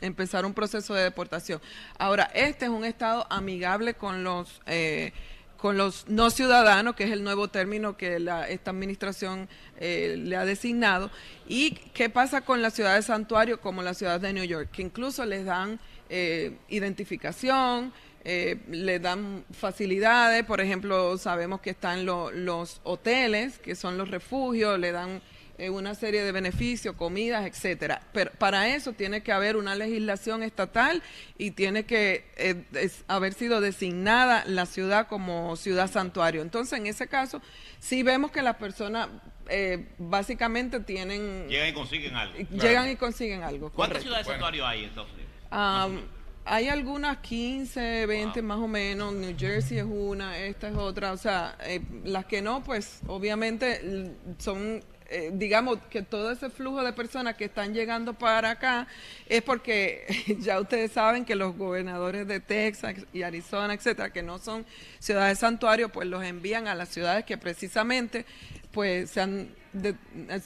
empezar 0.00 0.44
un 0.44 0.54
proceso 0.54 0.94
de 0.94 1.02
deportación. 1.02 1.60
Ahora, 1.98 2.24
este 2.34 2.66
es 2.66 2.70
un 2.70 2.84
estado 2.84 3.26
amigable 3.30 3.94
con 3.94 4.24
los... 4.24 4.60
eh, 4.66 5.12
con 5.56 5.78
los 5.78 6.06
no 6.06 6.28
ciudadanos, 6.28 6.94
que 6.96 7.04
es 7.04 7.10
el 7.10 7.24
nuevo 7.24 7.48
término 7.48 7.96
que 7.96 8.20
la, 8.20 8.46
esta 8.46 8.72
administración 8.72 9.48
eh, 9.78 10.14
le 10.18 10.36
ha 10.36 10.44
designado. 10.44 11.10
¿Y 11.48 11.70
qué 11.94 12.10
pasa 12.10 12.42
con 12.42 12.60
las 12.60 12.74
ciudades 12.74 13.06
santuario 13.06 13.58
como 13.58 13.82
la 13.82 13.94
ciudad 13.94 14.20
de 14.20 14.34
New 14.34 14.44
York? 14.44 14.68
Que 14.70 14.82
incluso 14.82 15.24
les 15.24 15.46
dan 15.46 15.80
eh, 16.10 16.58
identificación, 16.68 17.90
eh, 18.28 18.56
le 18.70 18.98
dan 18.98 19.44
facilidades, 19.52 20.44
por 20.44 20.60
ejemplo, 20.60 21.16
sabemos 21.16 21.60
que 21.60 21.70
están 21.70 22.04
lo- 22.04 22.32
los 22.32 22.80
hoteles, 22.82 23.58
que 23.60 23.76
son 23.76 23.96
los 23.96 24.10
refugios, 24.10 24.78
le 24.80 24.90
dan 24.90 25.22
eh, 25.58 25.70
una 25.70 25.94
serie 25.94 26.22
de 26.22 26.32
beneficios, 26.32 26.96
comidas, 26.96 27.46
etcétera. 27.46 28.02
Pero 28.12 28.30
para 28.32 28.68
eso 28.74 28.92
tiene 28.94 29.22
que 29.22 29.30
haber 29.32 29.56
una 29.56 29.74
legislación 29.76 30.42
estatal 30.42 31.02
y 31.38 31.52
tiene 31.52 31.84
que 31.84 32.26
eh, 32.36 32.64
es- 32.74 33.04
haber 33.08 33.32
sido 33.32 33.60
designada 33.60 34.42
la 34.46 34.66
ciudad 34.66 35.06
como 35.06 35.54
ciudad 35.56 35.88
santuario. 35.90 36.42
Entonces, 36.42 36.78
en 36.78 36.86
ese 36.88 37.06
caso, 37.06 37.40
sí 37.78 38.02
vemos 38.02 38.32
que 38.32 38.42
las 38.42 38.56
personas 38.56 39.08
eh, 39.48 39.86
básicamente 39.98 40.80
tienen 40.80 41.46
Llegan 41.48 41.68
y 41.68 41.72
consiguen 41.72 42.16
algo. 42.16 42.34
llegan 42.50 42.90
y 42.90 42.96
consiguen 42.96 43.42
algo. 43.44 43.70
¿Cuántas 43.70 44.02
ciudades 44.02 44.26
santuario 44.26 44.66
hay 44.66 44.80
en 44.82 44.88
Estados 44.90 45.12
Unidos? 45.12 45.30
Am, 45.50 46.00
hay 46.48 46.68
algunas 46.68 47.18
15, 47.18 48.06
20 48.06 48.40
más 48.40 48.58
o 48.58 48.68
menos. 48.68 49.12
New 49.12 49.34
Jersey 49.36 49.78
es 49.78 49.84
una, 49.84 50.38
esta 50.38 50.68
es 50.68 50.76
otra. 50.76 51.12
O 51.12 51.16
sea, 51.16 51.56
eh, 51.64 51.80
las 52.04 52.24
que 52.26 52.40
no, 52.40 52.62
pues 52.62 53.00
obviamente 53.08 54.14
son, 54.38 54.80
eh, 55.10 55.32
digamos, 55.34 55.78
que 55.90 56.02
todo 56.02 56.30
ese 56.30 56.48
flujo 56.48 56.84
de 56.84 56.92
personas 56.92 57.34
que 57.34 57.46
están 57.46 57.74
llegando 57.74 58.14
para 58.14 58.52
acá 58.52 58.86
es 59.28 59.42
porque 59.42 60.06
ya 60.38 60.60
ustedes 60.60 60.92
saben 60.92 61.24
que 61.24 61.34
los 61.34 61.56
gobernadores 61.56 62.28
de 62.28 62.38
Texas 62.38 62.94
y 63.12 63.22
Arizona, 63.22 63.74
etcétera, 63.74 64.12
que 64.12 64.22
no 64.22 64.38
son 64.38 64.64
ciudades 65.00 65.40
santuario, 65.40 65.88
pues 65.88 66.06
los 66.06 66.22
envían 66.22 66.68
a 66.68 66.76
las 66.76 66.90
ciudades 66.90 67.24
que 67.24 67.36
precisamente 67.36 68.24
pues 68.70 69.10
se 69.10 69.20
han, 69.20 69.48
de- 69.72 69.94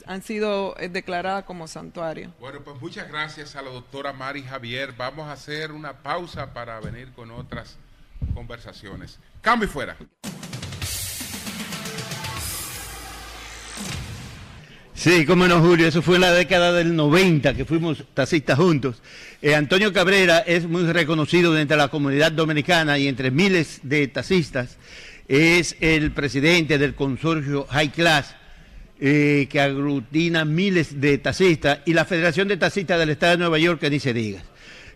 han 0.05 0.21
sido 0.23 0.75
eh, 0.79 0.89
declaradas 0.89 1.43
como 1.45 1.67
santuario. 1.67 2.33
Bueno, 2.39 2.59
pues 2.63 2.79
muchas 2.81 3.07
gracias 3.09 3.55
a 3.55 3.61
la 3.61 3.69
doctora 3.71 4.13
Mari 4.13 4.43
Javier. 4.43 4.93
Vamos 4.97 5.27
a 5.27 5.33
hacer 5.33 5.71
una 5.71 5.93
pausa 6.03 6.53
para 6.53 6.79
venir 6.79 7.11
con 7.13 7.31
otras 7.31 7.77
conversaciones. 8.33 9.19
Cambio 9.41 9.67
y 9.67 9.71
fuera. 9.71 9.97
Sí, 14.93 15.25
cómo 15.25 15.47
no, 15.47 15.59
Julio, 15.61 15.87
eso 15.87 16.03
fue 16.03 16.15
en 16.15 16.21
la 16.21 16.31
década 16.31 16.71
del 16.73 16.95
90 16.95 17.55
que 17.55 17.65
fuimos 17.65 18.03
taxistas 18.13 18.57
juntos. 18.59 19.01
Eh, 19.41 19.55
Antonio 19.55 19.91
Cabrera 19.91 20.39
es 20.39 20.67
muy 20.67 20.83
reconocido 20.91 21.53
dentro 21.53 21.75
de 21.75 21.81
la 21.83 21.87
comunidad 21.89 22.31
dominicana 22.31 22.99
y 22.99 23.07
entre 23.07 23.31
miles 23.31 23.79
de 23.81 24.07
taxistas 24.07 24.77
es 25.27 25.75
el 25.79 26.11
presidente 26.11 26.77
del 26.77 26.93
consorcio 26.93 27.65
High 27.71 27.89
Class 27.91 28.35
eh, 29.03 29.47
que 29.49 29.59
aglutina 29.59 30.45
miles 30.45 31.01
de 31.01 31.17
taxistas 31.17 31.79
y 31.85 31.93
la 31.93 32.05
Federación 32.05 32.47
de 32.47 32.57
Taxistas 32.57 32.99
del 32.99 33.09
Estado 33.09 33.31
de 33.31 33.37
Nueva 33.39 33.57
York, 33.57 33.79
que 33.79 33.89
ni 33.89 33.99
se 33.99 34.13
diga. 34.13 34.43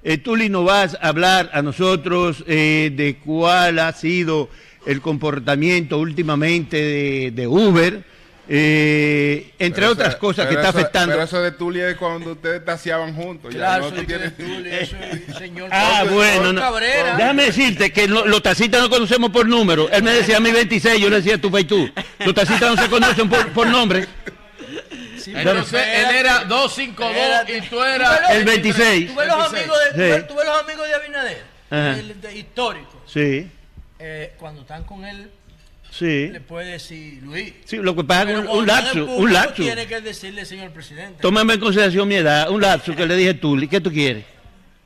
Eh, 0.04 0.20
Tuli, 0.20 0.48
nos 0.48 0.64
vas 0.64 0.96
a 1.02 1.08
hablar 1.08 1.50
a 1.54 1.64
nosotros 1.64 2.44
eh, 2.46 2.94
de 2.96 3.18
cuál 3.18 3.80
ha 3.80 3.92
sido 3.94 4.50
el 4.86 5.02
comportamiento 5.02 5.98
últimamente 5.98 7.32
de 7.32 7.48
Uber, 7.48 8.04
eh, 8.48 9.52
entre 9.60 9.82
Pero 9.82 9.92
otras 9.94 10.10
eso- 10.10 10.20
cosas 10.20 10.48
que 10.48 10.54
está 10.56 10.70
eso- 10.70 10.78
afectando. 10.78 11.14
Pero 11.14 11.24
eso 11.24 11.42
de 11.42 11.52
Tulia 11.52 11.90
es 11.90 11.96
cuando 11.98 12.34
ustedes 12.34 12.64
taseaban 12.64 13.16
juntos. 13.16 13.54
ya, 13.54 13.60
Claro, 13.60 13.90
¿no? 13.90 13.96
es 13.96 14.02
que 14.02 14.08
tienes- 14.08 14.38
de 14.38 14.44
Tuli, 14.46 14.70
eso 14.72 14.96
es 14.98 15.36
señor 15.38 15.70
Ah, 15.72 15.94
Cabrera. 16.04 16.14
bueno, 16.16 16.54
no. 16.54 16.62
Cabrera. 16.62 17.16
déjame 17.18 17.44
decirte 17.46 17.92
que 17.92 18.08
lo- 18.08 18.26
los 18.26 18.42
taxistas 18.44 18.82
no 18.82 18.90
conocemos 18.90 19.32
por 19.32 19.48
número. 19.48 19.90
Él 19.90 20.04
me 20.04 20.12
decía 20.12 20.38
a 20.38 20.40
mí 20.40 20.52
26, 20.52 21.00
yo 21.02 21.10
le 21.10 21.18
decía 21.18 21.40
tú 21.40 21.56
y 21.58 21.64
tú. 21.66 21.90
Los 22.20 22.34
taxistas 22.34 22.76
no 22.76 22.82
se 22.82 22.90
conocen 22.90 23.30
por, 23.30 23.48
por 23.54 23.68
nombre. 23.68 24.06
Entonces 25.28 25.82
él 25.96 26.16
era 26.16 26.44
252 26.44 27.50
y 27.50 27.62
tú 27.70 27.82
eras 27.82 28.20
El 28.30 28.46
26. 28.46 29.08
Tú 29.08 29.16
ves 29.16 29.28
los 29.28 29.46
amigos 29.48 29.78
de, 29.86 29.92
Sí. 29.92 29.98
ves- 30.12 30.28
tú 30.28 30.36
ves 30.36 30.46
los 30.46 30.62
amigos 30.62 30.88
de 30.88 30.94
Abinader, 30.96 31.44
el 31.72 32.22
de- 32.22 32.38
histórico. 32.38 33.02
Sí. 33.08 33.50
Eh, 33.98 34.34
cuando 34.38 34.62
están 34.62 34.84
con 34.84 35.04
él, 35.06 35.32
Sí. 35.98 36.28
le 36.28 36.42
puede 36.42 36.72
decir 36.74 37.22
Luis. 37.24 37.54
Sí, 37.64 37.78
lo 37.78 37.96
que 37.96 38.04
pasa 38.04 38.32
es 38.32 38.40
un, 38.40 38.48
un 38.50 38.68
lapso, 38.68 39.06
un 39.06 39.32
lapso. 39.32 39.64
Tiene 39.64 39.88
que 39.88 40.02
decirle, 40.02 40.44
señor 40.46 40.72
presidente. 40.72 41.22
Tómame 41.22 41.54
en 41.54 41.60
consideración 41.60 42.08
mi 42.08 42.16
edad, 42.16 42.50
un 42.50 42.62
lapso 42.62 42.94
que 42.96 43.06
le 43.06 43.16
dije 43.16 43.34
tú, 43.34 43.58
¿qué 43.70 43.80
tú 43.80 43.92
quieres? 43.92 44.26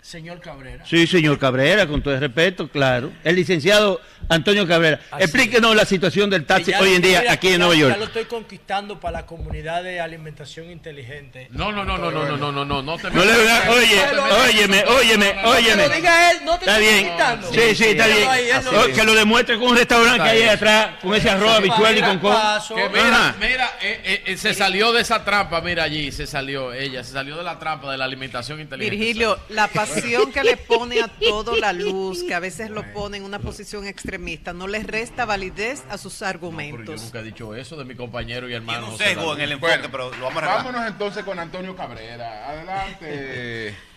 Señor 0.10 0.40
Cabrera. 0.42 0.84
Sí, 0.88 1.06
señor 1.06 1.38
Cabrera, 1.38 1.86
con 1.86 2.02
todo 2.02 2.16
el 2.16 2.20
respeto, 2.20 2.68
claro. 2.68 3.12
El 3.24 3.36
licenciado 3.36 4.02
Antonio 4.28 4.68
Cabrera. 4.68 5.00
Así 5.12 5.26
Explíquenos 5.26 5.76
la 5.76 5.86
situación 5.86 6.32
del 6.32 6.46
taxi 6.48 6.74
hoy 6.74 6.96
en 6.96 7.02
día 7.04 7.24
aquí 7.32 7.50
en 7.50 7.60
Nueva 7.60 7.76
York. 7.76 7.94
Ya 7.94 7.98
lo 8.00 8.06
estoy 8.06 8.26
conquistando 8.26 9.00
para 9.00 9.20
la 9.20 9.26
comunidad 9.28 9.84
de 9.84 10.02
alimentación 10.02 10.72
inteligente. 10.72 11.48
No, 11.52 11.72
no, 11.72 11.86
no, 11.86 12.00
no, 12.00 12.10
no, 12.10 12.26
no, 12.26 12.38
no, 12.38 12.52
no, 12.52 12.66
no, 12.66 12.82
no 12.82 12.98
te 12.98 13.12
No 13.12 13.22
oye, 13.22 14.02
óyeme, 14.48 14.84
óyeme, 14.86 15.36
óyeme. 15.46 15.88
lo 15.88 15.96
diga 15.96 16.32
él, 16.32 16.38
no 16.44 16.58
te 16.58 16.66
Está 16.66 16.80
bien. 16.80 17.12
quitando. 17.12 17.54
Sí, 17.54 17.76
sí, 17.76 17.86
está 17.90 18.08
bien. 18.08 18.28
no- 18.64 18.86
es. 18.86 18.98
Que 18.98 19.04
lo 19.04 19.14
demuestre 19.14 19.60
con 19.60 19.68
un 19.70 19.78
restaurante 19.78 20.24
que 20.24 20.30
hay 20.30 20.42
ahí 20.42 20.50
atrás, 20.50 20.90
con 21.04 21.14
ese 21.14 21.30
arroz, 21.30 21.52
habichuel 21.58 22.00
y 22.00 22.02
con 22.02 22.18
con. 22.18 22.36
Que 22.76 22.90
mira, 22.90 23.36
mira, 23.40 23.78
eh, 23.80 24.02
eh, 24.04 24.24
eh, 24.26 24.38
se 24.38 24.56
salió 24.56 24.92
de 24.92 25.02
esa 25.02 25.24
trampa, 25.24 25.62
mira 25.62 25.84
allí, 25.84 26.12
se 26.12 26.26
salió 26.26 26.74
ella, 26.74 27.04
se 27.04 27.14
salió 27.14 27.38
de 27.38 27.44
la 27.44 27.60
trampa 27.60 27.92
de 27.92 27.98
la 28.00 28.06
alimentación 28.06 28.60
inteligente. 28.60 28.96
Virgilio, 28.98 29.38
la 29.50 29.68
pasión 29.68 29.99
que 30.34 30.44
le 30.44 30.58
pone 30.58 31.02
a 31.02 31.08
todo 31.20 31.56
la 31.58 31.74
luz, 31.74 32.24
que 32.24 32.34
a 32.34 32.40
veces 32.40 32.70
lo 32.70 32.84
pone 32.94 33.18
en 33.18 33.24
una 33.24 33.40
posición 33.40 33.86
extremista, 33.88 34.54
no 34.54 34.68
le 34.68 34.84
resta 34.84 35.26
validez 35.26 35.84
a 35.90 35.98
sus 35.98 36.14
Pero 36.20 36.26
yo 36.26 36.30
argumentos. 36.30 37.04
nunca 37.04 37.20
he 37.20 37.24
dicho 37.24 37.56
eso 37.56 37.76
de 37.78 37.86
mi 37.86 37.96
compañero 37.96 38.50
y 38.50 38.54
hermano. 38.54 38.96
David. 38.98 39.18
en 39.36 39.42
el 39.42 39.52
enfoque, 39.54 39.74
Bueno, 39.74 39.88
pero 39.92 40.04
lo 40.12 40.26
vamos 40.26 40.36
a 40.44 40.46
arreglar. 40.46 40.58
Vámonos 40.66 40.88
entonces 40.88 41.24
con 41.24 41.40
Antonio 41.40 41.76
Cabrera. 41.76 42.50
Adelante. 42.50 43.76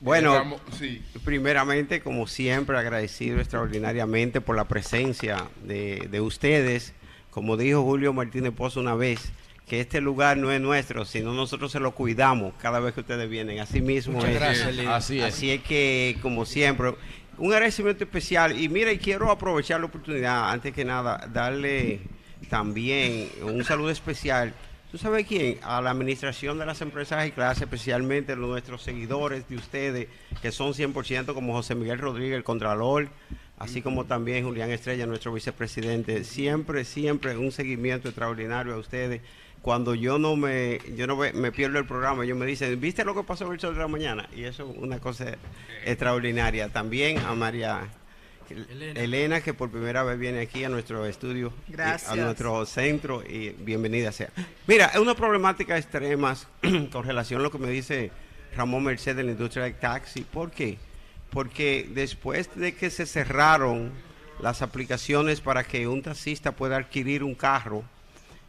Bueno, 0.00 0.60
sí. 0.78 1.02
primeramente, 1.24 2.00
como 2.00 2.28
siempre, 2.28 2.78
agradecido 2.78 3.40
extraordinariamente 3.40 4.40
por 4.40 4.54
la 4.54 4.68
presencia 4.68 5.48
de, 5.64 6.06
de 6.08 6.20
ustedes. 6.20 6.94
Como 7.30 7.56
dijo 7.56 7.82
Julio 7.82 8.12
Martínez 8.12 8.52
Pozo 8.52 8.78
una 8.78 8.94
vez, 8.94 9.32
que 9.68 9.80
este 9.80 10.00
lugar 10.00 10.36
no 10.36 10.50
es 10.50 10.60
nuestro, 10.60 11.04
sino 11.04 11.32
nosotros 11.32 11.70
se 11.70 11.78
lo 11.80 11.92
cuidamos 11.94 12.54
cada 12.60 12.80
vez 12.80 12.94
que 12.94 13.00
ustedes 13.00 13.28
vienen. 13.28 13.60
Así 13.60 13.80
mismo 13.80 14.14
Muchas 14.14 14.30
es. 14.30 14.40
gracias, 14.40 14.74
líder. 14.74 14.88
Así 14.88 15.18
es. 15.18 15.24
Así 15.26 15.50
es 15.50 15.62
que, 15.62 16.16
como 16.22 16.46
siempre, 16.46 16.94
un 17.36 17.52
agradecimiento 17.52 18.04
especial. 18.04 18.58
Y 18.58 18.68
mira, 18.68 18.90
y 18.92 18.98
quiero 18.98 19.30
aprovechar 19.30 19.80
la 19.80 19.86
oportunidad, 19.86 20.50
antes 20.50 20.72
que 20.72 20.84
nada, 20.84 21.28
darle 21.32 22.00
también 22.48 23.28
un 23.42 23.64
saludo 23.64 23.90
especial. 23.90 24.54
¿Tú 24.90 24.96
sabes 24.96 25.26
quién? 25.26 25.58
A 25.62 25.82
la 25.82 25.90
administración 25.90 26.58
de 26.58 26.64
las 26.64 26.80
empresas 26.80 27.26
y 27.26 27.30
clase, 27.30 27.64
especialmente 27.64 28.32
a 28.32 28.36
nuestros 28.36 28.82
seguidores 28.82 29.46
de 29.46 29.56
ustedes, 29.56 30.08
que 30.40 30.50
son 30.50 30.72
100% 30.72 31.34
como 31.34 31.52
José 31.52 31.74
Miguel 31.74 31.98
Rodríguez, 31.98 32.36
el 32.36 32.44
Contralor, 32.44 33.10
así 33.58 33.82
como 33.82 34.06
también 34.06 34.44
Julián 34.44 34.70
Estrella, 34.70 35.04
nuestro 35.04 35.30
vicepresidente. 35.32 36.24
Siempre, 36.24 36.84
siempre 36.86 37.36
un 37.36 37.52
seguimiento 37.52 38.08
extraordinario 38.08 38.74
a 38.74 38.78
ustedes. 38.78 39.20
Cuando 39.68 39.94
yo 39.94 40.18
no 40.18 40.34
me, 40.34 40.80
yo 40.96 41.06
no 41.06 41.14
me, 41.14 41.30
me 41.34 41.52
pierdo 41.52 41.78
el 41.78 41.84
programa, 41.84 42.24
ellos 42.24 42.38
me 42.38 42.46
dicen, 42.46 42.80
¿viste 42.80 43.04
lo 43.04 43.14
que 43.14 43.22
pasó 43.22 43.52
el 43.52 43.60
sol 43.60 43.74
de 43.74 43.80
la 43.80 43.86
mañana? 43.86 44.26
Y 44.34 44.44
eso 44.44 44.66
es 44.66 44.78
una 44.78 44.98
cosa 44.98 45.36
extraordinaria. 45.84 46.70
También 46.70 47.18
a 47.18 47.34
María 47.34 47.86
Elena. 48.48 49.42
que 49.42 49.52
por 49.52 49.70
primera 49.70 50.02
vez 50.04 50.18
viene 50.18 50.40
aquí 50.40 50.64
a 50.64 50.70
nuestro 50.70 51.04
estudio, 51.04 51.52
Gracias. 51.68 52.10
a 52.10 52.16
nuestro 52.16 52.64
centro 52.64 53.22
y 53.22 53.50
bienvenida 53.58 54.10
sea. 54.10 54.30
Mira, 54.66 54.86
es 54.86 55.00
una 55.00 55.14
problemática 55.14 55.76
extrema 55.76 56.34
con 56.90 57.04
relación 57.04 57.40
a 57.40 57.42
lo 57.42 57.50
que 57.50 57.58
me 57.58 57.68
dice 57.68 58.10
Ramón 58.56 58.84
Merced 58.84 59.16
de 59.16 59.22
la 59.22 59.32
industria 59.32 59.64
del 59.64 59.74
taxi. 59.74 60.22
¿Por 60.22 60.50
qué? 60.50 60.78
Porque 61.28 61.90
después 61.92 62.48
de 62.54 62.74
que 62.74 62.88
se 62.88 63.04
cerraron 63.04 63.92
las 64.40 64.62
aplicaciones 64.62 65.42
para 65.42 65.62
que 65.62 65.86
un 65.86 66.00
taxista 66.00 66.52
pueda 66.52 66.78
adquirir 66.78 67.22
un 67.22 67.34
carro 67.34 67.84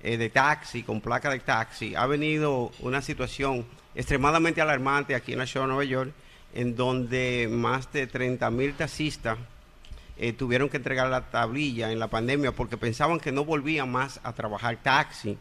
eh, 0.02 0.18
de 0.18 0.30
taxi, 0.30 0.84
con 0.84 1.02
placa 1.02 1.30
de 1.30 1.40
taxi, 1.40 1.96
ha 1.96 2.06
venido 2.06 2.72
una 2.80 3.02
situación 3.02 3.66
extremadamente 3.96 4.62
alarmante 4.62 5.16
aquí 5.16 5.34
en 5.34 5.40
la 5.40 5.46
ciudad 5.46 5.66
de 5.66 5.74
Nueva 5.74 5.84
York, 5.84 6.12
en 6.54 6.76
donde 6.76 7.48
más 7.52 7.92
de 7.92 8.08
30 8.08 8.50
mil 8.50 8.74
taxistas 8.74 9.38
eh, 10.18 10.34
tuvieron 10.34 10.70
que 10.70 10.78
entregar 10.78 11.10
la 11.10 11.30
tablilla 11.30 11.92
en 11.92 12.00
la 12.00 12.08
pandemia 12.08 12.52
porque 12.52 12.78
pensaban 12.78 13.20
que 13.20 13.32
no 13.32 13.46
volvían 13.46 13.92
más 13.92 14.20
a 14.24 14.34
trabajar 14.34 14.78
taxi. 14.82 15.38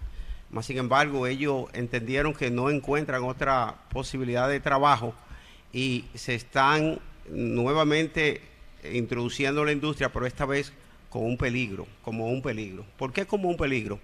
Más 0.51 0.67
sin 0.67 0.78
embargo, 0.78 1.27
ellos 1.27 1.67
entendieron 1.73 2.33
que 2.33 2.51
no 2.51 2.70
encuentran 2.70 3.25
otra 3.25 3.75
posibilidad 3.91 4.49
de 4.49 4.61
trabajo 4.61 5.15
y 5.73 6.05
se 6.15 6.35
están 6.35 7.01
nuevamente 7.28 8.41
introduciendo 8.93 9.61
en 9.61 9.67
la 9.67 9.73
industria, 9.73 10.11
pero 10.12 10.27
esta 10.27 10.47
vez 10.47 10.73
con 11.11 11.25
un 11.25 11.37
peligro, 11.37 11.87
como 12.03 12.28
un 12.28 12.43
peligro. 12.43 12.85
¿Por 12.97 13.12
qué 13.12 13.27
como 13.27 13.49
un 13.49 13.57
peligro? 13.57 13.99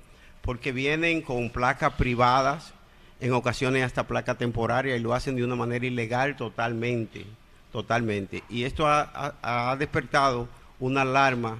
Porque 0.44 0.72
vienen 0.72 1.22
con 1.22 1.50
placas 1.50 1.94
privadas, 1.94 2.72
en 3.20 3.32
ocasiones 3.32 3.82
hasta 3.84 4.06
placa 4.06 4.34
temporaria, 4.36 4.94
y 4.96 5.00
lo 5.00 5.14
hacen 5.14 5.36
de 5.36 5.42
una 5.44 5.56
manera 5.56 5.86
ilegal 5.86 6.36
totalmente, 6.36 7.24
totalmente. 7.72 8.42
Y 8.50 8.64
esto 8.64 8.86
ha, 8.86 9.00
ha- 9.42 9.70
ha 9.70 9.76
despertado 9.76 10.48
una 10.78 11.00
alarma 11.02 11.58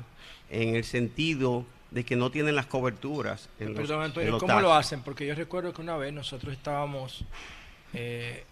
en 0.50 0.76
el 0.76 0.84
sentido 0.84 1.64
de 1.90 2.04
que 2.04 2.16
no 2.16 2.30
tienen 2.30 2.54
las 2.56 2.66
coberturas. 2.66 3.48
En 3.58 3.68
los- 3.68 3.76
Perdón, 3.78 3.98
en 4.00 4.04
Antonio, 4.06 4.30
los 4.32 4.40
¿cómo 4.40 4.60
lo 4.60 4.74
hacen? 4.74 5.00
Porque 5.02 5.26
yo 5.26 5.34
recuerdo 5.34 5.72
que 5.72 5.80
una 5.80 5.96
vez 5.96 6.12
nosotros 6.12 6.52
estábamos, 6.52 7.24
eh, 7.94 8.44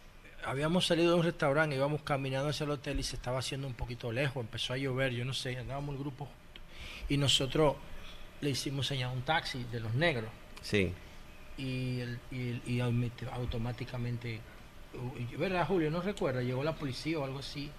habíamos 0.47 0.87
salido 0.87 1.11
de 1.13 1.19
un 1.19 1.25
restaurante, 1.25 1.77
íbamos 1.77 2.03
caminando 2.03 2.49
hacia 2.49 2.65
el 2.65 2.71
hotel 2.71 2.99
y 3.01 3.03
se 3.03 3.17
estaba 3.17 3.41
haciendo 3.41 3.67
un 3.67 3.75
poquito 3.75 4.11
lejos, 4.13 4.41
empezó 4.43 4.73
a 4.73 4.77
llover, 4.79 5.13
yo 5.13 5.25
no 5.25 5.35
sé, 5.35 5.59
andábamos 5.59 5.95
el 5.97 6.01
grupo 6.01 6.29
y 7.09 7.17
nosotros 7.17 7.75
le 8.43 8.51
hicimos 8.51 8.87
señal 8.87 9.11
a 9.11 9.13
un 9.13 9.23
taxi 9.23 9.65
de 9.73 9.81
los 9.81 9.95
negros 9.95 10.29
Sí. 10.63 10.93
y, 11.57 12.01
el- 12.01 12.19
y, 12.67 12.81
automáticamente, 13.33 14.41
¿verdad 15.39 15.67
Julio? 15.67 15.91
No 15.91 16.03
recuerda, 16.03 16.43
llegó 16.43 16.63
la 16.65 16.75
policía 16.75 17.19
o 17.19 17.25
algo 17.25 17.39
así, 17.39 17.71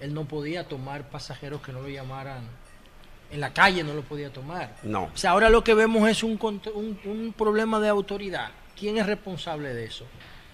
él 0.00 0.14
no 0.14 0.24
podía 0.24 0.64
tomar 0.66 1.08
pasajeros 1.10 1.60
que 1.60 1.70
no 1.72 1.82
lo 1.82 1.88
llamaran, 1.88 2.44
en 3.30 3.40
la 3.40 3.52
calle 3.52 3.84
no 3.84 3.92
lo 3.92 4.02
podía 4.02 4.32
tomar. 4.32 4.74
No. 4.82 5.04
O 5.04 5.16
sea, 5.16 5.32
ahora 5.32 5.50
lo 5.50 5.62
que 5.62 5.74
vemos 5.74 6.08
es 6.08 6.22
un, 6.22 6.38
un, 6.74 6.98
un 7.04 7.34
problema 7.36 7.78
de 7.78 7.88
autoridad. 7.88 8.50
¿Quién 8.78 8.96
es 8.98 9.06
responsable 9.06 9.74
de 9.74 9.84
eso? 9.84 10.06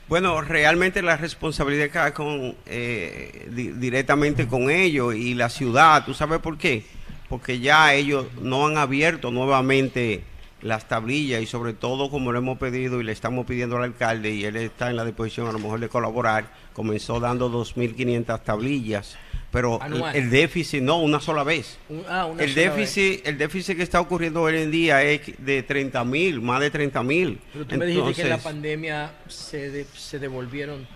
Bueno, 0.08 0.41
realmente 0.42 1.02
la 1.02 1.16
responsabilidad 1.16 1.89
cae 1.92 2.12
con, 2.12 2.57
eh, 2.66 3.49
di- 3.52 3.73
directamente 3.73 4.49
con 4.49 4.70
ellos 4.70 5.15
y 5.15 5.34
la 5.34 5.49
ciudad. 5.49 6.05
¿Tú 6.05 6.15
sabes 6.15 6.41
por 6.41 6.58
qué? 6.58 6.84
Porque 7.32 7.60
ya 7.60 7.94
ellos 7.94 8.26
no 8.42 8.66
han 8.66 8.76
abierto 8.76 9.30
nuevamente 9.30 10.22
las 10.60 10.86
tablillas 10.86 11.40
y 11.40 11.46
sobre 11.46 11.72
todo 11.72 12.10
como 12.10 12.30
lo 12.30 12.36
hemos 12.36 12.58
pedido 12.58 13.00
y 13.00 13.04
le 13.04 13.12
estamos 13.12 13.46
pidiendo 13.46 13.78
al 13.78 13.84
alcalde 13.84 14.32
y 14.34 14.44
él 14.44 14.56
está 14.56 14.90
en 14.90 14.96
la 14.96 15.04
disposición 15.06 15.46
a 15.48 15.52
lo 15.52 15.58
mejor 15.58 15.80
de 15.80 15.88
colaborar, 15.88 16.44
comenzó 16.74 17.20
dando 17.20 17.50
2.500 17.50 18.42
tablillas, 18.42 19.16
pero 19.50 19.80
Anual. 19.80 20.14
el 20.14 20.28
déficit 20.28 20.82
no, 20.82 20.98
una 21.00 21.20
sola 21.20 21.42
vez. 21.42 21.78
Ah, 22.06 22.26
una 22.26 22.42
El 22.42 22.50
sola 22.52 22.62
déficit, 22.70 23.26
el 23.26 23.38
déficit 23.38 23.78
que 23.78 23.82
está 23.82 23.98
ocurriendo 24.02 24.42
hoy 24.42 24.58
en 24.58 24.70
día 24.70 25.02
es 25.02 25.22
de 25.38 25.62
30 25.62 26.04
mil, 26.04 26.42
más 26.42 26.60
de 26.60 26.70
30 26.70 27.02
mil. 27.02 27.38
Pero 27.54 27.66
tú 27.66 27.76
me 27.78 27.86
dijiste 27.86 28.12
que 28.12 28.22
en 28.22 28.28
la 28.28 28.36
pandemia 28.38 29.10
se, 29.26 29.70
de- 29.70 29.86
se 29.96 30.18
devolvieron 30.18 30.86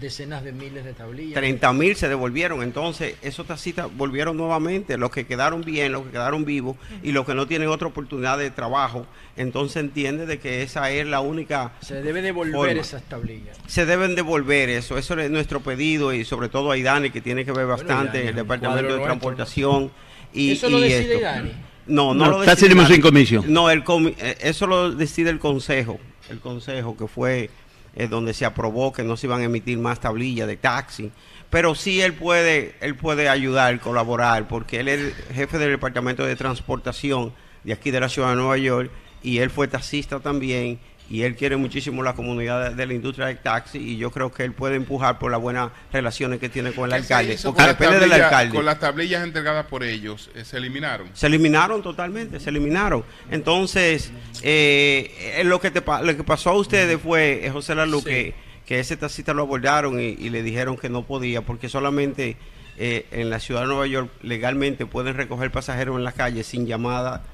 decenas 0.00 0.44
de 0.44 0.52
miles 0.52 0.84
de 0.84 0.92
tablillas. 0.92 1.34
30 1.34 1.72
mil 1.72 1.96
se 1.96 2.08
devolvieron. 2.08 2.62
Entonces, 2.62 3.16
esos 3.22 3.46
taxistas 3.46 3.88
volvieron 3.96 4.36
nuevamente. 4.36 4.96
Los 4.96 5.10
que 5.10 5.26
quedaron 5.26 5.62
bien, 5.62 5.92
los 5.92 6.04
que 6.04 6.10
quedaron 6.12 6.44
vivos 6.44 6.76
y 7.02 7.12
los 7.12 7.26
que 7.26 7.34
no 7.34 7.46
tienen 7.46 7.68
otra 7.68 7.88
oportunidad 7.88 8.38
de 8.38 8.50
trabajo. 8.50 9.06
Entonces, 9.36 9.76
entiende 9.78 10.26
de 10.26 10.38
que 10.38 10.62
esa 10.62 10.90
es 10.90 11.06
la 11.06 11.20
única. 11.20 11.72
Se 11.80 12.02
debe 12.02 12.22
devolver 12.22 12.54
forma. 12.54 12.80
esas 12.80 13.02
tablillas. 13.04 13.56
Se 13.66 13.86
deben 13.86 14.14
devolver 14.14 14.68
eso. 14.68 14.98
Eso 14.98 15.18
es 15.18 15.30
nuestro 15.30 15.60
pedido 15.60 16.12
y 16.12 16.24
sobre 16.24 16.48
todo 16.48 16.70
a 16.70 16.76
Idani, 16.76 17.10
que 17.10 17.20
tiene 17.20 17.44
que 17.44 17.52
ver 17.52 17.66
bastante 17.66 18.18
Idani, 18.18 18.28
el 18.30 18.34
Departamento 18.36 18.82
de 18.82 18.88
nuestro, 18.88 19.04
Transportación. 19.06 19.90
Y, 20.32 20.52
¿Eso 20.52 20.68
lo 20.70 20.78
y 20.78 20.82
decide 20.82 21.02
esto. 21.14 21.18
Idani? 21.20 21.52
No, 21.86 22.12
no, 22.12 22.26
No, 22.26 22.30
lo 22.32 22.40
está 22.42 22.54
decide 22.54 22.70
sin 22.72 22.78
Idani. 22.80 23.00
comisión. 23.00 23.44
No, 23.48 23.70
el 23.70 23.82
comi- 23.82 24.14
eh, 24.18 24.36
eso 24.42 24.66
lo 24.66 24.90
decide 24.92 25.30
el 25.30 25.38
Consejo. 25.38 25.98
El 26.30 26.38
Consejo 26.40 26.94
que 26.96 27.06
fue 27.08 27.48
eh, 27.94 28.08
donde 28.08 28.34
se 28.34 28.44
aprobó 28.44 28.92
que 28.92 29.02
no 29.02 29.16
se 29.16 29.26
iban 29.26 29.40
a 29.40 29.44
emitir 29.44 29.78
más 29.78 30.00
tablillas 30.00 30.46
de 30.46 30.56
taxi. 30.56 31.10
Pero 31.50 31.74
sí 31.74 32.00
él 32.00 32.12
puede, 32.12 32.74
él 32.80 32.94
puede 32.94 33.28
ayudar, 33.28 33.80
colaborar, 33.80 34.48
porque 34.48 34.80
él 34.80 34.88
es 34.88 35.14
jefe 35.34 35.58
del 35.58 35.70
Departamento 35.70 36.24
de 36.24 36.36
Transportación 36.36 37.32
de 37.64 37.72
aquí 37.72 37.90
de 37.90 38.00
la 38.00 38.08
ciudad 38.08 38.30
de 38.30 38.36
Nueva 38.36 38.58
York 38.58 38.90
y 39.22 39.38
él 39.38 39.50
fue 39.50 39.68
taxista 39.68 40.20
también 40.20 40.78
y 41.10 41.22
él 41.22 41.36
quiere 41.36 41.56
muchísimo 41.56 42.02
la 42.02 42.14
comunidad 42.14 42.70
de, 42.70 42.74
de 42.74 42.86
la 42.86 42.92
industria 42.92 43.26
del 43.26 43.38
taxi 43.38 43.78
y 43.78 43.96
yo 43.96 44.10
creo 44.10 44.30
que 44.30 44.44
él 44.44 44.52
puede 44.52 44.76
empujar 44.76 45.18
por 45.18 45.30
las 45.30 45.40
buenas 45.40 45.70
relaciones 45.92 46.38
que 46.38 46.48
tiene 46.48 46.72
con 46.72 46.92
el 46.92 47.00
¿Qué 47.00 47.06
se 47.06 47.14
alcalde, 47.14 47.38
porque 47.42 47.56
con 47.56 47.66
las 47.66 47.78
depende 47.78 48.00
del 48.00 48.10
tablillas- 48.10 48.24
alcalde. 48.24 48.54
Con 48.54 48.64
las 48.66 48.78
tablillas 48.80 49.24
entregadas 49.24 49.66
por 49.66 49.84
ellos, 49.84 50.30
eh, 50.34 50.44
se 50.44 50.56
eliminaron. 50.58 51.08
Se 51.14 51.26
eliminaron 51.26 51.82
totalmente, 51.82 52.38
se 52.40 52.50
eliminaron. 52.50 53.04
Entonces, 53.30 54.10
eh, 54.42 55.34
eh, 55.38 55.44
lo, 55.44 55.60
que 55.60 55.70
te, 55.70 55.80
lo 55.80 56.16
que 56.16 56.24
pasó 56.24 56.50
a 56.50 56.54
ustedes 56.56 57.00
fue, 57.00 57.46
eh, 57.46 57.50
José 57.50 57.74
Lalu, 57.74 58.02
que, 58.04 58.34
que 58.66 58.80
ese 58.80 58.96
taxista 58.96 59.32
lo 59.32 59.42
abordaron 59.42 59.98
y, 60.00 60.08
y 60.08 60.28
le 60.30 60.42
dijeron 60.42 60.76
que 60.76 60.88
no 60.90 61.04
podía, 61.04 61.40
porque 61.42 61.68
solamente 61.70 62.36
eh, 62.76 63.06
en 63.12 63.30
la 63.30 63.40
ciudad 63.40 63.62
de 63.62 63.68
Nueva 63.68 63.86
York 63.86 64.10
legalmente 64.22 64.84
pueden 64.86 65.14
recoger 65.16 65.50
pasajeros 65.50 65.96
en 65.96 66.04
la 66.04 66.12
calle 66.12 66.44
sin 66.44 66.66
llamada 66.66 67.24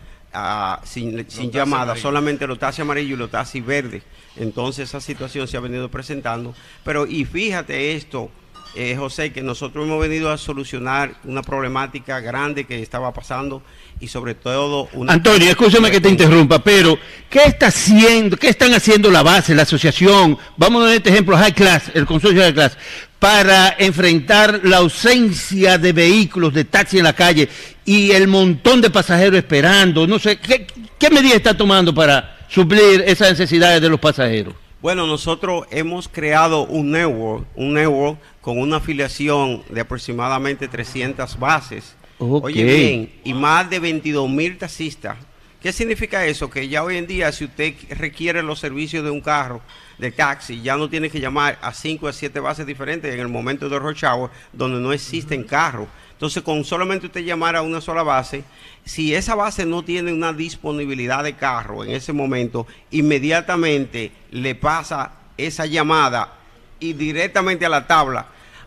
sin, 0.85 1.11
sin 1.11 1.17
taxis 1.27 1.53
llamada, 1.53 1.83
amarillos. 1.83 2.03
solamente 2.03 2.47
los 2.47 2.59
taxis 2.59 2.81
amarillos 2.81 3.17
y 3.17 3.17
los 3.17 3.31
taxis 3.31 3.65
verdes. 3.65 4.03
Entonces 4.37 4.89
esa 4.89 5.01
situación 5.01 5.47
se 5.47 5.57
ha 5.57 5.61
venido 5.61 5.89
presentando. 5.91 6.55
Pero 6.85 7.07
y 7.07 7.25
fíjate 7.25 7.95
esto, 7.95 8.31
eh, 8.77 8.97
José, 8.97 9.33
que 9.33 9.41
nosotros 9.41 9.87
hemos 9.87 10.01
venido 10.01 10.33
a 10.33 10.37
solucionar 10.37 11.15
una 11.25 11.43
problemática 11.43 12.19
grande 12.19 12.65
que 12.65 12.83
estaba 12.83 13.13
pasando 13.13 13.63
y 14.01 14.09
sobre 14.09 14.35
todo 14.35 14.89
una... 14.95 15.13
Antonio, 15.13 15.49
escúchame 15.49 15.93
que 15.93 16.01
te 16.01 16.09
interrumpa, 16.09 16.59
pero 16.59 16.99
¿qué 17.31 17.45
está 17.45 17.69
haciendo, 17.69 18.37
qué 18.37 18.49
están 18.49 18.75
haciendo 18.75 19.13
la 19.13 19.23
base, 19.23 19.55
la 19.55 19.63
asociación? 19.63 20.37
Vamos 20.57 20.83
a 20.83 20.87
dar 20.87 20.97
este 20.97 21.11
ejemplo, 21.11 21.37
High 21.37 21.53
Class, 21.53 21.93
el 21.95 22.05
consorcio 22.05 22.41
de 22.41 22.47
High 22.47 22.55
Class, 22.55 22.79
para 23.25 23.77
enfrentar 23.78 24.61
la 24.65 24.77
ausencia 24.77 25.78
de 25.78 25.94
vehículos, 25.94 26.53
de 26.53 26.67
taxi 26.67 26.99
en 26.99 27.05
la 27.05 27.15
calle 27.15 27.49
y 27.83 28.11
el 28.11 28.28
montón 28.28 28.83
de 28.83 28.91
pasajeros 28.91 29.39
esperando. 29.39 30.07
No 30.07 30.19
sé, 30.19 30.36
¿qué, 30.36 30.67
qué 30.99 31.09
medidas 31.09 31.36
está 31.36 31.57
tomando 31.57 31.94
para 31.94 32.36
suplir 32.51 33.03
esas 33.07 33.31
necesidades 33.31 33.81
de 33.81 33.89
los 33.89 33.99
pasajeros? 33.99 34.53
Bueno, 34.83 35.07
nosotros 35.07 35.67
hemos 35.70 36.07
creado 36.07 36.67
un 36.67 36.91
network, 36.91 37.47
un 37.55 37.73
network 37.73 38.19
con 38.43 38.59
una 38.59 38.77
afiliación 38.77 39.62
de 39.70 39.81
aproximadamente 39.81 40.69
300 40.69 41.39
bases. 41.39 41.94
Ok. 42.19 42.44
Oye 42.44 42.62
bien, 42.62 43.12
y 43.25 43.33
más 43.33 43.70
de 43.70 43.78
22 43.78 44.28
mil 44.28 44.59
taxistas. 44.59 45.17
¿Qué 45.65 45.73
significa 45.73 46.26
eso? 46.26 46.51
Que 46.51 46.68
ya 46.68 46.84
hoy 46.84 46.99
en 46.99 47.07
día, 47.07 47.33
si 47.33 47.47
usted 47.47 47.73
requiere 47.89 48.43
los 48.43 48.60
servicios 48.60 49.02
de 49.02 49.09
un 49.09 49.23
carro, 49.23 49.62
de 49.97 50.12
taxi, 50.12 50.60
ya 50.60 50.76
no 50.76 50.91
tiene 50.91 51.09
que 51.09 51.20
llamar 51.20 51.59
a 51.62 51.73
5 51.73 52.05
o 52.05 52.12
7 52.12 52.39
bases 52.39 52.67
diferentes 52.67 53.15
en 53.15 53.18
el 53.18 53.28
momento 53.28 53.70
de 53.70 53.78
rush 53.78 54.05
hour, 54.05 54.31
donde 54.52 54.78
no 54.78 54.93
existen 54.93 55.43
carros. 55.43 55.89
Entonces, 56.12 56.43
con 56.43 56.67
solamente 56.67 57.07
usted 57.07 57.23
llamar 57.23 57.57
a 57.57 57.62
una 57.62 57.81
sola 57.81 58.02
base, 58.02 58.44
si 58.84 59.15
esa 59.15 59.36
base 59.36 59.65
no 59.65 59.83
tiene 59.83 60.12
una 60.12 60.34
disponibilidad 60.34 61.25
de 61.25 61.33
carro 61.33 61.83
en 61.83 61.93
ese 61.93 62.12
momento, 62.12 62.67
inmediatamente 62.91 64.12
le 64.33 64.55
pasa 64.55 65.12
esa 65.39 65.65
llamada 65.65 66.34
y 66.78 66.93
directamente 66.93 67.65
a 67.65 67.70
la 67.70 67.86
tabla 67.86 68.26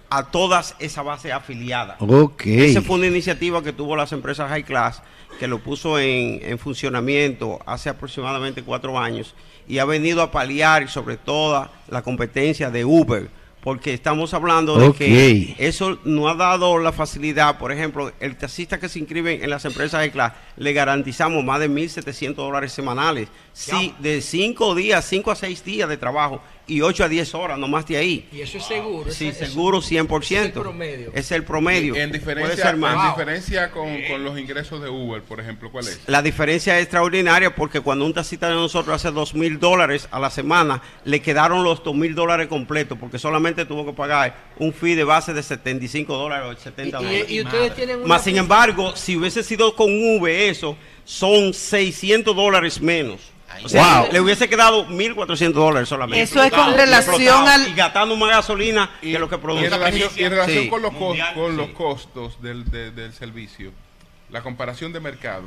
a 0.09 0.31
todas 0.31 0.75
esas 0.79 1.03
bases 1.03 1.31
afiliadas. 1.31 1.97
Ok. 1.99 2.45
Esa 2.45 2.81
fue 2.81 2.97
una 2.97 3.07
iniciativa 3.07 3.61
que 3.61 3.73
tuvo 3.73 3.95
las 3.95 4.11
empresas 4.11 4.49
High 4.49 4.63
Class, 4.63 5.01
que 5.39 5.47
lo 5.47 5.59
puso 5.59 5.99
en, 5.99 6.39
en 6.43 6.57
funcionamiento 6.57 7.59
hace 7.65 7.89
aproximadamente 7.89 8.63
cuatro 8.63 8.97
años 8.97 9.35
y 9.67 9.79
ha 9.79 9.85
venido 9.85 10.21
a 10.21 10.31
paliar 10.31 10.89
sobre 10.89 11.17
todo 11.17 11.69
la 11.89 12.01
competencia 12.01 12.71
de 12.71 12.85
Uber, 12.85 13.29
porque 13.61 13.93
estamos 13.93 14.33
hablando 14.33 14.77
de 14.77 14.93
que 14.93 15.55
eso 15.57 15.99
no 16.05 16.29
ha 16.29 16.35
dado 16.35 16.77
la 16.77 16.93
facilidad, 16.93 17.57
por 17.57 17.71
ejemplo, 17.73 18.13
el 18.21 18.37
taxista 18.37 18.79
que 18.79 18.87
se 18.87 18.99
inscribe 18.99 19.43
en 19.43 19.49
las 19.49 19.65
empresas 19.65 19.99
High 19.99 20.11
Class, 20.11 20.33
le 20.55 20.71
garantizamos 20.71 21.43
más 21.43 21.59
de 21.59 21.69
1.700 21.69 22.35
dólares 22.35 22.71
semanales, 22.71 23.27
sí, 23.51 23.93
de 23.99 24.21
cinco 24.21 24.73
días, 24.73 25.03
cinco 25.03 25.31
a 25.31 25.35
seis 25.35 25.65
días 25.65 25.89
de 25.89 25.97
trabajo 25.97 26.41
y 26.67 26.81
8 26.81 27.05
a 27.05 27.09
10 27.09 27.33
horas, 27.35 27.57
no 27.57 27.67
más 27.67 27.85
de 27.87 27.97
ahí. 27.97 28.27
Y 28.31 28.41
eso 28.41 28.57
es 28.57 28.65
seguro. 28.65 29.09
Sí, 29.11 29.29
eso- 29.29 29.45
seguro 29.45 29.81
100%. 29.81 30.25
ese 30.25 30.35
es 30.35 30.45
el 30.45 30.51
promedio. 30.51 31.11
Es 31.13 31.31
el 31.31 31.43
promedio. 31.43 31.95
En 31.95 32.09
Puede 32.09 32.19
diferencia, 32.19 32.55
ser 32.65 32.77
más. 32.77 33.05
en 33.05 33.09
diferencia 33.15 33.71
con, 33.71 33.87
con 34.09 34.23
los 34.23 34.37
ingresos 34.37 34.81
de 34.81 34.89
Uber, 34.89 35.21
por 35.23 35.39
ejemplo, 35.39 35.71
¿cuál 35.71 35.87
es? 35.87 36.01
La 36.07 36.21
diferencia 36.21 36.77
es 36.77 36.83
extraordinaria 36.83 37.55
porque 37.55 37.79
cuando 37.79 38.05
un 38.05 38.13
taxista 38.13 38.49
de 38.49 38.55
nosotros 38.55 38.95
hace 38.95 39.11
dos 39.11 39.33
mil 39.33 39.59
dólares 39.59 40.07
a 40.11 40.19
la 40.19 40.29
semana, 40.29 40.81
le 41.05 41.21
quedaron 41.21 41.63
los 41.63 41.83
dos 41.83 41.95
mil 41.95 42.13
dólares 42.15 42.47
completos 42.47 42.97
porque 42.99 43.17
solamente 43.17 43.65
tuvo 43.65 43.85
que 43.85 43.93
pagar 43.93 44.35
un 44.59 44.73
fee 44.73 44.95
de 44.95 45.03
base 45.05 45.33
de 45.33 45.43
75 45.43 46.15
dólares 46.17 46.57
o 46.57 46.61
70 46.61 46.97
Y- 46.97 47.01
y- 47.01 47.05
dólares. 47.05 47.25
y 47.31 47.41
ustedes 47.41 47.75
tienen 47.75 47.97
una 47.99 48.07
Más 48.07 48.23
sin 48.23 48.37
embargo, 48.37 48.95
si 48.95 49.15
hubiese 49.15 49.41
sido 49.43 49.75
con 49.75 49.87
V 50.19 50.49
eso, 50.49 50.75
son 51.05 51.53
600 51.53 52.35
dólares 52.35 52.81
menos. 52.81 53.21
O 53.63 53.69
sea, 53.69 54.01
Wow. 54.01 54.11
le 54.11 54.21
hubiese 54.21 54.47
quedado 54.49 54.85
1.400 54.87 55.53
dólares 55.53 55.89
solamente. 55.89 56.21
Eso 56.21 56.43
es 56.43 56.51
con 56.51 56.73
relación 56.73 57.47
al- 57.47 57.67
Y 57.69 57.73
gastando 57.73 58.15
más 58.15 58.29
gasolina 58.29 58.91
que 59.01 59.17
lo 59.17 59.27
que 59.29 59.35
Y 59.35 59.39
produce. 59.39 59.65
en 59.65 59.71
relación, 59.71 60.09
y 60.15 60.23
en 60.23 60.29
relación 60.31 60.63
Sí. 60.65 60.69
con, 60.69 60.81
los, 60.81 60.93
Mundial, 60.93 61.33
con 61.33 61.51
sí. 61.51 61.57
los 61.57 61.69
costos 61.69 62.41
del, 62.41 62.69
de- 62.69 62.91
del 62.91 63.13
servicio, 63.13 63.71
la 64.29 64.41
comparación 64.41 64.93
de 64.93 64.99
mercado. 64.99 65.43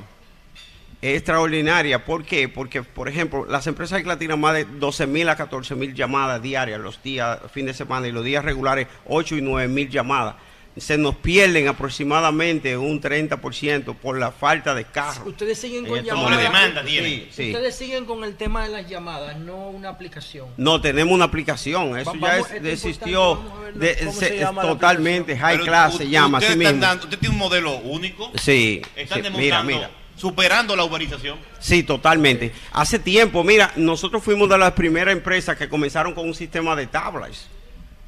es 1.02 1.16
extraordinaria. 1.16 2.04
¿Por 2.04 2.24
qué? 2.26 2.46
Porque, 2.50 2.82
por 2.82 3.08
ejemplo, 3.08 3.46
las 3.48 3.66
empresas 3.66 4.02
que 4.02 4.16
tiran 4.16 4.38
más 4.38 4.52
de 4.52 4.66
12 4.66 5.06
mil 5.06 5.30
a 5.30 5.36
14 5.36 5.74
mil 5.74 5.94
llamadas 5.94 6.42
diarias 6.42 6.78
los 6.78 7.02
días, 7.02 7.38
fin 7.54 7.64
de 7.64 7.72
semana, 7.72 8.06
y 8.06 8.12
los 8.12 8.22
días 8.22 8.44
regulares 8.44 8.86
8 9.06 9.34
y 9.34 9.40
9 9.40 9.66
mil 9.68 9.88
llamadas. 9.88 10.34
Se 10.76 10.96
nos 10.96 11.16
pierden 11.16 11.66
aproximadamente 11.68 12.76
un 12.78 13.00
30% 13.02 13.96
por 13.96 14.18
la 14.18 14.30
falta 14.30 14.74
de 14.74 14.84
carros. 14.84 15.26
Ustedes 15.26 15.58
siguen 15.58 15.84
con 15.84 16.02
llamadas. 16.02 16.84
Sí, 16.86 17.28
sí. 17.32 17.50
Ustedes 17.50 17.74
siguen 17.76 18.04
con 18.04 18.22
el 18.24 18.36
tema 18.36 18.62
de 18.62 18.70
las 18.70 18.88
llamadas, 18.88 19.36
no 19.38 19.68
una 19.70 19.88
aplicación. 19.90 20.46
No, 20.56 20.80
tenemos 20.80 21.12
una 21.12 21.24
aplicación. 21.24 21.98
Eso 21.98 22.12
Va- 22.12 22.18
ya 22.20 22.28
vamos, 22.34 22.50
es- 22.52 22.62
desistió. 22.62 23.42
de- 23.74 23.94
se- 23.96 24.12
se 24.12 24.38
llama 24.38 24.62
la 24.62 24.68
totalmente. 24.70 25.36
High 25.36 25.56
Pero 25.58 25.64
class 25.66 25.96
se 25.96 26.08
llama 26.08 26.38
están 26.38 26.58
mismo. 26.58 26.80
dando- 26.80 27.04
usted 27.04 27.18
tiene 27.18 27.34
un 27.34 27.38
modelo 27.40 27.76
único. 27.78 28.30
Sí. 28.36 28.80
Están 28.94 29.22
sí, 29.24 29.30
Mira, 29.36 29.58
demostrando, 29.62 29.72
mira. 29.72 29.90
superando 30.16 30.76
la 30.76 30.84
uberización. 30.84 31.36
Sí, 31.58 31.82
totalmente. 31.82 32.52
Hace 32.72 32.98
tiempo, 33.00 33.42
mira, 33.42 33.72
nosotros 33.76 34.22
fuimos 34.22 34.48
de 34.48 34.56
las 34.56 34.72
primeras 34.72 35.12
empresas 35.12 35.56
que 35.56 35.68
comenzaron 35.68 36.14
con 36.14 36.26
un 36.26 36.34
sistema 36.34 36.76
de 36.76 36.86
tablas. 36.86 37.48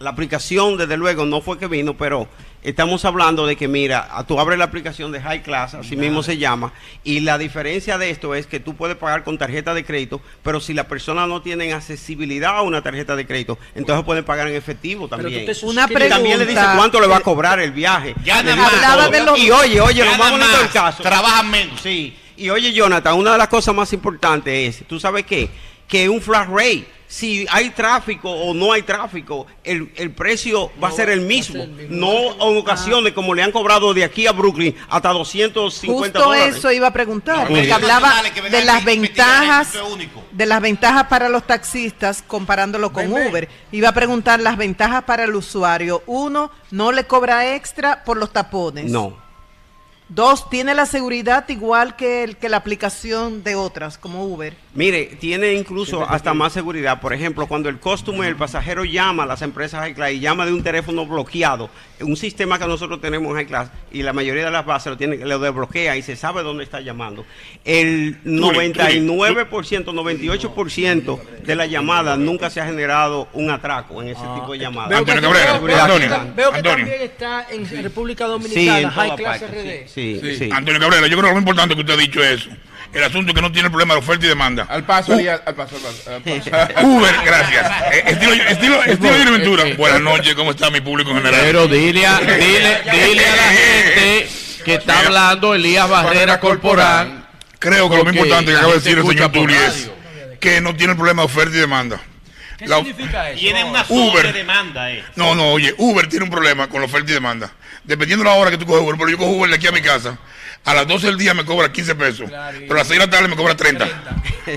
La 0.02 0.10
aplicación, 0.10 0.76
desde 0.76 0.96
luego, 0.96 1.24
no 1.24 1.40
fue 1.40 1.58
que 1.58 1.68
vino, 1.68 1.96
pero 1.96 2.26
estamos 2.62 3.04
hablando 3.04 3.46
de 3.46 3.54
que, 3.56 3.68
mira, 3.68 4.08
a- 4.10 4.26
tú 4.26 4.38
abres 4.40 4.58
la 4.58 4.64
aplicación 4.64 5.12
de 5.12 5.20
High 5.20 5.42
Class, 5.42 5.74
así 5.74 5.96
mismo 5.96 6.22
se 6.24 6.38
llama, 6.38 6.72
y 7.04 7.20
la 7.20 7.38
diferencia 7.38 7.98
de 7.98 8.10
esto 8.10 8.34
es 8.34 8.46
que 8.46 8.58
tú 8.60 8.74
puedes 8.74 8.96
pagar 8.96 9.22
con 9.24 9.38
tarjeta 9.38 9.74
de 9.74 9.84
crédito, 9.84 10.20
pero 10.42 10.60
si 10.60 10.74
la 10.74 10.88
persona 10.88 11.26
no 11.26 11.40
tiene 11.42 11.72
accesibilidad 11.72 12.56
a 12.56 12.62
una 12.62 12.82
tarjeta 12.82 13.14
de 13.16 13.26
crédito, 13.26 13.58
entonces 13.76 14.04
pueden 14.04 14.24
pagar 14.24 14.48
en 14.48 14.56
efectivo 14.56 15.08
Pero 15.08 15.22
tú 15.22 15.28
también. 15.30 15.46
te 15.46 15.66
Una 15.66 15.86
Y 15.88 16.08
también 16.08 16.38
le 16.38 16.44
dice 16.46 16.56
pregunta. 16.56 16.76
cuánto 16.76 17.00
le 17.00 17.06
va 17.06 17.16
a 17.18 17.20
cobrar 17.20 17.60
el 17.60 17.70
viaje. 17.72 18.14
Ya 18.24 18.42
nada 18.42 18.56
más. 18.56 19.10
de 19.10 19.22
los- 19.24 19.38
Y 19.38 19.50
oye, 19.50 19.80
oye, 19.80 20.04
lo 20.04 20.16
más 20.16 20.30
bonito 20.32 20.58
del 20.58 20.70
caso. 20.70 21.02
Trabajan 21.02 21.48
menos. 21.50 21.80
Sí, 21.80 22.16
y 22.36 22.50
oye 22.50 22.72
Jonathan, 22.72 23.14
una 23.14 23.32
de 23.32 23.38
las 23.38 23.48
cosas 23.48 23.74
más 23.74 23.92
importantes 23.92 24.80
es, 24.80 24.86
¿tú 24.88 24.98
sabes 24.98 25.24
qué? 25.26 25.48
Que 25.86 26.08
un 26.08 26.20
flat 26.20 26.48
rate, 26.48 26.86
si 27.12 27.46
hay 27.50 27.68
tráfico 27.68 28.30
o 28.30 28.54
no 28.54 28.72
hay 28.72 28.84
tráfico, 28.84 29.46
el, 29.62 29.92
el 29.96 30.12
precio 30.12 30.72
va 30.82 30.88
a 30.88 30.92
ser 30.92 31.10
el 31.10 31.20
mismo. 31.20 31.66
No 31.90 32.32
en 32.32 32.56
ocasiones 32.56 33.12
como 33.12 33.34
le 33.34 33.42
han 33.42 33.52
cobrado 33.52 33.92
de 33.92 34.02
aquí 34.02 34.26
a 34.26 34.32
Brooklyn 34.32 34.74
hasta 34.88 35.10
250 35.10 36.04
Justo 36.04 36.18
dólares. 36.18 36.56
eso 36.56 36.72
iba 36.72 36.86
a 36.86 36.92
preguntar, 36.92 37.48
porque 37.48 37.70
hablaba 37.70 38.14
de 38.50 38.64
las 38.64 38.82
ventajas, 38.82 39.74
de 40.30 40.46
las 40.46 40.62
ventajas 40.62 41.08
para 41.08 41.28
los 41.28 41.46
taxistas 41.46 42.24
comparándolo 42.26 42.94
con 42.94 43.12
Uber. 43.12 43.46
Iba 43.72 43.90
a 43.90 43.92
preguntar 43.92 44.40
las 44.40 44.56
ventajas 44.56 45.04
para 45.04 45.24
el 45.24 45.34
usuario. 45.34 46.02
Uno, 46.06 46.50
no 46.70 46.92
le 46.92 47.04
cobra 47.04 47.54
extra 47.54 48.04
por 48.04 48.16
los 48.16 48.32
tapones. 48.32 48.90
No. 48.90 49.21
Dos, 50.14 50.50
tiene 50.50 50.74
la 50.74 50.84
seguridad 50.84 51.48
igual 51.48 51.96
que, 51.96 52.22
el, 52.24 52.36
que 52.36 52.48
la 52.50 52.58
aplicación 52.58 53.42
de 53.42 53.54
otras, 53.54 53.96
como 53.96 54.24
Uber. 54.26 54.54
Mire, 54.74 55.04
tiene 55.20 55.52
incluso 55.54 56.06
hasta 56.08 56.34
más 56.34 56.52
seguridad. 56.52 57.00
Por 57.00 57.12
ejemplo, 57.12 57.46
cuando 57.46 57.68
el 57.68 57.78
customer, 57.78 58.28
el 58.28 58.36
pasajero 58.36 58.84
llama 58.84 59.22
a 59.22 59.26
las 59.26 59.42
empresas 59.42 59.80
High 59.80 59.94
Class 59.94 60.12
y 60.12 60.20
llama 60.20 60.44
de 60.46 60.52
un 60.52 60.62
teléfono 60.62 61.06
bloqueado, 61.06 61.70
un 62.00 62.16
sistema 62.16 62.58
que 62.58 62.66
nosotros 62.66 63.00
tenemos 63.00 63.30
en 63.30 63.36
High 63.36 63.46
Class 63.46 63.70
y 63.90 64.02
la 64.02 64.12
mayoría 64.12 64.44
de 64.46 64.50
las 64.50 64.66
bases 64.66 64.90
lo, 64.92 64.96
tiene, 64.98 65.16
lo 65.16 65.38
desbloquea 65.38 65.96
y 65.96 66.02
se 66.02 66.16
sabe 66.16 66.42
dónde 66.42 66.64
está 66.64 66.80
llamando. 66.80 67.24
El 67.64 68.22
99%, 68.24 69.84
98% 69.84 71.20
de 71.44 71.54
las 71.56 71.70
llamadas 71.70 72.18
nunca 72.18 72.50
se 72.50 72.60
ha 72.60 72.66
generado 72.66 73.28
un 73.32 73.50
atraco 73.50 74.02
en 74.02 74.08
ese 74.08 74.22
tipo 74.34 74.52
de 74.52 74.58
llamadas. 74.58 74.90
Veo 74.90 75.04
que, 75.04 75.12
Antonio 75.12 75.30
Cabrera, 75.36 75.58
veo- 75.58 75.62
veo 75.62 75.76
que 75.76 75.80
Antonio, 75.82 76.08
tam- 76.08 76.34
veo 76.34 76.50
que 76.50 76.56
Antonio. 76.58 76.78
también 76.86 77.02
está 77.02 77.46
en 77.50 77.82
República 77.82 78.24
Sí, 78.26 78.30
Dominicana, 78.30 78.78
en 78.80 78.88
High 78.90 79.16
Class 79.16 79.42
RD. 79.42 79.86
sí, 79.86 79.92
sí, 79.94 80.01
sí. 80.38 80.50
Antonio 80.52 80.80
Cabrera, 80.80 81.06
yo 81.06 81.16
creo 81.16 81.22
que 81.22 81.28
lo 81.28 81.34
más 81.34 81.40
importante 81.42 81.74
que 81.74 81.80
usted 81.80 81.94
ha 81.94 81.96
dicho 81.96 82.22
es 82.22 82.48
el 82.92 83.02
asunto 83.04 83.30
es 83.30 83.34
que 83.34 83.40
no 83.40 83.50
tiene 83.50 83.66
el 83.66 83.70
problema 83.72 83.94
de 83.94 84.00
oferta 84.00 84.26
y 84.26 84.28
demanda. 84.28 84.66
Al 84.68 84.84
paso, 84.84 85.12
U- 85.12 85.18
Elías, 85.18 85.40
al 85.46 85.54
paso, 85.54 85.76
al 85.76 85.82
paso, 85.82 86.10
al 86.14 86.22
paso. 86.22 86.50
Uber, 86.86 87.14
gracias. 87.24 87.72
Eh, 87.92 88.02
estilo, 88.06 88.32
estilo, 88.34 88.82
estilo 88.84 89.12
de 89.14 89.30
Ventura. 89.30 89.64
Buenas 89.78 90.00
noches, 90.02 90.34
¿cómo 90.34 90.50
está 90.50 90.68
mi 90.70 90.80
público 90.82 91.10
en 91.10 91.16
general? 91.18 91.40
Pero 91.42 91.66
dile 91.68 92.06
a, 92.06 92.18
dile, 92.20 92.80
dile 92.92 93.26
a 93.26 93.36
la 93.36 93.42
gente 93.52 94.28
que 94.64 94.74
está 94.74 94.98
hablando 95.00 95.54
Elías 95.54 95.88
Barrera 95.88 96.38
Corporal. 96.38 97.24
Creo 97.58 97.88
que 97.88 97.96
lo 97.96 98.04
más 98.04 98.14
importante 98.14 98.50
que 98.52 98.56
acaba 98.58 98.72
de 98.74 98.78
decir 98.80 98.98
el 98.98 99.06
señor 99.06 99.32
Turi 99.32 99.54
es 99.54 99.90
que 100.40 100.60
no 100.60 100.74
tiene 100.76 100.92
el 100.92 100.96
problema 100.98 101.22
de 101.22 101.26
oferta 101.26 101.56
y 101.56 101.60
demanda. 101.60 102.00
¿Qué 102.62 102.68
La- 102.68 102.76
significa 102.76 103.30
eso? 103.30 103.40
Tiene 103.40 103.64
una 103.64 103.84
Uber. 103.88 104.24
sobredemanda. 104.26 104.92
Eh. 104.92 105.04
No, 105.16 105.34
no, 105.34 105.50
oye, 105.52 105.74
Uber 105.78 106.08
tiene 106.08 106.24
un 106.24 106.30
problema 106.30 106.68
con 106.68 106.80
la 106.80 106.86
oferta 106.86 107.10
y 107.10 107.14
demanda. 107.14 107.50
Dependiendo 107.84 108.24
de 108.24 108.30
la 108.30 108.36
hora 108.36 108.50
que 108.50 108.58
tú 108.58 108.66
coges 108.66 108.82
Uber, 108.82 108.94
pero 108.96 109.08
yo 109.10 109.18
cojo 109.18 109.30
Uber 109.32 109.50
de 109.50 109.56
aquí 109.56 109.66
a 109.66 109.72
mi 109.72 109.80
casa, 109.82 110.18
a 110.64 110.74
las 110.74 110.86
12 110.86 111.06
del 111.08 111.18
día 111.18 111.34
me 111.34 111.44
cobra 111.44 111.72
15 111.72 111.94
pesos, 111.96 112.30
pero 112.30 112.74
a 112.74 112.76
las 112.78 112.86
6 112.86 113.00
de 113.00 113.06
la 113.06 113.10
tarde 113.10 113.26
me 113.28 113.34
cobra 113.36 113.56
30, 113.56 113.88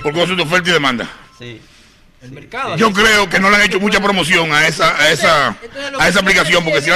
porque 0.04 0.22
eso 0.22 0.32
es 0.34 0.38
de 0.38 0.44
oferta 0.44 0.70
y 0.70 0.74
demanda. 0.74 1.10
Sí. 1.40 1.60
El 2.26 2.32
mercado. 2.32 2.76
Yo 2.76 2.92
creo 2.92 3.30
que 3.30 3.40
no 3.40 3.50
le 3.50 3.58
han 3.58 3.62
hecho 3.64 3.80
mucha 3.80 4.02
promoción 4.02 4.52
a 4.52 4.68
esa, 4.68 4.98
a 5.00 5.10
esa, 5.12 5.58
Entonces, 5.62 5.94
a 6.00 6.08
esa 6.08 6.20
aplicación, 6.20 6.64
porque 6.64 6.82
si 6.82 6.92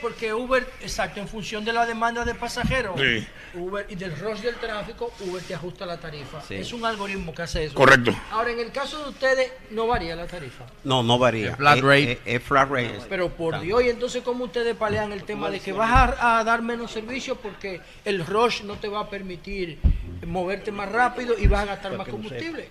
porque 0.00 0.32
Uber, 0.32 0.66
exacto, 0.80 1.20
en 1.20 1.26
función 1.28 1.64
de 1.64 1.72
la 1.72 1.84
demanda 1.84 2.24
de 2.24 2.34
pasajeros 2.34 2.98
Sí. 3.00 3.26
Uber 3.54 3.84
y 3.88 3.94
del 3.96 4.16
rush 4.18 4.40
del 4.40 4.54
tráfico, 4.56 5.12
Uber 5.20 5.42
te 5.42 5.54
ajusta 5.54 5.84
la 5.86 5.98
tarifa. 5.98 6.40
Sí. 6.46 6.54
Es 6.54 6.72
un 6.72 6.84
algoritmo 6.84 7.34
que 7.34 7.42
hace 7.42 7.64
eso. 7.64 7.74
Correcto. 7.74 8.14
Ahora, 8.30 8.50
en 8.52 8.60
el 8.60 8.70
caso 8.70 9.02
de 9.02 9.08
ustedes, 9.10 9.50
no 9.70 9.86
varía 9.86 10.14
la 10.14 10.26
tarifa. 10.26 10.64
No, 10.84 11.02
no 11.02 11.18
varía. 11.18 11.50
Es 11.50 11.56
flat 11.56 11.78
Es- 11.78 11.82
rate. 11.84 12.12
Es, 12.12 12.18
es 12.26 12.42
flat 12.42 12.70
rate. 12.70 12.98
Pero 13.08 13.30
por 13.30 13.60
Dios, 13.60 13.82
y 13.82 13.88
entonces, 13.88 14.22
¿cómo 14.22 14.44
ustedes 14.44 14.76
palean 14.76 15.12
el 15.12 15.24
tema 15.24 15.50
de 15.50 15.60
que 15.60 15.72
vas 15.72 15.90
a, 16.20 16.38
a 16.38 16.44
dar 16.44 16.62
menos 16.62 16.92
servicio 16.92 17.36
porque 17.36 17.80
el 18.04 18.24
rush 18.24 18.62
no 18.62 18.74
te 18.76 18.88
va 18.88 19.00
a 19.00 19.10
permitir 19.10 19.78
moverte 20.26 20.70
más 20.70 20.90
rápido 20.92 21.34
y 21.38 21.46
vas 21.46 21.62
a 21.62 21.66
gastar 21.66 21.96
más 21.96 22.06
combustible? 22.08 22.68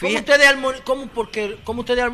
¿Cómo 0.00 0.16
ustedes, 0.18 0.54
cómo, 0.84 1.06
porque, 1.08 1.58
cómo 1.64 1.80
ustedes 1.80 2.04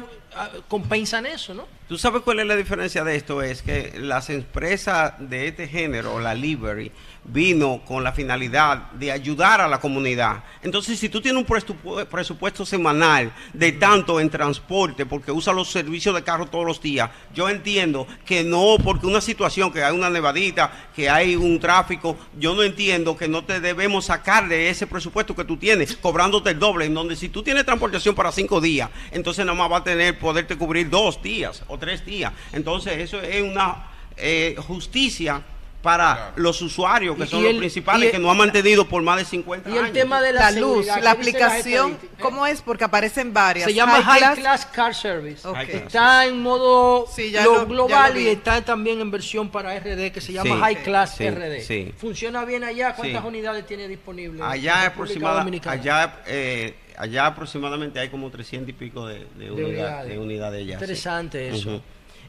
compensan 0.69 1.27
eso, 1.27 1.55
no? 1.55 1.67
¿Tú 1.89 1.99
sabes 1.99 2.23
cuál 2.23 2.41
es 2.41 2.47
la 2.47 2.57
diferencia 2.57 3.05
de 3.05 3.17
esto? 3.17 3.43
Es 3.43 3.63
que 3.63 3.93
las 3.99 4.31
empresas 4.31 5.15
de 5.19 5.49
este 5.49 5.69
género, 5.69 6.21
la 6.21 6.35
Livery, 6.35 6.91
vino 7.25 7.81
con 7.87 8.03
la 8.03 8.13
finalidad 8.13 8.91
de 8.93 9.13
ayudar 9.13 9.61
a 9.61 9.69
la 9.69 9.79
comunidad. 9.79 10.43
Entonces, 10.61 10.99
si 10.99 11.09
tú 11.09 11.21
tienes 11.21 11.41
un 11.41 11.47
presupu- 11.47 12.05
presupuesto 12.07 12.67
semanal 12.67 13.33
de 13.53 13.73
tanto 13.73 14.19
en 14.19 14.29
transporte, 14.29 15.07
porque 15.07 15.31
usa 15.31 15.53
los 15.53 15.71
servicios 15.71 16.15
de 16.15 16.25
carro 16.25 16.47
todos 16.47 16.67
los 16.67 16.83
días, 16.83 17.11
yo 17.33 17.49
entiendo 17.49 18.07
que 18.25 18.43
no, 18.43 18.77
porque 18.83 19.07
una 19.07 19.21
situación, 19.21 19.73
que 19.73 19.85
hay 19.85 19.95
una 19.95 20.11
nevadita, 20.11 20.89
que 20.97 21.09
hay 21.09 21.37
un 21.37 21.61
tráfico, 21.61 22.17
yo 22.39 22.55
no 22.55 22.65
entiendo 22.65 23.17
que 23.17 23.29
no 23.29 23.45
te 23.45 23.61
debemos 23.61 24.07
sacar 24.07 24.49
de 24.49 24.69
ese 24.69 24.87
presupuesto 24.87 25.37
que 25.37 25.45
tú 25.45 25.57
tienes, 25.57 25.97
cobrándote 25.97 26.51
el 26.51 26.59
doble, 26.59 26.87
en 26.87 26.95
donde 26.95 27.15
si 27.15 27.29
tú 27.29 27.43
tienes 27.43 27.65
transportación 27.65 28.15
para 28.15 28.33
cinco 28.33 28.61
días, 28.61 28.91
entonces 29.13 29.47
nada 29.47 29.57
más 29.57 29.71
va 29.71 29.77
a 29.79 29.85
tener, 29.85 30.19
poderte 30.19 30.57
cubrir 30.57 30.91
dos 30.91 31.23
días 31.23 31.63
o 31.69 31.79
tres 31.79 32.05
días. 32.05 32.33
Entonces, 32.53 32.99
eso 32.99 33.21
es 33.23 33.43
una 33.43 33.87
eh, 34.17 34.57
justicia 34.67 35.43
para 35.83 36.33
los 36.37 36.63
usuarios, 36.63 37.17
que 37.17 37.25
Y- 37.25 37.27
son 37.27 37.41
y 37.41 37.43
los 37.43 37.51
el- 37.53 37.59
principales, 37.59 38.03
y 38.05 38.07
el- 38.07 38.13
que 38.13 38.19
nos 38.21 38.31
han 38.31 38.37
mantenido 38.39 38.89
por 38.89 39.03
más 39.03 39.19
de 39.19 39.25
50 39.25 39.69
Y 39.69 39.73
años. 39.73 39.87
el 39.89 39.93
tema 39.93 40.23
de 40.23 40.33
la, 40.33 40.51
La 40.51 40.61
luz, 40.61 40.87
la 40.87 40.95
¿qué 40.95 41.01
dicen 41.01 41.05
las 41.05 41.13
aplicación, 41.15 41.91
estadísticas? 41.93 42.23
¿cómo 42.23 42.47
es? 42.47 42.63
Porque 42.63 42.85
aparecen 42.85 43.33
varias. 43.35 43.67
Se 43.67 43.75
llama 43.75 44.01
High 44.03 44.19
Class. 44.21 44.39
Class, 44.39 44.67
Car 44.67 44.95
Service. 44.95 45.47
Está 45.69 46.25
en 46.27 46.41
modo 46.41 47.07
Sí, 47.15 47.31
ya 47.33 47.45
lo 47.45 47.67
global 47.67 48.15
lo 48.15 48.21
y 48.21 48.29
está 48.29 48.63
también 48.65 49.01
en 49.01 49.11
versión 49.11 49.51
para 49.51 49.75
RD 49.75 50.13
que 50.13 50.21
se 50.21 50.33
llama 50.33 50.55
Sí, 50.55 50.61
High 50.61 50.83
Class 50.85 51.17
sí, 51.17 51.25
RD. 51.29 51.61
sí. 51.63 51.93
¿Funciona 51.99 52.45
bien 52.45 52.63
allá? 52.65 52.95
¿Cuántas 52.95 53.21
Sí. 53.23 53.29
unidades 53.29 53.67
tiene 53.67 53.89
disponibles? 53.89 54.41
Allá, 54.41 54.87
aproximada- 54.87 55.45
allá, 55.67 56.21
eh, 56.27 56.75
allá 56.97 57.27
aproximadamente 57.27 57.99
hay 57.99 58.09
como 58.09 58.31
300 58.31 58.69
y 58.71 58.73
pico 58.73 59.07
de, 59.07 59.27
de, 59.37 59.51
unidad- 59.51 59.67
unidades. 59.69 60.09
de 60.13 60.19
unidades 60.19 60.67
ya. 60.67 60.79
sí. 60.79 60.85
Interesante 60.85 61.49
eso. 61.49 61.83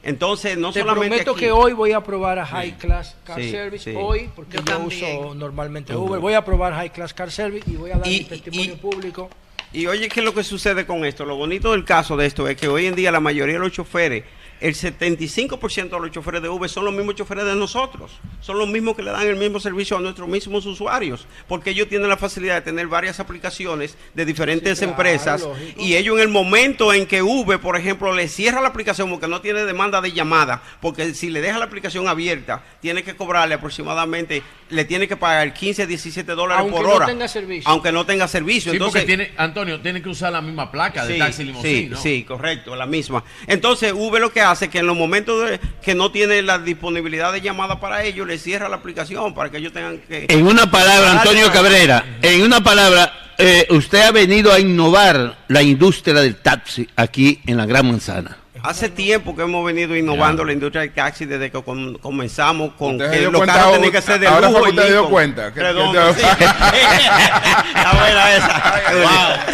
Entonces, 0.04 0.58
no 0.58 0.70
Te 0.72 0.80
solamente 0.80 1.08
prometo 1.08 1.30
aquí- 1.32 1.40
que 1.40 1.50
hoy 1.50 1.72
voy 1.72 1.92
a 1.92 2.00
probar 2.02 2.38
a 2.38 2.44
High 2.46 2.72
Class 2.76 3.16
Car 3.24 3.40
Sí, 3.40 3.50
Service. 3.50 3.90
sí. 3.90 3.96
Hoy, 3.98 4.28
porque 4.36 4.58
Yo 4.64 4.78
uso 4.80 5.34
normalmente. 5.34 5.96
Uber. 5.96 6.20
Voy 6.20 6.34
a 6.34 6.44
probar 6.44 6.74
High 6.74 6.90
Class 6.90 7.14
Car 7.14 7.30
Service 7.30 7.68
y 7.70 7.76
voy 7.76 7.90
a 7.90 7.96
dar 7.96 8.06
Y- 8.06 8.18
mi 8.18 8.24
testimonio 8.24 8.74
y- 8.74 8.76
público. 8.76 9.30
Y 9.72 9.86
oye, 9.86 10.08
¿qué 10.08 10.20
es 10.20 10.24
lo 10.26 10.34
que 10.34 10.44
sucede 10.44 10.86
con 10.86 11.04
esto? 11.04 11.24
Lo 11.24 11.36
bonito 11.36 11.72
del 11.72 11.84
caso 11.84 12.16
de 12.16 12.26
esto 12.26 12.46
es 12.48 12.56
que 12.56 12.68
hoy 12.68 12.86
en 12.86 12.94
día 12.94 13.10
la 13.10 13.18
mayoría 13.20 13.54
de 13.54 13.60
los 13.60 13.72
choferes, 13.72 14.22
el 14.60 14.74
75% 14.74 15.90
de 15.90 16.00
los 16.00 16.10
choferes 16.10 16.42
de 16.42 16.48
Uber 16.48 16.68
son 16.70 16.84
los 16.84 16.94
mismos 16.94 17.14
choferes 17.14 17.44
de 17.44 17.54
nosotros. 17.54 18.12
Son 18.40 18.58
los 18.58 18.68
mismos 18.68 18.94
que 18.96 19.02
le 19.02 19.10
dan 19.10 19.26
el 19.26 19.36
mismo 19.36 19.60
servicio 19.60 19.96
a 19.96 20.00
nuestros 20.00 20.28
mismos 20.28 20.64
usuarios. 20.66 21.26
Porque 21.48 21.70
ellos 21.70 21.88
tienen 21.88 22.08
la 22.08 22.16
facilidad 22.16 22.54
de 22.56 22.62
tener 22.62 22.86
varias 22.86 23.20
aplicaciones 23.20 23.96
de 24.14 24.24
diferentes 24.24 24.78
Sí, 24.78 24.84
claro, 24.84 24.92
empresas. 24.92 25.40
lógico. 25.42 25.80
Y 25.80 25.96
ellos 25.96 26.16
en 26.16 26.22
el 26.22 26.28
momento 26.28 26.92
en 26.92 27.06
que 27.06 27.22
Uber, 27.22 27.58
por 27.60 27.76
ejemplo, 27.76 28.12
le 28.14 28.28
cierra 28.28 28.60
la 28.60 28.68
aplicación 28.68 29.10
porque 29.10 29.28
no 29.28 29.40
tiene 29.40 29.64
demanda 29.64 30.00
de 30.00 30.12
llamada, 30.12 30.62
porque 30.80 31.14
si 31.14 31.30
le 31.30 31.40
deja 31.40 31.58
la 31.58 31.66
aplicación 31.66 32.08
abierta, 32.08 32.62
tiene 32.80 33.02
que 33.02 33.16
cobrarle 33.16 33.54
aproximadamente, 33.54 34.42
le 34.70 34.84
tiene 34.84 35.06
que 35.08 35.16
pagar 35.16 35.52
15, 35.52 35.86
17 35.86 36.32
dólares 36.34 36.60
Aunque 36.62 36.76
por 36.76 36.86
no 36.86 36.94
hora. 36.94 37.06
tenga 37.06 37.28
servicio. 37.28 37.70
Aunque 37.70 37.92
no 37.92 38.06
tenga 38.06 38.28
servicio. 38.28 38.72
Sí, 38.72 38.76
Entonces, 38.76 39.02
porque 39.02 39.16
tiene, 39.16 39.32
Antonio, 39.36 39.80
tiene 39.80 40.02
que 40.02 40.08
usar 40.08 40.32
la 40.32 40.40
misma 40.40 40.70
placa 40.70 41.04
de 41.04 41.14
Sí, 41.14 41.18
taxi 41.18 41.44
limosina, 41.44 41.70
sí, 41.70 41.86
¿no? 41.90 41.96
sí, 41.96 42.24
correcto, 42.24 42.74
la 42.76 42.86
misma. 42.86 43.24
Entonces, 43.46 43.92
Uber 43.92 44.20
lo 44.20 44.32
que 44.32 44.40
hace 44.40 44.53
es 44.62 44.68
que 44.70 44.78
en 44.78 44.86
los 44.86 44.96
momentos 44.96 45.48
de- 45.48 45.60
que 45.82 45.94
no 45.94 46.10
tiene 46.10 46.42
la 46.42 46.58
disponibilidad 46.58 47.32
de 47.32 47.40
llamada 47.40 47.80
para 47.80 48.04
ellos, 48.04 48.26
le 48.26 48.38
cierra 48.38 48.68
la 48.68 48.76
aplicación 48.76 49.34
para 49.34 49.50
que 49.50 49.58
ellos 49.58 49.72
tengan 49.72 49.98
que... 49.98 50.26
En 50.28 50.46
una 50.46 50.70
palabra, 50.70 51.12
Antonio 51.20 51.50
Cabrera, 51.52 52.04
en 52.22 52.42
una 52.42 52.62
palabra, 52.62 53.12
eh, 53.38 53.66
usted 53.70 54.02
ha 54.02 54.10
venido 54.12 54.52
a 54.52 54.60
innovar 54.60 55.38
la 55.48 55.62
industria 55.62 56.14
del 56.20 56.36
taxi 56.36 56.88
aquí 56.96 57.40
en 57.46 57.56
la 57.56 57.66
Gran 57.66 57.86
Manzana. 57.86 58.36
Hace 58.66 58.88
tiempo 58.88 59.36
que 59.36 59.42
hemos 59.42 59.62
venido 59.62 59.94
innovando 59.94 60.42
la 60.42 60.54
industria 60.54 60.80
del 60.80 60.94
taxi 60.94 61.26
desde 61.26 61.50
que 61.50 61.62
com- 61.62 61.96
comenzamos 61.98 62.72
con 62.78 62.98
que 62.98 63.08
dio 63.18 63.30
los 63.30 63.38
cuenta 63.40 63.52
carros 63.52 63.66
ahora- 63.66 63.76
tenían 63.76 63.92
que 63.92 64.00
ser 64.02 64.18
de 64.20 64.26
ahora 64.26 64.48
lujo 64.48 64.62
usted 64.70 64.88
dio 64.88 65.08
cuenta 65.10 65.52
que- 65.52 65.60
Redondo, 65.60 66.14
que- 66.14 66.20
sí. 66.22 66.26
Está 67.76 67.92
buena 67.92 68.34
esa. 68.34 69.44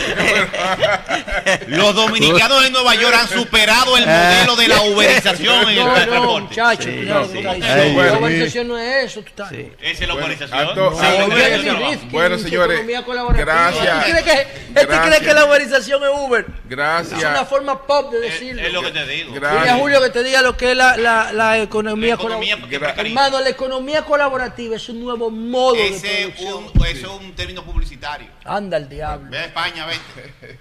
Los 1.67 1.95
dominicanos 1.95 2.65
en 2.65 2.73
Nueva 2.73 2.95
York 2.95 3.17
han 3.21 3.29
superado 3.29 3.97
el 3.97 4.07
modelo 4.07 4.55
de 4.55 4.69
la 4.69 4.81
uberización 4.95 5.63
en 5.63 5.69
el 5.71 5.77
No, 5.77 5.87
no, 5.89 5.95
transporte. 5.95 6.41
muchacho, 6.43 6.83
Sí, 6.85 6.97
cuidado, 6.99 7.25
sí. 7.33 7.41
no 7.43 7.51
bueno, 7.95 8.05
La 8.13 8.13
urbanización 8.19 8.69
no 8.69 8.79
es 8.79 9.05
eso. 9.07 9.21
Tú 9.23 9.27
estás, 9.29 9.51
Esa 9.53 9.71
es 9.81 10.09
la 10.09 10.15
uberización. 10.15 10.51
La 10.59 10.65
Bueno, 10.73 11.27
uberización. 11.27 11.79
Dice 12.31 12.45
señores, 12.45 12.87
gracias. 13.37 14.07
Este 14.07 14.23
cree 14.23 14.25
que, 14.25 14.47
Gracias. 14.73 15.07
cree 15.07 15.21
que 15.21 15.35
la 15.35 15.45
urbanización 15.47 16.03
es 16.05 16.11
Uber. 16.17 16.47
Gracias. 16.69 17.19
Es 17.21 17.27
una 17.29 17.45
forma 17.45 17.87
pop 17.87 18.13
de 18.13 18.21
decirlo. 18.21 18.63
Es 18.63 18.73
lo 18.73 18.83
que 18.83 19.00
te 19.07 19.13
digo. 19.13 19.35
Gracias. 19.35 19.63
Dile 19.63 19.71
a 19.71 19.77
Julio 19.79 20.03
que 20.03 20.11
te 20.11 20.23
diga 20.23 20.43
lo 20.43 20.57
que 20.57 20.71
es 20.73 20.77
la, 20.77 20.97
la, 20.97 21.33
la 21.33 21.59
economía, 21.59 22.15
economía 22.15 22.57
colab- 22.57 22.69
que 22.69 22.79
precariza. 22.81 23.09
Hermano, 23.09 23.41
la 23.41 23.49
economía 23.51 24.03
colaborativa 24.05 24.77
es 24.77 24.89
un 24.89 25.01
nuevo 25.05 25.31
modo 25.31 25.75
de 25.75 25.89
Ese 25.89 26.23
es 26.23 26.27
producción. 26.35 26.65
un, 26.75 26.87
ese 26.87 27.01
es 27.01 27.07
un 27.07 27.35
término 27.35 27.65
publicitario. 27.65 28.29
Anda 28.45 28.77
el 28.77 28.89
diablo. 28.89 29.31
Ve 29.31 29.39
a 29.39 29.45
España, 29.47 29.87
vete. 29.87 30.59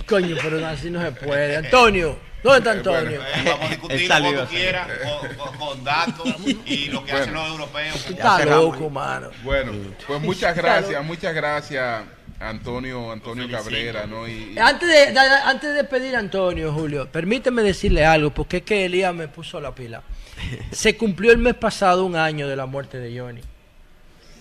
Coño, 0.06 0.36
pero 0.42 0.66
así 0.66 0.90
no 0.90 1.00
se 1.02 1.12
puede. 1.12 1.56
Antonio, 1.56 2.18
¿dónde 2.42 2.58
está 2.58 2.70
Antonio? 2.72 3.20
Eh, 3.22 3.42
vamos 3.44 3.64
a 3.64 3.68
discutir 3.70 4.08
como 4.08 4.32
tú 4.32 4.46
quieras, 4.48 4.88
con, 5.36 5.56
con- 5.58 5.84
datos 5.84 6.28
y 6.66 6.86
lo 6.88 7.04
que 7.04 7.12
hacen 7.12 7.32
Bueno. 7.34 7.42
los 7.48 7.50
europeos. 7.58 8.04
Tú 8.06 8.12
estás 8.12 8.44
loco, 8.46 8.90
mano. 8.90 9.30
Bueno, 9.42 9.72
pues 10.06 10.20
muchas 10.20 10.56
gracias, 10.56 11.04
muchas 11.04 11.34
gracias, 11.34 12.02
Antonio, 12.40 13.12
Antonio 13.12 13.48
Cabrera, 13.50 14.06
¿no? 14.06 14.26
Y, 14.26 14.54
y- 14.54 14.58
Antes 14.58 14.88
de, 14.88 15.12
da- 15.12 15.48
antes 15.48 15.74
de 15.74 15.84
pedir 15.84 16.16
a 16.16 16.20
Antonio, 16.20 16.72
Julio, 16.72 17.06
permíteme 17.10 17.62
decirle 17.62 18.04
algo, 18.04 18.30
porque 18.30 18.58
es 18.58 18.62
que 18.62 18.86
Elías 18.86 19.14
me 19.14 19.28
puso 19.28 19.60
la 19.60 19.74
pila. 19.74 20.02
Se 20.72 20.96
cumplió 20.96 21.32
el 21.32 21.38
mes 21.38 21.54
pasado 21.54 22.04
un 22.04 22.16
año 22.16 22.48
de 22.48 22.56
la 22.56 22.66
muerte 22.66 22.98
de 22.98 23.18
Johnny, 23.18 23.42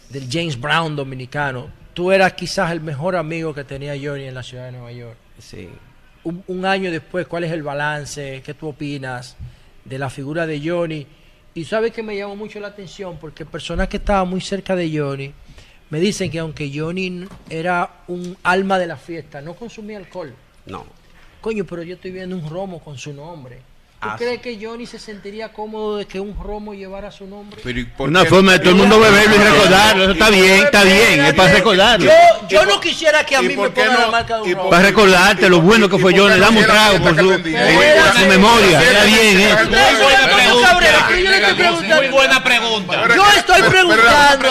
del 0.10 0.28
James 0.32 0.60
Brown 0.60 0.96
dominicano. 0.96 1.70
Tú 1.94 2.12
eras 2.12 2.34
quizás 2.34 2.72
el 2.72 2.80
mejor 2.82 3.16
amigo 3.18 3.54
que 3.54 3.64
tenía 3.66 3.94
Johnny 4.02 4.26
en 4.26 4.34
la 4.36 4.44
ciudad 4.44 4.66
de 4.68 4.72
Nueva 4.72 4.92
York. 4.94 5.18
Sí. 5.38 5.68
Un, 6.24 6.44
un 6.48 6.66
año 6.66 6.92
después, 6.92 7.28
¿cuál 7.28 7.44
es 7.44 7.52
el 7.52 7.64
balance? 7.64 8.42
¿Qué 8.46 8.54
tú 8.54 8.70
opinas 8.70 9.36
de 9.84 10.00
la 10.00 10.10
figura 10.10 10.48
de 10.48 10.62
Johnny? 10.64 11.06
Y 11.54 11.66
sabes 11.66 11.92
que 11.92 12.02
me 12.04 12.16
llamó 12.16 12.36
mucho 12.38 12.60
la 12.62 12.68
atención 12.70 13.18
porque 13.20 13.46
personas 13.46 13.90
que 13.90 13.98
estaban 13.98 14.30
muy 14.30 14.40
cerca 14.40 14.76
de 14.76 14.98
Johnny 14.98 15.34
me 15.90 16.00
dicen 16.00 16.30
que 16.30 16.40
aunque 16.40 16.72
Johnny 16.74 17.28
era 17.50 18.04
un 18.08 18.38
alma 18.44 18.78
de 18.78 18.88
la 18.88 18.98
fiesta, 18.98 19.42
no 19.42 19.56
consumía 19.56 19.98
alcohol. 19.98 20.34
No. 20.66 20.86
Coño, 21.42 21.66
pero 21.66 21.84
yo 21.84 21.96
estoy 21.96 22.12
viendo 22.12 22.36
un 22.36 22.50
romo 22.50 22.80
con 22.84 22.98
su 22.98 23.14
nombre. 23.14 23.60
¿Tú 24.02 24.08
Ah, 24.10 24.16
crees 24.18 24.40
que 24.40 24.58
Johnny 24.62 24.86
se 24.86 24.98
sentiría 24.98 25.52
cómodo 25.52 25.98
de 25.98 26.06
que 26.08 26.22
un 26.22 26.34
romo 26.42 26.74
llevara 26.74 27.12
su 27.12 27.28
nombre? 27.28 27.60
pero 27.62 27.80
¿y 27.80 27.84
por 27.84 28.08
Una 28.08 28.24
forma 28.24 28.54
de 28.54 28.60
todo 28.60 28.70
el 28.70 28.76
mundo 28.78 28.98
beberlo 28.98 29.36
y 29.36 29.40
recordarlo. 29.40 30.04
Eso 30.04 30.12
está 30.14 30.30
bien, 30.30 30.64
está 30.64 30.84
bien, 30.86 31.26
es 31.26 31.34
para 31.34 31.52
recordarlo. 31.52 32.06
Yo, 32.06 32.12
yo 32.48 32.66
no 32.66 32.80
quisiera 32.80 33.26
que 33.26 33.36
a 33.36 33.42
¿Y 33.42 33.50
mí 33.50 33.58
me 33.58 33.70
pongan 33.70 33.94
no? 33.94 34.00
la 34.00 34.08
marca 34.08 34.38
de 34.38 34.48
¿Y 34.48 34.52
un 34.54 34.58
romo. 34.60 34.70
Para 34.70 34.84
recordarte 34.84 35.50
lo 35.50 35.60
bueno 35.60 35.90
que 35.90 35.98
fue. 35.98 36.14
Le 36.14 36.40
damos 36.40 36.62
un 36.64 36.70
trago 36.70 36.98
por 37.04 37.18
su, 37.18 37.28
por 37.30 37.42
su 37.42 38.26
memoria. 38.28 38.82
Está 38.82 39.04
bien, 39.04 39.42
¿eh? 39.42 39.54
Muy 39.66 39.76
buena 42.12 42.42
pregunta. 42.42 43.08
Yo 43.16 43.26
le 43.34 43.40
estoy 43.40 43.62
preguntando. 43.64 44.48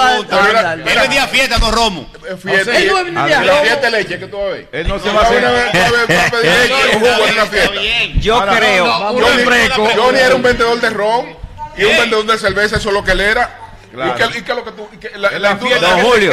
Él 0.86 0.98
vendía 1.00 1.26
fiesta, 1.26 1.58
no 1.58 1.70
romo. 1.70 2.06
Fiesta, 2.42 2.76
Él 2.76 2.92
no 3.14 3.20
Ah, 3.22 3.28
fiesta 3.62 3.88
leche 3.88 4.18
que 4.18 4.26
tú 4.26 4.36
vas 4.36 4.46
a 4.46 4.50
ver. 4.50 4.68
Él 4.72 4.86
no 4.88 4.98
se 4.98 5.08
Va 5.08 5.14
va 5.14 5.22
a 5.22 5.24
hacer. 7.42 7.70
Yo 8.20 8.44
creo. 8.46 9.38
Johnny, 9.97 10.18
era 10.18 10.34
un 10.34 10.42
vendedor 10.42 10.81
de 10.81 10.91
ron 10.91 11.26
y 11.76 11.84
un 11.84 11.97
vendedor 11.97 12.26
de 12.26 12.39
cerveza, 12.39 12.76
eso 12.76 12.89
es 12.89 12.94
lo 12.94 13.05
que 13.05 13.12
él 13.12 13.20
era. 13.20 13.67
Claro. 14.04 14.14
¿Y 14.28 14.32
qué, 14.32 14.38
y 14.38 14.42
qué 14.42 14.52
es 14.52 14.56
lo 14.58 14.64
que 14.64 14.70
tú.? 14.72 14.88
y 14.92 14.96
qué- 14.98 15.10
la, 15.16 15.28
En 15.28 15.42
la 15.42 15.48
la 15.48 15.50
industria 15.52 15.78
que- 15.80 15.86
don 15.86 16.00
Julio. 16.00 16.32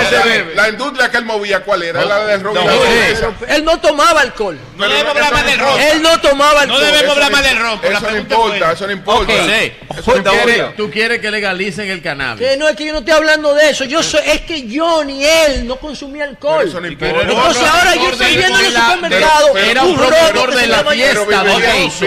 la 0.55 0.69
industria 0.69 1.11
que 1.11 1.17
él 1.17 1.25
movía, 1.25 1.59
¿cuál 1.63 1.83
era? 1.83 1.99
Don- 1.99 2.09
la 2.09 2.25
del 2.25 2.41
ron 2.41 2.55
cerveza. 2.55 3.29
Él 3.47 3.65
no 3.65 3.79
tomaba 3.79 4.21
alcohol. 4.21 4.55
No 4.55 4.85
Pero 4.85 4.89
debemos 4.89 5.15
hablar 5.15 5.33
más 5.33 5.43
no 5.43 5.49
del 5.49 5.59
romo. 5.59 5.77
Él 5.77 6.01
no 6.01 6.21
tomaba 6.21 6.61
alcohol. 6.61 6.79
No 6.81 6.85
debemos 6.85 7.11
hablar 7.13 7.31
no- 7.31 7.37
más 7.37 7.45
del 7.45 7.57
ron. 7.59 7.79
Eso 7.83 8.11
no 8.11 8.17
importa, 8.17 8.71
eso 8.71 8.87
no 8.87 8.93
importa. 8.93 9.33
No. 9.33 10.69
Tú 10.77 10.91
quieres 10.91 11.19
que 11.19 11.31
legalicen 11.31 11.89
el 11.89 12.01
cannabis. 12.01 12.45
Que 12.47 12.57
no 12.57 12.67
es 12.67 12.75
que 12.75 12.85
yo 12.85 12.93
no 12.93 12.99
estoy 12.99 13.13
hablando 13.13 13.53
de 13.53 13.69
eso. 13.69 13.85
Yo 13.85 14.03
soy, 14.03 14.21
es 14.25 14.41
que 14.41 14.67
yo 14.67 15.03
ni 15.03 15.23
él 15.25 15.67
no 15.67 15.77
consumía 15.77 16.25
alcohol. 16.25 16.57
Pero 16.59 16.69
eso 16.69 16.81
no 16.81 16.87
importa. 16.87 17.21
Entonces 17.21 17.63
ahora 17.63 17.95
yo 17.95 18.09
estoy 18.09 18.37
viendo 18.37 18.59
en 18.59 18.65
el 18.65 18.73
supermercado 18.73 19.57
Era 19.57 19.83
un 19.83 19.95
que 19.95 20.55
de 20.55 20.67
la 20.67 20.83
fiesta, 20.83 21.43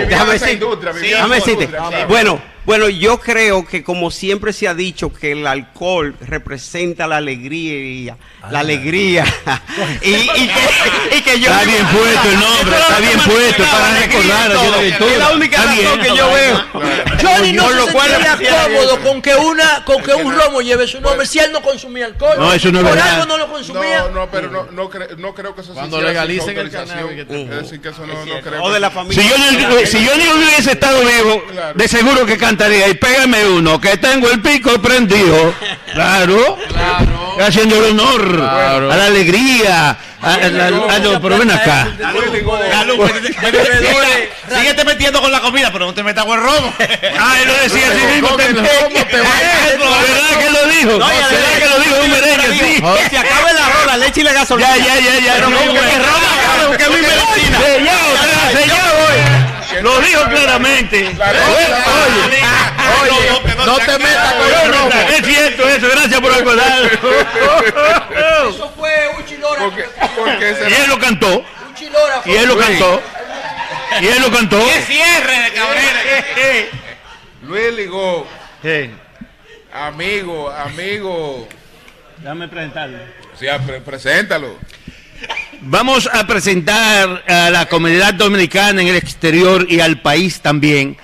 Déjame 0.08 0.32
decirte. 0.32 0.66
Déjame 1.00 1.34
decirte. 1.36 1.68
Bueno, 2.08 2.40
Bueno, 2.68 2.90
yo 2.90 3.18
creo 3.18 3.64
que 3.64 3.82
como 3.82 4.10
siempre 4.10 4.52
se 4.52 4.68
ha 4.68 4.74
dicho 4.74 5.10
que 5.10 5.32
el 5.32 5.46
alcohol 5.46 6.14
representa 6.20 7.06
la 7.06 7.16
alegría, 7.16 8.18
la 8.50 8.60
alegría. 8.60 9.24
y, 10.02 10.10
y 10.10 10.28
que, 10.28 11.16
y 11.16 11.22
que 11.22 11.40
yo 11.40 11.50
Está 11.50 11.64
bien 11.64 11.86
puesto 11.86 12.28
el 12.28 12.38
nombre, 12.38 12.76
está 12.78 12.98
bien 13.00 13.20
puesto, 13.20 13.62
para 13.64 13.98
recordar 14.00 14.50
la 14.50 14.58
juventud. 14.58 15.06
Es 15.08 15.18
la 15.18 15.30
única 15.30 15.56
Está 15.56 15.70
razón 15.70 16.00
bien. 16.00 16.12
que 16.12 16.18
yo 16.18 16.30
veo. 16.30 16.64
Johnny 17.22 17.52
no 17.54 17.70
lo 17.70 17.86
se 17.86 17.92
cómodo 17.92 19.00
con 19.00 19.22
que 19.22 19.34
una 19.34 19.84
con 19.86 20.02
que 20.02 20.12
un 20.12 20.34
romo 20.34 20.60
lleve 20.60 20.86
su 20.86 21.00
nombre 21.00 21.26
si 21.26 21.38
él 21.38 21.50
no 21.52 21.62
consumía 21.62 22.04
alcohol. 22.04 22.34
No, 22.38 22.52
eso 22.52 22.70
no 22.70 22.80
es 22.80 22.84
Por 22.84 22.94
verdad. 22.96 23.14
algo 23.14 23.26
no 23.26 23.38
lo 23.38 23.48
consumía. 23.50 24.00
No, 24.00 24.10
no, 24.10 24.30
pero 24.30 24.50
no, 24.50 24.66
no, 24.72 24.90
cre- 24.90 25.16
no 25.16 25.34
creo 25.34 25.54
que 25.54 25.62
eso 25.62 25.72
se 25.72 25.78
Cuando 25.78 26.02
legalicen 26.02 26.58
el 26.58 26.70
cannabis, 26.70 27.16
que 27.16 27.24
te- 27.24 27.42
Es 27.44 27.48
decir, 27.62 27.80
que 27.80 27.88
eso 27.88 28.06
no, 28.06 28.12
no 28.26 28.40
creo. 28.42 28.62
O 28.62 28.70
de 28.70 28.80
la 28.80 28.90
familia. 28.90 29.22
Si 29.22 29.26
yo, 29.26 29.38
no, 29.38 29.86
si 29.86 30.04
yo 30.04 30.14
ni 30.18 30.28
hubiese 30.28 30.72
estado 30.72 31.00
vivo, 31.00 31.42
de 31.74 31.88
seguro 31.88 32.26
que 32.26 32.36
cantaría. 32.58 32.88
Y 32.88 32.94
pégame 32.94 33.46
uno, 33.46 33.80
que 33.80 33.96
tengo 33.96 34.28
el 34.30 34.40
pico 34.40 34.80
prendido. 34.82 35.54
Claro. 35.94 36.58
Haciendo 37.40 37.76
el 37.76 37.92
honor 37.92 38.36
Claro. 38.36 38.92
a 38.92 38.96
la 38.96 39.06
alegría. 39.06 39.96
A, 40.20 40.30
a- 40.30 40.34
a- 40.34 40.94
a- 40.96 40.98
no, 40.98 41.20
pero 41.22 41.38
ven 41.38 41.50
acá. 41.52 41.86
Síguete 44.52 44.84
metiendo 44.90 45.20
con 45.20 45.30
la 45.30 45.40
comida, 45.40 45.70
pero 45.72 45.86
no 45.86 45.94
te 45.94 46.02
metas 46.02 46.24
con 46.24 46.36
el 46.36 46.44
robo. 46.44 46.74
Ah, 47.20 47.36
él 47.42 47.46
lo 47.48 47.54
decía 47.54 47.86
así 47.88 48.04
mismo. 48.14 48.36
te- 48.36 48.52
¿Verdad 48.52 48.64
que 50.40 50.50
lo 50.50 50.66
dijo? 50.66 50.98
¿Verdad 50.98 51.58
que 51.58 51.66
lo 51.68 51.78
dijo 51.80 51.94
un 52.02 52.10
merengue? 52.10 52.58
Sí. 52.58 52.82
Se 53.10 53.16
arroz, 53.18 53.86
la 53.86 53.96
leche 53.96 54.20
y 54.20 54.24
la 54.24 54.32
gasolina. 54.32 54.76
Ya, 54.76 54.96
ya, 54.96 55.00
ya, 55.00 55.20
ya. 55.20 55.34
Pero 55.34 55.50
No, 55.50 55.56
como 55.58 55.72
que 55.74 55.98
roba, 55.98 56.76
que 56.76 56.82
es 56.82 56.90
mi 56.90 56.96
medicina. 56.96 57.58
Sellado 58.52 58.86
hoy. 58.86 58.87
Lo 59.82 60.00
dijo 60.00 60.24
claramente. 60.28 61.06
Oye, 63.02 63.40
no 63.66 63.76
te 63.78 63.98
metas 63.98 64.34
con 64.34 64.46
el. 64.46 65.14
Es 65.14 65.26
cierto 65.26 65.68
eso, 65.68 65.88
gracias 65.88 66.20
por 66.20 66.32
acordar. 66.32 66.82
Eso 68.50 68.72
fue 68.76 69.08
un 69.16 69.24
chilora. 69.26 69.60
Porque, 69.64 69.84
porque 70.16 70.50
ese- 70.50 70.70
Y 70.70 70.74
él 70.74 70.88
lo 70.88 70.98
cantó. 70.98 71.38
Un. 71.38 71.44
Y 72.26 72.34
él 72.36 72.46
lo 72.48 72.58
cantó. 72.58 73.02
Y 74.00 74.06
él 74.06 74.20
lo 74.22 74.30
cantó. 74.30 74.58
¡Qué 74.66 74.82
cierre 74.82 75.38
de 75.42 75.52
Cabrera! 75.52 76.00
Luis 77.42 77.72
Ligó, 77.74 78.26
Sí. 78.62 78.90
amigo, 79.72 80.50
amigo. 80.50 81.48
Déjame 82.18 82.48
presentarlo. 82.48 82.98
Sea, 83.38 83.58
pre- 83.60 83.80
preséntalo. 83.80 84.58
Vamos 85.60 86.08
a 86.12 86.24
presentar 86.24 87.24
a 87.26 87.50
la 87.50 87.68
comunidad 87.68 88.14
dominicana 88.14 88.80
en 88.80 88.88
el 88.88 88.94
exterior 88.94 89.66
y 89.68 89.80
al 89.80 90.00
país 90.00 90.40
también 90.40 90.96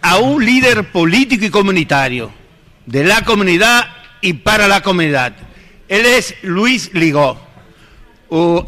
a 0.00 0.18
un 0.18 0.44
líder 0.44 0.92
político 0.92 1.44
y 1.44 1.50
comunitario 1.50 2.32
de 2.86 3.02
la 3.02 3.22
comunidad 3.22 3.88
y 4.20 4.34
para 4.34 4.68
la 4.68 4.80
comunidad. 4.80 5.34
Él 5.88 6.06
es 6.06 6.36
Luis 6.42 6.90
Ligó. 6.92 7.36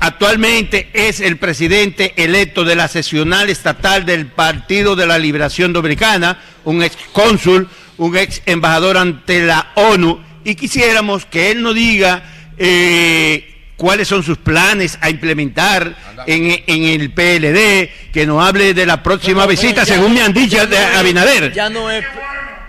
Actualmente 0.00 0.88
es 0.92 1.20
el 1.20 1.36
presidente 1.36 2.14
electo 2.16 2.64
de 2.64 2.74
la 2.74 2.88
sesional 2.88 3.48
estatal 3.48 4.04
del 4.04 4.26
Partido 4.26 4.96
de 4.96 5.06
la 5.06 5.18
Liberación 5.18 5.72
Dominicana, 5.72 6.40
un 6.64 6.82
ex 6.82 6.96
cónsul, 7.12 7.68
un 7.96 8.16
ex 8.16 8.42
embajador 8.44 8.96
ante 8.96 9.46
la 9.46 9.70
ONU, 9.76 10.20
y 10.42 10.56
quisiéramos 10.56 11.26
que 11.26 11.52
él 11.52 11.62
nos 11.62 11.76
diga 11.76 12.24
eh, 12.56 13.57
cuáles 13.78 14.06
son 14.08 14.22
sus 14.22 14.36
planes 14.36 14.98
a 15.00 15.08
implementar 15.08 15.94
en, 16.26 16.62
en 16.66 16.84
el 16.84 17.10
PLD, 17.12 18.12
que 18.12 18.26
nos 18.26 18.44
hable 18.46 18.74
de 18.74 18.84
la 18.84 19.02
próxima 19.02 19.46
visita, 19.46 19.84
ya- 19.84 19.94
según 19.94 20.12
me 20.12 20.20
han 20.20 20.34
dicho, 20.34 20.66
de 20.66 20.78
no 20.78 20.98
Abinader. 20.98 21.52
Ya 21.54 21.70
no 21.70 21.90
es 21.90 22.04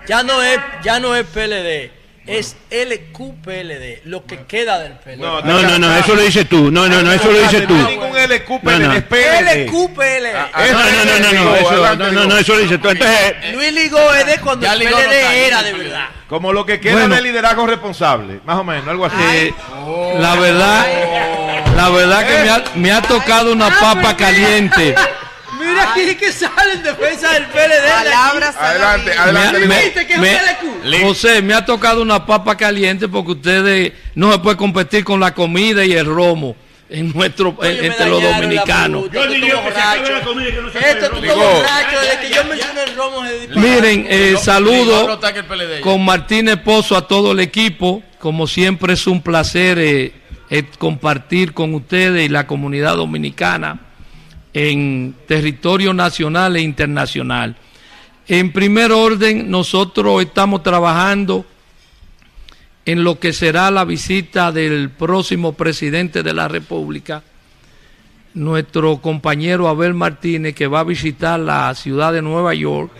ya 0.08 0.24
no 0.24 0.42
es 0.42 0.58
ya 0.84 1.00
no 1.02 1.16
es 1.16 1.26
PLD, 1.26 1.92
es 2.28 2.56
LQPLD, 2.72 4.06
lo 4.06 4.26
que 4.26 4.38
queda 4.48 4.80
del 4.80 4.94
PLD. 4.94 5.18
No, 5.18 5.42
no, 5.42 5.80
no, 5.80 5.98
eso 5.98 6.16
lo 6.16 6.22
dices 6.22 6.48
tú. 6.48 6.72
No, 6.72 6.88
no, 6.88 7.02
no, 7.02 7.12
eso 7.12 7.32
lo 7.32 7.40
dices 7.40 7.68
tú. 7.68 7.74
No 7.76 7.88
hay 7.88 7.98
ningún 7.98 8.18
LQP 8.18 8.64
No. 8.64 8.94
LQPLD. 8.94 10.34
No, 10.34 10.74
no, 10.74 11.06
no, 11.06 11.20
no, 11.20 11.44
no, 11.44 11.56
eso, 11.56 11.96
no, 11.96 12.12
no, 12.12 12.26
no, 12.26 12.38
eso 12.38 12.54
lo 12.54 12.60
dices 12.60 12.82
tú. 12.82 12.90
Entonces, 12.90 13.36
Luis 13.54 13.74
Ligó 13.74 14.14
es 14.14 14.26
de 14.26 14.38
cuando 14.40 14.72
el 14.72 14.80
PLD 14.80 15.48
era 15.48 15.64
de 15.64 15.74
verdad. 15.74 16.06
Como 16.30 16.54
lo 16.54 16.66
que 16.66 16.80
queda 16.80 16.94
Bueno. 16.94 17.16
de 17.16 17.22
liderazgo 17.24 17.66
responsable, 17.66 18.40
más 18.46 18.58
o 18.58 18.64
menos, 18.64 18.88
algo 18.88 19.06
así. 19.06 19.16
Eh, 19.34 19.54
la 20.20 20.36
verdad, 20.36 20.86
la 21.76 21.90
verdad 21.90 22.28
que 22.28 22.44
me 22.44 22.50
ha, 22.50 22.64
me 22.76 22.92
ha 22.92 23.02
tocado 23.02 23.52
una 23.52 23.70
papa 23.80 24.16
caliente. 24.16 24.94
Mira 25.60 25.92
aquí 25.92 26.16
que 26.16 26.32
sale 26.32 26.74
en 26.76 26.84
defensa 26.84 27.32
del 27.34 27.46
PLD. 27.48 27.90
Palabras 28.04 28.56
Adelante, 28.58 29.10
Me- 29.12 29.18
adelante, 29.18 29.60
Ligó. 29.60 29.74
¿Viste 29.74 30.08
que 30.08 30.14
es 30.14 30.20
me-? 30.20 31.00
José, 31.04 31.42
me 31.42 31.54
ha 31.54 31.66
tocado 31.66 32.02
una 32.02 32.26
papa 32.26 32.56
caliente 32.56 33.08
porque 33.10 33.32
ustedes 33.32 33.94
no 34.16 34.32
se 34.32 34.38
puede 34.40 34.56
competir 34.56 35.04
con 35.04 35.20
la 35.20 35.34
comida 35.34 35.84
y 35.84 35.94
el 35.94 36.06
romo 36.06 36.56
en 36.90 37.12
nuestro 37.14 37.56
Oye, 37.58 37.70
en- 37.72 37.82
me 37.82 37.88
entre 37.88 38.10
los 38.10 38.22
dañaron 38.24 38.40
la 38.42 38.42
dominicanos. 38.48 39.02
fruta, 39.04 39.28
tú 39.28 39.34
estás 39.34 39.64
borracho. 39.64 40.04
Esto 40.20 40.34
tú 40.34 40.40
estás 40.40 41.22
Ligó. 41.22 41.36
borracho 41.36 42.00
desde 42.02 42.20
que 42.28 42.36
yo 42.36 42.44
mencioné 42.46 42.84
el 42.84 42.96
romo. 42.96 43.22
Miren, 43.56 44.08
eh, 44.10 44.30
No, 44.34 44.40
saludo 44.40 45.08
no 45.08 45.82
con 45.82 46.04
Martín 46.06 46.50
Pozo 46.64 46.98
a 46.98 47.08
todo 47.08 47.32
el 47.34 47.40
equipo. 47.40 48.02
Como 48.20 48.48
siempre 48.48 48.94
es 48.94 49.08
un 49.08 49.22
placer 49.22 49.78
eh, 49.80 50.14
eh, 50.50 50.64
compartir 50.78 51.54
con 51.54 51.74
ustedes 51.76 52.26
y 52.26 52.30
la 52.30 52.48
comunidad 52.48 52.96
dominicana 52.96 53.80
en 54.54 55.16
territorio 55.28 55.94
nacional 55.94 56.56
e 56.56 56.62
internacional. 56.62 57.56
En 58.28 58.52
primer 58.52 58.92
orden, 58.92 59.50
nosotros 59.50 60.22
estamos 60.22 60.64
trabajando 60.64 61.46
en 62.90 63.04
lo 63.04 63.20
que 63.20 63.34
será 63.34 63.70
la 63.70 63.86
visita 63.86 64.52
del 64.52 64.90
próximo 64.90 65.54
presidente 65.54 66.24
de 66.24 66.34
la 66.34 66.48
República, 66.48 67.22
nuestro 68.34 68.98
compañero 68.98 69.68
Abel 69.68 69.94
Martínez, 69.94 70.56
que 70.56 70.66
va 70.66 70.80
a 70.80 70.86
visitar 70.86 71.40
la 71.40 71.76
ciudad 71.76 72.12
de 72.12 72.24
Nueva 72.24 72.56
York 72.56 72.92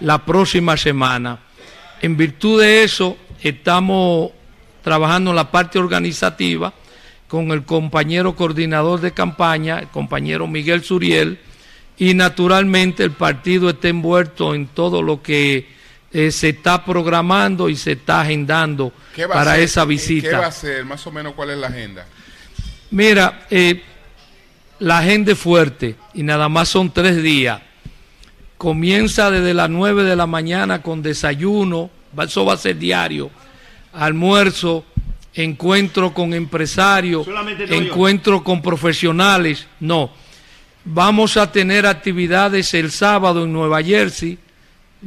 la 0.00 0.26
próxima 0.26 0.76
semana. 0.76 1.38
En 2.02 2.18
virtud 2.18 2.60
de 2.60 2.84
eso, 2.84 3.16
estamos 3.42 4.32
trabajando 4.82 5.30
en 5.30 5.36
la 5.36 5.50
parte 5.50 5.78
organizativa 5.78 6.74
con 7.26 7.50
el 7.50 7.64
compañero 7.64 8.36
coordinador 8.36 9.00
de 9.00 9.12
campaña, 9.12 9.78
el 9.78 9.88
compañero 9.88 10.46
Miguel 10.46 10.84
Suriel, 10.84 11.38
y 11.96 12.12
naturalmente 12.12 13.02
el 13.02 13.12
partido 13.12 13.70
está 13.70 13.88
envuelto 13.88 14.54
en 14.54 14.66
todo 14.66 15.00
lo 15.00 15.22
que 15.22 15.66
eh, 16.14 16.30
se 16.30 16.50
está 16.50 16.84
programando 16.84 17.68
y 17.68 17.74
se 17.74 17.92
está 17.92 18.20
agendando 18.20 18.92
¿Qué 19.16 19.26
va 19.26 19.34
a 19.34 19.38
para 19.38 19.52
hacer? 19.52 19.64
esa 19.64 19.84
visita. 19.84 20.30
¿Qué 20.30 20.36
va 20.36 20.44
a 20.44 20.48
hacer? 20.48 20.84
Más 20.84 21.04
o 21.08 21.10
menos, 21.10 21.34
¿cuál 21.34 21.50
es 21.50 21.58
la 21.58 21.66
agenda? 21.66 22.06
Mira, 22.92 23.46
eh, 23.50 23.82
la 24.78 24.98
agenda 24.98 25.32
es 25.32 25.38
fuerte 25.38 25.96
y 26.14 26.22
nada 26.22 26.48
más 26.48 26.68
son 26.68 26.92
tres 26.92 27.20
días. 27.20 27.60
Comienza 28.56 29.28
desde 29.32 29.54
las 29.54 29.68
9 29.68 30.04
de 30.04 30.14
la 30.14 30.28
mañana 30.28 30.82
con 30.82 31.02
desayuno, 31.02 31.90
eso 32.16 32.44
va 32.44 32.52
a 32.54 32.58
ser 32.58 32.78
diario, 32.78 33.30
almuerzo, 33.92 34.84
encuentro 35.34 36.14
con 36.14 36.32
empresarios, 36.32 37.26
encuentro 37.68 38.44
con 38.44 38.62
profesionales. 38.62 39.66
No, 39.80 40.12
vamos 40.84 41.36
a 41.36 41.50
tener 41.50 41.86
actividades 41.86 42.72
el 42.74 42.92
sábado 42.92 43.42
en 43.42 43.52
Nueva 43.52 43.82
Jersey, 43.82 44.38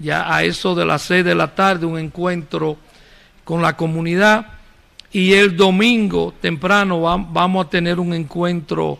ya 0.01 0.33
a 0.33 0.43
eso 0.43 0.75
de 0.75 0.85
las 0.85 1.01
6 1.03 1.23
de 1.25 1.35
la 1.35 1.53
tarde, 1.55 1.85
un 1.85 1.97
encuentro 1.99 2.77
con 3.43 3.61
la 3.61 3.75
comunidad. 3.77 4.45
Y 5.11 5.33
el 5.33 5.55
domingo 5.55 6.33
temprano 6.41 7.01
va- 7.01 7.17
vamos 7.17 7.65
a 7.65 7.69
tener 7.69 7.99
un 7.99 8.13
encuentro 8.13 8.99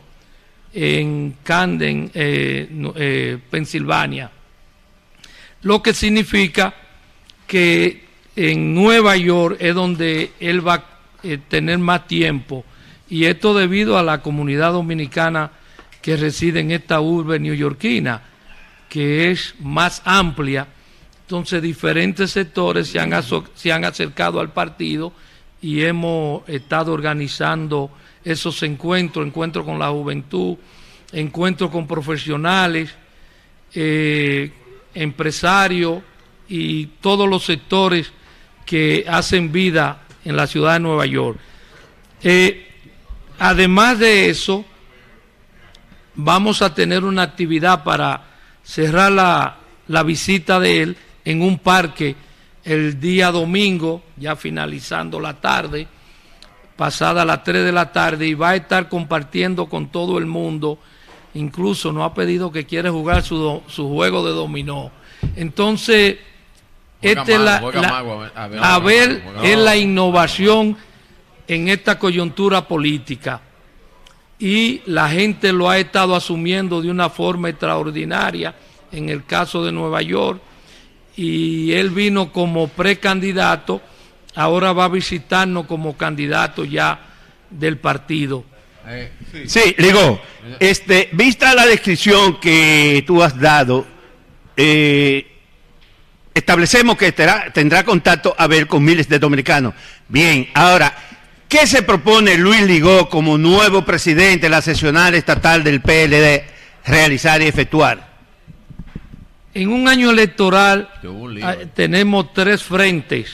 en 0.74 1.36
Camden, 1.44 2.12
eh, 2.14 2.70
eh, 2.96 3.38
Pensilvania. 3.50 4.32
Lo 5.64 5.82
que 5.82 5.94
significa 5.94 6.74
que 7.46 8.06
en 8.36 8.74
Nueva 8.74 9.18
York 9.18 9.58
es 9.60 9.74
donde 9.74 10.32
él 10.40 10.66
va 10.66 10.76
a 10.76 10.84
eh, 11.24 11.40
tener 11.50 11.80
más 11.80 12.08
tiempo. 12.08 12.64
Y 13.10 13.26
esto 13.26 13.54
debido 13.54 13.98
a 13.98 14.04
la 14.04 14.22
comunidad 14.22 14.74
dominicana 14.74 15.52
que 16.02 16.16
reside 16.16 16.60
en 16.60 16.72
esta 16.72 17.02
urbe 17.02 17.40
neoyorquina, 17.40 18.22
que 18.90 19.32
es 19.32 19.56
más 19.60 20.02
amplia. 20.06 20.68
Entonces 21.28 21.62
diferentes 21.62 22.32
sectores 22.32 22.88
se 22.88 23.02
han, 23.02 23.12
se 23.54 23.70
han 23.74 23.84
acercado 23.84 24.40
al 24.40 24.54
partido 24.54 25.12
y 25.62 25.84
hemos 25.84 26.48
estado 26.48 26.94
organizando 26.94 27.92
esos 28.24 28.64
encuentros, 28.64 29.28
encuentros 29.28 29.66
con 29.66 29.78
la 29.78 29.90
juventud, 29.90 30.56
encuentros 31.12 31.70
con 31.70 31.86
profesionales, 31.86 32.96
eh, 33.74 34.54
empresarios 34.94 36.02
y 36.48 36.86
todos 37.02 37.28
los 37.28 37.44
sectores 37.44 38.10
que 38.66 39.04
hacen 39.06 39.52
vida 39.52 40.04
en 40.24 40.38
la 40.38 40.48
ciudad 40.48 40.76
de 40.76 40.80
Nueva 40.80 41.06
York. 41.08 41.40
Eh, 42.24 42.68
además 43.38 44.00
de 44.00 44.30
eso, 44.30 44.64
vamos 46.16 46.62
a 46.62 46.74
tener 46.74 47.04
una 47.04 47.24
actividad 47.24 47.84
para 47.84 48.24
cerrar 48.64 49.12
la, 49.12 49.58
la 49.90 50.04
visita 50.04 50.62
de 50.62 50.84
él 50.84 50.98
en 51.30 51.42
un 51.42 51.60
parque 51.60 52.16
el 52.64 53.00
día 53.00 53.32
domingo, 53.32 54.02
ya 54.16 54.36
finalizando 54.38 55.20
la 55.20 55.34
tarde, 55.34 55.88
pasada 56.76 57.26
las 57.26 57.44
3 57.44 57.66
de 57.66 57.72
la 57.72 57.92
tarde, 57.92 58.28
y 58.28 58.34
va 58.34 58.52
a 58.52 58.56
estar 58.56 58.88
compartiendo 58.88 59.68
con 59.68 59.88
todo 59.90 60.18
el 60.18 60.26
mundo. 60.26 60.80
Incluso 61.34 61.92
nos 61.92 62.10
ha 62.10 62.14
pedido 62.14 62.52
que 62.52 62.66
quiere 62.66 62.90
jugar 62.90 63.24
su, 63.24 63.62
su 63.68 63.90
juego 63.90 64.26
de 64.26 64.32
dominó. 64.32 64.90
Entonces, 65.36 66.18
es 67.02 67.16
la, 67.42 67.60
la- 67.82 67.90
a 68.76 68.80
ver, 68.80 69.24
mago. 69.26 69.44
es 69.44 69.58
la 69.58 69.76
innovación 69.76 70.78
en 71.48 71.68
esta 71.68 72.00
coyuntura 72.00 72.68
política. 72.68 73.42
Y 74.40 74.82
la 74.86 75.10
gente 75.10 75.52
lo 75.52 75.70
ha 75.70 75.78
estado 75.78 76.16
asumiendo 76.16 76.82
de 76.82 76.90
una 76.90 77.10
forma 77.10 77.50
extraordinaria 77.50 78.56
en 78.92 79.10
el 79.10 79.26
caso 79.26 79.64
de 79.66 79.72
Nueva 79.72 80.02
York. 80.02 80.42
Y 81.18 81.74
él 81.74 81.90
vino 81.90 82.32
como 82.32 82.68
precandidato, 82.68 83.82
ahora 84.36 84.72
va 84.72 84.86
a 84.86 84.90
visitarnos 84.90 85.66
como 85.66 85.98
candidato 85.98 86.64
ya 86.64 87.00
del 87.50 87.78
partido. 87.80 88.46
Sí, 89.48 89.76
digo, 89.78 90.22
este, 90.60 91.10
vista 91.12 91.54
la 91.54 91.66
descripción 91.66 92.40
que 92.40 93.04
tú 93.06 93.22
has 93.22 93.38
dado, 93.38 93.86
eh, 94.56 95.28
establecemos 96.34 96.98
que 96.98 97.12
tendrá 97.12 97.84
contacto 97.84 98.34
a 98.38 98.48
ver 98.48 98.68
con 98.68 98.84
miles 98.84 99.10
de 99.10 99.20
dominicanos. 99.20 99.74
Bien, 100.08 100.48
ahora, 100.54 100.96
¿qué 101.50 101.68
se 101.68 101.82
propone 101.82 102.38
Luis 102.38 102.62
Ligó 102.62 103.10
como 103.10 103.38
nuevo 103.38 103.84
presidente 103.84 104.46
de 104.46 104.50
la 104.50 104.62
sesional 104.62 105.16
estatal 105.16 105.64
del 105.64 105.82
PLD 105.82 106.46
realizar 106.86 107.42
y 107.42 107.48
efectuar? 107.48 108.17
En 109.58 109.70
un 109.70 109.88
año 109.88 110.12
electoral 110.12 110.88
ah, 111.42 111.54
eh. 111.54 111.68
tenemos 111.74 112.32
tres 112.32 112.62
frentes 112.62 113.32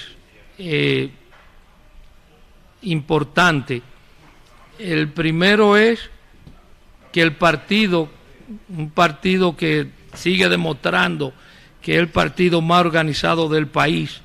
eh, 0.58 1.10
importantes. 2.84 3.82
El 4.80 5.10
primero 5.10 5.76
es 5.76 6.00
que 7.12 7.22
el 7.22 7.34
partido, 7.34 8.08
un 8.70 8.90
partido 8.92 9.58
que 9.58 9.90
sigue 10.14 10.48
demostrando 10.48 11.34
que 11.82 11.96
es 11.96 12.00
el 12.00 12.08
partido 12.08 12.62
más 12.62 12.80
organizado 12.80 13.50
del 13.50 13.68
país, 13.68 14.22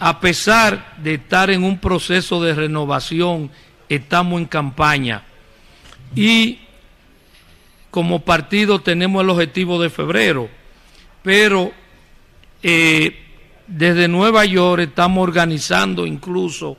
a 0.00 0.18
pesar 0.18 0.96
de 1.00 1.14
estar 1.14 1.48
en 1.50 1.62
un 1.62 1.78
proceso 1.78 2.42
de 2.42 2.54
renovación, 2.54 3.52
estamos 3.88 4.40
en 4.40 4.46
campaña. 4.46 5.22
Y 6.16 6.58
como 7.92 8.20
partido 8.22 8.80
tenemos 8.80 9.22
el 9.22 9.30
objetivo 9.30 9.80
de 9.80 9.90
febrero, 9.90 10.50
pero 11.26 11.72
eh, 12.62 13.16
desde 13.66 14.06
Nueva 14.06 14.44
York 14.44 14.82
estamos 14.82 15.24
organizando 15.24 16.06
incluso 16.06 16.76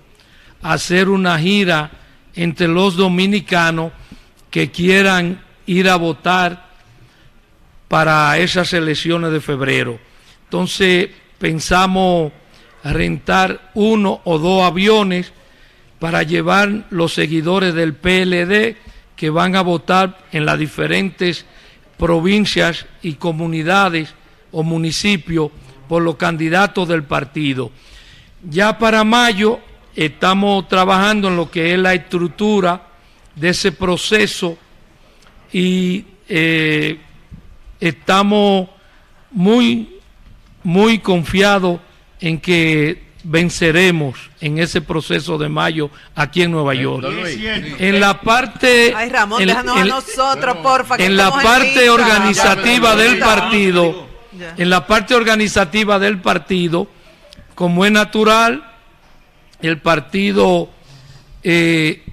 hacer 0.62 1.10
una 1.10 1.38
gira 1.38 1.92
entre 2.34 2.70
los 2.70 2.96
dominicanos 2.96 3.92
que 4.50 4.72
quieran 4.72 5.44
ir 5.66 5.90
a 5.90 5.98
votar 5.98 6.66
para 7.90 8.38
esas 8.38 8.72
elecciones 8.72 9.34
de 9.34 9.42
febrero. 9.42 10.00
Entonces 10.46 11.10
pensamos 11.38 12.32
rentar 12.86 13.72
uno 13.74 14.22
o 14.24 14.40
dos 14.40 14.64
aviones 14.64 15.34
para 16.00 16.24
llevar 16.24 16.86
los 16.90 17.14
seguidores 17.14 17.74
del 17.74 17.96
PLD 17.96 18.78
que 19.18 19.30
van 19.30 19.58
a 19.58 19.62
votar 19.62 20.20
en 20.32 20.46
las 20.46 20.58
diferentes 20.58 21.46
provincias 21.98 22.86
y 23.02 23.16
comunidades 23.16 24.16
o 24.52 24.64
municipios 24.64 25.50
por 25.88 26.02
los 26.02 26.16
candidatos 26.16 26.88
del 26.88 27.04
partido. 27.04 27.72
Ya 28.50 28.78
para 28.78 29.04
mayo 29.04 29.60
estamos 29.96 30.68
trabajando 30.68 31.28
en 31.30 31.36
lo 31.38 31.50
que 31.50 31.74
es 31.74 31.80
la 31.80 31.94
estructura 31.94 32.82
de 33.36 33.50
ese 33.50 33.72
proceso 33.72 34.58
y 35.52 36.06
eh, 36.30 37.00
estamos 37.80 38.70
muy, 39.32 39.98
muy 40.64 41.00
confiados 41.00 41.80
en 42.20 42.40
que 42.40 43.04
venceremos 43.24 44.18
en 44.40 44.58
ese 44.60 44.82
proceso 44.82 45.38
de 45.38 45.50
mayo 45.50 45.90
aquí 46.16 46.44
en 46.44 46.52
Nueva 46.52 46.74
York. 46.74 47.06
En 47.80 48.00
la 48.00 48.22
parte, 48.22 48.94
Ay, 48.96 49.10
Ramón, 49.10 49.42
en- 49.42 49.48
déjanos 49.50 49.78
a 49.78 49.86
nosotros, 49.86 50.58
porfa. 50.58 50.98
que 50.98 51.06
en 51.06 51.18
la 51.18 51.32
parte 51.32 51.90
organizativa 51.90 52.96
del 52.96 53.20
partido, 53.20 54.07
En 54.58 54.70
la 54.70 54.86
parte 54.86 55.16
organizativa 55.16 56.00
del 56.00 56.20
partido, 56.22 56.88
como 57.56 57.86
es 57.86 57.92
natural, 57.92 58.64
el 59.62 59.80
partido 59.80 60.70
eh, 61.44 62.04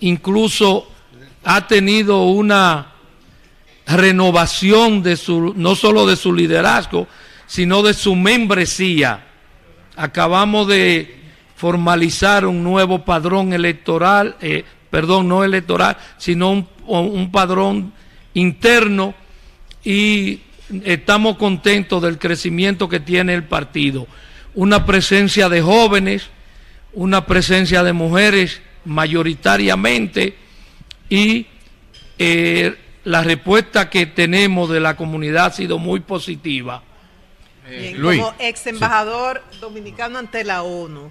incluso 0.00 0.88
ha 1.44 1.66
tenido 1.66 2.24
una 2.24 2.92
renovación 3.86 5.02
de 5.02 5.16
su, 5.16 5.52
no 5.56 5.74
solo 5.74 6.06
de 6.06 6.16
su 6.16 6.32
liderazgo, 6.32 7.06
sino 7.46 7.82
de 7.82 7.94
su 7.94 8.14
membresía. 8.14 9.26
Acabamos 9.96 10.68
de 10.68 11.20
formalizar 11.56 12.46
un 12.46 12.62
nuevo 12.62 13.04
padrón 13.04 13.52
electoral, 13.52 14.36
eh, 14.40 14.64
perdón, 14.90 15.28
no 15.28 15.44
electoral, 15.44 15.96
sino 16.18 16.66
un 16.86 17.30
padrón 17.30 17.92
interno 18.34 19.14
y 19.84 20.40
estamos 20.84 21.36
contentos 21.36 22.02
del 22.02 22.18
crecimiento 22.18 22.88
que 22.88 23.00
tiene 23.00 23.34
el 23.34 23.44
partido. 23.44 24.06
Una 24.54 24.86
presencia 24.86 25.48
de 25.48 25.62
jóvenes, 25.62 26.30
una 26.92 27.26
presencia 27.26 27.82
de 27.82 27.92
mujeres 27.92 28.62
mayoritariamente 28.84 30.36
y 31.08 31.46
eh, 32.18 32.76
la 33.04 33.22
respuesta 33.22 33.90
que 33.90 34.06
tenemos 34.06 34.70
de 34.70 34.80
la 34.80 34.96
comunidad 34.96 35.46
ha 35.46 35.50
sido 35.50 35.78
muy 35.78 36.00
positiva. 36.00 36.82
Bien, 37.68 38.00
como 38.00 38.34
ex 38.38 38.66
embajador 38.66 39.42
dominicano 39.60 40.18
ante 40.18 40.44
la 40.44 40.62
ONU, 40.62 41.10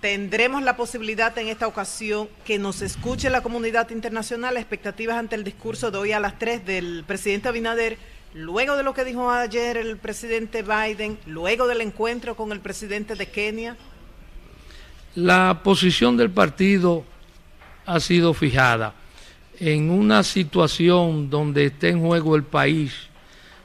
tendremos 0.00 0.62
la 0.62 0.76
posibilidad 0.76 1.36
en 1.38 1.48
esta 1.48 1.66
ocasión 1.66 2.28
que 2.44 2.58
nos 2.58 2.82
escuche 2.82 3.30
la 3.30 3.40
comunidad 3.40 3.90
internacional, 3.90 4.56
expectativas 4.56 5.16
ante 5.16 5.36
el 5.36 5.44
discurso 5.44 5.90
de 5.90 5.98
hoy 5.98 6.12
a 6.12 6.20
las 6.20 6.38
3 6.38 6.64
del 6.66 7.04
presidente 7.06 7.48
Abinader, 7.48 7.98
luego 8.34 8.76
de 8.76 8.82
lo 8.82 8.94
que 8.94 9.04
dijo 9.04 9.30
ayer 9.30 9.76
el 9.76 9.96
presidente 9.96 10.62
Biden, 10.62 11.18
luego 11.26 11.66
del 11.66 11.80
encuentro 11.80 12.34
con 12.34 12.52
el 12.52 12.60
presidente 12.60 13.14
de 13.14 13.26
Kenia. 13.26 13.76
La 15.14 15.60
posición 15.62 16.16
del 16.16 16.30
partido 16.30 17.04
ha 17.84 18.00
sido 18.00 18.32
fijada 18.32 18.94
en 19.60 19.90
una 19.90 20.22
situación 20.22 21.28
donde 21.28 21.66
esté 21.66 21.90
en 21.90 22.00
juego 22.00 22.34
el 22.34 22.44
país, 22.44 22.92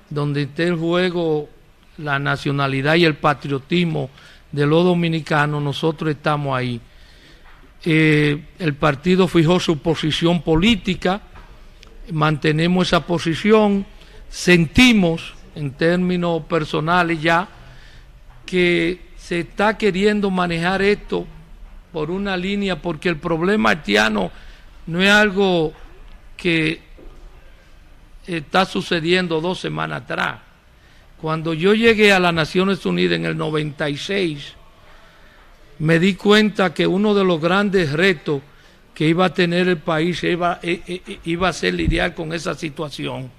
donde 0.10 0.44
esté 0.44 0.68
en 0.68 0.78
juego 0.78 1.50
la 1.98 2.20
nacionalidad 2.20 2.96
y 2.96 3.06
el 3.06 3.16
patriotismo 3.16 4.10
de 4.52 4.66
los 4.66 4.84
dominicanos, 4.84 5.62
nosotros 5.62 6.12
estamos 6.12 6.56
ahí. 6.56 6.80
Eh, 7.84 8.44
el 8.60 8.74
partido 8.76 9.28
fijó 9.28 9.60
su 9.60 9.80
posición 9.80 10.42
política, 10.42 11.22
mantenemos 12.12 12.88
esa 12.88 13.06
posición, 13.06 13.86
sentimos 14.30 15.34
en 15.56 15.72
términos 15.72 16.44
personales 16.44 17.22
ya 17.22 17.48
que 18.46 19.02
se 19.18 19.42
está 19.42 19.78
queriendo 19.78 20.30
manejar 20.32 20.82
esto 20.82 21.26
por 21.92 22.12
una 22.12 22.38
línea, 22.38 22.82
porque 22.82 23.10
el 23.10 23.18
problema 23.18 23.72
haitiano 23.72 24.32
no 24.86 25.02
es 25.02 25.10
algo 25.10 25.74
que 26.36 26.82
está 28.26 28.66
sucediendo 28.66 29.42
dos 29.42 29.60
semanas 29.60 30.04
atrás. 30.04 30.40
Cuando 31.20 31.54
yo 31.54 31.74
llegué 31.74 32.14
a 32.14 32.20
las 32.20 32.34
Naciones 32.34 32.86
Unidas 32.86 33.18
en 33.18 33.26
el 33.26 33.38
96, 33.38 34.54
me 35.80 36.00
di 36.00 36.14
cuenta 36.16 36.74
que 36.74 36.86
uno 36.86 37.14
de 37.14 37.24
los 37.24 37.42
grandes 37.42 37.92
retos 37.92 38.42
que 38.94 39.08
iba 39.08 39.26
a 39.26 39.34
tener 39.34 39.68
el 39.68 39.78
país 39.78 40.24
iba, 40.24 40.60
eh, 40.62 40.82
eh, 40.88 41.20
iba 41.26 41.50
a 41.50 41.54
ser 41.54 41.74
lidiar 41.74 42.14
con 42.16 42.34
esa 42.34 42.56
situación. 42.56 43.30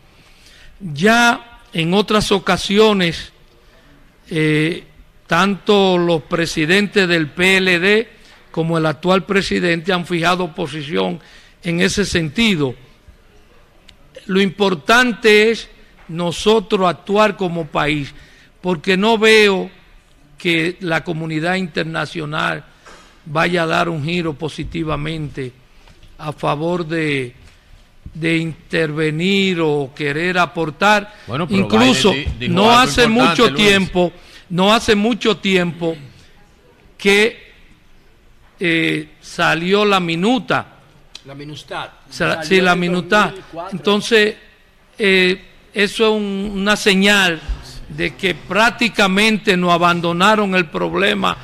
Ya 0.81 1.63
en 1.73 1.95
otras 1.95 2.31
ocasiones, 2.33 3.33
eh, 4.31 4.85
tanto 5.27 5.99
los 5.99 6.23
presidentes 6.23 7.09
del 7.09 7.29
PLD 7.29 8.09
como 8.51 8.79
el 8.79 8.87
actual 8.87 9.25
presidente 9.25 9.93
han 9.93 10.07
fijado 10.07 10.55
posición 10.55 11.21
en 11.63 11.81
ese 11.81 12.05
sentido. 12.05 12.75
Lo 14.27 14.41
importante 14.41 15.51
es 15.51 15.69
nosotros 16.09 16.89
actuar 16.89 17.37
como 17.37 17.67
país, 17.67 18.15
porque 18.61 18.97
no 18.97 19.19
veo 19.19 19.71
que 20.39 20.77
la 20.81 21.05
comunidad 21.05 21.57
internacional 21.57 22.65
vaya 23.27 23.65
a 23.65 23.67
dar 23.67 23.89
un 23.89 24.05
giro 24.05 24.35
positivamente 24.35 25.53
a 26.17 26.33
favor 26.33 26.87
de, 26.87 27.35
de 28.21 28.37
intervenir 28.39 29.61
o 29.61 29.93
querer 29.95 30.39
aportar. 30.39 31.15
Bueno, 31.27 31.47
pero 31.47 31.61
Incluso 31.61 32.13
Biden 32.13 32.55
no 32.55 32.71
hace 32.77 33.07
mucho 33.07 33.49
Luis. 33.51 33.55
tiempo, 33.67 34.13
no 34.51 34.73
hace 34.73 34.95
mucho 34.95 35.37
tiempo 35.37 35.97
que 36.97 37.49
eh, 38.61 39.09
salió 39.21 39.85
la 39.85 40.01
minuta. 40.01 40.67
La 41.27 41.35
minustad. 41.35 41.91
Sí, 42.43 42.61
la 42.61 42.75
minuta. 42.75 43.27
2004. 43.31 43.69
Entonces, 43.79 44.37
eh, 44.99 45.41
eso 45.73 46.05
es 46.09 46.13
un- 46.13 46.51
una 46.57 46.75
señal 46.77 47.41
de 47.89 48.17
que 48.17 48.35
prácticamente 48.35 49.57
nos 49.57 49.73
abandonaron 49.73 50.55
el 50.55 50.67
problema 50.67 51.37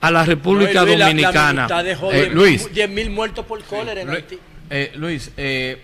a 0.00 0.10
la 0.10 0.24
República 0.24 0.80
No, 0.80 0.86
Luis, 0.86 0.98
la- 0.98 1.06
Dominicana. 1.08 1.68
La 1.68 1.82
dejó 1.82 2.10
Eh, 2.12 2.22
10 2.22 2.32
Luis. 2.34 2.72
10.000 2.72 3.10
muertos 3.10 3.44
por 3.46 3.62
cólera 3.64 4.00
en 4.00 4.10
Haití. 4.10 4.38
Eh, 4.70 4.92
Luis, 4.96 5.30
eh, 5.36 5.80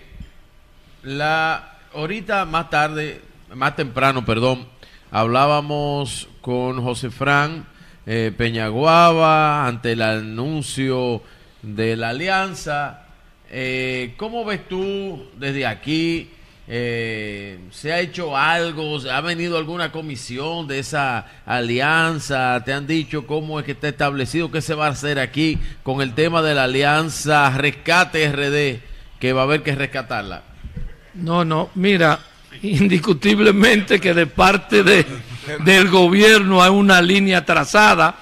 la 1.03 1.77
ahorita 1.93 2.45
más 2.45 2.69
tarde, 2.69 3.21
más 3.53 3.75
temprano, 3.75 4.25
perdón, 4.25 4.67
hablábamos 5.11 6.27
con 6.41 6.81
José 6.83 7.09
Fran 7.09 7.65
eh, 8.05 8.31
Peñaguaba 8.35 9.67
ante 9.67 9.91
el 9.91 10.01
anuncio 10.01 11.21
de 11.61 11.95
la 11.95 12.09
alianza. 12.09 13.03
Eh, 13.51 14.13
¿Cómo 14.17 14.45
ves 14.45 14.67
tú 14.67 15.27
desde 15.37 15.65
aquí? 15.65 16.29
Eh, 16.67 17.59
¿Se 17.71 17.91
ha 17.91 17.99
hecho 17.99 18.37
algo? 18.37 18.97
¿Ha 19.11 19.21
venido 19.21 19.57
alguna 19.57 19.91
comisión 19.91 20.67
de 20.67 20.79
esa 20.79 21.25
alianza? 21.45 22.63
¿Te 22.63 22.73
han 22.73 22.85
dicho 22.85 23.25
cómo 23.25 23.59
es 23.59 23.65
que 23.65 23.71
está 23.71 23.89
establecido? 23.89 24.51
¿Qué 24.51 24.61
se 24.61 24.75
va 24.75 24.87
a 24.87 24.91
hacer 24.91 25.19
aquí 25.19 25.57
con 25.83 26.01
el 26.01 26.13
tema 26.13 26.41
de 26.41 26.53
la 26.53 26.65
alianza 26.65 27.49
Rescate 27.57 28.31
RD? 28.31 28.81
Que 29.19 29.33
va 29.33 29.41
a 29.41 29.43
haber 29.43 29.63
que 29.63 29.75
rescatarla. 29.75 30.43
No, 31.21 31.43
no, 31.45 31.69
mira, 31.75 32.19
indiscutiblemente 32.61 33.99
que 33.99 34.13
de 34.13 34.25
parte 34.25 34.83
de, 34.83 35.05
del 35.63 35.89
gobierno 35.89 36.61
hay 36.61 36.71
una 36.71 37.01
línea 37.01 37.45
trazada 37.45 38.15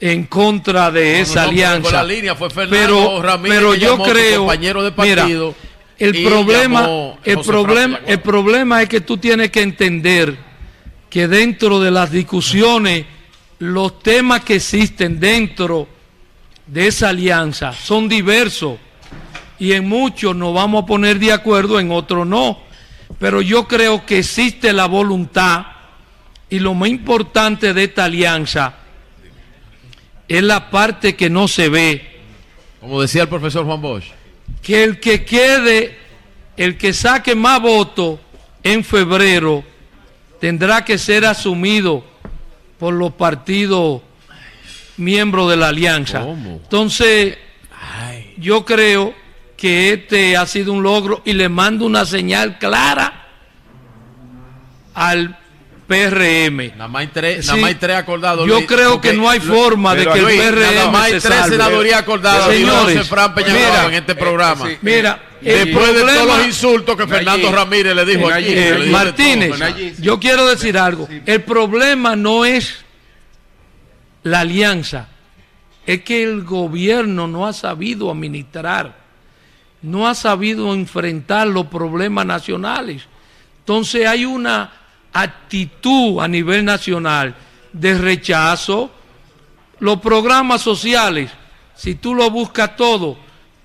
en 0.00 0.24
contra 0.24 0.90
de 0.90 1.20
esa 1.20 1.44
no, 1.44 1.50
alianza. 1.50 1.82
porque 1.82 1.96
la 1.96 2.04
línea 2.04 2.34
fue 2.34 2.50
Fernando 2.50 2.76
pero, 2.76 3.22
Ramírez 3.22 3.58
pero 3.58 3.74
yo 3.74 3.98
creo, 4.02 4.40
compañero 4.40 4.82
de 4.82 4.92
mira, 4.96 5.26
el 5.98 6.24
problema, 6.24 7.14
el 7.24 7.38
problema, 7.40 8.00
el 8.06 8.20
problema 8.20 8.82
es 8.82 8.88
que 8.88 9.00
tú 9.00 9.16
tienes 9.16 9.50
que 9.50 9.62
entender 9.62 10.36
que 11.08 11.28
dentro 11.28 11.80
de 11.80 11.90
las 11.92 12.10
discusiones, 12.10 13.06
los 13.60 14.00
temas 14.00 14.42
que 14.42 14.56
existen 14.56 15.20
dentro 15.20 15.88
de 16.66 16.88
esa 16.88 17.10
alianza 17.10 17.72
son 17.72 18.08
diversos 18.08 18.78
y 19.64 19.72
en 19.72 19.88
muchos 19.88 20.36
nos 20.36 20.52
vamos 20.52 20.82
a 20.82 20.86
poner 20.86 21.18
de 21.18 21.32
acuerdo, 21.32 21.80
en 21.80 21.90
otros 21.90 22.26
no. 22.26 22.58
Pero 23.18 23.40
yo 23.40 23.66
creo 23.66 24.04
que 24.04 24.18
existe 24.18 24.74
la 24.74 24.84
voluntad 24.84 25.64
y 26.50 26.58
lo 26.58 26.74
más 26.74 26.90
importante 26.90 27.72
de 27.72 27.84
esta 27.84 28.04
alianza 28.04 28.74
es 30.28 30.42
la 30.42 30.68
parte 30.68 31.16
que 31.16 31.30
no 31.30 31.48
se 31.48 31.70
ve. 31.70 32.20
Como 32.78 33.00
decía 33.00 33.22
el 33.22 33.28
profesor 33.28 33.64
Juan 33.64 33.80
Bosch. 33.80 34.04
Que 34.60 34.84
el 34.84 35.00
que 35.00 35.24
quede, 35.24 35.96
el 36.58 36.76
que 36.76 36.92
saque 36.92 37.34
más 37.34 37.62
votos 37.62 38.20
en 38.62 38.84
febrero, 38.84 39.64
tendrá 40.40 40.84
que 40.84 40.98
ser 40.98 41.24
asumido 41.24 42.04
por 42.78 42.92
los 42.92 43.14
partidos 43.14 44.02
miembros 44.98 45.48
de 45.48 45.56
la 45.56 45.68
alianza. 45.68 46.22
Entonces, 46.28 47.38
yo 48.36 48.66
creo 48.66 49.23
que 49.64 49.94
este 49.94 50.36
ha 50.36 50.44
sido 50.44 50.74
un 50.74 50.82
logro 50.82 51.22
y 51.24 51.32
le 51.32 51.48
mando 51.48 51.86
una 51.86 52.04
señal 52.04 52.58
clara 52.58 53.24
al 54.92 55.38
PRM. 55.86 56.72
Nada 56.76 56.88
más 56.88 57.00
hay 57.00 57.06
tres, 57.06 57.40
Sí. 57.40 57.46
nada 57.46 57.60
más 57.62 57.68
hay 57.68 57.74
tres 57.76 57.96
acordados. 57.96 58.46
Yo 58.46 58.56
Luis, 58.56 58.66
creo 58.66 58.92
porque- 58.92 59.12
que 59.12 59.16
no 59.16 59.30
hay 59.30 59.40
forma 59.40 59.94
de 59.94 60.04
que 60.06 60.18
el 60.18 60.24
PRM 60.26 60.74
Nada 60.76 60.90
más 60.90 61.04
hay 61.06 61.12
se 61.12 61.20
tres 61.28 61.38
salve. 61.40 61.56
senadurías 61.56 61.98
acordadas. 61.98 62.46
Señores, 62.50 62.86
Señores, 62.88 63.08
Fran 63.08 63.34
mira, 63.34 63.86
en 63.86 63.94
este 63.94 64.14
programa. 64.14 64.68
eh, 64.68 64.72
sí, 64.72 64.78
Mira, 64.82 65.22
el 65.40 65.64
después 65.64 65.94
de 65.94 66.00
todos 66.02 66.26
los 66.26 66.46
insultos 66.46 66.96
que 66.98 67.06
Fernando 67.06 67.50
Ramírez 67.50 67.94
le 67.94 68.04
dijo 68.04 68.28
aquí. 68.28 68.44
Eh, 68.48 68.72
dijo 68.72 68.80
de 68.84 68.90
Martínez, 68.90 69.58
todo. 69.58 69.68
yo 69.98 70.20
quiero 70.20 70.46
decir 70.46 70.76
algo. 70.76 71.08
El 71.24 71.42
problema 71.42 72.16
no 72.16 72.44
es 72.44 72.84
la 74.24 74.40
alianza, 74.40 75.08
es 75.86 76.02
que 76.02 76.22
el 76.22 76.44
gobierno 76.44 77.26
no 77.28 77.46
ha 77.46 77.54
sabido 77.54 78.10
administrar, 78.10 79.03
no 79.84 80.08
ha 80.08 80.14
sabido 80.14 80.72
enfrentar 80.72 81.46
los 81.46 81.66
problemas 81.66 82.24
nacionales. 82.24 83.02
Entonces 83.58 84.06
hay 84.06 84.24
una 84.24 84.72
actitud 85.12 86.20
a 86.20 86.26
nivel 86.26 86.64
nacional 86.64 87.34
de 87.70 87.98
rechazo. 87.98 88.90
Los 89.80 90.00
programas 90.00 90.62
sociales, 90.62 91.30
si 91.76 91.96
tú 91.96 92.14
lo 92.14 92.30
buscas 92.30 92.76
todo, 92.76 93.18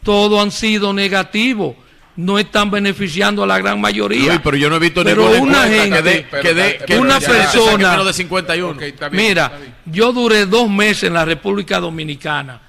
todos 0.04 0.44
han 0.44 0.52
sido 0.52 0.92
negativos. 0.92 1.76
No 2.18 2.38
están 2.38 2.70
beneficiando 2.70 3.44
a 3.44 3.48
la 3.48 3.58
gran 3.58 3.80
mayoría. 3.80 4.42
Pero 4.44 4.58
yo 4.58 4.70
no 4.70 4.76
he 4.76 4.80
visto 4.80 5.06
Pero 5.06 5.30
ninguna 5.30 5.62
una 5.62 5.70
que 5.70 5.80
gente, 5.80 6.28
que 6.42 6.84
que 6.86 6.98
una 6.98 7.20
ya 7.20 7.28
sea 7.28 7.34
que 7.34 7.42
persona, 7.44 7.92
menos 7.92 8.08
de 8.08 8.14
51. 8.14 8.82
mira, 9.12 9.54
yo 9.86 10.12
duré 10.12 10.46
dos 10.46 10.70
meses 10.70 11.04
en 11.04 11.14
la 11.14 11.24
República 11.24 11.80
Dominicana 11.80 12.60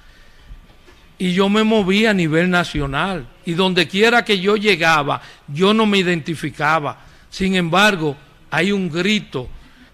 y 1.21 1.33
yo 1.33 1.49
me 1.49 1.63
moví 1.63 2.07
a 2.07 2.15
nivel 2.15 2.49
nacional 2.49 3.27
y 3.45 3.53
donde 3.53 3.87
quiera 3.87 4.25
que 4.25 4.39
yo 4.39 4.55
llegaba, 4.55 5.21
yo 5.47 5.71
no 5.71 5.85
me 5.85 5.99
identificaba. 5.99 6.97
Sin 7.29 7.53
embargo, 7.53 8.17
hay 8.49 8.71
un 8.71 8.89
grito. 8.89 9.47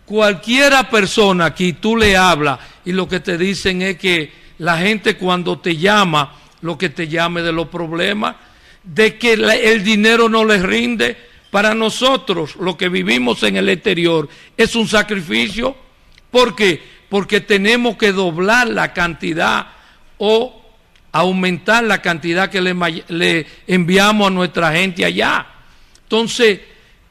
Cualquiera 0.06 0.90
persona 0.90 1.48
aquí 1.48 1.74
tú 1.74 1.98
le 1.98 2.16
hablas 2.16 2.60
y 2.86 2.94
lo 2.94 3.10
que 3.10 3.20
te 3.20 3.38
dicen 3.38 3.82
es 3.82 3.98
que 3.98 4.32
la 4.60 4.78
gente 4.78 5.18
cuando 5.18 5.60
te 5.60 5.76
llama, 5.76 6.34
lo 6.62 6.78
que 6.78 6.88
te 6.88 7.10
llame 7.10 7.42
de 7.42 7.52
los 7.52 7.68
problemas, 7.68 8.38
de 8.82 9.18
que 9.18 9.34
el 9.34 9.84
dinero 9.84 10.30
no 10.30 10.46
les 10.46 10.62
rinde. 10.64 11.18
Para 11.52 11.74
nosotros, 11.74 12.56
lo 12.56 12.78
que 12.78 12.88
vivimos 12.88 13.44
en 13.44 13.58
el 13.58 13.68
exterior, 13.68 14.30
es 14.56 14.78
un 14.78 14.88
sacrificio. 14.88 15.76
¿Por 16.32 16.56
qué? 16.56 16.82
Porque 17.10 17.42
tenemos 17.42 17.98
que 17.98 18.14
doblar 18.14 18.70
la 18.70 18.94
cantidad 18.94 19.68
o 20.20 20.64
aumentar 21.12 21.84
la 21.84 22.02
cantidad 22.02 22.50
que 22.50 22.62
le, 22.62 23.48
enviamos 23.68 24.28
a 24.28 24.32
nuestra 24.32 24.72
gente 24.74 25.04
allá. 25.06 25.46
Entonces, 26.04 26.60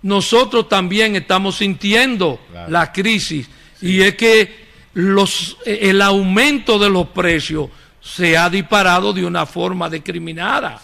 nosotros 0.03 0.69
también 0.69 1.17
estamos 1.17 1.57
sintiendo 1.57 2.41
la 2.69 2.93
crisis 2.93 3.49
y 3.81 4.01
es 4.03 4.15
que 4.15 4.67
los, 4.95 5.57
eh, 5.67 5.81
el 5.83 6.01
aumento 6.01 6.79
de 6.79 6.89
los 6.89 7.09
precios 7.09 7.69
se 8.01 8.37
ha 8.39 8.49
disparado 8.49 9.13
de 9.13 9.25
una 9.25 9.45
forma 9.47 9.91
discriminada. 9.91 10.79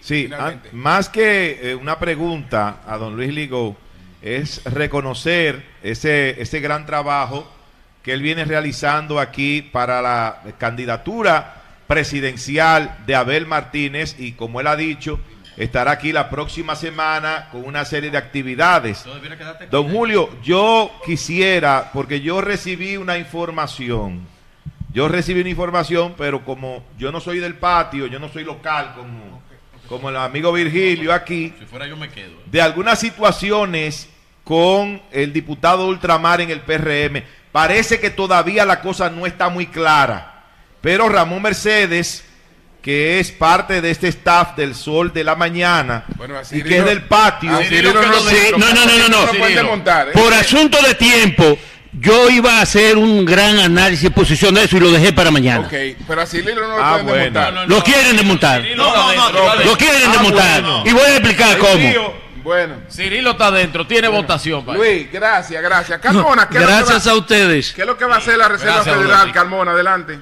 Sí, 0.00 0.30
a- 0.32 0.54
más 0.72 1.08
que 1.08 1.58
eh, 1.70 1.74
una 1.74 1.98
pregunta 1.98 2.82
a 2.86 2.96
don 2.96 3.16
Luis 3.16 3.32
Ligo, 3.34 3.76
es 4.22 4.62
reconocer 4.64 5.64
ese, 5.82 6.40
ese 6.40 6.60
gran 6.60 6.86
trabajo 6.86 7.50
que 8.02 8.12
él 8.12 8.22
viene 8.22 8.44
realizando 8.44 9.18
aquí 9.20 9.62
para 9.62 10.00
la 10.00 10.42
candidatura 10.58 11.62
presidencial 11.86 12.98
de 13.06 13.14
Abel 13.14 13.46
Martínez 13.46 14.16
y 14.18 14.32
como 14.32 14.60
él 14.60 14.66
ha 14.66 14.76
dicho, 14.76 15.20
estará 15.56 15.92
aquí 15.92 16.12
la 16.12 16.28
próxima 16.28 16.76
semana 16.76 17.48
con 17.50 17.64
una 17.64 17.84
serie 17.84 18.10
de 18.10 18.18
actividades. 18.18 19.04
Don 19.70 19.88
Julio, 19.90 20.28
yo 20.42 20.90
quisiera, 21.04 21.90
porque 21.92 22.20
yo 22.20 22.40
recibí 22.40 22.96
una 22.96 23.18
información, 23.18 24.20
yo 24.92 25.08
recibí 25.08 25.40
una 25.40 25.50
información, 25.50 26.14
pero 26.16 26.44
como 26.44 26.84
yo 26.98 27.12
no 27.12 27.20
soy 27.20 27.38
del 27.38 27.54
patio, 27.54 28.06
yo 28.06 28.18
no 28.18 28.28
soy 28.28 28.44
local 28.44 28.94
como, 28.96 29.42
como 29.88 30.10
el 30.10 30.16
amigo 30.16 30.52
Virgilio 30.52 31.12
aquí, 31.12 31.54
Si 31.58 31.66
fuera 31.66 31.86
yo 31.86 31.96
me 31.96 32.08
quedo. 32.10 32.32
de 32.46 32.60
algunas 32.60 32.98
situaciones 32.98 34.08
con 34.44 35.02
el 35.10 35.32
diputado 35.32 35.88
Ultramar 35.88 36.40
en 36.40 36.50
el 36.50 36.60
PRM. 36.60 37.24
Parece 37.50 37.98
que 37.98 38.10
todavía 38.10 38.64
la 38.64 38.80
cosa 38.80 39.10
no 39.10 39.26
está 39.26 39.48
muy 39.48 39.66
clara, 39.66 40.35
pero 40.80 41.08
Ramón 41.08 41.42
Mercedes, 41.42 42.24
que 42.82 43.18
es 43.18 43.32
parte 43.32 43.80
de 43.80 43.90
este 43.90 44.08
staff 44.08 44.54
del 44.56 44.74
Sol 44.74 45.12
de 45.12 45.24
la 45.24 45.34
Mañana 45.34 46.04
Bueno, 46.16 46.34
y 46.40 46.44
Cirilo- 46.44 46.68
que 46.68 46.78
es 46.78 46.84
del 46.84 47.02
patio, 47.02 47.50
no 47.50 47.58
no, 48.72 48.86
no, 48.86 49.08
no, 49.08 49.24
¿eh? 49.24 50.10
Por 50.12 50.32
asunto 50.32 50.80
de 50.82 50.94
tiempo, 50.94 51.58
yo 51.92 52.28
iba 52.30 52.58
a 52.58 52.62
hacer 52.62 52.96
un 52.96 53.24
gran 53.24 53.58
análisis 53.58 54.04
y 54.04 54.10
posición 54.10 54.54
de 54.54 54.64
eso 54.64 54.76
y 54.76 54.80
lo 54.80 54.90
dejé 54.92 55.12
para 55.12 55.30
mañana. 55.30 55.66
Ok, 55.66 55.74
pero 56.06 56.20
a 56.20 56.26
Cirilo 56.26 56.66
no 56.68 56.76
lo 56.76 56.84
Ah, 56.84 56.98
pueden 57.02 57.06
bueno. 57.06 57.40
desmontar. 57.40 57.68
Lo 57.68 57.82
quieren 57.82 58.16
desmontar. 58.16 58.60
Lo 59.64 59.76
quieren 59.78 60.02
Ah, 60.06 60.12
desmontar. 60.12 60.60
bueno. 60.62 60.82
Y 60.86 60.92
voy 60.92 61.02
a 61.02 61.16
explicar 61.16 61.58
cómo. 61.58 62.14
Bueno. 62.44 62.74
Cirilo 62.88 63.32
está 63.32 63.48
adentro, 63.48 63.84
tiene 63.88 64.06
votación. 64.06 64.64
pa. 64.64 64.74
Luis, 64.74 65.10
gracias, 65.10 65.60
gracias. 65.60 65.98
Carmona, 66.00 66.48
¿qué, 66.48 66.58
es 66.58 66.62
lo 66.62 66.68
que 66.68 66.72
Gracias 66.74 67.06
va- 67.08 67.10
a 67.10 67.14
ustedes. 67.16 67.72
¿qué 67.72 67.80
es 67.80 67.86
lo 67.88 67.98
que 67.98 68.04
va 68.04 68.14
a 68.14 68.18
hacer 68.18 68.38
la 68.38 68.46
Reserva 68.46 68.74
Gracias, 68.74 68.96
Federal. 68.96 69.32
Carmona? 69.32 69.72
Adelante. 69.72 70.18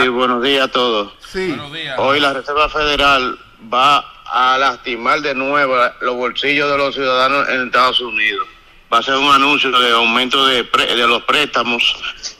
Sí, 0.00 0.08
buenos 0.08 0.42
días 0.42 0.64
a 0.64 0.68
todos. 0.68 1.12
Sí. 1.32 1.54
Hoy 1.98 2.20
la 2.20 2.32
Reserva 2.32 2.68
Federal 2.68 3.38
va 3.72 3.98
a 4.26 4.56
lastimar 4.58 5.20
de 5.20 5.34
nuevo 5.34 5.76
los 6.00 6.14
bolsillos 6.16 6.70
de 6.70 6.78
los 6.78 6.94
ciudadanos 6.94 7.48
en 7.48 7.66
Estados 7.66 8.00
Unidos. 8.00 8.46
Va 8.92 8.98
a 8.98 9.02
ser 9.02 9.14
un 9.16 9.32
anuncio 9.32 9.70
de 9.70 9.90
aumento 9.92 10.46
de, 10.46 10.64
pre- 10.64 10.94
de 10.94 11.06
los 11.06 11.22
préstamos 11.24 11.82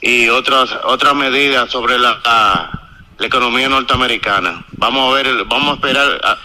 y 0.00 0.28
otras 0.28 0.70
otras 0.84 1.14
medidas 1.14 1.70
sobre 1.70 1.98
la, 1.98 2.18
la- 2.24 2.78
la 3.18 3.26
economía 3.26 3.68
norteamericana. 3.68 4.64
Vamos 4.72 5.10
a 5.12 5.16
ver, 5.16 5.26
el- 5.28 5.44
vamos 5.44 5.70
a 5.70 5.74
esperar 5.74 6.20
a- 6.24 6.39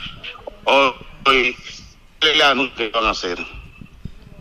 hoy 0.65 1.55
el 2.21 2.41
anuncio 2.41 2.75
que 2.75 2.89
van 2.89 3.05
a 3.05 3.09
hacer. 3.11 3.37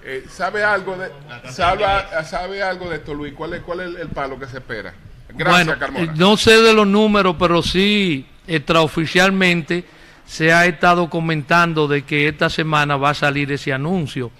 Eh, 0.04 0.24
¿Sabe 0.28 0.62
algo 0.62 0.96
de 0.96 1.10
sabe, 1.50 1.84
sabe 2.24 2.62
algo 2.62 2.88
de 2.88 2.96
esto, 2.96 3.12
Luis? 3.12 3.34
¿Cuál 3.34 3.54
es, 3.54 3.62
cuál 3.62 3.80
es 3.80 3.86
el, 3.88 3.96
el 3.96 4.08
palo 4.08 4.38
que 4.38 4.46
se 4.46 4.58
espera? 4.58 4.94
Gracias, 5.36 5.66
bueno, 5.66 5.78
Carmona. 5.78 6.05
eh, 6.05 6.15
no 6.16 6.36
sé 6.36 6.60
de 6.62 6.73
los 6.74 6.86
números, 6.86 7.36
pero 7.39 7.62
sí 7.62 8.26
extraoficialmente 8.47 9.84
se 10.24 10.52
ha 10.52 10.66
estado 10.66 11.08
comentando 11.10 11.86
de 11.89 12.02
que 12.02 12.28
esta 12.28 12.48
semana 12.50 12.97
va 12.97 13.10
a 13.10 13.15
salir 13.15 13.50
ese 13.52 13.73
anuncio. 13.73 14.31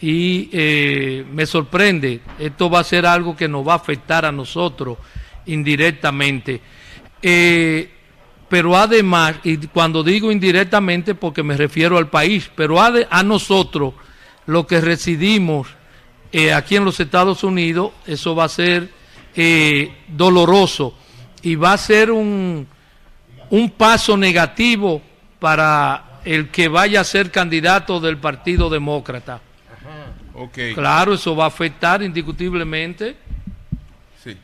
Y 0.00 0.50
eh, 0.52 1.24
me 1.32 1.46
sorprende, 1.46 2.20
esto 2.38 2.68
va 2.68 2.80
a 2.80 2.84
ser 2.84 3.06
algo 3.06 3.34
que 3.36 3.48
nos 3.48 3.66
va 3.66 3.72
a 3.74 3.76
afectar 3.76 4.24
a 4.26 4.32
nosotros 4.32 4.98
indirectamente. 5.46 6.60
Eh, 7.22 7.90
pero 8.48 8.76
además, 8.76 9.36
y 9.44 9.56
cuando 9.68 10.02
digo 10.02 10.30
indirectamente 10.30 11.14
porque 11.14 11.42
me 11.42 11.56
refiero 11.56 11.96
al 11.96 12.08
país, 12.10 12.50
pero 12.54 12.80
a, 12.82 12.90
de- 12.90 13.06
a 13.10 13.22
nosotros, 13.22 13.94
los 14.46 14.66
que 14.66 14.80
residimos 14.80 15.68
eh, 16.32 16.52
aquí 16.52 16.76
en 16.76 16.84
los 16.84 17.00
Estados 17.00 17.42
Unidos, 17.44 17.92
eso 18.06 18.34
va 18.34 18.44
a 18.44 18.48
ser 18.50 18.90
eh, 19.36 19.92
doloroso 20.08 20.96
y 21.42 21.54
va 21.56 21.72
a 21.72 21.78
ser 21.78 22.10
un, 22.10 22.66
un 23.50 23.70
paso 23.70 24.16
negativo 24.16 25.02
para 25.38 26.20
el 26.24 26.48
que 26.48 26.68
vaya 26.68 27.00
a 27.00 27.04
ser 27.04 27.30
candidato 27.30 28.00
del 28.00 28.16
Partido 28.16 28.70
Demócrata. 28.70 29.40
Ok. 30.34 30.58
Claro, 30.74 31.14
eso 31.14 31.36
va 31.36 31.44
a 31.44 31.48
afectar 31.48 32.02
indiscutiblemente. 32.02 33.16
Sí. 34.22 34.36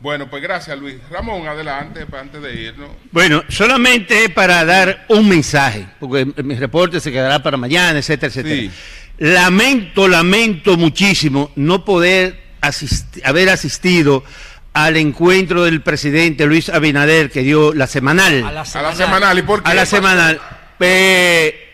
Bueno, 0.00 0.28
pues 0.28 0.42
gracias, 0.42 0.76
Luis. 0.78 0.96
Ramón, 1.08 1.46
adelante, 1.46 2.06
para 2.06 2.22
antes 2.22 2.42
de 2.42 2.62
irnos. 2.62 2.90
Bueno, 3.12 3.44
solamente 3.48 4.28
para 4.30 4.64
dar 4.64 5.04
un 5.08 5.28
mensaje, 5.28 5.86
porque 6.00 6.26
mi 6.42 6.54
reporte 6.56 7.00
se 7.00 7.12
quedará 7.12 7.40
para 7.42 7.56
mañana, 7.56 7.98
etcétera, 7.98 8.28
etcétera. 8.28 8.56
Sí. 8.56 8.70
Lamento, 9.18 10.08
lamento 10.08 10.76
muchísimo 10.76 11.52
no 11.54 11.84
poder 11.84 12.49
asisti- 12.60 13.20
haber 13.24 13.48
asistido 13.50 14.24
al 14.72 14.96
encuentro 14.96 15.64
del 15.64 15.82
presidente 15.82 16.46
Luis 16.46 16.68
Abinader 16.68 17.30
que 17.30 17.42
dio 17.42 17.74
la 17.74 17.86
semanal. 17.86 18.44
A 18.44 18.52
la 18.52 18.64
semanal. 18.64 19.38
¿Y 19.38 19.42
por 19.42 19.62
qué? 19.62 19.70
A 19.70 19.74
la 19.74 19.86
semanal. 19.86 20.40
Eh, 20.78 21.68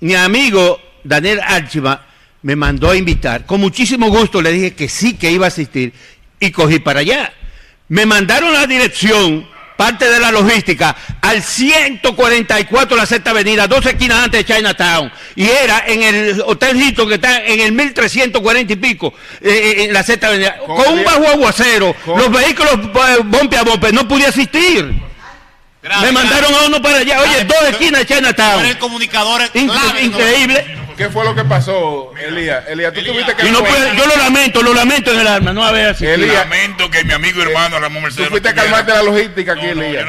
mi 0.00 0.14
amigo 0.14 0.80
Daniel 1.04 1.40
Archiva 1.44 2.06
me 2.42 2.56
mandó 2.56 2.90
a 2.90 2.96
invitar. 2.96 3.46
Con 3.46 3.60
muchísimo 3.60 4.08
gusto 4.08 4.40
le 4.42 4.52
dije 4.52 4.74
que 4.74 4.88
sí, 4.88 5.14
que 5.14 5.30
iba 5.30 5.46
a 5.46 5.48
asistir 5.48 5.92
y 6.38 6.50
cogí 6.50 6.78
para 6.78 7.00
allá. 7.00 7.32
Me 7.88 8.06
mandaron 8.06 8.52
la 8.52 8.66
dirección, 8.66 9.46
parte 9.80 10.10
de 10.10 10.20
la 10.20 10.30
logística, 10.30 10.94
al 11.22 11.42
144 11.42 12.96
de 12.96 13.00
la 13.00 13.06
sexta 13.06 13.30
avenida, 13.30 13.66
dos 13.66 13.86
esquinas 13.86 14.24
antes 14.24 14.44
de 14.46 14.54
Chinatown. 14.54 15.10
Y 15.34 15.48
era 15.48 15.84
en 15.86 16.02
el 16.02 16.42
Hotel 16.44 16.76
Hilton 16.76 17.08
que 17.08 17.14
está 17.14 17.42
en 17.46 17.60
el 17.60 17.72
1340 17.72 18.74
y 18.74 18.76
pico, 18.76 19.14
eh, 19.40 19.48
eh, 19.48 19.84
en 19.84 19.94
la 19.94 20.02
sexta 20.02 20.26
avenida. 20.26 20.58
Con 20.66 20.98
un 20.98 21.02
bajo 21.02 21.26
aguacero, 21.28 21.96
los 22.06 22.30
vehículos 22.30 22.74
eh, 22.74 23.20
bombe 23.24 23.56
a 23.56 23.62
bombe, 23.62 23.90
no 23.90 24.06
pude 24.06 24.26
asistir. 24.26 24.84
me 26.02 26.12
mandaron 26.12 26.54
a 26.56 26.66
uno 26.66 26.82
para 26.82 26.98
allá. 26.98 27.22
Oye, 27.22 27.44
dos 27.44 27.70
esquinas 27.70 28.06
de 28.06 28.14
Chinatown. 28.14 28.66
el 28.66 28.76
comunicador 28.76 29.40
Incre- 29.54 30.02
increíble. 30.02 30.76
¿Qué 31.00 31.08
fue 31.08 31.24
lo 31.24 31.34
que 31.34 31.44
pasó, 31.44 32.12
Elías? 32.14 32.62
Elías, 32.68 32.92
tú 32.92 33.02
tuviste 33.02 33.34
que... 33.34 33.50
No 33.50 33.60
yo 33.96 34.06
lo 34.06 34.16
lamento, 34.18 34.62
lo 34.62 34.74
lamento 34.74 35.10
en 35.14 35.20
el 35.20 35.26
alma, 35.28 35.50
no 35.54 35.64
haber 35.64 35.86
asistido. 35.86 36.12
Elías, 36.12 36.44
Lamento 36.44 36.90
que 36.90 37.04
mi 37.04 37.14
amigo 37.14 37.38
y 37.40 37.46
hermano 37.46 37.80
Ramón 37.80 38.02
Mercedes. 38.02 38.26
Tú 38.26 38.32
fuiste 38.32 38.50
a 38.50 38.54
calmarte 38.54 38.92
la 38.92 39.02
logística 39.02 39.52
aquí, 39.52 39.68
No, 39.68 39.74
no, 39.76 39.82
Elías. 39.82 40.06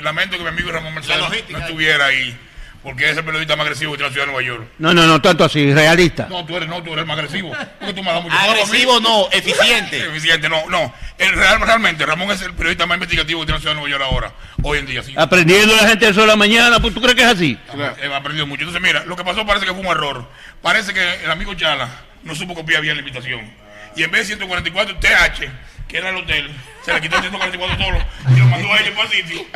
lamento 0.00 0.36
que 0.36 0.44
mi 0.44 0.48
amigo 0.50 0.70
Ramón 0.70 0.94
Mercedes 0.94 1.18
no 1.48 1.58
estuviera 1.58 2.06
ahí. 2.06 2.38
Porque 2.82 3.10
es 3.10 3.16
el 3.16 3.24
periodista 3.24 3.56
más 3.56 3.64
agresivo 3.64 3.92
que 3.92 3.98
tiene 3.98 4.08
la 4.08 4.12
ciudad 4.12 4.26
de 4.26 4.32
Nueva 4.32 4.46
York. 4.46 4.68
No, 4.78 4.94
no, 4.94 5.06
no, 5.06 5.20
tanto 5.20 5.44
así, 5.44 5.72
realista. 5.74 6.28
No, 6.30 6.46
tú 6.46 6.56
eres, 6.56 6.68
no, 6.68 6.82
tú 6.82 6.92
eres 6.92 7.04
más 7.04 7.18
agresivo. 7.18 7.52
Porque 7.78 7.92
tú 7.92 8.02
me 8.02 8.12
das 8.12 8.22
mucho. 8.22 8.36
Agresivo 8.36 9.00
no, 9.00 9.28
eficiente. 9.32 9.98
eficiente, 10.08 10.48
no, 10.48 10.68
no. 10.70 10.94
El 11.18 11.32
real, 11.32 11.60
realmente, 11.60 12.06
Ramón 12.06 12.30
es 12.30 12.40
el 12.42 12.54
periodista 12.54 12.86
más 12.86 12.96
investigativo 12.96 13.40
que 13.40 13.46
tiene 13.46 13.58
la 13.58 13.60
ciudad 13.60 13.74
de 13.74 13.80
Nueva 13.80 13.98
York 13.98 14.04
ahora, 14.08 14.32
hoy 14.62 14.78
en 14.78 14.86
día. 14.86 15.02
Sí. 15.02 15.12
Aprendiendo 15.16 15.74
la 15.74 15.88
gente 15.88 16.08
eso 16.08 16.20
de 16.20 16.28
la 16.28 16.36
mañana, 16.36 16.78
pues 16.78 16.94
tú 16.94 17.00
crees 17.00 17.16
que 17.16 17.22
es 17.22 17.28
así. 17.28 17.58
He 18.00 18.14
aprendido 18.14 18.46
mucho. 18.46 18.62
Entonces, 18.62 18.80
mira, 18.80 19.04
lo 19.04 19.16
que 19.16 19.24
pasó 19.24 19.44
parece 19.44 19.66
que 19.66 19.72
fue 19.72 19.80
un 19.80 19.88
error. 19.88 20.28
Parece 20.62 20.94
que 20.94 21.24
el 21.24 21.30
amigo 21.30 21.54
Chala 21.54 21.88
no 22.22 22.34
supo 22.36 22.54
copiar 22.54 22.80
bien 22.82 22.94
la 22.94 23.00
invitación. 23.00 23.40
Y 23.96 24.04
en 24.04 24.10
vez 24.12 24.28
de 24.28 24.36
144 24.36 24.96
TH, 24.98 25.50
que 25.88 25.96
era 25.96 26.10
el 26.10 26.16
hotel, 26.16 26.50
se 26.84 26.92
le 26.92 27.00
quitó 27.00 27.16
el 27.16 27.22
144 27.22 27.84
solo 27.84 27.98
y 28.30 28.38
lo 28.38 28.46
mandó 28.46 28.72
a 28.72 28.78
ellos 28.78 28.94
para 28.94 29.08
el 29.08 29.14
sitio. 29.14 29.46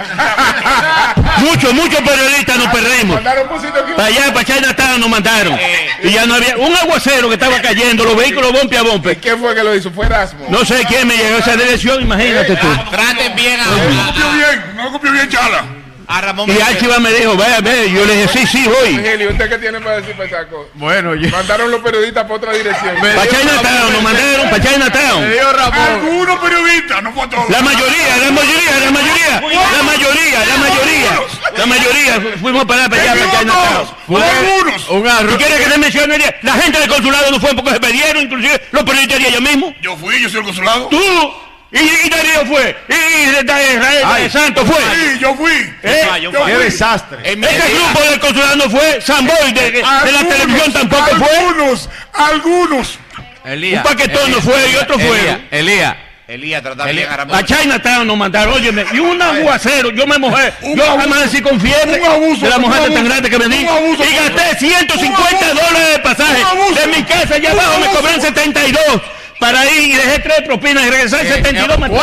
Muchos, 1.39 1.75
muchos 1.75 2.01
periodistas 2.01 2.57
nos 2.59 2.69
perdimos. 2.69 3.21
Para 3.21 4.07
allá, 4.07 4.33
para 4.33 4.45
Chinatown 4.45 5.01
nos 5.01 5.09
mandaron. 5.09 5.59
Y 6.03 6.11
ya 6.11 6.27
no 6.27 6.35
había 6.35 6.57
un 6.57 6.75
aguacero 6.77 7.29
que 7.29 7.35
estaba 7.35 7.61
cayendo, 7.61 8.05
los 8.05 8.17
vehículos 8.17 8.53
bombe 8.53 8.77
a 8.77 8.83
bombe. 8.83 9.17
¿Quién 9.17 9.39
fue 9.39 9.55
que 9.55 9.63
lo 9.63 9.75
hizo? 9.75 9.91
¿Fue 9.91 10.07
Erasmo? 10.07 10.47
No 10.49 10.65
sé 10.65 10.85
quién 10.87 11.07
me 11.07 11.17
llegó 11.17 11.37
a 11.37 11.41
esa 11.41 11.57
dirección, 11.57 12.03
imagínate 12.03 12.57
tú. 12.57 12.67
Traten 12.91 13.37
bien 13.37 13.61
a, 13.61 13.67
No 13.67 13.77
lo 13.77 14.07
copió 14.07 14.33
bien, 14.33 14.77
no 14.77 14.85
lo 14.85 14.93
copió 14.93 15.13
bien 15.13 15.29
Chala. 15.29 15.82
A 16.07 16.21
Ramón 16.21 16.51
Y 16.51 16.61
Archiva 16.61 16.99
me 16.99 17.13
dijo, 17.13 17.37
vaya, 17.37 17.61
ve, 17.61 17.91
yo 17.91 18.05
le 18.05 18.17
dije, 18.17 18.29
sí, 18.29 18.47
sí, 18.47 18.65
voy. 18.67 18.97
Virgilio, 18.97 19.31
¿usted 19.31 19.49
qué 19.49 19.59
tiene 19.59 19.81
para 19.81 19.97
decir 20.01 20.15
para 20.17 20.29
esa 20.29 20.49
cosa? 20.49 20.69
Bueno, 20.75 21.15
yo. 21.15 21.29
Mandaron 21.31 21.71
los 21.71 21.81
periodistas 21.81 22.25
para 22.25 22.35
otra 22.35 22.53
dirección. 22.53 22.97
Para 23.01 23.27
Chinatown, 23.27 23.93
nos 23.93 24.03
mandaron 24.03 24.51
para 24.51 24.63
Chinatown. 24.63 25.25
Algunos 25.73 26.39
periodistas, 26.41 27.03
no 27.03 27.13
fue 27.13 27.27
todos. 27.29 27.49
La 27.51 27.63
mayoría, 27.63 28.17
la 28.19 28.31
mayoría, 28.31 28.81
la 28.81 28.91
mayoría, 28.91 29.41
la 29.41 29.83
mayoría, 29.83 30.47
la 30.47 30.57
mayoría, 30.57 31.11
la 31.57 31.67
mayoría 31.67 32.37
fuimos 32.41 32.65
para 32.65 32.81
allá, 32.83 32.91
para 32.91 33.03
allá, 33.03 33.15
para 33.15 33.39
Chinatown. 33.41 33.87
Fue 34.07 34.23
algunos. 34.23 34.89
Un 34.89 35.03
¿Tú 35.03 35.09
arroz. 35.09 35.37
quieres 35.37 35.61
que 35.61 35.71
te 35.71 35.79
mencione? 35.79 36.15
el 36.15 36.21
día? 36.21 36.37
La 36.43 36.53
gente 36.55 36.79
del 36.81 36.89
consulado 36.89 37.31
no 37.31 37.41
fue 37.41 37.55
porque 37.55 37.71
se 37.71 37.81
perdieron, 37.81 38.23
inclusive 38.25 38.61
los 38.73 38.83
periodistas 38.83 39.19
de 39.21 39.27
allá 39.27 39.41
mismo. 39.41 39.75
Yo 39.81 39.97
fui, 39.97 40.21
yo 40.21 40.29
soy 40.29 40.41
el 40.41 40.45
consulado. 40.47 40.89
Tú, 40.89 41.33
y, 41.73 42.07
y 42.07 42.11
Darío 42.11 42.47
fue, 42.47 42.77
y, 42.89 42.93
y 42.93 43.27
de, 43.31 43.43
de 43.45 43.75
Israel 43.75 44.31
Santos 44.31 44.69
fue. 44.69 44.77
Sí, 44.95 45.19
yo 45.21 45.35
fui. 45.35 45.73
¿Eh? 45.83 46.05
fallo, 46.09 46.31
Yo 46.33 46.45
Qué 46.45 46.53
fui. 46.55 46.65
desastre. 46.65 47.19
Ese 47.25 47.75
grupo 47.75 48.01
del 48.11 48.21
consulado 48.21 48.57
no 48.57 48.71
fue, 48.71 49.01
Samboy 49.01 49.53
de, 49.53 49.71
de 49.73 49.83
la 49.83 50.25
televisión 50.29 50.73
tampoco 50.73 51.05
fue, 51.17 51.29
Algunos, 51.39 51.89
algunos. 52.13 52.99
Elías. 53.45 53.85
un 53.85 53.91
paquetón 53.91 54.31
no 54.31 54.41
fue 54.41 54.55
y 54.71 54.77
otro 54.77 54.95
Elías, 54.97 55.09
fue. 55.51 55.59
Elías. 55.59 55.97
Elías, 56.29 56.63
trata 56.63 56.89
Elías, 56.89 57.27
bien 57.27 57.35
a 57.37 57.45
Chinatown 57.45 58.07
nos 58.07 58.17
mandaron, 58.17 58.55
óyeme, 58.55 58.87
y 58.93 58.99
un 59.01 59.21
aguacero, 59.21 59.91
yo 59.91 60.07
me 60.07 60.17
mojé, 60.19 60.53
Un 60.63 60.77
yo 60.77 60.85
abuso, 60.89 61.05
amanecí 61.11 61.43
con 61.43 61.61
fiebre 61.61 62.07
abuso, 62.07 62.43
de 62.45 62.49
la 62.51 62.59
mujer 62.59 62.95
tan 62.95 63.05
grande 63.05 63.29
que 63.29 63.39
me 63.39 63.49
di, 63.49 63.67
abuso, 63.67 64.03
y 64.05 64.15
gasté 64.15 64.65
un 64.67 64.71
150 64.71 65.47
abuso, 65.47 65.55
dólares 65.67 65.93
de 65.93 65.99
pasaje 65.99 66.43
de 66.81 66.87
mi 66.97 67.03
casa 67.03 67.35
allá 67.35 67.51
abajo, 67.51 67.81
me 67.81 67.87
cobran 67.89 68.21
72 68.23 69.03
para 69.43 69.69
ir 69.71 69.91
y 69.91 69.95
dejé 69.95 70.21
tres 70.21 70.43
propinas 70.43 70.87
y 70.87 70.91
regresar 70.91 71.27
72 71.27 71.79
más 71.79 71.91
tres. 71.91 72.01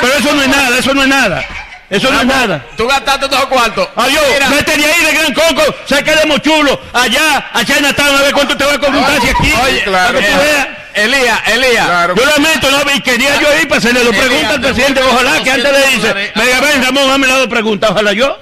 Pero 0.00 0.14
eso 0.14 0.34
no 0.34 0.42
es 0.42 0.48
nada, 0.48 0.78
eso 0.78 0.94
no 0.94 1.02
es 1.02 1.08
nada. 1.08 1.44
Eso 1.90 2.10
no 2.10 2.20
es 2.20 2.26
nada. 2.26 2.64
Tú 2.76 2.88
gastaste 2.88 3.28
todos 3.28 3.44
cuartos. 3.46 3.86
Adiós, 3.94 4.22
de 4.40 4.72
ahí 4.72 5.04
de 5.04 5.12
Gran 5.12 5.34
Coco, 5.34 5.62
saca 5.84 6.16
de 6.16 6.26
Mochulo, 6.26 6.80
allá, 6.94 7.50
a 7.52 7.64
Chinatown, 7.64 8.16
a 8.16 8.22
ver 8.22 8.32
cuánto 8.32 8.56
te 8.56 8.64
va 8.64 8.72
a 8.72 8.78
cobrar 8.78 9.20
si 9.20 9.28
aquí. 9.28 9.52
Oye, 9.62 9.82
para 9.84 10.12
que 10.12 10.26
tú 10.26 10.38
veas. 10.38 10.68
Elías, 10.94 11.40
Elías. 11.48 11.86
Claro. 11.86 12.14
Yo 12.16 12.24
lamento, 12.24 12.70
no, 12.70 12.78
y 12.94 13.00
quería 13.00 13.38
yo 13.40 13.48
ir 13.60 13.68
para 13.68 13.78
hacerle 13.78 14.04
dos 14.04 14.16
preguntas 14.16 14.52
al 14.52 14.60
presidente. 14.60 15.02
Ojalá 15.02 15.42
que 15.42 15.50
antes 15.50 15.72
de 15.72 15.92
irse 15.92 16.14
me 16.14 16.46
diga, 16.46 16.60
ven 16.60 16.84
Ramón, 16.84 17.10
hazme 17.10 17.26
las 17.26 17.38
dos 17.38 17.48
preguntas. 17.48 17.90
Ojalá 17.90 18.12
yo. 18.12 18.38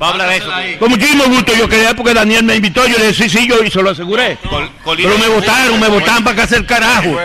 Va 0.00 0.08
a 0.08 0.10
hablar 0.10 0.28
de 0.28 0.36
eso. 0.36 0.50
Con 0.80 0.90
muchísimo 0.90 1.24
gusto 1.26 1.54
yo 1.54 1.68
quería 1.68 1.94
porque 1.94 2.12
Daniel 2.14 2.42
me 2.42 2.56
invitó. 2.56 2.86
Yo 2.86 2.98
le 2.98 3.08
dije, 3.08 3.28
sí, 3.28 3.38
sí, 3.38 3.48
yo 3.48 3.62
y 3.62 3.70
se 3.70 3.80
lo 3.80 3.90
aseguré. 3.90 4.36
Pero 4.84 5.18
me 5.18 5.28
votaron, 5.28 5.80
me 5.80 5.88
votaron 5.88 6.24
para 6.24 6.36
que 6.36 6.42
hacer 6.42 6.66
carajo. 6.66 7.16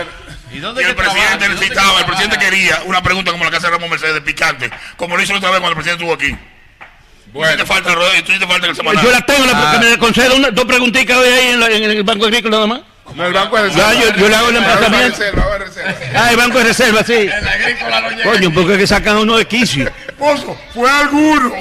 Y 0.52 0.56
el 0.58 0.94
presidente 0.94 1.48
necesitaba, 1.48 1.98
el 2.00 2.04
presidente 2.06 2.38
quería 2.38 2.80
una 2.84 3.02
pregunta 3.02 3.30
como 3.32 3.44
la 3.44 3.50
que 3.50 3.56
hace 3.58 3.70
Ramón 3.70 3.90
Mercedes, 3.90 4.20
picante, 4.22 4.70
como 4.96 5.16
lo 5.16 5.22
hizo 5.22 5.34
otra 5.34 5.50
vez 5.50 5.60
cuando 5.60 5.78
el 5.78 5.84
presidente 5.84 6.04
estuvo 6.04 6.14
aquí. 6.14 6.36
Bueno. 7.32 7.52
Tú 7.52 7.58
te 7.58 7.66
falta, 7.66 7.94
tú 8.24 8.32
te 8.38 8.46
falta 8.46 8.66
el 8.66 8.74
semanal. 8.76 9.04
Yo 9.04 9.10
la 9.12 9.20
tengo, 9.24 9.46
la, 9.46 9.78
que 9.80 9.86
me 9.90 9.98
conceda 9.98 10.34
una, 10.34 10.50
dos 10.50 10.64
preguntitas 10.64 11.16
hoy 11.16 11.28
ahí 11.28 11.48
en, 11.52 11.60
la- 11.60 11.70
en 11.70 11.84
el 11.84 12.02
Banco 12.02 12.24
Agrícola 12.26 12.56
nada 12.56 12.66
más. 12.66 12.80
No, 13.14 13.26
el 13.26 13.32
Banco 13.32 13.60
de 13.62 13.70
Ya, 13.72 13.92
yo, 13.94 14.12
yo 14.16 14.28
le 14.28 14.34
hago 14.36 14.48
el 14.48 14.54
Banco 14.56 14.68
de 14.68 14.72
emplazamiento. 14.74 15.18
Reserva, 15.18 15.58
Reserva. 15.58 15.94
Ah, 16.16 16.30
el 16.30 16.36
Banco 16.36 16.58
de 16.58 16.64
Reserva, 16.64 17.04
sí. 17.04 17.12
El 17.12 17.48
agrícola 17.48 18.00
no 18.00 18.10
llega. 18.10 18.22
Coño, 18.24 18.50
porque 18.52 18.72
es 18.72 18.78
que 18.78 18.86
sacan 18.88 19.16
a 19.16 19.20
uno 19.20 19.36
de 19.36 19.46
quicio. 19.46 19.90
Pozo, 20.18 20.58
fue 20.74 20.90
alguno. 20.90 21.52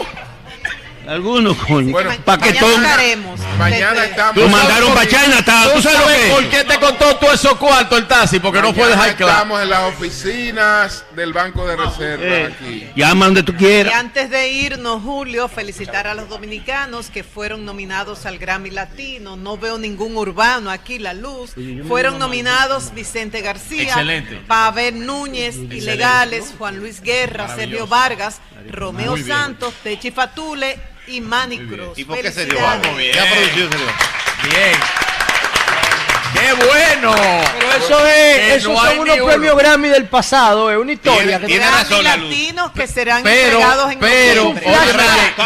Algunos, 1.07 1.57
coño. 1.57 1.91
Bueno, 1.91 2.11
paquetón. 2.23 2.81
Mañana. 2.81 3.13
Mañana 3.57 4.05
estamos. 4.05 4.37
Lo 4.43 4.49
mandaron 4.49 4.93
para 4.93 5.07
China, 5.07 5.37
¿tú 5.43 5.51
¿Tú 5.75 5.81
sabes 5.81 5.99
lo 5.99 6.05
sabes 6.05 6.17
que 6.25 6.29
por 6.31 6.49
qué 6.49 6.63
te 6.63 6.79
contó 6.79 7.15
todo 7.15 7.33
eso 7.33 7.57
cuarto 7.57 7.97
el 7.97 8.07
taxi? 8.07 8.39
Porque 8.39 8.61
no 8.61 8.73
puedes 8.73 8.91
dejar 8.95 9.15
claro. 9.15 9.31
Estamos 9.33 9.61
en 9.63 9.69
las 9.69 9.83
oficinas 9.93 11.03
del 11.15 11.33
Banco 11.33 11.65
de 11.67 11.75
Reserva 11.75 12.23
Eh, 12.25 12.53
aquí. 12.53 12.87
Llama 12.95 13.25
donde 13.25 13.43
tú 13.43 13.53
Y 13.53 13.55
quieras. 13.55 13.93
antes 13.95 14.29
de 14.29 14.49
irnos, 14.49 15.01
Julio, 15.01 15.47
felicitar 15.47 16.05
a 16.07 16.13
los 16.13 16.29
dominicanos 16.29 17.09
que 17.09 17.23
fueron 17.23 17.65
nominados 17.65 18.25
al 18.25 18.37
Grammy 18.37 18.69
Latino. 18.69 19.35
No 19.35 19.57
veo 19.57 19.77
ningún 19.79 20.15
urbano 20.15 20.69
aquí, 20.69 20.99
la 20.99 21.13
luz. 21.13 21.53
Fueron 21.87 22.19
nominados 22.19 22.93
Vicente 22.93 23.41
García, 23.41 23.83
Excelente. 23.93 24.41
Pavel 24.47 25.05
Núñez, 25.05 25.55
Ilegales, 25.55 26.53
Juan 26.57 26.77
Luis 26.77 27.01
Guerra, 27.01 27.55
Sergio 27.55 27.87
Vargas, 27.87 28.39
Romeo. 28.69 29.17
Santos, 29.17 29.73
Techi 29.83 30.11
Fatule 30.11 30.77
y 31.09 31.21
Manny 31.21 31.57
Cruz. 31.59 31.97
¿Y 31.97 32.03
por 32.05 32.21
qué 32.21 32.31
se 32.31 32.45
dio? 32.45 32.59
Vamos 32.61 32.97
bien. 32.97 33.11
¿Qué 33.13 33.19
ha 33.19 33.25
producido 33.25 33.69
se 33.71 33.77
dio? 33.77 33.87
Bien. 34.43 34.79
¡Qué 36.31 36.53
bueno! 36.53 37.15
Pero 37.59 37.71
eso 37.85 38.05
es, 38.05 38.35
Que 38.37 38.55
esos 38.55 38.71
no 38.71 38.85
son 38.85 38.99
unos 38.99 39.17
premios 39.17 39.57
Grammy 39.57 39.89
del 39.89 40.05
pasado, 40.05 40.69
es 40.71 40.77
una 40.77 40.91
historia. 40.93 41.39
que 41.39 41.47
tiene 41.47 41.65
razón, 41.67 42.03
la 42.03 42.15
luz. 42.17 42.29
latinos 42.29 42.71
que 42.71 42.87
serán 42.87 43.23
Pero, 43.23 43.57
entregados 43.57 43.91
en 43.91 43.99
pero, 43.99 44.49
óyeme, 44.49 44.63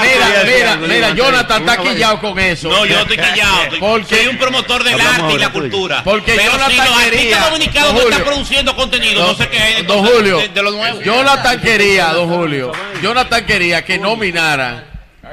mira, 0.02 0.44
mira, 0.46 0.76
mira, 0.76 1.10
Jonathan 1.12 1.62
está 1.62 1.78
quillado 1.82 2.20
con 2.20 2.38
eso. 2.38 2.68
No, 2.68 2.86
yo 2.86 3.00
estoy 3.00 3.18
quillado. 3.18 3.60
Porque- 3.80 4.16
soy 4.18 4.28
un 4.28 4.38
promotor 4.38 4.84
del 4.84 5.00
arte 5.00 5.08
y 5.20 5.22
ahora, 5.22 5.28
la 5.30 5.36
y 5.38 5.40
yo. 5.42 5.52
cultura. 5.54 6.04
Porque 6.04 6.34
Pero 6.36 6.52
Jonathan 6.52 6.72
si 6.72 6.78
los 6.78 7.00
quería- 7.02 7.40
dominicanos 7.40 7.94
no 7.94 8.00
están 8.02 8.24
produciendo 8.24 8.76
contenido, 8.76 9.26
no 9.26 9.34
sé 9.36 9.48
qué 9.48 9.80
es. 9.80 9.88
Don 9.88 10.06
Julio, 10.06 10.38
De, 10.40 10.50
de 10.50 10.64
lo 10.64 10.72
nuevo. 10.72 11.02
Jonathan 11.02 11.62
quería, 11.62 12.08
don 12.08 12.28
Julio, 12.30 12.74
Jonathan 13.02 13.46
quería 13.46 13.86
que 13.86 13.98
nominaran 13.98 14.84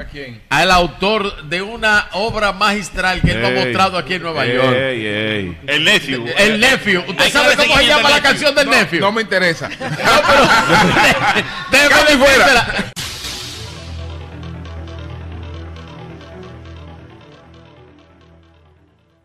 ¿A 0.01 0.05
quién? 0.05 0.41
al 0.49 0.71
autor 0.71 1.43
de 1.43 1.61
una 1.61 2.07
obra 2.13 2.51
magistral 2.53 3.21
que 3.21 3.31
él 3.31 3.45
ha 3.45 3.49
mostrado 3.51 3.97
aquí 3.97 4.15
en 4.15 4.23
Nueva 4.23 4.45
York. 4.45 4.75
ey. 4.75 5.57
El 5.67 5.83
nephew. 5.83 6.25
El 6.37 6.59
nephew. 6.59 7.03
¿Usted 7.07 7.29
sabe 7.31 7.55
cómo 7.55 7.77
se 7.77 7.85
llama 7.85 8.09
la 8.09 8.21
canción 8.21 8.55
del 8.55 8.65
No, 8.65 8.71
nephew? 8.71 8.99
no 8.99 9.11
me 9.11 9.21
interesa. 9.21 9.69
Déjame 11.71 11.89
Cambio 11.89 12.17
fuera. 12.17 12.45
decírsela. 12.45 12.91